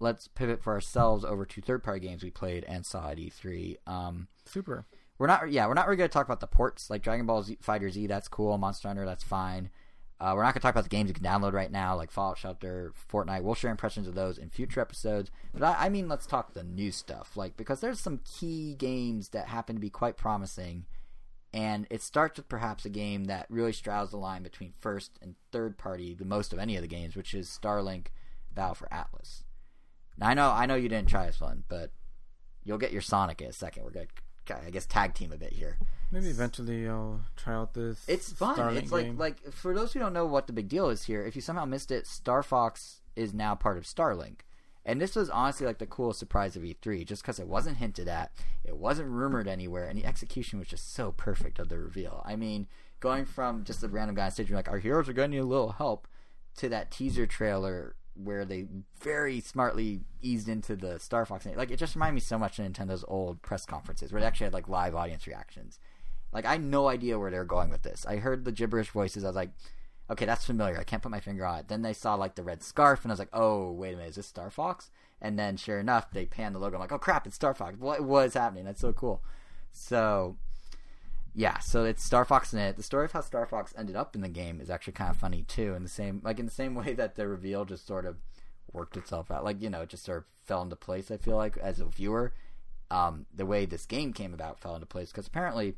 let's 0.00 0.28
pivot 0.28 0.62
for 0.62 0.72
ourselves 0.72 1.24
over 1.24 1.44
to 1.44 1.60
third 1.60 1.84
party 1.84 2.00
games 2.00 2.24
we 2.24 2.30
played 2.30 2.64
and 2.64 2.84
saw 2.84 3.10
at 3.10 3.18
E3. 3.18 3.76
Um, 3.86 4.28
Super. 4.44 4.86
We're 5.18 5.26
not, 5.28 5.52
yeah, 5.52 5.66
we're 5.68 5.74
not 5.74 5.86
really 5.86 5.98
going 5.98 6.08
to 6.08 6.12
talk 6.12 6.26
about 6.26 6.40
the 6.40 6.46
ports 6.46 6.90
like 6.90 7.02
Dragon 7.02 7.26
Ball 7.26 7.42
Z, 7.42 7.58
Fighter 7.60 7.90
Z. 7.90 8.06
That's 8.08 8.28
cool. 8.28 8.58
Monster 8.58 8.88
Hunter, 8.88 9.04
that's 9.04 9.22
fine. 9.22 9.70
Uh, 10.20 10.32
we're 10.36 10.42
not 10.42 10.54
going 10.54 10.60
to 10.60 10.60
talk 10.60 10.74
about 10.74 10.84
the 10.84 10.90
games 10.90 11.08
you 11.08 11.14
can 11.14 11.24
download 11.24 11.52
right 11.52 11.72
now, 11.72 11.96
like 11.96 12.12
Fallout 12.12 12.38
Shelter, 12.38 12.92
Fortnite. 13.12 13.42
We'll 13.42 13.56
share 13.56 13.72
impressions 13.72 14.06
of 14.06 14.14
those 14.14 14.38
in 14.38 14.50
future 14.50 14.80
episodes. 14.80 15.32
But 15.52 15.64
I, 15.64 15.86
I 15.86 15.88
mean, 15.88 16.08
let's 16.08 16.26
talk 16.26 16.52
the 16.52 16.62
new 16.62 16.92
stuff, 16.92 17.36
like 17.36 17.56
because 17.56 17.80
there's 17.80 17.98
some 17.98 18.20
key 18.24 18.74
games 18.74 19.30
that 19.30 19.48
happen 19.48 19.74
to 19.74 19.80
be 19.80 19.90
quite 19.90 20.16
promising, 20.16 20.86
and 21.52 21.88
it 21.90 22.02
starts 22.02 22.38
with 22.38 22.48
perhaps 22.48 22.84
a 22.84 22.90
game 22.90 23.24
that 23.24 23.46
really 23.50 23.72
straddles 23.72 24.10
the 24.10 24.16
line 24.16 24.44
between 24.44 24.72
first 24.78 25.18
and 25.20 25.34
third 25.50 25.76
party 25.76 26.14
the 26.14 26.24
most 26.24 26.52
of 26.52 26.58
any 26.60 26.76
of 26.76 26.82
the 26.82 26.88
games, 26.88 27.16
which 27.16 27.34
is 27.34 27.48
Starlink 27.48 28.06
Battle 28.54 28.74
for 28.74 28.92
Atlas. 28.92 29.42
Now 30.18 30.28
I 30.28 30.34
know 30.34 30.50
I 30.50 30.66
know 30.66 30.76
you 30.76 30.88
didn't 30.88 31.08
try 31.08 31.26
this 31.26 31.40
one, 31.40 31.64
but 31.68 31.90
you'll 32.62 32.78
get 32.78 32.92
your 32.92 33.02
Sonic 33.02 33.40
in 33.40 33.48
a 33.48 33.52
second. 33.52 33.82
We're 33.84 33.90
gonna 33.90 34.06
I 34.50 34.70
guess 34.70 34.86
tag 34.86 35.14
team 35.14 35.32
a 35.32 35.36
bit 35.36 35.52
here. 35.52 35.78
Maybe 36.10 36.28
eventually 36.28 36.88
I'll 36.88 37.20
try 37.36 37.54
out 37.54 37.74
this. 37.74 38.04
It's 38.06 38.32
fun. 38.32 38.56
Starlink 38.56 38.76
it's 38.76 38.92
like 38.92 39.06
game. 39.06 39.18
like 39.18 39.52
for 39.52 39.74
those 39.74 39.92
who 39.92 40.00
don't 40.00 40.12
know 40.12 40.26
what 40.26 40.46
the 40.46 40.52
big 40.52 40.68
deal 40.68 40.90
is 40.90 41.04
here. 41.04 41.24
If 41.24 41.34
you 41.34 41.42
somehow 41.42 41.64
missed 41.64 41.90
it, 41.90 42.06
Star 42.06 42.42
Fox 42.42 43.00
is 43.16 43.32
now 43.32 43.54
part 43.54 43.78
of 43.78 43.84
Starlink, 43.84 44.40
and 44.84 45.00
this 45.00 45.14
was 45.16 45.30
honestly 45.30 45.66
like 45.66 45.78
the 45.78 45.86
coolest 45.86 46.18
surprise 46.18 46.56
of 46.56 46.62
E3, 46.62 47.06
just 47.06 47.22
because 47.22 47.38
it 47.38 47.46
wasn't 47.46 47.78
hinted 47.78 48.08
at, 48.08 48.32
it 48.64 48.76
wasn't 48.76 49.08
rumored 49.08 49.48
anywhere, 49.48 49.84
and 49.86 49.98
the 49.98 50.04
execution 50.04 50.58
was 50.58 50.68
just 50.68 50.92
so 50.94 51.12
perfect 51.12 51.58
of 51.58 51.68
the 51.68 51.78
reveal. 51.78 52.22
I 52.26 52.36
mean, 52.36 52.66
going 53.00 53.24
from 53.24 53.64
just 53.64 53.82
a 53.82 53.88
random 53.88 54.16
guy 54.16 54.26
on 54.26 54.30
stage, 54.30 54.50
like, 54.50 54.68
our 54.68 54.78
heroes 54.78 55.08
are 55.08 55.12
going 55.12 55.30
to 55.30 55.36
need 55.36 55.42
a 55.42 55.46
little 55.46 55.72
help, 55.72 56.08
to 56.56 56.68
that 56.68 56.90
teaser 56.90 57.26
trailer 57.26 57.94
where 58.14 58.44
they 58.44 58.66
very 59.00 59.40
smartly 59.40 60.00
eased 60.20 60.48
into 60.48 60.76
the 60.76 60.98
Star 60.98 61.24
Fox. 61.24 61.46
Like 61.46 61.70
it 61.70 61.78
just 61.78 61.94
reminded 61.94 62.14
me 62.14 62.20
so 62.20 62.38
much 62.38 62.58
of 62.58 62.66
Nintendo's 62.66 63.04
old 63.08 63.42
press 63.42 63.64
conferences 63.64 64.12
where 64.12 64.20
they 64.20 64.26
actually 64.26 64.44
had 64.46 64.54
like 64.54 64.68
live 64.68 64.94
audience 64.94 65.26
reactions. 65.26 65.78
Like 66.32 66.44
I 66.44 66.52
had 66.52 66.64
no 66.64 66.88
idea 66.88 67.18
where 67.18 67.30
they 67.30 67.38
were 67.38 67.44
going 67.44 67.70
with 67.70 67.82
this. 67.82 68.06
I 68.06 68.16
heard 68.16 68.44
the 68.44 68.52
gibberish 68.52 68.90
voices. 68.90 69.24
I 69.24 69.28
was 69.28 69.36
like, 69.36 69.50
okay, 70.10 70.26
that's 70.26 70.44
familiar. 70.44 70.78
I 70.78 70.84
can't 70.84 71.02
put 71.02 71.10
my 71.10 71.20
finger 71.20 71.44
on 71.46 71.60
it. 71.60 71.68
Then 71.68 71.82
they 71.82 71.92
saw 71.92 72.14
like 72.14 72.34
the 72.34 72.42
red 72.42 72.62
scarf, 72.62 73.02
and 73.02 73.10
I 73.10 73.14
was 73.14 73.18
like, 73.18 73.28
oh, 73.32 73.72
wait 73.72 73.94
a 73.94 73.96
minute, 73.96 74.10
is 74.10 74.16
this 74.16 74.26
Star 74.26 74.50
Fox? 74.50 74.90
And 75.20 75.38
then 75.38 75.56
sure 75.56 75.78
enough, 75.78 76.10
they 76.10 76.26
pan 76.26 76.52
the 76.52 76.58
logo. 76.58 76.76
I'm 76.76 76.80
like, 76.80 76.92
oh 76.92 76.98
crap, 76.98 77.26
it's 77.26 77.36
Star 77.36 77.54
Fox. 77.54 77.76
What 77.78 78.02
was 78.02 78.34
happening? 78.34 78.64
That's 78.64 78.80
so 78.80 78.92
cool. 78.92 79.22
So 79.70 80.36
yeah, 81.34 81.58
so 81.60 81.84
it's 81.84 82.04
Star 82.04 82.24
Fox 82.24 82.52
in 82.52 82.58
it. 82.58 82.76
The 82.76 82.82
story 82.82 83.06
of 83.06 83.12
how 83.12 83.22
Star 83.22 83.46
Fox 83.46 83.72
ended 83.76 83.96
up 83.96 84.14
in 84.14 84.20
the 84.20 84.28
game 84.28 84.60
is 84.60 84.68
actually 84.68 84.92
kind 84.92 85.10
of 85.10 85.16
funny 85.16 85.42
too. 85.42 85.74
In 85.74 85.82
the 85.82 85.88
same 85.88 86.20
like 86.22 86.38
in 86.38 86.46
the 86.46 86.52
same 86.52 86.74
way 86.84 86.92
that 86.94 87.16
the 87.16 87.26
reveal 87.26 87.64
just 87.64 87.86
sort 87.86 88.06
of 88.06 88.16
worked 88.72 88.96
itself 88.96 89.30
out, 89.30 89.44
like 89.44 89.62
you 89.62 89.70
know, 89.70 89.82
it 89.82 89.88
just 89.88 90.04
sort 90.04 90.18
of 90.18 90.24
fell 90.44 90.62
into 90.62 90.76
place. 90.76 91.10
I 91.10 91.16
feel 91.16 91.36
like 91.36 91.56
as 91.56 91.80
a 91.80 91.86
viewer, 91.86 92.32
um, 92.90 93.26
the 93.34 93.46
way 93.46 93.64
this 93.64 93.86
game 93.86 94.12
came 94.12 94.34
about 94.34 94.60
fell 94.60 94.74
into 94.74 94.86
place 94.86 95.10
because 95.10 95.26
apparently 95.26 95.74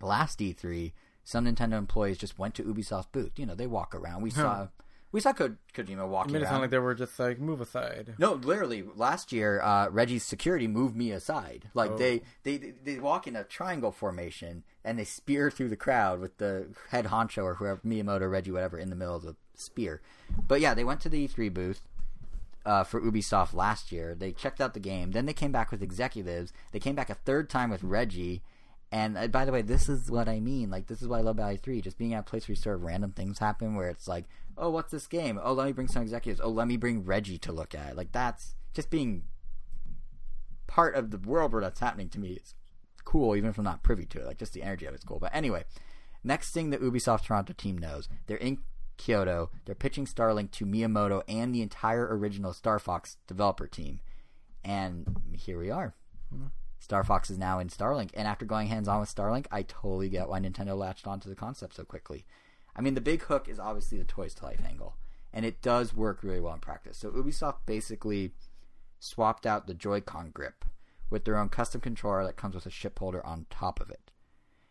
last 0.00 0.38
E3, 0.38 0.92
some 1.24 1.46
Nintendo 1.46 1.74
employees 1.74 2.18
just 2.18 2.38
went 2.38 2.54
to 2.54 2.62
Ubisoft 2.62 3.06
booth. 3.12 3.38
You 3.38 3.46
know, 3.46 3.54
they 3.54 3.66
walk 3.66 3.94
around. 3.94 4.22
We 4.22 4.30
saw 4.30 4.68
we 5.12 5.20
saw 5.20 5.32
Ko- 5.32 5.56
Kojima 5.74 6.08
walking 6.08 6.32
made 6.32 6.42
it 6.42 6.46
sounded 6.46 6.62
like 6.62 6.70
they 6.70 6.78
were 6.78 6.94
just 6.94 7.18
like 7.18 7.38
move 7.38 7.60
aside. 7.60 8.14
No, 8.18 8.32
literally, 8.32 8.82
last 8.96 9.30
year, 9.32 9.60
uh, 9.62 9.88
Reggie's 9.90 10.24
security 10.24 10.66
moved 10.66 10.96
me 10.96 11.10
aside. 11.12 11.68
Like 11.74 11.92
Oh. 11.92 11.96
they, 11.98 12.22
they, 12.42 12.56
they 12.82 12.98
walk 12.98 13.26
in 13.26 13.36
a 13.36 13.44
triangle 13.44 13.92
formation 13.92 14.64
and 14.84 14.98
they 14.98 15.04
spear 15.04 15.50
through 15.50 15.68
the 15.68 15.76
crowd 15.76 16.18
with 16.18 16.38
the 16.38 16.68
head 16.90 17.06
honcho 17.06 17.44
or 17.44 17.54
whoever 17.54 17.80
Miyamoto, 17.86 18.30
Reggie, 18.30 18.50
whatever, 18.50 18.78
in 18.78 18.90
the 18.90 18.96
middle 18.96 19.14
of 19.16 19.22
the 19.22 19.36
spear. 19.54 20.00
But 20.48 20.60
yeah, 20.60 20.74
they 20.74 20.84
went 20.84 21.00
to 21.02 21.08
the 21.08 21.28
E3 21.28 21.52
booth 21.52 21.82
uh, 22.64 22.84
for 22.84 23.00
Ubisoft 23.00 23.52
last 23.54 23.92
year. 23.92 24.14
They 24.14 24.32
checked 24.32 24.60
out 24.60 24.72
the 24.74 24.80
game. 24.80 25.10
Then 25.12 25.26
they 25.26 25.32
came 25.34 25.52
back 25.52 25.70
with 25.70 25.82
executives. 25.82 26.52
They 26.72 26.78
came 26.80 26.94
back 26.94 27.10
a 27.10 27.14
third 27.14 27.50
time 27.50 27.70
with 27.70 27.82
Reggie. 27.82 28.42
And 28.90 29.16
uh, 29.16 29.26
by 29.28 29.44
the 29.44 29.52
way, 29.52 29.62
this 29.62 29.88
is 29.88 30.10
what 30.10 30.28
I 30.28 30.38
mean. 30.38 30.70
Like, 30.70 30.86
this 30.86 31.00
is 31.02 31.08
what 31.08 31.18
I 31.18 31.22
love 31.22 31.38
about 31.38 31.54
E3. 31.62 31.82
Just 31.82 31.98
being 31.98 32.12
at 32.14 32.20
a 32.20 32.22
place 32.22 32.46
where 32.46 32.52
you 32.52 32.56
sort 32.60 32.76
of 32.76 32.82
random 32.82 33.12
things 33.12 33.38
happen 33.38 33.74
where 33.74 33.88
it's 33.88 34.06
like, 34.06 34.24
oh, 34.56 34.70
what's 34.70 34.90
this 34.90 35.06
game? 35.06 35.38
Oh, 35.42 35.52
let 35.52 35.66
me 35.66 35.72
bring 35.72 35.88
some 35.88 36.02
executives. 36.02 36.40
Oh, 36.42 36.50
let 36.50 36.68
me 36.68 36.76
bring 36.76 37.04
Reggie 37.04 37.38
to 37.38 37.52
look 37.52 37.74
at 37.74 37.90
it. 37.90 37.96
Like, 37.96 38.12
that's 38.12 38.54
just 38.74 38.90
being 38.90 39.24
part 40.66 40.94
of 40.94 41.10
the 41.10 41.18
world 41.18 41.52
where 41.52 41.62
that's 41.62 41.80
happening 41.80 42.08
to 42.10 42.20
me 42.20 42.32
is 42.32 42.54
cool, 43.04 43.36
even 43.36 43.50
if 43.50 43.58
I'm 43.58 43.64
not 43.64 43.82
privy 43.82 44.06
to 44.06 44.20
it. 44.20 44.26
Like, 44.26 44.38
just 44.38 44.52
the 44.52 44.62
energy 44.62 44.86
of 44.86 44.94
it's 44.94 45.04
cool. 45.04 45.18
But 45.18 45.34
anyway, 45.34 45.64
next 46.24 46.52
thing 46.52 46.70
the 46.70 46.78
Ubisoft 46.78 47.24
Toronto 47.24 47.52
team 47.52 47.78
knows, 47.78 48.08
they're 48.26 48.36
in 48.36 48.58
Kyoto. 48.96 49.50
They're 49.64 49.74
pitching 49.74 50.06
Starlink 50.06 50.50
to 50.52 50.66
Miyamoto 50.66 51.22
and 51.26 51.54
the 51.54 51.62
entire 51.62 52.06
original 52.16 52.52
Star 52.52 52.78
Fox 52.78 53.16
developer 53.26 53.66
team. 53.66 54.00
And 54.64 55.20
here 55.32 55.58
we 55.58 55.70
are. 55.70 55.94
Hmm. 56.30 56.46
Star 56.78 57.04
Fox 57.04 57.30
is 57.30 57.38
now 57.38 57.60
in 57.60 57.68
Starlink, 57.68 58.10
and 58.14 58.26
after 58.26 58.44
going 58.44 58.66
hands 58.66 58.88
on 58.88 58.98
with 58.98 59.14
Starlink, 59.14 59.46
I 59.52 59.62
totally 59.62 60.08
get 60.08 60.28
why 60.28 60.40
Nintendo 60.40 60.76
latched 60.76 61.06
onto 61.06 61.28
the 61.28 61.36
concept 61.36 61.76
so 61.76 61.84
quickly. 61.84 62.24
I 62.74 62.80
mean, 62.80 62.94
the 62.94 63.00
big 63.00 63.22
hook 63.22 63.48
is 63.48 63.58
obviously 63.58 63.98
the 63.98 64.04
toys 64.04 64.34
to 64.34 64.44
life 64.44 64.62
angle, 64.66 64.96
and 65.32 65.44
it 65.44 65.62
does 65.62 65.94
work 65.94 66.22
really 66.22 66.40
well 66.40 66.54
in 66.54 66.60
practice. 66.60 66.98
So 66.98 67.10
Ubisoft 67.10 67.66
basically 67.66 68.32
swapped 68.98 69.46
out 69.46 69.66
the 69.66 69.74
Joy-Con 69.74 70.30
grip 70.32 70.64
with 71.10 71.24
their 71.24 71.36
own 71.36 71.48
custom 71.48 71.80
controller 71.80 72.24
that 72.24 72.36
comes 72.36 72.54
with 72.54 72.66
a 72.66 72.70
ship 72.70 72.98
holder 72.98 73.24
on 73.26 73.46
top 73.50 73.80
of 73.80 73.90
it. 73.90 74.10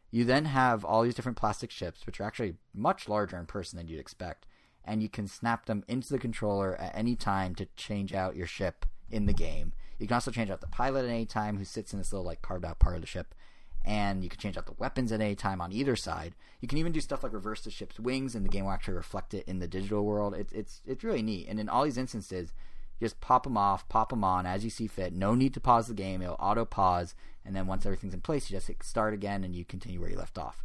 You 0.10 0.26
then 0.26 0.46
have 0.46 0.84
all 0.84 1.04
these 1.04 1.16
different 1.16 1.38
plastic 1.38 1.72
ships, 1.72 2.06
which 2.06 2.20
are 2.20 2.24
actually 2.24 2.56
much 2.74 3.08
larger 3.08 3.38
in 3.38 3.46
person 3.46 3.78
than 3.78 3.88
you'd 3.88 4.00
expect, 4.00 4.46
and 4.84 5.02
you 5.02 5.08
can 5.08 5.28
snap 5.28 5.68
them 5.68 5.84
into 5.88 6.10
the 6.10 6.20
controller 6.20 6.76
at 6.76 6.96
any 6.96 7.16
time 7.16 7.56
to 7.56 7.68
change 7.76 8.14
out 8.14 8.36
your 8.36 8.48
ship 8.48 8.86
in 9.10 9.26
the 9.26 9.34
game. 9.34 9.74
You 10.00 10.08
can 10.08 10.16
also 10.16 10.32
change 10.32 10.50
out 10.50 10.62
the 10.62 10.68
pilot 10.68 11.06
at 11.06 11.12
any 11.12 11.26
time, 11.26 11.58
who 11.58 11.66
sits 11.66 11.94
in 11.94 12.00
this 12.00 12.12
little 12.12 12.26
like 12.26 12.42
carved 12.42 12.66
out 12.66 12.80
part 12.80 12.96
of 12.96 13.02
the 13.02 13.08
ship, 13.08 13.36
and 13.84 14.24
you 14.24 14.30
can 14.30 14.40
change 14.40 14.58
out 14.58 14.66
the 14.66 14.74
weapons 14.74 15.12
at 15.12 15.22
any 15.22 15.36
time 15.36 15.62
on 15.62 15.72
either 15.72 15.96
side. 15.96 16.36
You 16.60 16.68
can 16.68 16.78
even 16.78 16.92
do 16.92 17.02
stuff 17.02 17.24
like 17.24 17.34
reverse 17.34 17.62
the 17.62 17.72
ship's 17.72 18.00
wings, 18.00 18.36
and 18.36 18.46
the 18.46 18.50
game 18.50 18.66
will 18.66 18.72
actually 18.72 18.96
reflect 18.96 19.34
it 19.34 19.48
in 19.48 19.60
the 19.60 19.68
digital 19.68 20.06
world. 20.06 20.34
It's 20.34 20.54
it's 20.54 20.82
it's 20.86 21.04
really 21.04 21.22
neat. 21.22 21.48
And 21.48 21.60
in 21.60 21.70
all 21.70 21.84
these 21.84 21.98
instances, 21.98 22.54
just 23.00 23.20
pop 23.22 23.44
them 23.44 23.58
off, 23.58 23.90
pop 23.90 24.10
them 24.10 24.24
on 24.24 24.46
as 24.46 24.64
you 24.64 24.70
see 24.70 24.88
fit. 24.88 25.14
No 25.14 25.34
need 25.34 25.54
to 25.56 25.60
pause 25.60 25.88
the 25.88 25.94
game; 25.94 26.22
it'll 26.22 26.36
auto 26.40 26.66
pause, 26.66 27.16
and 27.46 27.56
then 27.56 27.68
once 27.68 27.86
everything's 27.86 28.14
in 28.14 28.22
place, 28.22 28.50
you 28.50 28.58
just 28.58 28.68
hit 28.68 28.84
start 28.84 29.14
again, 29.14 29.44
and 29.44 29.56
you 29.56 29.66
continue 29.66 30.00
where 30.00 30.10
you 30.10 30.18
left 30.18 30.38
off. 30.38 30.64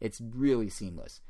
It's 0.00 0.20
really 0.20 0.68
seamless. 0.68 1.20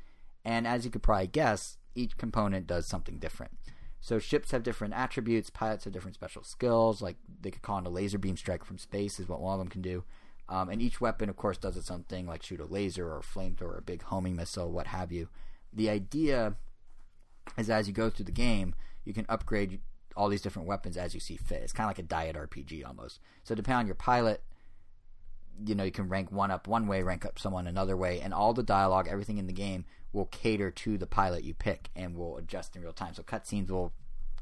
And 0.45 0.67
as 0.67 0.85
you 0.85 0.91
could 0.91 1.03
probably 1.03 1.27
guess, 1.27 1.77
each 1.95 2.17
component 2.17 2.67
does 2.67 2.85
something 2.87 3.17
different. 3.17 3.57
So 4.01 4.19
ships 4.19 4.51
have 4.51 4.63
different 4.63 4.93
attributes, 4.93 5.49
pilots 5.49 5.83
have 5.83 5.93
different 5.93 6.15
special 6.15 6.43
skills, 6.43 7.01
like 7.01 7.17
they 7.41 7.51
could 7.51 7.61
call 7.61 7.77
in 7.77 7.85
a 7.85 7.89
laser 7.89 8.17
beam 8.17 8.37
strike 8.37 8.63
from 8.63 8.77
space 8.77 9.19
is 9.19 9.27
what 9.27 9.41
one 9.41 9.53
of 9.53 9.59
them 9.59 9.67
can 9.67 9.81
do. 9.81 10.03
Um, 10.49 10.69
and 10.69 10.81
each 10.81 10.99
weapon, 10.99 11.29
of 11.29 11.37
course, 11.37 11.57
does 11.57 11.77
its 11.77 11.91
own 11.91 12.03
thing, 12.03 12.25
like 12.25 12.41
shoot 12.43 12.59
a 12.59 12.65
laser 12.65 13.07
or 13.07 13.19
a 13.19 13.21
flamethrower, 13.21 13.77
a 13.77 13.83
big 13.83 14.01
homing 14.01 14.35
missile, 14.35 14.71
what 14.71 14.87
have 14.87 15.11
you. 15.11 15.29
The 15.71 15.89
idea 15.89 16.55
is 17.57 17.69
as 17.69 17.87
you 17.87 17.93
go 17.93 18.09
through 18.09 18.25
the 18.25 18.31
game, 18.31 18.73
you 19.05 19.13
can 19.13 19.27
upgrade 19.29 19.79
all 20.15 20.27
these 20.27 20.41
different 20.41 20.67
weapons 20.67 20.97
as 20.97 21.13
you 21.13 21.19
see 21.19 21.37
fit. 21.37 21.61
It's 21.61 21.71
kind 21.71 21.85
of 21.85 21.89
like 21.89 21.99
a 21.99 22.07
diet 22.07 22.35
RPG 22.35 22.85
almost. 22.85 23.19
So 23.43 23.53
depending 23.53 23.79
on 23.79 23.85
your 23.85 23.95
pilot, 23.95 24.43
you 25.65 25.75
know, 25.75 25.83
you 25.83 25.91
can 25.91 26.09
rank 26.09 26.31
one 26.31 26.51
up 26.51 26.67
one 26.67 26.87
way, 26.87 27.03
rank 27.03 27.25
up 27.25 27.37
someone 27.37 27.67
another 27.67 27.95
way, 27.95 28.19
and 28.19 28.33
all 28.33 28.53
the 28.53 28.63
dialogue, 28.63 29.07
everything 29.07 29.37
in 29.37 29.47
the 29.47 29.53
game 29.53 29.85
will 30.13 30.25
cater 30.25 30.71
to 30.71 30.97
the 30.97 31.05
pilot 31.05 31.43
you 31.43 31.53
pick 31.53 31.89
and 31.95 32.15
will 32.15 32.37
adjust 32.37 32.75
in 32.75 32.81
real 32.81 32.93
time. 32.93 33.13
So 33.13 33.21
cutscenes 33.21 33.69
will 33.69 33.93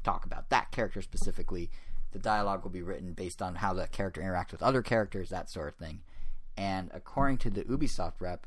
talk 0.02 0.24
about 0.24 0.48
that 0.50 0.70
character 0.70 1.02
specifically. 1.02 1.70
The 2.12 2.18
dialogue 2.18 2.62
will 2.62 2.70
be 2.70 2.82
written 2.82 3.12
based 3.12 3.42
on 3.42 3.56
how 3.56 3.74
that 3.74 3.92
character 3.92 4.20
interacts 4.20 4.52
with 4.52 4.62
other 4.62 4.82
characters, 4.82 5.28
that 5.30 5.50
sort 5.50 5.68
of 5.68 5.74
thing. 5.74 6.00
And 6.56 6.90
according 6.92 7.38
to 7.38 7.50
the 7.50 7.64
Ubisoft 7.64 8.20
rep, 8.20 8.46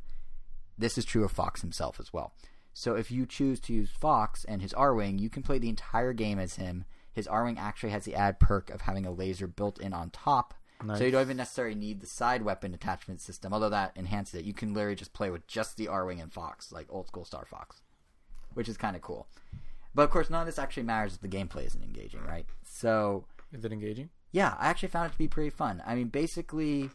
this 0.78 0.98
is 0.98 1.06
true 1.06 1.24
of 1.24 1.32
Fox 1.32 1.62
himself 1.62 2.00
as 2.00 2.12
well. 2.12 2.34
So 2.74 2.96
if 2.96 3.12
you 3.12 3.26
choose 3.26 3.60
to 3.62 3.74
use 3.74 3.90
Fox 3.90 4.44
and 4.46 4.62
his 4.62 4.74
Arwing, 4.74 5.20
you 5.20 5.30
can 5.30 5.44
play 5.44 5.60
the 5.60 5.70
entire 5.70 6.14
game 6.14 6.40
as 6.40 6.56
him. 6.56 6.86
His 7.14 7.28
Arwing 7.28 7.58
actually 7.58 7.92
has 7.92 8.06
the 8.06 8.16
add 8.16 8.40
perk 8.40 8.70
of 8.70 8.82
having 8.82 9.06
a 9.06 9.12
laser 9.12 9.48
built 9.48 9.80
in 9.80 9.94
on 9.94 10.10
top. 10.10 10.54
Nice. 10.84 10.98
So 10.98 11.04
you 11.04 11.12
don't 11.12 11.22
even 11.22 11.38
necessarily 11.38 11.76
need 11.76 12.02
the 12.02 12.08
side 12.08 12.42
weapon 12.42 12.74
attachment 12.74 13.22
system, 13.22 13.54
although 13.54 13.70
that 13.70 13.92
enhances 13.96 14.36
it. 14.36 14.46
You 14.46 14.54
can 14.54 14.74
literally 14.74 14.96
just 14.96 15.14
play 15.14 15.30
with 15.30 15.46
just 15.48 15.78
the 15.78 15.88
Arwing 15.88 16.22
and 16.22 16.34
Fox, 16.34 16.72
like 16.72 16.88
old 16.90 17.08
school 17.08 17.26
Star 17.26 17.46
Fox, 17.46 17.82
which 18.54 18.68
is 18.68 18.78
kind 18.78 18.96
of 18.96 19.02
cool. 19.02 19.28
But 19.94 20.04
of 20.04 20.10
course, 20.10 20.30
none 20.30 20.42
of 20.42 20.48
this 20.48 20.58
actually 20.58 20.84
matters 20.84 21.16
if 21.16 21.22
the 21.22 21.28
gameplay 21.28 21.66
isn't 21.68 21.84
engaging, 21.84 22.24
right? 22.24 22.46
So 22.64 23.26
Is 23.54 23.66
it 23.66 23.72
engaging? 23.72 24.10
yeah, 24.32 24.56
I 24.60 24.70
actually 24.70 24.90
found 24.90 25.08
it 25.08 25.12
to 25.14 25.18
be 25.18 25.28
pretty 25.28 25.50
fun. 25.50 25.84
I 25.86 25.96
mean, 25.96 26.08
basically, 26.08 26.90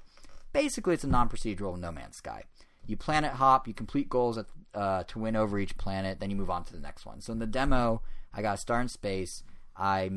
basically 0.52 0.94
it's 0.94 1.04
a 1.04 1.08
non-procedural 1.08 1.78
No 1.78 1.92
Man's 1.92 2.16
Sky. 2.16 2.44
You 2.86 2.96
planet 2.96 3.32
hop, 3.32 3.68
you 3.68 3.74
complete 3.74 4.08
goals 4.08 4.38
at, 4.38 4.46
uh, 4.74 5.02
to 5.04 5.18
win 5.18 5.36
over 5.36 5.58
each 5.58 5.76
planet, 5.76 6.20
then 6.20 6.30
you 6.30 6.36
move 6.36 6.50
on 6.50 6.64
to 6.64 6.72
the 6.72 6.80
next 6.80 7.04
one. 7.04 7.20
So 7.20 7.32
in 7.32 7.38
the 7.38 7.46
demo, 7.46 8.00
I 8.32 8.42
got 8.42 8.54
a 8.54 8.60
star 8.60 8.80
in 8.80 8.88
space. 8.88 9.42
I 9.76 10.10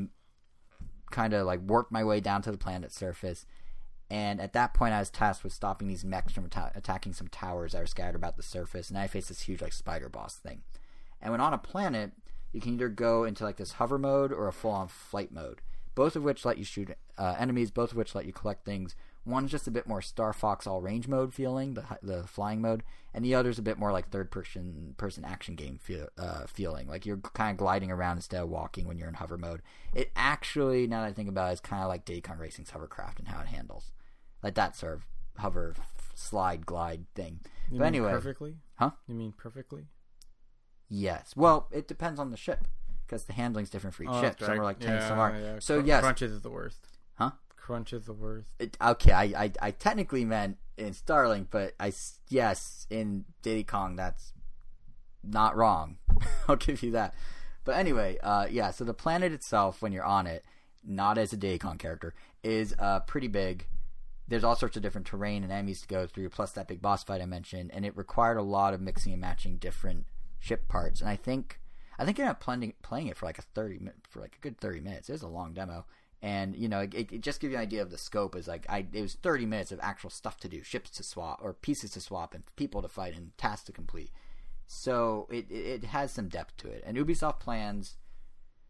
kind 1.12 1.34
of 1.34 1.46
like 1.46 1.60
worked 1.62 1.92
my 1.92 2.04
way 2.04 2.20
down 2.20 2.42
to 2.44 2.52
the 2.52 2.58
planet's 2.58 2.96
surface, 2.96 3.46
and 4.10 4.40
at 4.40 4.54
that 4.54 4.74
point, 4.74 4.94
I 4.94 5.00
was 5.00 5.10
tasked 5.10 5.44
with 5.44 5.54
stopping 5.54 5.88
these 5.88 6.06
mechs 6.06 6.34
from 6.34 6.46
atta- 6.46 6.72
attacking 6.74 7.14
some 7.14 7.28
towers 7.28 7.74
that 7.74 7.82
are 7.82 7.88
scattered 7.88 8.16
about 8.16 8.38
the 8.38 8.44
surface, 8.44 8.90
and 8.90 8.98
I 8.98 9.08
faced 9.08 9.28
this 9.28 9.42
huge 9.42 9.62
like 9.62 9.74
spider 9.74 10.10
boss 10.10 10.36
thing. 10.36 10.62
And 11.22 11.32
when 11.32 11.42
on 11.42 11.54
a 11.54 11.58
planet, 11.58 12.12
you 12.52 12.62
can 12.62 12.74
either 12.74 12.90
go 12.90 13.24
into 13.24 13.44
like 13.44 13.58
this 13.58 13.74
hover 13.74 14.00
mode 14.00 14.32
or 14.32 14.48
a 14.48 14.54
full-on 14.54 14.88
flight 14.88 15.32
mode. 15.32 15.62
Both 16.00 16.16
of 16.16 16.24
which 16.24 16.46
let 16.46 16.58
you 16.58 16.64
shoot 16.64 16.96
uh, 17.18 17.36
enemies, 17.38 17.72
both 17.72 17.92
of 17.92 17.98
which 17.98 18.16
let 18.16 18.26
you 18.26 18.32
collect 18.32 18.64
things. 18.64 18.96
One's 19.26 19.52
just 19.52 19.68
a 19.68 19.72
bit 19.72 19.86
more 19.86 20.02
Star 20.02 20.32
Fox 20.32 20.66
all 20.66 20.80
range 20.80 21.10
mode 21.10 21.34
feeling, 21.34 21.74
the 21.74 21.84
the 22.02 22.24
flying 22.24 22.62
mode, 22.62 22.84
and 23.14 23.26
the 23.26 23.36
other's 23.36 23.60
a 23.60 23.62
bit 23.62 23.78
more 23.78 23.92
like 23.92 24.08
third 24.08 24.32
person 24.32 24.96
person 24.96 25.26
action 25.26 25.56
game 25.56 25.78
feel, 25.78 26.08
uh, 26.18 26.46
feeling, 26.48 26.88
like 26.88 27.06
you're 27.06 27.18
kind 27.18 27.52
of 27.52 27.58
gliding 27.58 27.92
around 27.92 28.16
instead 28.16 28.42
of 28.42 28.48
walking 28.48 28.88
when 28.88 28.98
you're 28.98 29.10
in 29.10 29.16
hover 29.16 29.38
mode. 29.38 29.62
It 29.94 30.10
actually, 30.16 30.88
now 30.88 31.02
that 31.02 31.10
I 31.10 31.12
think 31.12 31.28
about 31.28 31.50
it, 31.50 31.56
is 31.56 31.60
kind 31.60 31.84
of 31.84 31.90
like 31.90 32.06
Diddy 32.06 32.22
Kong 32.22 32.38
Racing's 32.38 32.70
hovercraft 32.70 33.20
and 33.20 33.28
how 33.28 33.42
it 33.42 33.48
handles, 33.48 33.92
like 34.42 34.56
that 34.56 34.78
sort 34.78 34.94
of 34.94 35.06
hover 35.38 35.76
slide 36.16 36.66
glide 36.66 37.08
thing. 37.14 37.42
You 37.70 37.80
but 37.80 37.88
anyway, 37.88 38.12
perfectly? 38.12 38.56
Huh? 38.76 38.92
You 39.06 39.16
mean 39.16 39.34
perfectly? 39.36 39.88
yes. 40.88 41.34
Well, 41.36 41.68
it 41.74 41.90
depends 41.90 42.22
on 42.22 42.32
the 42.32 42.38
ship 42.38 42.70
because 43.10 43.24
the 43.24 43.34
handling's 43.34 43.70
different 43.72 43.96
for 43.96 44.04
each 44.04 44.10
Oh, 44.12 44.22
ship. 44.22 44.40
Some 44.40 44.60
are 44.60 44.64
like 44.64 44.80
tanks, 44.80 45.04
yeah, 45.04 45.08
some 45.08 45.20
are. 45.20 45.36
yeah. 45.40 45.60
So 45.60 45.82
Cr- 45.82 45.88
yes, 45.88 46.04
Krunch's 46.04 46.32
is 46.32 46.42
the 46.44 46.50
worst. 46.52 46.88
Huh? 47.16 47.32
Krunch 47.60 47.92
is 47.94 48.06
the 48.06 48.14
worst. 48.14 48.50
It, 48.60 48.78
okay, 48.82 49.12
I, 49.12 49.24
I 49.24 49.52
I 49.62 49.72
technically 49.72 50.26
meant 50.26 50.58
in 50.78 50.92
Starlink, 50.94 51.48
but 51.50 51.74
I 51.80 51.92
yes 52.30 52.86
in 52.90 53.26
Diddy 53.42 53.64
Kong 53.64 53.96
that's 53.96 54.34
not 55.24 55.56
wrong. 55.58 55.98
I'll 56.48 56.56
give 56.56 56.84
you 56.84 56.92
that. 56.92 57.14
But 57.66 57.76
anyway, 57.78 58.18
uh, 58.24 58.48
yeah. 58.50 58.72
So 58.72 58.84
the 58.84 58.94
planet 58.94 59.32
itself, 59.34 59.82
when 59.82 59.92
you're 59.92 60.06
on 60.06 60.28
it, 60.28 60.46
not 60.86 61.18
as 61.18 61.34
a 61.34 61.38
Diddy 61.38 61.58
Kong 61.60 61.78
character, 61.78 62.14
is 62.44 62.74
uh, 62.80 63.00
pretty 63.02 63.28
big. 63.28 63.66
There's 64.28 64.44
all 64.44 64.56
sorts 64.56 64.78
of 64.78 64.84
different 64.84 65.08
terrain 65.08 65.44
and 65.44 65.52
enemies 65.52 65.82
to 65.82 65.88
go 65.88 66.06
through, 66.06 66.30
plus 66.30 66.52
that 66.52 66.68
big 66.68 66.82
boss 66.82 67.04
fight 67.04 67.20
I 67.22 67.26
mentioned, 67.26 67.72
and 67.74 67.84
it 67.86 67.98
required 67.98 68.38
a 68.38 68.44
lot 68.44 68.74
of 68.76 68.80
mixing 68.82 69.12
and 69.12 69.20
matching 69.22 69.58
different 69.58 70.06
ship 70.40 70.68
parts. 70.68 71.02
And 71.02 71.10
I 71.10 71.16
think 71.16 71.60
I 72.00 72.06
think 72.06 72.18
ended 72.18 72.32
up 72.32 72.40
playing 72.40 72.74
playing 72.82 73.08
it 73.08 73.18
for 73.18 73.26
like 73.26 73.38
a 73.38 73.44
thirty 73.44 73.80
for 74.10 74.22
like 74.22 74.36
a 74.38 74.42
good 74.42 74.58
thirty 74.58 74.80
minutes. 74.80 75.10
It 75.10 75.14
was 75.14 75.22
a 75.22 75.28
long 75.28 75.54
demo, 75.54 75.86
and 76.22 76.56
you 76.56 76.70
know, 76.70 76.80
it, 76.80 76.94
it 76.94 77.22
just 77.22 77.42
gives 77.42 77.52
you 77.52 77.58
an 77.58 77.62
idea 77.64 77.82
of 77.82 77.92
the 77.92 77.98
scope. 77.98 78.36
Is 78.36 78.48
like 78.48 78.66
I 78.70 78.88
it 78.94 79.02
was 79.02 79.16
thirty 79.16 79.46
minutes 79.46 79.72
of 79.72 79.80
actual 79.82 80.10
stuff 80.10 80.38
to 80.38 80.50
do, 80.50 80.64
ships 80.64 80.90
to 80.92 81.04
swap 81.04 81.40
or 81.44 81.54
pieces 81.54 81.92
to 81.92 82.02
swap, 82.02 82.34
and 82.34 82.44
people 82.56 82.82
to 82.82 82.88
fight 82.88 83.16
and 83.16 83.38
tasks 83.38 83.66
to 83.66 83.74
complete. 83.74 84.12
So 84.66 85.28
it 85.30 85.52
it 85.52 85.84
it 85.84 85.84
has 85.86 86.12
some 86.12 86.30
depth 86.30 86.58
to 86.58 86.70
it. 86.70 86.84
And 86.86 86.98
Ubisoft 86.98 87.40
plans 87.40 87.98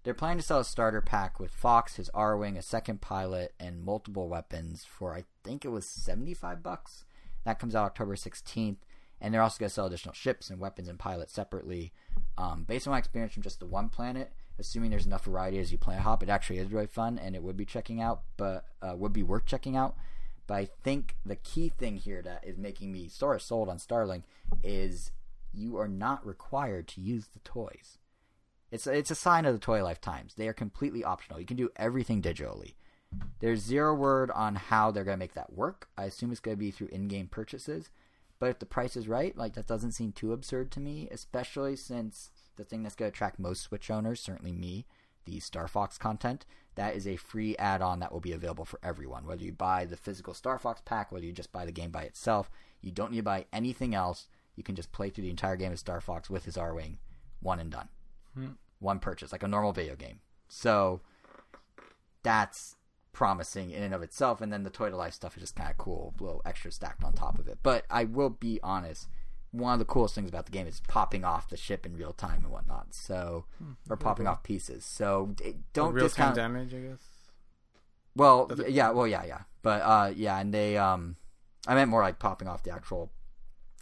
they're 0.03 0.13
planning 0.13 0.39
to 0.39 0.43
sell 0.43 0.59
a 0.59 0.65
starter 0.65 1.01
pack 1.01 1.39
with 1.39 1.51
Fox, 1.51 1.97
his 1.97 2.09
Arwing, 2.15 2.57
a 2.57 2.61
second 2.61 3.01
pilot, 3.01 3.53
and 3.59 3.83
multiple 3.83 4.29
weapons 4.29 4.85
for 4.85 5.13
I 5.13 5.25
think 5.43 5.65
it 5.65 5.69
was 5.69 5.85
seventy 5.85 6.33
five 6.33 6.63
bucks. 6.63 7.03
That 7.45 7.59
comes 7.59 7.75
out 7.75 7.85
October 7.85 8.15
sixteenth, 8.15 8.85
and 9.21 9.33
they're 9.33 9.41
also 9.41 9.59
going 9.59 9.69
to 9.69 9.73
sell 9.73 9.85
additional 9.85 10.13
ships 10.13 10.49
and 10.49 10.59
weapons 10.59 10.87
and 10.87 10.99
pilots 10.99 11.33
separately. 11.33 11.93
Um, 12.37 12.63
based 12.63 12.87
on 12.87 12.91
my 12.91 12.97
experience 12.97 13.33
from 13.33 13.43
just 13.43 13.59
the 13.59 13.65
one 13.65 13.89
planet, 13.89 14.31
assuming 14.57 14.89
there's 14.89 15.05
enough 15.05 15.25
variety 15.25 15.59
as 15.59 15.71
you 15.71 15.77
play 15.77 15.95
a 15.95 16.01
hop, 16.01 16.23
it 16.23 16.29
actually 16.29 16.59
is 16.59 16.71
really 16.71 16.87
fun 16.87 17.19
and 17.19 17.35
it 17.35 17.43
would 17.43 17.57
be 17.57 17.65
checking 17.65 18.01
out, 18.01 18.21
but 18.37 18.65
uh, 18.81 18.95
would 18.95 19.13
be 19.13 19.23
worth 19.23 19.45
checking 19.45 19.75
out. 19.75 19.95
But 20.47 20.55
I 20.55 20.69
think 20.83 21.15
the 21.25 21.35
key 21.35 21.69
thing 21.69 21.97
here 21.97 22.21
that 22.23 22.43
is 22.43 22.57
making 22.57 22.91
me 22.91 23.07
sort 23.07 23.35
of 23.35 23.41
sold 23.41 23.69
on 23.69 23.77
Starlink 23.77 24.23
is 24.63 25.11
you 25.53 25.77
are 25.77 25.87
not 25.87 26.25
required 26.25 26.87
to 26.89 27.01
use 27.01 27.27
the 27.27 27.39
toys. 27.39 27.97
It's 28.71 28.87
it's 28.87 29.11
a 29.11 29.15
sign 29.15 29.45
of 29.45 29.53
the 29.53 29.59
toy 29.59 29.83
lifetimes. 29.83 30.35
They 30.35 30.47
are 30.47 30.53
completely 30.53 31.03
optional. 31.03 31.39
You 31.39 31.45
can 31.45 31.57
do 31.57 31.69
everything 31.75 32.21
digitally. 32.21 32.73
There's 33.39 33.61
zero 33.61 33.93
word 33.93 34.29
on 34.31 34.55
how 34.55 34.91
they're 34.91 35.03
going 35.03 35.17
to 35.17 35.19
make 35.19 35.33
that 35.33 35.53
work. 35.53 35.87
I 35.97 36.05
assume 36.05 36.31
it's 36.31 36.39
going 36.39 36.57
to 36.57 36.59
be 36.59 36.71
through 36.71 36.89
in-game 36.91 37.27
purchases. 37.27 37.89
But 38.39 38.49
if 38.49 38.59
the 38.59 38.65
price 38.65 38.95
is 38.95 39.07
right, 39.07 39.35
like 39.37 39.53
that 39.53 39.67
doesn't 39.67 39.91
seem 39.91 40.11
too 40.13 40.31
absurd 40.33 40.71
to 40.71 40.79
me, 40.79 41.07
especially 41.11 41.75
since 41.75 42.31
the 42.55 42.63
thing 42.63 42.83
that's 42.83 42.95
going 42.95 43.11
to 43.11 43.15
attract 43.15 43.37
most 43.39 43.61
Switch 43.61 43.91
owners, 43.91 44.19
certainly 44.21 44.53
me, 44.53 44.85
the 45.25 45.39
Star 45.39 45.67
Fox 45.67 45.97
content, 45.97 46.45
that 46.75 46.95
is 46.95 47.05
a 47.05 47.17
free 47.17 47.55
add-on 47.57 47.99
that 47.99 48.11
will 48.11 48.21
be 48.21 48.31
available 48.31 48.65
for 48.65 48.79
everyone. 48.81 49.25
Whether 49.25 49.43
you 49.43 49.51
buy 49.51 49.85
the 49.85 49.97
physical 49.97 50.33
Star 50.33 50.57
Fox 50.57 50.81
pack, 50.85 51.11
whether 51.11 51.25
you 51.25 51.33
just 51.33 51.51
buy 51.51 51.65
the 51.65 51.71
game 51.73 51.91
by 51.91 52.03
itself, 52.03 52.49
you 52.81 52.91
don't 52.91 53.11
need 53.11 53.17
to 53.17 53.23
buy 53.23 53.45
anything 53.51 53.93
else. 53.93 54.27
You 54.55 54.63
can 54.63 54.75
just 54.75 54.91
play 54.93 55.09
through 55.09 55.25
the 55.25 55.29
entire 55.29 55.57
game 55.57 55.73
of 55.73 55.79
Star 55.79 55.99
Fox 55.99 56.29
with 56.29 56.45
his 56.45 56.55
Arwing, 56.55 56.97
one 57.41 57.59
and 57.59 57.69
done 57.71 57.89
Hmm. 58.33 58.51
one 58.79 58.99
purchase, 58.99 59.31
like 59.33 59.43
a 59.43 59.47
normal 59.47 59.73
video 59.73 59.95
game. 59.95 60.21
So 60.47 61.01
that's 62.23 62.75
promising 63.19 63.69
in 63.71 63.83
and 63.83 63.93
of 63.93 64.01
itself. 64.01 64.39
And 64.39 64.51
then 64.53 64.63
the 64.63 64.69
toy 64.69 64.89
to 64.89 64.95
life 64.95 65.13
stuff 65.13 65.35
is 65.35 65.41
just 65.43 65.55
kind 65.57 65.69
of 65.69 65.77
cool, 65.77 66.13
a 66.17 66.23
little 66.23 66.41
extra 66.45 66.71
stacked 66.71 67.03
on 67.03 67.11
top 67.11 67.37
of 67.37 67.49
it. 67.49 67.59
But 67.61 67.83
I 67.89 68.05
will 68.05 68.29
be 68.29 68.61
honest, 68.63 69.07
one 69.51 69.73
of 69.73 69.79
the 69.79 69.83
coolest 69.85 70.15
things 70.15 70.29
about 70.29 70.45
the 70.45 70.53
game 70.53 70.65
is 70.67 70.79
popping 70.87 71.25
off 71.25 71.49
the 71.49 71.57
ship 71.57 71.85
in 71.85 71.97
real 71.97 72.13
time 72.13 72.43
and 72.45 72.51
whatnot. 72.53 72.93
So, 72.95 73.43
or 73.89 73.97
popping 73.97 74.25
off 74.25 74.41
pieces. 74.41 74.85
So 74.85 75.35
don't 75.73 75.91
real 75.93 76.03
time 76.03 76.33
discount. 76.33 76.35
damage, 76.35 76.73
I 76.73 76.79
guess. 76.79 77.01
Well, 78.15 78.47
Does 78.47 78.59
it- 78.61 78.69
yeah, 78.71 78.91
well, 78.91 79.05
yeah, 79.05 79.25
yeah, 79.25 79.41
but 79.61 79.81
uh, 79.81 80.13
yeah, 80.15 80.39
and 80.39 80.53
they, 80.53 80.77
um, 80.77 81.17
I 81.67 81.75
meant 81.75 81.89
more 81.91 82.01
like 82.01 82.19
popping 82.19 82.47
off 82.47 82.63
the 82.63 82.71
actual 82.71 83.11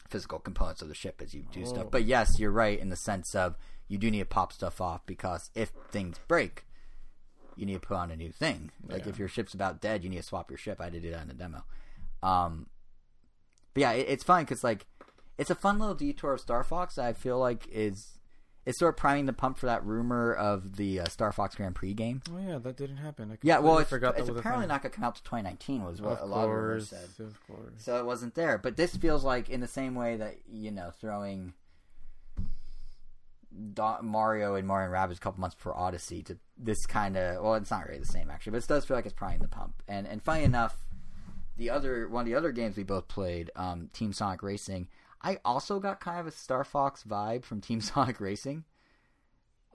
physical 0.09 0.39
components 0.39 0.81
of 0.81 0.87
the 0.87 0.95
ship 0.95 1.21
as 1.23 1.33
you 1.35 1.43
do 1.51 1.61
Oh. 1.61 1.65
stuff. 1.65 1.87
But 1.91 2.05
yes, 2.05 2.39
you're 2.39 2.51
right 2.51 2.79
in 2.79 2.89
the 2.89 2.95
sense 2.95 3.35
of 3.35 3.55
you 3.87 3.97
do 3.97 4.09
need 4.09 4.19
to 4.19 4.25
pop 4.25 4.51
stuff 4.51 4.81
off 4.81 5.05
because 5.05 5.49
if 5.53 5.69
things 5.91 6.19
break, 6.27 6.65
you 7.57 7.65
need 7.65 7.73
to 7.73 7.79
put 7.79 7.97
on 7.97 8.11
a 8.11 8.15
new 8.15 8.31
thing. 8.31 8.71
Like 8.87 9.03
Yeah. 9.03 9.09
if 9.09 9.19
your 9.19 9.27
ship's 9.27 9.53
about 9.53 9.81
dead, 9.81 10.03
you 10.03 10.09
need 10.09 10.17
to 10.17 10.23
swap 10.23 10.49
your 10.51 10.57
ship. 10.57 10.79
I 10.79 10.85
had 10.85 10.93
to 10.93 10.99
do 10.99 11.11
that 11.11 11.21
in 11.23 11.27
the 11.27 11.33
demo. 11.33 11.63
Um, 12.23 12.67
but 13.73 13.81
yeah, 13.81 13.91
it, 13.91 14.07
it's 14.09 14.23
fun 14.23 14.43
because 14.43 14.63
like 14.63 14.85
it's 15.37 15.49
a 15.49 15.55
fun 15.55 15.79
little 15.79 15.95
detour 15.95 16.33
of 16.33 16.39
Star 16.41 16.63
Fox. 16.63 16.95
that 16.95 17.05
I 17.05 17.13
feel 17.13 17.37
like 17.39 17.67
is 17.71 18.13
it's 18.65 18.79
sort 18.79 18.93
of 18.93 18.97
priming 18.97 19.27
the 19.27 19.33
pump 19.33 19.57
for 19.57 19.65
that 19.67 19.85
rumor 19.85 20.33
of 20.33 20.75
the 20.75 20.99
uh, 20.99 21.05
Star 21.07 21.31
Fox 21.31 21.55
Grand 21.55 21.73
Prix 21.75 21.93
game. 21.93 22.21
Oh 22.29 22.37
yeah, 22.37 22.57
that 22.57 22.75
didn't 22.75 22.97
happen. 22.97 23.31
I 23.31 23.37
Yeah, 23.41 23.59
well, 23.59 23.77
it's, 23.77 23.89
forgot 23.89 24.19
it's 24.19 24.27
apparently 24.29 24.67
not 24.67 24.81
going 24.81 24.91
to 24.91 24.95
come 24.95 25.05
out 25.05 25.15
to 25.15 25.23
2019 25.23 25.83
was 25.85 26.01
what 26.01 26.19
Of 26.19 26.29
a 26.29 26.33
lot 26.33 26.43
of 26.45 26.49
rumors 26.49 26.89
said. 26.89 27.07
of 27.19 27.39
course. 27.47 27.73
So 27.77 27.97
it 27.97 28.05
wasn't 28.05 28.35
there. 28.35 28.57
But 28.57 28.75
this 28.75 28.95
feels 28.97 29.23
like 29.23 29.49
in 29.49 29.61
the 29.61 29.67
same 29.67 29.95
way 29.95 30.17
that 30.17 30.37
you 30.51 30.71
know 30.71 30.91
throwing 30.99 31.53
Mario 33.51 34.55
and 34.55 34.67
Mario 34.67 34.85
and 34.85 34.93
Rabbids 34.93 35.17
a 35.17 35.19
couple 35.19 35.41
months 35.41 35.55
before 35.55 35.77
Odyssey 35.77 36.21
to 36.23 36.37
this 36.57 36.85
kind 36.85 37.17
of 37.17 37.43
well, 37.43 37.55
it's 37.55 37.71
not 37.71 37.85
really 37.85 37.99
the 37.99 38.05
same 38.05 38.29
actually, 38.29 38.51
but 38.51 38.63
it 38.63 38.67
does 38.67 38.85
feel 38.85 38.97
like 38.97 39.05
it's 39.05 39.13
priming 39.13 39.39
the 39.39 39.47
pump. 39.47 39.81
And 39.87 40.07
and 40.07 40.21
funny 40.21 40.43
enough, 40.43 40.75
the 41.57 41.69
other 41.69 42.07
one 42.07 42.21
of 42.21 42.25
the 42.27 42.35
other 42.35 42.51
games 42.51 42.77
we 42.77 42.83
both 42.83 43.07
played, 43.07 43.51
um, 43.55 43.89
Team 43.93 44.13
Sonic 44.13 44.43
Racing, 44.43 44.87
I 45.21 45.39
also 45.43 45.79
got 45.79 45.99
kind 45.99 46.19
of 46.19 46.27
a 46.27 46.31
Star 46.31 46.63
Fox 46.63 47.03
vibe 47.03 47.43
from 47.43 47.61
Team 47.61 47.81
Sonic 47.81 48.19
Racing. 48.19 48.63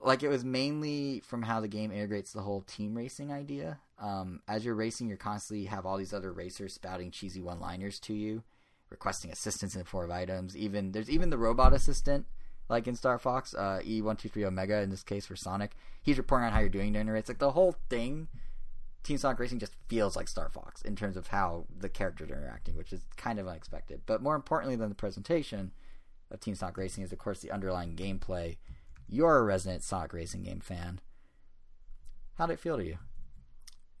Like 0.01 0.21
it 0.21 0.29
was 0.29 0.43
mainly 0.43 1.21
from 1.21 1.43
how 1.43 1.61
the 1.61 1.67
game 1.67 1.91
integrates 1.91 2.33
the 2.33 2.41
whole 2.41 2.61
team 2.61 2.93
racing 2.93 3.31
idea. 3.31 3.79
Um, 3.99 4.41
as 4.49 4.65
you're 4.65 4.75
racing, 4.75 5.07
you're 5.07 5.15
constantly 5.15 5.65
have 5.67 5.85
all 5.85 5.97
these 5.97 6.13
other 6.13 6.33
racers 6.33 6.73
spouting 6.73 7.09
cheesy 7.09 7.41
one-liners 7.41 8.01
to 8.01 8.13
you, 8.13 8.43
requesting 8.89 9.31
assistance 9.31 9.75
in 9.75 9.79
the 9.79 9.85
form 9.85 10.05
of 10.05 10.11
items. 10.11 10.57
Even 10.57 10.91
there's 10.91 11.09
even 11.09 11.29
the 11.29 11.37
robot 11.37 11.71
assistant, 11.71 12.25
like 12.69 12.87
in 12.87 12.95
Star 12.95 13.19
Fox, 13.19 13.53
uh, 13.53 13.81
E 13.85 14.01
one 14.01 14.15
two 14.15 14.29
three 14.29 14.45
Omega 14.45 14.81
in 14.81 14.89
this 14.89 15.03
case 15.03 15.25
for 15.25 15.35
Sonic. 15.35 15.71
He's 16.01 16.17
reporting 16.17 16.47
on 16.47 16.53
how 16.53 16.59
you're 16.59 16.69
doing 16.69 16.93
during 16.93 17.07
the 17.07 17.13
race. 17.13 17.27
Like 17.27 17.39
the 17.39 17.51
whole 17.51 17.75
thing, 17.89 18.27
Team 19.03 19.17
Sonic 19.17 19.39
Racing 19.39 19.59
just 19.59 19.75
feels 19.87 20.15
like 20.15 20.27
Star 20.27 20.49
Fox 20.49 20.81
in 20.81 20.95
terms 20.95 21.17
of 21.17 21.27
how 21.27 21.65
the 21.77 21.89
characters 21.89 22.29
are 22.29 22.37
interacting, 22.37 22.75
which 22.77 22.93
is 22.93 23.01
kind 23.17 23.39
of 23.39 23.47
unexpected. 23.47 24.01
But 24.05 24.21
more 24.21 24.35
importantly 24.35 24.75
than 24.75 24.89
the 24.89 24.95
presentation 24.95 25.71
of 26.31 26.39
Team 26.39 26.55
Sonic 26.55 26.77
Racing 26.77 27.03
is, 27.03 27.11
of 27.11 27.19
course, 27.19 27.39
the 27.39 27.51
underlying 27.51 27.95
gameplay. 27.95 28.57
You're 29.07 29.39
a 29.39 29.43
resident 29.43 29.83
Sonic 29.83 30.13
Racing 30.13 30.43
game 30.43 30.61
fan. 30.61 31.01
How 32.35 32.47
did 32.47 32.53
it 32.53 32.59
feel 32.59 32.77
to 32.77 32.85
you? 32.85 32.97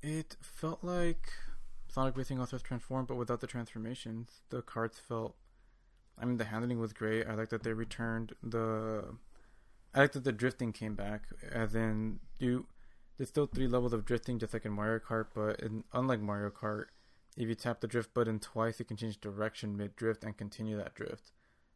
It 0.01 0.35
felt 0.41 0.83
like 0.83 1.31
Sonic 1.87 2.17
Racing 2.17 2.39
also 2.39 2.55
has 2.55 2.63
transformed, 2.63 3.07
but 3.07 3.15
without 3.15 3.41
the 3.41 3.47
transformations. 3.47 4.41
The 4.49 4.61
cards 4.61 4.99
felt. 4.99 5.35
I 6.19 6.25
mean, 6.25 6.37
the 6.37 6.45
handling 6.45 6.79
was 6.79 6.93
great. 6.93 7.27
I 7.27 7.33
like 7.35 7.49
that 7.49 7.63
they 7.63 7.73
returned 7.73 8.33
the. 8.43 9.15
I 9.93 9.99
like 10.01 10.11
that 10.13 10.23
the 10.23 10.31
drifting 10.31 10.71
came 10.71 10.95
back, 10.95 11.23
as 11.51 11.75
in 11.75 12.19
you. 12.39 12.65
There's 13.17 13.29
still 13.29 13.45
three 13.45 13.67
levels 13.67 13.93
of 13.93 14.05
drifting, 14.05 14.39
just 14.39 14.53
like 14.53 14.65
in 14.65 14.71
Mario 14.71 14.99
Kart, 14.99 15.27
but 15.35 15.59
in, 15.59 15.83
unlike 15.93 16.19
Mario 16.19 16.49
Kart, 16.49 16.85
if 17.37 17.47
you 17.47 17.53
tap 17.55 17.79
the 17.79 17.87
drift 17.87 18.11
button 18.13 18.39
twice, 18.39 18.79
you 18.79 18.85
can 18.85 18.97
change 18.97 19.19
direction 19.21 19.77
mid 19.77 19.95
drift 19.95 20.23
and 20.23 20.35
continue 20.35 20.77
that 20.77 20.95
drift, 20.95 21.31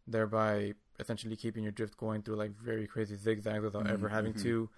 thereby 0.07 0.73
essentially 0.99 1.35
keeping 1.35 1.61
your 1.63 1.71
drift 1.71 1.95
going 1.97 2.23
through 2.23 2.35
like 2.35 2.51
very 2.57 2.87
crazy 2.87 3.15
zigzags 3.15 3.63
without 3.63 3.87
ever 3.87 4.09
having 4.09 4.33
Mhm. 4.33 4.41
to 4.43 4.69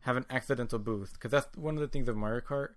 have 0.00 0.16
an 0.16 0.26
accidental 0.30 0.78
boost. 0.80 1.12
Because 1.14 1.30
that's 1.30 1.56
one 1.56 1.74
of 1.76 1.80
the 1.80 1.88
things 1.88 2.08
of 2.08 2.16
Mario 2.16 2.40
Kart. 2.40 2.70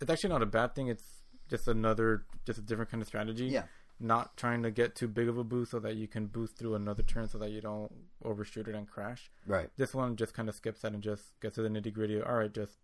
It's 0.00 0.10
actually 0.10 0.30
not 0.30 0.42
a 0.42 0.46
bad 0.46 0.74
thing. 0.74 0.88
It's 0.88 1.22
just 1.48 1.66
another, 1.68 2.26
just 2.44 2.58
a 2.58 2.62
different 2.62 2.90
kind 2.90 3.00
of 3.02 3.06
strategy. 3.06 3.46
Yeah. 3.46 3.64
Not 4.00 4.36
trying 4.36 4.62
to 4.64 4.70
get 4.70 4.94
too 4.96 5.08
big 5.08 5.28
of 5.28 5.38
a 5.38 5.44
boost 5.44 5.70
so 5.70 5.78
that 5.80 5.94
you 5.94 6.08
can 6.08 6.26
boost 6.26 6.56
through 6.56 6.74
another 6.74 7.02
turn 7.02 7.28
so 7.28 7.38
that 7.38 7.50
you 7.50 7.60
don't 7.60 7.92
overshoot 8.24 8.68
it 8.68 8.74
and 8.74 8.88
crash. 8.88 9.30
Right. 9.46 9.70
This 9.76 9.94
one 9.94 10.16
just 10.16 10.34
kind 10.34 10.48
of 10.48 10.54
skips 10.54 10.80
that 10.80 10.92
and 10.92 11.02
just 11.02 11.38
gets 11.40 11.54
to 11.54 11.62
the 11.62 11.68
nitty 11.68 11.92
gritty. 11.92 12.20
All 12.20 12.34
right, 12.34 12.52
just 12.52 12.78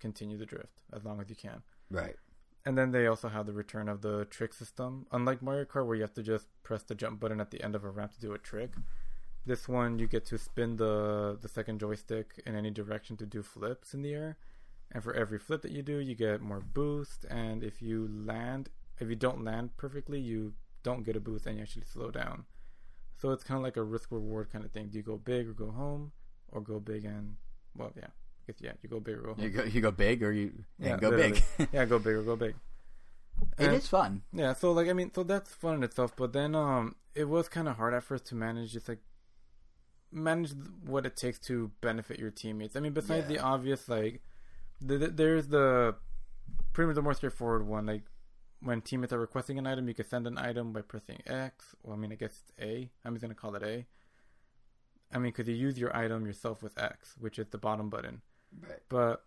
continue 0.00 0.36
the 0.36 0.44
drift 0.46 0.82
as 0.92 1.04
long 1.04 1.20
as 1.20 1.30
you 1.30 1.36
can. 1.36 1.62
Right. 1.90 2.16
And 2.64 2.76
then 2.76 2.90
they 2.90 3.06
also 3.06 3.28
have 3.28 3.46
the 3.46 3.52
return 3.52 3.88
of 3.88 4.02
the 4.02 4.24
trick 4.24 4.52
system. 4.52 5.06
Unlike 5.12 5.40
Mario 5.40 5.64
Kart, 5.64 5.86
where 5.86 5.94
you 5.94 6.02
have 6.02 6.14
to 6.14 6.22
just 6.22 6.48
press 6.64 6.82
the 6.82 6.96
jump 6.96 7.20
button 7.20 7.40
at 7.40 7.52
the 7.52 7.62
end 7.62 7.76
of 7.76 7.84
a 7.84 7.88
ramp 7.90 8.12
to 8.14 8.20
do 8.20 8.32
a 8.32 8.38
trick, 8.38 8.72
this 9.46 9.68
one 9.68 10.00
you 10.00 10.08
get 10.08 10.24
to 10.26 10.36
spin 10.36 10.76
the 10.76 11.38
the 11.40 11.48
second 11.48 11.78
joystick 11.78 12.42
in 12.44 12.56
any 12.56 12.72
direction 12.72 13.16
to 13.18 13.24
do 13.26 13.42
flips 13.44 13.94
in 13.94 14.02
the 14.02 14.12
air. 14.12 14.36
and 14.90 15.02
for 15.02 15.14
every 15.14 15.38
flip 15.38 15.62
that 15.62 15.72
you 15.72 15.82
do, 15.82 15.98
you 15.98 16.14
get 16.14 16.40
more 16.40 16.60
boost. 16.60 17.24
And 17.26 17.62
if 17.62 17.80
you 17.80 18.08
land, 18.10 18.68
if 18.98 19.08
you 19.08 19.16
don't 19.16 19.44
land 19.44 19.76
perfectly, 19.76 20.20
you 20.20 20.54
don't 20.82 21.04
get 21.04 21.16
a 21.16 21.20
boost 21.20 21.46
and 21.46 21.56
you 21.56 21.62
actually 21.62 21.84
slow 21.84 22.10
down. 22.10 22.44
So 23.18 23.30
it's 23.30 23.42
kind 23.44 23.58
of 23.58 23.64
like 23.64 23.76
a 23.76 23.82
risk 23.82 24.10
reward 24.12 24.50
kind 24.52 24.64
of 24.64 24.72
thing. 24.72 24.88
Do 24.88 24.98
you 24.98 25.02
go 25.02 25.16
big 25.16 25.48
or 25.48 25.52
go 25.52 25.70
home, 25.70 26.12
or 26.48 26.60
go 26.60 26.78
big 26.80 27.04
and 27.04 27.36
well, 27.76 27.92
yeah, 27.96 28.04
I 28.06 28.42
guess 28.52 28.56
yeah, 28.60 28.72
you 28.82 28.88
go 28.88 29.00
big 29.00 29.16
or 29.16 29.22
go 29.22 29.34
home. 29.34 29.42
You 29.44 29.50
go, 29.50 29.64
you 29.64 29.80
go 29.80 29.90
big 29.90 30.22
or 30.22 30.32
you 30.32 30.52
Yeah, 30.78 30.96
go 30.96 31.08
literally. 31.10 31.42
big. 31.58 31.68
yeah, 31.72 31.84
go 31.86 31.98
big 31.98 32.14
or 32.14 32.22
go 32.22 32.36
big. 32.36 32.54
it 33.58 33.66
And- 33.66 33.74
is 33.76 33.88
fun. 33.88 34.22
Yeah, 34.32 34.52
so 34.52 34.72
like 34.72 34.88
I 34.88 34.92
mean, 34.92 35.12
so 35.14 35.22
that's 35.22 35.52
fun 35.54 35.76
in 35.76 35.82
itself. 35.84 36.14
But 36.16 36.32
then 36.32 36.54
um, 36.54 36.96
it 37.14 37.24
was 37.28 37.48
kind 37.48 37.68
of 37.68 37.76
hard 37.76 37.94
at 37.94 38.02
first 38.04 38.26
to 38.26 38.34
manage 38.34 38.72
just 38.72 38.88
like 38.88 39.00
manage 40.12 40.52
what 40.84 41.04
it 41.06 41.16
takes 41.16 41.38
to 41.40 41.70
benefit 41.80 42.18
your 42.18 42.30
teammates. 42.30 42.76
I 42.76 42.80
mean, 42.80 42.92
besides 42.92 43.26
the 43.28 43.38
obvious 43.38 43.88
like, 43.88 44.22
the, 44.80 44.98
the, 44.98 45.08
there's 45.08 45.48
the 45.48 45.96
pretty 46.72 46.86
much 46.88 46.94
the 46.96 47.02
more 47.02 47.14
straightforward 47.14 47.66
one. 47.66 47.86
Like 47.86 48.02
when 48.60 48.80
teammates 48.80 49.12
are 49.12 49.18
requesting 49.18 49.58
an 49.58 49.66
item, 49.66 49.88
you 49.88 49.94
can 49.94 50.06
send 50.06 50.26
an 50.26 50.38
item 50.38 50.72
by 50.72 50.82
pressing 50.82 51.20
X. 51.26 51.74
Well, 51.82 51.94
I 51.94 51.98
mean, 51.98 52.12
I 52.12 52.16
guess 52.16 52.42
it's 52.42 52.52
A. 52.60 52.90
I'm 53.04 53.14
just 53.14 53.22
gonna 53.22 53.34
call 53.34 53.54
it 53.54 53.62
A. 53.62 53.86
I 55.12 55.18
mean, 55.18 55.32
because 55.32 55.48
you 55.48 55.54
use 55.54 55.78
your 55.78 55.96
item 55.96 56.26
yourself 56.26 56.62
with 56.62 56.78
X, 56.78 57.14
which 57.18 57.38
is 57.38 57.46
the 57.50 57.58
bottom 57.58 57.88
button. 57.88 58.22
Right. 58.60 58.80
But 58.88 59.24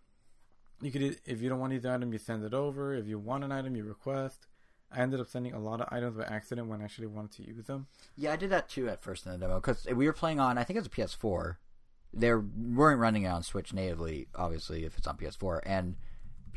you 0.80 0.90
could, 0.90 1.20
if 1.24 1.40
you 1.40 1.48
don't 1.48 1.58
want 1.58 1.70
to 1.70 1.74
use 1.74 1.82
the 1.82 1.92
item, 1.92 2.12
you 2.12 2.18
send 2.18 2.44
it 2.44 2.54
over. 2.54 2.94
If 2.94 3.06
you 3.06 3.18
want 3.18 3.44
an 3.44 3.52
item, 3.52 3.76
you 3.76 3.84
request. 3.84 4.46
I 4.92 5.00
ended 5.00 5.20
up 5.20 5.28
sending 5.28 5.52
a 5.52 5.58
lot 5.58 5.80
of 5.80 5.88
items 5.92 6.16
by 6.16 6.24
accident 6.24 6.68
when 6.68 6.80
I 6.80 6.84
actually 6.84 7.06
wanted 7.06 7.32
to 7.32 7.46
use 7.46 7.66
them. 7.66 7.86
Yeah, 8.16 8.32
I 8.32 8.36
did 8.36 8.50
that 8.50 8.68
too 8.68 8.88
at 8.88 9.02
first 9.02 9.24
in 9.24 9.32
the 9.32 9.38
demo 9.38 9.56
because 9.56 9.86
we 9.86 10.06
were 10.06 10.12
playing 10.12 10.40
on. 10.40 10.58
I 10.58 10.64
think 10.64 10.76
it 10.76 10.80
was 10.80 10.88
a 10.88 10.90
PS4. 10.90 11.56
They 12.12 12.34
weren't 12.34 12.98
running 12.98 13.22
it 13.22 13.28
on 13.28 13.44
Switch 13.44 13.72
natively, 13.72 14.26
obviously, 14.34 14.84
if 14.84 14.98
it's 14.98 15.06
on 15.06 15.16
PS4. 15.16 15.60
And 15.64 15.96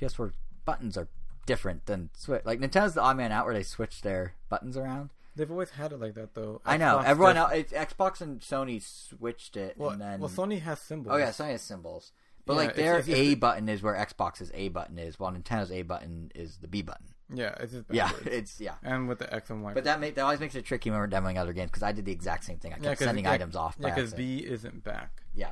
PS4 0.01 0.33
buttons 0.65 0.97
are 0.97 1.09
different 1.45 1.85
than 1.85 2.09
Switch. 2.15 2.43
Like 2.45 2.59
Nintendo's 2.59 2.93
the 2.93 3.01
odd 3.01 3.17
man 3.17 3.31
out 3.31 3.45
where 3.45 3.53
they 3.53 3.63
switch 3.63 4.01
their 4.01 4.33
buttons 4.49 4.77
around. 4.77 5.09
They've 5.35 5.49
always 5.49 5.71
had 5.71 5.91
it 5.91 5.99
like 5.99 6.13
that, 6.13 6.35
though. 6.35 6.61
I 6.63 6.77
know 6.77 6.99
Xbox 6.99 7.05
everyone 7.05 7.37
else. 7.37 7.51
It's, 7.53 7.73
Xbox 7.73 8.21
and 8.21 8.39
Sony 8.39 8.81
switched 8.81 9.57
it, 9.57 9.75
Well, 9.77 9.89
and 9.89 10.01
then 10.01 10.19
well, 10.19 10.29
Sony 10.29 10.61
has 10.61 10.79
symbols. 10.79 11.13
oh 11.13 11.17
yeah, 11.17 11.29
Sony 11.29 11.51
has 11.51 11.61
symbols. 11.61 12.11
But 12.45 12.53
Yeah, 12.53 12.59
like 12.59 12.75
their 12.75 12.97
it's 12.99 13.07
just- 13.07 13.17
A 13.17 13.35
button 13.35 13.67
is 13.69 13.81
where 13.81 13.95
Xbox's 13.95 14.51
A 14.53 14.69
button 14.69 14.99
is, 14.99 15.17
while 15.19 15.31
Nintendo's 15.31 15.71
A 15.71 15.81
button 15.81 16.31
is 16.35 16.57
the 16.57 16.67
B 16.67 16.81
button. 16.83 17.07
yeah, 17.33 17.55
it's 17.59 17.71
just 17.71 17.85
Yeah, 17.89 18.11
it's 18.25 18.59
yeah. 18.61 18.75
and 18.83 19.07
with 19.07 19.19
the 19.19 19.33
X 19.33 19.49
and 19.49 19.63
Y. 19.63 19.73
But 19.73 19.85
that 19.85 19.99
make, 19.99 20.13
that 20.15 20.21
always 20.21 20.39
makes 20.39 20.53
it 20.53 20.65
tricky 20.65 20.91
when 20.91 20.99
we're 20.99 21.07
demoing 21.07 21.37
other 21.37 21.53
games 21.53 21.71
because 21.71 21.83
I 21.83 21.93
did 21.93 22.05
the 22.05 22.11
exact 22.11 22.43
same 22.43 22.57
thing. 22.59 22.71
I 22.73 22.75
kept 22.75 23.01
yeah, 23.01 23.07
sending 23.07 23.25
items 23.25 23.55
off. 23.55 23.75
Yeah, 23.79 23.89
because. 23.89 24.13
B 24.13 24.37
isn't 24.37 24.83
back. 24.83 25.23
yeah, 25.33 25.51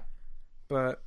But 0.67 1.01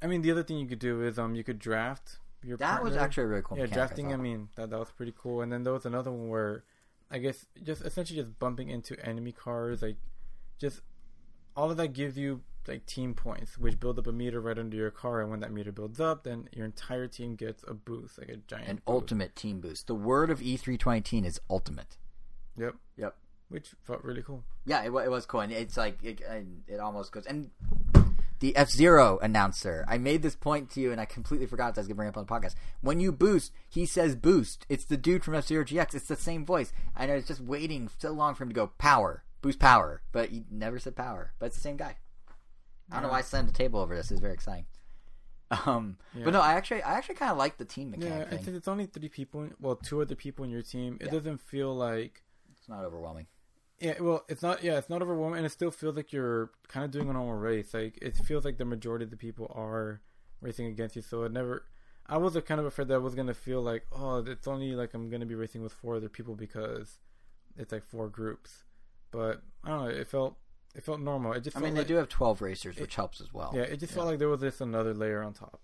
I 0.00 0.06
mean, 0.06 0.22
the 0.22 0.30
other 0.30 0.42
thing 0.44 0.58
you 0.58 0.66
could 0.68 0.78
do 0.78 1.02
is 1.02 1.18
um, 1.18 1.34
you 1.34 1.42
could 1.42 1.58
draft 1.58 2.18
your. 2.44 2.56
that 2.58 2.82
was 2.82 2.96
actually 2.96 3.24
a 3.24 3.26
really 3.26 3.42
cool. 3.42 3.58
yeah, 3.58 3.66
drafting. 3.66 4.08
I, 4.08 4.10
thought. 4.12 4.20
mean, 4.20 4.48
that 4.56 4.70
that 4.70 4.78
was 4.78 4.90
pretty 4.90 5.14
cool. 5.16 5.40
And 5.40 5.52
then 5.52 5.62
there 5.64 5.72
was 5.72 5.86
another 5.86 6.10
one 6.10 6.28
where, 6.28 6.64
I 7.10 7.18
guess, 7.18 7.46
just 7.62 7.82
essentially 7.82 8.18
just 8.20 8.38
bumping 8.38 8.68
into 8.68 8.98
enemy 9.04 9.32
cars, 9.32 9.82
like, 9.82 9.96
just 10.58 10.80
all 11.56 11.70
of 11.70 11.76
that 11.76 11.88
gives 11.88 12.18
you 12.18 12.42
like 12.66 12.86
team 12.86 13.14
points, 13.14 13.58
which 13.58 13.78
build 13.78 13.98
up 13.98 14.06
a 14.06 14.12
meter 14.12 14.40
right 14.40 14.58
under 14.58 14.76
your 14.76 14.90
car. 14.90 15.20
And 15.20 15.30
when 15.30 15.40
that 15.40 15.52
meter 15.52 15.72
builds 15.72 16.00
up, 16.00 16.24
then 16.24 16.48
your 16.52 16.64
entire 16.64 17.06
team 17.06 17.36
gets 17.36 17.64
a 17.66 17.74
boost, 17.74 18.18
like 18.18 18.28
a 18.28 18.36
giant. 18.36 18.68
an 18.68 18.76
boost. 18.76 18.88
ultimate 18.88 19.36
team 19.36 19.60
boost. 19.60 19.86
The 19.86 19.94
word 19.94 20.30
of 20.30 20.42
E 20.42 20.56
E3 20.56 20.78
2018 20.78 21.24
is 21.24 21.40
ultimate. 21.50 21.96
Yep. 22.56 22.76
Yep. 22.96 23.16
Which 23.48 23.68
felt 23.84 24.02
really 24.02 24.22
cool. 24.22 24.44
Yeah, 24.64 24.82
it, 24.82 24.86
it 24.86 25.10
was 25.10 25.26
cool, 25.26 25.40
and 25.40 25.52
it's 25.52 25.76
like 25.76 26.02
it, 26.02 26.22
it 26.66 26.80
almost 26.80 27.12
goes. 27.12 27.26
And 27.26 27.50
the 28.40 28.54
F-Zero 28.56 29.18
announcer, 29.22 29.84
I 29.88 29.96
made 29.98 30.22
this 30.22 30.34
point 30.36 30.70
to 30.72 30.80
you, 30.80 30.92
and 30.92 31.00
I 31.00 31.04
completely 31.04 31.46
forgot 31.46 31.74
that 31.74 31.80
I 31.80 31.82
was 31.82 31.88
gonna 31.88 31.96
bring 31.96 32.08
it 32.08 32.10
up 32.10 32.18
on 32.18 32.26
the 32.26 32.30
podcast. 32.32 32.54
When 32.80 33.00
you 33.00 33.12
boost, 33.12 33.52
he 33.68 33.86
says 33.86 34.14
boost. 34.16 34.66
It's 34.68 34.84
the 34.84 34.96
dude 34.96 35.24
from 35.24 35.34
F-Zero 35.34 35.64
GX. 35.64 35.94
It's 35.94 36.08
the 36.08 36.16
same 36.16 36.44
voice, 36.44 36.72
and 36.96 37.10
I 37.10 37.14
was 37.14 37.26
just 37.26 37.40
waiting 37.40 37.88
so 37.98 38.10
long 38.12 38.34
for 38.34 38.42
him 38.42 38.50
to 38.50 38.54
go 38.54 38.68
power, 38.78 39.24
boost 39.40 39.58
power, 39.58 40.02
but 40.12 40.30
he 40.30 40.44
never 40.50 40.78
said 40.78 40.96
power. 40.96 41.32
But 41.38 41.46
it's 41.46 41.56
the 41.56 41.62
same 41.62 41.76
guy. 41.76 41.96
I 42.90 42.94
don't 42.96 43.04
know 43.04 43.08
why 43.10 43.18
I 43.18 43.22
slammed 43.22 43.48
the 43.48 43.52
table 43.52 43.80
over 43.80 43.96
this. 43.96 44.10
It's 44.10 44.20
very 44.20 44.34
exciting. 44.34 44.66
Um, 45.66 45.98
Yeah. 46.14 46.24
but 46.24 46.32
no, 46.32 46.40
I 46.40 46.54
actually, 46.54 46.82
I 46.82 46.94
actually 46.94 47.14
kind 47.16 47.30
of 47.30 47.38
like 47.38 47.58
the 47.58 47.64
team 47.64 47.90
mechanic 47.92 48.28
and 48.30 48.40
thing. 48.44 48.54
it's 48.56 48.66
only 48.68 48.86
three 48.86 49.08
people, 49.08 49.48
well, 49.60 49.76
two 49.76 50.00
other 50.02 50.14
people 50.14 50.44
in 50.44 50.50
your 50.50 50.62
team, 50.62 50.96
it 51.00 51.06
Yeah. 51.06 51.12
doesn't 51.12 51.38
feel 51.38 51.74
like 51.74 52.22
It's 52.50 52.68
not 52.68 52.84
overwhelming. 52.84 53.26
Yeah, 53.84 54.00
well, 54.00 54.24
it's 54.28 54.42
not. 54.42 54.64
Yeah, 54.64 54.78
it's 54.78 54.88
not 54.88 55.02
overwhelming, 55.02 55.36
and 55.38 55.46
it 55.46 55.50
still 55.52 55.70
feels 55.70 55.94
like 55.96 56.12
you're 56.12 56.50
kind 56.68 56.84
of 56.84 56.90
doing 56.90 57.08
a 57.10 57.12
normal 57.12 57.34
race. 57.34 57.74
Like 57.74 57.98
it 58.00 58.16
feels 58.16 58.44
like 58.44 58.56
the 58.56 58.64
majority 58.64 59.04
of 59.04 59.10
the 59.10 59.16
people 59.16 59.52
are 59.54 60.00
racing 60.40 60.66
against 60.66 60.96
you. 60.96 61.02
So 61.02 61.24
it 61.24 61.32
never. 61.32 61.64
I 62.06 62.16
was 62.18 62.36
kind 62.46 62.60
of 62.60 62.66
afraid 62.66 62.88
that 62.88 62.94
I 62.94 62.98
was 62.98 63.14
gonna 63.14 63.34
feel 63.34 63.62
like, 63.62 63.84
oh, 63.92 64.18
it's 64.26 64.46
only 64.46 64.74
like 64.74 64.94
I'm 64.94 65.10
gonna 65.10 65.26
be 65.26 65.34
racing 65.34 65.62
with 65.62 65.72
four 65.72 65.96
other 65.96 66.08
people 66.08 66.34
because 66.34 66.98
it's 67.56 67.72
like 67.72 67.84
four 67.84 68.08
groups. 68.08 68.64
But 69.10 69.42
I 69.62 69.68
don't 69.68 69.80
know. 69.84 69.88
It 69.88 70.06
felt 70.08 70.36
it 70.74 70.82
felt 70.82 71.00
normal. 71.00 71.32
It 71.34 71.40
just. 71.44 71.56
I 71.56 71.60
mean, 71.60 71.74
like, 71.74 71.86
they 71.86 71.88
do 71.94 71.96
have 71.96 72.08
12 72.08 72.40
racers, 72.42 72.76
which 72.78 72.94
helps 72.94 73.20
as 73.20 73.32
well. 73.32 73.52
Yeah, 73.54 73.62
it 73.62 73.78
just 73.80 73.92
Yeah. 73.92 73.96
felt 73.96 74.06
like 74.08 74.18
there 74.18 74.28
was 74.28 74.40
just 74.40 74.60
another 74.60 74.94
layer 74.94 75.22
on 75.22 75.34
top. 75.34 75.60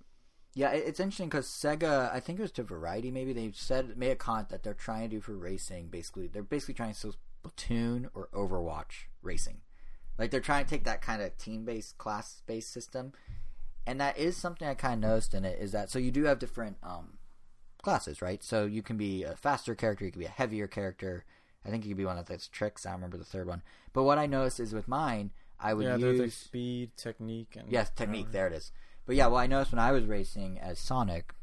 Yeah, 0.52 0.70
it's 0.72 0.98
interesting 1.00 1.28
because 1.28 1.46
Sega, 1.46 2.12
I 2.12 2.18
think 2.20 2.38
it 2.38 2.42
was 2.42 2.50
to 2.52 2.64
Variety, 2.64 3.10
maybe 3.12 3.32
they 3.32 3.52
said 3.54 3.96
made 3.96 4.10
a 4.10 4.16
comment 4.16 4.48
that 4.48 4.62
they're 4.64 4.74
trying 4.74 5.08
to 5.08 5.16
do 5.16 5.20
for 5.20 5.36
racing. 5.36 5.88
Basically, 5.88 6.26
they're 6.26 6.42
basically 6.42 6.74
trying 6.74 6.92
to 6.92 6.98
Splatoon 7.42 8.08
or 8.14 8.28
Overwatch 8.32 9.06
racing. 9.22 9.58
Like 10.18 10.30
they're 10.30 10.40
trying 10.40 10.64
to 10.64 10.70
take 10.70 10.84
that 10.84 11.00
kind 11.00 11.22
of 11.22 11.36
team 11.38 11.64
based, 11.64 11.96
class 11.98 12.42
based 12.46 12.72
system, 12.72 13.12
and 13.86 14.00
that 14.00 14.18
is 14.18 14.36
something 14.36 14.68
I 14.68 14.74
kind 14.74 15.02
of 15.04 15.10
noticed 15.10 15.34
in 15.34 15.44
it. 15.44 15.58
Is 15.58 15.72
that 15.72 15.90
so? 15.90 15.98
You 15.98 16.10
do 16.10 16.24
have 16.24 16.38
different 16.38 16.76
um, 16.82 17.18
classes, 17.82 18.20
right? 18.20 18.42
So 18.42 18.66
you 18.66 18.82
can 18.82 18.96
be 18.96 19.22
a 19.24 19.34
faster 19.36 19.74
character, 19.74 20.04
you 20.04 20.12
can 20.12 20.20
be 20.20 20.26
a 20.26 20.30
heavier 20.30 20.66
character. 20.66 21.24
I 21.64 21.70
think 21.70 21.84
you 21.84 21.90
can 21.90 21.98
be 21.98 22.06
one 22.06 22.18
of 22.18 22.26
those 22.26 22.48
tricks. 22.48 22.86
I 22.86 22.90
don't 22.90 22.98
remember 22.98 23.18
the 23.18 23.24
third 23.24 23.46
one. 23.46 23.62
But 23.92 24.04
what 24.04 24.18
I 24.18 24.26
noticed 24.26 24.60
is 24.60 24.72
with 24.72 24.88
mine, 24.88 25.30
I 25.58 25.74
would 25.74 25.84
yeah, 25.84 25.96
use 25.96 26.02
there's 26.02 26.20
like 26.20 26.32
speed, 26.32 26.90
technique, 26.96 27.56
and 27.58 27.70
Yes, 27.70 27.90
technique. 27.90 28.32
There 28.32 28.46
it 28.46 28.52
is. 28.54 28.72
But 29.06 29.16
yeah, 29.16 29.26
well, 29.26 29.38
I 29.38 29.46
noticed 29.46 29.72
when 29.72 29.78
I 29.78 29.92
was 29.92 30.04
racing 30.04 30.58
as 30.58 30.78
Sonic, 30.78 31.34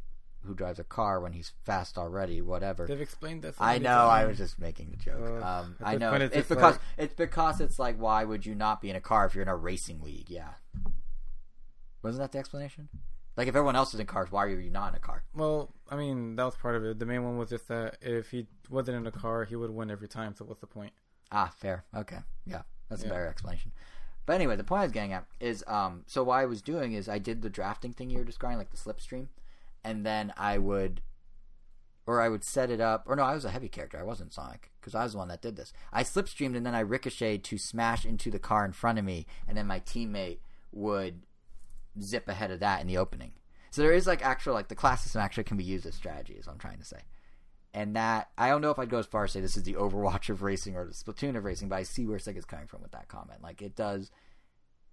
who 0.43 0.53
drives 0.55 0.79
a 0.79 0.83
car 0.83 1.19
when 1.19 1.33
he's 1.33 1.51
fast 1.65 1.97
already, 1.97 2.41
whatever. 2.41 2.85
They've 2.87 3.01
explained 3.01 3.41
that. 3.43 3.55
so 3.57 3.63
I 3.63 3.77
know. 3.79 4.07
I 4.07 4.25
was 4.25 4.37
just 4.37 4.59
making 4.59 4.91
the 4.91 4.97
joke. 4.97 5.41
Uh, 5.41 5.45
um, 5.45 5.75
I 5.83 5.97
know. 5.97 6.13
It's, 6.13 6.35
it's 6.35 6.47
because 6.49 6.73
like- 6.75 6.81
it's 6.97 7.13
because 7.13 7.59
it's 7.61 7.77
like, 7.79 7.97
why 7.99 8.23
would 8.23 8.45
you 8.45 8.55
not 8.55 8.81
be 8.81 8.89
in 8.89 8.95
a 8.95 9.01
car 9.01 9.25
if 9.25 9.35
you're 9.35 9.41
in 9.41 9.47
a 9.49 9.55
racing 9.55 10.01
league? 10.01 10.29
Yeah. 10.29 10.49
Wasn't 12.01 12.21
that 12.21 12.31
the 12.31 12.37
explanation? 12.39 12.89
Like, 13.35 13.47
if 13.47 13.55
everyone 13.55 13.75
else 13.75 13.93
is 13.93 13.99
in 13.99 14.07
cars, 14.07 14.31
why 14.31 14.45
are 14.45 14.59
you 14.59 14.69
not 14.71 14.89
in 14.89 14.95
a 14.95 14.99
car? 14.99 15.23
Well, 15.35 15.71
I 15.89 15.95
mean, 15.95 16.35
that 16.37 16.43
was 16.43 16.55
part 16.55 16.75
of 16.75 16.83
it. 16.83 16.97
The 16.97 17.05
main 17.05 17.23
one 17.23 17.37
was 17.37 17.49
just 17.49 17.67
that 17.67 17.97
if 18.01 18.31
he 18.31 18.47
wasn't 18.69 18.97
in 18.97 19.05
a 19.05 19.11
car, 19.11 19.45
he 19.45 19.55
would 19.55 19.69
win 19.69 19.91
every 19.91 20.07
time. 20.07 20.33
So 20.35 20.45
what's 20.45 20.59
the 20.61 20.67
point? 20.67 20.93
Ah, 21.31 21.51
fair. 21.55 21.83
Okay. 21.95 22.17
Yeah, 22.45 22.61
that's 22.89 23.03
a 23.03 23.07
better 23.09 23.27
explanation. 23.27 23.73
But 24.25 24.33
anyway, 24.33 24.55
the 24.55 24.63
point 24.63 24.79
I 24.81 24.83
was 24.85 24.91
getting 24.91 25.13
at 25.13 25.25
is, 25.39 25.63
um, 25.67 26.03
so 26.07 26.23
what 26.23 26.35
I 26.35 26.45
was 26.45 26.61
doing 26.61 26.93
is 26.93 27.07
I 27.07 27.17
did 27.19 27.41
the 27.41 27.49
drafting 27.49 27.93
thing 27.93 28.09
you 28.09 28.17
were 28.17 28.23
describing, 28.23 28.57
like 28.57 28.71
the 28.71 28.77
slipstream, 28.77 29.27
and 29.87 30.05
then 30.05 30.33
I 30.35 30.57
would, 30.57 31.01
or 32.05 32.21
I 32.21 32.27
would 32.27 32.43
set 32.43 32.69
it 32.69 32.81
up, 32.81 33.05
or 33.07 33.15
no, 33.15 33.23
I 33.23 33.33
was 33.33 33.45
a 33.45 33.51
heavy 33.51 33.69
character. 33.69 33.97
I 33.97 34.03
wasn't 34.03 34.33
Sonic 34.33 34.71
because 34.79 34.93
I 34.93 35.03
was 35.03 35.13
the 35.13 35.17
one 35.17 35.29
that 35.29 35.41
did 35.41 35.55
this. 35.55 35.71
I 35.93 36.03
slipstreamed 36.03 36.57
and 36.57 36.65
then 36.65 36.75
I 36.75 36.81
ricocheted 36.81 37.43
to 37.45 37.57
smash 37.57 38.05
into 38.05 38.29
the 38.29 38.39
car 38.39 38.65
in 38.65 38.73
front 38.73 38.99
of 38.99 39.05
me, 39.05 39.25
and 39.47 39.57
then 39.57 39.65
my 39.65 39.79
teammate 39.79 40.39
would 40.73 41.21
zip 42.01 42.27
ahead 42.27 42.51
of 42.51 42.59
that 42.59 42.81
in 42.81 42.87
the 42.87 42.97
opening. 42.97 43.31
So 43.71 43.81
there 43.81 43.93
is 43.93 44.07
like 44.07 44.23
actual 44.25 44.53
like 44.53 44.67
the 44.67 44.75
class 44.75 45.03
system 45.03 45.21
actually 45.21 45.45
can 45.45 45.57
be 45.57 45.63
used 45.63 45.85
as 45.85 45.95
strategy, 45.95 46.33
is 46.33 46.47
what 46.47 46.53
I'm 46.53 46.59
trying 46.59 46.79
to 46.79 46.85
say 46.85 46.99
and 47.73 47.95
that 47.95 48.29
I 48.37 48.49
don't 48.49 48.61
know 48.61 48.71
if 48.71 48.79
I'd 48.79 48.89
go 48.89 48.97
as 48.97 49.05
far 49.05 49.25
as 49.25 49.33
say 49.33 49.39
this 49.39 49.55
is 49.55 49.61
the 49.61 49.75
Overwatch 49.75 50.29
of 50.29 50.41
racing 50.41 50.75
or 50.75 50.85
the 50.85 50.93
Splatoon 50.93 51.37
of 51.37 51.43
racing, 51.43 51.69
but 51.69 51.75
I 51.75 51.83
see 51.83 52.07
where 52.07 52.17
Sega's 52.17 52.43
coming 52.43 52.65
from 52.65 52.81
with 52.81 52.91
that 52.91 53.07
comment. 53.07 53.43
Like 53.43 53.61
it 53.61 53.75
does 53.75 54.09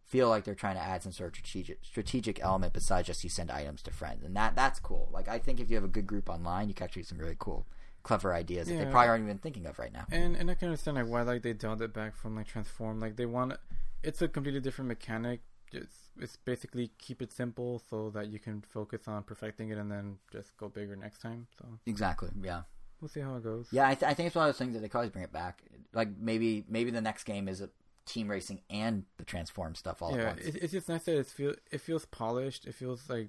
feel 0.06 0.28
like 0.28 0.44
they're 0.44 0.54
trying 0.54 0.76
to 0.76 0.82
add 0.82 1.02
some 1.02 1.12
sort 1.12 1.30
of 1.30 1.36
strategic 1.36 1.78
strategic 1.84 2.40
element 2.42 2.72
besides 2.72 3.06
just 3.06 3.24
you 3.24 3.30
send 3.30 3.50
items 3.50 3.82
to 3.82 3.90
friends, 3.90 4.24
and 4.24 4.36
that 4.36 4.54
that's 4.54 4.78
cool. 4.80 5.08
Like 5.12 5.28
I 5.28 5.38
think 5.38 5.60
if 5.60 5.70
you 5.70 5.76
have 5.76 5.84
a 5.84 5.88
good 5.88 6.06
group 6.06 6.28
online, 6.28 6.68
you 6.68 6.74
can 6.74 6.84
actually 6.84 7.02
do 7.02 7.08
some 7.08 7.18
really 7.18 7.36
cool, 7.38 7.66
clever 8.02 8.34
ideas 8.34 8.68
that 8.68 8.76
they 8.76 8.84
probably 8.84 9.08
aren't 9.08 9.24
even 9.24 9.38
thinking 9.38 9.66
of 9.66 9.78
right 9.78 9.92
now. 9.92 10.06
And 10.12 10.36
and 10.36 10.50
I 10.50 10.54
can 10.54 10.68
understand 10.68 10.96
like 10.96 11.06
why 11.08 11.22
like 11.22 11.42
they 11.42 11.52
dialed 11.52 11.82
it 11.82 11.92
back 11.94 12.16
from 12.16 12.36
like 12.36 12.46
transform. 12.46 13.00
Like 13.00 13.16
they 13.16 13.26
want 13.26 13.54
it's 14.02 14.20
a 14.22 14.28
completely 14.28 14.60
different 14.60 14.88
mechanic. 14.88 15.40
Just 15.72 16.10
it's 16.20 16.36
basically 16.36 16.90
keep 16.98 17.20
it 17.22 17.32
simple 17.32 17.82
so 17.90 18.10
that 18.10 18.28
you 18.28 18.38
can 18.38 18.60
focus 18.62 19.08
on 19.08 19.22
perfecting 19.24 19.70
it 19.70 19.78
and 19.78 19.90
then 19.90 20.18
just 20.30 20.56
go 20.56 20.68
bigger 20.68 20.94
next 20.94 21.20
time. 21.20 21.46
So 21.58 21.66
Exactly. 21.86 22.28
Yeah. 22.40 22.62
we'll 23.00 23.08
see 23.08 23.20
how 23.20 23.34
it 23.36 23.42
goes. 23.42 23.66
Yeah. 23.72 23.88
I, 23.88 23.94
th- 23.94 24.08
I 24.08 24.14
think 24.14 24.28
it's 24.28 24.36
one 24.36 24.46
of 24.48 24.54
those 24.54 24.58
things 24.58 24.74
that 24.74 24.80
they 24.80 24.88
could 24.88 24.98
always 24.98 25.10
bring 25.10 25.24
it 25.24 25.32
back. 25.32 25.62
Like 25.92 26.10
maybe 26.16 26.64
maybe 26.68 26.90
the 26.90 27.00
next 27.00 27.24
game 27.24 27.48
is 27.48 27.60
a 27.60 27.70
team 28.06 28.30
racing 28.30 28.60
and 28.70 29.04
the 29.18 29.24
transform 29.24 29.74
stuff 29.74 30.02
all 30.02 30.14
at 30.14 30.24
once. 30.26 30.40
It, 30.46 30.56
it's 30.56 30.72
just 30.72 30.88
nice 30.88 31.04
that 31.04 31.18
it 31.18 31.26
feel 31.26 31.54
it 31.70 31.80
feels 31.80 32.04
polished. 32.06 32.66
It 32.66 32.74
feels 32.74 33.08
like 33.08 33.28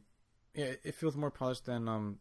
yeah, 0.54 0.74
it 0.84 0.96
feels 0.96 1.16
more 1.16 1.32
polished 1.32 1.66
than 1.66 1.88
um 1.88 2.20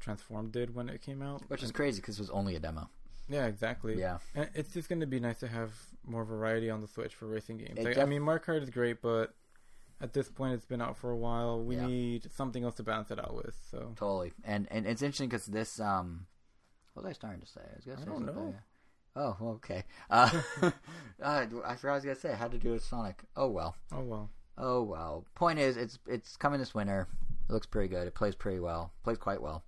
Transform 0.00 0.50
did 0.50 0.74
when 0.74 0.88
it 0.88 1.00
came 1.00 1.22
out. 1.22 1.42
which 1.48 1.62
is 1.62 1.70
crazy 1.70 2.00
because 2.00 2.18
it 2.18 2.22
was 2.22 2.30
only 2.30 2.56
a 2.56 2.58
demo. 2.58 2.90
yeah, 3.28 3.46
exactly. 3.46 3.98
Yeah. 3.98 4.18
And 4.34 4.48
it's 4.54 4.72
just 4.72 4.88
going 4.88 5.00
to 5.00 5.06
be 5.06 5.20
nice 5.20 5.38
to 5.40 5.46
have 5.48 5.70
more 6.04 6.24
variety 6.24 6.70
on 6.70 6.80
the 6.80 6.88
Switch 6.88 7.14
for 7.14 7.26
racing 7.28 7.58
games. 7.58 7.78
Like, 7.78 7.94
def- 7.94 8.02
I 8.02 8.06
mean, 8.06 8.20
Mario 8.22 8.42
Kart 8.42 8.62
is 8.64 8.70
great, 8.70 9.00
but 9.00 9.32
at 10.00 10.12
this 10.12 10.28
point 10.28 10.54
it's 10.54 10.64
been 10.66 10.82
out 10.82 10.96
for 10.96 11.12
a 11.12 11.16
while. 11.16 11.62
We 11.62 11.76
Yeah. 11.76 11.86
need 11.86 12.32
something 12.32 12.64
else 12.64 12.74
to 12.76 12.82
balance 12.82 13.12
it 13.12 13.20
out 13.20 13.32
with. 13.36 13.54
So 13.70 13.92
Totally, 13.94 14.32
and 14.42 14.66
and 14.72 14.86
it's 14.88 15.02
interesting 15.02 15.28
because 15.28 15.46
this 15.46 15.78
um, 15.78 16.26
what 16.94 17.04
was 17.04 17.10
I 17.10 17.12
starting 17.12 17.40
to 17.42 17.46
say? 17.46 17.60
I 17.60 17.76
was 17.76 17.86
I 18.02 18.04
don't 18.04 18.26
something. 18.26 18.34
know. 18.34 18.54
Oh, 19.14 19.36
okay. 19.42 19.84
Uh, 20.10 20.30
uh, 20.62 20.70
I 21.22 21.46
forgot 21.46 21.82
what 21.82 21.84
I 21.84 21.94
was 21.94 22.04
gonna 22.04 22.14
say. 22.16 22.30
It 22.30 22.36
had 22.36 22.52
to 22.52 22.58
do 22.58 22.72
with 22.72 22.84
Sonic. 22.84 23.22
Oh 23.36 23.48
well. 23.48 23.76
oh 23.92 24.02
well. 24.02 24.30
Oh 24.56 24.82
well. 24.82 25.26
Point 25.34 25.58
is, 25.58 25.76
it's 25.76 25.98
it's 26.06 26.36
coming 26.36 26.60
this 26.60 26.74
winter. 26.74 27.08
It 27.48 27.52
looks 27.52 27.66
pretty 27.66 27.88
good. 27.88 28.06
It 28.06 28.14
plays 28.14 28.34
pretty 28.34 28.60
well. 28.60 28.92
Plays 29.04 29.18
quite 29.18 29.42
well. 29.42 29.64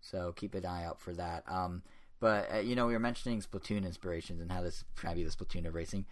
So 0.00 0.32
keep 0.36 0.54
an 0.54 0.66
eye 0.66 0.84
out 0.84 1.00
for 1.00 1.14
that. 1.14 1.44
Um, 1.48 1.82
but 2.20 2.52
uh, 2.52 2.58
you 2.58 2.76
know, 2.76 2.86
we 2.86 2.92
were 2.92 2.98
mentioning 2.98 3.40
Splatoon 3.40 3.84
inspirations 3.84 4.40
and 4.40 4.52
how 4.52 4.62
this 4.62 4.84
to 5.00 5.14
be 5.14 5.24
the 5.24 5.30
Splatoon 5.30 5.66
of 5.66 5.74
racing. 5.74 6.04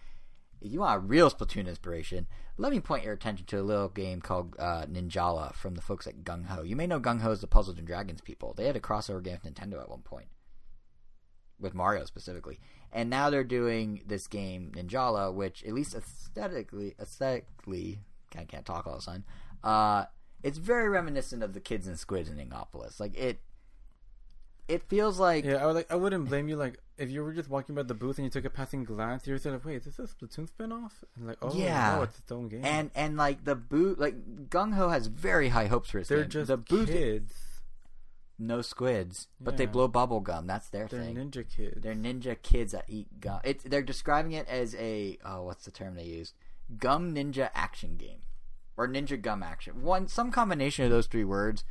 If 0.61 0.71
you 0.71 0.79
want 0.79 0.95
a 0.95 0.99
real 0.99 1.29
Splatoon 1.29 1.67
inspiration, 1.67 2.25
let 2.57 2.71
me 2.71 2.79
point 2.79 3.03
your 3.03 3.13
attention 3.13 3.45
to 3.47 3.59
a 3.59 3.61
little 3.61 3.89
game 3.89 4.21
called 4.21 4.55
uh, 4.57 4.85
Ninjala 4.85 5.53
from 5.53 5.75
the 5.75 5.81
folks 5.81 6.07
at 6.07 6.23
GungHo. 6.23 6.67
You 6.67 6.75
may 6.75 6.87
know 6.87 7.01
GungHo 7.01 7.31
as 7.31 7.41
the 7.41 7.47
Puzzles 7.47 7.77
and 7.77 7.85
Dragons 7.85 8.21
people. 8.21 8.53
They 8.53 8.65
had 8.65 8.77
a 8.77 8.79
crossover 8.79 9.21
game 9.21 9.39
with 9.43 9.53
Nintendo 9.53 9.81
at 9.81 9.89
one 9.89 10.03
point, 10.03 10.27
with 11.59 11.73
Mario 11.73 12.05
specifically, 12.05 12.59
and 12.91 13.09
now 13.09 13.29
they're 13.29 13.43
doing 13.43 14.01
this 14.05 14.27
game 14.27 14.71
Ninjala, 14.75 15.33
which 15.33 15.63
at 15.63 15.73
least 15.73 15.95
aesthetically, 15.95 16.95
aesthetically, 16.99 17.99
I 18.35 18.43
can't 18.45 18.65
talk 18.65 18.87
all 18.87 18.95
the 18.97 19.01
time. 19.01 19.23
Uh, 19.63 20.05
it's 20.43 20.57
very 20.57 20.89
reminiscent 20.89 21.41
of 21.43 21.53
the 21.53 21.59
Kids 21.61 21.87
and 21.87 21.97
Squids 21.97 22.29
in 22.29 22.37
Inkopolis. 22.37 22.99
Like 22.99 23.15
it, 23.17 23.39
it 24.67 24.83
feels 24.89 25.19
like 25.19 25.45
Yeah, 25.45 25.55
I 25.63 25.65
would 25.65 25.75
like. 25.75 25.91
I 25.91 25.95
wouldn't 25.95 26.27
blame 26.29 26.47
you. 26.47 26.55
Like, 26.55 26.79
if 26.97 27.09
you 27.09 27.23
were 27.23 27.33
just 27.33 27.49
walking 27.49 27.75
by 27.75 27.83
the 27.83 27.93
booth 27.93 28.17
and 28.17 28.25
you 28.25 28.31
took 28.31 28.45
a 28.45 28.49
passing 28.49 28.83
glance, 28.85 29.27
you 29.27 29.33
were 29.33 29.51
like, 29.51 29.65
"Wait, 29.65 29.75
is 29.77 29.83
this 29.85 29.99
a 29.99 30.03
Splatoon 30.03 30.49
spinoff?" 30.49 30.91
And 31.15 31.27
like, 31.27 31.37
oh, 31.41 31.53
Yeah. 31.53 31.95
no, 31.97 32.03
it's 32.03 32.17
its 32.19 32.31
own 32.31 32.47
game. 32.49 32.63
and 32.63 32.89
and 32.95 33.17
like 33.17 33.43
the 33.43 33.55
boot, 33.55 33.99
like 33.99 34.49
Gung 34.49 34.73
Ho 34.75 34.89
has 34.89 35.07
very 35.07 35.49
high 35.49 35.67
hopes 35.67 35.89
for 35.89 35.99
his 35.99 36.07
they're 36.07 36.21
game. 36.21 36.29
just 36.29 36.47
the 36.47 36.57
booth, 36.57 36.87
kids. 36.89 37.33
No 38.39 38.61
squids, 38.61 39.27
but 39.39 39.57
they 39.57 39.65
Yeah. 39.65 39.69
blow 39.71 39.87
bubble 39.87 40.19
gum. 40.19 40.47
That's 40.47 40.69
their 40.69 40.87
thing. 40.87 41.13
They're 41.15 41.23
thing. 41.23 41.31
ninja 41.31 41.49
kids. 41.49 41.81
They're 41.81 41.95
ninja 41.95 42.41
kids 42.41 42.71
that 42.71 42.85
eat 42.87 43.19
gum. 43.19 43.39
It's 43.43 43.63
they're 43.63 43.81
describing 43.81 44.31
it 44.33 44.47
as 44.47 44.75
a 44.75 45.17
oh, 45.23 45.43
what's 45.43 45.65
the 45.65 45.71
term 45.71 45.95
they 45.95 46.05
used? 46.05 46.33
Gum 46.77 47.13
ninja 47.13 47.49
action 47.53 47.95
game, 47.97 48.21
or 48.77 48.87
ninja 48.87 49.21
gum 49.21 49.43
action. 49.43 49.83
One 49.83 50.07
some 50.07 50.31
combination 50.31 50.85
of 50.85 50.91
those 50.91 51.07
three 51.07 51.23
words. 51.25 51.63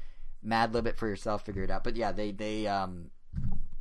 Mad 0.43 0.72
lib 0.74 0.86
it 0.86 0.97
for 0.97 1.09
yourself. 1.09 1.44
Figure 1.44 1.62
it 1.62 1.70
out. 1.70 1.84
But 1.84 1.97
yeah, 1.97 2.12
they 2.12 2.30
they 2.32 2.66
um, 2.66 3.10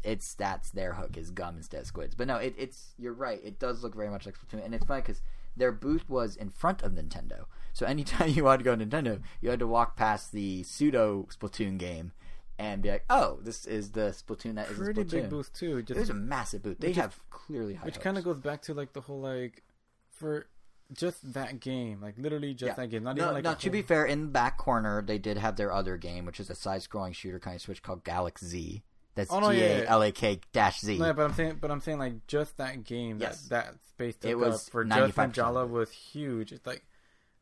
it's 0.04 0.34
that's 0.34 0.72
their 0.72 0.94
hook 0.94 1.18
is 1.18 1.30
gum 1.32 1.58
instead 1.58 1.82
of 1.82 1.88
squids. 1.88 2.16
But 2.16 2.28
no, 2.28 2.38
it, 2.38 2.56
it's 2.58 2.94
you're 2.98 3.14
right. 3.14 3.40
It 3.44 3.60
does 3.60 3.84
look 3.84 3.96
very 3.96 4.10
much 4.10 4.26
like 4.26 4.36
Splatoon, 4.38 4.64
and 4.66 4.74
it's 4.74 4.86
funny 4.86 5.02
because 5.02 5.22
their 5.56 5.72
booth 5.72 6.10
was 6.10 6.36
in 6.36 6.50
front 6.50 6.82
of 6.82 6.94
Nintendo. 6.94 7.46
So 7.74 7.86
anytime 7.86 8.30
you 8.32 8.44
wanted 8.44 8.60
to 8.60 8.64
go 8.64 8.76
to 8.76 8.86
Nintendo, 8.86 9.22
you 9.42 9.50
had 9.50 9.60
to 9.60 9.68
walk 9.68 9.96
past 9.96 10.32
the 10.32 10.64
pseudo 10.64 11.28
Splatoon 11.32 11.78
game 11.78 12.14
and 12.62 12.82
be 12.84 12.90
like, 12.92 13.06
"Oh, 13.10 13.40
this 13.42 13.66
is 13.66 13.92
the 13.92 14.10
Splatoon 14.12 14.56
that 14.56 14.70
is 14.70 14.78
a 14.80 14.84
pretty 14.84 15.04
Splatoon." 15.04 15.10
big 15.12 15.30
booth 15.30 15.52
too. 15.54 15.82
Just 15.82 16.00
was 16.00 16.10
a 16.10 16.14
massive 16.14 16.62
booth. 16.64 16.78
They 16.80 16.90
Which 16.90 16.98
is- 16.98 17.02
have 17.02 17.20
clearly 17.30 17.74
high 17.74 17.86
which 17.86 18.00
kind 18.00 18.18
of 18.18 18.24
goes 18.24 18.38
back 18.40 18.62
to 18.64 18.74
like 18.74 18.94
the 18.94 19.02
whole 19.02 19.20
like 19.22 19.64
for 20.12 20.48
just 20.94 21.34
that 21.34 21.60
game, 21.60 22.02
like 22.02 22.16
literally 22.18 22.54
just 22.54 22.68
Yeah. 22.68 22.76
that 22.76 22.90
game. 22.90 23.04
Not 23.04 23.16
No, 23.16 23.24
even 23.24 23.34
like 23.36 23.44
no. 23.44 23.54
To 23.56 23.70
be 23.70 23.82
fair, 23.82 24.06
in 24.06 24.22
the 24.26 24.28
back 24.32 24.58
corner, 24.58 25.02
they 25.02 25.18
did 25.18 25.38
have 25.38 25.56
their 25.56 25.72
other 25.72 25.98
game, 25.98 26.26
which 26.26 26.40
is 26.40 26.50
a 26.50 26.56
side-scrolling 26.56 27.16
shooter 27.16 27.40
kind 27.40 27.56
of 27.56 27.62
switch 27.62 27.82
called 27.82 28.04
Galak-Z. 28.04 28.84
That's 29.16 29.32
Oh, 29.32 29.40
no, 29.40 29.52
G 29.54 29.62
A. 29.62 29.86
L 29.88 30.02
A 30.04 30.12
K 30.12 30.40
dash 30.54 30.80
Z. 30.82 30.98
No, 30.98 31.12
but 31.14 31.24
I'm 31.24 31.34
saying, 31.34 31.58
but 31.62 31.72
I'm 31.72 31.82
saying 31.82 31.98
like 32.00 32.28
just 32.28 32.58
that 32.58 32.84
game, 32.84 33.20
Yes. 33.20 33.48
that 33.48 33.66
that 33.74 33.76
space 33.90 34.18
It 34.24 34.36
was 34.38 34.68
up 34.68 34.72
for 34.72 34.84
just 34.86 34.98
it. 35.18 35.70
was 35.70 35.92
huge. 35.92 36.52
It's 36.54 36.66
like, 36.66 36.84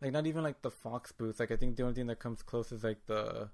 like 0.01 0.11
not 0.11 0.25
even 0.27 0.43
like 0.43 0.61
the 0.61 0.71
Fox 0.71 1.11
booth. 1.11 1.39
Like 1.39 1.51
I 1.51 1.55
think 1.57 1.75
the 1.75 1.83
only 1.83 1.95
thing 1.95 2.07
that 2.07 2.19
comes 2.19 2.41
close 2.41 2.71
is 2.71 2.83
like 2.83 3.05
the 3.07 3.49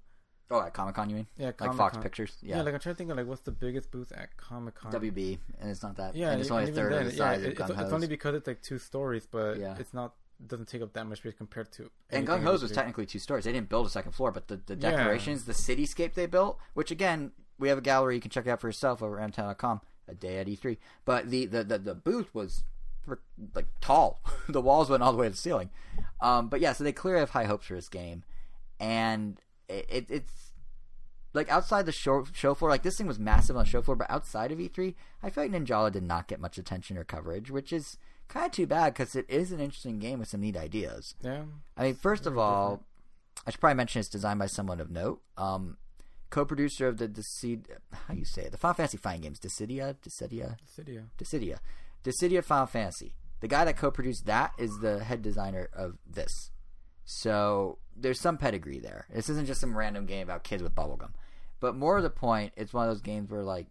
Oh, 0.50 0.60
at 0.62 0.72
Comic 0.74 0.94
Con, 0.94 1.10
you 1.10 1.16
mean? 1.16 1.26
yeah 1.36 1.50
Like 1.58 1.74
Fox 1.74 1.96
Pictures? 1.98 2.36
Yeah. 2.40 2.56
Yeah. 2.56 2.62
like 2.62 2.74
I'm 2.74 2.80
trying 2.80 2.94
to 2.94 2.98
think 2.98 3.10
of 3.10 3.16
like 3.16 3.26
what's 3.26 3.42
the 3.42 3.50
biggest 3.50 3.90
booth 3.90 4.12
at 4.12 4.36
Comic 4.36 4.74
Con. 4.76 4.92
WB, 4.92 5.38
and 5.60 5.70
it's 5.70 5.82
not 5.82 5.96
that. 5.96 6.14
Yeah, 6.14 6.30
and 6.30 6.40
it's 6.40 6.50
and 6.50 6.58
only 6.60 6.70
a 6.70 6.74
third 6.74 6.92
then, 6.92 7.06
of 7.06 7.10
the 7.10 7.16
yeah, 7.16 7.18
size 7.18 7.42
it- 7.42 7.46
of 7.46 7.52
it's, 7.52 7.60
Gung 7.60 7.82
it's 7.82 7.92
only 7.92 8.06
because 8.06 8.34
it's 8.36 8.46
like 8.46 8.62
two 8.62 8.78
stories, 8.78 9.26
but 9.30 9.58
Yeah. 9.58 9.76
it's 9.78 9.92
not 9.92 10.14
doesn't 10.46 10.68
take 10.68 10.82
up 10.82 10.92
that 10.92 11.06
much 11.06 11.18
space 11.18 11.32
compared 11.32 11.72
to. 11.72 11.90
And 12.10 12.28
GungHo's 12.28 12.60
was 12.62 12.70
technically 12.70 13.06
two 13.06 13.18
stories. 13.18 13.44
They 13.46 13.52
didn't 13.52 13.70
build 13.70 13.86
a 13.86 13.90
second 13.90 14.12
floor, 14.12 14.30
but 14.32 14.48
the, 14.48 14.56
the 14.66 14.74
Yeah. 14.74 14.90
decorations, 14.90 15.46
the 15.46 15.54
cityscape 15.54 16.12
they 16.12 16.26
built, 16.26 16.58
which 16.74 16.90
again, 16.90 17.32
we 17.58 17.68
have 17.70 17.78
a 17.78 17.80
gallery 17.80 18.16
you 18.16 18.20
can 18.20 18.30
check 18.30 18.46
it 18.46 18.50
out 18.50 18.60
for 18.60 18.68
yourself 18.68 19.02
over 19.02 19.18
at 19.18 19.32
mtown.com 19.32 19.80
a 20.06 20.14
day 20.14 20.36
at 20.38 20.46
E3. 20.46 20.76
But 21.06 21.30
the, 21.30 21.46
the, 21.46 21.64
the, 21.64 21.78
the 21.78 21.94
booth 21.94 22.34
was 22.34 22.64
like 23.54 23.66
tall. 23.80 24.20
the 24.48 24.60
walls 24.60 24.90
went 24.90 25.02
all 25.02 25.10
the 25.12 25.16
way 25.18 25.26
to 25.26 25.30
the 25.30 25.36
ceiling. 25.38 25.70
Um, 26.20 26.48
but 26.50 26.60
yeah, 26.60 26.74
so 26.74 26.84
they 26.84 26.92
clearly 26.92 27.20
have 27.20 27.30
high 27.30 27.44
hopes 27.44 27.66
for 27.68 27.74
this 27.74 27.88
game. 27.88 28.22
And 28.78 29.40
it, 29.68 29.86
it, 29.88 30.06
it's 30.08 30.52
like 31.32 31.50
outside 31.50 31.86
the 31.86 31.92
show, 31.92 32.24
show 32.32 32.54
floor, 32.54 32.70
like 32.70 32.82
this 32.82 32.96
thing 32.96 33.06
was 33.06 33.18
massive 33.18 33.56
on 33.56 33.64
the 33.64 33.70
show 33.70 33.82
floor, 33.82 33.96
but 33.96 34.10
outside 34.10 34.50
of 34.52 34.58
E3, 34.58 34.94
I 35.22 35.30
feel 35.30 35.44
like 35.44 35.52
Ninjala 35.52 35.92
did 35.92 36.02
not 36.02 36.28
get 36.28 36.40
much 36.40 36.58
attention 36.58 36.96
or 36.96 37.04
coverage, 37.04 37.50
which 37.50 37.72
is 37.72 37.98
kind 38.28 38.46
of 38.46 38.52
too 38.52 38.66
bad 38.66 38.94
because 38.94 39.14
it 39.14 39.26
is 39.28 39.52
an 39.52 39.60
interesting 39.60 39.98
game 39.98 40.18
with 40.18 40.28
some 40.28 40.40
neat 40.40 40.56
ideas. 40.56 41.14
Yeah, 41.22 41.42
I 41.76 41.84
mean, 41.84 41.94
first 41.94 42.26
of 42.26 42.38
all, 42.38 42.70
different. 42.70 42.86
I 43.46 43.50
should 43.50 43.60
probably 43.60 43.76
mention 43.76 44.00
it's 44.00 44.08
designed 44.08 44.38
by 44.38 44.46
someone 44.46 44.80
of 44.80 44.90
note. 44.90 45.20
Um, 45.36 45.76
co-producer 46.30 46.88
of 46.88 46.96
the 46.96 47.06
Decid, 47.06 47.66
how 48.06 48.14
you 48.14 48.24
say 48.24 48.42
it, 48.42 48.52
the 48.52 48.58
Final 48.58 48.74
Fantasy 48.74 48.96
fighting 48.96 49.22
games, 49.22 49.38
Dissidia, 49.38 49.96
Dissidia, 50.02 50.56
Cydia. 50.66 51.04
Dissidia, 51.18 51.58
Dissidia 52.02 52.42
Final 52.42 52.66
Fantasy. 52.66 53.14
The 53.40 53.48
guy 53.48 53.64
that 53.66 53.76
co-produced 53.76 54.26
that 54.26 54.52
is 54.58 54.78
the 54.80 55.04
head 55.04 55.22
designer 55.22 55.68
of 55.74 55.98
this. 56.06 56.50
So 57.04 57.78
there's 57.98 58.20
some 58.20 58.36
pedigree 58.36 58.78
there. 58.78 59.06
This 59.12 59.28
isn't 59.28 59.46
just 59.46 59.60
some 59.60 59.76
random 59.76 60.06
game 60.06 60.22
about 60.22 60.44
kids 60.44 60.62
with 60.62 60.74
bubblegum. 60.74 61.10
But 61.60 61.74
more 61.74 61.96
to 61.96 62.02
the 62.02 62.10
point, 62.10 62.52
it's 62.56 62.72
one 62.72 62.88
of 62.88 62.94
those 62.94 63.02
games 63.02 63.30
where 63.30 63.42
like, 63.42 63.66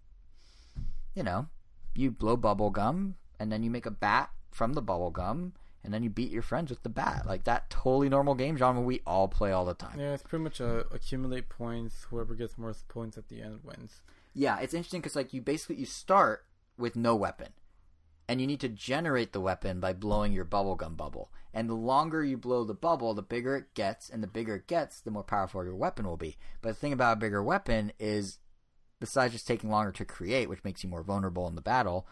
you 1.13 1.23
know, 1.23 1.47
you 1.93 2.11
blow 2.11 2.35
bubblegum 2.35 3.13
and 3.39 3.51
then 3.51 3.63
you 3.63 3.69
make 3.69 3.85
a 3.85 3.91
bat 3.91 4.31
from 4.51 4.73
the 4.73 4.81
bubblegum 4.81 5.51
and 5.83 5.93
then 5.93 6.01
you 6.01 6.09
beat 6.09 6.31
your 6.31 6.41
friends 6.41 6.69
with 6.69 6.81
the 6.83 6.89
bat. 6.89 7.25
Like 7.27 7.43
that 7.43 7.69
totally 7.69 8.09
normal 8.09 8.35
game 8.35 8.57
genre 8.57 8.81
we 8.81 9.01
all 9.05 9.27
play 9.27 9.51
all 9.51 9.65
the 9.65 9.75
time. 9.75 9.99
Yeah, 9.99 10.13
it's 10.13 10.23
pretty 10.23 10.43
much 10.43 10.59
a 10.59 10.85
accumulate 10.91 11.47
points. 11.47 12.07
Whoever 12.09 12.33
gets 12.33 12.57
more 12.57 12.73
points 12.87 13.17
at 13.17 13.29
the 13.29 13.41
end 13.41 13.59
wins. 13.63 14.01
Yeah, 14.33 14.59
it's 14.59 14.73
interesting 14.73 15.01
because 15.01 15.15
like 15.15 15.33
you 15.33 15.41
basically 15.41 15.77
you 15.77 15.85
start 15.85 16.45
with 16.77 16.95
no 16.95 17.15
weapon, 17.15 17.49
and 18.27 18.41
you 18.41 18.47
need 18.47 18.59
to 18.61 18.69
generate 18.69 19.33
the 19.33 19.41
weapon 19.41 19.79
by 19.79 19.93
blowing 19.93 20.33
your 20.33 20.45
bubblegum 20.45 20.97
bubble. 20.97 21.31
And 21.53 21.69
the 21.69 21.75
longer 21.75 22.23
you 22.23 22.37
blow 22.37 22.63
the 22.63 22.73
bubble, 22.73 23.13
the 23.13 23.21
bigger 23.21 23.55
it 23.55 23.73
gets, 23.73 24.09
and 24.09 24.21
the 24.21 24.27
bigger 24.27 24.55
it 24.55 24.67
gets, 24.67 24.99
the 24.99 25.11
more 25.11 25.23
powerful 25.23 25.63
your 25.63 25.75
weapon 25.75 26.05
will 26.07 26.17
be. 26.17 26.37
But 26.61 26.69
the 26.69 26.75
thing 26.75 26.93
about 26.93 27.17
a 27.17 27.19
bigger 27.19 27.41
weapon 27.43 27.91
is, 27.99 28.39
besides 28.99 29.33
just 29.33 29.47
taking 29.47 29.69
longer 29.69 29.91
to 29.93 30.05
create, 30.05 30.49
which 30.49 30.63
makes 30.63 30.83
you 30.83 30.89
more 30.89 31.03
vulnerable 31.03 31.47
in 31.47 31.55
the 31.55 31.61
battle, 31.61 32.07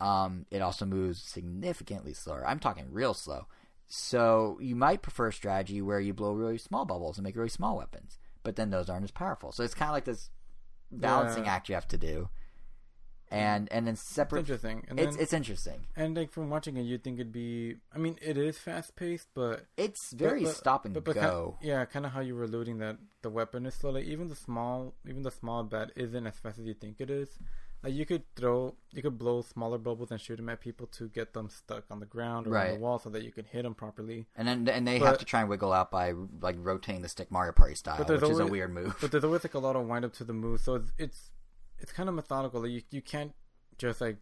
um, 0.00 0.46
it 0.50 0.60
also 0.60 0.84
moves 0.84 1.22
significantly 1.22 2.12
slower. 2.12 2.46
I'm 2.46 2.58
talking 2.58 2.86
real 2.90 3.14
slow. 3.14 3.46
So 3.86 4.58
you 4.60 4.74
might 4.74 5.02
prefer 5.02 5.28
a 5.28 5.32
strategy 5.32 5.80
where 5.80 6.00
you 6.00 6.12
blow 6.12 6.32
really 6.32 6.58
small 6.58 6.84
bubbles 6.84 7.16
and 7.16 7.24
make 7.24 7.36
really 7.36 7.48
small 7.48 7.76
weapons, 7.76 8.18
but 8.42 8.56
then 8.56 8.70
those 8.70 8.88
aren't 8.90 9.04
as 9.04 9.10
powerful. 9.10 9.52
So 9.52 9.62
it's 9.62 9.74
kind 9.74 9.88
of 9.90 9.94
like 9.94 10.04
this 10.04 10.30
balancing 10.90 11.44
Yeah. 11.44 11.54
act 11.54 11.68
you 11.68 11.74
have 11.74 11.88
to 11.88 11.98
do, 11.98 12.28
and 13.34 13.70
and 13.72 13.86
then 13.86 13.94
It's 13.94 14.02
separate. 14.02 14.40
interesting. 14.40 14.84
And 14.88 14.98
It's 15.00 15.16
then, 15.16 15.22
it's 15.22 15.32
interesting. 15.32 15.86
and 15.96 16.16
like 16.16 16.30
from 16.32 16.50
watching 16.50 16.76
it, 16.76 16.82
you'd 16.82 17.02
think 17.04 17.18
it'd 17.18 17.32
be. 17.32 17.76
I 17.94 17.98
mean, 17.98 18.18
it 18.22 18.36
is 18.38 18.58
fast 18.58 18.96
paced, 18.96 19.28
but 19.34 19.66
It's 19.76 20.12
very 20.12 20.40
but- 20.40 20.46
but- 20.48 20.56
stop 20.56 20.84
and 20.84 20.94
but, 20.94 21.04
go. 21.04 21.12
Kind, 21.58 21.68
yeah, 21.68 21.84
kind 21.84 22.06
of 22.06 22.12
how 22.12 22.20
you 22.20 22.34
were 22.34 22.44
alluding 22.44 22.78
that 22.78 22.96
the 23.22 23.30
weapon 23.30 23.66
is 23.66 23.74
slow. 23.74 23.90
Like 23.90 24.04
even 24.06 24.28
the 24.28 24.36
small, 24.36 24.94
even 25.08 25.22
the 25.22 25.30
small 25.30 25.62
bat 25.64 25.92
isn't 25.96 26.26
as 26.26 26.38
fast 26.38 26.58
as 26.58 26.66
you 26.66 26.74
think 26.74 27.00
it 27.00 27.10
is. 27.10 27.38
Like 27.82 27.92
you 27.92 28.06
could 28.06 28.22
throw, 28.34 28.76
you 28.92 29.02
could 29.02 29.18
blow 29.18 29.42
smaller 29.42 29.76
bubbles 29.76 30.10
and 30.10 30.18
shoot 30.18 30.36
them 30.36 30.48
at 30.48 30.58
people 30.62 30.86
to 30.86 31.06
get 31.10 31.34
them 31.34 31.50
stuck 31.50 31.84
on 31.90 32.00
the 32.00 32.06
ground 32.06 32.46
or 32.46 32.56
on 32.56 32.70
the 32.72 32.78
wall 32.80 32.98
so 32.98 33.10
that 33.10 33.22
you 33.22 33.30
can 33.30 33.44
hit 33.44 33.62
them 33.64 33.74
properly. 33.74 34.24
and 34.36 34.48
then 34.48 34.66
and 34.68 34.88
they 34.88 34.98
but- 34.98 35.04
have 35.04 35.18
to 35.18 35.26
try 35.26 35.40
and 35.42 35.50
wiggle 35.50 35.70
out 35.70 35.90
by 35.90 36.14
like 36.40 36.56
rotating 36.60 37.02
the 37.02 37.10
stick 37.10 37.30
Mario 37.30 37.52
Party 37.52 37.74
style, 37.74 37.98
which 37.98 38.08
there's 38.08 38.22
is 38.22 38.38
a 38.38 38.46
weird 38.46 38.72
move. 38.72 38.96
But 39.02 39.10
there's 39.12 39.22
always 39.24 39.44
like 39.44 39.52
a 39.52 39.58
lot 39.58 39.76
of 39.76 39.86
wind 39.86 40.06
up 40.06 40.14
to 40.14 40.24
the 40.24 40.32
move, 40.32 40.60
so 40.62 40.76
it's 40.76 40.92
it's, 40.98 41.30
it's 41.84 41.92
kind 41.92 42.08
of 42.08 42.14
methodical. 42.14 42.66
You 42.66 42.80
you 42.90 43.02
can't 43.02 43.34
just 43.76 44.00
like 44.00 44.16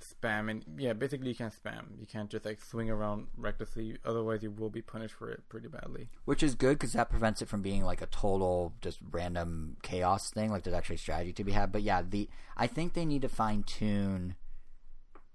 spam 0.00 0.48
and 0.48 0.64
yeah, 0.78 0.92
basically 0.92 1.30
you 1.30 1.34
can't 1.34 1.52
spam. 1.52 1.98
You 1.98 2.06
can't 2.06 2.30
just 2.30 2.44
like 2.44 2.62
swing 2.62 2.88
around 2.88 3.26
recklessly. 3.36 3.96
Otherwise, 4.04 4.44
you 4.44 4.52
will 4.52 4.70
be 4.70 4.82
punished 4.82 5.16
for 5.16 5.28
it 5.28 5.42
pretty 5.48 5.66
badly. 5.66 6.10
which 6.26 6.44
is 6.44 6.54
good 6.54 6.78
because 6.78 6.92
that 6.92 7.10
prevents 7.10 7.42
it 7.42 7.48
from 7.48 7.60
being 7.60 7.82
like 7.82 8.00
a 8.00 8.06
total 8.06 8.74
just 8.80 9.00
random 9.10 9.78
chaos 9.82 10.30
thing. 10.30 10.52
Like 10.52 10.62
there's 10.62 10.76
actually 10.76 10.98
strategy 10.98 11.32
to 11.32 11.42
be 11.42 11.50
had. 11.50 11.72
But 11.72 11.82
yeah, 11.82 12.02
the 12.08 12.28
I 12.56 12.68
think 12.68 12.94
they 12.94 13.04
need 13.04 13.22
to 13.22 13.28
fine 13.28 13.64
tune. 13.64 14.36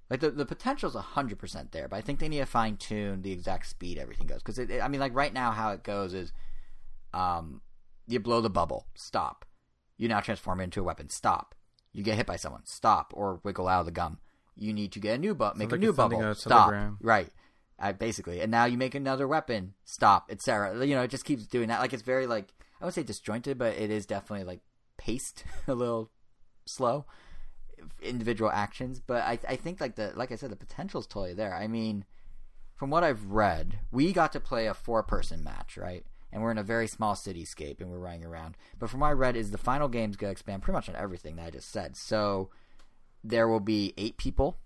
Like 0.10 0.22
the 0.22 0.32
the 0.32 0.46
potential's 0.46 0.96
hundred 0.96 1.38
percent 1.38 1.74
there, 1.74 1.90
but 1.90 1.98
I 1.98 2.02
think 2.02 2.20
they 2.20 2.30
need 2.30 2.40
to 2.40 2.46
fine 2.46 2.78
tune 2.78 3.24
the 3.24 3.34
exact 3.34 3.68
speed 3.68 3.98
everything 3.98 4.28
goes. 4.28 4.42
Because 4.42 4.58
I 4.58 4.88
mean, 4.88 5.02
like 5.02 5.14
right 5.14 5.34
now, 5.34 5.52
how 5.52 5.72
it 5.72 5.84
goes 5.84 6.14
is, 6.14 6.32
um, 7.14 7.60
you 8.08 8.22
blow 8.22 8.40
the 8.40 8.50
bubble, 8.50 8.88
stop. 8.96 9.44
You 9.98 10.08
now 10.08 10.22
transform 10.22 10.62
into 10.62 10.80
a 10.80 10.84
weapon, 10.84 11.10
stop. 11.10 11.56
You 11.94 12.03
get 12.03 12.18
hit 12.18 12.26
by 12.26 12.36
someone, 12.36 12.65
stop, 12.65 13.14
or 13.15 13.40
wiggle 13.44 13.68
out 13.68 13.82
of 13.82 13.86
the 13.86 13.91
gum. 13.91 14.20
You 14.56 14.74
need 14.74 14.91
to 14.94 14.99
get 14.99 15.15
a 15.15 15.18
new 15.18 15.34
bubble, 15.36 15.57
make 15.57 15.72
a 15.72 15.78
new 15.78 15.94
bubble, 15.94 16.34
stop. 16.36 16.74
Right. 17.02 17.30
I 17.80 17.91
basically, 17.91 18.40
and 18.40 18.52
now 18.52 18.65
you 18.65 18.78
make 18.78 18.95
another 18.95 19.28
weapon, 19.28 19.74
stop, 19.84 20.28
etc. 20.30 20.86
You 20.86 20.95
know, 20.95 21.03
it 21.03 21.10
just 21.10 21.26
keeps 21.26 21.45
doing 21.48 21.70
that. 21.70 21.80
Like 21.80 21.94
it's 21.94 22.03
very 22.03 22.28
like 22.28 22.53
I 22.82 22.86
would 22.86 22.94
say 22.94 23.03
disjointed, 23.03 23.57
but 23.57 23.76
it 23.78 23.90
is 23.90 24.06
definitely 24.06 24.45
like 24.45 24.61
paced 24.98 25.44
a 25.68 25.74
little 25.74 26.11
slow 26.65 27.06
individual 28.02 28.52
actions. 28.52 28.99
But 28.99 29.24
I 29.24 29.40
I 29.48 29.56
think 29.56 29.82
like 29.82 29.95
the 29.95 30.14
like 30.15 30.32
I 30.32 30.36
said, 30.36 30.52
the 30.52 30.56
potential's 30.56 31.07
totally 31.07 31.34
there. 31.34 31.53
I 31.53 31.68
mean, 31.68 32.06
from 32.76 32.90
what 32.90 33.03
I've 33.03 33.26
read, 33.26 33.80
we 33.91 34.14
got 34.14 34.32
to 34.34 34.40
play 34.40 34.68
a 34.68 34.74
four 34.74 35.03
person 35.03 35.44
match, 35.44 35.78
right? 35.78 36.06
And 36.34 36.42
we're 36.42 36.52
in 36.52 36.58
a 36.58 36.64
very 36.64 36.88
small 36.88 37.14
cityscape 37.14 37.80
and 37.80 37.92
we're 37.92 38.00
running 38.00 38.26
around. 38.26 38.58
But 38.80 38.90
from 38.90 39.02
what 39.02 39.10
I 39.10 39.12
read 39.12 39.38
is 39.38 39.52
the 39.52 39.58
final 39.58 39.88
game's 39.88 40.18
gonna 40.18 40.32
expand 40.32 40.64
pretty 40.64 40.76
much 40.76 40.90
on 40.90 40.96
everything 40.96 41.36
that 41.36 41.46
I 41.46 41.52
just 41.52 41.72
said. 41.72 41.96
So 41.96 42.50
there 43.24 43.48
will 43.48 43.60
be 43.60 43.94
eight 43.98 44.18
people 44.18 44.58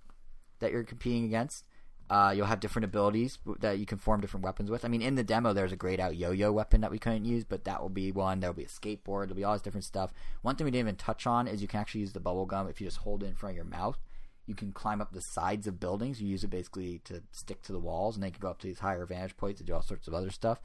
that 0.59 0.71
you're 0.71 0.83
competing 0.83 1.25
against. 1.25 1.65
Uh, 2.09 2.33
you'll 2.33 2.45
have 2.45 2.61
different 2.61 2.85
abilities 2.85 3.37
that 3.59 3.79
you 3.79 3.85
can 3.85 3.97
form 3.97 4.21
different 4.21 4.45
weapons 4.45 4.71
with. 4.71 4.85
I 4.85 4.87
mean, 4.87 5.01
in 5.01 5.15
the 5.15 5.25
demo, 5.25 5.51
there's 5.51 5.73
a 5.73 5.75
grayed 5.75 5.99
out 5.99 6.15
yo-yo 6.15 6.53
weapon 6.53 6.79
that 6.79 6.89
we 6.89 6.99
couldn't 6.99 7.25
use, 7.25 7.43
but 7.43 7.65
that 7.65 7.81
will 7.81 7.89
be 7.89 8.13
one. 8.13 8.39
There'll 8.39 8.55
be 8.55 8.63
a 8.63 8.67
skateboard. 8.67 9.25
There'll 9.25 9.35
be 9.35 9.43
all 9.43 9.51
this 9.53 9.61
different 9.61 9.83
stuff. 9.83 10.13
One 10.41 10.55
thing 10.55 10.63
we 10.63 10.71
didn't 10.71 10.87
even 10.87 10.95
touch 10.95 11.27
on 11.27 11.49
is 11.49 11.61
you 11.61 11.67
can 11.67 11.81
actually 11.81 12.01
use 12.01 12.13
the 12.13 12.21
bubble 12.21 12.45
gum 12.45 12.69
if 12.69 12.79
you 12.79 12.87
just 12.87 12.99
hold 12.99 13.23
it 13.23 13.27
in 13.27 13.35
front 13.35 13.51
of 13.51 13.55
your 13.57 13.65
mouth. 13.65 13.99
You 14.45 14.55
can 14.55 14.71
climb 14.71 15.01
up 15.01 15.11
the 15.11 15.19
sides 15.19 15.67
of 15.67 15.81
buildings. 15.81 16.21
You 16.21 16.29
use 16.29 16.45
it 16.45 16.49
basically 16.49 16.99
to 17.03 17.23
stick 17.33 17.61
to 17.63 17.73
the 17.73 17.79
walls, 17.79 18.15
and 18.15 18.23
they 18.23 18.31
can 18.31 18.39
go 18.39 18.49
up 18.49 18.59
to 18.59 18.67
these 18.67 18.79
higher 18.79 19.05
vantage 19.05 19.35
points 19.35 19.59
to 19.59 19.65
do 19.65 19.73
all 19.73 19.81
sorts 19.81 20.07
of 20.07 20.13
other 20.13 20.31
stuff. 20.31 20.61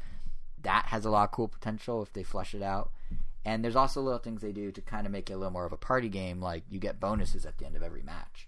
That 0.62 0.86
has 0.86 1.04
a 1.04 1.10
lot 1.10 1.24
of 1.24 1.30
cool 1.32 1.48
potential 1.48 2.02
if 2.02 2.12
they 2.12 2.22
flesh 2.22 2.54
it 2.54 2.62
out. 2.62 2.90
And 3.44 3.64
there's 3.64 3.76
also 3.76 4.00
little 4.00 4.20
things 4.20 4.40
they 4.40 4.52
do 4.52 4.70
to 4.70 4.80
kind 4.80 5.04
of 5.04 5.12
make 5.12 5.28
it 5.28 5.32
a 5.32 5.36
little 5.36 5.52
more 5.52 5.64
of 5.64 5.72
a 5.72 5.76
party 5.76 6.08
game, 6.08 6.40
like 6.40 6.62
you 6.70 6.78
get 6.78 7.00
bonuses 7.00 7.44
at 7.44 7.58
the 7.58 7.66
end 7.66 7.74
of 7.76 7.82
every 7.82 8.02
match 8.02 8.46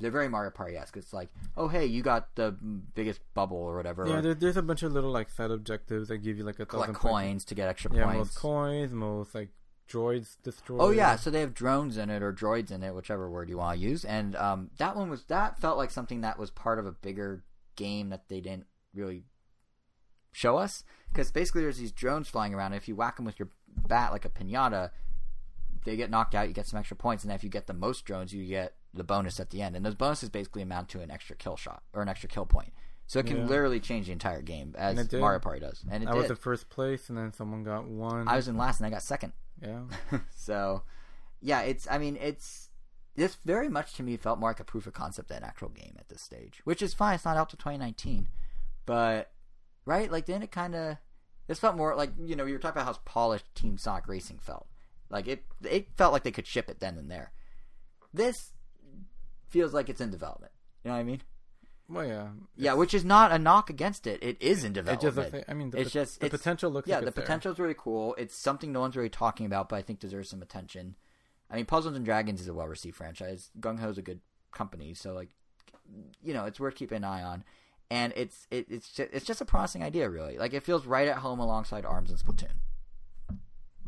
they're 0.00 0.10
very 0.10 0.28
Mario 0.28 0.50
Party 0.50 0.76
esque. 0.76 0.96
It's 0.96 1.12
like, 1.12 1.30
oh 1.56 1.68
hey, 1.68 1.86
you 1.86 2.02
got 2.02 2.34
the 2.34 2.52
biggest 2.94 3.20
bubble 3.34 3.56
or 3.56 3.76
whatever. 3.76 4.06
Yeah, 4.06 4.20
there, 4.20 4.34
there's 4.34 4.56
a 4.56 4.62
bunch 4.62 4.82
of 4.82 4.92
little 4.92 5.10
like 5.10 5.30
side 5.30 5.50
objectives 5.50 6.08
that 6.08 6.18
give 6.18 6.36
you 6.36 6.44
like 6.44 6.58
a 6.60 6.66
thousand 6.66 6.94
coins 6.94 7.12
points. 7.12 7.44
to 7.46 7.54
get 7.54 7.68
extra 7.68 7.94
Yeah, 7.94 8.04
points. 8.04 8.18
most 8.18 8.34
coins, 8.36 8.92
most 8.92 9.34
like 9.34 9.50
droids 9.88 10.36
destroyed. 10.42 10.80
Oh 10.80 10.90
yeah, 10.90 11.16
so 11.16 11.30
they 11.30 11.40
have 11.40 11.54
drones 11.54 11.96
in 11.96 12.10
it 12.10 12.22
or 12.22 12.32
droids 12.32 12.70
in 12.70 12.82
it, 12.82 12.94
whichever 12.94 13.30
word 13.30 13.48
you 13.48 13.58
want 13.58 13.78
to 13.78 13.86
use. 13.86 14.04
And 14.04 14.34
um, 14.36 14.70
that 14.78 14.96
one 14.96 15.10
was 15.10 15.24
that 15.24 15.58
felt 15.58 15.78
like 15.78 15.90
something 15.90 16.22
that 16.22 16.38
was 16.38 16.50
part 16.50 16.78
of 16.78 16.86
a 16.86 16.92
bigger 16.92 17.44
game 17.76 18.10
that 18.10 18.28
they 18.28 18.40
didn't 18.40 18.66
really 18.94 19.22
show 20.34 20.58
us 20.58 20.84
because 21.10 21.30
basically 21.30 21.62
there's 21.62 21.78
these 21.78 21.92
drones 21.92 22.28
flying 22.28 22.52
around. 22.54 22.72
And 22.72 22.76
if 22.82 22.88
you 22.88 22.94
whack 22.96 23.16
them 23.16 23.24
with 23.24 23.38
your 23.38 23.48
bat 23.88 24.12
like 24.12 24.24
a 24.24 24.28
pinata, 24.28 24.90
they 25.84 25.96
get 25.96 26.10
knocked 26.10 26.34
out. 26.34 26.48
You 26.48 26.54
get 26.54 26.66
some 26.66 26.78
extra 26.78 26.96
points, 26.96 27.24
and 27.24 27.32
if 27.32 27.42
you 27.44 27.50
get 27.50 27.66
the 27.66 27.72
most 27.74 28.04
drones, 28.04 28.32
you 28.34 28.44
get 28.46 28.74
the 28.92 29.04
bonus 29.04 29.38
at 29.40 29.50
the 29.50 29.62
end. 29.62 29.76
And 29.76 29.84
those 29.86 29.94
bonuses 29.94 30.28
basically 30.28 30.62
amount 30.62 30.88
to 30.90 31.00
an 31.00 31.10
extra 31.10 31.36
kill 31.36 31.56
shot 31.56 31.82
or 31.92 32.02
an 32.02 32.08
extra 32.08 32.28
kill 32.28 32.46
point. 32.46 32.72
So 33.06 33.18
it 33.18 33.26
can 33.26 33.36
Yeah. 33.38 33.44
literally 33.46 33.80
change 33.80 34.06
the 34.06 34.12
entire 34.12 34.40
game 34.42 34.74
as 34.78 34.92
And 34.98 35.00
it 35.06 35.10
did. 35.10 35.20
Mario 35.20 35.38
Party 35.38 35.60
does. 35.60 35.84
And 35.90 36.02
it 36.02 36.08
I 36.08 36.12
did. 36.12 36.22
was 36.22 36.30
in 36.30 36.36
first 36.36 36.68
place, 36.70 37.08
and 37.10 37.18
then 37.18 37.32
someone 37.32 37.62
got 37.62 37.86
one. 37.86 38.26
I 38.28 38.36
was 38.36 38.48
in 38.48 38.56
last, 38.56 38.80
and 38.80 38.86
I 38.86 38.90
got 38.90 39.02
second. 39.02 39.32
yeah. 39.62 39.82
so 40.34 40.82
yeah 41.40 41.60
it's 41.60 41.86
i 41.90 41.98
mean 41.98 42.16
it's 42.22 42.70
this 43.16 43.36
very 43.44 43.68
much 43.68 43.92
to 43.92 44.02
me 44.02 44.16
felt 44.16 44.38
more 44.38 44.48
like 44.48 44.60
a 44.60 44.64
proof 44.64 44.86
of 44.86 44.94
concept 44.94 45.28
than 45.28 45.38
an 45.38 45.44
actual 45.44 45.68
game 45.68 45.94
at 45.98 46.08
this 46.08 46.22
stage 46.22 46.62
which 46.64 46.80
is 46.80 46.94
fine 46.94 47.14
it's 47.14 47.24
not 47.26 47.36
out 47.36 47.50
to 47.50 47.56
2019 47.56 48.26
but 48.86 49.30
right? 49.84 50.10
Like 50.10 50.26
then 50.26 50.42
it 50.42 50.50
kind 50.50 50.74
of 50.74 50.96
this 51.46 51.58
felt 51.58 51.76
more 51.76 51.94
like 51.94 52.10
you 52.24 52.36
know 52.36 52.44
you 52.46 52.54
were 52.54 52.58
talking 52.58 52.80
about 52.80 52.94
how 52.94 53.00
polished 53.04 53.54
team 53.54 53.78
sonic 53.78 54.08
racing 54.08 54.38
felt. 54.38 54.66
Like 55.10 55.26
it 55.28 55.44
it 55.62 55.88
felt 55.96 56.12
like 56.12 56.22
they 56.22 56.30
could 56.32 56.46
ship 56.46 56.68
it 56.70 56.80
then 56.80 56.96
and 56.98 57.10
there. 57.10 57.32
This 58.12 58.52
feels 59.48 59.74
like 59.74 59.88
it's 59.88 60.00
in 60.00 60.10
development. 60.10 60.52
You 60.82 60.90
know 60.90 60.94
what 60.96 61.00
i 61.00 61.04
mean? 61.04 61.22
Well, 61.88 62.06
yeah. 62.06 62.28
yeah 62.56 62.72
which 62.72 62.94
is 62.94 63.04
not 63.04 63.30
a 63.30 63.38
knock 63.38 63.68
against 63.68 64.06
it. 64.06 64.22
It 64.22 64.40
is 64.40 64.64
in 64.64 64.72
It 64.72 64.74
development. 64.74 65.32
just 65.32 65.44
I 65.50 65.54
mean, 65.54 65.70
the, 65.70 65.80
it's 65.80 65.90
just 65.90 66.18
the 66.20 66.26
it's- 66.26 66.40
potential 66.40 66.70
looks 66.70 66.88
yeah 66.88 66.96
like 66.96 67.04
the 67.04 67.12
potential 67.12 67.52
is 67.52 67.58
really 67.58 67.74
cool. 67.76 68.14
It's 68.16 68.42
something 68.42 68.72
no 68.72 68.80
one's 68.80 68.96
really 68.96 69.10
talking 69.10 69.44
about 69.46 69.68
but 69.68 69.76
i 69.76 69.82
think 69.82 70.00
deserves 70.00 70.30
some 70.30 70.42
attention. 70.42 70.96
I 71.50 71.56
mean 71.56 71.66
puzzles 71.66 71.94
and 71.94 72.04
dragons 72.04 72.40
is 72.40 72.48
a 72.48 72.54
well-received 72.54 72.96
franchise. 72.96 73.50
GungHo 73.60 73.90
is 73.90 73.98
a 73.98 74.02
good 74.02 74.20
company 74.50 74.94
so 74.94 75.12
like 75.12 75.28
you 76.22 76.32
know 76.32 76.44
it's 76.46 76.58
worth 76.58 76.74
keeping 76.76 76.96
an 76.98 77.04
eye 77.04 77.22
on 77.22 77.44
and 77.90 78.12
it's 78.16 78.46
it, 78.50 78.66
it's 78.68 78.92
just, 78.92 79.10
it's 79.12 79.26
just 79.26 79.40
a 79.40 79.44
promising 79.44 79.82
idea 79.82 80.08
really. 80.08 80.38
Like 80.38 80.52
it 80.54 80.62
feels 80.62 80.86
right 80.86 81.08
at 81.08 81.18
home 81.18 81.38
alongside 81.38 81.84
arms 81.84 82.10
and 82.10 82.18
splatoon. 82.18 82.56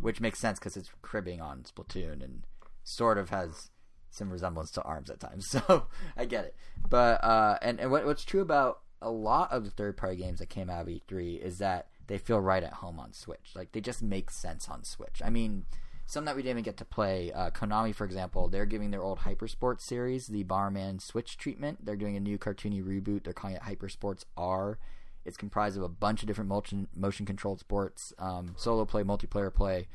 Which 0.00 0.20
makes 0.20 0.38
sense 0.38 0.58
because 0.58 0.76
it's 0.76 0.90
cribbing 1.02 1.40
on 1.40 1.62
splatoon 1.62 2.22
and 2.22 2.42
sort 2.84 3.18
of 3.18 3.30
has 3.30 3.70
some 4.10 4.30
resemblance 4.30 4.70
to 4.72 4.82
arms 4.82 5.10
at 5.10 5.20
times. 5.20 5.46
So 5.50 5.86
i 6.16 6.24
get 6.24 6.44
it. 6.44 6.56
But 6.88 7.22
uh 7.24 7.58
and, 7.62 7.80
and 7.80 7.90
what, 7.90 8.04
what's 8.06 8.24
true 8.24 8.40
about 8.40 8.80
a 9.02 9.10
lot 9.10 9.52
of 9.52 9.64
the 9.64 9.70
third 9.70 9.96
party 9.96 10.16
games 10.16 10.38
that 10.38 10.48
came 10.48 10.70
out 10.70 10.82
of 10.82 10.88
e3 10.88 11.38
is 11.40 11.58
that 11.58 11.88
they 12.06 12.18
feel 12.18 12.40
right 12.40 12.62
at 12.62 12.74
home 12.74 13.00
on 13.00 13.12
switch. 13.12 13.52
Like 13.54 13.72
they 13.72 13.80
just 13.80 14.02
make 14.02 14.30
sense 14.30 14.68
on 14.68 14.84
switch. 14.84 15.20
I 15.24 15.30
mean 15.30 15.64
some 16.06 16.24
that 16.24 16.36
we 16.36 16.42
didn't 16.42 16.52
even 16.58 16.62
get 16.62 16.76
to 16.76 16.84
play 16.84 17.32
uh, 17.32 17.50
konami 17.50 17.92
for 17.94 18.04
example 18.04 18.48
they're 18.48 18.64
giving 18.64 18.90
their 18.92 19.02
old 19.02 19.18
hypersports 19.20 19.80
series 19.80 20.28
the 20.28 20.44
Bomberman 20.44 21.00
switch 21.02 21.36
treatment. 21.36 21.84
They're 21.84 21.96
doing 21.96 22.16
a 22.16 22.20
new 22.20 22.38
cartoony 22.38 22.82
reboot. 22.82 23.24
They're 23.24 23.32
calling 23.32 23.56
it 23.56 23.62
hypersports 23.62 24.24
r. 24.36 24.78
It's 25.24 25.36
comprised 25.36 25.76
of 25.76 25.82
a 25.82 25.88
bunch 25.88 26.22
of 26.22 26.28
different 26.28 26.48
motion 26.48 26.86
motion 26.94 27.26
controlled 27.26 27.58
sports 27.60 28.12
um, 28.18 28.54
solo 28.56 28.84
play 28.84 29.02
multiplayer 29.02 29.52
play. 29.52 29.88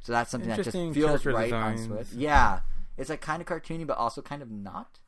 So 0.00 0.10
that's 0.12 0.30
something 0.32 0.50
that 0.50 0.56
just 0.62 0.72
feels 0.72 1.24
right 1.24 1.52
on 1.52 1.78
switch 1.78 2.08
yeah. 2.12 2.60
It's 2.98 3.08
like 3.08 3.20
kind 3.20 3.40
of 3.40 3.46
cartoony 3.46 3.86
but 3.86 3.96
also 3.96 4.20
kind 4.22 4.42
of 4.42 4.50
not. 4.50 4.98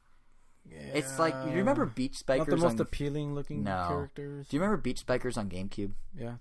It's 0.70 1.18
like 1.18 1.34
you 1.46 1.56
remember 1.58 1.84
beach 1.84 2.16
spikers 2.16 2.48
not 2.48 2.56
the 2.56 2.62
most 2.62 2.72
on 2.74 2.80
appealing 2.80 3.34
looking 3.34 3.64
No. 3.64 3.84
characters. 3.88 4.48
do 4.48 4.56
you 4.56 4.60
remember 4.62 4.80
beach 4.80 5.00
spikers 5.00 5.36
on 5.36 5.48
gamecube? 5.50 5.92
Yeah. 6.18 6.34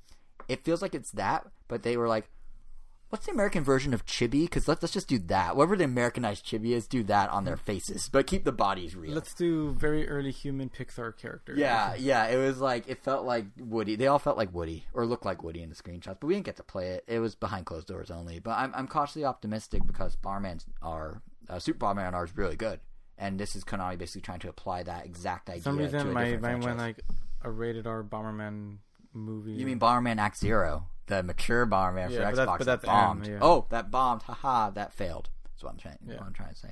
it 0.48 0.64
feels 0.64 0.81
like 0.81 0.94
it's 0.95 1.11
that, 1.11 1.48
but 1.68 1.84
they 1.84 1.98
were 1.98 2.07
like, 2.07 2.30
"What's 3.14 3.27
the 3.27 3.31
American 3.31 3.64
version 3.64 3.94
of 3.94 4.07
chibi? 4.07 4.45
Because 4.45 4.68
let's 4.68 4.81
let's 4.81 4.91
just 4.91 5.07
do 5.07 5.19
that. 5.19 5.56
Whatever 5.56 5.76
the 5.76 5.84
Americanized 5.84 6.48
chibi 6.48 6.72
is, 6.72 6.88
do 6.88 7.03
that 7.03 7.30
on 7.30 7.45
their 7.45 7.57
faces, 7.57 8.10
but 8.11 8.26
keep 8.26 8.44
the 8.44 8.52
bodies 8.52 8.95
real." 8.95 9.14
Let's 9.14 9.35
do 9.35 9.69
very 9.73 10.10
early 10.10 10.31
human 10.31 10.72
Pixar 10.72 11.15
characters. 11.15 11.60
yeah, 11.60 11.94
yeah. 11.94 12.26
It 12.26 12.38
was 12.38 12.60
like 12.60 12.90
it 12.90 13.03
felt 13.03 13.23
like 13.23 13.45
Woody. 13.60 13.95
They 13.95 14.07
all 14.07 14.18
felt 14.18 14.35
like 14.35 14.52
Woody 14.52 14.85
or 14.95 15.06
looked 15.06 15.26
like 15.26 15.44
Woody 15.44 15.61
in 15.61 15.69
the 15.69 15.76
screenshots, 15.76 16.18
but 16.19 16.23
we 16.23 16.34
didn't 16.34 16.48
get 16.48 16.56
to 16.56 16.64
play 16.64 16.88
it. 16.88 17.03
It 17.06 17.19
was 17.19 17.35
behind 17.35 17.68
closed 17.68 17.85
doors 17.85 18.10
only. 18.10 18.40
But 18.40 18.57
I'm 18.57 18.73
I'm 18.73 18.88
cautiously 18.88 19.26
optimistic 19.26 19.85
because 19.85 20.15
Bomberman's 20.15 20.65
are 20.81 21.22
uh, 21.48 21.60
Super 21.60 21.85
Bomberman 21.85 22.14
are 22.14 22.26
is 22.26 22.35
really 22.35 22.56
good, 22.56 22.80
and 23.19 23.40
this 23.40 23.56
is 23.56 23.64
Konami 23.64 23.95
basically 23.95 24.22
trying 24.22 24.40
to 24.40 24.49
apply 24.49 24.81
that 24.84 25.06
exact 25.06 25.52
idea. 25.52 25.61
For 25.61 25.69
some 25.69 25.77
reason, 25.77 26.14
my 26.14 26.35
mind 26.38 26.64
went 26.64 26.80
like 26.80 26.99
a 27.44 27.52
rated 27.52 27.85
R 27.85 28.02
Bomberman 28.03 28.77
movie. 29.14 29.52
You 29.52 29.68
mean 29.68 29.80
Bomberman 29.80 30.18
Act 30.18 30.40
Zero, 30.40 30.88
the 31.07 31.23
mature 31.23 31.65
Bomberman 31.65 32.09
Yeah, 32.11 32.30
for 32.30 32.35
but 32.35 32.47
Xbox 32.47 32.57
but 32.59 32.65
that 32.65 32.81
bombed? 32.84 33.27
Yeah. 33.27 33.39
Oh, 33.41 33.65
that 33.69 33.91
bombed! 33.91 34.23
Haha, 34.23 34.69
that 34.71 34.93
failed. 34.93 35.30
That's 35.51 35.63
what 35.63 35.71
I'm 35.73 35.77
trying. 35.77 35.97
Yeah. 36.07 36.15
What 36.15 36.27
I'm 36.27 36.34
trying 36.34 36.49
to 36.53 36.55
say. 36.59 36.69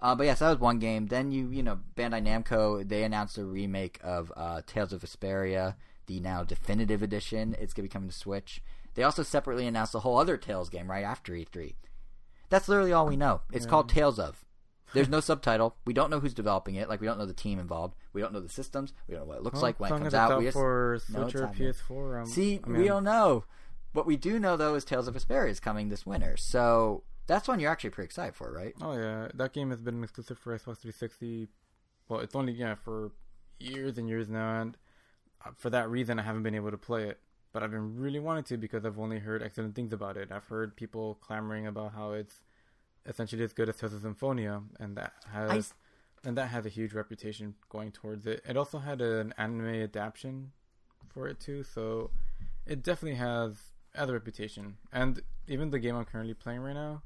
Uh, 0.00 0.14
but 0.14 0.24
yes, 0.26 0.40
that 0.40 0.50
was 0.50 0.58
one 0.58 0.78
game. 0.78 1.06
Then 1.06 1.30
you, 1.32 1.48
you 1.50 1.62
know, 1.62 1.78
Bandai 1.96 2.22
Namco 2.22 2.86
they 2.86 3.04
announced 3.04 3.38
a 3.38 3.44
remake 3.44 3.98
of 4.02 4.32
uh, 4.36 4.60
Tales 4.66 4.92
of 4.92 5.02
Vesperia, 5.02 5.76
the 6.06 6.20
now 6.20 6.44
definitive 6.44 7.02
edition. 7.02 7.56
It's 7.58 7.72
gonna 7.72 7.84
be 7.84 7.88
coming 7.88 8.08
to 8.10 8.14
Switch. 8.14 8.62
They 8.94 9.02
also 9.02 9.22
separately 9.22 9.66
announced 9.66 9.94
a 9.94 10.00
whole 10.00 10.18
other 10.18 10.36
Tales 10.36 10.68
game 10.68 10.90
right 10.90 11.04
after 11.04 11.32
E3. 11.32 11.74
That's 12.50 12.68
literally 12.68 12.92
all 12.92 13.06
we 13.06 13.16
know. 13.16 13.40
It's 13.52 13.64
Yeah. 13.64 13.70
called 13.70 13.88
Tales 13.88 14.18
of. 14.18 14.44
There's 14.92 15.08
no 15.08 15.18
subtitle. 15.20 15.74
We 15.86 15.94
don't 15.94 16.10
know 16.10 16.20
who's 16.20 16.34
developing 16.34 16.74
it. 16.76 16.88
Like 16.88 17.00
we 17.00 17.06
don't 17.06 17.18
know 17.18 17.26
the 17.26 17.32
team 17.32 17.58
involved. 17.58 17.94
We 18.12 18.20
don't 18.20 18.32
know 18.32 18.40
the 18.40 18.48
systems. 18.48 18.92
We 19.08 19.14
don't 19.14 19.22
know 19.22 19.28
what 19.28 19.38
it 19.38 19.42
looks 19.42 19.54
Well, 19.54 19.62
like 19.62 19.80
when 19.80 19.92
it 19.92 19.98
comes 19.98 20.14
out. 20.14 20.38
We 20.38 20.44
just, 20.44 20.54
for 20.54 21.00
No, 21.08 21.22
Switch 21.28 21.34
it's 21.34 21.80
or. 21.90 22.14
PS4. 22.18 22.20
Um, 22.20 22.26
See, 22.26 22.60
I 22.64 22.68
mean, 22.68 22.82
we 22.82 22.86
don't 22.88 23.04
know. 23.04 23.44
What 23.94 24.06
we 24.06 24.16
do 24.16 24.40
know 24.40 24.56
though 24.56 24.74
is 24.74 24.84
Tales 24.84 25.06
of 25.06 25.14
Vesperia 25.14 25.48
is 25.48 25.60
coming 25.60 25.88
this 25.88 26.04
winter, 26.04 26.36
so 26.36 27.04
that's 27.28 27.46
one 27.46 27.60
you're 27.60 27.70
actually 27.70 27.90
pretty 27.90 28.06
excited 28.06 28.34
for, 28.34 28.52
right? 28.52 28.74
Oh 28.82 28.92
yeah, 28.92 29.28
that 29.34 29.52
game 29.52 29.70
has 29.70 29.80
been 29.80 30.02
exclusive 30.02 30.36
for 30.36 30.52
Xbox 30.52 30.78
360. 30.78 31.46
Well, 32.08 32.18
it's 32.18 32.34
only 32.34 32.52
yeah 32.52 32.74
for 32.74 33.12
years 33.60 33.96
and 33.96 34.08
years 34.08 34.28
now, 34.28 34.60
and 34.60 34.76
uh, 35.46 35.50
for 35.56 35.70
that 35.70 35.88
reason, 35.88 36.18
I 36.18 36.22
haven't 36.22 36.42
been 36.42 36.56
able 36.56 36.72
to 36.72 36.76
play 36.76 37.04
it. 37.04 37.20
But 37.52 37.62
I've 37.62 37.70
been 37.70 37.96
really 37.96 38.18
wanting 38.18 38.42
to 38.44 38.56
because 38.56 38.84
I've 38.84 38.98
only 38.98 39.20
heard 39.20 39.40
excellent 39.40 39.76
things 39.76 39.92
about 39.92 40.16
it. 40.16 40.32
I've 40.32 40.46
heard 40.46 40.74
people 40.74 41.18
clamoring 41.20 41.68
about 41.68 41.94
how 41.94 42.10
it's 42.10 42.40
essentially 43.06 43.44
as 43.44 43.52
good 43.52 43.68
as 43.68 43.76
Tales 43.76 43.94
of 43.94 44.02
Symphonia, 44.02 44.60
and 44.80 44.96
that 44.96 45.12
has 45.32 45.72
I 46.24 46.28
and 46.28 46.36
that 46.36 46.48
has 46.48 46.66
a 46.66 46.68
huge 46.68 46.94
reputation 46.94 47.54
going 47.68 47.92
towards 47.92 48.26
it. 48.26 48.42
It 48.44 48.56
also 48.56 48.78
had 48.78 49.00
an 49.00 49.32
anime 49.38 49.66
adaptation 49.66 50.50
for 51.08 51.28
it 51.28 51.38
too, 51.38 51.62
so 51.62 52.10
it 52.66 52.82
definitely 52.82 53.18
has 53.18 53.70
has 53.94 54.08
a 54.08 54.12
reputation. 54.12 54.76
And 54.92 55.20
even 55.48 55.70
the 55.70 55.78
game 55.78 55.96
I'm 55.96 56.04
currently 56.04 56.34
playing 56.34 56.60
right 56.60 56.74
now, 56.74 57.02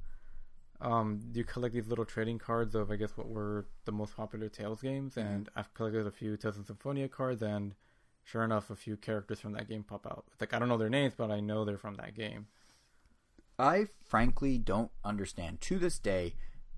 um, 0.80 1.20
you 1.32 1.44
collect 1.44 1.74
these 1.74 1.88
little 1.88 2.04
trading 2.04 2.38
cards 2.38 2.74
of 2.74 2.90
I 2.90 2.96
guess 2.96 3.16
what 3.16 3.28
were 3.28 3.66
the 3.84 3.92
most 3.92 4.16
popular 4.16 4.48
Tales 4.48 4.80
games, 4.80 5.14
Mm-hmm. 5.14 5.28
and 5.28 5.48
I've 5.56 5.72
collected 5.74 6.06
a 6.06 6.10
few 6.10 6.36
Tales 6.36 6.58
of 6.58 6.66
Symphonia 6.66 7.08
cards, 7.08 7.42
and 7.42 7.74
sure 8.24 8.44
enough, 8.44 8.70
a 8.70 8.76
few 8.76 8.96
characters 8.96 9.40
from 9.40 9.52
that 9.52 9.68
game 9.68 9.82
pop 9.82 10.06
out. 10.06 10.24
It's 10.32 10.40
like 10.40 10.54
I 10.54 10.58
don't 10.58 10.68
know 10.68 10.76
their 10.78 10.88
names, 10.90 11.14
but 11.16 11.30
I 11.30 11.40
know 11.40 11.64
they're 11.64 11.78
from 11.78 11.96
that 11.96 12.14
game. 12.14 12.46
I 13.58 13.86
frankly 14.06 14.56
don't 14.56 14.92
understand 15.04 15.60
to 15.62 15.78
this 15.78 15.98
day 15.98 16.34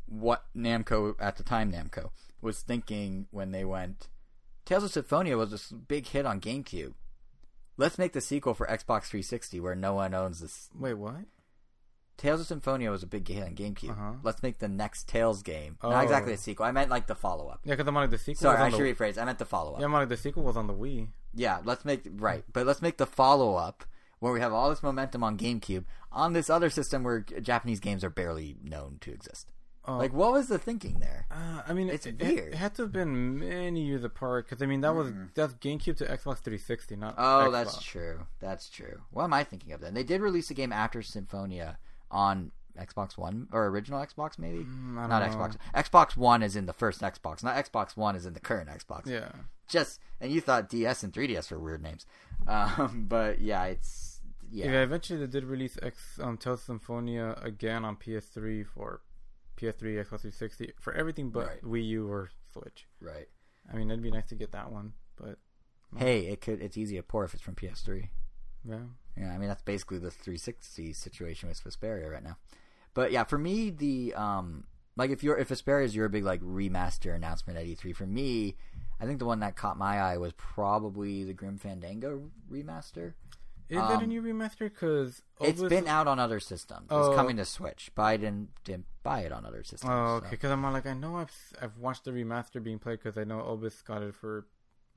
what 0.07 0.45
Namco 0.57 1.15
at 1.21 1.37
the 1.37 1.43
time 1.43 1.71
Namco 1.71 2.11
was 2.41 2.61
thinking 2.63 3.27
when 3.31 3.51
they 3.53 3.65
went 3.67 4.09
Tales 4.65 4.85
of 4.85 4.91
Symphonia 4.93 5.37
was 5.37 5.51
this 5.51 5.71
big 5.73 6.07
hit 6.09 6.25
on 6.25 6.41
GameCube. 6.41 6.95
Let's 7.81 7.97
make 7.97 8.13
the 8.13 8.21
sequel 8.21 8.53
for 8.53 8.67
Xbox 8.67 9.05
360 9.05 9.59
where 9.59 9.75
no 9.75 9.95
one 9.95 10.13
owns 10.13 10.41
this. 10.41 10.69
Wait, 10.79 10.93
what? 10.93 11.25
Tales 12.19 12.43
of 12.43 12.47
Symphonia 12.47 12.91
was 12.91 13.03
a 13.03 13.07
big 13.07 13.27
hit 13.27 13.43
on 13.43 13.55
GameCube. 13.55 13.93
Uh-huh. 13.93 14.13
Let's 14.23 14.43
make 14.43 14.59
the 14.59 14.69
next 14.69 15.09
Tales 15.09 15.43
game. 15.43 15.79
Oh. 15.81 15.89
Not 15.89 16.05
exactly 16.05 16.35
a 16.35 16.37
sequel. 16.37 16.67
I 16.67 16.73
meant 16.73 16.91
like 16.91 17.07
the 17.07 17.15
follow 17.15 17.49
up. 17.49 17.61
Yeah, 17.65 17.73
because 17.73 17.89
I'm 17.89 17.95
like 17.95 18.11
the 18.11 18.19
sequel. 18.19 18.43
Sorry, 18.43 18.57
was 18.57 18.61
on 18.61 18.67
I 18.67 18.71
the, 18.71 18.77
should 18.77 18.99
rephrase. 18.99 19.17
I 19.17 19.25
meant 19.25 19.39
the 19.39 19.47
follow 19.47 19.73
up. 19.73 19.81
Yeah, 19.81 19.87
I'm 19.87 19.95
like 19.95 20.11
the 20.11 20.19
sequel 20.19 20.43
was 20.43 20.59
on 20.59 20.67
the 20.67 20.75
Wii. 20.75 21.09
Yeah, 21.35 21.61
let's 21.65 21.87
make 21.87 22.03
right, 22.17 22.45
but 22.53 22.67
let's 22.67 22.83
make 22.83 22.99
the 22.99 23.07
follow 23.07 23.55
up 23.55 23.87
where 24.19 24.35
we 24.35 24.41
have 24.41 24.53
all 24.53 24.69
this 24.69 24.83
momentum 24.83 25.25
on 25.25 25.39
GameCube 25.39 25.87
on 26.13 26.35
this 26.35 26.51
other 26.51 26.69
system 26.69 27.03
where 27.03 27.21
Japanese 27.21 27.81
games 27.81 28.05
are 28.05 28.11
barely 28.11 28.59
known 28.63 28.99
to 29.01 29.11
exist. 29.11 29.51
Oh. 29.87 29.97
Like, 29.97 30.13
what 30.13 30.33
was 30.33 30.49
the 30.49 30.59
thinking 30.59 31.01
there? 31.01 31.27
Uh, 31.31 31.63
I 31.67 31.73
mean, 31.73 31.89
It's 31.89 32.05
it, 32.07 32.21
weird. 32.21 32.53
It, 32.53 32.57
had 32.57 32.75
to 32.75 32.83
have 32.83 32.93
been 32.93 33.39
many 33.39 33.83
years 33.83 34.05
apart 34.05 34.47
because 34.47 34.63
I 34.63 34.67
mean 34.67 34.83
that 34.83 34.95
was 34.95 35.11
that's 35.35 35.55
GameCube 35.55 35.97
to 35.97 36.05
Xbox 36.05 36.39
360, 36.39 36.97
not 36.97 37.15
Oh, 37.17 37.23
Xbox. 37.49 37.53
that's 37.53 37.83
true. 37.83 38.21
That's 38.41 38.69
true. 38.69 39.01
What 39.11 39.25
am 39.25 39.33
I 39.33 39.43
thinking 39.43 39.73
of 39.73 39.81
then? 39.81 39.95
They 39.95 40.05
did 40.05 40.21
release 40.21 40.51
a 40.51 40.55
game 40.55 40.73
after 40.73 41.01
Symphonia 41.03 41.79
on 42.11 42.53
Xbox 42.79 43.17
One 43.17 43.49
or 43.53 43.67
original 43.67 44.01
Xbox, 44.05 44.39
maybe. 44.39 44.59
Mm, 44.65 45.09
not 45.09 45.09
know. 45.09 45.37
Xbox. 45.37 45.57
Xbox 45.75 46.17
One 46.17 46.43
is 46.43 46.57
in 46.57 46.67
the 46.67 46.73
first 46.73 47.01
Xbox. 47.01 47.43
Not 47.43 47.57
Xbox 47.57 47.97
One 47.97 48.17
is 48.17 48.27
in 48.27 48.35
the 48.35 48.41
current 48.41 48.69
Xbox. 48.69 49.07
Yeah, 49.07 49.31
Just 49.69 50.01
and 50.21 50.31
you 50.31 50.41
thought 50.41 50.69
DS 50.69 51.03
and 51.03 51.13
3DS 51.13 51.51
were 51.51 51.59
weird 51.59 51.83
names, 51.83 52.07
um, 52.47 53.07
but 53.09 53.41
yeah, 53.41 53.65
it's 53.65 54.21
yeah. 54.51 54.67
yeah. 54.67 54.83
Eventually, 54.83 55.19
they 55.21 55.27
did 55.27 55.45
release 55.45 55.79
X 55.83 56.19
um, 56.23 56.37
Tales 56.37 56.63
Symphonia 56.63 57.39
again 57.43 57.85
on 57.85 57.97
PS3 57.97 58.67
for 58.67 59.01
PS3, 59.61 59.97
Xbox 59.97 60.21
360 60.21 60.73
for 60.81 60.93
everything 60.95 61.31
but 61.31 61.47
Right. 61.47 61.63
Wii 61.63 61.87
U 61.89 62.11
or 62.11 62.31
Switch. 62.53 62.87
Right. 63.01 63.29
I 63.73 63.77
mean, 63.77 63.91
it'd 63.91 64.03
be 64.03 64.11
nice 64.11 64.29
to 64.29 64.35
get 64.35 64.53
that 64.53 64.73
one, 64.73 64.95
but 65.17 65.39
Hey, 65.97 66.27
it 66.27 66.41
could. 66.41 66.63
It's 66.63 66.77
easy 66.79 66.97
to 66.97 67.03
pour 67.03 67.25
if 67.25 67.35
it's 67.35 67.43
from 67.43 67.55
PS3. 67.57 68.09
yeah. 68.65 68.79
Yeah, 69.17 69.33
I 69.35 69.39
mean 69.39 69.49
that's 69.49 69.63
basically 69.63 69.99
the 69.99 70.11
360 70.11 70.93
situation 70.93 71.49
with 71.49 71.63
Vesperia 71.63 72.11
right 72.11 72.23
now. 72.23 72.37
But 72.95 73.11
yeah, 73.13 73.25
for 73.25 73.37
me, 73.39 73.71
the 73.71 74.15
um, 74.15 74.65
like 74.97 75.11
if 75.11 75.23
you're 75.25 75.37
if 75.37 75.49
Vesperia 75.49 75.85
is 75.85 75.95
your 75.97 76.09
big 76.09 76.25
like 76.25 76.41
remaster 76.41 77.15
announcement 77.15 77.59
at 77.59 77.67
E3, 77.67 77.95
for 77.95 78.07
me, 78.07 78.57
I 79.01 79.07
think 79.07 79.19
the 79.19 79.25
one 79.27 79.41
that 79.41 79.57
caught 79.57 79.77
my 79.77 79.99
eye 79.99 80.17
was 80.17 80.33
probably 80.37 81.25
the 81.25 81.35
Grim 81.35 81.59
Fandango 81.59 82.31
remaster. 82.51 83.15
Is 83.71 83.77
that 83.77 83.91
a 83.91 84.05
Um, 84.05 84.09
new 84.09 84.21
remaster? 84.21 84.59
Because 84.71 85.23
It's 85.41 85.63
been 85.63 85.87
out 85.87 86.07
on 86.09 86.19
other 86.19 86.41
systems. 86.41 86.85
It's 86.85 86.93
Oh. 86.93 87.15
coming 87.15 87.37
to 87.37 87.45
Switch, 87.45 87.91
but 87.95 88.03
I 88.03 88.17
didn't 88.17 88.51
didn't 88.65 88.87
buy 89.03 89.21
it 89.21 89.33
on 89.33 89.47
other 89.47 89.63
systems. 89.63 89.91
Oh, 89.93 90.17
okay. 90.17 90.29
Because 90.31 90.51
I'm 90.51 90.63
like, 90.63 90.87
I 90.87 90.93
know 90.95 91.17
I've 91.17 91.33
I've 91.63 91.79
watched 91.79 92.05
the 92.05 92.11
remaster 92.11 92.63
being 92.63 92.79
played 92.79 92.99
because 92.99 93.17
I 93.17 93.25
know 93.25 93.39
Obis 93.39 93.85
got 93.85 94.03
it 94.03 94.15
for, 94.15 94.47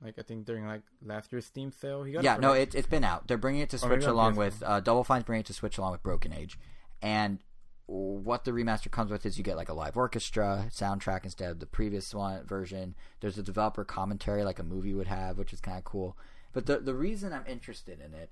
like, 0.02 0.18
I 0.18 0.22
think 0.22 0.44
during 0.44 0.66
like 0.66 0.82
last 1.02 1.30
year's 1.32 1.46
Steam 1.46 1.70
sale. 1.70 2.02
He 2.02 2.12
got 2.12 2.24
Yeah, 2.24 2.34
it 2.34 2.40
no, 2.40 2.50
like- 2.50 2.60
it, 2.60 2.74
it's 2.74 2.88
been 2.88 3.04
out. 3.04 3.28
They're 3.28 3.38
bringing 3.38 3.62
it 3.62 3.70
to 3.70 3.76
Oh, 3.76 3.86
Switch 3.86 4.04
on 4.04 4.10
along 4.10 4.34
with 4.36 4.62
uh, 4.64 4.80
Double 4.80 5.04
Fine's 5.04 5.24
bringing 5.24 5.40
it 5.40 5.46
to 5.46 5.54
Switch 5.54 5.78
along 5.78 5.92
with 5.92 6.02
Broken 6.02 6.32
Age, 6.32 6.58
and 7.00 7.38
what 7.86 8.44
the 8.44 8.50
remaster 8.50 8.90
comes 8.90 9.10
with 9.10 9.26
is 9.26 9.36
you 9.36 9.44
get 9.44 9.56
like 9.56 9.68
a 9.68 9.74
live 9.74 9.94
orchestra 9.96 10.66
soundtrack 10.70 11.22
instead 11.24 11.50
of 11.50 11.60
the 11.60 11.66
previous 11.66 12.14
one 12.14 12.42
version. 12.44 12.94
There's 13.20 13.36
a 13.36 13.42
developer 13.42 13.84
commentary 13.84 14.42
like 14.42 14.58
a 14.58 14.62
movie 14.62 14.94
would 14.94 15.06
have, 15.06 15.36
which 15.36 15.52
is 15.52 15.60
kind 15.60 15.76
of 15.78 15.84
cool. 15.84 16.16
But 16.54 16.64
the 16.66 16.78
the 16.78 16.94
reason 16.94 17.32
I'm 17.32 17.44
interested 17.46 18.00
in 18.00 18.14
it 18.14 18.30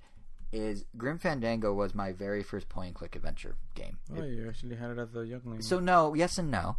is 0.52 0.84
Grim 0.96 1.18
Fandango 1.18 1.72
was 1.72 1.94
my 1.94 2.12
very 2.12 2.42
first 2.42 2.68
point 2.68 2.88
and 2.88 2.94
click 2.94 3.16
adventure 3.16 3.56
game. 3.74 3.98
Oh, 4.16 4.22
you 4.22 4.46
actually 4.48 4.76
had 4.76 4.90
it 4.90 4.98
as 4.98 5.14
a 5.16 5.26
youngling. 5.26 5.62
So 5.62 5.80
no, 5.80 6.14
yes 6.14 6.38
and 6.38 6.50
no. 6.50 6.76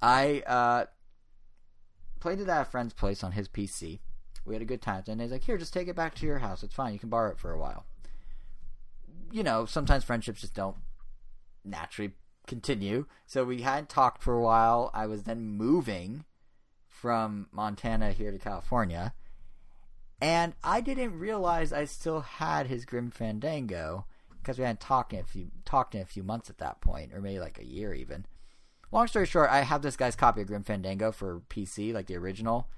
I 0.00 0.42
uh, 0.46 0.86
played 2.18 2.40
it 2.40 2.48
at 2.48 2.62
a 2.62 2.64
friend's 2.64 2.94
place 2.94 3.22
on 3.22 3.32
his 3.32 3.48
PC. 3.48 4.00
We 4.46 4.54
had 4.54 4.62
a 4.62 4.66
good 4.66 4.80
time. 4.80 5.04
And 5.06 5.20
he's 5.20 5.30
like, 5.30 5.44
"Here, 5.44 5.58
just 5.58 5.74
take 5.74 5.88
it 5.88 5.96
back 5.96 6.14
to 6.16 6.26
your 6.26 6.38
house. 6.38 6.62
It's 6.62 6.74
fine. 6.74 6.94
You 6.94 6.98
can 6.98 7.10
borrow 7.10 7.30
it 7.30 7.38
for 7.38 7.52
a 7.52 7.58
while." 7.58 7.84
You 9.30 9.42
know, 9.42 9.66
sometimes 9.66 10.02
friendships 10.02 10.40
just 10.40 10.54
don't 10.54 10.76
naturally 11.64 12.14
continue. 12.46 13.06
So 13.26 13.44
we 13.44 13.62
hadn't 13.62 13.90
talked 13.90 14.22
for 14.22 14.34
a 14.34 14.42
while. 14.42 14.90
I 14.94 15.06
was 15.06 15.24
then 15.24 15.44
moving 15.44 16.24
from 16.88 17.48
Montana 17.52 18.12
here 18.12 18.32
to 18.32 18.38
California, 18.38 19.14
and 20.20 20.54
I 20.62 20.80
didn't 20.80 21.18
realize 21.18 21.72
I 21.72 21.84
still 21.84 22.20
had 22.20 22.66
his 22.66 22.84
Grim 22.84 23.10
Fandango 23.10 24.06
because 24.40 24.58
we 24.58 24.64
hadn't 24.64 24.80
talked 24.80 25.12
in 25.12 25.20
a 25.20 25.24
few 25.24 25.50
talked 25.64 25.94
in 25.94 26.02
a 26.02 26.06
few 26.06 26.22
months 26.22 26.50
at 26.50 26.58
that 26.58 26.80
point, 26.80 27.12
or 27.14 27.20
maybe 27.20 27.40
like 27.40 27.58
a 27.58 27.66
year 27.66 27.94
even. 27.94 28.26
Long 28.92 29.06
story 29.06 29.26
short, 29.26 29.50
I 29.50 29.60
have 29.60 29.82
this 29.82 29.96
guy's 29.96 30.16
copy 30.16 30.40
of 30.40 30.48
Grim 30.48 30.64
Fandango 30.64 31.12
for 31.12 31.42
PC, 31.48 31.94
like 31.94 32.06
the 32.06 32.16
original, 32.16 32.68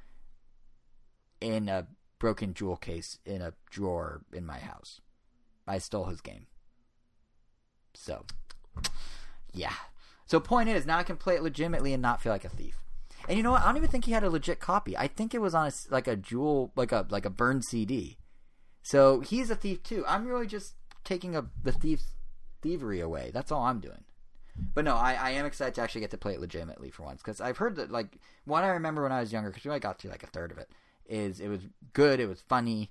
in 1.41 1.69
a 1.69 1.87
broken 2.19 2.53
jewel 2.55 2.77
case 2.77 3.19
in 3.25 3.41
a 3.41 3.55
drawer 3.71 4.23
in 4.33 4.45
my 4.45 4.59
house. 4.59 5.01
I 5.67 5.79
stole 5.79 6.05
his 6.07 6.21
game. 6.21 6.47
So, 7.95 8.25
yeah. 9.53 9.73
So 10.27 10.39
point 10.39 10.69
is, 10.69 10.87
now 10.87 10.99
I 10.99 11.03
can 11.03 11.17
play 11.17 11.37
it 11.37 11.43
legitimately 11.43 11.93
and 11.93 12.03
not 12.03 12.21
feel 12.21 12.33
like 12.33 12.45
a 12.45 12.49
thief. 12.49 12.83
And 13.29 13.37
you 13.37 13.43
know 13.43 13.53
what? 13.53 13.63
I 13.63 13.67
don't 13.67 13.77
even 13.77 13.89
think 13.89 14.05
he 14.05 14.13
had 14.13 14.25
a 14.25 14.31
legit 14.31 14.61
copy. 14.61 14.97
I 14.97 15.07
think 15.07 15.35
it 15.35 15.41
was 15.41 15.55
on 15.55 15.67
a 15.67 15.73
like 15.91 16.09
a 16.09 16.17
jewel, 16.17 16.73
like 16.77 16.93
a 16.93 17.07
like 17.11 17.25
a 17.25 17.31
burned 17.31 17.65
CD. 17.65 18.19
So 18.83 19.21
he's 19.21 19.51
a 19.51 19.55
thief 19.55 19.83
too. 19.83 20.05
I'm 20.07 20.27
really 20.27 20.47
just 20.47 20.75
taking 21.05 21.37
a 21.37 21.47
the 21.63 21.73
thief's 21.73 22.15
thievery 22.63 23.01
away. 23.01 23.31
That's 23.33 23.53
all 23.53 23.63
I'm 23.63 23.81
doing. 23.81 24.05
But 24.75 24.85
no, 24.85 24.97
I, 24.97 25.15
I 25.15 25.31
am 25.31 25.47
excited 25.47 25.75
to 25.77 25.81
actually 25.81 26.03
get 26.03 26.11
to 26.11 26.19
play 26.19 26.35
it 26.35 26.41
legitimately 26.41 26.91
for 26.91 27.05
once 27.05 27.23
because 27.23 27.41
I've 27.41 27.57
heard 27.57 27.77
that 27.77 27.91
like 27.91 28.19
what 28.45 28.65
I 28.65 28.69
remember 28.69 29.03
when 29.03 29.13
I 29.13 29.21
was 29.21 29.33
younger 29.33 29.51
because 29.51 29.65
we 29.65 29.71
only 29.71 29.81
got 29.81 29.99
to 30.01 30.09
like 30.09 30.23
a 30.23 30.29
third 30.29 30.53
of 30.53 30.59
it 30.59 30.71
is 31.07 31.41
it 31.41 31.49
was 31.49 31.61
good, 31.93 32.21
it 32.21 32.29
was 32.29 32.41
funny. 32.41 32.91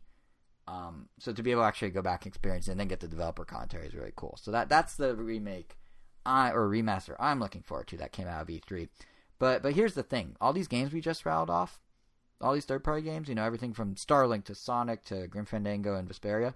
Um, 0.67 1.09
so 1.19 1.33
to 1.33 1.43
be 1.43 1.51
able 1.51 1.61
to 1.61 1.67
actually 1.67 1.91
go 1.91 2.01
back 2.01 2.25
and 2.25 2.31
experience 2.31 2.67
it 2.67 2.71
and 2.71 2.79
then 2.79 2.87
get 2.87 2.99
the 2.99 3.07
developer 3.07 3.45
commentary 3.45 3.87
is 3.87 3.93
really 3.93 4.13
cool. 4.15 4.37
So 4.41 4.51
that 4.51 4.69
that's 4.69 4.95
the 4.95 5.15
remake, 5.15 5.77
I 6.25 6.51
or 6.51 6.67
remaster 6.67 7.15
I'm 7.19 7.39
looking 7.39 7.61
forward 7.61 7.87
to 7.89 7.97
that 7.97 8.11
came 8.11 8.27
out 8.27 8.41
of 8.41 8.47
E3. 8.47 8.89
But 9.41 9.63
but 9.63 9.73
here's 9.73 9.95
the 9.95 10.03
thing: 10.03 10.35
all 10.39 10.53
these 10.53 10.67
games 10.67 10.93
we 10.93 11.01
just 11.01 11.25
rattled 11.25 11.49
off, 11.49 11.81
all 12.39 12.53
these 12.53 12.65
third 12.65 12.83
party 12.83 13.01
games, 13.01 13.27
you 13.27 13.33
know, 13.33 13.43
everything 13.43 13.73
from 13.73 13.95
Starlink 13.95 14.43
to 14.45 14.53
Sonic 14.53 15.03
to 15.05 15.25
Grim 15.25 15.45
Fandango 15.45 15.95
and 15.95 16.07
Vesperia, 16.07 16.53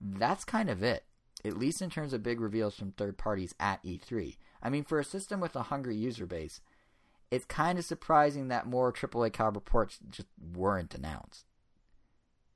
that's 0.00 0.44
kind 0.44 0.70
of 0.70 0.84
it. 0.84 1.02
At 1.44 1.58
least 1.58 1.82
in 1.82 1.90
terms 1.90 2.12
of 2.12 2.22
big 2.22 2.40
reveals 2.40 2.76
from 2.76 2.92
third 2.92 3.18
parties 3.18 3.56
at 3.58 3.82
E3. 3.82 4.36
I 4.62 4.70
mean, 4.70 4.84
for 4.84 5.00
a 5.00 5.04
system 5.04 5.40
with 5.40 5.56
a 5.56 5.64
hungry 5.64 5.96
user 5.96 6.26
base, 6.26 6.60
it's 7.32 7.44
kind 7.44 7.76
of 7.76 7.84
surprising 7.84 8.46
that 8.48 8.68
more 8.68 8.92
AAA 8.92 9.32
caliber 9.32 9.58
ports 9.58 9.98
just 10.08 10.28
weren't 10.54 10.94
announced. 10.94 11.44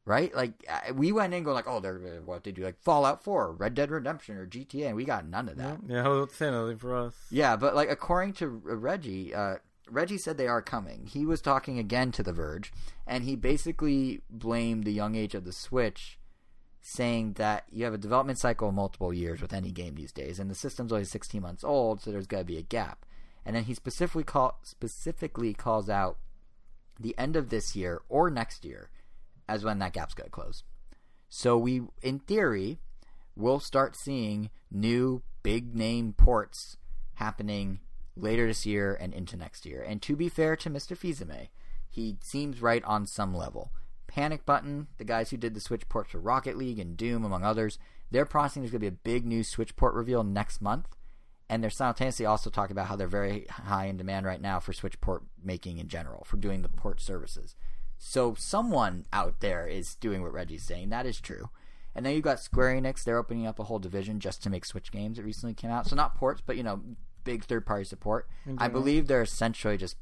Right? 0.07 0.35
Like 0.35 0.53
uh, 0.69 0.93
we 0.95 1.13
went 1.13 1.35
in 1.35 1.45
going 1.45 1.55
like, 1.55 1.69
oh, 1.69 1.81
they're 1.81 1.99
what 2.25 2.43
they 2.43 2.53
do 2.53 2.65
like 2.65 2.81
Fallout 2.81 3.23
4, 3.23 3.53
Red 3.53 3.75
Dead 3.75 3.91
Redemption, 3.91 4.37
or 4.37 4.47
GTA, 4.47 4.87
and 4.87 4.97
we 4.97 5.05
got 5.05 5.27
none 5.27 5.49
of 5.49 5.57
that. 5.59 5.79
yeah, 5.87 6.05
I 6.05 6.09
was 6.09 6.33
saying 6.33 6.53
nothing 6.53 6.79
for 6.79 6.97
us. 6.97 7.15
Yeah, 7.31 7.57
but 7.57 7.75
like 7.75 7.91
according 7.91 8.33
to 8.35 8.63
uh, 8.69 8.77
Reggie, 8.77 9.35
uh, 9.35 9.57
Reggie 9.89 10.19
said 10.19 10.37
they 10.37 10.49
are 10.49 10.63
coming. 10.63 11.07
He 11.07 11.27
was 11.27 11.41
talking 11.41 11.79
again 11.79 12.13
to 12.13 12.23
The 12.23 12.33
Verge, 12.33 12.73
and 13.07 13.25
he 13.25 13.37
basically 13.37 14.23
blamed 14.31 14.85
the 14.85 14.93
young 14.93 15.15
age 15.15 15.35
of 15.35 15.45
the 15.45 15.53
Switch, 15.53 16.19
saying 16.81 17.35
that 17.35 17.65
you 17.71 17.85
have 17.85 17.95
a 17.95 17.99
development 17.99 18.39
cycle 18.39 18.69
of 18.69 18.75
multiple 18.75 19.13
years 19.13 19.43
with 19.43 19.53
any 19.53 19.71
game 19.71 19.95
these 19.95 20.13
days, 20.13 20.39
and 20.39 20.51
the 20.51 20.55
system's 20.55 20.93
only 20.93 21.05
16 21.05 21.43
months 21.43 21.63
old, 21.63 22.01
so 22.01 22.11
there's 22.11 22.27
got 22.27 22.39
to 22.39 22.45
be 22.45 22.57
a 22.57 22.63
gap. 22.63 23.05
And 23.45 23.57
then 23.57 23.65
he 23.65 23.75
specifically 23.75 24.25
call, 24.25 24.59
specifically 24.63 25.55
calls 25.55 25.89
out 25.89 26.19
the 26.99 27.15
end 27.19 27.37
of 27.37 27.49
this 27.49 27.75
year 27.75 28.03
or 28.09 28.31
next 28.31 28.65
year 28.65 28.91
as 29.51 29.65
when 29.65 29.81
that 29.81 29.93
gap's 29.93 30.15
going 30.15 30.29
to 30.29 30.31
close. 30.31 30.63
So 31.29 31.59
we, 31.59 31.83
in 32.03 32.21
theory, 32.21 32.79
will 33.37 33.61
start 33.61 33.97
seeing 33.97 34.51
new 34.71 35.23
big 35.43 35.75
name 35.75 36.13
ports 36.13 36.77
happening 37.15 37.81
later 38.17 38.47
this 38.47 38.65
year 38.65 38.97
and 39.01 39.13
into 39.13 39.37
next 39.37 39.67
year. 39.67 39.83
And 39.83 40.01
to 40.03 40.17
be 40.17 40.29
fair 40.29 40.57
to 40.57 40.71
Mr. 40.71 40.97
Fils-Aimé, 40.97 41.49
he 41.89 42.17
seems 42.23 42.63
right 42.63 42.85
on 42.85 43.07
some 43.07 43.35
level. 43.35 43.73
Panic 44.07 44.47
Button, 44.47 44.89
the 44.99 45.05
guys 45.05 45.31
who 45.31 45.37
did 45.37 45.55
the 45.55 45.61
Switch 45.61 45.89
ports 45.89 46.11
for 46.11 46.19
Rocket 46.19 46.57
League 46.57 46.79
and 46.79 46.97
Doom, 46.97 47.25
among 47.25 47.45
others, 47.45 47.79
they're 48.11 48.25
promising 48.25 48.63
there's 48.63 48.73
going 48.73 48.81
to 48.81 48.91
be 48.91 48.95
a 48.95 49.15
big 49.15 49.25
new 49.25 49.43
Switch 49.45 49.77
port 49.77 49.95
reveal 49.95 50.25
next 50.25 50.61
month. 50.61 50.89
And 51.49 51.63
they're 51.63 51.71
simultaneously 51.71 52.27
also 52.27 52.49
talking 52.51 52.73
about 52.73 52.87
how 52.87 52.95
they're 52.95 53.09
very 53.09 53.47
high 53.51 53.87
in 53.87 53.97
demand 53.97 54.27
right 54.27 54.41
now 54.41 54.61
for 54.61 54.73
Switch 54.73 55.01
port 55.01 55.25
making 55.43 55.79
in 55.79 55.89
general, 55.89 56.25
for 56.25 56.37
doing 56.37 56.63
the 56.63 56.69
port 56.69 57.01
services. 57.01 57.57
So 58.03 58.35
someone 58.35 59.05
out 59.13 59.41
there 59.41 59.67
is 59.67 59.95
doing 59.95 60.23
what 60.23 60.33
Reggie's 60.33 60.63
saying. 60.65 60.89
That 60.89 61.05
is 61.05 61.21
true. 61.21 61.51
And 61.95 62.07
then 62.07 62.15
you've 62.15 62.25
got 62.25 62.41
Square 62.41 62.81
Enix. 62.81 63.05
They're 63.05 63.19
opening 63.19 63.47
up 63.47 63.59
a 63.59 63.65
whole 63.65 63.79
division 63.79 64.21
just 64.21 64.43
to 64.45 64.51
make 64.51 64.65
Switch 64.65 64.91
games. 64.91 65.19
It 65.19 65.25
recently 65.25 65.53
came 65.55 65.71
out. 65.71 65.87
So 65.87 65.95
not 65.97 66.15
ports, 66.15 66.41
but, 66.45 66.57
you 66.57 66.63
know, 66.63 66.81
big 67.25 67.45
third 67.45 67.67
party 67.67 67.85
support. 67.85 68.27
I 68.57 68.69
believe 68.69 69.07
they're 69.07 69.21
essentially 69.23 69.77
just 69.77 69.97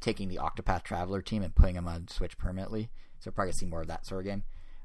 taking 0.00 0.28
the 0.28 0.38
Octopath 0.38 0.82
Traveler 0.82 1.22
team 1.22 1.44
and 1.44 1.54
putting 1.54 1.76
them 1.76 1.86
on 1.86 2.08
Switch 2.08 2.36
permanently. 2.36 2.90
So 3.20 3.28
we're 3.30 3.34
probably 3.34 3.52
gonna 3.52 3.58
see 3.58 3.66
more 3.66 3.82
of 3.82 3.86
that 3.88 4.04
sort 4.06 4.22
of 4.22 4.26
game. 4.26 4.42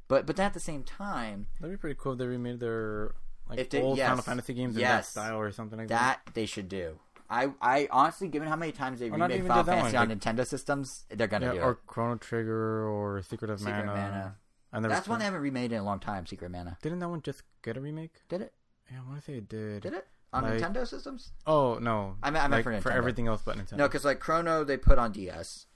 But 0.07 0.27
but 0.27 0.35
then 0.35 0.45
at 0.45 0.53
the 0.53 0.59
same 0.59 0.83
time, 0.83 1.47
That'd 1.59 1.75
be 1.75 1.81
pretty 1.81 1.97
cool 1.99 2.11
if 2.13 2.19
they 2.19 2.27
remade 2.27 2.59
their 2.59 3.15
like 3.49 3.57
If 3.59 3.69
they- 3.71 3.81
old 3.81 3.97
yes. 3.97 4.07
Final 4.09 4.23
Fantasy 4.23 4.53
games 4.53 4.75
in 4.75 4.83
that 4.83 5.05
style 5.05 5.37
or 5.37 5.51
something 5.51 5.79
like 5.79 5.87
that. 5.87 6.21
that 6.25 6.33
they 6.35 6.45
should 6.45 6.69
do. 6.69 6.99
I, 7.31 7.49
I 7.61 7.87
honestly, 7.91 8.27
given 8.27 8.47
how 8.49 8.57
many 8.57 8.73
times 8.73 8.99
they 8.99 9.07
Or 9.09 9.13
remade 9.13 9.47
Final 9.47 9.63
Fantasy 9.63 9.95
on 9.97 10.09
Nintendo 10.09 10.45
systems, 10.45 11.05
they're 11.09 11.27
gonna 11.27 11.45
Yeah, 11.47 11.53
do 11.53 11.59
or 11.61 11.71
it. 11.71 11.77
Chrono 11.87 12.17
Trigger 12.17 12.87
or 12.87 13.21
Secret 13.23 13.49
of 13.49 13.59
Secret 13.59 13.85
Mana. 13.85 13.93
Mana. 13.93 14.35
Never 14.73 14.87
That's 14.89 15.07
one 15.07 15.19
they 15.19 15.25
haven't 15.25 15.41
remade 15.41 15.71
in 15.71 15.79
a 15.79 15.83
long 15.83 15.99
time. 15.99 16.25
Secret 16.25 16.51
Mana. 16.51 16.77
Didn't 16.81 16.99
that 16.99 17.09
one 17.09 17.21
just 17.21 17.43
get 17.63 17.77
a 17.77 17.81
remake? 17.81 18.11
Did 18.29 18.41
it? 18.41 18.53
Yeah, 18.91 18.97
I 19.05 19.07
want 19.09 19.19
to 19.19 19.25
say 19.25 19.37
it 19.37 19.47
did. 19.49 19.81
Did 19.83 19.93
it 19.93 20.07
on 20.33 20.43
Like- 20.43 20.59
Nintendo 20.61 20.85
systems? 20.87 21.31
Oh 21.47 21.77
no, 21.79 22.17
I 22.21 22.31
meant, 22.31 22.43
I 22.43 22.47
meant 22.49 22.65
like 22.65 22.83
for 22.83 22.89
Nintendo. 22.91 22.95
everything 22.95 23.27
else 23.27 23.41
but 23.45 23.57
Nintendo. 23.57 23.77
No, 23.77 23.87
because 23.87 24.03
like 24.05 24.19
Chrono, 24.19 24.63
they 24.65 24.75
put 24.77 24.97
on 24.99 25.11
DS. 25.13 25.67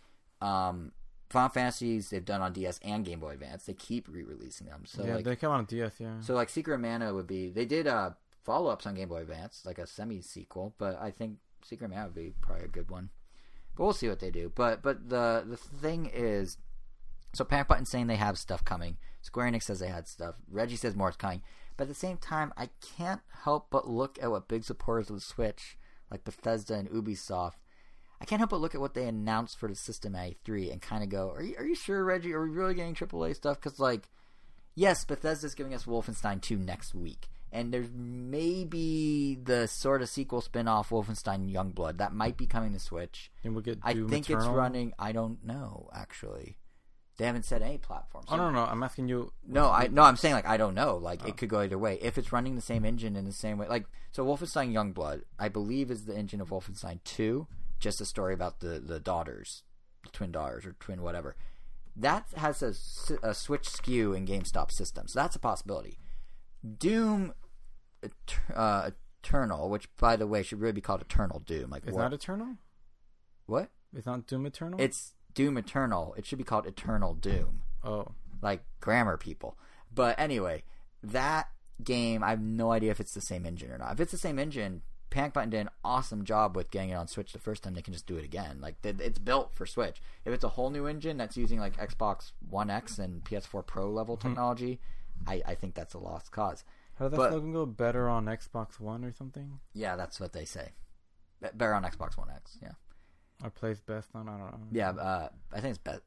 Um, 0.41 0.91
Final 1.29 1.49
Fantasies 1.49 2.09
they've 2.09 2.23
done 2.23 2.41
on 2.41 2.53
DS 2.53 2.79
and 2.83 3.03
Game 3.03 3.19
Boy 3.19 3.31
Advance. 3.31 3.65
They 3.65 3.73
keep 3.73 4.07
re-releasing 4.09 4.67
them. 4.67 4.83
So 4.85 5.03
yeah, 5.05 5.15
like, 5.15 5.25
they 5.25 5.35
came 5.35 5.49
out 5.49 5.59
on 5.59 5.65
DS. 5.65 5.93
Yeah, 5.99 6.19
so 6.21 6.33
like 6.35 6.49
Secret 6.49 6.77
Mana 6.79 7.13
would 7.13 7.27
be. 7.27 7.49
They 7.49 7.65
did 7.65 7.87
uh 7.87 8.11
follow-ups 8.45 8.85
on 8.85 8.95
Game 8.95 9.09
Boy 9.09 9.21
Advance, 9.21 9.63
like 9.65 9.77
a 9.77 9.87
semi-sequel. 9.87 10.75
But 10.77 10.99
I 11.01 11.11
think 11.11 11.37
Secret 11.63 11.89
Man 11.89 12.05
would 12.05 12.15
be 12.15 12.33
probably 12.41 12.65
a 12.65 12.69
good 12.69 12.89
one. 12.89 13.09
But 13.75 13.83
we'll 13.83 13.93
see 13.93 14.07
what 14.07 14.19
they 14.19 14.31
do. 14.31 14.51
But 14.53 14.81
but 14.81 15.09
the 15.09 15.43
the 15.45 15.57
thing 15.57 16.09
is, 16.13 16.57
so 17.33 17.43
Panic 17.43 17.67
Button 17.67 17.85
saying 17.85 18.07
they 18.07 18.15
have 18.15 18.37
stuff 18.37 18.63
coming. 18.63 18.97
Square 19.21 19.51
Enix 19.51 19.63
says 19.63 19.79
they 19.79 19.87
had 19.87 20.07
stuff. 20.07 20.35
Reggie 20.49 20.77
says 20.77 20.95
more 20.95 21.09
is 21.09 21.17
coming. 21.17 21.41
But 21.75 21.85
at 21.85 21.87
the 21.89 21.95
same 21.95 22.17
time, 22.17 22.53
I 22.55 22.69
can't 22.97 23.21
help 23.43 23.67
but 23.69 23.89
look 23.89 24.17
at 24.21 24.31
what 24.31 24.47
big 24.47 24.63
supporters 24.63 25.09
of 25.09 25.15
the 25.15 25.21
Switch, 25.21 25.77
like 26.09 26.23
Bethesda 26.23 26.75
and 26.75 26.89
Ubisoft, 26.89 27.55
I 28.21 28.25
can't 28.25 28.39
help 28.39 28.51
but 28.51 28.61
look 28.61 28.73
at 28.73 28.81
what 28.81 28.93
they 28.93 29.07
announced 29.07 29.59
for 29.59 29.67
the 29.67 29.75
system 29.75 30.15
at 30.15 30.43
E3 30.43 30.71
and 30.71 30.81
kind 30.81 31.03
of 31.03 31.09
go, 31.09 31.31
are 31.31 31.43
you, 31.43 31.55
are 31.57 31.65
you 31.65 31.75
sure, 31.75 32.03
Reggie? 32.03 32.33
Are 32.33 32.43
we 32.43 32.49
really 32.49 32.73
getting 32.73 32.95
AAA 32.95 33.35
stuff? 33.35 33.59
Because, 33.59 33.79
like, 33.79 34.09
yes, 34.73 35.03
Bethesda's 35.03 35.53
giving 35.53 35.73
us 35.73 35.85
Wolfenstein 35.85 36.41
2 36.41 36.57
next 36.57 36.95
week. 36.95 37.27
And 37.55 37.73
there's 37.73 37.89
maybe 37.93 39.39
the 39.41 39.67
sort 39.67 40.01
of 40.01 40.09
sequel 40.09 40.41
spin 40.41 40.67
off 40.67 40.89
Wolfenstein 40.89 41.51
Youngblood 41.51 41.97
that 41.97 42.13
might 42.13 42.35
be 42.37 42.45
coming 42.45 42.73
to 42.73 42.79
Switch. 42.79 43.31
and 43.43 43.53
we'll 43.53 43.63
get. 43.63 43.79
I 43.81 43.93
think 43.93 44.29
Eternal. 44.29 44.47
it's 44.49 44.55
running. 44.55 44.93
I 44.99 45.11
don't 45.13 45.43
know, 45.45 45.89
actually. 45.93 46.57
They 47.17 47.25
haven't 47.25 47.45
said 47.45 47.61
any 47.61 47.77
platforms. 47.77 48.27
Oh 48.29 48.35
no, 48.35 48.51
no, 48.51 48.65
I'm 48.65 48.83
asking 48.83 49.07
you. 49.07 49.31
No, 49.47 49.69
I 49.69 49.87
no, 49.87 50.01
I'm 50.03 50.17
saying 50.17 50.33
like 50.35 50.45
I 50.47 50.57
don't 50.57 50.75
know. 50.75 50.97
Like 50.97 51.21
Oh. 51.23 51.27
it 51.29 51.37
could 51.37 51.47
go 51.47 51.61
either 51.61 51.77
way. 51.77 51.97
If 52.01 52.17
it's 52.17 52.33
running 52.33 52.55
the 52.55 52.61
same 52.61 52.83
engine 52.83 53.15
in 53.15 53.23
the 53.23 53.31
same 53.31 53.57
way, 53.57 53.67
like 53.69 53.85
so, 54.11 54.25
Wolfenstein 54.25 54.73
Youngblood, 54.73 55.21
I 55.39 55.47
believe, 55.47 55.89
is 55.91 56.03
the 56.05 56.15
engine 56.17 56.41
of 56.41 56.49
Wolfenstein 56.49 56.99
Two. 57.05 57.47
Just 57.79 58.01
a 58.01 58.05
story 58.05 58.33
about 58.33 58.59
the 58.59 58.79
the 58.79 58.99
daughters, 58.99 59.63
the 60.03 60.09
twin 60.09 60.31
daughters 60.33 60.65
or 60.65 60.73
twin 60.73 61.01
whatever. 61.01 61.37
That 61.95 62.25
has 62.35 62.61
a, 62.61 62.73
a 63.25 63.33
Switch 63.33 63.63
SKU 63.69 64.13
in 64.17 64.25
GameStop 64.27 64.69
system, 64.71 65.07
so 65.07 65.17
that's 65.17 65.37
a 65.37 65.39
possibility. 65.39 65.97
Doom 66.79 67.33
uh, 68.53 68.91
Eternal, 69.23 69.69
which 69.69 69.87
by 69.97 70.15
the 70.15 70.27
way 70.27 70.43
should 70.43 70.59
really 70.61 70.73
be 70.73 70.81
called 70.81 71.01
Eternal 71.01 71.39
Doom. 71.39 71.69
Like 71.71 71.83
It's 71.85 71.93
what? 71.95 72.03
not 72.03 72.13
Eternal. 72.13 72.57
what? 73.45 73.69
It's 73.95 74.05
not 74.05 74.27
Doom 74.27 74.45
Eternal. 74.45 74.79
It's 74.79 75.13
Doom 75.33 75.57
Eternal. 75.57 76.13
It 76.17 76.25
should 76.25 76.37
be 76.37 76.43
called 76.43 76.65
Eternal 76.65 77.13
Doom. 77.15 77.61
oh, 77.83 78.07
like 78.41 78.63
grammar 78.81 79.17
people. 79.17 79.57
But 79.93 80.19
anyway, 80.19 80.63
that 81.03 81.47
game, 81.83 82.23
I 82.23 82.29
have 82.29 82.41
no 82.41 82.71
idea 82.71 82.91
if 82.91 82.99
it's 82.99 83.13
the 83.13 83.21
same 83.21 83.45
engine 83.45 83.71
or 83.71 83.77
not. 83.77 83.93
If 83.93 83.99
it's 84.01 84.11
the 84.11 84.17
same 84.17 84.37
engine, 84.39 84.81
Panic 85.09 85.33
Button 85.33 85.49
did 85.49 85.61
an 85.61 85.69
awesome 85.83 86.25
job 86.25 86.55
with 86.55 86.69
getting 86.71 86.89
it 86.89 86.95
on 86.95 87.07
Switch 87.07 87.31
the 87.31 87.39
first 87.39 87.63
time. 87.63 87.73
They 87.73 87.81
can 87.81 87.93
just 87.93 88.05
do 88.05 88.17
it 88.17 88.25
again. 88.25 88.59
Like 88.59 88.75
it's 88.83 89.19
built 89.19 89.53
for 89.53 89.65
Switch. 89.65 90.01
If 90.25 90.33
it's 90.33 90.43
a 90.43 90.49
whole 90.49 90.69
new 90.69 90.85
engine 90.87 91.17
that's 91.17 91.37
using 91.37 91.59
like 91.59 91.77
Xbox 91.77 92.31
One 92.49 92.69
X 92.69 92.99
and 92.99 93.23
PS4 93.23 93.65
Pro 93.65 93.89
level 93.89 94.17
technology, 94.17 94.79
I, 95.25 95.41
I 95.45 95.55
think 95.55 95.73
that's 95.73 95.93
a 95.93 95.99
lost 95.99 96.31
cause. 96.31 96.63
How 96.97 97.09
does 97.09 97.17
that 97.19 97.29
slogan 97.31 97.51
go? 97.53 97.65
Better 97.65 98.07
on 98.09 98.25
Xbox 98.25 98.79
One 98.79 99.03
or 99.03 99.11
something? 99.11 99.59
Yeah, 99.73 99.95
that's 99.95 100.19
what 100.19 100.33
they 100.33 100.45
say. 100.45 100.73
Better 101.53 101.73
on 101.73 101.83
Xbox 101.83 102.17
One 102.17 102.29
X. 102.29 102.57
Yeah, 102.61 102.71
Or 103.43 103.49
plays 103.49 103.79
best 103.81 104.09
on? 104.15 104.27
I 104.29 104.37
don't 104.37 104.51
know. 104.51 104.59
yeah. 104.71 104.89
Uh, 104.91 105.29
I 105.53 105.59
think 105.59 105.71
it's 105.71 105.77
best. 105.79 106.01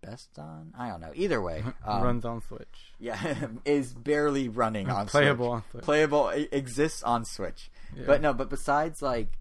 Best 0.00 0.38
on? 0.38 0.72
I 0.78 0.88
don't 0.88 1.00
know. 1.00 1.10
Either 1.14 1.42
way, 1.42 1.62
um, 1.86 2.02
runs 2.02 2.24
on 2.24 2.40
Switch. 2.40 2.92
Yeah, 3.00 3.18
is 3.64 3.92
barely 3.92 4.48
running 4.48 4.88
on 4.88 5.06
Playable 5.06 5.46
Switch. 5.46 5.52
on 5.64 5.70
Switch. 5.72 5.84
Playable 5.84 6.28
exists 6.28 7.02
on 7.02 7.24
Switch. 7.24 7.70
Yeah. 7.96 8.04
But 8.06 8.22
no, 8.22 8.32
but 8.32 8.48
besides 8.48 9.02
like, 9.02 9.38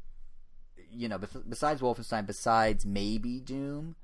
you 0.92 1.08
know, 1.08 1.20
besides 1.48 1.82
Wolfenstein, 1.82 2.26
besides 2.26 2.86
maybe 2.88 3.40
Doom, 3.40 3.96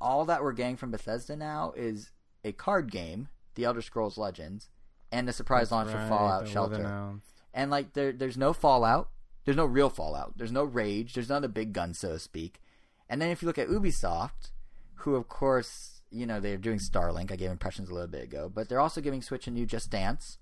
all 0.00 0.24
that 0.24 0.42
we're 0.42 0.52
getting 0.52 0.76
from 0.76 0.90
Bethesda 0.90 1.36
now 1.36 1.72
is 1.76 2.10
a 2.44 2.50
card 2.52 2.90
game, 2.90 3.28
The 3.54 3.64
Elder 3.64 3.82
Scrolls 3.82 4.18
Legends, 4.18 4.68
and 5.12 5.28
the 5.28 5.32
surprise 5.32 5.68
That's 5.68 5.72
launch 5.72 5.92
right, 5.92 6.02
of 6.02 6.08
Fallout 6.08 6.48
Shelter. 6.48 7.20
And 7.54 7.70
like, 7.70 7.92
there, 7.92 8.12
there's 8.12 8.38
no 8.38 8.52
Fallout. 8.52 9.10
There's 9.44 9.56
no 9.56 9.66
real 9.66 9.90
Fallout. 9.90 10.38
There's 10.38 10.52
no 10.52 10.64
Rage. 10.64 11.14
There's 11.14 11.28
not 11.28 11.44
a 11.44 11.48
big 11.48 11.72
gun, 11.72 11.94
so 11.94 12.12
to 12.12 12.18
speak. 12.18 12.60
And 13.08 13.20
then 13.20 13.30
if 13.30 13.42
you 13.42 13.46
look 13.46 13.58
at 13.58 13.68
Ubisoft, 13.68 14.50
who 14.94 15.14
of 15.14 15.28
course, 15.28 16.00
you 16.10 16.26
know, 16.26 16.40
they're 16.40 16.56
doing 16.56 16.78
Starlink. 16.78 17.30
I 17.30 17.36
gave 17.36 17.50
impressions 17.50 17.90
a 17.90 17.94
little 17.94 18.08
bit 18.08 18.22
ago, 18.22 18.50
but 18.52 18.68
they're 18.68 18.80
also 18.80 19.00
giving 19.00 19.20
Switch 19.20 19.46
a 19.46 19.50
new 19.50 19.66
Just 19.66 19.90
Dance, 19.90 20.38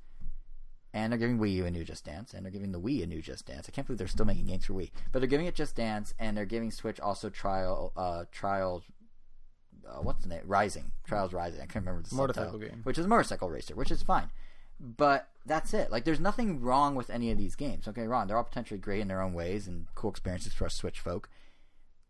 and 0.93 1.13
they're 1.13 1.19
giving 1.19 1.39
Wii 1.39 1.55
U 1.55 1.67
a 1.67 1.71
new 1.71 1.85
Just 1.85 2.05
Dance, 2.05 2.35
and 2.35 2.45
they're 2.45 2.53
giving 2.53 2.73
the 2.73 2.81
Wii 2.81 3.03
a 3.03 3.07
new 3.07 3.23
Just 3.23 3.47
Dance. 3.47 3.67
I 3.69 3.73
can't 3.73 3.87
believe 3.87 3.99
they're 3.99 4.07
still 4.07 4.27
making 4.27 4.47
games 4.47 4.67
for 4.67 4.75
Wii, 4.75 4.91
but 5.11 5.21
they're 5.21 5.29
giving 5.29 5.47
it 5.47 5.55
Just 5.55 5.75
Dance, 5.77 6.15
and 6.19 6.37
they're 6.37 6.45
giving 6.45 6.71
Switch 6.71 7.01
also 7.01 7.31
Trial, 7.31 7.93
uh, 7.97 8.25
Trials. 8.31 8.85
Uh, 9.89 10.03
what's 10.03 10.23
the 10.23 10.29
name? 10.29 10.43
Rising. 10.45 10.93
Trials 11.05 11.33
Rising. 11.33 11.61
I 11.61 11.67
can't 11.67 11.85
remember 11.87 12.07
the 12.09 12.15
Motorcycle 12.15 12.53
subtitle. 12.53 12.77
game. 12.77 12.81
Which 12.85 12.99
is 12.99 13.07
a 13.07 13.09
motorcycle 13.09 13.49
racer, 13.49 13.75
which 13.75 13.91
is 13.91 14.03
fine. 14.03 14.31
But 14.81 15.29
that's 15.45 15.75
it. 15.75 15.91
Like, 15.91 16.05
there's 16.05 16.21
nothing 16.21 16.61
wrong 16.61 16.95
with 16.95 17.11
any 17.11 17.31
of 17.31 17.39
these 17.39 17.55
games. 17.55 17.87
Okay, 17.87 18.07
wrong. 18.07 18.27
They're 18.27 18.37
all 18.37 18.45
potentially 18.45 18.81
great 18.81 19.01
in 19.01 19.09
their 19.09 19.21
own 19.21 19.35
ways 19.35 19.69
and 19.69 19.87
cool 19.95 20.11
experiences 20.11 20.55
for 20.55 20.65
us 20.65 20.75
Switch 20.75 21.01
folk. 21.01 21.29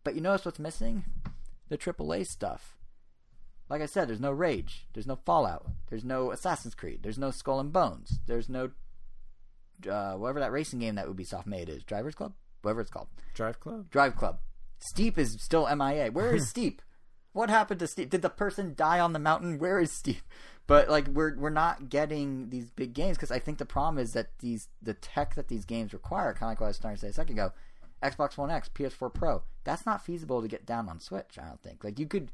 But 0.03 0.15
you 0.15 0.21
notice 0.21 0.45
what's 0.45 0.59
missing? 0.59 1.03
The 1.69 1.77
AAA 1.77 2.27
stuff. 2.27 2.77
Like 3.69 3.81
I 3.81 3.85
said, 3.85 4.07
there's 4.09 4.19
no 4.19 4.31
Rage. 4.31 4.87
There's 4.93 5.07
no 5.07 5.15
Fallout. 5.15 5.65
There's 5.89 6.03
no 6.03 6.31
Assassin's 6.31 6.75
Creed. 6.75 6.99
There's 7.03 7.17
no 7.17 7.31
Skull 7.31 7.59
and 7.59 7.71
Bones. 7.71 8.19
There's 8.25 8.49
no 8.49 8.71
uh, 9.89 10.13
whatever 10.13 10.39
that 10.39 10.51
racing 10.51 10.79
game 10.79 10.95
that 10.95 11.07
Ubisoft 11.07 11.45
made 11.45 11.69
is. 11.69 11.83
Drivers 11.83 12.15
Club? 12.15 12.33
Whatever 12.61 12.81
it's 12.81 12.91
called. 12.91 13.07
Drive 13.33 13.59
Club. 13.59 13.89
Drive 13.89 14.15
Club. 14.15 14.39
Steep 14.79 15.17
is 15.17 15.37
still 15.39 15.73
MIA. 15.73 16.11
Where 16.11 16.35
is 16.35 16.49
Steep? 16.49 16.81
What 17.33 17.49
happened 17.49 17.79
to 17.79 17.87
Steep? 17.87 18.09
Did 18.09 18.21
the 18.21 18.29
person 18.29 18.73
die 18.75 18.99
on 18.99 19.13
the 19.13 19.19
mountain? 19.19 19.57
Where 19.57 19.79
is 19.79 19.91
Steep? 19.91 20.21
But 20.71 20.87
like 20.87 21.07
we're 21.07 21.35
we're 21.35 21.49
not 21.49 21.89
getting 21.89 22.49
these 22.49 22.71
big 22.71 22.93
games 22.93 23.17
because 23.17 23.29
I 23.29 23.39
think 23.39 23.57
the 23.57 23.65
problem 23.65 24.01
is 24.01 24.13
that 24.13 24.29
these 24.39 24.69
the 24.81 24.93
tech 24.93 25.35
that 25.35 25.49
these 25.49 25.65
games 25.65 25.91
require, 25.91 26.31
kind 26.31 26.43
of 26.43 26.51
like 26.51 26.61
what 26.61 26.67
I 26.67 26.69
was 26.69 26.77
starting 26.77 26.95
to 26.95 27.01
say 27.01 27.09
a 27.09 27.13
second 27.13 27.37
ago, 27.37 27.51
Xbox 28.01 28.37
One 28.37 28.49
X, 28.49 28.69
PS4 28.73 29.13
Pro, 29.13 29.43
that's 29.65 29.85
not 29.85 30.05
feasible 30.05 30.41
to 30.41 30.47
get 30.47 30.65
down 30.65 30.87
on 30.87 31.01
Switch. 31.01 31.37
I 31.37 31.45
don't 31.45 31.61
think. 31.61 31.83
Like 31.83 31.99
you 31.99 32.05
could 32.05 32.31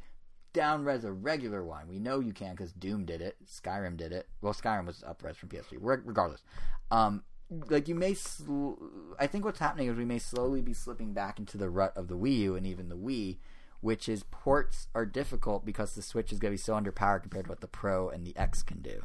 down 0.54 0.84
res 0.84 1.04
a 1.04 1.12
regular 1.12 1.64
one. 1.64 1.88
We 1.88 1.98
know 1.98 2.20
you 2.20 2.32
can 2.32 2.52
because 2.52 2.74
Doom 2.74 3.06
did 3.06 3.24
it, 3.24 3.38
Skyrim 3.44 3.98
did 3.98 4.12
it. 4.12 4.28
Well, 4.44 4.54
Skyrim 4.54 4.86
was 4.86 5.04
up 5.04 5.24
res 5.24 5.36
from 5.36 5.50
PS3. 5.50 5.80
Regardless, 5.82 6.44
um, 6.92 7.24
like 7.50 7.88
you 7.88 7.96
may. 7.96 8.14
Sl- 8.14 8.74
I 9.18 9.26
think 9.26 9.46
what's 9.46 9.58
happening 9.58 9.88
is 9.88 9.98
we 9.98 10.06
may 10.06 10.20
slowly 10.20 10.62
be 10.62 10.76
slipping 10.76 11.14
back 11.14 11.40
into 11.40 11.58
the 11.58 11.72
rut 11.72 11.98
of 11.98 12.08
the 12.08 12.16
Wii 12.16 12.38
U 12.38 12.56
and 12.56 12.68
even 12.68 12.90
the 12.90 12.98
Wii, 12.98 13.38
which 13.82 14.10
is 14.10 14.24
ports 14.24 14.88
are 14.96 15.06
difficult 15.06 15.66
because 15.66 15.94
the 15.94 16.02
Switch 16.02 16.32
is 16.32 16.40
going 16.40 16.52
to 16.52 16.54
be 16.54 16.62
so 16.62 16.74
underpowered 16.74 17.22
compared 17.22 17.46
to 17.46 17.50
what 17.50 17.62
the 17.62 17.68
Pro 17.68 18.10
and 18.10 18.26
the 18.26 18.36
X 18.38 18.64
can 18.64 18.82
do. 18.82 19.04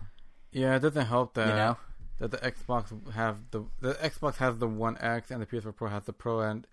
Yeah, 0.50 0.76
it 0.76 0.80
doesn't 0.80 1.06
help 1.06 1.34
that 1.34 1.48
You 1.48 1.54
know? 1.54 1.76
that 2.18 2.30
the 2.30 2.38
Xbox 2.38 3.12
have 3.12 3.38
the 3.50 3.64
the 3.80 3.94
Xbox 3.94 4.36
has 4.36 4.58
the 4.58 4.68
One 4.68 4.96
X 4.98 5.30
and 5.30 5.42
the 5.42 5.46
PS4 5.46 5.74
Pro 5.74 5.88
has 5.88 6.04
the 6.04 6.12
Pro, 6.12 6.40
and 6.40 6.66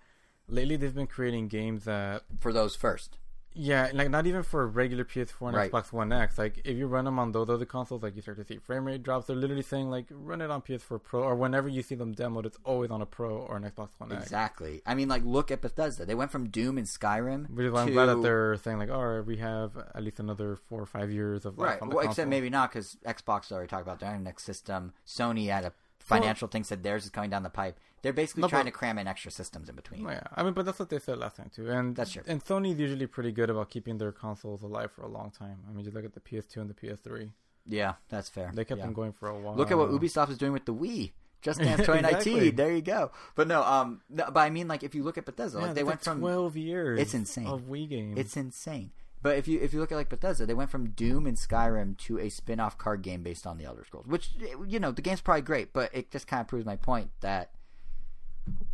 lately 0.48 0.76
they've 0.76 0.94
been 0.94 1.08
creating 1.08 1.48
games 1.48 1.86
that 1.86 2.24
For 2.40 2.54
those 2.54 2.76
first, 2.76 3.18
yeah, 3.61 3.90
like 3.94 4.10
not 4.10 4.26
even 4.26 4.41
for 4.44 4.65
regular 4.65 5.03
PS4 5.03 5.49
and 5.49 5.57
Right. 5.57 5.69
Xbox 5.72 5.91
One 5.91 6.14
X. 6.14 6.38
Like 6.38 6.61
if 6.64 6.77
you 6.77 6.88
run 6.88 7.03
them 7.03 7.19
on 7.19 7.34
those 7.34 7.49
other 7.49 7.65
consoles, 7.65 8.02
like 8.02 8.15
you 8.15 8.22
start 8.22 8.38
to 8.38 8.45
see 8.45 8.57
frame 8.57 8.86
rate 8.86 9.03
drops. 9.03 9.27
They're 9.27 9.36
literally 9.36 9.64
saying 9.64 9.90
like 9.90 10.06
run 10.11 10.40
it 10.41 10.49
on 10.49 10.61
PS4 10.61 11.03
Pro, 11.03 11.22
or 11.23 11.36
whenever 11.36 11.68
you 11.68 11.81
see 11.81 11.95
them 11.95 12.15
demoed, 12.15 12.45
it's 12.45 12.57
always 12.64 12.90
on 12.90 13.02
a 13.02 13.06
Pro 13.06 13.36
or 13.38 13.57
an 13.57 13.64
Xbox 13.64 13.90
One 13.98 14.14
X. 14.14 14.23
exactly. 14.23 14.81
I 14.86 14.95
mean, 14.95 15.10
like 15.10 15.23
look 15.26 15.52
at 15.52 15.61
Bethesda. 15.61 16.06
They 16.06 16.15
went 16.15 16.31
from 16.31 16.48
Doom 16.49 16.77
and 16.77 16.88
Skyrim. 16.88 17.49
Which 17.49 17.65
is 17.65 17.73
I'm 17.73 17.88
to- 17.88 17.94
glad 17.94 18.06
that 18.06 18.22
they're 18.22 18.56
saying 18.57 18.80
like, 18.80 18.90
all 18.90 19.06
right, 19.06 19.26
we 19.26 19.38
have 19.38 19.72
at 19.94 20.03
least 20.03 20.19
another 20.22 20.56
four 20.56 20.81
or 20.81 20.86
five 20.86 21.11
years 21.11 21.45
of 21.45 21.57
life 21.57 21.68
Right. 21.68 21.81
on 21.81 21.90
the 21.90 21.95
Well, 21.95 22.06
console. 22.06 22.23
except 22.23 22.30
maybe 22.30 22.49
not 22.49 22.69
because 22.72 22.95
Xbox 23.06 23.52
already 23.52 23.68
talked 23.68 23.84
about 23.84 23.99
their 23.99 24.18
next 24.18 24.44
system. 24.44 24.94
Sony 25.06 25.49
had 25.52 25.65
a 25.65 25.73
financial 26.10 26.48
thing 26.48 26.64
said 26.64 26.84
theirs 26.84 27.06
is 27.06 27.10
coming 27.11 27.30
down 27.30 27.44
the 27.44 27.49
pipe. 27.49 27.80
They're 28.02 28.14
basically 28.14 28.41
No, 28.41 28.48
trying 28.48 28.64
but- 28.65 28.72
to 28.72 28.77
cram 28.77 28.98
in 28.98 29.07
extra 29.07 29.31
systems 29.31 29.68
in 29.69 29.76
between. 29.76 30.03
Yeah, 30.06 30.23
I 30.36 30.44
mean, 30.44 30.53
but 30.53 30.65
that's 30.65 30.80
what 30.80 30.90
they 30.90 30.99
said 30.99 31.18
last 31.19 31.36
time 31.38 31.49
too, 31.53 31.69
and 31.69 31.95
That's 31.95 32.11
true. 32.11 32.23
And 32.27 32.44
Sony's 32.44 32.80
usually 32.80 33.07
pretty 33.07 33.31
good 33.31 33.49
about 33.49 33.69
keeping 33.69 33.98
their 33.98 34.11
consoles 34.11 34.61
alive 34.61 34.91
for 34.91 35.02
a 35.03 35.07
long 35.10 35.31
time. 35.31 35.60
I 35.69 35.73
mean, 35.73 35.86
you 35.86 35.91
look 35.91 36.06
at 36.06 36.14
the 36.14 36.22
PS2 36.22 36.57
and 36.61 36.69
the 36.69 36.73
PS3; 36.73 37.31
Yeah, 37.65 37.94
that's 38.10 38.30
fair. 38.30 38.52
they 38.53 38.65
kept 38.65 38.80
Yeah. 38.80 38.86
them 38.86 38.94
going 38.94 39.11
for 39.14 39.27
a 39.30 39.38
while. 39.40 39.56
Look 39.56 39.72
at 39.72 39.77
what 39.77 39.90
Ubisoft 39.90 40.30
is 40.30 40.38
doing 40.38 40.53
with 40.53 40.65
the 40.65 40.73
Wii. 40.73 41.11
Just 41.41 41.60
Dance 41.61 41.80
2019. 41.81 42.34
Exactly. 42.34 42.49
There 42.52 42.72
you 42.73 42.81
go. 42.81 43.11
But 43.36 43.48
no, 43.48 43.64
um, 43.64 44.02
no, 44.10 44.26
but 44.31 44.41
I 44.41 44.49
mean, 44.49 44.68
like 44.68 44.84
if 44.84 44.94
you 44.95 45.03
look 45.03 45.18
at 45.18 45.26
Bethesda, 45.26 45.60
Yeah, 45.60 45.65
like 45.68 45.76
they 45.76 45.84
went 45.84 46.02
from 46.02 46.19
twelve 46.19 46.57
years. 46.57 46.99
It's 46.99 47.14
insane. 47.14 47.48
of 47.48 47.61
Wii 47.64 47.88
games. 47.90 48.18
It's 48.18 48.36
insane. 48.36 48.91
But 49.22 49.38
if 49.38 49.48
you 49.48 49.60
if 49.60 49.74
you 49.74 49.80
look 49.80 49.91
at 49.91 49.96
like 49.96 50.10
Bethesda, 50.10 50.46
they 50.46 50.54
went 50.54 50.70
from 50.70 50.91
Doom 50.91 51.28
and 51.28 51.36
Skyrim 51.36 51.98
to 51.98 52.20
a 52.20 52.30
spin-off 52.30 52.78
card 52.78 53.02
game 53.02 53.22
based 53.22 53.46
on 53.46 53.58
the 53.58 53.66
Elder 53.66 53.84
Scrolls, 53.86 54.08
which 54.08 54.32
you 54.68 54.80
know 54.80 54.91
the 54.91 55.02
game's 55.02 55.22
probably 55.22 55.41
great, 55.41 55.74
but 55.74 55.94
it 55.94 56.10
just 56.12 56.28
kind 56.28 56.41
of 56.41 56.48
proves 56.48 56.66
my 56.66 56.78
point 56.78 57.12
that 57.20 57.52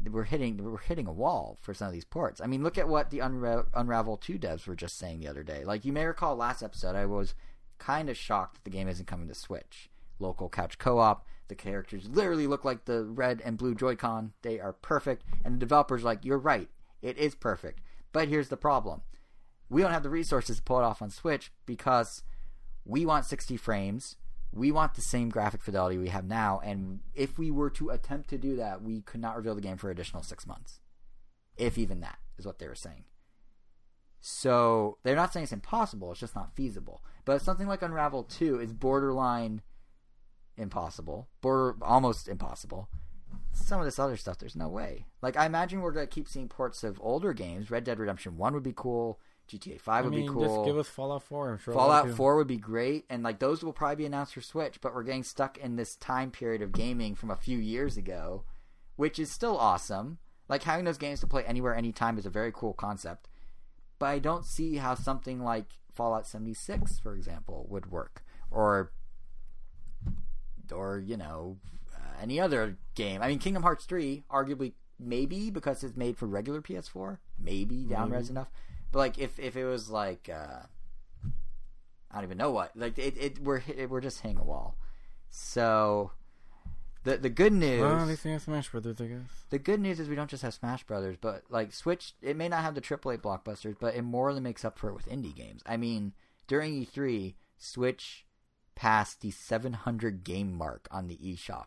we're 0.10 0.24
hitting 0.24 0.64
we're 0.64 0.78
hitting 0.78 1.08
a 1.08 1.12
wall 1.12 1.58
for 1.62 1.74
some 1.74 1.88
of 1.88 1.94
these 1.94 2.06
ports. 2.06 2.42
I 2.42 2.48
mean, 2.48 2.64
look 2.64 2.78
at 2.78 2.88
what 2.88 3.10
the 3.10 3.20
Unra- 3.20 3.68
Unravel 3.74 4.18
Two 4.18 4.38
devs 4.38 4.68
were 4.68 4.76
just 4.76 4.98
saying 4.98 5.20
the 5.20 5.28
other 5.28 5.44
day. 5.44 5.64
Like 5.66 5.84
you 5.84 5.92
may 5.92 6.06
recall 6.06 6.36
last 6.36 6.62
episode, 6.62 6.96
I 6.96 7.06
was 7.06 7.34
kind 7.80 8.10
of 8.10 8.18
shocked 8.18 8.56
that 8.56 8.64
the 8.64 8.70
game 8.70 8.88
isn't 8.88 9.08
coming 9.08 9.28
to 9.28 9.36
Switch. 9.36 9.90
Local 10.20 10.48
couch 10.48 10.78
co-op. 10.78 11.26
The 11.48 11.56
characters 11.56 12.08
literally 12.10 12.48
look 12.48 12.66
like 12.66 12.86
the 12.86 13.04
red 13.04 13.42
and 13.46 13.58
blue 13.58 13.76
Joy-Con. 13.76 14.34
They 14.42 14.60
are 14.60 14.74
perfect, 14.74 15.24
and 15.44 15.56
the 15.56 15.60
developers 15.60 16.04
like, 16.04 16.26
you're 16.26 16.40
right, 16.40 16.70
it 17.02 17.18
is 17.18 17.36
perfect. 17.36 17.82
But 18.12 18.30
here's 18.30 18.50
the 18.50 18.58
problem: 18.58 19.02
we 19.70 19.82
don't 19.82 19.92
have 19.92 20.04
the 20.04 20.10
resources 20.10 20.58
to 20.58 20.64
pull 20.64 20.80
it 20.80 20.84
off 20.84 21.02
on 21.02 21.10
Switch 21.10 21.52
because 21.66 22.24
we 22.86 23.06
want 23.06 23.26
60 23.26 23.58
frames. 23.58 24.16
We 24.52 24.72
want 24.72 24.94
the 24.94 25.02
same 25.02 25.30
graphic 25.30 25.62
fidelity 25.62 25.98
we 25.98 26.10
have 26.10 26.24
now, 26.24 26.62
and 26.64 27.02
if 27.14 27.38
we 27.38 27.52
were 27.52 27.70
to 27.72 27.90
attempt 27.90 28.30
to 28.30 28.38
do 28.38 28.56
that, 28.56 28.82
we 28.82 29.02
could 29.02 29.20
not 29.20 29.36
reveal 29.36 29.56
the 29.56 29.62
game 29.62 29.76
for 29.76 29.90
additional 29.90 30.24
six 30.24 30.48
months, 30.48 30.80
if 31.58 31.78
even 31.78 32.00
that 32.00 32.20
is 32.38 32.46
what 32.46 32.60
they 32.60 32.68
were 32.68 32.76
saying. 32.76 33.04
So 34.22 34.98
they're 35.04 35.16
not 35.16 35.34
saying 35.34 35.44
it's 35.44 35.52
impossible; 35.52 36.12
it's 36.12 36.22
just 36.22 36.36
not 36.36 36.56
feasible. 36.56 37.04
But 37.26 37.42
something 37.42 37.68
like 37.68 37.82
Unravel 37.82 38.24
Two 38.24 38.60
is 38.60 38.72
borderline 38.72 39.62
impossible, 40.58 41.28
border 41.42 41.76
almost 41.82 42.28
impossible. 42.28 42.88
Some 43.52 43.80
of 43.80 43.86
this 43.86 44.00
other 44.00 44.18
stuff, 44.18 44.38
there's 44.38 44.56
no 44.56 44.68
way. 44.68 45.06
Like 45.22 45.38
I 45.38 45.46
imagine 45.46 45.82
we're 45.82 45.92
gonna 45.92 46.08
keep 46.08 46.28
seeing 46.28 46.48
ports 46.48 46.84
of 46.84 47.00
older 47.04 47.34
games. 47.34 47.70
Red 47.70 47.84
Dead 47.84 48.00
Redemption 48.00 48.38
One 48.38 48.54
would 48.54 48.64
be 48.64 48.74
cool. 48.76 49.20
GTA 49.48 49.80
Five 49.80 50.06
I 50.06 50.08
would 50.08 50.14
mean, 50.14 50.28
be 50.28 50.34
cool. 50.34 50.42
just 50.42 50.66
give 50.66 50.78
us 50.78 50.88
Fallout 50.88 51.24
4. 51.24 51.52
I'm 51.52 51.58
sure 51.58 51.74
Fallout 51.74 52.10
4 52.10 52.36
would 52.36 52.48
be 52.48 52.58
great, 52.58 53.06
and 53.10 53.24
like 53.24 53.40
those 53.40 53.64
will 53.64 53.74
probably 53.74 53.98
be 53.98 54.06
announced 54.06 54.34
for 54.34 54.42
Switch. 54.42 54.82
But 54.82 54.94
we're 54.94 55.04
getting 55.04 55.24
stuck 55.24 55.58
in 55.58 55.76
this 55.76 55.96
time 55.96 56.32
period 56.32 56.62
of 56.62 56.72
gaming 56.72 57.16
from 57.16 57.32
a 57.32 57.36
few 57.36 57.58
years 57.58 57.98
ago, 57.98 58.44
which 58.96 59.20
is 59.20 59.32
still 59.32 59.58
awesome. 59.58 60.18
Like 60.48 60.64
having 60.64 60.86
those 60.86 60.98
games 60.98 61.20
to 61.22 61.28
play 61.28 61.44
anywhere, 61.44 61.76
anytime 61.76 62.18
is 62.18 62.26
a 62.26 62.30
very 62.30 62.52
cool 62.52 62.74
concept. 62.74 63.28
But 63.98 64.08
I 64.08 64.20
don't 64.20 64.46
see 64.46 64.76
how 64.78 64.96
something 64.96 65.44
like 65.44 65.68
Fallout 65.94 66.28
76, 66.28 67.00
for 67.00 67.16
example, 67.16 67.66
would 67.70 67.92
work, 67.92 68.24
or 68.52 68.92
or 70.72 71.00
you 71.06 71.18
know 71.18 71.58
uh, 71.96 72.22
any 72.22 72.40
other 72.40 72.78
game. 72.96 73.22
I 73.22 73.28
mean, 73.28 73.40
Kingdom 73.40 73.64
Hearts 73.64 73.86
3, 73.86 74.24
arguably 74.30 74.74
maybe 75.00 75.50
because 75.50 75.84
it's 75.84 75.96
made 75.96 76.18
for 76.18 76.26
regular 76.26 76.62
PS4, 76.62 77.18
maybe 77.40 77.84
down 77.86 78.12
res 78.12 78.30
enough. 78.30 78.50
But 78.96 79.00
like 79.00 79.18
if 79.20 79.38
if 79.40 79.58
it 79.58 79.66
was 79.66 79.90
like 79.90 80.30
uh, 80.34 80.62
I 82.10 82.16
don't 82.16 82.24
even 82.24 82.38
know 82.38 82.52
what 82.52 82.72
like 82.78 82.98
it, 82.98 83.18
it 83.18 83.40
we're 83.40 83.60
hit- 83.60 83.90
we're 83.90 84.00
just 84.00 84.22
hitting 84.22 84.38
a 84.38 84.44
wall. 84.46 84.78
So 85.30 86.12
the 87.04 87.18
the 87.18 87.30
good 87.30 87.52
news 87.52 87.82
Well, 87.82 88.00
at 88.00 88.08
least 88.08 88.24
we 88.24 88.32
have 88.32 88.44
Smash 88.44 88.70
Brothers, 88.70 89.02
I 89.02 89.08
guess. 89.08 89.44
the 89.50 89.60
good 89.60 89.82
news 89.82 90.00
is 90.00 90.08
we 90.08 90.16
don't 90.16 90.30
just 90.30 90.44
have 90.44 90.54
Smash 90.54 90.86
Brothers, 90.86 91.18
but 91.20 91.44
like 91.50 91.74
Switch, 91.74 92.14
it 92.22 92.38
may 92.38 92.48
not 92.48 92.64
have 92.64 92.74
the 92.74 92.80
AAA 92.80 93.18
blockbusters, 93.18 93.76
but 93.78 93.96
it 93.96 94.04
more 94.04 94.34
than 94.34 94.44
makes 94.44 94.64
up 94.64 94.80
for 94.80 94.88
it 94.88 94.96
with 94.96 95.10
indie 95.10 95.36
games. 95.36 95.62
I 95.66 95.76
mean, 95.76 96.14
during 96.48 96.86
E3, 96.86 97.34
Switch 97.58 98.26
passed 98.76 99.20
the 99.20 99.32
700 99.32 100.24
game 100.24 100.54
mark 100.58 100.88
on 100.90 101.08
the 101.08 101.18
eShop. 101.18 101.66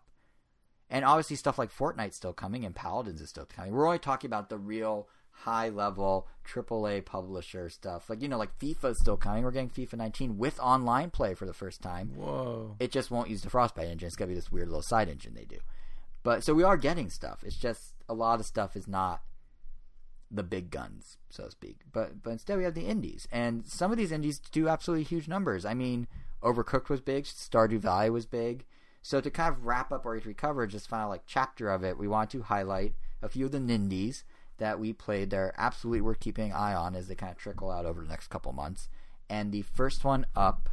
And 0.88 1.04
obviously, 1.04 1.36
stuff 1.36 1.58
like 1.58 1.70
Fortnite's 1.70 2.16
still 2.16 2.32
coming 2.32 2.64
and 2.64 2.74
Paladins 2.74 3.20
is 3.20 3.28
still 3.28 3.44
coming. 3.44 3.72
We're 3.72 3.84
only 3.86 3.98
talking 3.98 4.28
about 4.28 4.48
the 4.48 4.56
real 4.56 5.08
high 5.42 5.68
level 5.68 6.26
AAA 6.46 7.04
publisher 7.04 7.68
stuff. 7.68 8.10
Like, 8.10 8.22
you 8.22 8.28
know, 8.28 8.38
like 8.38 8.58
FIFA's 8.58 8.98
still 8.98 9.16
coming. 9.16 9.44
We're 9.44 9.50
getting 9.50 9.70
FIFA 9.70 9.94
19 9.94 10.38
with 10.38 10.58
online 10.60 11.10
play 11.10 11.34
for 11.34 11.46
the 11.46 11.52
first 11.52 11.80
time. 11.80 12.12
Whoa. 12.14 12.76
It 12.80 12.90
just 12.90 13.10
won't 13.10 13.30
use 13.30 13.42
the 13.42 13.50
Frostbite 13.50 13.88
engine. 13.88 14.06
It's 14.06 14.16
gonna 14.16 14.28
be 14.28 14.34
this 14.34 14.52
weird 14.52 14.68
little 14.68 14.82
side 14.82 15.08
engine 15.08 15.34
they 15.34 15.44
do. 15.44 15.58
But 16.22 16.42
so 16.44 16.54
we 16.54 16.64
are 16.64 16.76
getting 16.76 17.10
stuff. 17.10 17.42
It's 17.44 17.56
just 17.56 17.94
a 18.08 18.14
lot 18.14 18.40
of 18.40 18.46
stuff 18.46 18.76
is 18.76 18.88
not 18.88 19.22
the 20.30 20.42
big 20.42 20.70
guns, 20.70 21.16
so 21.30 21.44
to 21.44 21.50
speak. 21.50 21.80
But 21.92 22.22
but 22.22 22.30
instead 22.30 22.58
we 22.58 22.64
have 22.64 22.74
the 22.74 22.86
indies, 22.86 23.28
and 23.30 23.66
some 23.66 23.90
of 23.90 23.96
these 23.96 24.12
indies 24.12 24.38
do 24.38 24.68
absolutely 24.68 25.04
huge 25.04 25.28
numbers. 25.28 25.64
I 25.64 25.74
mean, 25.74 26.06
Overcooked 26.42 26.88
was 26.88 27.00
big, 27.00 27.24
Stardew 27.24 27.78
Valley 27.78 28.10
was 28.10 28.26
big. 28.26 28.64
So 29.00 29.20
to 29.20 29.30
kind 29.30 29.54
of 29.54 29.64
wrap 29.64 29.92
up 29.92 30.04
our 30.04 30.18
E3 30.18 30.36
coverage, 30.36 30.72
this 30.72 30.86
final 30.86 31.08
like 31.08 31.22
chapter 31.26 31.70
of 31.70 31.84
it, 31.84 31.96
we 31.96 32.08
want 32.08 32.30
to 32.30 32.42
highlight 32.42 32.94
a 33.22 33.28
few 33.28 33.46
of 33.46 33.52
the 33.52 33.58
nindies 33.58 34.24
that 34.58 34.78
we 34.78 34.92
played. 34.92 35.30
They're 35.30 35.54
absolutely 35.56 36.00
worth 36.02 36.20
keeping 36.20 36.50
an 36.50 36.56
eye 36.56 36.74
on 36.74 36.94
as 36.94 37.08
they 37.08 37.14
kind 37.14 37.32
of 37.32 37.38
trickle 37.38 37.70
out 37.70 37.86
over 37.86 38.02
the 38.02 38.08
next 38.08 38.28
couple 38.28 38.52
months. 38.52 38.88
And 39.30 39.52
the 39.52 39.62
first 39.62 40.04
one 40.04 40.26
up 40.36 40.68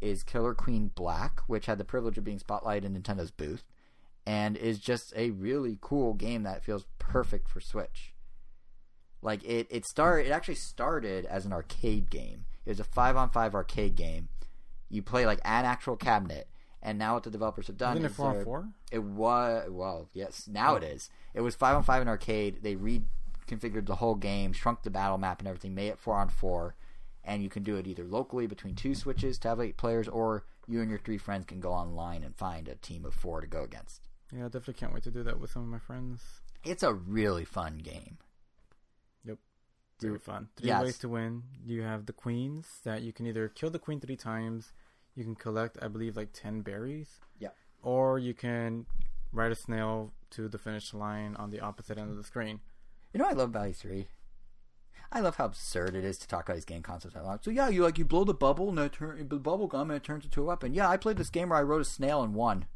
is 0.00 0.22
Killer 0.22 0.54
Queen 0.54 0.90
Black, 0.94 1.40
which 1.46 1.66
had 1.66 1.78
the 1.78 1.84
privilege 1.84 2.18
of 2.18 2.24
being 2.24 2.38
spotlighted 2.38 2.84
in 2.84 2.94
Nintendo's 3.00 3.30
booth, 3.30 3.64
and 4.26 4.56
is 4.56 4.78
just 4.78 5.12
a 5.16 5.30
really 5.30 5.78
cool 5.80 6.14
game 6.14 6.42
that 6.44 6.64
feels 6.64 6.86
perfect 6.98 7.48
for 7.48 7.60
Switch. 7.60 8.12
Like 9.20 9.42
it, 9.44 9.66
it 9.70 9.84
started. 9.84 10.26
It 10.28 10.30
actually 10.30 10.54
started 10.54 11.24
as 11.26 11.44
an 11.44 11.52
arcade 11.52 12.10
game. 12.10 12.44
It 12.64 12.70
was 12.70 12.80
a 12.80 12.84
five-on-five 12.84 13.54
arcade 13.54 13.96
game. 13.96 14.28
You 14.88 15.02
play 15.02 15.26
like 15.26 15.40
an 15.44 15.64
actual 15.64 15.96
cabinet, 15.96 16.48
and 16.82 16.98
now 16.98 17.14
what 17.14 17.24
the 17.24 17.30
developers 17.30 17.66
have 17.66 17.76
done 17.76 17.96
Isn't 17.96 18.04
it 18.06 18.10
is 18.10 18.16
4 18.16 18.38
on 18.38 18.44
4? 18.44 18.68
it 18.92 19.02
was 19.02 19.68
well, 19.70 20.08
yes. 20.12 20.46
Now 20.46 20.76
it 20.76 20.84
is. 20.84 21.10
It 21.34 21.40
was 21.40 21.54
five 21.54 21.76
on 21.76 21.82
five 21.82 22.00
in 22.02 22.08
arcade. 22.08 22.62
They 22.62 22.76
reconfigured 23.48 23.86
the 23.86 23.96
whole 23.96 24.14
game, 24.14 24.52
shrunk 24.52 24.82
the 24.82 24.90
battle 24.90 25.18
map 25.18 25.38
and 25.40 25.48
everything, 25.48 25.74
made 25.74 25.88
it 25.88 25.98
four 25.98 26.16
on 26.16 26.28
four, 26.28 26.74
and 27.24 27.42
you 27.42 27.48
can 27.48 27.62
do 27.62 27.76
it 27.76 27.86
either 27.86 28.04
locally 28.04 28.46
between 28.46 28.74
two 28.74 28.94
switches 28.94 29.38
to 29.38 29.48
have 29.48 29.60
eight 29.60 29.76
players, 29.76 30.08
or 30.08 30.44
you 30.66 30.80
and 30.80 30.90
your 30.90 30.98
three 30.98 31.18
friends 31.18 31.46
can 31.46 31.60
go 31.60 31.72
online 31.72 32.22
and 32.22 32.36
find 32.36 32.68
a 32.68 32.74
team 32.76 33.04
of 33.04 33.14
four 33.14 33.40
to 33.40 33.46
go 33.46 33.62
against. 33.62 34.02
Yeah, 34.32 34.40
I 34.44 34.48
definitely 34.48 34.74
can't 34.74 34.92
wait 34.92 35.02
to 35.04 35.10
do 35.10 35.22
that 35.22 35.40
with 35.40 35.50
some 35.50 35.62
of 35.62 35.68
my 35.68 35.78
friends. 35.78 36.20
It's 36.64 36.82
a 36.82 36.92
really 36.92 37.44
fun 37.44 37.78
game. 37.78 38.18
Yep. 39.24 39.38
Very 40.00 40.18
fun. 40.18 40.48
Three 40.56 40.68
Yes. 40.68 40.82
ways 40.84 40.98
to 40.98 41.08
win. 41.08 41.44
You 41.64 41.82
have 41.82 42.06
the 42.06 42.12
queens 42.12 42.80
that 42.84 43.02
you 43.02 43.12
can 43.12 43.26
either 43.26 43.48
kill 43.48 43.70
the 43.70 43.78
queen 43.78 44.00
three 44.00 44.16
times. 44.16 44.72
You 45.14 45.24
can 45.24 45.34
collect, 45.34 45.78
I 45.82 45.88
believe, 45.88 46.16
like 46.16 46.32
ten 46.32 46.60
berries. 46.60 47.20
Yeah. 47.38 47.48
Or 47.82 48.18
you 48.18 48.34
can 48.34 48.86
ride 49.32 49.50
a 49.52 49.54
snail 49.56 50.12
to 50.30 50.48
the 50.48 50.58
finish 50.58 50.92
line 50.92 51.34
on 51.36 51.50
the 51.50 51.60
opposite 51.60 51.96
end 51.98 52.10
of 52.10 52.16
the 52.16 52.22
screen. 52.24 52.60
You 53.12 53.18
know 53.18 53.26
I 53.26 53.32
love 53.32 53.50
about 53.50 53.68
E3? 53.68 54.06
I 55.10 55.20
love 55.20 55.36
how 55.36 55.46
absurd 55.46 55.96
it 55.96 56.04
is 56.04 56.18
to 56.18 56.28
talk 56.28 56.46
about 56.46 56.56
these 56.56 56.66
game 56.66 56.82
concepts. 56.82 57.16
out 57.16 57.24
loud. 57.24 57.44
So 57.44 57.50
yeah, 57.50 57.68
you 57.70 57.82
like 57.82 57.96
you 57.98 58.04
blow 58.04 58.24
the 58.24 58.34
bubble 58.34 58.68
and 58.68 58.78
it 58.78 58.92
turn 58.92 59.26
the 59.28 59.36
bubble 59.36 59.66
gum 59.66 59.90
and 59.90 59.96
it 59.96 60.04
turns 60.04 60.24
into 60.24 60.42
a 60.42 60.44
weapon. 60.44 60.74
Yeah, 60.74 60.88
I 60.88 60.98
played 60.98 61.16
this 61.16 61.30
game 61.30 61.48
where 61.48 61.58
I 61.58 61.62
rode 61.62 61.80
a 61.80 61.84
snail 61.86 62.22
and 62.22 62.34
won. 62.34 62.66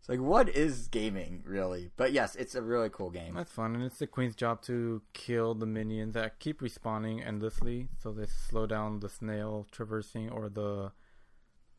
It's 0.00 0.08
like 0.08 0.18
what 0.20 0.48
is 0.48 0.88
gaming 0.88 1.42
really? 1.46 1.90
But 1.96 2.12
yes, 2.12 2.34
it's 2.34 2.56
a 2.56 2.62
really 2.62 2.90
cool 2.90 3.10
game. 3.10 3.34
That's 3.34 3.52
fun, 3.52 3.74
and 3.76 3.84
it's 3.84 3.98
the 3.98 4.06
queen's 4.08 4.34
job 4.34 4.62
to 4.62 5.02
kill 5.12 5.54
the 5.54 5.66
minions 5.66 6.14
that 6.14 6.40
keep 6.40 6.60
respawning 6.60 7.24
endlessly, 7.24 7.88
so 8.02 8.10
they 8.12 8.26
slow 8.26 8.66
down 8.66 8.98
the 9.00 9.08
snail 9.08 9.66
traversing 9.70 10.28
or 10.30 10.48
the 10.48 10.90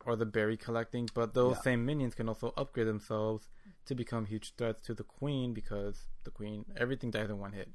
or 0.06 0.16
the 0.16 0.26
berry 0.26 0.56
collecting. 0.56 1.08
But 1.12 1.34
those 1.34 1.56
Yeah. 1.56 1.62
same 1.62 1.84
minions 1.84 2.14
can 2.14 2.28
also 2.28 2.54
upgrade 2.56 2.86
themselves 2.86 3.50
to 3.84 3.94
become 3.94 4.24
huge 4.24 4.54
threats 4.56 4.80
to 4.82 4.94
the 4.94 5.04
queen 5.04 5.52
because 5.52 6.06
the 6.24 6.30
queen 6.30 6.64
everything 6.76 7.10
dies 7.10 7.28
in 7.28 7.38
one 7.38 7.52
hit. 7.52 7.68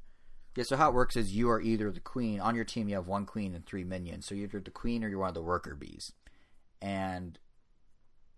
Yeah, 0.56 0.64
so 0.64 0.76
how 0.76 0.90
it 0.90 0.94
works 0.94 1.16
is 1.16 1.34
you 1.34 1.50
are 1.50 1.60
either 1.60 1.90
the 1.90 2.00
queen 2.00 2.40
on 2.40 2.54
your 2.54 2.64
team. 2.64 2.88
You 2.88 2.94
have 2.94 3.08
one 3.08 3.26
queen 3.26 3.54
and 3.54 3.66
three 3.66 3.84
minions. 3.84 4.26
So 4.26 4.34
you're 4.34 4.44
either 4.44 4.60
the 4.60 4.70
queen 4.70 5.02
or 5.02 5.08
you're 5.08 5.18
one 5.18 5.28
of 5.28 5.34
the 5.34 5.42
worker 5.42 5.74
bees. 5.74 6.12
And 6.80 7.38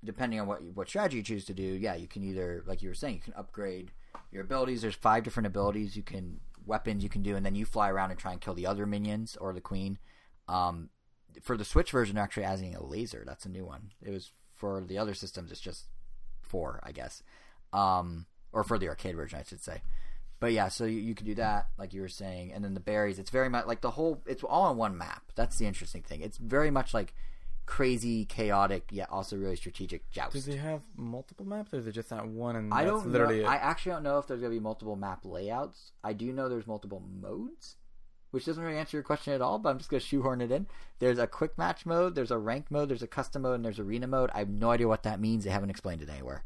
depending 0.03 0.41
on 0.41 0.47
what 0.47 0.63
what 0.75 0.89
strategy 0.89 1.19
you 1.19 1.23
choose 1.23 1.45
to 1.47 1.55
do, 1.55 1.63
yeah, 1.63 1.95
you 1.95 2.09
can 2.09 2.23
either, 2.23 2.63
like 2.67 2.81
you 2.81 2.89
were 2.89 2.95
saying, 2.95 3.17
you 3.17 3.21
can 3.21 3.35
upgrade 3.35 3.91
your 4.31 4.43
abilities. 4.43 4.83
There's 4.83 4.95
five 4.95 5.25
different 5.25 5.47
abilities 5.47 5.97
you 5.97 6.03
can 6.03 6.41
weapons 6.65 7.03
you 7.03 7.09
can 7.09 7.23
do, 7.23 7.37
and 7.37 7.45
then 7.45 7.55
you 7.55 7.65
fly 7.65 7.91
around 7.91 8.11
and 8.11 8.19
try 8.19 8.33
and 8.33 8.41
kill 8.41 8.55
the 8.55 8.67
other 8.67 8.87
minions 8.87 9.37
or 9.37 9.53
the 9.53 9.61
queen. 9.61 9.99
Um, 10.49 10.91
for 11.43 11.57
the 11.57 11.65
Switch 11.65 11.91
version, 11.91 12.17
actually 12.17 12.45
adding 12.45 12.75
a 12.75 12.83
laser. 12.83 13.25
That's 13.27 13.45
a 13.45 13.51
new 13.51 13.67
one. 13.67 13.93
It 14.03 14.11
was 14.11 14.33
for 14.55 14.83
the 14.87 14.99
other 14.99 15.15
systems. 15.15 15.53
It's 15.53 15.61
just 15.61 15.85
four, 16.41 16.81
I 16.83 16.93
guess, 16.93 17.23
um, 17.73 18.27
or 18.53 18.65
for 18.65 18.79
the 18.79 18.89
arcade 18.89 19.17
version, 19.17 19.39
I 19.39 19.43
should 19.43 19.63
say. 19.63 19.83
But 20.39 20.53
yeah, 20.53 20.69
so 20.69 20.85
you, 20.85 20.99
you 20.99 21.15
could 21.15 21.27
do 21.27 21.35
that, 21.37 21.69
like 21.79 21.95
you 21.95 22.03
were 22.03 22.09
saying, 22.09 22.53
and 22.53 22.63
then 22.63 22.75
the 22.75 22.81
berries. 22.81 23.19
It's 23.19 23.31
very 23.31 23.49
much 23.49 23.67
like 23.67 23.81
the 23.81 23.91
whole. 23.91 24.23
It's 24.27 24.43
all 24.43 24.65
on 24.65 24.77
one 24.77 24.99
map. 24.99 25.23
That's 25.35 25.57
the 25.59 25.67
interesting 25.67 26.03
thing. 26.03 26.21
It's 26.21 26.37
very 26.37 26.71
much 26.71 26.93
like 26.93 27.15
crazy, 27.65 28.25
chaotic, 28.25 28.89
yet 28.91 29.09
also 29.11 29.37
really 29.37 29.57
strategic 29.57 30.11
joust. 30.11 30.35
Do 30.35 30.41
they 30.41 30.57
have 30.57 30.83
multiple 30.97 31.47
maps, 31.47 31.73
or 31.73 31.79
is 31.79 31.87
it 31.87 31.93
just 31.93 32.11
that 32.11 32.27
one? 32.27 32.55
And 32.57 32.73
I 32.73 32.85
that's 32.85 33.03
don't 33.03 33.13
literally 33.13 33.43
know. 33.43 33.49
I 33.49 33.57
actually 33.57 33.93
don't 33.93 34.03
know 34.03 34.19
if 34.19 34.27
there's 34.27 34.41
gonna 34.41 34.55
be 34.55 34.61
multiple 34.61 34.97
map 34.97 35.21
layouts. 35.25 35.93
I 36.05 36.13
do 36.13 36.33
know 36.33 36.49
there's 36.49 36.67
multiple 36.67 37.03
modes, 37.21 37.77
which 38.31 38.45
doesn't 38.45 38.63
really 38.63 38.79
answer 38.79 38.97
your 38.97 39.05
question 39.05 39.33
at 39.33 39.41
all. 39.41 39.59
But 39.59 39.71
I'm 39.71 39.79
just 39.79 39.91
gonna 39.91 40.01
shoehorn 40.01 40.43
it 40.43 40.53
in. 40.53 40.67
There's 40.99 41.19
a 41.19 41.27
quick 41.27 41.57
match 41.57 41.87
mode. 41.87 42.15
There's 42.15 42.31
a 42.31 42.39
rank 42.39 42.67
mode. 42.71 42.91
There's 42.91 43.03
a 43.03 43.09
custom 43.09 43.43
mode, 43.43 43.57
and 43.57 43.65
there's 43.65 43.81
arena 43.81 44.07
mode. 44.07 44.31
I 44.35 44.41
have 44.41 44.51
no 44.51 44.71
idea 44.71 44.87
what 44.87 45.03
that 45.03 45.21
means. 45.21 45.45
They 45.45 45.51
haven't 45.51 45.71
explained 45.71 46.03
it 46.03 46.11
anywhere. 46.11 46.45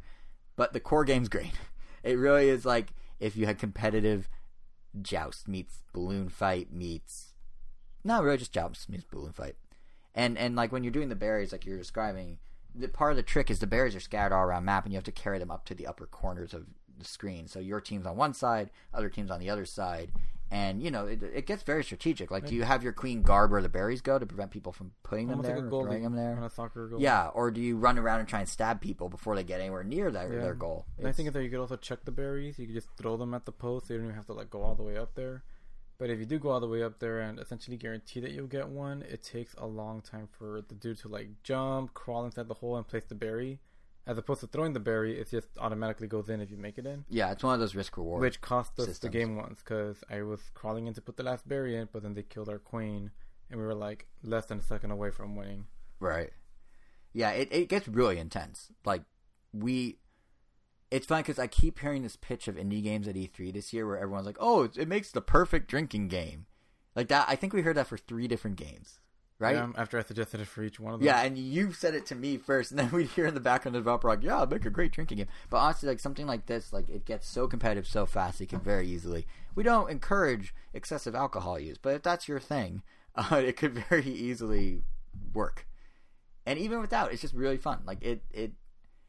But 0.56 0.72
the 0.72 0.80
core 0.80 1.04
game's 1.04 1.28
great. 1.28 1.52
It 2.02 2.16
really 2.16 2.48
is 2.48 2.64
like 2.64 2.94
if 3.20 3.36
you 3.36 3.46
had 3.46 3.58
competitive 3.58 4.28
joust 5.00 5.46
meets 5.46 5.82
balloon 5.92 6.28
fight 6.28 6.72
meets 6.72 7.34
no 8.02 8.22
really 8.22 8.38
just 8.38 8.52
joust 8.52 8.88
meets 8.88 9.04
balloon 9.04 9.32
fight 9.32 9.54
and 10.14 10.36
and 10.36 10.56
like 10.56 10.72
when 10.72 10.82
you're 10.82 10.92
doing 10.92 11.08
the 11.08 11.14
berries 11.14 11.52
like 11.52 11.64
you're 11.64 11.78
describing 11.78 12.38
the 12.74 12.88
part 12.88 13.10
of 13.12 13.16
the 13.16 13.22
trick 13.22 13.50
is 13.50 13.58
the 13.58 13.66
berries 13.66 13.94
are 13.94 14.00
scattered 14.00 14.34
all 14.34 14.44
around 14.44 14.64
map 14.64 14.84
and 14.84 14.92
you 14.92 14.96
have 14.96 15.04
to 15.04 15.12
carry 15.12 15.38
them 15.38 15.50
up 15.50 15.64
to 15.64 15.74
the 15.74 15.86
upper 15.86 16.06
corners 16.06 16.54
of 16.54 16.66
the 16.98 17.04
screen. 17.04 17.48
So 17.48 17.58
your 17.58 17.80
team's 17.80 18.06
on 18.06 18.16
one 18.16 18.34
side, 18.34 18.70
other 18.94 19.08
teams 19.08 19.30
on 19.30 19.40
the 19.40 19.50
other 19.50 19.66
side, 19.66 20.12
and 20.50 20.82
you 20.82 20.90
know 20.90 21.06
it, 21.06 21.22
it 21.22 21.46
gets 21.46 21.62
very 21.62 21.84
strategic. 21.84 22.30
Like, 22.30 22.46
do 22.46 22.54
you 22.54 22.62
have 22.64 22.82
your 22.82 22.92
queen 22.92 23.22
guard 23.22 23.50
where 23.50 23.62
the 23.62 23.68
berries 23.68 24.00
go 24.00 24.18
to 24.18 24.26
prevent 24.26 24.50
people 24.50 24.72
from 24.72 24.92
putting 25.02 25.28
them 25.28 25.42
there, 25.42 25.60
like 25.60 25.68
throwing 25.68 26.02
them 26.02 26.14
there? 26.16 26.36
on 26.36 26.42
a 26.44 26.50
soccer 26.50 26.88
goal. 26.88 27.00
Yeah, 27.00 27.28
or 27.28 27.50
do 27.50 27.60
you 27.60 27.76
run 27.76 27.98
around 27.98 28.20
and 28.20 28.28
try 28.28 28.40
and 28.40 28.48
stab 28.48 28.80
people 28.80 29.08
before 29.08 29.36
they 29.36 29.44
get 29.44 29.60
anywhere 29.60 29.84
near 29.84 30.10
their, 30.10 30.32
Yeah. 30.32 30.40
their 30.40 30.54
goal? 30.54 30.86
And 30.98 31.06
I 31.06 31.12
think 31.12 31.32
that 31.32 31.42
you 31.42 31.50
could 31.50 31.60
also 31.60 31.76
check 31.76 32.04
the 32.04 32.12
berries. 32.12 32.58
You 32.58 32.66
could 32.66 32.74
just 32.74 32.88
throw 32.96 33.16
them 33.16 33.34
at 33.34 33.44
the 33.44 33.52
post. 33.52 33.86
So 33.88 33.94
you 33.94 33.98
don't 34.00 34.06
even 34.08 34.16
have 34.16 34.26
to 34.26 34.32
like 34.32 34.50
go 34.50 34.62
all 34.62 34.74
the 34.74 34.82
way 34.82 34.96
up 34.96 35.14
there. 35.14 35.42
But 35.98 36.08
if 36.08 36.18
you 36.18 36.24
do 36.24 36.38
go 36.38 36.48
all 36.48 36.60
the 36.60 36.66
way 36.68 36.82
up 36.82 36.98
there 36.98 37.20
and 37.20 37.38
essentially 37.38 37.76
guarantee 37.76 38.20
that 38.20 38.30
you'll 38.30 38.46
get 38.46 38.68
one, 38.68 39.02
it 39.02 39.22
takes 39.22 39.54
a 39.58 39.66
long 39.66 40.00
time 40.00 40.28
for 40.38 40.62
the 40.66 40.74
dude 40.74 40.98
to 41.00 41.08
like 41.08 41.28
jump, 41.42 41.92
crawl 41.92 42.24
inside 42.24 42.48
the 42.48 42.54
hole, 42.54 42.76
and 42.76 42.88
place 42.88 43.04
the 43.04 43.14
berry. 43.14 43.60
As 44.06 44.18
opposed 44.18 44.40
to 44.40 44.46
throwing 44.46 44.72
the 44.72 44.80
berry, 44.80 45.18
it 45.20 45.30
just 45.30 45.48
automatically 45.58 46.08
goes 46.08 46.28
in 46.28 46.40
if 46.40 46.50
you 46.50 46.56
make 46.56 46.78
it 46.78 46.86
in, 46.86 47.04
yeah, 47.08 47.30
it's 47.30 47.44
one 47.44 47.54
of 47.54 47.60
those 47.60 47.74
risk 47.74 47.96
reward. 47.96 48.20
which 48.22 48.40
cost 48.40 48.72
us 48.78 48.86
systems. 48.86 48.98
the 49.00 49.08
game 49.10 49.36
once 49.36 49.60
because 49.62 50.02
I 50.10 50.22
was 50.22 50.40
crawling 50.54 50.86
in 50.86 50.94
to 50.94 51.00
put 51.00 51.16
the 51.16 51.22
last 51.22 51.46
berry 51.46 51.76
in, 51.76 51.88
but 51.92 52.02
then 52.02 52.14
they 52.14 52.22
killed 52.22 52.48
our 52.48 52.58
queen, 52.58 53.10
and 53.50 53.60
we 53.60 53.66
were 53.66 53.74
like 53.74 54.06
less 54.22 54.46
than 54.46 54.58
a 54.58 54.62
second 54.62 54.90
away 54.90 55.10
from 55.10 55.36
winning. 55.36 55.66
Right. 56.00 56.30
Yeah, 57.12 57.30
it, 57.30 57.48
it 57.52 57.68
gets 57.68 57.88
really 57.88 58.18
intense. 58.18 58.70
Like 58.84 59.02
we, 59.52 59.98
it's 60.90 61.06
funny 61.06 61.22
because 61.22 61.38
I 61.38 61.46
keep 61.46 61.78
hearing 61.80 62.02
this 62.02 62.16
pitch 62.16 62.48
of 62.48 62.56
indie 62.56 62.82
games 62.82 63.06
at 63.06 63.16
E3 63.16 63.52
this 63.52 63.72
year, 63.72 63.86
where 63.86 63.98
everyone's 63.98 64.26
like, 64.26 64.38
"Oh, 64.40 64.62
it, 64.62 64.78
it 64.78 64.88
makes 64.88 65.12
the 65.12 65.20
perfect 65.20 65.68
drinking 65.68 66.08
game," 66.08 66.46
like 66.96 67.08
that. 67.08 67.26
I 67.28 67.36
think 67.36 67.52
we 67.52 67.62
heard 67.62 67.76
that 67.76 67.86
for 67.86 67.98
three 67.98 68.26
different 68.28 68.56
games, 68.56 69.00
right? 69.40 69.56
Yeah, 69.56 69.68
after 69.76 69.98
I 69.98 70.02
suggested 70.02 70.40
it 70.40 70.46
for 70.46 70.62
each 70.62 70.78
one 70.78 70.94
of 70.94 71.00
them. 71.00 71.06
Yeah, 71.06 71.22
and 71.22 71.36
you 71.36 71.72
said 71.72 71.94
it 71.94 72.06
to 72.06 72.14
me 72.14 72.36
first, 72.36 72.70
and 72.70 72.78
then 72.78 72.90
we'd 72.92 73.08
hear 73.08 73.26
in 73.26 73.34
the 73.34 73.40
background 73.40 73.74
the 73.74 73.80
developer 73.80 74.08
like, 74.08 74.22
"Yeah, 74.22 74.44
make 74.48 74.66
a 74.66 74.70
great 74.70 74.92
drinking 74.92 75.18
game." 75.18 75.26
But 75.48 75.58
honestly, 75.58 75.88
like 75.88 75.98
something 75.98 76.26
like 76.26 76.46
this, 76.46 76.72
like 76.72 76.88
it 76.88 77.04
gets 77.04 77.26
so 77.26 77.48
competitive 77.48 77.86
so 77.86 78.06
fast, 78.06 78.40
it 78.40 78.50
can 78.50 78.60
very 78.60 78.86
easily. 78.86 79.26
We 79.54 79.62
don't 79.62 79.90
encourage 79.90 80.54
excessive 80.74 81.14
alcohol 81.14 81.58
use, 81.58 81.78
but 81.78 81.94
if 81.94 82.02
that's 82.02 82.28
your 82.28 82.40
thing, 82.40 82.82
uh, 83.16 83.36
it 83.36 83.56
could 83.56 83.74
very 83.88 84.06
easily 84.06 84.82
work. 85.32 85.66
And 86.46 86.58
even 86.58 86.80
without, 86.80 87.12
it's 87.12 87.22
just 87.22 87.34
really 87.34 87.58
fun. 87.58 87.80
Like 87.84 88.02
it, 88.02 88.22
it, 88.30 88.52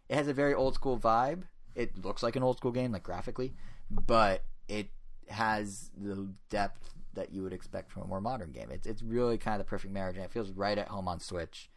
it 0.09 0.15
has 0.15 0.27
a 0.27 0.33
very 0.33 0.53
old 0.53 0.75
school 0.75 0.97
vibe. 0.97 1.43
It 1.75 2.03
looks 2.03 2.21
like 2.23 2.35
an 2.35 2.43
old 2.43 2.57
school 2.57 2.71
game, 2.71 2.91
like 2.91 3.03
graphically, 3.03 3.53
but 3.89 4.43
it 4.67 4.89
has 5.29 5.91
the 5.97 6.33
depth 6.49 6.89
that 7.13 7.31
you 7.33 7.43
would 7.43 7.53
expect 7.53 7.91
from 7.91 8.03
a 8.03 8.07
more 8.07 8.21
modern 8.21 8.51
game. 8.51 8.69
It's 8.71 8.87
it's 8.87 9.01
really 9.01 9.37
kind 9.37 9.59
of 9.59 9.65
the 9.65 9.69
perfect 9.69 9.93
marriage, 9.93 10.15
and 10.15 10.25
it 10.25 10.31
feels 10.31 10.51
right 10.51 10.77
at 10.77 10.87
home 10.87 11.07
on 11.07 11.19
Switch. 11.19 11.69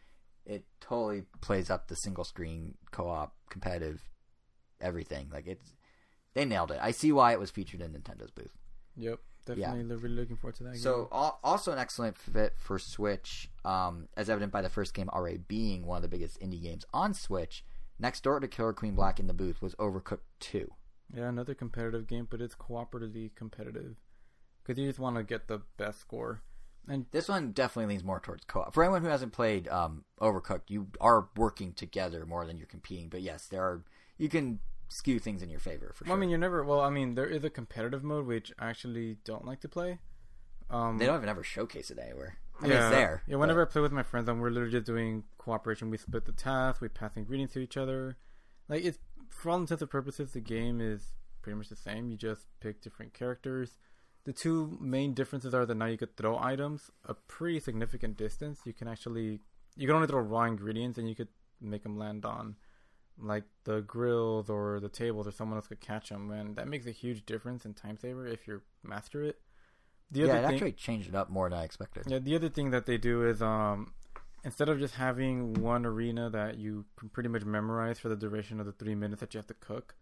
It 0.45 0.65
totally 0.79 1.23
plays 1.41 1.69
up 1.69 1.87
the 1.87 1.95
single 1.95 2.23
screen 2.23 2.75
co 2.91 3.09
op 3.09 3.35
competitive 3.49 4.09
everything. 4.81 5.29
Like 5.31 5.47
it's 5.47 5.73
they 6.33 6.45
nailed 6.45 6.71
it. 6.71 6.79
I 6.81 6.91
see 6.91 7.11
why 7.11 7.31
it 7.31 7.39
was 7.39 7.51
featured 7.51 7.81
in 7.81 7.93
Nintendo's 7.93 8.31
booth. 8.31 8.57
Yep. 8.97 9.19
Definitely 9.45 9.83
lo- 9.83 9.97
really 9.97 10.15
looking 10.15 10.37
forward 10.37 10.55
to 10.55 10.63
that. 10.63 10.77
So 10.77 11.07
game. 11.11 11.31
also 11.43 11.71
an 11.71 11.77
excellent 11.77 12.17
fit 12.17 12.53
for 12.57 12.79
Switch, 12.79 13.49
um, 13.63 14.07
as 14.17 14.29
evident 14.29 14.51
by 14.51 14.63
the 14.63 14.69
first 14.69 14.93
game 14.93 15.07
already 15.09 15.37
being 15.37 15.85
one 15.85 15.97
of 15.97 16.01
the 16.01 16.07
biggest 16.07 16.39
indie 16.39 16.61
games 16.61 16.83
on 16.93 17.13
Switch. 17.13 17.63
Next 17.99 18.23
door 18.23 18.39
to 18.39 18.47
Killer 18.47 18.73
Queen 18.73 18.95
Black 18.95 19.19
in 19.19 19.27
the 19.27 19.33
booth 19.33 19.61
was 19.61 19.75
Overcooked 19.75 20.25
Two. 20.39 20.71
Yeah, 21.13 21.29
another 21.29 21.53
competitive 21.53 22.07
game, 22.07 22.27
but 22.29 22.41
it's 22.41 22.55
cooperatively 22.55 23.35
competitive 23.35 23.97
because 24.65 24.79
you 24.79 24.87
just 24.87 24.99
want 24.99 25.17
to 25.17 25.23
get 25.23 25.47
the 25.47 25.61
best 25.77 25.99
score. 25.99 26.41
And 26.87 27.05
This 27.11 27.27
one 27.27 27.51
definitely 27.51 27.93
leans 27.93 28.03
more 28.03 28.19
towards 28.19 28.45
co-op. 28.45 28.73
For 28.73 28.83
anyone 28.83 29.01
who 29.01 29.07
hasn't 29.07 29.33
played 29.33 29.67
um, 29.69 30.03
Overcooked, 30.21 30.69
you 30.69 30.87
are 31.01 31.29
working 31.35 31.73
together 31.73 32.25
more 32.25 32.45
than 32.45 32.57
you're 32.57 32.67
competing. 32.67 33.09
But 33.09 33.21
yes, 33.21 33.47
there 33.47 33.63
are 33.63 33.83
you 34.17 34.29
can 34.29 34.59
skew 34.87 35.19
things 35.19 35.41
in 35.41 35.49
your 35.49 35.59
favor 35.59 35.91
for 35.95 36.05
sure. 36.05 36.13
I 36.15 36.17
mean, 36.17 36.29
you're 36.29 36.39
never. 36.39 36.63
Well, 36.63 36.81
I 36.81 36.89
mean, 36.89 37.15
there 37.15 37.25
is 37.25 37.43
a 37.43 37.49
competitive 37.49 38.03
mode 38.03 38.27
which 38.27 38.53
I 38.59 38.69
actually 38.69 39.17
don't 39.23 39.45
like 39.45 39.61
to 39.61 39.69
play. 39.69 39.99
Um, 40.69 40.97
they 40.97 41.05
don't 41.05 41.17
even 41.17 41.29
ever 41.29 41.43
showcase 41.43 41.91
it 41.91 41.99
anywhere. 41.99 42.37
I 42.59 42.67
mean, 42.67 42.77
it's 42.77 42.89
there. 42.89 43.23
Yeah, 43.27 43.35
whenever 43.35 43.61
I 43.61 43.65
play 43.65 43.81
with 43.81 43.91
my 43.91 44.03
friends, 44.03 44.29
and 44.29 44.41
we're 44.41 44.49
literally 44.49 44.71
just 44.71 44.85
doing 44.85 45.23
cooperation. 45.37 45.89
We 45.89 45.97
split 45.97 46.25
the 46.25 46.31
task. 46.31 46.81
We 46.81 46.87
pass 46.87 47.17
ingredients 47.17 47.53
to 47.53 47.59
each 47.59 47.77
other. 47.77 48.17
Like 48.69 48.83
it's 48.83 48.97
for 49.29 49.49
all 49.49 49.57
intents 49.57 49.81
and 49.81 49.91
purposes, 49.91 50.31
the 50.31 50.39
game 50.39 50.81
is 50.81 51.13
pretty 51.41 51.57
much 51.57 51.69
the 51.69 51.75
same. 51.75 52.09
You 52.09 52.17
just 52.17 52.45
pick 52.59 52.81
different 52.81 53.13
characters. 53.13 53.77
The 54.25 54.33
two 54.33 54.77
main 54.81 55.13
differences 55.13 55.53
are 55.53 55.65
that 55.65 55.75
now 55.75 55.85
you 55.85 55.97
could 55.97 56.17
throw 56.17 56.37
items 56.39 56.89
a 57.05 57.13
pretty 57.13 57.59
significant 57.59 58.17
distance. 58.17 58.59
You 58.65 58.73
can 58.73 58.87
actually 58.87 59.39
you 59.75 59.87
can 59.87 59.95
only 59.95 60.07
throw 60.07 60.19
raw 60.19 60.43
ingredients, 60.43 60.97
and 60.97 61.07
you 61.07 61.15
could 61.15 61.27
make 61.61 61.83
them 61.83 61.97
land 61.97 62.25
on 62.25 62.55
like 63.17 63.43
the 63.63 63.81
grills 63.81 64.49
or 64.49 64.79
the 64.79 64.89
tables, 64.89 65.27
or 65.27 65.31
someone 65.31 65.57
else 65.57 65.67
could 65.67 65.79
catch 65.79 66.09
them, 66.09 66.31
and 66.31 66.55
that 66.55 66.67
makes 66.67 66.85
a 66.85 66.91
huge 66.91 67.25
difference 67.25 67.65
in 67.65 67.73
time 67.73 67.97
saver 67.97 68.27
if 68.27 68.47
you 68.47 68.61
master 68.83 69.23
it. 69.23 69.39
The 70.11 70.21
yeah, 70.21 70.25
other 70.25 70.37
it 70.37 70.45
thing, 70.47 70.53
actually 70.55 70.71
changed 70.73 71.09
it 71.09 71.15
up 71.15 71.29
more 71.29 71.49
than 71.49 71.59
I 71.59 71.63
expected. 71.63 72.07
yeah, 72.07 72.19
the 72.19 72.35
other 72.35 72.49
thing 72.49 72.71
that 72.71 72.85
they 72.85 72.97
do 72.97 73.27
is 73.27 73.41
um 73.41 73.93
instead 74.43 74.69
of 74.69 74.79
just 74.79 74.95
having 74.95 75.53
one 75.55 75.85
arena 75.85 76.29
that 76.29 76.57
you 76.57 76.85
can 76.97 77.09
pretty 77.09 77.29
much 77.29 77.43
memorize 77.43 77.99
for 77.99 78.09
the 78.09 78.15
duration 78.15 78.59
of 78.59 78.65
the 78.65 78.71
three 78.71 78.95
minutes 78.95 79.19
that 79.19 79.33
you 79.33 79.37
have 79.39 79.47
to 79.47 79.55
cook, 79.55 79.95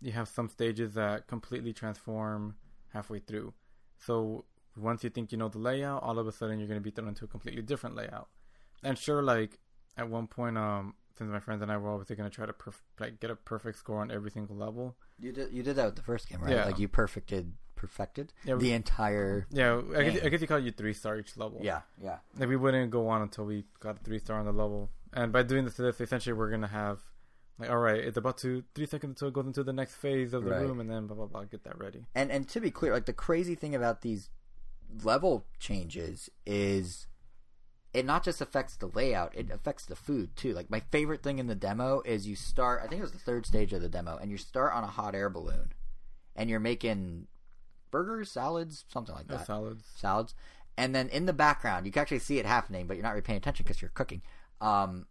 you 0.00 0.12
have 0.12 0.28
some 0.28 0.48
stages 0.48 0.94
that 0.94 1.26
completely 1.26 1.72
transform 1.72 2.56
halfway 2.92 3.20
through. 3.20 3.52
So 3.98 4.44
once 4.76 5.04
you 5.04 5.10
think 5.10 5.32
you 5.32 5.38
know 5.38 5.48
the 5.48 5.58
layout, 5.58 6.02
all 6.02 6.18
of 6.18 6.26
a 6.26 6.32
sudden 6.32 6.58
you're 6.58 6.68
going 6.68 6.80
to 6.80 6.84
be 6.84 6.90
thrown 6.90 7.08
into 7.08 7.24
a 7.24 7.28
completely 7.28 7.62
different 7.62 7.96
layout. 7.96 8.28
And 8.82 8.98
sure, 8.98 9.22
like 9.22 9.58
at 9.96 10.08
one 10.08 10.26
point, 10.26 10.58
um, 10.58 10.94
since 11.16 11.30
my 11.30 11.38
friends 11.40 11.62
and 11.62 11.70
I 11.70 11.76
were 11.76 11.90
obviously 11.90 12.16
going 12.16 12.28
to 12.28 12.34
try 12.34 12.44
to 12.46 12.52
perf- 12.52 12.82
like 12.98 13.20
get 13.20 13.30
a 13.30 13.36
perfect 13.36 13.78
score 13.78 14.00
on 14.00 14.10
every 14.10 14.30
single 14.30 14.56
level. 14.56 14.96
You 15.18 15.32
did 15.32 15.52
you 15.52 15.62
did 15.62 15.76
that 15.76 15.86
with 15.86 15.96
the 15.96 16.02
first 16.02 16.28
game, 16.28 16.40
right? 16.40 16.50
Yeah. 16.52 16.64
Like 16.66 16.78
you 16.78 16.88
perfected 16.88 17.52
perfected 17.76 18.32
Yeah, 18.44 18.54
the 18.54 18.60
we- 18.60 18.72
entire. 18.72 19.46
Yeah, 19.50 19.80
I 19.96 20.02
guess, 20.04 20.24
I 20.24 20.28
guess 20.28 20.40
you 20.40 20.46
call 20.46 20.58
it 20.58 20.64
you 20.64 20.72
three 20.72 20.92
star 20.92 21.16
each 21.18 21.36
level. 21.36 21.60
Yeah, 21.62 21.82
yeah. 22.02 22.18
Like 22.38 22.48
we 22.48 22.56
wouldn't 22.56 22.90
go 22.90 23.08
on 23.08 23.22
until 23.22 23.44
we 23.44 23.64
got 23.80 23.96
a 23.96 23.98
three 24.00 24.18
star 24.18 24.38
on 24.38 24.44
the 24.46 24.52
level. 24.52 24.90
And 25.12 25.32
by 25.32 25.44
doing 25.44 25.64
this, 25.64 25.74
this 25.74 26.00
essentially 26.00 26.32
we're 26.32 26.50
gonna 26.50 26.66
have 26.66 26.98
like, 27.58 27.70
all 27.70 27.78
right, 27.78 27.98
it's 28.00 28.16
about 28.16 28.38
to 28.38 28.64
three 28.74 28.86
seconds 28.86 29.10
until 29.10 29.28
it 29.28 29.34
goes 29.34 29.46
into 29.46 29.62
the 29.62 29.72
next 29.72 29.94
phase 29.94 30.32
of 30.34 30.44
the 30.44 30.50
Right. 30.50 30.62
room, 30.62 30.80
and 30.80 30.90
then 30.90 31.06
blah 31.06 31.16
blah 31.16 31.26
blah, 31.26 31.44
get 31.44 31.64
that 31.64 31.78
ready. 31.78 32.06
And 32.14 32.30
and 32.30 32.48
to 32.48 32.60
be 32.60 32.70
clear, 32.70 32.92
like 32.92 33.06
the 33.06 33.12
crazy 33.12 33.54
thing 33.54 33.74
about 33.74 34.02
these 34.02 34.28
level 35.02 35.46
changes 35.58 36.30
is 36.46 37.06
it 37.92 38.04
not 38.04 38.24
just 38.24 38.40
affects 38.40 38.76
the 38.76 38.86
layout, 38.88 39.34
it 39.36 39.50
affects 39.50 39.86
the 39.86 39.96
food 39.96 40.34
too. 40.36 40.52
Like 40.52 40.70
my 40.70 40.80
favorite 40.80 41.22
thing 41.22 41.38
in 41.38 41.46
the 41.46 41.54
demo 41.54 42.02
is 42.04 42.26
you 42.26 42.36
start 42.36 42.80
I 42.82 42.86
think 42.88 42.98
it 42.98 43.02
was 43.02 43.12
the 43.12 43.18
third 43.18 43.46
stage 43.46 43.72
of 43.72 43.82
the 43.82 43.88
demo, 43.88 44.16
and 44.16 44.30
you 44.30 44.36
start 44.36 44.72
on 44.72 44.84
a 44.84 44.88
hot 44.88 45.14
air 45.14 45.30
balloon 45.30 45.72
and 46.36 46.50
you're 46.50 46.60
making 46.60 47.28
burgers, 47.92 48.30
salads, 48.32 48.84
something 48.92 49.14
like 49.14 49.28
that. 49.28 49.46
salads. 49.46 49.84
salads. 49.94 50.34
And 50.76 50.92
then 50.92 51.08
in 51.10 51.26
the 51.26 51.32
background, 51.32 51.86
you 51.86 51.92
can 51.92 52.02
actually 52.02 52.18
see 52.18 52.38
it 52.40 52.46
happening, 52.46 52.88
but 52.88 52.96
you're 52.96 53.04
not 53.04 53.10
really 53.10 53.22
paying 53.22 53.36
attention 53.36 53.62
because 53.62 53.80
you're 53.80 53.92
cooking. 53.94 54.22
Um, 54.60 55.06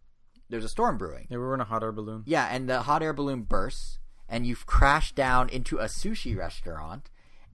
there's 0.48 0.64
a 0.64 0.68
storm 0.68 0.98
brewing. 0.98 1.26
Yeah, 1.30 1.38
we 1.38 1.44
were 1.44 1.54
in 1.54 1.60
a 1.60 1.64
hot 1.64 1.82
air 1.82 1.92
balloon. 1.92 2.22
Yeah, 2.26 2.48
and 2.50 2.68
the 2.68 2.82
hot 2.82 3.02
air 3.02 3.12
balloon 3.12 3.42
bursts, 3.42 3.98
and 4.28 4.46
you've 4.46 4.66
crashed 4.66 5.14
down 5.14 5.48
into 5.48 5.78
a 5.78 5.84
sushi 5.84 6.36
restaurant. 6.36 7.10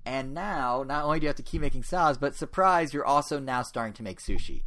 And 0.07 0.33
now, 0.33 0.83
not 0.87 1.05
only 1.05 1.21
do 1.21 1.25
you 1.25 1.29
have 1.29 1.37
to 1.37 1.43
keep 1.43 1.61
making 1.61 1.83
salads, 1.85 2.19
but 2.19 2.35
surprise, 2.35 2.95
you're 2.95 3.05
also 3.05 3.39
now 3.39 3.63
starting 3.63 3.93
to 3.95 4.03
make 4.03 4.21
sushi. 4.21 4.63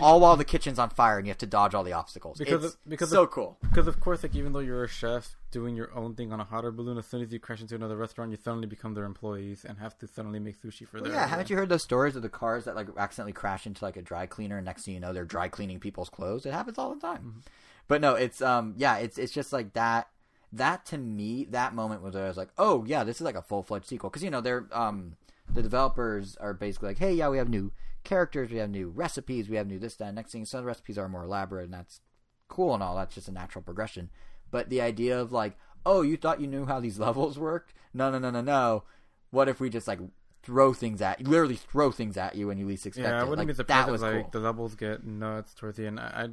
All 0.00 0.20
while 0.20 0.38
the 0.38 0.44
kitchen's 0.44 0.78
on 0.78 0.88
fire 0.88 1.18
and 1.18 1.26
you 1.26 1.30
have 1.30 1.36
to 1.38 1.46
dodge 1.46 1.74
all 1.74 1.84
the 1.84 1.92
obstacles. 1.92 2.38
Because 2.38 2.64
it's 2.64 2.74
of- 2.74 2.80
because 2.88 3.10
so 3.10 3.24
of- 3.24 3.30
cool. 3.30 3.58
Because 3.60 3.86
of 3.86 4.00
course, 4.00 4.22
like 4.22 4.34
even 4.34 4.54
though 4.54 4.60
you're 4.60 4.84
a 4.84 4.88
chef 4.88 5.36
doing 5.50 5.76
your 5.76 5.94
own 5.94 6.14
thing 6.14 6.32
on 6.32 6.40
a 6.40 6.44
hot 6.44 6.64
air 6.64 6.72
balloon, 6.72 6.96
as 6.96 7.04
soon 7.06 7.20
as 7.20 7.30
you 7.30 7.38
crash 7.38 7.60
into 7.60 7.74
another 7.74 7.96
restaurant, 7.98 8.30
you 8.30 8.38
suddenly 8.42 8.66
become 8.66 8.94
their 8.94 9.04
employees 9.04 9.66
and 9.68 9.78
have 9.78 9.98
to 9.98 10.06
suddenly 10.08 10.38
make 10.38 10.60
sushi 10.62 10.88
for 10.88 10.96
Well, 10.96 11.04
their. 11.10 11.12
yeah, 11.12 11.26
haven't 11.26 11.50
you 11.50 11.56
heard 11.56 11.68
those 11.68 11.82
stories 11.82 12.16
of 12.16 12.22
the 12.22 12.30
cars 12.30 12.64
that 12.64 12.74
like 12.74 12.88
accidentally 12.96 13.34
crash 13.34 13.66
into 13.66 13.84
like 13.84 13.98
a 13.98 14.02
dry 14.02 14.24
cleaner, 14.24 14.56
and 14.56 14.64
next 14.64 14.86
thing 14.86 14.94
you 14.94 15.00
know, 15.00 15.12
they're 15.12 15.26
dry 15.26 15.48
cleaning 15.48 15.78
people's 15.78 16.08
clothes? 16.08 16.46
It 16.46 16.54
happens 16.54 16.78
all 16.78 16.94
the 16.94 17.00
time. 17.00 17.18
Mm-hmm. 17.18 17.38
But 17.88 18.00
no, 18.00 18.14
it's 18.14 18.40
um, 18.40 18.74
yeah, 18.76 18.96
it's 18.98 19.18
it's 19.18 19.32
just 19.32 19.52
like 19.52 19.72
that. 19.74 20.08
That 20.54 20.84
to 20.86 20.98
me, 20.98 21.46
that 21.50 21.74
moment 21.74 22.02
was 22.02 22.14
where 22.14 22.24
I 22.24 22.28
was 22.28 22.36
like, 22.36 22.50
oh 22.58 22.84
yeah, 22.86 23.04
this 23.04 23.16
is 23.16 23.22
like 23.22 23.34
a 23.36 23.42
full 23.42 23.62
fledged 23.62 23.86
sequel 23.86 24.10
because 24.10 24.22
you 24.22 24.30
know 24.30 24.40
they're 24.42 24.66
um, 24.72 25.16
the 25.52 25.62
developers 25.62 26.36
are 26.36 26.52
basically 26.54 26.88
like, 26.88 26.98
hey, 26.98 27.12
yeah, 27.14 27.28
we 27.28 27.38
have 27.38 27.48
new 27.48 27.72
characters, 28.04 28.50
we 28.50 28.58
have 28.58 28.70
new 28.70 28.88
recipes, 28.88 29.48
we 29.48 29.56
have 29.56 29.66
new 29.66 29.78
this, 29.78 29.94
that. 29.96 30.06
And 30.08 30.16
next 30.16 30.32
thing, 30.32 30.44
some 30.44 30.58
of 30.58 30.64
the 30.64 30.68
recipes 30.68 30.98
are 30.98 31.08
more 31.08 31.24
elaborate, 31.24 31.64
and 31.64 31.72
that's 31.74 32.00
cool 32.48 32.74
and 32.74 32.82
all. 32.82 32.96
That's 32.96 33.14
just 33.14 33.28
a 33.28 33.32
natural 33.32 33.62
progression. 33.62 34.10
But 34.50 34.68
the 34.68 34.82
idea 34.82 35.18
of 35.18 35.32
like, 35.32 35.56
oh, 35.86 36.02
you 36.02 36.16
thought 36.18 36.40
you 36.40 36.46
knew 36.46 36.66
how 36.66 36.80
these 36.80 36.98
levels 37.06 37.38
worked? 37.38 37.72
No, 37.94 38.10
no, 38.10 38.18
no, 38.18 38.30
no, 38.30 38.42
no. 38.42 38.84
What 39.30 39.48
if 39.48 39.58
we 39.58 39.70
just 39.70 39.88
like 39.88 40.00
throw 40.42 40.74
things 40.74 41.00
at 41.00 41.20
you, 41.20 41.26
literally 41.26 41.56
throw 41.56 41.90
things 41.90 42.16
at 42.18 42.34
you 42.34 42.48
when 42.48 42.58
you 42.58 42.66
least 42.66 42.84
expect 42.86 43.08
Yeah, 43.08 43.20
I 43.20 43.24
it? 43.24 43.28
wouldn't 43.28 43.38
Like, 43.38 43.48
be 43.48 43.54
surprised 43.54 43.88
that 43.88 43.94
if 43.94 44.00
like 44.02 44.22
cool. 44.22 44.28
the 44.32 44.40
levels 44.40 44.74
get 44.74 45.04
nuts 45.04 45.54
towards 45.54 45.78
the 45.78 45.86
end. 45.86 45.98
I, 45.98 46.04
I 46.04 46.28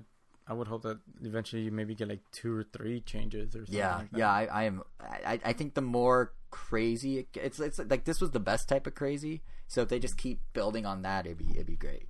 I 0.49 0.53
would 0.53 0.67
hope 0.67 0.81
that 0.81 0.97
eventually 1.23 1.61
you 1.61 1.71
maybe 1.71 1.93
get 1.93 2.09
like 2.09 2.23
two 2.31 2.57
or 2.57 2.63
three 2.63 3.01
changes 3.01 3.55
or 3.55 3.59
something. 3.59 3.75
Yeah, 3.75 3.97
like 3.97 4.07
yeah, 4.15 4.31
I, 4.31 4.45
I 4.45 4.63
am. 4.63 4.81
I, 4.99 5.39
I 5.45 5.53
think 5.53 5.75
the 5.75 5.81
more 5.81 6.33
crazy 6.49 7.19
it, 7.19 7.27
it's, 7.35 7.59
it's 7.59 7.79
like 7.87 8.05
this 8.05 8.19
was 8.19 8.31
the 8.31 8.39
best 8.39 8.67
type 8.67 8.87
of 8.87 8.95
crazy. 8.95 9.43
So 9.67 9.81
if 9.81 9.89
they 9.89 9.99
just 9.99 10.17
keep 10.17 10.39
building 10.53 10.87
on 10.87 11.03
that, 11.03 11.27
it'd 11.27 11.37
be 11.37 11.51
it'd 11.51 11.67
be 11.67 11.75
great. 11.75 12.09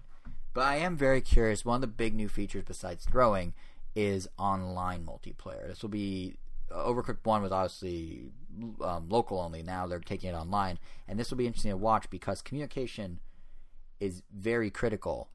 But 0.53 0.61
I 0.61 0.77
am 0.77 0.95
very 0.95 1.19
curious. 1.19 1.65
One 1.65 1.75
of 1.75 1.81
the 1.81 1.87
big 1.87 2.15
new 2.15 2.29
features 2.29 2.63
besides 2.65 3.05
throwing 3.05 3.53
is 3.93 4.29
online 4.37 5.05
multiplayer. 5.05 5.67
This 5.67 5.81
will 5.81 5.89
be 5.89 6.37
Overcooked 6.71 7.25
One 7.25 7.41
was 7.41 7.51
obviously 7.51 8.31
um, 8.81 9.09
local 9.09 9.39
only. 9.39 9.63
Now 9.63 9.85
they're 9.85 9.99
taking 9.99 10.29
it 10.29 10.37
online, 10.37 10.79
and 11.09 11.19
this 11.19 11.29
will 11.29 11.37
be 11.37 11.45
interesting 11.45 11.71
to 11.71 11.77
watch 11.77 12.09
because 12.09 12.41
communication 12.41 13.19
is 13.99 14.23
very 14.33 14.71
critical 14.71 15.27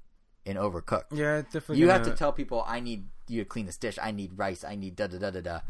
in 0.44 0.56
Overcooked. 0.56 1.06
Yeah, 1.12 1.42
definitely. 1.42 1.78
You 1.78 1.86
gonna, 1.86 1.98
have 1.98 2.06
to 2.06 2.14
tell 2.14 2.32
people, 2.32 2.64
I 2.66 2.80
need 2.80 3.06
you 3.28 3.42
to 3.42 3.48
clean 3.48 3.66
this 3.66 3.76
dish. 3.76 3.98
I 4.02 4.10
need 4.10 4.32
rice. 4.36 4.64
I 4.64 4.76
need 4.76 4.96
da 4.96 5.06
da 5.06 5.18
da 5.18 5.30
da 5.30 5.40
da. 5.40 5.60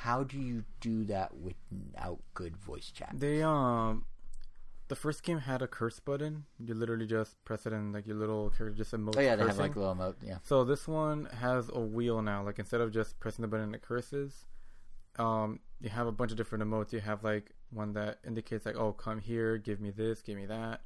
How 0.00 0.22
do 0.22 0.38
you 0.38 0.64
do 0.80 1.04
that 1.04 1.32
without 1.36 2.20
good 2.34 2.56
voice 2.56 2.90
chat? 2.90 3.12
They 3.14 3.42
um, 3.42 4.04
the 4.88 4.96
first 4.96 5.22
game 5.22 5.38
had 5.38 5.62
a 5.62 5.66
curse 5.66 6.00
button. 6.00 6.44
You 6.58 6.74
literally 6.74 7.06
just 7.06 7.42
press 7.44 7.66
it 7.66 7.72
and 7.72 7.92
like 7.92 8.06
your 8.06 8.16
little 8.16 8.50
character 8.50 8.76
just 8.76 8.92
emotes. 8.92 9.16
Oh 9.16 9.20
yeah, 9.20 9.36
they 9.36 9.44
have 9.44 9.58
like 9.58 9.76
little 9.76 9.94
emote. 9.94 10.16
Yeah. 10.22 10.38
So 10.42 10.64
this 10.64 10.86
one 10.86 11.28
has 11.40 11.70
a 11.72 11.80
wheel 11.80 12.22
now. 12.22 12.44
Like 12.44 12.58
instead 12.58 12.80
of 12.80 12.92
just 12.92 13.18
pressing 13.20 13.42
the 13.42 13.48
button 13.48 13.66
and 13.66 13.74
it 13.74 13.82
curses, 13.82 14.46
um, 15.18 15.60
you 15.80 15.88
have 15.90 16.06
a 16.06 16.12
bunch 16.12 16.30
of 16.30 16.36
different 16.36 16.64
emotes. 16.64 16.92
You 16.92 17.00
have 17.00 17.24
like 17.24 17.50
one 17.70 17.92
that 17.94 18.18
indicates 18.26 18.66
like, 18.66 18.76
oh, 18.76 18.92
come 18.92 19.18
here, 19.18 19.58
give 19.58 19.80
me 19.80 19.90
this, 19.90 20.22
give 20.22 20.36
me 20.36 20.46
that, 20.46 20.82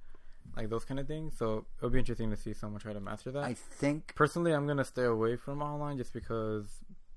like 0.56 0.70
those 0.70 0.84
kind 0.84 0.98
of 1.00 1.06
things. 1.06 1.34
So 1.38 1.66
it'll 1.78 1.90
be 1.90 1.98
interesting 1.98 2.30
to 2.30 2.36
see 2.36 2.52
someone 2.52 2.80
try 2.80 2.92
to 2.92 3.00
master 3.00 3.30
that. 3.32 3.44
I 3.44 3.54
think 3.54 4.14
Personally, 4.14 4.52
I'm 4.52 4.66
gonna 4.66 4.84
stay 4.84 5.04
away 5.04 5.36
from 5.36 5.62
online 5.62 5.98
just 5.98 6.12
because 6.12 6.66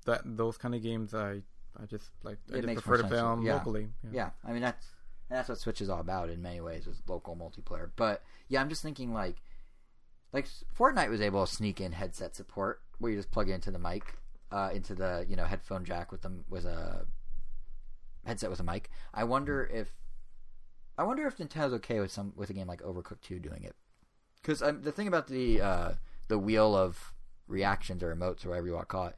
that 0.06 0.20
those 0.24 0.56
kind 0.58 0.74
of 0.74 0.82
games 0.82 1.14
I 1.14 1.42
I 1.80 1.86
just 1.86 2.10
like 2.22 2.38
I 2.52 2.58
It 2.58 2.62
just 2.62 2.74
prefer 2.74 2.98
to 3.02 3.08
play 3.08 3.16
them 3.16 3.42
Yeah. 3.42 3.54
locally. 3.54 3.88
Yeah, 4.10 4.30
I 4.44 4.52
mean 4.52 4.62
that's 4.62 4.86
and 5.30 5.38
that's 5.38 5.48
what 5.48 5.58
Switch 5.58 5.80
is 5.80 5.88
all 5.88 6.00
about 6.00 6.28
in 6.28 6.42
many 6.42 6.60
ways 6.60 6.86
is 6.86 7.00
local 7.08 7.34
multiplayer. 7.36 7.90
But 7.96 8.22
yeah, 8.48 8.60
I'm 8.60 8.68
just 8.68 8.82
thinking 8.82 9.12
like 9.14 9.36
like 10.32 10.46
Fortnite 10.78 11.08
was 11.10 11.20
able 11.20 11.46
to 11.46 11.52
sneak 11.52 11.80
in 11.80 11.92
headset 11.92 12.34
support 12.36 12.80
where 12.98 13.10
you 13.12 13.18
just 13.18 13.30
plug 13.30 13.48
it 13.48 13.52
into 13.52 13.70
the 13.70 13.78
mic, 13.78 14.18
uh, 14.50 14.70
into 14.72 14.94
the 14.94 15.24
you 15.28 15.36
know 15.36 15.44
headphone 15.44 15.84
jack 15.84 16.12
with 16.12 16.22
them 16.22 16.44
with 16.48 16.64
a 16.64 17.06
headset 18.24 18.50
with 18.50 18.60
a 18.60 18.64
mic. 18.64 18.90
I 19.14 19.24
wonder 19.24 19.64
if 19.72 19.90
I 21.02 21.04
wonder 21.04 21.26
if 21.26 21.36
Nintendo's 21.36 21.72
okay 21.74 21.98
with 21.98 22.12
some 22.12 22.32
with 22.36 22.48
a 22.50 22.52
game 22.52 22.68
like 22.68 22.80
Overcooked 22.80 23.22
2 23.22 23.40
doing 23.40 23.64
it. 23.64 23.74
Because 24.40 24.62
um, 24.62 24.82
the 24.82 24.92
thing 24.92 25.08
about 25.08 25.26
the 25.26 25.60
uh, 25.60 25.92
the 26.28 26.38
wheel 26.38 26.76
of 26.76 27.12
reactions 27.48 28.04
or 28.04 28.14
emotes 28.14 28.46
or 28.46 28.50
whatever 28.50 28.68
you 28.68 28.74
want 28.74 28.88
to 28.88 28.92
call 28.92 29.06
it 29.08 29.16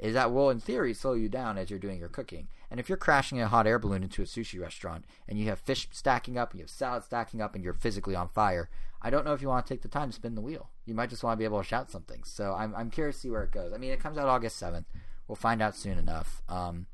is 0.00 0.14
that 0.14 0.32
will 0.32 0.50
in 0.50 0.58
theory 0.58 0.92
slow 0.92 1.12
you 1.12 1.28
down 1.28 1.58
as 1.58 1.70
you're 1.70 1.78
doing 1.78 2.00
your 2.00 2.08
cooking. 2.08 2.48
And 2.72 2.80
if 2.80 2.88
you're 2.88 2.98
crashing 2.98 3.40
a 3.40 3.46
hot 3.46 3.68
air 3.68 3.78
balloon 3.78 4.02
into 4.02 4.20
a 4.20 4.24
sushi 4.24 4.60
restaurant 4.60 5.04
and 5.28 5.38
you 5.38 5.46
have 5.46 5.60
fish 5.60 5.86
stacking 5.92 6.36
up 6.36 6.50
and 6.50 6.58
you 6.58 6.64
have 6.64 6.70
salad 6.70 7.04
stacking 7.04 7.40
up 7.40 7.54
and 7.54 7.62
you're 7.62 7.72
physically 7.72 8.16
on 8.16 8.26
fire, 8.26 8.68
I 9.00 9.10
don't 9.10 9.24
know 9.24 9.32
if 9.32 9.42
you 9.42 9.48
want 9.48 9.64
to 9.64 9.72
take 9.72 9.82
the 9.82 9.88
time 9.88 10.08
to 10.08 10.16
spin 10.16 10.34
the 10.34 10.40
wheel. 10.40 10.70
You 10.86 10.94
might 10.94 11.10
just 11.10 11.22
want 11.22 11.34
to 11.34 11.38
be 11.38 11.44
able 11.44 11.62
to 11.62 11.68
shout 11.68 11.88
something. 11.88 12.24
So 12.24 12.52
I'm 12.52 12.74
I'm 12.74 12.90
curious 12.90 13.14
to 13.16 13.20
see 13.20 13.30
where 13.30 13.44
it 13.44 13.52
goes. 13.52 13.72
I 13.72 13.78
mean, 13.78 13.92
it 13.92 14.00
comes 14.00 14.18
out 14.18 14.26
August 14.26 14.56
seventh. 14.56 14.88
We'll 15.28 15.36
find 15.36 15.62
out 15.62 15.76
soon 15.76 15.98
enough. 15.98 16.42
Um, 16.48 16.86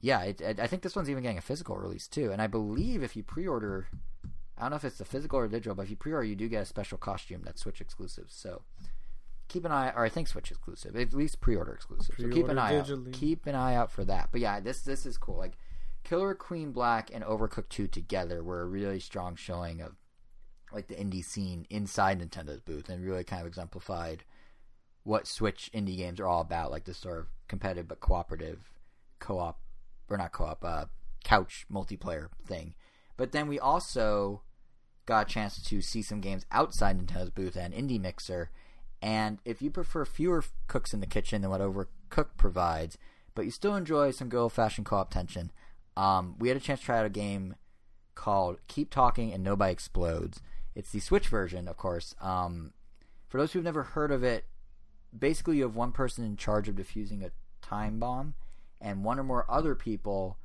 yeah, 0.00 0.22
it, 0.22 0.40
it, 0.40 0.60
I 0.60 0.66
think 0.66 0.82
this 0.82 0.96
one's 0.96 1.10
even 1.10 1.22
getting 1.22 1.38
a 1.38 1.42
physical 1.42 1.76
release 1.76 2.08
too. 2.08 2.32
And 2.32 2.40
I 2.40 2.46
believe 2.46 3.02
if 3.02 3.16
you 3.16 3.22
pre-order, 3.22 3.88
I 4.56 4.62
don't 4.62 4.70
know 4.70 4.76
if 4.76 4.84
it's 4.84 4.98
the 4.98 5.04
physical 5.04 5.38
or 5.38 5.48
digital, 5.48 5.74
but 5.74 5.82
if 5.82 5.90
you 5.90 5.96
pre-order, 5.96 6.26
you 6.26 6.36
do 6.36 6.48
get 6.48 6.62
a 6.62 6.66
special 6.66 6.98
costume 6.98 7.42
that's 7.44 7.60
Switch 7.60 7.80
exclusive. 7.80 8.26
So 8.28 8.62
keep 9.48 9.64
an 9.64 9.72
eye, 9.72 9.92
or 9.94 10.04
I 10.04 10.08
think 10.08 10.28
Switch 10.28 10.50
exclusive, 10.50 10.96
at 10.96 11.12
least 11.12 11.40
pre-order 11.40 11.72
exclusive. 11.72 12.14
so 12.18 12.28
keep 12.28 12.48
an 12.48 12.56
Pre-order 12.56 12.60
eye 12.60 12.76
out. 12.76 13.12
Keep 13.12 13.46
an 13.46 13.54
eye 13.54 13.74
out 13.74 13.90
for 13.90 14.04
that. 14.06 14.30
But 14.32 14.40
yeah, 14.40 14.60
this 14.60 14.80
this 14.80 15.04
is 15.04 15.18
cool. 15.18 15.36
Like 15.36 15.58
Killer 16.02 16.34
Queen 16.34 16.72
Black 16.72 17.10
and 17.12 17.22
Overcooked 17.22 17.68
Two 17.68 17.86
together 17.86 18.42
were 18.42 18.62
a 18.62 18.66
really 18.66 19.00
strong 19.00 19.36
showing 19.36 19.82
of 19.82 19.96
like 20.72 20.86
the 20.86 20.94
indie 20.94 21.24
scene 21.24 21.66
inside 21.68 22.20
Nintendo's 22.20 22.60
booth, 22.60 22.88
and 22.88 23.04
really 23.04 23.24
kind 23.24 23.42
of 23.42 23.48
exemplified 23.48 24.24
what 25.02 25.26
Switch 25.26 25.70
indie 25.74 25.96
games 25.96 26.20
are 26.20 26.26
all 26.26 26.40
about, 26.40 26.70
like 26.70 26.84
this 26.84 26.98
sort 26.98 27.18
of 27.18 27.26
competitive 27.48 27.88
but 27.88 28.00
cooperative 28.00 28.70
co-op 29.18 29.58
or 30.10 30.18
not 30.18 30.32
co-op, 30.32 30.64
uh, 30.64 30.84
couch 31.24 31.66
multiplayer 31.72 32.28
thing. 32.44 32.74
But 33.16 33.32
then 33.32 33.48
we 33.48 33.58
also 33.58 34.42
got 35.06 35.30
a 35.30 35.32
chance 35.32 35.62
to 35.62 35.80
see 35.80 36.02
some 36.02 36.20
games 36.20 36.44
outside 36.50 36.98
Nintendo's 36.98 37.30
booth 37.30 37.56
and 37.56 37.72
Indie 37.72 38.00
Mixer. 38.00 38.50
And 39.02 39.38
if 39.44 39.62
you 39.62 39.70
prefer 39.70 40.04
fewer 40.04 40.44
cooks 40.66 40.92
in 40.92 41.00
the 41.00 41.06
kitchen 41.06 41.40
than 41.40 41.50
what 41.50 41.60
Overcooked 41.60 42.36
provides, 42.36 42.98
but 43.34 43.44
you 43.44 43.50
still 43.50 43.74
enjoy 43.76 44.10
some 44.10 44.28
good 44.28 44.40
old-fashioned 44.40 44.86
co-op 44.86 45.10
tension, 45.10 45.52
um, 45.96 46.36
we 46.38 46.48
had 46.48 46.56
a 46.56 46.60
chance 46.60 46.80
to 46.80 46.86
try 46.86 46.98
out 46.98 47.06
a 47.06 47.10
game 47.10 47.56
called 48.14 48.58
Keep 48.68 48.90
Talking 48.90 49.32
and 49.32 49.42
Nobody 49.42 49.72
Explodes. 49.72 50.42
It's 50.74 50.90
the 50.90 51.00
Switch 51.00 51.28
version, 51.28 51.66
of 51.66 51.76
course. 51.76 52.14
Um, 52.20 52.72
for 53.28 53.38
those 53.38 53.52
who've 53.52 53.64
never 53.64 53.82
heard 53.82 54.12
of 54.12 54.22
it, 54.22 54.44
basically 55.16 55.56
you 55.56 55.62
have 55.62 55.74
one 55.74 55.92
person 55.92 56.24
in 56.24 56.36
charge 56.36 56.68
of 56.68 56.74
defusing 56.74 57.24
a 57.24 57.32
time 57.62 57.98
bomb, 57.98 58.34
and 58.80 59.04
one 59.04 59.18
or 59.18 59.24
more 59.24 59.46
other 59.48 59.74
people 59.74 60.38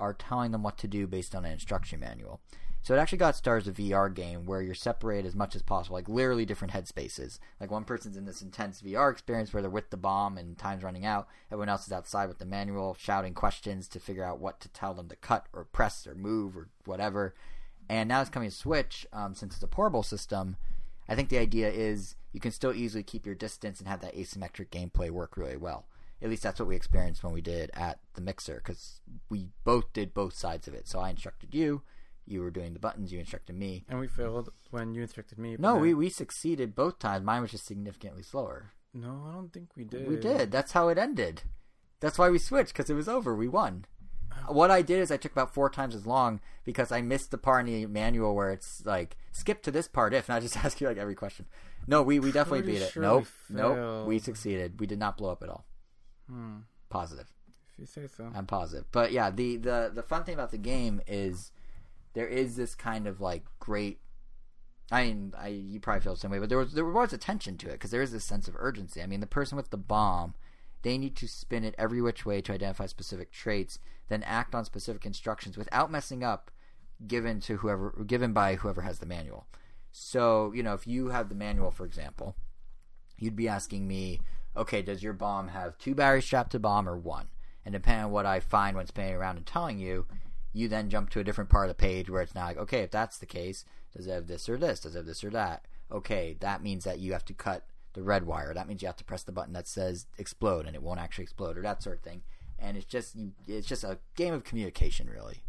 are 0.00 0.14
telling 0.14 0.52
them 0.52 0.62
what 0.62 0.78
to 0.78 0.88
do 0.88 1.06
based 1.06 1.34
on 1.34 1.44
an 1.44 1.52
instruction 1.52 2.00
manual. 2.00 2.40
So 2.84 2.94
it 2.94 2.98
actually 2.98 3.18
got 3.18 3.34
stars 3.34 3.66
a 3.66 3.72
VR 3.72 4.14
game 4.14 4.44
where 4.44 4.60
you're 4.60 4.74
separated 4.74 5.26
as 5.26 5.34
much 5.34 5.56
as 5.56 5.62
possible, 5.62 5.96
like 5.96 6.06
literally 6.06 6.44
different 6.44 6.74
headspaces. 6.74 7.38
Like 7.58 7.70
one 7.70 7.84
person's 7.84 8.18
in 8.18 8.26
this 8.26 8.42
intense 8.42 8.82
VR 8.82 9.10
experience 9.10 9.54
where 9.54 9.62
they're 9.62 9.70
with 9.70 9.88
the 9.88 9.96
bomb 9.96 10.36
and 10.36 10.58
time's 10.58 10.82
running 10.82 11.06
out. 11.06 11.26
Everyone 11.50 11.70
else 11.70 11.86
is 11.86 11.94
outside 11.94 12.28
with 12.28 12.40
the 12.40 12.44
manual, 12.44 12.94
shouting 12.98 13.32
questions 13.32 13.88
to 13.88 14.00
figure 14.00 14.22
out 14.22 14.38
what 14.38 14.60
to 14.60 14.68
tell 14.68 14.92
them 14.92 15.08
to 15.08 15.16
cut 15.16 15.46
or 15.54 15.64
press 15.64 16.06
or 16.06 16.14
move 16.14 16.58
or 16.58 16.68
whatever. 16.84 17.34
And 17.88 18.06
now 18.06 18.20
it's 18.20 18.28
coming 18.28 18.50
to 18.50 18.54
Switch, 18.54 19.06
um, 19.14 19.34
since 19.34 19.54
it's 19.54 19.62
a 19.62 19.66
portable 19.66 20.02
system. 20.02 20.56
I 21.08 21.14
think 21.14 21.30
the 21.30 21.38
idea 21.38 21.70
is 21.70 22.16
you 22.32 22.40
can 22.40 22.52
still 22.52 22.74
easily 22.74 23.02
keep 23.02 23.24
your 23.24 23.34
distance 23.34 23.78
and 23.78 23.88
have 23.88 24.02
that 24.02 24.14
asymmetric 24.14 24.68
gameplay 24.68 25.10
work 25.10 25.38
really 25.38 25.56
well. 25.56 25.86
At 26.24 26.30
least 26.30 26.42
that's 26.42 26.58
what 26.58 26.68
we 26.68 26.74
experienced 26.74 27.22
when 27.22 27.34
we 27.34 27.42
did 27.42 27.70
at 27.74 28.00
the 28.14 28.22
mixer 28.22 28.62
because 28.64 29.00
we 29.28 29.50
both 29.62 29.92
did 29.92 30.14
both 30.14 30.34
sides 30.34 30.66
of 30.66 30.72
it. 30.72 30.88
So 30.88 30.98
I 30.98 31.10
instructed 31.10 31.54
you, 31.54 31.82
you 32.24 32.40
were 32.40 32.50
doing 32.50 32.72
the 32.72 32.78
buttons, 32.78 33.12
you 33.12 33.20
instructed 33.20 33.56
me. 33.56 33.84
And 33.90 34.00
we 34.00 34.08
failed 34.08 34.48
when 34.70 34.94
you 34.94 35.02
instructed 35.02 35.38
me. 35.38 35.56
No, 35.58 35.76
we, 35.76 35.92
we 35.92 36.08
succeeded 36.08 36.74
both 36.74 36.98
times. 36.98 37.26
Mine 37.26 37.42
was 37.42 37.50
just 37.50 37.66
significantly 37.66 38.22
slower. 38.22 38.72
No, 38.94 39.26
I 39.28 39.34
don't 39.34 39.52
think 39.52 39.68
we 39.76 39.84
did. 39.84 40.08
We 40.08 40.16
did. 40.16 40.50
That's 40.50 40.72
how 40.72 40.88
it 40.88 40.96
ended. 40.96 41.42
That's 42.00 42.18
why 42.18 42.30
we 42.30 42.38
switched 42.38 42.72
because 42.72 42.88
it 42.88 42.94
was 42.94 43.08
over. 43.08 43.34
We 43.34 43.48
won. 43.48 43.84
Oh. 44.48 44.52
What 44.52 44.70
I 44.70 44.80
did 44.80 45.00
is 45.00 45.10
I 45.10 45.18
took 45.18 45.32
about 45.32 45.52
four 45.52 45.68
times 45.68 45.94
as 45.94 46.06
long 46.06 46.40
because 46.64 46.90
I 46.90 47.02
missed 47.02 47.32
the 47.32 47.38
part 47.38 47.68
in 47.68 47.72
the 47.74 47.86
manual 47.86 48.34
where 48.34 48.50
it's 48.50 48.82
like 48.86 49.16
skip 49.32 49.62
to 49.64 49.70
this 49.70 49.88
part 49.88 50.14
if, 50.14 50.28
and 50.28 50.36
I 50.36 50.40
just 50.40 50.56
ask 50.64 50.80
you 50.80 50.88
like 50.88 50.96
every 50.96 51.14
question. 51.14 51.44
No, 51.86 52.02
we, 52.02 52.18
we 52.18 52.32
definitely 52.32 52.62
Pretty 52.62 52.78
beat 52.78 52.84
it. 52.84 52.92
sure 52.92 53.02
nope, 53.02 53.26
we 53.50 53.56
nope, 53.56 54.06
we 54.06 54.18
succeeded. 54.18 54.80
We 54.80 54.86
did 54.86 54.98
not 54.98 55.18
blow 55.18 55.30
up 55.30 55.42
at 55.42 55.50
all. 55.50 55.66
Hmm. 56.28 56.58
Positive. 56.88 57.26
If 57.72 57.78
you 57.78 57.86
say 57.86 58.06
so. 58.06 58.30
I'm 58.34 58.46
positive. 58.46 58.86
But 58.92 59.12
yeah, 59.12 59.30
the, 59.30 59.56
the 59.56 59.90
the 59.92 60.02
fun 60.02 60.24
thing 60.24 60.34
about 60.34 60.50
the 60.50 60.58
game 60.58 61.00
is 61.06 61.50
there 62.14 62.28
is 62.28 62.56
this 62.56 62.74
kind 62.74 63.06
of 63.06 63.20
like 63.20 63.44
great. 63.58 63.98
I 64.90 65.06
mean, 65.06 65.32
I 65.36 65.48
you 65.48 65.80
probably 65.80 66.02
feel 66.02 66.14
the 66.14 66.20
same 66.20 66.30
way, 66.30 66.38
but 66.38 66.48
there 66.48 66.58
was 66.58 66.72
there 66.72 66.84
was 66.84 67.12
attention 67.12 67.58
to 67.58 67.68
it 67.68 67.72
because 67.72 67.90
there 67.90 68.02
is 68.02 68.12
this 68.12 68.24
sense 68.24 68.48
of 68.48 68.56
urgency. 68.58 69.02
I 69.02 69.06
mean, 69.06 69.20
the 69.20 69.26
person 69.26 69.56
with 69.56 69.70
the 69.70 69.76
bomb, 69.76 70.34
they 70.82 70.98
need 70.98 71.16
to 71.16 71.28
spin 71.28 71.64
it 71.64 71.74
every 71.76 72.00
which 72.00 72.24
way 72.24 72.40
to 72.42 72.52
identify 72.52 72.86
specific 72.86 73.32
traits, 73.32 73.78
then 74.08 74.22
act 74.22 74.54
on 74.54 74.64
specific 74.64 75.04
instructions 75.04 75.56
without 75.56 75.90
messing 75.90 76.22
up, 76.22 76.50
given 77.06 77.40
to 77.40 77.56
whoever 77.56 78.04
given 78.06 78.32
by 78.32 78.54
whoever 78.56 78.82
has 78.82 79.00
the 79.00 79.06
manual. 79.06 79.46
So 79.90 80.52
you 80.54 80.62
know, 80.62 80.74
if 80.74 80.86
you 80.86 81.08
have 81.08 81.28
the 81.28 81.34
manual, 81.34 81.70
for 81.72 81.86
example, 81.86 82.36
you'd 83.18 83.36
be 83.36 83.48
asking 83.48 83.88
me, 83.88 84.20
okay, 84.56 84.82
does 84.82 85.02
your 85.02 85.12
bomb 85.12 85.48
have 85.48 85.78
two 85.78 85.94
batteries 85.94 86.24
strapped 86.24 86.52
to 86.52 86.58
the 86.58 86.62
bomb 86.62 86.88
or 86.88 86.96
one? 86.96 87.28
And 87.64 87.72
depending 87.72 88.04
on 88.04 88.10
what 88.10 88.26
I 88.26 88.40
find 88.40 88.76
when 88.76 88.86
spinning 88.86 89.14
around 89.14 89.36
and 89.36 89.46
telling 89.46 89.78
you, 89.78 90.06
you 90.52 90.68
then 90.68 90.90
jump 90.90 91.10
to 91.10 91.20
a 91.20 91.24
different 91.24 91.50
part 91.50 91.68
of 91.68 91.76
the 91.76 91.82
page 91.82 92.08
where 92.08 92.22
it's 92.22 92.34
now 92.34 92.44
like, 92.46 92.58
okay, 92.58 92.80
if 92.80 92.90
that's 92.90 93.18
the 93.18 93.26
case, 93.26 93.64
does 93.96 94.06
it 94.06 94.12
have 94.12 94.26
this 94.26 94.48
or 94.48 94.56
this? 94.56 94.80
Does 94.80 94.94
it 94.94 94.98
have 94.98 95.06
this 95.06 95.24
or 95.24 95.30
that? 95.30 95.66
Okay, 95.90 96.36
that 96.40 96.62
means 96.62 96.84
that 96.84 96.98
you 96.98 97.12
have 97.12 97.24
to 97.26 97.34
cut 97.34 97.66
the 97.94 98.02
red 98.02 98.26
wire. 98.26 98.54
That 98.54 98.68
means 98.68 98.82
you 98.82 98.86
have 98.86 98.96
to 98.96 99.04
press 99.04 99.22
the 99.22 99.32
button 99.32 99.52
that 99.54 99.66
says 99.66 100.06
explode 100.18 100.66
and 100.66 100.76
it 100.76 100.82
won't 100.82 101.00
actually 101.00 101.24
explode 101.24 101.56
or 101.58 101.62
that 101.62 101.82
sort 101.82 101.96
of 101.96 102.02
thing. 102.02 102.22
And 102.58 102.76
it's 102.76 102.86
just 102.86 103.16
it's 103.46 103.66
just 103.66 103.84
a 103.84 103.98
game 104.14 104.32
of 104.32 104.44
communication, 104.44 105.08
really. 105.08 105.42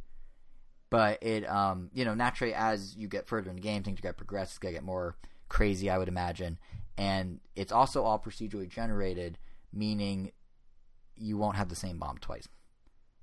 But 0.89 1.21
it, 1.21 1.49
um, 1.49 1.89
you 1.93 2.05
know, 2.05 2.13
naturally 2.13 2.53
as 2.53 2.95
you 2.95 3.07
get 3.07 3.27
further 3.27 3.49
in 3.49 3.55
the 3.55 3.61
game, 3.61 3.83
things 3.83 3.99
are 3.99 4.01
gonna 4.01 4.13
progress. 4.13 4.49
It's 4.49 4.59
gonna 4.59 4.73
get 4.73 4.83
more 4.83 5.15
crazy, 5.49 5.89
I 5.89 5.97
would 5.97 6.07
imagine. 6.07 6.57
And 6.97 7.39
it's 7.55 7.71
also 7.71 8.03
all 8.03 8.19
procedurally 8.19 8.69
generated, 8.69 9.37
meaning 9.73 10.31
you 11.15 11.37
won't 11.37 11.57
have 11.57 11.69
the 11.69 11.75
same 11.75 11.97
bomb 11.97 12.17
twice. 12.19 12.47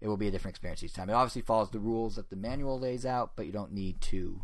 It 0.01 0.09
will 0.09 0.17
be 0.17 0.29
a 0.29 0.31
different 0.31 0.55
experience 0.57 0.83
each 0.83 0.95
time. 0.95 1.09
It 1.09 1.15
obviously 1.15 1.43
follows 1.43 1.71
the 1.71 1.79
rules 1.79 2.17
that 2.17 2.29
the 2.29 2.37
manual 2.37 2.79
lays 2.79 3.07
out, 3.07 3.33
but 3.37 3.47
you 3.47 3.53
don't 3.53 3.73
need 3.73 4.01
to. 4.03 4.43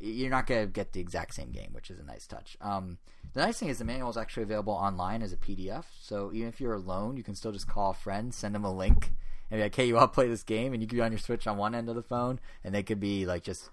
You're 0.00 0.30
not 0.30 0.46
going 0.46 0.66
to 0.66 0.72
get 0.72 0.94
the 0.94 1.00
exact 1.00 1.34
same 1.34 1.52
game, 1.52 1.68
which 1.72 1.90
is 1.90 2.00
a 2.00 2.02
nice 2.02 2.26
touch. 2.26 2.56
Um, 2.60 2.98
the 3.34 3.40
nice 3.40 3.58
thing 3.58 3.68
is 3.68 3.78
the 3.78 3.84
manual 3.84 4.10
is 4.10 4.16
actually 4.16 4.44
available 4.44 4.72
online 4.72 5.22
as 5.22 5.32
a 5.32 5.36
PDF. 5.36 5.84
So 6.00 6.32
even 6.32 6.48
if 6.48 6.60
you're 6.60 6.72
alone, 6.72 7.16
you 7.16 7.22
can 7.22 7.34
still 7.34 7.52
just 7.52 7.68
call 7.68 7.90
a 7.90 7.94
friend, 7.94 8.32
send 8.32 8.54
them 8.54 8.64
a 8.64 8.72
link, 8.72 9.12
and 9.50 9.58
be 9.58 9.62
like, 9.62 9.74
"Hey, 9.74 9.86
you 9.86 9.94
want 9.94 10.12
to 10.12 10.14
play 10.14 10.28
this 10.28 10.42
game?" 10.42 10.72
And 10.72 10.82
you 10.82 10.88
could 10.88 10.96
be 10.96 11.02
on 11.02 11.12
your 11.12 11.18
Switch 11.18 11.46
on 11.46 11.58
one 11.58 11.74
end 11.74 11.88
of 11.88 11.94
the 11.94 12.02
phone, 12.02 12.40
and 12.64 12.74
they 12.74 12.82
could 12.82 13.00
be 13.00 13.26
like 13.26 13.44
just 13.44 13.70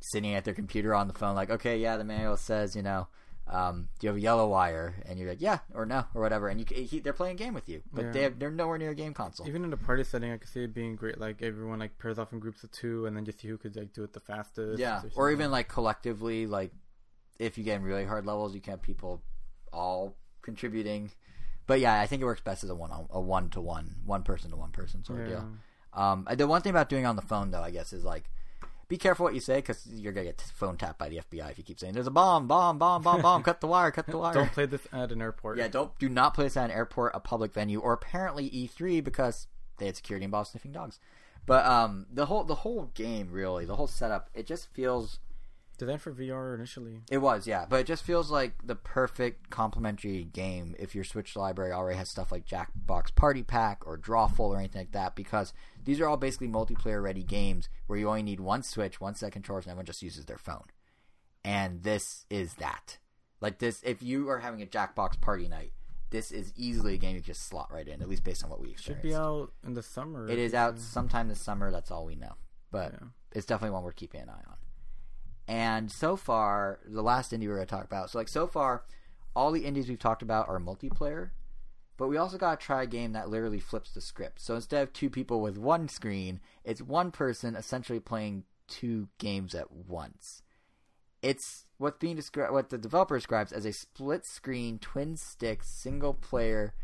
sitting 0.00 0.34
at 0.34 0.44
their 0.44 0.54
computer 0.54 0.94
on 0.94 1.08
the 1.08 1.14
phone, 1.14 1.34
like, 1.34 1.50
"Okay, 1.50 1.78
yeah, 1.78 1.96
the 1.96 2.04
manual 2.04 2.36
says, 2.36 2.76
you 2.76 2.82
know, 2.82 3.08
Um, 3.46 3.88
do 3.98 4.06
you 4.06 4.08
have 4.08 4.16
a 4.16 4.20
yellow 4.20 4.48
wire? 4.48 4.94
And 5.06 5.18
you're 5.18 5.28
like, 5.28 5.40
yeah, 5.40 5.58
or 5.74 5.84
no, 5.84 6.04
or 6.14 6.22
whatever. 6.22 6.48
And 6.48 6.58
you 6.60 6.66
he, 6.84 7.00
they're 7.00 7.12
playing 7.12 7.36
a 7.36 7.38
game 7.38 7.52
with 7.52 7.68
you, 7.68 7.82
but 7.92 8.06
Yeah. 8.06 8.10
they 8.12 8.22
have, 8.22 8.38
they're 8.38 8.50
nowhere 8.50 8.78
near 8.78 8.90
a 8.90 8.94
game 8.94 9.12
console. 9.12 9.46
Even 9.46 9.64
in 9.64 9.72
a 9.72 9.76
party 9.76 10.02
setting, 10.02 10.32
I 10.32 10.38
could 10.38 10.48
see 10.48 10.64
it 10.64 10.72
being 10.74 10.96
great. 10.96 11.20
Like 11.20 11.42
everyone 11.42 11.78
like 11.78 11.98
pairs 11.98 12.18
off 12.18 12.32
in 12.32 12.38
groups 12.38 12.64
of 12.64 12.70
two, 12.72 13.04
and 13.06 13.14
then 13.16 13.24
just 13.26 13.40
see 13.40 13.48
who 13.48 13.58
could 13.58 13.76
like 13.76 13.92
do 13.92 14.02
it 14.02 14.12
the 14.14 14.20
fastest. 14.20 14.78
yeah, 14.78 14.98
or 14.98 15.00
something. 15.10 15.32
even 15.32 15.50
like 15.50 15.68
collectively, 15.68 16.46
like 16.46 16.72
if 17.38 17.58
you 17.58 17.64
get 17.64 17.76
in 17.76 17.82
really 17.82 18.04
hard 18.06 18.24
levels, 18.26 18.54
you 18.54 18.60
can 18.62 18.72
have 18.72 18.82
people 18.82 19.22
all 19.72 20.16
contributing. 20.40 21.10
But 21.66 21.80
yeah, 21.80 22.00
I 22.00 22.06
think 22.06 22.22
it 22.22 22.26
works 22.26 22.40
best 22.42 22.64
as 22.64 22.70
a 22.70 22.74
one 22.74 22.90
a 23.10 23.20
one 23.20 23.50
to 23.50 23.60
one, 23.60 23.96
one 24.04 24.22
person 24.22 24.50
to 24.50 24.56
one 24.56 24.70
person 24.70 25.04
sort 25.04 25.20
of 25.20 25.26
deal. 25.26 25.48
Um, 25.92 26.26
the 26.34 26.46
one 26.46 26.60
thing 26.62 26.70
about 26.70 26.88
doing 26.88 27.04
it 27.04 27.06
on 27.06 27.16
the 27.16 27.22
phone 27.22 27.50
though, 27.50 27.62
I 27.62 27.70
guess, 27.70 27.92
is 27.92 28.04
like 28.04 28.30
be 28.94 28.98
careful 28.98 29.24
what 29.24 29.34
you 29.34 29.40
say 29.40 29.56
because 29.56 29.84
you're 29.90 30.12
gonna 30.12 30.26
get 30.26 30.40
phone 30.54 30.76
tapped 30.76 31.00
by 31.00 31.08
the 31.08 31.16
FBI 31.16 31.50
if 31.50 31.58
you 31.58 31.64
keep 31.64 31.80
saying 31.80 31.94
there's 31.94 32.06
a 32.06 32.12
bomb, 32.12 32.46
bomb, 32.46 32.78
bomb, 32.78 33.02
bomb, 33.02 33.20
bomb. 33.20 33.42
cut 33.42 33.60
the 33.60 33.66
wire, 33.66 33.90
cut 33.90 34.06
the 34.06 34.16
wire. 34.16 34.32
Don't 34.32 34.52
play 34.52 34.66
this 34.66 34.86
at 34.92 35.10
an 35.10 35.20
airport. 35.20 35.58
Yeah, 35.58 35.66
don't 35.66 35.98
do 35.98 36.08
not 36.08 36.32
play 36.32 36.44
this 36.44 36.56
at 36.56 36.66
an 36.66 36.70
airport, 36.70 37.10
a 37.12 37.18
public 37.18 37.52
venue, 37.52 37.80
or 37.80 37.92
apparently 37.92 38.48
E3 38.48 39.02
because 39.02 39.48
they 39.78 39.86
had 39.86 39.96
security 39.96 40.24
involved 40.24 40.50
sniffing 40.50 40.70
dogs. 40.70 41.00
But 41.44 41.66
um, 41.66 42.06
the 42.08 42.26
whole 42.26 42.44
the 42.44 42.54
whole 42.54 42.92
game 42.94 43.30
really, 43.32 43.64
the 43.64 43.74
whole 43.74 43.88
setup, 43.88 44.30
it 44.32 44.46
just 44.46 44.72
feels 44.72 45.18
Designed 45.76 46.02
for 46.02 46.12
VR 46.12 46.54
initially. 46.54 47.00
it 47.10 47.18
was 47.18 47.48
yeah, 47.48 47.66
but 47.68 47.80
it 47.80 47.86
just 47.88 48.04
feels 48.04 48.30
like 48.30 48.52
the 48.64 48.76
perfect 48.76 49.50
complementary 49.50 50.22
game 50.22 50.76
if 50.78 50.94
your 50.94 51.02
Switch 51.02 51.34
library 51.34 51.72
already 51.72 51.98
has 51.98 52.08
stuff 52.08 52.30
like 52.30 52.46
Jackbox 52.46 53.12
Party 53.16 53.42
Pack 53.42 53.84
or 53.84 53.98
Drawful 53.98 54.50
or 54.50 54.58
anything 54.58 54.82
like 54.82 54.92
that 54.92 55.16
because 55.16 55.52
these 55.84 56.00
are 56.00 56.08
all 56.08 56.16
basically 56.16 56.48
multiplayer 56.48 57.02
ready 57.02 57.22
games 57.22 57.68
where 57.86 57.98
you 57.98 58.08
only 58.08 58.22
need 58.22 58.40
one 58.40 58.62
Switch, 58.62 59.00
one 59.00 59.14
set 59.14 59.26
of 59.26 59.32
controllers, 59.32 59.64
and 59.66 59.70
everyone 59.72 59.86
just 59.86 60.02
uses 60.02 60.24
their 60.26 60.38
phone. 60.38 60.64
And 61.44 61.82
this 61.82 62.02
is 62.30 62.54
that. 62.54 62.98
Like 63.40 63.58
this, 63.58 63.82
if 63.82 64.02
you 64.02 64.28
are 64.30 64.38
having 64.38 64.62
a 64.62 64.66
Jackbox 64.66 65.20
Party 65.20 65.48
night, 65.48 65.72
this 66.10 66.30
is 66.30 66.52
easily 66.56 66.94
a 66.94 66.96
game 66.96 67.16
you 67.16 67.20
can 67.22 67.32
just 67.34 67.48
slot 67.48 67.70
right 67.72 67.86
in, 67.86 68.00
at 68.00 68.08
least 68.08 68.24
based 68.24 68.44
on 68.44 68.50
what 68.50 68.60
we 68.60 68.74
Should 68.78 69.02
be 69.02 69.14
out 69.14 69.52
in 69.66 69.74
the 69.74 69.82
summer. 69.82 70.28
It 70.28 70.38
is 70.38 70.54
out 70.54 70.78
sometime 70.78 71.28
this 71.28 71.44
summer. 71.44 71.70
That's 71.70 71.90
all 71.90 72.06
we 72.06 72.14
know, 72.14 72.34
but 72.70 72.92
Yeah. 72.92 73.08
it's 73.32 73.46
definitely 73.46 73.74
one 73.74 73.82
we're 73.82 73.92
keeping 73.92 74.20
an 74.22 74.28
eye 74.30 74.42
on. 74.46 74.56
And 75.46 75.90
so 75.92 76.16
far, 76.16 76.78
the 76.86 77.02
last 77.02 77.32
indie 77.32 77.46
we're 77.48 77.56
going 77.56 77.66
to 77.66 77.70
talk 77.74 77.84
about. 77.84 78.10
So, 78.10 78.18
like 78.18 78.28
so 78.28 78.46
far, 78.46 78.84
all 79.36 79.50
the 79.52 79.64
indies 79.66 79.88
we've 79.88 79.98
talked 79.98 80.22
about 80.22 80.48
are 80.48 80.58
multiplayer, 80.58 81.30
but 81.96 82.08
we 82.08 82.16
also 82.16 82.38
got 82.38 82.58
to 82.60 82.66
try 82.66 82.82
a 82.82 82.86
game 82.86 83.12
that 83.12 83.28
literally 83.28 83.60
flips 83.60 83.92
the 83.92 84.00
script. 84.00 84.40
So 84.40 84.54
instead 84.54 84.82
of 84.82 84.92
two 84.92 85.10
people 85.10 85.40
with 85.40 85.58
one 85.58 85.88
screen, 85.88 86.40
it's 86.64 86.82
one 86.82 87.10
person 87.10 87.54
essentially 87.54 88.00
playing 88.00 88.44
two 88.66 89.08
games 89.18 89.54
at 89.54 89.70
once. 89.70 90.42
It's 91.22 91.64
what's 91.78 91.98
being 91.98 92.20
what 92.50 92.70
the 92.70 92.78
developer 92.78 93.16
describes 93.16 93.52
as 93.52 93.64
a 93.64 93.72
split 93.72 94.26
screen, 94.26 94.78
twin 94.78 95.16
stick, 95.16 95.62
single 95.62 96.14
player 96.14 96.74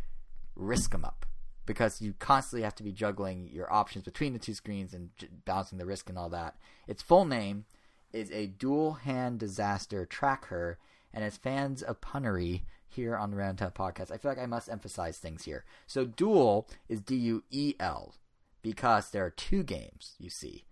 risk 0.54 0.94
'em 0.94 1.04
up 1.04 1.26
because 1.66 2.00
you 2.00 2.14
constantly 2.18 2.64
have 2.64 2.74
to 2.74 2.82
be 2.82 2.92
juggling 2.92 3.48
your 3.48 3.72
options 3.72 4.04
between 4.04 4.32
the 4.32 4.38
two 4.38 4.54
screens 4.54 4.92
and 4.92 5.10
j- 5.16 5.28
balancing 5.44 5.78
the 5.78 5.86
risk 5.86 6.08
and 6.08 6.18
all 6.18 6.28
that. 6.28 6.56
Its 6.86 7.02
full 7.02 7.24
name 7.24 7.64
is 8.12 8.30
a 8.32 8.48
Duel 8.48 8.94
Hand 8.94 9.38
Disaster 9.38 10.04
Trackher, 10.04 10.76
and 11.12 11.22
as 11.22 11.36
fans 11.36 11.82
of 11.82 12.00
punnery 12.00 12.62
here 12.90 13.16
on 13.16 13.30
the 13.30 13.36
Roundtable 13.36 13.74
podcast, 13.74 14.10
I 14.10 14.18
feel 14.18 14.30
like 14.30 14.38
I 14.38 14.46
must 14.46 14.68
emphasize 14.68 15.18
things 15.18 15.44
here. 15.44 15.64
So 15.86 16.04
duel 16.04 16.68
is 16.88 17.00
D 17.00 17.14
U 17.16 17.42
E 17.50 17.74
L 17.80 18.14
because 18.62 19.10
there 19.10 19.24
are 19.24 19.30
two 19.30 19.62
games 19.62 20.14
you 20.18 20.30
see, 20.30 20.64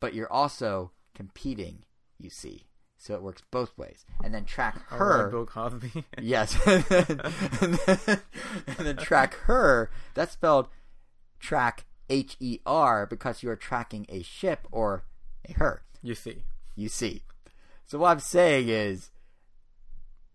but 0.00 0.14
you're 0.14 0.32
also 0.32 0.92
competing. 1.14 1.84
You 2.18 2.28
see, 2.30 2.64
so 2.98 3.14
it 3.14 3.22
works 3.22 3.42
both 3.50 3.76
ways. 3.78 4.04
And 4.22 4.34
then 4.34 4.44
track 4.44 4.78
her. 4.88 5.24
right, 5.24 5.30
Bill 5.30 5.46
Cosby. 5.46 6.04
Yes. 6.20 6.54
and, 6.66 6.84
then, 6.88 7.20
and, 7.62 7.74
then, 7.74 8.20
and 8.66 8.86
then 8.86 8.96
track 8.98 9.34
her, 9.46 9.90
that's 10.14 10.32
spelled 10.32 10.68
track 11.38 11.86
H 12.10 12.36
E 12.40 12.58
R 12.66 13.06
because 13.06 13.42
you 13.42 13.48
are 13.50 13.56
tracking 13.56 14.04
a 14.10 14.22
ship 14.22 14.66
or 14.70 15.04
a 15.48 15.52
her. 15.54 15.82
you 16.02 16.14
see. 16.14 16.44
You 16.76 16.88
see. 16.88 17.22
So 17.86 17.98
what 17.98 18.10
I'm 18.10 18.20
saying 18.20 18.68
is 18.68 19.10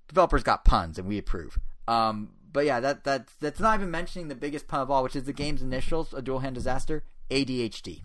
developers 0.07 0.43
got 0.43 0.65
puns 0.65 0.97
and 0.97 1.07
we 1.07 1.17
approve. 1.17 1.59
Um 1.87 2.29
but 2.51 2.65
yeah, 2.65 2.79
that 2.79 3.03
that 3.03 3.27
that's 3.39 3.59
not 3.59 3.79
even 3.79 3.91
mentioning 3.91 4.29
the 4.29 4.35
biggest 4.35 4.67
pun 4.67 4.79
of 4.79 4.89
all, 4.89 5.03
which 5.03 5.15
is 5.15 5.25
the 5.25 5.33
game's 5.33 5.61
initials, 5.61 6.13
a 6.13 6.21
Duel 6.21 6.39
hand 6.39 6.55
disaster, 6.55 7.03
ADHD. 7.29 8.01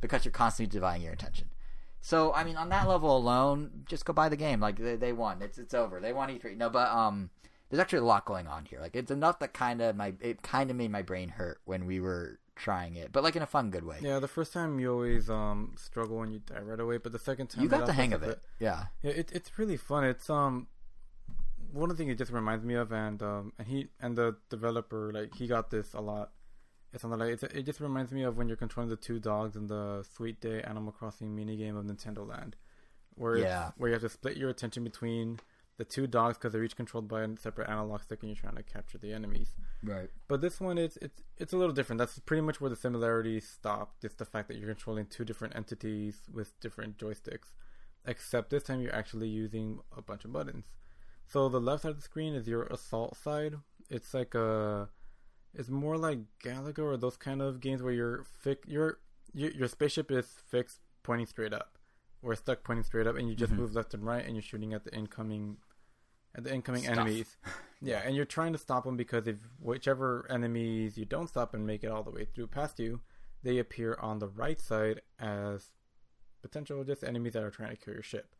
Because 0.00 0.24
you're 0.24 0.32
constantly 0.32 0.70
dividing 0.70 1.02
your 1.02 1.14
attention. 1.14 1.48
So 2.02 2.34
I 2.34 2.44
mean, 2.44 2.56
on 2.56 2.68
that 2.68 2.86
level 2.86 3.16
alone, 3.16 3.84
just 3.86 4.04
go 4.04 4.12
buy 4.12 4.28
the 4.28 4.36
game. 4.36 4.60
Like 4.60 4.76
they, 4.76 4.96
they 4.96 5.14
won, 5.14 5.40
it's 5.40 5.56
it's 5.56 5.72
over. 5.72 6.00
They 6.00 6.12
won 6.12 6.28
E3. 6.28 6.54
No, 6.58 6.68
but 6.68 6.90
um, 6.90 7.30
there's 7.70 7.80
actually 7.80 8.00
a 8.00 8.04
lot 8.04 8.26
going 8.26 8.46
on 8.46 8.66
here. 8.66 8.78
Like 8.78 8.94
it's 8.94 9.10
enough 9.10 9.38
that 9.38 9.54
kind 9.54 9.80
of 9.80 9.96
my 9.96 10.12
it 10.20 10.42
kind 10.42 10.70
of 10.70 10.76
made 10.76 10.90
my 10.90 11.00
brain 11.00 11.30
hurt 11.30 11.60
when 11.64 11.86
we 11.86 12.00
were 12.00 12.38
trying 12.56 12.96
it, 12.96 13.10
but 13.10 13.24
like 13.24 13.36
in 13.36 13.42
a 13.42 13.46
fun, 13.46 13.70
good 13.70 13.84
way. 13.84 13.98
Yeah, 14.02 14.18
the 14.18 14.28
first 14.28 14.52
time 14.52 14.78
you 14.78 14.92
always 14.92 15.30
um 15.30 15.74
struggle 15.78 16.18
when 16.18 16.30
you 16.30 16.40
die 16.40 16.60
right 16.60 16.78
away, 16.78 16.98
but 16.98 17.12
the 17.12 17.18
second 17.18 17.48
time 17.48 17.62
you 17.62 17.70
got 17.70 17.86
the 17.86 17.94
hang 17.94 18.12
of 18.12 18.20
bat- 18.20 18.30
it. 18.30 18.42
Yeah. 18.60 18.84
Yeah, 19.02 19.12
it, 19.12 19.32
it's 19.32 19.58
really 19.58 19.78
fun. 19.78 20.04
It's 20.04 20.28
um 20.28 20.66
one 21.80 21.90
of 21.90 21.96
the 21.96 22.00
things 22.02 22.12
it 22.12 22.18
just 22.18 22.32
reminds 22.32 22.64
me 22.64 22.74
of, 22.74 22.92
and 22.92 23.22
um 23.22 23.52
and 23.58 23.66
he 23.68 23.88
and 24.00 24.16
the 24.16 24.36
developer 24.50 25.12
like 25.12 25.34
he 25.34 25.46
got 25.46 25.70
this 25.70 25.94
a 25.94 26.00
lot. 26.00 26.30
It's 26.92 27.02
something 27.02 27.18
like 27.18 27.30
it's, 27.30 27.42
it 27.42 27.64
just 27.64 27.80
reminds 27.80 28.12
me 28.12 28.22
of 28.22 28.36
when 28.36 28.46
you're 28.48 28.56
controlling 28.56 28.90
the 28.90 28.96
two 29.08 29.18
dogs 29.18 29.56
in 29.56 29.66
the 29.66 30.04
Sweet 30.16 30.40
Day 30.40 30.62
Animal 30.62 30.92
Crossing 30.92 31.34
minigame 31.36 31.76
of 31.78 31.84
Nintendo 31.84 32.26
Land, 32.26 32.56
where 33.16 33.36
Yeah. 33.38 33.72
where 33.76 33.88
you 33.88 33.94
have 33.94 34.02
to 34.02 34.08
split 34.08 34.36
your 34.36 34.48
attention 34.50 34.84
between 34.84 35.40
the 35.76 35.84
two 35.84 36.06
dogs 36.06 36.38
because 36.38 36.52
they're 36.52 36.62
each 36.62 36.76
controlled 36.76 37.08
by 37.08 37.22
a 37.22 37.36
separate 37.36 37.68
analog 37.68 38.00
stick, 38.02 38.20
and 38.22 38.28
you're 38.30 38.36
trying 38.40 38.54
to 38.54 38.62
capture 38.62 38.96
the 38.96 39.12
enemies. 39.12 39.56
Right. 39.82 40.08
But 40.28 40.40
this 40.40 40.60
one, 40.60 40.78
it's 40.78 40.96
it's 40.98 41.20
it's 41.36 41.52
a 41.52 41.56
little 41.56 41.74
different. 41.74 41.98
That's 41.98 42.20
pretty 42.20 42.42
much 42.42 42.60
where 42.60 42.70
the 42.70 42.76
similarities 42.76 43.48
stop. 43.48 44.00
Just 44.00 44.18
the 44.18 44.24
fact 44.24 44.46
that 44.48 44.56
you're 44.56 44.68
controlling 44.68 45.06
two 45.06 45.24
different 45.24 45.56
entities 45.56 46.14
with 46.32 46.58
different 46.60 46.96
joysticks. 46.96 47.48
Except 48.06 48.50
this 48.50 48.62
time, 48.62 48.80
you're 48.82 48.94
actually 48.94 49.26
using 49.28 49.80
a 49.96 50.02
bunch 50.02 50.24
of 50.24 50.32
buttons. 50.32 50.66
So 51.26 51.48
the 51.48 51.60
left 51.60 51.82
side 51.82 51.90
of 51.90 51.96
the 51.96 52.02
screen 52.02 52.34
is 52.34 52.46
your 52.46 52.64
assault 52.64 53.16
side. 53.16 53.56
It's 53.90 54.14
like 54.14 54.34
a, 54.34 54.88
it's 55.54 55.68
more 55.68 55.96
like 55.96 56.18
Galaga 56.44 56.80
or 56.80 56.96
those 56.96 57.16
kind 57.16 57.42
of 57.42 57.60
games 57.60 57.82
where 57.82 57.92
you're 57.92 58.24
fi- 58.24 58.56
your 58.66 58.98
your 59.32 59.50
your 59.50 59.68
spaceship 59.68 60.10
is 60.10 60.26
fixed, 60.48 60.80
pointing 61.02 61.26
straight 61.26 61.52
up, 61.52 61.78
or 62.22 62.34
stuck 62.34 62.62
pointing 62.64 62.84
straight 62.84 63.06
up, 63.06 63.16
and 63.16 63.28
you 63.28 63.34
just 63.34 63.52
Mhm. 63.52 63.56
move 63.58 63.74
left 63.74 63.94
and 63.94 64.04
right, 64.04 64.24
and 64.24 64.34
you're 64.36 64.42
shooting 64.42 64.72
at 64.74 64.84
the 64.84 64.94
incoming, 64.94 65.56
at 66.34 66.44
the 66.44 66.52
incoming 66.54 66.82
Stuff. 66.84 66.98
enemies. 66.98 67.36
Yeah, 67.82 68.00
and 68.02 68.16
you're 68.16 68.24
trying 68.24 68.52
to 68.54 68.58
stop 68.58 68.84
them 68.84 68.96
because 68.96 69.26
if 69.26 69.36
whichever 69.60 70.26
enemies 70.30 70.96
you 70.96 71.04
don't 71.04 71.26
stop 71.28 71.52
and 71.52 71.66
make 71.66 71.84
it 71.84 71.88
all 71.90 72.02
the 72.02 72.10
way 72.10 72.24
through 72.24 72.46
past 72.46 72.78
you, 72.78 73.02
they 73.42 73.58
appear 73.58 73.98
on 74.00 74.20
the 74.20 74.28
right 74.28 74.58
side 74.58 75.02
as 75.18 75.66
potential 76.40 76.82
just 76.84 77.04
enemies 77.04 77.34
that 77.34 77.42
are 77.42 77.50
trying 77.50 77.76
to 77.76 77.84
kill 77.84 77.92
your 77.92 78.02
ship. 78.02 78.33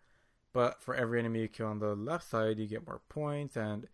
But 0.55 0.81
for 0.81 0.94
every 0.94 1.18
enemy 1.18 1.41
you 1.41 1.49
kill 1.49 1.66
on 1.66 1.81
the 1.81 1.94
left 1.94 2.31
side, 2.31 2.58
you 2.58 2.66
get 2.66 2.86
more 2.86 3.02
points, 3.10 3.57
and 3.57 3.89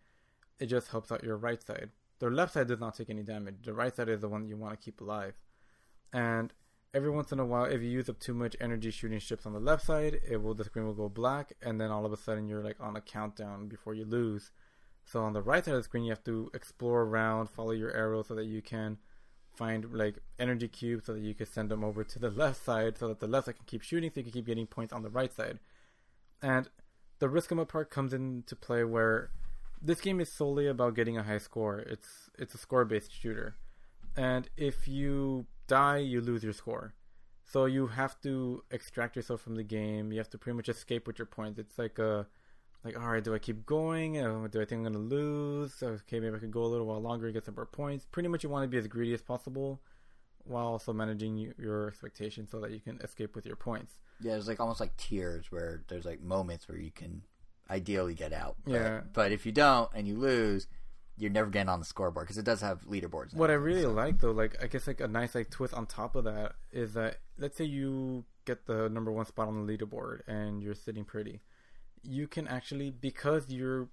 it 0.59 0.67
just 0.67 0.89
helps 0.89 1.11
out 1.11 1.23
your 1.23 1.35
right 1.35 1.61
side. 1.61 1.89
The 2.19 2.29
left 2.29 2.53
side 2.53 2.67
does 2.67 2.79
not 2.79 2.95
take 2.95 3.09
any 3.09 3.23
damage. 3.23 3.55
The 3.65 3.73
right 3.73 3.93
side 3.93 4.07
is 4.07 4.21
the 4.21 4.29
one 4.29 4.47
you 4.47 4.55
want 4.55 4.79
to 4.79 4.85
keep 4.85 5.01
alive. 5.01 5.33
And 6.13 6.53
every 6.93 7.09
once 7.09 7.31
in 7.31 7.39
a 7.39 7.45
while, 7.45 7.65
if 7.65 7.81
you 7.81 7.89
use 7.89 8.09
up 8.09 8.19
too 8.19 8.35
much 8.35 8.55
energy 8.61 8.91
shooting 8.91 9.17
ships 9.17 9.47
on 9.47 9.53
the 9.53 9.59
left 9.59 9.83
side, 9.83 10.19
it 10.29 10.37
will 10.37 10.53
the 10.53 10.63
screen 10.63 10.85
will 10.85 10.93
go 10.93 11.09
black, 11.09 11.53
and 11.63 11.81
then 11.81 11.89
all 11.89 12.05
of 12.05 12.13
a 12.13 12.17
sudden 12.17 12.47
you're 12.47 12.63
like 12.63 12.79
on 12.79 12.95
a 12.95 13.01
countdown 13.01 13.67
before 13.67 13.95
you 13.95 14.05
lose. 14.05 14.51
So 15.03 15.23
on 15.23 15.33
the 15.33 15.41
right 15.41 15.65
side 15.65 15.73
of 15.73 15.79
the 15.79 15.83
screen, 15.83 16.03
you 16.03 16.11
have 16.11 16.23
to 16.25 16.51
explore 16.53 17.01
around, 17.01 17.49
follow 17.49 17.71
your 17.71 17.91
arrow 17.91 18.21
so 18.21 18.35
that 18.35 18.45
you 18.45 18.61
can 18.61 18.99
find 19.55 19.91
like 19.91 20.19
energy 20.37 20.67
cubes 20.67 21.05
so 21.05 21.13
that 21.13 21.21
you 21.21 21.33
can 21.33 21.47
send 21.47 21.69
them 21.69 21.83
over 21.83 22.03
to 22.03 22.19
the 22.19 22.29
left 22.29 22.63
side 22.63 22.97
so 22.97 23.07
that 23.07 23.19
the 23.19 23.27
left 23.27 23.47
side 23.47 23.55
can 23.55 23.65
keep 23.65 23.81
shooting 23.81 24.09
so 24.09 24.19
you 24.19 24.23
can 24.23 24.31
keep 24.31 24.45
getting 24.45 24.67
points 24.67 24.93
on 24.93 25.01
the 25.01 25.09
right 25.09 25.33
side. 25.33 25.59
And 26.41 26.69
the 27.19 27.29
risk 27.29 27.51
'em 27.51 27.59
up 27.59 27.69
part 27.69 27.89
comes 27.89 28.13
into 28.13 28.55
play 28.55 28.83
where 28.83 29.31
this 29.81 30.01
game 30.01 30.19
is 30.19 30.31
solely 30.31 30.67
about 30.67 30.95
getting 30.95 31.17
a 31.17 31.23
high 31.23 31.37
score. 31.39 31.79
It's 31.79 32.29
it's 32.37 32.53
a 32.55 32.57
score 32.57 32.85
based 32.85 33.11
shooter. 33.11 33.55
And 34.15 34.49
if 34.57 34.87
you 34.87 35.47
die, 35.67 35.97
you 35.97 36.21
lose 36.21 36.43
your 36.43 36.53
score. 36.53 36.93
So 37.45 37.65
you 37.65 37.87
have 37.87 38.19
to 38.21 38.63
extract 38.71 39.15
yourself 39.15 39.41
from 39.41 39.55
the 39.55 39.63
game. 39.63 40.11
You 40.11 40.19
have 40.19 40.29
to 40.31 40.37
pretty 40.37 40.55
much 40.55 40.69
escape 40.69 41.07
with 41.07 41.19
your 41.19 41.25
points. 41.25 41.59
It's 41.59 41.77
like 41.77 41.99
a 41.99 42.27
like, 42.83 42.97
all 42.99 43.11
right, 43.11 43.23
do 43.23 43.33
I 43.35 43.39
keep 43.39 43.65
going? 43.65 44.17
Uh, 44.17 44.47
do 44.47 44.61
I 44.61 44.65
think 44.65 44.79
I'm 44.79 44.93
gonna 44.93 44.99
lose? 45.05 45.81
Okay, 45.83 46.19
maybe 46.19 46.35
I 46.35 46.39
could 46.39 46.51
go 46.51 46.63
a 46.63 46.71
little 46.73 46.87
while 46.87 46.99
longer 47.01 47.27
and 47.27 47.33
get 47.33 47.45
some 47.45 47.55
more 47.55 47.65
points. 47.65 48.05
Pretty 48.05 48.27
much, 48.29 48.43
you 48.43 48.49
want 48.49 48.63
to 48.63 48.67
be 48.67 48.77
as 48.77 48.87
greedy 48.87 49.13
as 49.13 49.21
possible, 49.21 49.81
while 50.45 50.67
also 50.67 50.93
managing 50.93 51.37
your 51.57 51.87
expectations 51.87 52.49
so 52.51 52.59
that 52.61 52.71
you 52.71 52.79
can 52.79 52.99
escape 53.01 53.35
with 53.35 53.45
your 53.45 53.55
points. 53.55 53.93
Yeah, 54.19 54.33
there's 54.33 54.47
like 54.47 54.59
almost 54.59 54.79
like 54.79 54.95
tiers 54.97 55.51
where 55.51 55.83
there's 55.87 56.05
like 56.05 56.21
moments 56.21 56.67
where 56.67 56.77
you 56.77 56.91
can 56.91 57.23
ideally 57.69 58.13
get 58.13 58.33
out. 58.33 58.55
But, 58.65 58.71
Yeah. 58.73 59.01
But 59.13 59.31
if 59.31 59.45
you 59.45 59.51
don't 59.51 59.89
and 59.95 60.07
you 60.07 60.17
lose, 60.17 60.67
you're 61.17 61.31
never 61.31 61.49
getting 61.49 61.69
on 61.69 61.79
the 61.79 61.85
scoreboard 61.85 62.25
because 62.25 62.37
it 62.37 62.45
does 62.45 62.61
have 62.61 62.85
leaderboards. 62.85 63.33
What 63.33 63.49
I 63.51 63.53
really 63.53 63.81
so- 63.83 63.91
like 63.91 64.19
though, 64.19 64.31
like 64.31 64.61
I 64.63 64.67
guess 64.67 64.87
like 64.87 64.99
a 65.01 65.07
nice 65.07 65.35
like 65.35 65.49
twist 65.49 65.73
on 65.73 65.85
top 65.85 66.15
of 66.15 66.23
that 66.25 66.53
is 66.71 66.93
that 66.93 67.17
let's 67.37 67.57
say 67.57 67.65
you 67.65 68.25
get 68.45 68.65
the 68.65 68.89
number 68.89 69.11
one 69.11 69.25
spot 69.25 69.47
on 69.47 69.65
the 69.65 69.77
leaderboard 69.77 70.21
and 70.27 70.63
you're 70.63 70.73
sitting 70.75 71.05
pretty. 71.05 71.41
you 72.03 72.27
can 72.27 72.47
actually 72.47 72.89
because 72.89 73.49
you're 73.49 73.87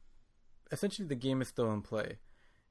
essentially 0.72 1.06
the 1.06 1.14
game 1.14 1.42
is 1.42 1.48
still 1.48 1.70
in 1.72 1.82
play. 1.82 2.16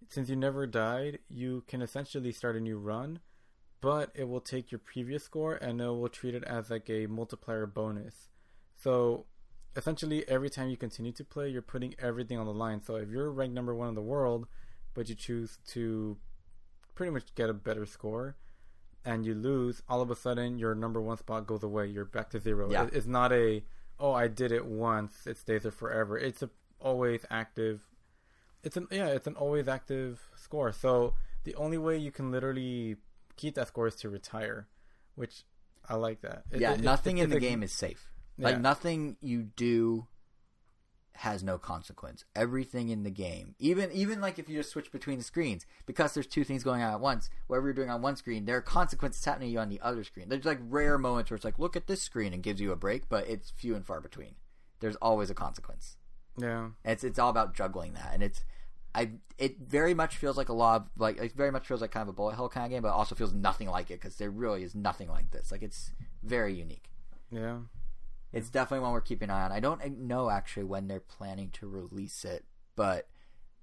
Since 0.10 0.30
you 0.30 0.36
never 0.36 0.66
died, 0.68 1.20
you 1.30 1.64
can 1.68 1.82
essentially 1.82 2.32
start 2.32 2.56
a 2.56 2.60
new 2.60 2.78
run, 2.78 3.20
but 3.82 4.12
it 4.16 4.28
will 4.28 4.42
take 4.42 4.72
your 4.72 4.80
previous 4.80 5.24
score 5.24 5.56
and 5.56 5.80
it 5.80 5.86
will 5.86 6.10
treat 6.10 6.36
it 6.36 6.44
as 6.44 6.70
like 6.70 6.90
a 6.90 7.08
multiplier 7.08 7.66
bonus. 7.66 8.30
So 8.76 9.26
essentially 9.76 10.28
every 10.28 10.50
time 10.50 10.70
you 10.70 10.78
continue 10.78 11.12
to 11.14 11.24
play, 11.24 11.50
you're 11.50 11.62
putting 11.62 11.96
everything 12.00 12.40
on 12.40 12.46
the 12.46 12.54
line. 12.54 12.82
So 12.82 12.96
if 12.96 13.10
you're 13.10 13.32
ranked 13.32 13.54
number 13.54 13.76
1 13.76 13.90
in 13.90 13.96
the 13.96 14.02
world, 14.02 14.48
but 14.94 15.10
you 15.10 15.16
choose 15.16 15.60
to 15.68 16.18
pretty 16.96 17.12
much 17.12 17.36
get 17.36 17.50
a 17.50 17.54
better 17.54 17.86
score 17.86 18.36
and 19.06 19.26
you 19.26 19.36
lose, 19.36 19.84
all 19.88 20.02
of 20.02 20.10
a 20.10 20.16
sudden 20.16 20.58
your 20.58 20.74
number 20.74 21.00
1 21.00 21.18
spot 21.18 21.46
goes 21.46 21.64
away. 21.64 21.88
You're 21.88 22.06
back 22.06 22.32
to 22.32 22.40
zero. 22.40 22.72
Yeah. 22.72 22.90
It's 22.92 23.08
not 23.08 23.32
a 23.32 23.64
oh, 24.00 24.14
I 24.14 24.28
did 24.28 24.52
it 24.52 24.66
once, 24.66 25.26
it 25.26 25.38
stays 25.38 25.64
there 25.64 25.72
forever. 25.72 26.18
It's 26.18 26.44
a 26.44 26.50
always 26.80 27.26
active. 27.30 27.82
It's 28.64 28.78
an 28.78 28.88
yeah, 28.92 29.08
it's 29.08 29.28
an 29.28 29.36
always 29.36 29.68
active 29.68 30.20
score. 30.36 30.72
So 30.72 31.14
the 31.44 31.56
only 31.56 31.78
way 31.78 31.98
you 31.98 32.12
can 32.12 32.32
literally 32.32 32.98
keep 33.38 33.56
that 33.56 33.68
score 33.70 33.88
is 33.88 33.96
to 33.98 34.10
retire, 34.10 34.68
which 35.16 35.44
I 35.88 35.96
like 35.96 36.22
that. 36.22 36.44
It- 36.52 36.60
yeah, 36.62 36.74
it- 36.74 36.82
nothing 36.82 37.18
it's 37.18 37.26
in 37.26 37.30
the 37.30 37.40
game 37.40 37.64
is 37.64 37.72
safe. 37.72 38.08
Yeah. 38.38 38.48
Like 38.50 38.60
nothing 38.60 39.18
you 39.22 39.44
do 39.44 40.08
has 41.14 41.42
no 41.44 41.58
consequence. 41.58 42.26
Everything 42.36 42.90
in 42.90 43.02
the 43.02 43.10
game, 43.10 43.56
even 43.58 43.92
even 43.92 44.22
like 44.22 44.38
if 44.38 44.48
you 44.48 44.58
just 44.58 44.70
switch 44.70 44.92
between 44.92 45.18
the 45.18 45.24
screens, 45.24 45.66
because 45.88 46.14
there's 46.14 46.28
two 46.28 46.44
things 46.44 46.64
going 46.64 46.84
on 46.84 46.94
at 46.94 47.00
once. 47.00 47.30
Whatever 47.48 47.68
you're 47.68 47.74
doing 47.74 47.90
on 47.90 48.04
one 48.04 48.16
screen, 48.16 48.46
there 48.46 48.58
are 48.58 48.62
consequences 48.62 49.26
happening 49.26 49.48
to 49.50 49.54
you 49.54 49.60
on 49.60 49.70
the 49.70 49.82
other 49.82 50.04
screen. 50.04 50.30
There's 50.30 50.46
like 50.46 50.60
rare 50.62 51.00
moments 51.00 51.32
where 51.32 51.36
it's 51.36 51.46
like, 51.46 51.58
look 51.58 51.76
at 51.76 51.88
this 51.88 52.04
screen 52.04 52.34
and 52.34 52.44
gives 52.44 52.62
you 52.62 52.72
a 52.72 52.76
break, 52.76 53.10
but 53.10 53.28
it's 53.28 53.50
few 53.50 53.76
and 53.76 53.84
far 53.86 54.00
between. 54.00 54.36
There's 54.80 54.96
always 54.98 55.32
a 55.32 55.34
consequence. 55.34 55.98
Yeah, 56.40 56.70
It's 56.86 57.04
it's 57.04 57.18
all 57.18 57.32
about 57.32 57.56
juggling 57.56 57.94
that, 57.94 58.12
and 58.14 58.22
it's 58.22 58.46
I 58.96 59.12
it 59.38 59.58
very 59.60 59.94
much 59.94 60.18
feels 60.18 60.38
like 60.38 60.50
a 60.50 60.54
lot 60.54 60.82
of 60.82 60.88
like 60.98 61.18
it 61.18 61.34
very 61.34 61.52
much 61.52 61.68
feels 61.68 61.82
like 61.82 61.92
kind 61.92 62.02
of 62.04 62.08
a 62.10 62.14
bullet 62.14 62.36
hell 62.36 62.50
kind 62.50 62.66
of 62.66 62.72
game, 62.72 62.82
but 62.82 62.90
also 62.92 63.16
feels 63.16 63.34
nothing 63.34 63.68
like 63.70 63.92
it 63.92 64.02
because 64.02 64.16
there 64.18 64.32
really 64.32 64.64
is 64.64 64.74
nothing 64.76 65.10
like 65.10 65.32
this. 65.32 65.52
Like 65.52 65.62
it's 65.62 65.92
very 66.24 66.54
unique. 66.54 66.90
yeah. 67.32 67.60
It's 68.34 68.50
definitely 68.50 68.84
one 68.84 68.92
we're 68.92 69.02
keeping 69.02 69.30
an 69.30 69.36
eye 69.36 69.44
on. 69.46 69.52
I 69.54 69.62
don't 69.62 70.00
know 70.00 70.30
actually 70.30 70.66
when 70.66 70.88
they're 70.88 71.00
planning 71.00 71.50
to 71.54 71.68
release 71.68 72.26
it, 72.26 72.44
but 72.76 73.08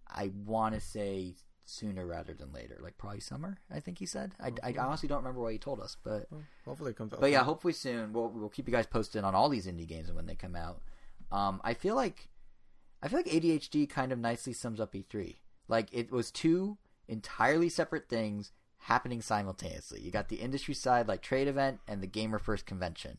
I 0.08 0.30
want 0.44 0.74
to 0.74 0.80
say 0.80 1.34
sooner 1.66 2.06
rather 2.06 2.32
than 2.32 2.50
later, 2.52 2.78
like 2.82 2.96
probably 2.96 3.20
summer. 3.20 3.58
I 3.70 3.80
think 3.80 3.98
he 3.98 4.06
said. 4.06 4.32
I, 4.40 4.52
I 4.62 4.74
honestly 4.78 5.06
don't 5.08 5.18
remember 5.18 5.40
what 5.42 5.52
he 5.52 5.58
told 5.58 5.80
us, 5.80 5.96
but 6.02 6.26
Well, 6.30 6.42
hopefully 6.64 6.92
it 6.92 6.96
comes 6.96 7.12
out. 7.12 7.20
but 7.20 7.30
yeah, 7.30 7.42
hopefully 7.44 7.74
soon. 7.74 8.12
We'll 8.14 8.28
we'll 8.30 8.48
keep 8.48 8.66
you 8.66 8.72
guys 8.72 8.86
posted 8.86 9.22
on 9.22 9.34
all 9.34 9.48
these 9.50 9.66
indie 9.66 9.86
games 9.86 10.08
and 10.08 10.16
when 10.16 10.26
they 10.26 10.34
come 10.34 10.56
out. 10.56 10.80
Um, 11.30 11.60
I 11.62 11.74
feel 11.74 11.94
like 11.94 12.28
I 13.04 13.08
feel 13.08 13.18
like 13.18 13.26
ADHD 13.26 13.86
kind 13.86 14.12
of 14.12 14.18
nicely 14.18 14.54
sums 14.54 14.80
up 14.80 14.94
E3. 14.94 15.36
Like 15.68 15.88
it 15.92 16.10
was 16.10 16.30
two 16.30 16.78
entirely 17.06 17.68
separate 17.68 18.08
things 18.08 18.50
happening 18.78 19.20
simultaneously. 19.20 20.00
You 20.00 20.10
got 20.10 20.30
the 20.30 20.36
industry 20.40 20.72
side, 20.72 21.06
like 21.06 21.20
trade 21.20 21.46
event, 21.46 21.80
and 21.86 22.02
the 22.02 22.06
gamer 22.06 22.38
first 22.38 22.64
convention. 22.64 23.18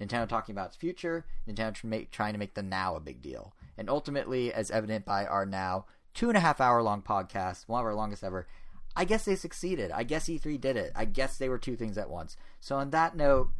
Nintendo 0.00 0.28
talking 0.28 0.54
about 0.54 0.68
its 0.68 0.76
future, 0.76 1.24
Nintendo 1.48 2.08
trying 2.12 2.32
to 2.32 2.38
make 2.38 2.54
the 2.54 2.62
now 2.62 2.94
a 2.94 3.00
big 3.00 3.22
deal, 3.22 3.54
and 3.76 3.90
ultimately, 3.90 4.52
as 4.52 4.70
evident 4.70 5.04
by 5.04 5.26
our 5.26 5.44
now 5.44 5.86
two 6.14 6.28
and 6.28 6.36
a 6.36 6.40
half 6.40 6.60
hour 6.60 6.80
long 6.80 7.02
podcast, 7.02 7.66
one 7.66 7.80
of 7.80 7.86
our 7.86 7.94
longest 7.94 8.22
ever. 8.22 8.46
I 8.94 9.04
guess 9.04 9.24
they 9.24 9.34
succeeded. 9.34 9.90
I 9.90 10.04
guess 10.04 10.28
E3 10.28 10.60
did 10.60 10.76
it. 10.76 10.92
I 10.94 11.06
guess 11.06 11.36
they 11.36 11.48
were 11.48 11.58
two 11.58 11.74
things 11.74 11.98
at 11.98 12.08
once. 12.08 12.36
So 12.60 12.76
on 12.76 12.90
that 12.90 13.16
note, 13.16 13.50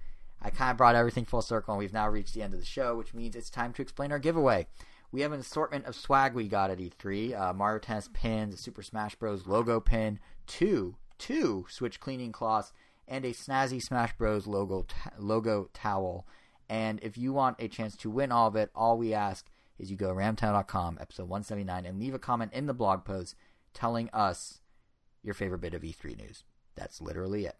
I 0.40 0.50
kind 0.50 0.70
of 0.70 0.76
brought 0.76 0.94
everything 0.94 1.24
full 1.24 1.42
circle, 1.42 1.74
and 1.74 1.80
we've 1.80 1.92
now 1.92 2.08
reached 2.08 2.34
the 2.34 2.42
end 2.42 2.54
of 2.54 2.60
the 2.60 2.66
show, 2.66 2.96
which 2.96 3.14
means 3.14 3.34
it's 3.34 3.50
time 3.50 3.72
to 3.72 3.82
explain 3.82 4.12
our 4.12 4.20
giveaway. 4.20 4.68
We 5.14 5.20
have 5.20 5.30
an 5.30 5.38
assortment 5.38 5.84
of 5.86 5.94
swag 5.94 6.34
we 6.34 6.48
got 6.48 6.72
at 6.72 6.78
E3: 6.78 7.40
uh, 7.40 7.52
Mario 7.52 7.78
Tennis 7.78 8.10
pins, 8.12 8.58
Super 8.58 8.82
Smash 8.82 9.14
Bros. 9.14 9.46
logo 9.46 9.78
pin, 9.78 10.18
two 10.48 10.96
two 11.18 11.66
Switch 11.68 12.00
cleaning 12.00 12.32
cloths, 12.32 12.72
and 13.06 13.24
a 13.24 13.30
snazzy 13.30 13.80
Smash 13.80 14.12
Bros. 14.18 14.48
logo 14.48 14.82
t- 14.82 14.96
logo 15.16 15.70
towel. 15.72 16.26
And 16.68 16.98
if 17.00 17.16
you 17.16 17.32
want 17.32 17.60
a 17.60 17.68
chance 17.68 17.96
to 17.98 18.10
win 18.10 18.32
all 18.32 18.48
of 18.48 18.56
it, 18.56 18.72
all 18.74 18.98
we 18.98 19.14
ask 19.14 19.46
is 19.78 19.88
you 19.88 19.96
go 19.96 20.08
to 20.08 20.14
ramtown.com, 20.14 20.98
episode 21.00 21.28
179, 21.28 21.86
and 21.86 22.00
leave 22.00 22.14
a 22.14 22.18
comment 22.18 22.52
in 22.52 22.66
the 22.66 22.74
blog 22.74 23.04
post 23.04 23.36
telling 23.72 24.10
us 24.12 24.62
your 25.22 25.34
favorite 25.34 25.60
bit 25.60 25.74
of 25.74 25.82
E3 25.82 26.18
news. 26.18 26.42
That's 26.74 27.00
literally 27.00 27.44
it. 27.46 27.58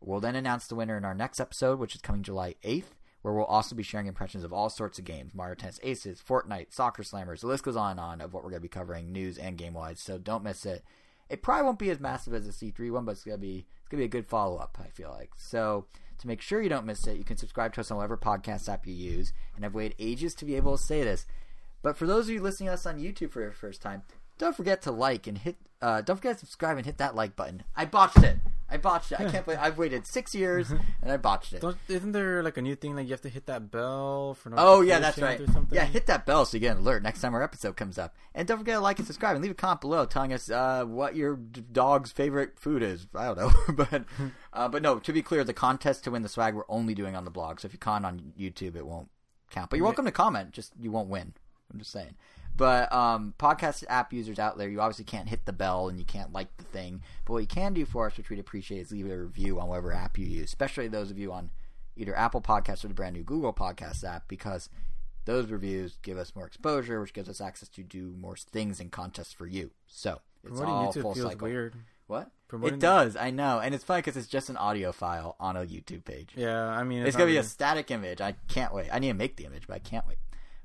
We'll 0.00 0.18
then 0.18 0.34
announce 0.34 0.66
the 0.66 0.74
winner 0.74 0.96
in 0.96 1.04
our 1.04 1.14
next 1.14 1.38
episode, 1.38 1.78
which 1.78 1.94
is 1.94 2.00
coming 2.00 2.24
July 2.24 2.56
8th, 2.64 2.96
where 3.22 3.34
we'll 3.34 3.44
also 3.44 3.74
be 3.74 3.82
sharing 3.82 4.06
impressions 4.06 4.44
of 4.44 4.52
all 4.52 4.70
sorts 4.70 4.98
of 4.98 5.04
games 5.04 5.34
Mario 5.34 5.54
Tennis 5.54 5.80
Aces, 5.82 6.22
Fortnite, 6.26 6.72
Soccer 6.72 7.02
Slammers. 7.02 7.40
The 7.40 7.46
list 7.46 7.64
goes 7.64 7.76
on 7.76 7.92
and 7.92 8.00
on 8.00 8.20
of 8.20 8.32
what 8.32 8.42
we're 8.42 8.50
going 8.50 8.60
to 8.60 8.68
be 8.68 8.68
covering, 8.68 9.12
news 9.12 9.38
and 9.38 9.58
game 9.58 9.74
wise, 9.74 10.00
so 10.00 10.18
don't 10.18 10.44
miss 10.44 10.64
it. 10.64 10.84
It 11.28 11.42
probably 11.42 11.64
won't 11.64 11.78
be 11.78 11.90
as 11.90 12.00
massive 12.00 12.34
as 12.34 12.46
the 12.46 12.72
E3 12.72 12.90
one, 12.90 13.04
but 13.04 13.12
it's 13.12 13.24
going 13.24 13.38
to 13.38 13.40
be 13.40 13.66
it's 13.80 13.88
going 13.88 13.98
to 14.02 14.08
be 14.08 14.16
a 14.18 14.20
good 14.20 14.26
follow 14.26 14.56
up, 14.56 14.78
I 14.80 14.88
feel 14.88 15.10
like. 15.10 15.30
So, 15.36 15.86
to 16.18 16.26
make 16.26 16.40
sure 16.40 16.60
you 16.60 16.68
don't 16.68 16.86
miss 16.86 17.06
it, 17.06 17.16
you 17.16 17.24
can 17.24 17.36
subscribe 17.36 17.72
to 17.74 17.80
us 17.80 17.90
on 17.90 17.96
whatever 17.96 18.16
podcast 18.16 18.68
app 18.68 18.86
you 18.86 18.92
use. 18.92 19.32
And 19.56 19.64
I've 19.64 19.74
waited 19.74 19.94
ages 19.98 20.34
to 20.36 20.44
be 20.44 20.56
able 20.56 20.76
to 20.76 20.82
say 20.82 21.02
this, 21.02 21.26
but 21.82 21.96
for 21.96 22.06
those 22.06 22.26
of 22.26 22.34
you 22.34 22.42
listening 22.42 22.68
to 22.68 22.74
us 22.74 22.86
on 22.86 22.98
YouTube 22.98 23.30
for 23.30 23.44
the 23.44 23.52
first 23.52 23.80
time, 23.80 24.02
don't 24.38 24.56
forget 24.56 24.82
to 24.82 24.90
like 24.90 25.26
and 25.26 25.38
hit. 25.38 25.56
Uh, 25.80 26.00
don't 26.02 26.16
forget 26.16 26.34
to 26.34 26.40
subscribe 26.40 26.76
and 26.76 26.84
hit 26.84 26.98
that 26.98 27.14
like 27.14 27.36
button. 27.36 27.62
I 27.76 27.84
botched 27.84 28.22
it. 28.22 28.38
I 28.70 28.76
botched 28.76 29.12
it. 29.12 29.20
I 29.20 29.30
can't 29.30 29.44
believe 29.44 29.60
I've 29.60 29.78
waited 29.78 30.06
six 30.06 30.34
years 30.40 30.70
and 30.70 31.10
I 31.10 31.16
botched 31.16 31.52
it. 31.52 31.60
Don't, 31.60 31.76
isn't 31.88 32.12
there 32.12 32.42
like 32.42 32.56
a 32.56 32.62
new 32.62 32.74
thing 32.76 32.94
like 32.96 33.06
you 33.06 33.12
have 33.12 33.20
to 33.22 33.28
hit 33.28 33.46
that 33.46 33.70
bell 33.70 34.34
for 34.34 34.52
Oh 34.56 34.80
yeah, 34.80 34.98
that's 35.00 35.18
right. 35.18 35.40
notifications 35.40 35.50
or 35.50 35.52
something? 35.52 35.76
Yeah, 35.76 35.84
hit 35.86 36.06
that 36.06 36.26
bell 36.26 36.44
so 36.44 36.56
you 36.56 36.60
get 36.60 36.76
an 36.76 36.82
alert 36.82 37.02
next 37.02 37.20
time 37.20 37.34
our 37.34 37.42
episode 37.42 37.76
comes 37.76 37.98
up. 37.98 38.14
And 38.34 38.46
don't 38.46 38.58
forget 38.58 38.76
to 38.76 38.80
like 38.80 38.98
and 38.98 39.06
subscribe 39.06 39.34
and 39.34 39.42
leave 39.42 39.50
a 39.50 39.54
comment 39.54 39.80
below 39.80 40.06
telling 40.06 40.32
us 40.32 40.50
uh, 40.50 40.84
what 40.84 41.16
your 41.16 41.36
dog's 41.36 42.12
favorite 42.12 42.58
food 42.58 42.82
is. 42.82 43.06
I 43.14 43.26
don't 43.26 43.38
know, 43.38 43.52
but 43.74 44.04
uh, 44.52 44.68
but 44.68 44.82
no. 44.82 44.98
To 44.98 45.12
be 45.12 45.22
clear, 45.22 45.44
the 45.44 45.52
contest 45.52 46.04
to 46.04 46.10
win 46.10 46.22
the 46.22 46.28
swag 46.28 46.54
we're 46.54 46.64
only 46.68 46.94
doing 46.94 47.16
on 47.16 47.24
the 47.24 47.30
blog. 47.30 47.60
So 47.60 47.66
if 47.66 47.72
you 47.72 47.78
comment 47.78 48.06
on 48.06 48.32
YouTube, 48.38 48.76
it 48.76 48.86
won't 48.86 49.08
count. 49.50 49.70
But 49.70 49.76
you're 49.76 49.86
welcome 49.86 50.04
to 50.04 50.12
comment. 50.12 50.52
Just 50.52 50.72
you 50.80 50.90
won't 50.90 51.08
win. 51.08 51.34
I'm 51.72 51.78
just 51.78 51.92
saying. 51.92 52.14
But 52.56 52.92
um, 52.92 53.34
podcast 53.38 53.84
app 53.88 54.12
users 54.12 54.38
out 54.38 54.58
there, 54.58 54.68
you 54.68 54.80
obviously 54.80 55.04
can't 55.06 55.28
hit 55.28 55.46
the 55.46 55.52
bell 55.52 55.88
and 55.88 55.98
you 55.98 56.04
can't 56.04 56.32
like 56.32 56.54
the 56.58 56.64
thing. 56.64 57.02
But 57.24 57.32
what 57.32 57.38
you 57.38 57.46
can 57.46 57.72
do 57.72 57.84
for 57.86 58.06
us, 58.06 58.16
which 58.16 58.28
we'd 58.28 58.38
appreciate, 58.38 58.80
is 58.80 58.92
leave 58.92 59.10
a 59.10 59.16
review 59.18 59.58
on 59.60 59.68
whatever 59.68 59.92
app 59.92 60.18
you 60.18 60.26
use, 60.26 60.44
especially 60.46 60.88
those 60.88 61.10
of 61.10 61.18
you 61.18 61.32
on 61.32 61.50
either 61.96 62.16
Apple 62.16 62.40
Podcasts 62.42 62.84
or 62.84 62.88
the 62.88 62.94
brand 62.94 63.14
new 63.16 63.22
Google 63.22 63.52
Podcasts 63.54 64.04
app, 64.04 64.28
because 64.28 64.68
those 65.24 65.50
reviews 65.50 65.98
give 66.02 66.18
us 66.18 66.34
more 66.36 66.46
exposure, 66.46 67.00
which 67.00 67.12
gives 67.14 67.28
us 67.28 67.40
access 67.40 67.68
to 67.70 67.82
do 67.82 68.14
more 68.18 68.36
things 68.36 68.78
and 68.80 68.90
contests 68.90 69.32
for 69.32 69.46
you. 69.46 69.70
So 69.86 70.20
it's 70.44 70.50
Promoting 70.58 70.74
all 70.74 70.92
YouTube 70.92 71.02
full 71.02 71.14
feels 71.14 71.32
cycle. 71.32 71.48
weird. 71.48 71.74
What? 72.08 72.30
Promoting- 72.48 72.74
It 72.78 72.80
does, 72.80 73.16
I 73.16 73.30
know, 73.30 73.60
and 73.60 73.74
it's 73.74 73.84
funny 73.84 73.98
because 74.02 74.16
it's 74.16 74.26
just 74.26 74.50
an 74.50 74.56
audio 74.56 74.92
file 74.92 75.36
on 75.38 75.56
a 75.56 75.60
YouTube 75.60 76.04
page. 76.04 76.32
Yeah, 76.36 76.66
I 76.66 76.82
mean, 76.82 77.06
It's 77.06 77.16
gonna 77.16 77.30
be 77.30 77.36
a 77.36 77.42
static 77.44 77.90
image. 77.90 78.20
I 78.20 78.34
can't 78.48 78.74
wait. 78.74 78.88
I 78.92 78.98
need 78.98 79.08
to 79.08 79.14
make 79.14 79.36
the 79.36 79.44
image, 79.44 79.66
but 79.68 79.74
I 79.74 79.78
can't 79.78 80.06
wait. 80.08 80.18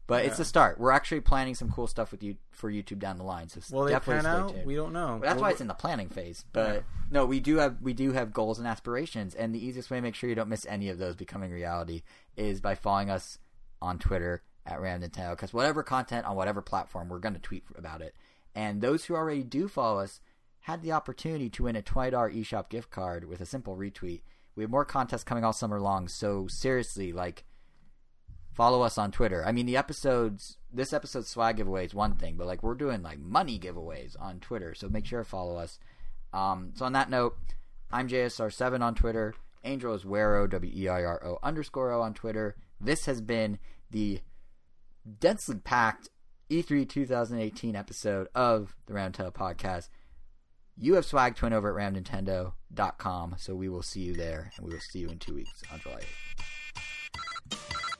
But 0.07 0.23
it's 0.25 0.33
Yeah. 0.33 0.37
the 0.37 0.45
start. 0.45 0.79
We're 0.79 0.91
actually 0.91 1.21
planning 1.21 1.55
some 1.55 1.71
cool 1.71 1.87
stuff 1.87 2.11
with 2.11 2.21
you 2.21 2.37
for 2.51 2.71
YouTube 2.71 2.99
down 2.99 3.17
the 3.17 3.23
line. 3.23 3.49
So 3.49 3.59
Will 3.75 3.85
they 3.85 3.91
definitely 3.91 4.21
stay 4.21 4.29
out? 4.29 4.49
tuned. 4.51 4.65
We 4.65 4.75
don't 4.75 4.93
know. 4.93 5.17
That's 5.19 5.35
We'll- 5.35 5.41
why 5.43 5.49
it's 5.51 5.61
in 5.61 5.67
the 5.67 5.73
planning 5.73 6.09
phase. 6.09 6.45
But 6.53 6.83
no, 7.09 7.25
we 7.25 7.39
do 7.39 7.57
have 7.57 7.81
we 7.81 7.93
do 7.93 8.11
have 8.11 8.31
goals 8.31 8.59
and 8.59 8.67
aspirations, 8.67 9.33
and 9.33 9.53
the 9.53 9.65
easiest 9.65 9.89
way 9.89 9.97
to 9.97 10.01
make 10.01 10.13
sure 10.15 10.29
you 10.29 10.35
don't 10.35 10.49
miss 10.49 10.65
any 10.67 10.89
of 10.89 10.99
those 10.99 11.15
becoming 11.15 11.51
reality 11.51 12.03
is 12.37 12.61
by 12.61 12.75
following 12.75 13.09
us 13.09 13.39
on 13.81 13.97
Twitter 13.97 14.43
at 14.65 14.79
Ram 14.79 15.01
Nintendo. 15.01 15.31
Because 15.31 15.53
whatever 15.53 15.81
content 15.81 16.25
on 16.27 16.35
whatever 16.35 16.61
platform, 16.61 17.09
we're 17.09 17.19
going 17.19 17.33
to 17.35 17.39
tweet 17.41 17.63
about 17.75 18.01
it. 18.01 18.15
And 18.53 18.81
those 18.81 19.05
who 19.05 19.15
already 19.15 19.43
do 19.43 19.67
follow 19.67 19.99
us 19.99 20.21
had 20.61 20.81
the 20.81 20.91
opportunity 20.91 21.49
to 21.49 21.63
win 21.63 21.75
a 21.75 21.81
twenty 21.81 22.11
dollar 22.11 22.31
eShop 22.31 22.69
gift 22.69 22.91
card 22.91 23.25
with 23.27 23.41
a 23.41 23.45
simple 23.45 23.75
retweet. 23.75 24.21
We 24.55 24.63
have 24.63 24.69
more 24.71 24.85
contests 24.85 25.23
coming 25.23 25.43
all 25.43 25.51
summer 25.53 25.79
long. 25.81 26.07
So 26.07 26.47
seriously, 26.47 27.11
like 27.11 27.43
follow 28.55 28.81
us 28.81 28.97
on 28.97 29.11
Twitter. 29.11 29.43
I 29.45 29.51
mean, 29.51 29.65
the 29.65 29.77
episodes, 29.77 30.57
this 30.71 30.93
episode's 30.93 31.27
swag 31.27 31.57
giveaway 31.57 31.85
is 31.85 31.93
one 31.93 32.15
thing, 32.15 32.37
but 32.37 32.47
like 32.47 32.63
we're 32.63 32.73
doing 32.73 33.03
like 33.03 33.19
money 33.19 33.59
giveaways 33.59 34.15
on 34.19 34.39
Twitter, 34.39 34.73
so 34.73 34.87
make 34.87 35.05
sure 35.05 35.23
to 35.23 35.29
follow 35.29 35.57
us. 35.57 35.77
Um, 36.33 36.71
so 36.73 36.85
on 36.85 36.93
that 36.93 37.09
note, 37.09 37.37
I'm 37.91 38.07
JSR7 38.07 38.81
on 38.81 38.95
Twitter. 38.95 39.35
Angel 39.65 39.93
is 39.93 40.03
Weiro, 40.03 40.49
W 40.49 40.71
E 40.73 40.87
I 40.87 41.03
R 41.03 41.23
O 41.25 41.37
underscore 41.43 41.91
O 41.91 42.01
on 42.01 42.13
Twitter. 42.13 42.55
This 42.79 43.05
has 43.05 43.19
been 43.19 43.59
the 43.91 44.21
densely 45.19 45.57
packed 45.57 46.09
E 46.49 46.63
E3 46.63 46.87
2018 46.87 47.75
episode 47.75 48.27
of 48.33 48.75
the 48.85 48.93
Roundtable 48.93 49.33
Podcast. 49.33 49.89
You 50.77 50.95
have 50.95 51.05
swag 51.05 51.35
twin 51.35 51.53
over 51.53 51.77
at 51.77 51.93
ramnintendo.com, 51.93 53.35
so 53.37 53.55
we 53.55 53.69
will 53.69 53.81
see 53.81 54.01
you 54.01 54.13
there, 54.13 54.51
and 54.55 54.65
we 54.65 54.73
will 54.73 54.81
see 54.81 54.99
you 54.99 55.09
in 55.09 55.19
two 55.19 55.33
weeks 55.33 55.63
on 55.71 55.79
July 55.79 56.01
8th. 57.51 57.94